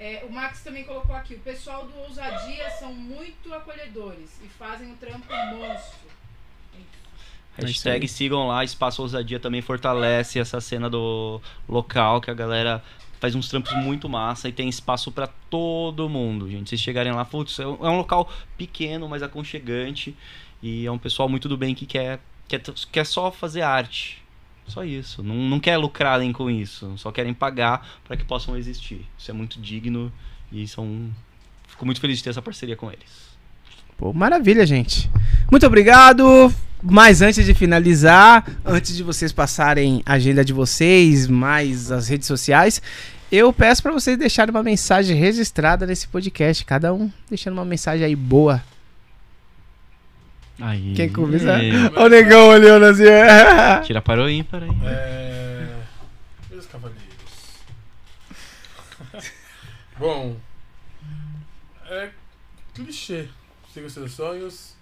É, 0.00 0.24
o 0.26 0.32
Max 0.32 0.62
também 0.62 0.82
colocou 0.82 1.14
aqui, 1.14 1.34
o 1.34 1.40
pessoal 1.40 1.86
do 1.86 1.94
Ousadia 1.98 2.70
são 2.70 2.90
muito 2.94 3.52
acolhedores 3.52 4.40
e 4.42 4.48
fazem 4.48 4.88
um 4.88 4.96
trampo 4.96 5.26
monstro. 5.28 6.08
É 7.58 7.66
Hashtag 7.66 8.04
aí. 8.04 8.08
sigam 8.08 8.46
lá, 8.46 8.64
Espaço 8.64 9.02
Ousadia 9.02 9.38
também 9.38 9.60
fortalece 9.60 10.38
essa 10.38 10.58
cena 10.58 10.88
do 10.88 11.38
local 11.68 12.18
que 12.18 12.30
a 12.30 12.34
galera 12.34 12.82
faz 13.20 13.34
uns 13.34 13.50
trampos 13.50 13.74
muito 13.74 14.08
massa 14.08 14.48
e 14.48 14.52
tem 14.52 14.70
espaço 14.70 15.12
pra 15.12 15.26
todo 15.26 16.08
mundo, 16.08 16.50
gente. 16.50 16.70
Vocês 16.70 16.80
chegarem 16.80 17.12
lá, 17.12 17.22
putz, 17.26 17.58
é 17.58 17.66
um 17.66 17.86
é 17.86 17.90
um 17.90 17.98
local 17.98 18.32
pequeno, 18.56 19.06
mas 19.06 19.22
aconchegante 19.22 20.16
e 20.62 20.86
é 20.86 20.90
um 20.90 20.96
pessoal 20.96 21.28
muito 21.28 21.46
do 21.46 21.58
bem 21.58 21.74
que 21.74 21.84
quer, 21.84 22.20
quer, 22.48 22.62
quer 22.90 23.04
só 23.04 23.30
fazer 23.30 23.60
arte. 23.60 24.22
Só 24.70 24.84
isso. 24.84 25.22
Não, 25.22 25.34
não 25.34 25.58
quer 25.58 25.76
lucrarem 25.76 26.32
com 26.32 26.48
isso. 26.48 26.96
Só 26.96 27.10
querem 27.10 27.34
pagar 27.34 27.86
pra 28.04 28.16
que 28.16 28.24
possam 28.24 28.56
existir. 28.56 29.04
Isso 29.18 29.30
é 29.30 29.34
muito 29.34 29.60
digno 29.60 30.12
e 30.52 30.66
são. 30.68 31.10
Fico 31.66 31.84
muito 31.84 32.00
feliz 32.00 32.18
de 32.18 32.24
ter 32.24 32.30
essa 32.30 32.40
parceria 32.40 32.76
com 32.76 32.90
eles. 32.90 33.30
Pô, 33.98 34.12
maravilha, 34.12 34.64
gente. 34.64 35.10
Muito 35.50 35.66
obrigado. 35.66 36.54
Mas 36.82 37.20
antes 37.20 37.44
de 37.44 37.52
finalizar, 37.52 38.46
antes 38.64 38.96
de 38.96 39.02
vocês 39.02 39.32
passarem 39.32 40.02
a 40.06 40.14
agenda 40.14 40.42
de 40.44 40.52
vocês, 40.52 41.26
mais 41.26 41.92
as 41.92 42.08
redes 42.08 42.26
sociais, 42.26 42.80
eu 43.30 43.52
peço 43.52 43.82
pra 43.82 43.92
vocês 43.92 44.16
deixarem 44.16 44.50
uma 44.50 44.62
mensagem 44.62 45.16
registrada 45.16 45.84
nesse 45.86 46.08
podcast. 46.08 46.64
Cada 46.64 46.94
um 46.94 47.10
deixando 47.28 47.54
uma 47.54 47.64
mensagem 47.64 48.06
aí 48.06 48.16
boa. 48.16 48.62
Aí. 50.60 50.94
Quem 50.94 51.10
começa? 51.10 51.52
É. 51.52 51.72
Ó 51.96 52.04
o 52.04 52.08
negão 52.08 52.48
olhando 52.48 52.84
assim. 52.86 53.04
Tira 53.86 54.02
para 54.02 54.22
o 54.22 54.28
ímpar 54.28 54.62
aí. 54.62 54.70
É... 54.84 55.82
Meus 56.50 56.66
cavaleiros. 56.66 57.04
Bom, 59.98 60.36
é 61.86 62.10
clichê. 62.74 63.28
Siga 63.72 63.86
os 63.86 63.92
seus 63.92 64.12
sonhos. 64.12 64.76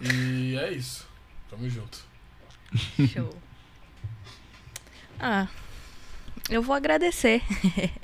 E 0.00 0.56
é 0.56 0.72
isso. 0.72 1.06
Tamo 1.50 1.68
junto. 1.68 1.98
Show. 3.12 3.34
Ah, 5.18 5.48
eu 6.48 6.62
vou 6.62 6.74
agradecer. 6.74 7.42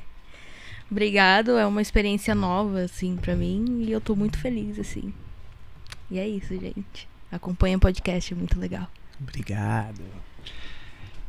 Obrigado, 0.91 1.57
é 1.57 1.67
uma 1.67 1.83
experiência 1.83 2.35
nova, 2.35 2.81
assim, 2.81 3.17
pra 3.17 3.35
mim. 3.37 3.83
E 3.87 3.93
eu 3.93 4.01
tô 4.01 4.17
muito 4.17 4.39
feliz, 4.39 4.79
assim. 4.79 5.13
E 6.11 6.19
é 6.19 6.29
isso, 6.29 6.59
gente. 6.59 7.09
Acompanha 7.31 7.77
o 7.77 7.81
podcast, 7.81 8.33
é 8.33 8.37
muito 8.37 8.59
legal. 8.59 8.89
Obrigado. 9.21 10.03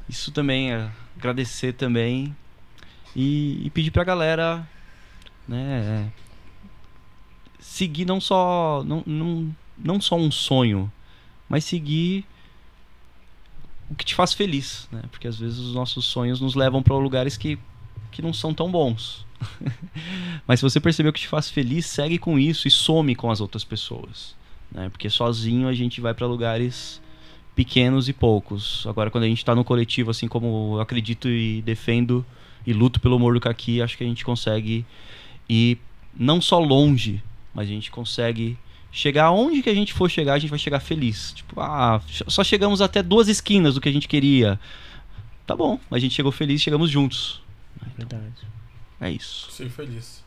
Isso 0.08 0.32
também, 0.32 0.72
é, 0.74 0.92
agradecer 1.18 1.74
também 1.74 2.36
e, 3.16 3.66
e 3.66 3.70
pedir 3.72 3.92
pra 3.92 4.04
galera, 4.04 4.68
né, 5.48 6.12
seguir 7.60 8.06
não 8.06 8.22
só 8.22 8.84
não, 8.86 9.04
não, 9.06 9.56
não 9.78 10.00
só 10.00 10.16
um 10.16 10.30
sonho, 10.30 10.92
mas 11.50 11.66
seguir 11.66 12.26
o 13.90 13.95
que 13.95 14.06
te 14.06 14.16
faz 14.16 14.34
feliz, 14.34 14.88
né? 14.92 15.04
Porque 15.12 15.28
às 15.28 15.38
vezes 15.38 15.58
os 15.60 15.74
nossos 15.74 16.06
sonhos 16.06 16.40
nos 16.40 16.56
levam 16.56 16.82
para 16.82 16.95
lugares 16.95 17.38
que 17.38 17.58
que 18.12 18.22
não 18.22 18.34
são 18.34 18.54
tão 18.54 18.72
bons. 18.72 19.26
Mas 20.48 20.62
se 20.62 20.64
você 20.64 20.80
percebeu 20.80 21.12
que 21.12 21.20
te 21.20 21.28
faz 21.28 21.50
feliz, 21.50 21.86
segue 21.86 22.18
com 22.18 22.40
isso 22.40 22.66
e 22.66 22.72
some 22.72 23.14
com 23.14 23.30
as 23.30 23.42
outras 23.42 23.66
pessoas. 23.66 24.34
Né? 24.72 24.90
Porque 24.90 25.10
sozinho 25.10 25.68
a 25.68 25.74
gente 25.74 26.02
vai 26.02 26.14
para 26.14 26.27
lugares 26.27 27.02
pequenos 27.56 28.10
e 28.10 28.14
poucos. 28.14 28.85
Agora, 28.88 29.10
quando 29.10 29.24
a 29.24 29.27
gente 29.27 29.44
tá 29.44 29.56
no 29.56 29.64
coletivo, 29.64 30.11
assim 30.11 30.27
como 30.27 30.76
eu 30.76 30.82
acredito 30.82 31.30
e 31.30 31.61
defendo 31.61 32.26
e 32.68 32.74
luto 32.74 33.00
pelo 33.00 33.16
humor 33.16 33.34
do 33.34 33.40
Kaki, 33.40 33.82
acho 33.82 33.98
que 33.98 34.03
a 34.03 34.08
gente 34.08 34.26
consegue 34.26 34.85
ir 35.48 35.77
não 36.18 36.42
só 36.42 36.60
longe, 36.60 37.24
mas 37.53 37.68
a 37.68 37.72
gente 37.72 37.92
consegue 37.92 38.58
chegar 38.92 39.26
aonde 39.26 39.61
que 39.61 39.69
a 39.69 39.74
gente 39.74 39.94
for 39.94 40.10
chegar, 40.10 40.34
a 40.34 40.40
gente 40.40 40.50
vai 40.50 40.60
chegar 40.60 40.80
feliz. 40.80 41.34
Tipo, 41.34 41.61
ah, 41.61 42.02
só 42.27 42.44
chegamos 42.44 42.82
até 42.82 43.03
duas 43.03 43.27
esquinas 43.27 43.76
do 43.76 43.82
que 43.82 43.90
a 43.90 43.92
gente 43.92 44.08
queria. 44.08 44.60
Tá 45.45 45.56
bom, 45.56 45.80
a 45.92 46.00
gente 46.00 46.16
chegou 46.16 46.32
feliz, 46.32 46.61
chegamos 46.61 46.90
juntos. 46.90 47.42
Verdade. 47.98 48.48
É 49.00 49.11
isso. 49.11 49.52
Ser 49.52 49.69
feliz. 49.69 50.25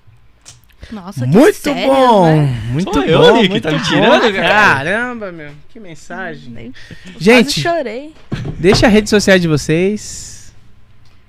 Nossa, 0.92 1.26
que 1.26 1.36
Muito 1.36 1.54
sério, 1.56 1.92
bom! 1.92 2.24
né? 2.24 2.60
Muito 2.70 2.92
Sou 2.94 3.02
bom! 3.02 3.08
eu, 3.08 3.34
Nick, 3.36 3.48
muito 3.50 3.62
tá 3.64 3.72
me 3.72 3.78
bom. 3.78 3.84
tirando, 3.84 4.32
cara? 4.34 4.48
Caramba, 4.48 5.32
meu. 5.32 5.50
Que 5.68 5.78
mensagem. 5.80 6.50
Nem- 6.50 6.72
Gente, 7.18 7.60
chorei. 7.60 8.14
deixa 8.58 8.86
a 8.86 8.88
rede 8.88 9.10
social 9.10 9.38
de 9.38 9.48
vocês. 9.48 10.54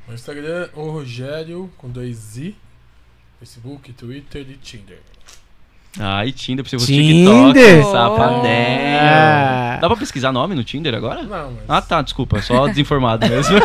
No 0.08 0.14
Instagram, 0.14 0.70
o 0.76 0.90
Rogério 0.92 1.70
com 1.78 1.90
dois 1.90 2.38
i. 2.38 2.56
Facebook, 3.40 3.92
Twitter 3.94 4.42
e 4.50 4.54
Tinder. 4.56 5.00
Ai, 6.00 6.32
Tinder, 6.32 6.64
pra 6.64 6.78
você 6.78 6.86
Tinder? 6.86 7.54
TikTok, 7.54 7.92
safadinho. 7.92 9.00
Ah. 9.02 9.78
Dá 9.82 9.88
pra 9.88 9.98
pesquisar 9.98 10.32
nome 10.32 10.54
no 10.56 10.64
Tinder 10.64 10.94
agora? 10.94 11.24
Não, 11.24 11.52
mas 11.52 11.64
Ah, 11.68 11.82
tá, 11.82 12.02
desculpa, 12.02 12.42
só 12.42 12.68
desinformado 12.70 13.28
mesmo. 13.28 13.58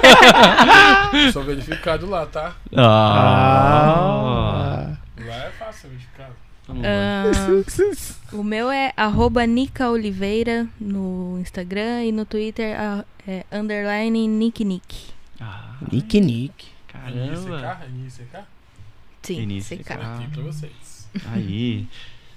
sou 1.33 1.43
verificado 1.43 2.09
lá, 2.09 2.25
tá? 2.27 2.55
ah. 3.65 4.87
Lá 5.27 5.35
é 5.35 5.51
Ah, 6.85 7.25
o 8.33 8.43
meu 8.43 8.71
é 8.71 8.93
arroba 8.97 9.47
Nica 9.47 9.91
Oliveira 9.91 10.67
no 10.81 11.39
Instagram 11.41 12.05
e 12.05 12.13
no 12.13 12.25
Twitter 12.25 12.75
é 13.27 13.45
underline 13.53 14.27
Nick 14.27 14.65
Nick. 14.65 15.09
Ah, 15.39 15.77
Nick 15.93 16.21
Nick. 16.21 16.67
caramba. 16.89 17.89
NICK? 17.89 18.45
Sim, 19.23 19.47
vocês. 20.43 21.09
Aí. 21.33 21.87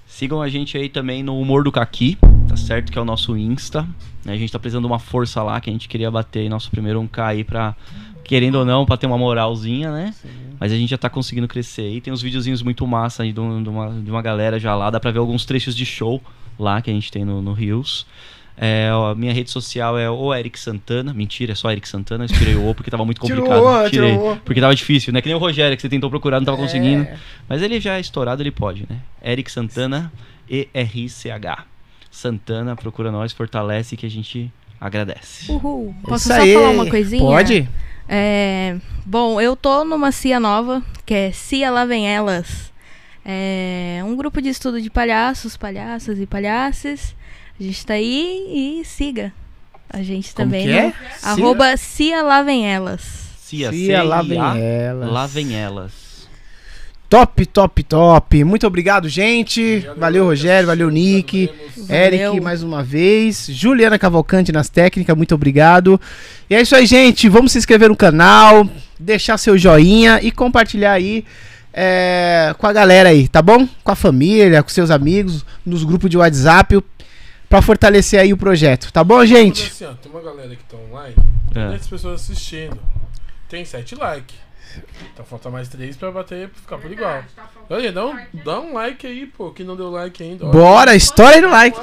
Sigam 0.06 0.40
a 0.40 0.48
gente 0.48 0.76
aí 0.76 0.88
também 0.88 1.22
no 1.22 1.38
Humor 1.38 1.62
do 1.62 1.70
Kaki, 1.70 2.16
tá 2.48 2.56
certo? 2.56 2.90
Que 2.90 2.98
é 2.98 3.02
o 3.02 3.04
nosso 3.04 3.36
Insta. 3.36 3.82
né? 4.24 4.32
A 4.32 4.36
gente 4.36 4.50
tá 4.50 4.58
precisando 4.58 4.84
de 4.84 4.90
uma 4.90 4.98
força 4.98 5.42
lá, 5.42 5.60
que 5.60 5.68
a 5.68 5.72
gente 5.72 5.86
queria 5.86 6.10
bater 6.10 6.40
aí 6.40 6.48
nosso 6.48 6.70
primeiro 6.70 6.98
1K 7.02 7.22
aí 7.22 7.44
pra, 7.44 7.76
querendo 8.24 8.54
ou 8.56 8.64
não, 8.64 8.86
pra 8.86 8.96
ter 8.96 9.06
uma 9.06 9.18
moralzinha, 9.18 9.92
né? 9.92 10.14
Mas 10.60 10.72
a 10.72 10.76
gente 10.76 10.90
já 10.90 10.98
tá 10.98 11.08
conseguindo 11.08 11.46
crescer 11.48 11.82
aí. 11.82 12.00
Tem 12.00 12.12
uns 12.12 12.22
videozinhos 12.22 12.62
muito 12.62 12.86
massa 12.86 13.22
aí 13.22 13.32
de, 13.32 13.40
um- 13.40 13.62
de 13.62 13.68
uma, 13.68 13.90
de 13.90 14.10
uma 14.10 14.22
galera 14.22 14.58
já 14.58 14.74
lá. 14.74 14.90
Dá 14.90 14.98
pra 15.00 15.10
ver 15.10 15.18
alguns 15.18 15.44
trechos 15.44 15.74
de 15.76 15.84
show 15.86 16.20
lá 16.58 16.80
que 16.82 16.90
a 16.90 16.92
gente 16.92 17.10
tem 17.12 17.24
no, 17.24 17.40
no 17.42 17.52
Rios. 17.52 18.06
É, 18.60 18.90
ó, 18.92 19.12
a 19.12 19.14
minha 19.14 19.32
rede 19.32 19.50
social 19.52 19.96
é 19.96 20.10
o 20.10 20.34
Eric 20.34 20.58
Santana. 20.58 21.14
Mentira, 21.14 21.52
é 21.52 21.54
só 21.54 21.70
Eric 21.70 21.88
Santana. 21.88 22.24
Eu 22.24 22.26
inspirei 22.26 22.56
o 22.56 22.68
O 22.68 22.74
porque 22.74 22.90
tava 22.90 23.04
muito 23.04 23.20
Tirou 23.24 23.44
complicado. 23.46 23.90
tirou 23.90 24.08
Tirei, 24.10 24.18
o. 24.32 24.36
Porque 24.44 24.60
tava 24.60 24.74
difícil, 24.74 25.12
né? 25.12 25.22
Que 25.22 25.28
nem 25.28 25.36
o 25.36 25.38
Rogério, 25.38 25.76
que 25.76 25.80
você 25.82 25.88
tentou 25.88 26.10
procurar, 26.10 26.40
não 26.40 26.44
tava 26.46 26.56
conseguindo. 26.58 27.04
É. 27.04 27.16
Mas 27.48 27.62
ele 27.62 27.78
já 27.78 27.96
é 27.96 28.00
estourado, 28.00 28.42
ele 28.42 28.50
pode, 28.50 28.84
né? 28.90 28.98
Eric 29.24 29.48
Santana, 29.52 30.12
E-R-I-C-H. 30.50 31.64
Santana, 32.10 32.74
procura 32.74 33.12
nós, 33.12 33.32
fortalece 33.32 33.96
que 33.96 34.06
a 34.06 34.10
gente 34.10 34.50
agradece. 34.80 35.50
Uhul. 35.52 35.94
Posso 36.02 36.28
Isso 36.28 36.34
só 36.36 36.42
aí. 36.42 36.54
falar 36.54 36.70
uma 36.70 36.86
coisinha? 36.88 37.22
Pode? 37.22 37.68
É, 38.08 38.76
bom, 39.04 39.40
eu 39.40 39.54
tô 39.54 39.84
numa 39.84 40.10
CIA 40.10 40.40
nova, 40.40 40.82
que 41.04 41.14
é 41.14 41.32
CIA 41.32 41.70
Lá 41.70 41.84
Vem 41.84 42.08
Elas. 42.08 42.72
É 43.24 44.00
um 44.04 44.16
grupo 44.16 44.40
de 44.40 44.48
estudo 44.48 44.80
de 44.80 44.88
palhaços, 44.88 45.56
palhaças 45.56 46.18
e 46.18 46.26
palhaças. 46.26 47.14
A 47.58 47.62
gente 47.62 47.84
tá 47.84 47.94
aí 47.94 48.80
e 48.80 48.84
siga 48.84 49.32
a 49.90 50.02
gente 50.02 50.32
Como 50.34 50.46
também. 50.46 50.66
que 50.66 50.72
é? 50.72 50.86
no 50.86 50.94
Arroba 51.22 51.76
CIA 51.76 52.22
Lá 52.22 52.42
Vem 52.42 52.66
Elas. 52.66 53.28
Cia, 53.48 53.72
Cia, 53.72 54.02
lá 54.02 54.20
vem 54.20 54.38
elas. 54.38 55.10
Lá 55.10 55.26
vem 55.26 55.56
elas. 55.56 55.92
Top, 57.08 57.46
top, 57.46 57.82
top. 57.84 58.44
Muito 58.44 58.66
obrigado, 58.66 59.08
gente. 59.08 59.60
Obrigado, 59.62 59.98
valeu. 59.98 60.24
Rogério. 60.26 60.66
Valeu, 60.66 60.90
Nick. 60.90 61.50
Eric, 61.88 62.24
Valeu. 62.26 62.42
mais 62.42 62.62
uma 62.62 62.82
vez. 62.82 63.46
Juliana 63.50 63.98
Cavalcante 63.98 64.52
nas 64.52 64.68
técnicas, 64.68 65.16
muito 65.16 65.34
obrigado. 65.34 65.98
E 66.50 66.54
é 66.54 66.60
isso 66.60 66.76
aí, 66.76 66.84
gente. 66.84 67.26
Vamos 67.28 67.52
se 67.52 67.58
inscrever 67.58 67.88
no 67.88 67.96
canal, 67.96 68.68
deixar 68.98 69.38
seu 69.38 69.56
joinha 69.56 70.20
e 70.22 70.30
compartilhar 70.30 70.92
aí 70.92 71.24
é, 71.72 72.54
com 72.58 72.66
a 72.66 72.72
galera 72.74 73.08
aí, 73.08 73.26
tá 73.26 73.40
bom? 73.40 73.66
Com 73.82 73.90
a 73.92 73.96
família, 73.96 74.62
com 74.62 74.68
seus 74.68 74.90
amigos, 74.90 75.46
nos 75.64 75.84
grupos 75.84 76.10
de 76.10 76.18
WhatsApp, 76.18 76.78
pra 77.48 77.62
fortalecer 77.62 78.20
aí 78.20 78.32
o 78.34 78.36
projeto, 78.36 78.92
tá 78.92 79.02
bom, 79.02 79.24
gente? 79.24 79.62
assim, 79.70 79.84
ó, 79.86 79.92
tem 79.94 80.10
uma 80.12 80.20
galera 80.20 80.50
que 80.54 80.64
tá 80.64 80.76
online, 80.76 81.14
É. 81.50 81.54
tem 81.54 81.68
muitas 81.68 81.86
pessoas 81.86 82.20
assistindo. 82.22 82.78
Tem 83.48 83.64
7 83.64 83.94
likes. 83.94 84.36
Então 85.12 85.24
falta 85.24 85.50
mais 85.50 85.68
3 85.68 85.96
pra 85.96 86.10
bater, 86.10 86.48
pra 86.48 86.60
ficar 86.60 86.78
por 86.78 86.90
igual. 86.90 87.22
Olha, 87.70 87.92
dá 87.92 88.06
um, 88.06 88.16
dá 88.44 88.60
um 88.60 88.74
like 88.74 89.06
aí, 89.06 89.26
pô, 89.26 89.50
que 89.50 89.64
não 89.64 89.76
deu 89.76 89.90
like 89.90 90.22
ainda. 90.22 90.44
Olha. 90.44 90.52
Bora, 90.52 90.94
estoura 90.94 91.34
aí 91.36 91.40
no 91.40 91.50
like. 91.50 91.78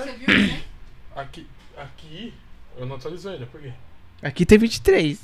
Aqui, 1.16 1.48
aqui, 1.78 2.34
eu 2.78 2.86
não 2.86 2.96
atualizei 2.96 3.34
ainda, 3.34 3.46
por 3.46 3.62
quê? 3.62 3.72
Aqui 4.24 4.46
tem 4.46 4.58
23. 4.58 5.20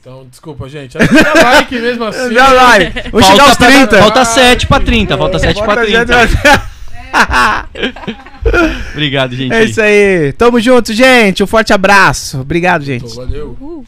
Então, 0.00 0.26
desculpa, 0.30 0.68
gente. 0.68 0.96
Aqui 0.96 1.12
dá 1.22 1.34
like 1.34 1.74
mesmo 1.78 2.04
assim. 2.04 2.32
Dá 2.32 2.50
like. 2.52 3.10
Vou 3.10 3.22
chegar 3.22 3.44
aos 3.44 3.56
pra- 3.56 3.66
30. 3.66 3.98
Falta 3.98 4.24
7 4.24 4.66
pra 4.66 4.80
30, 4.80 5.18
falta 5.18 5.38
7 5.38 5.56
pra 5.62 5.66
Bota 5.66 5.86
30. 5.86 6.26
gente- 6.26 6.36
Obrigado, 8.92 9.34
gente. 9.34 9.52
É 9.52 9.64
isso 9.64 9.80
aí. 9.80 10.32
Tamo 10.32 10.60
junto, 10.60 10.92
gente. 10.92 11.42
Um 11.42 11.46
forte 11.46 11.72
abraço. 11.72 12.40
Obrigado, 12.40 12.84
gente. 12.84 13.14
Valeu. 13.14 13.56
Uhul. 13.60 13.86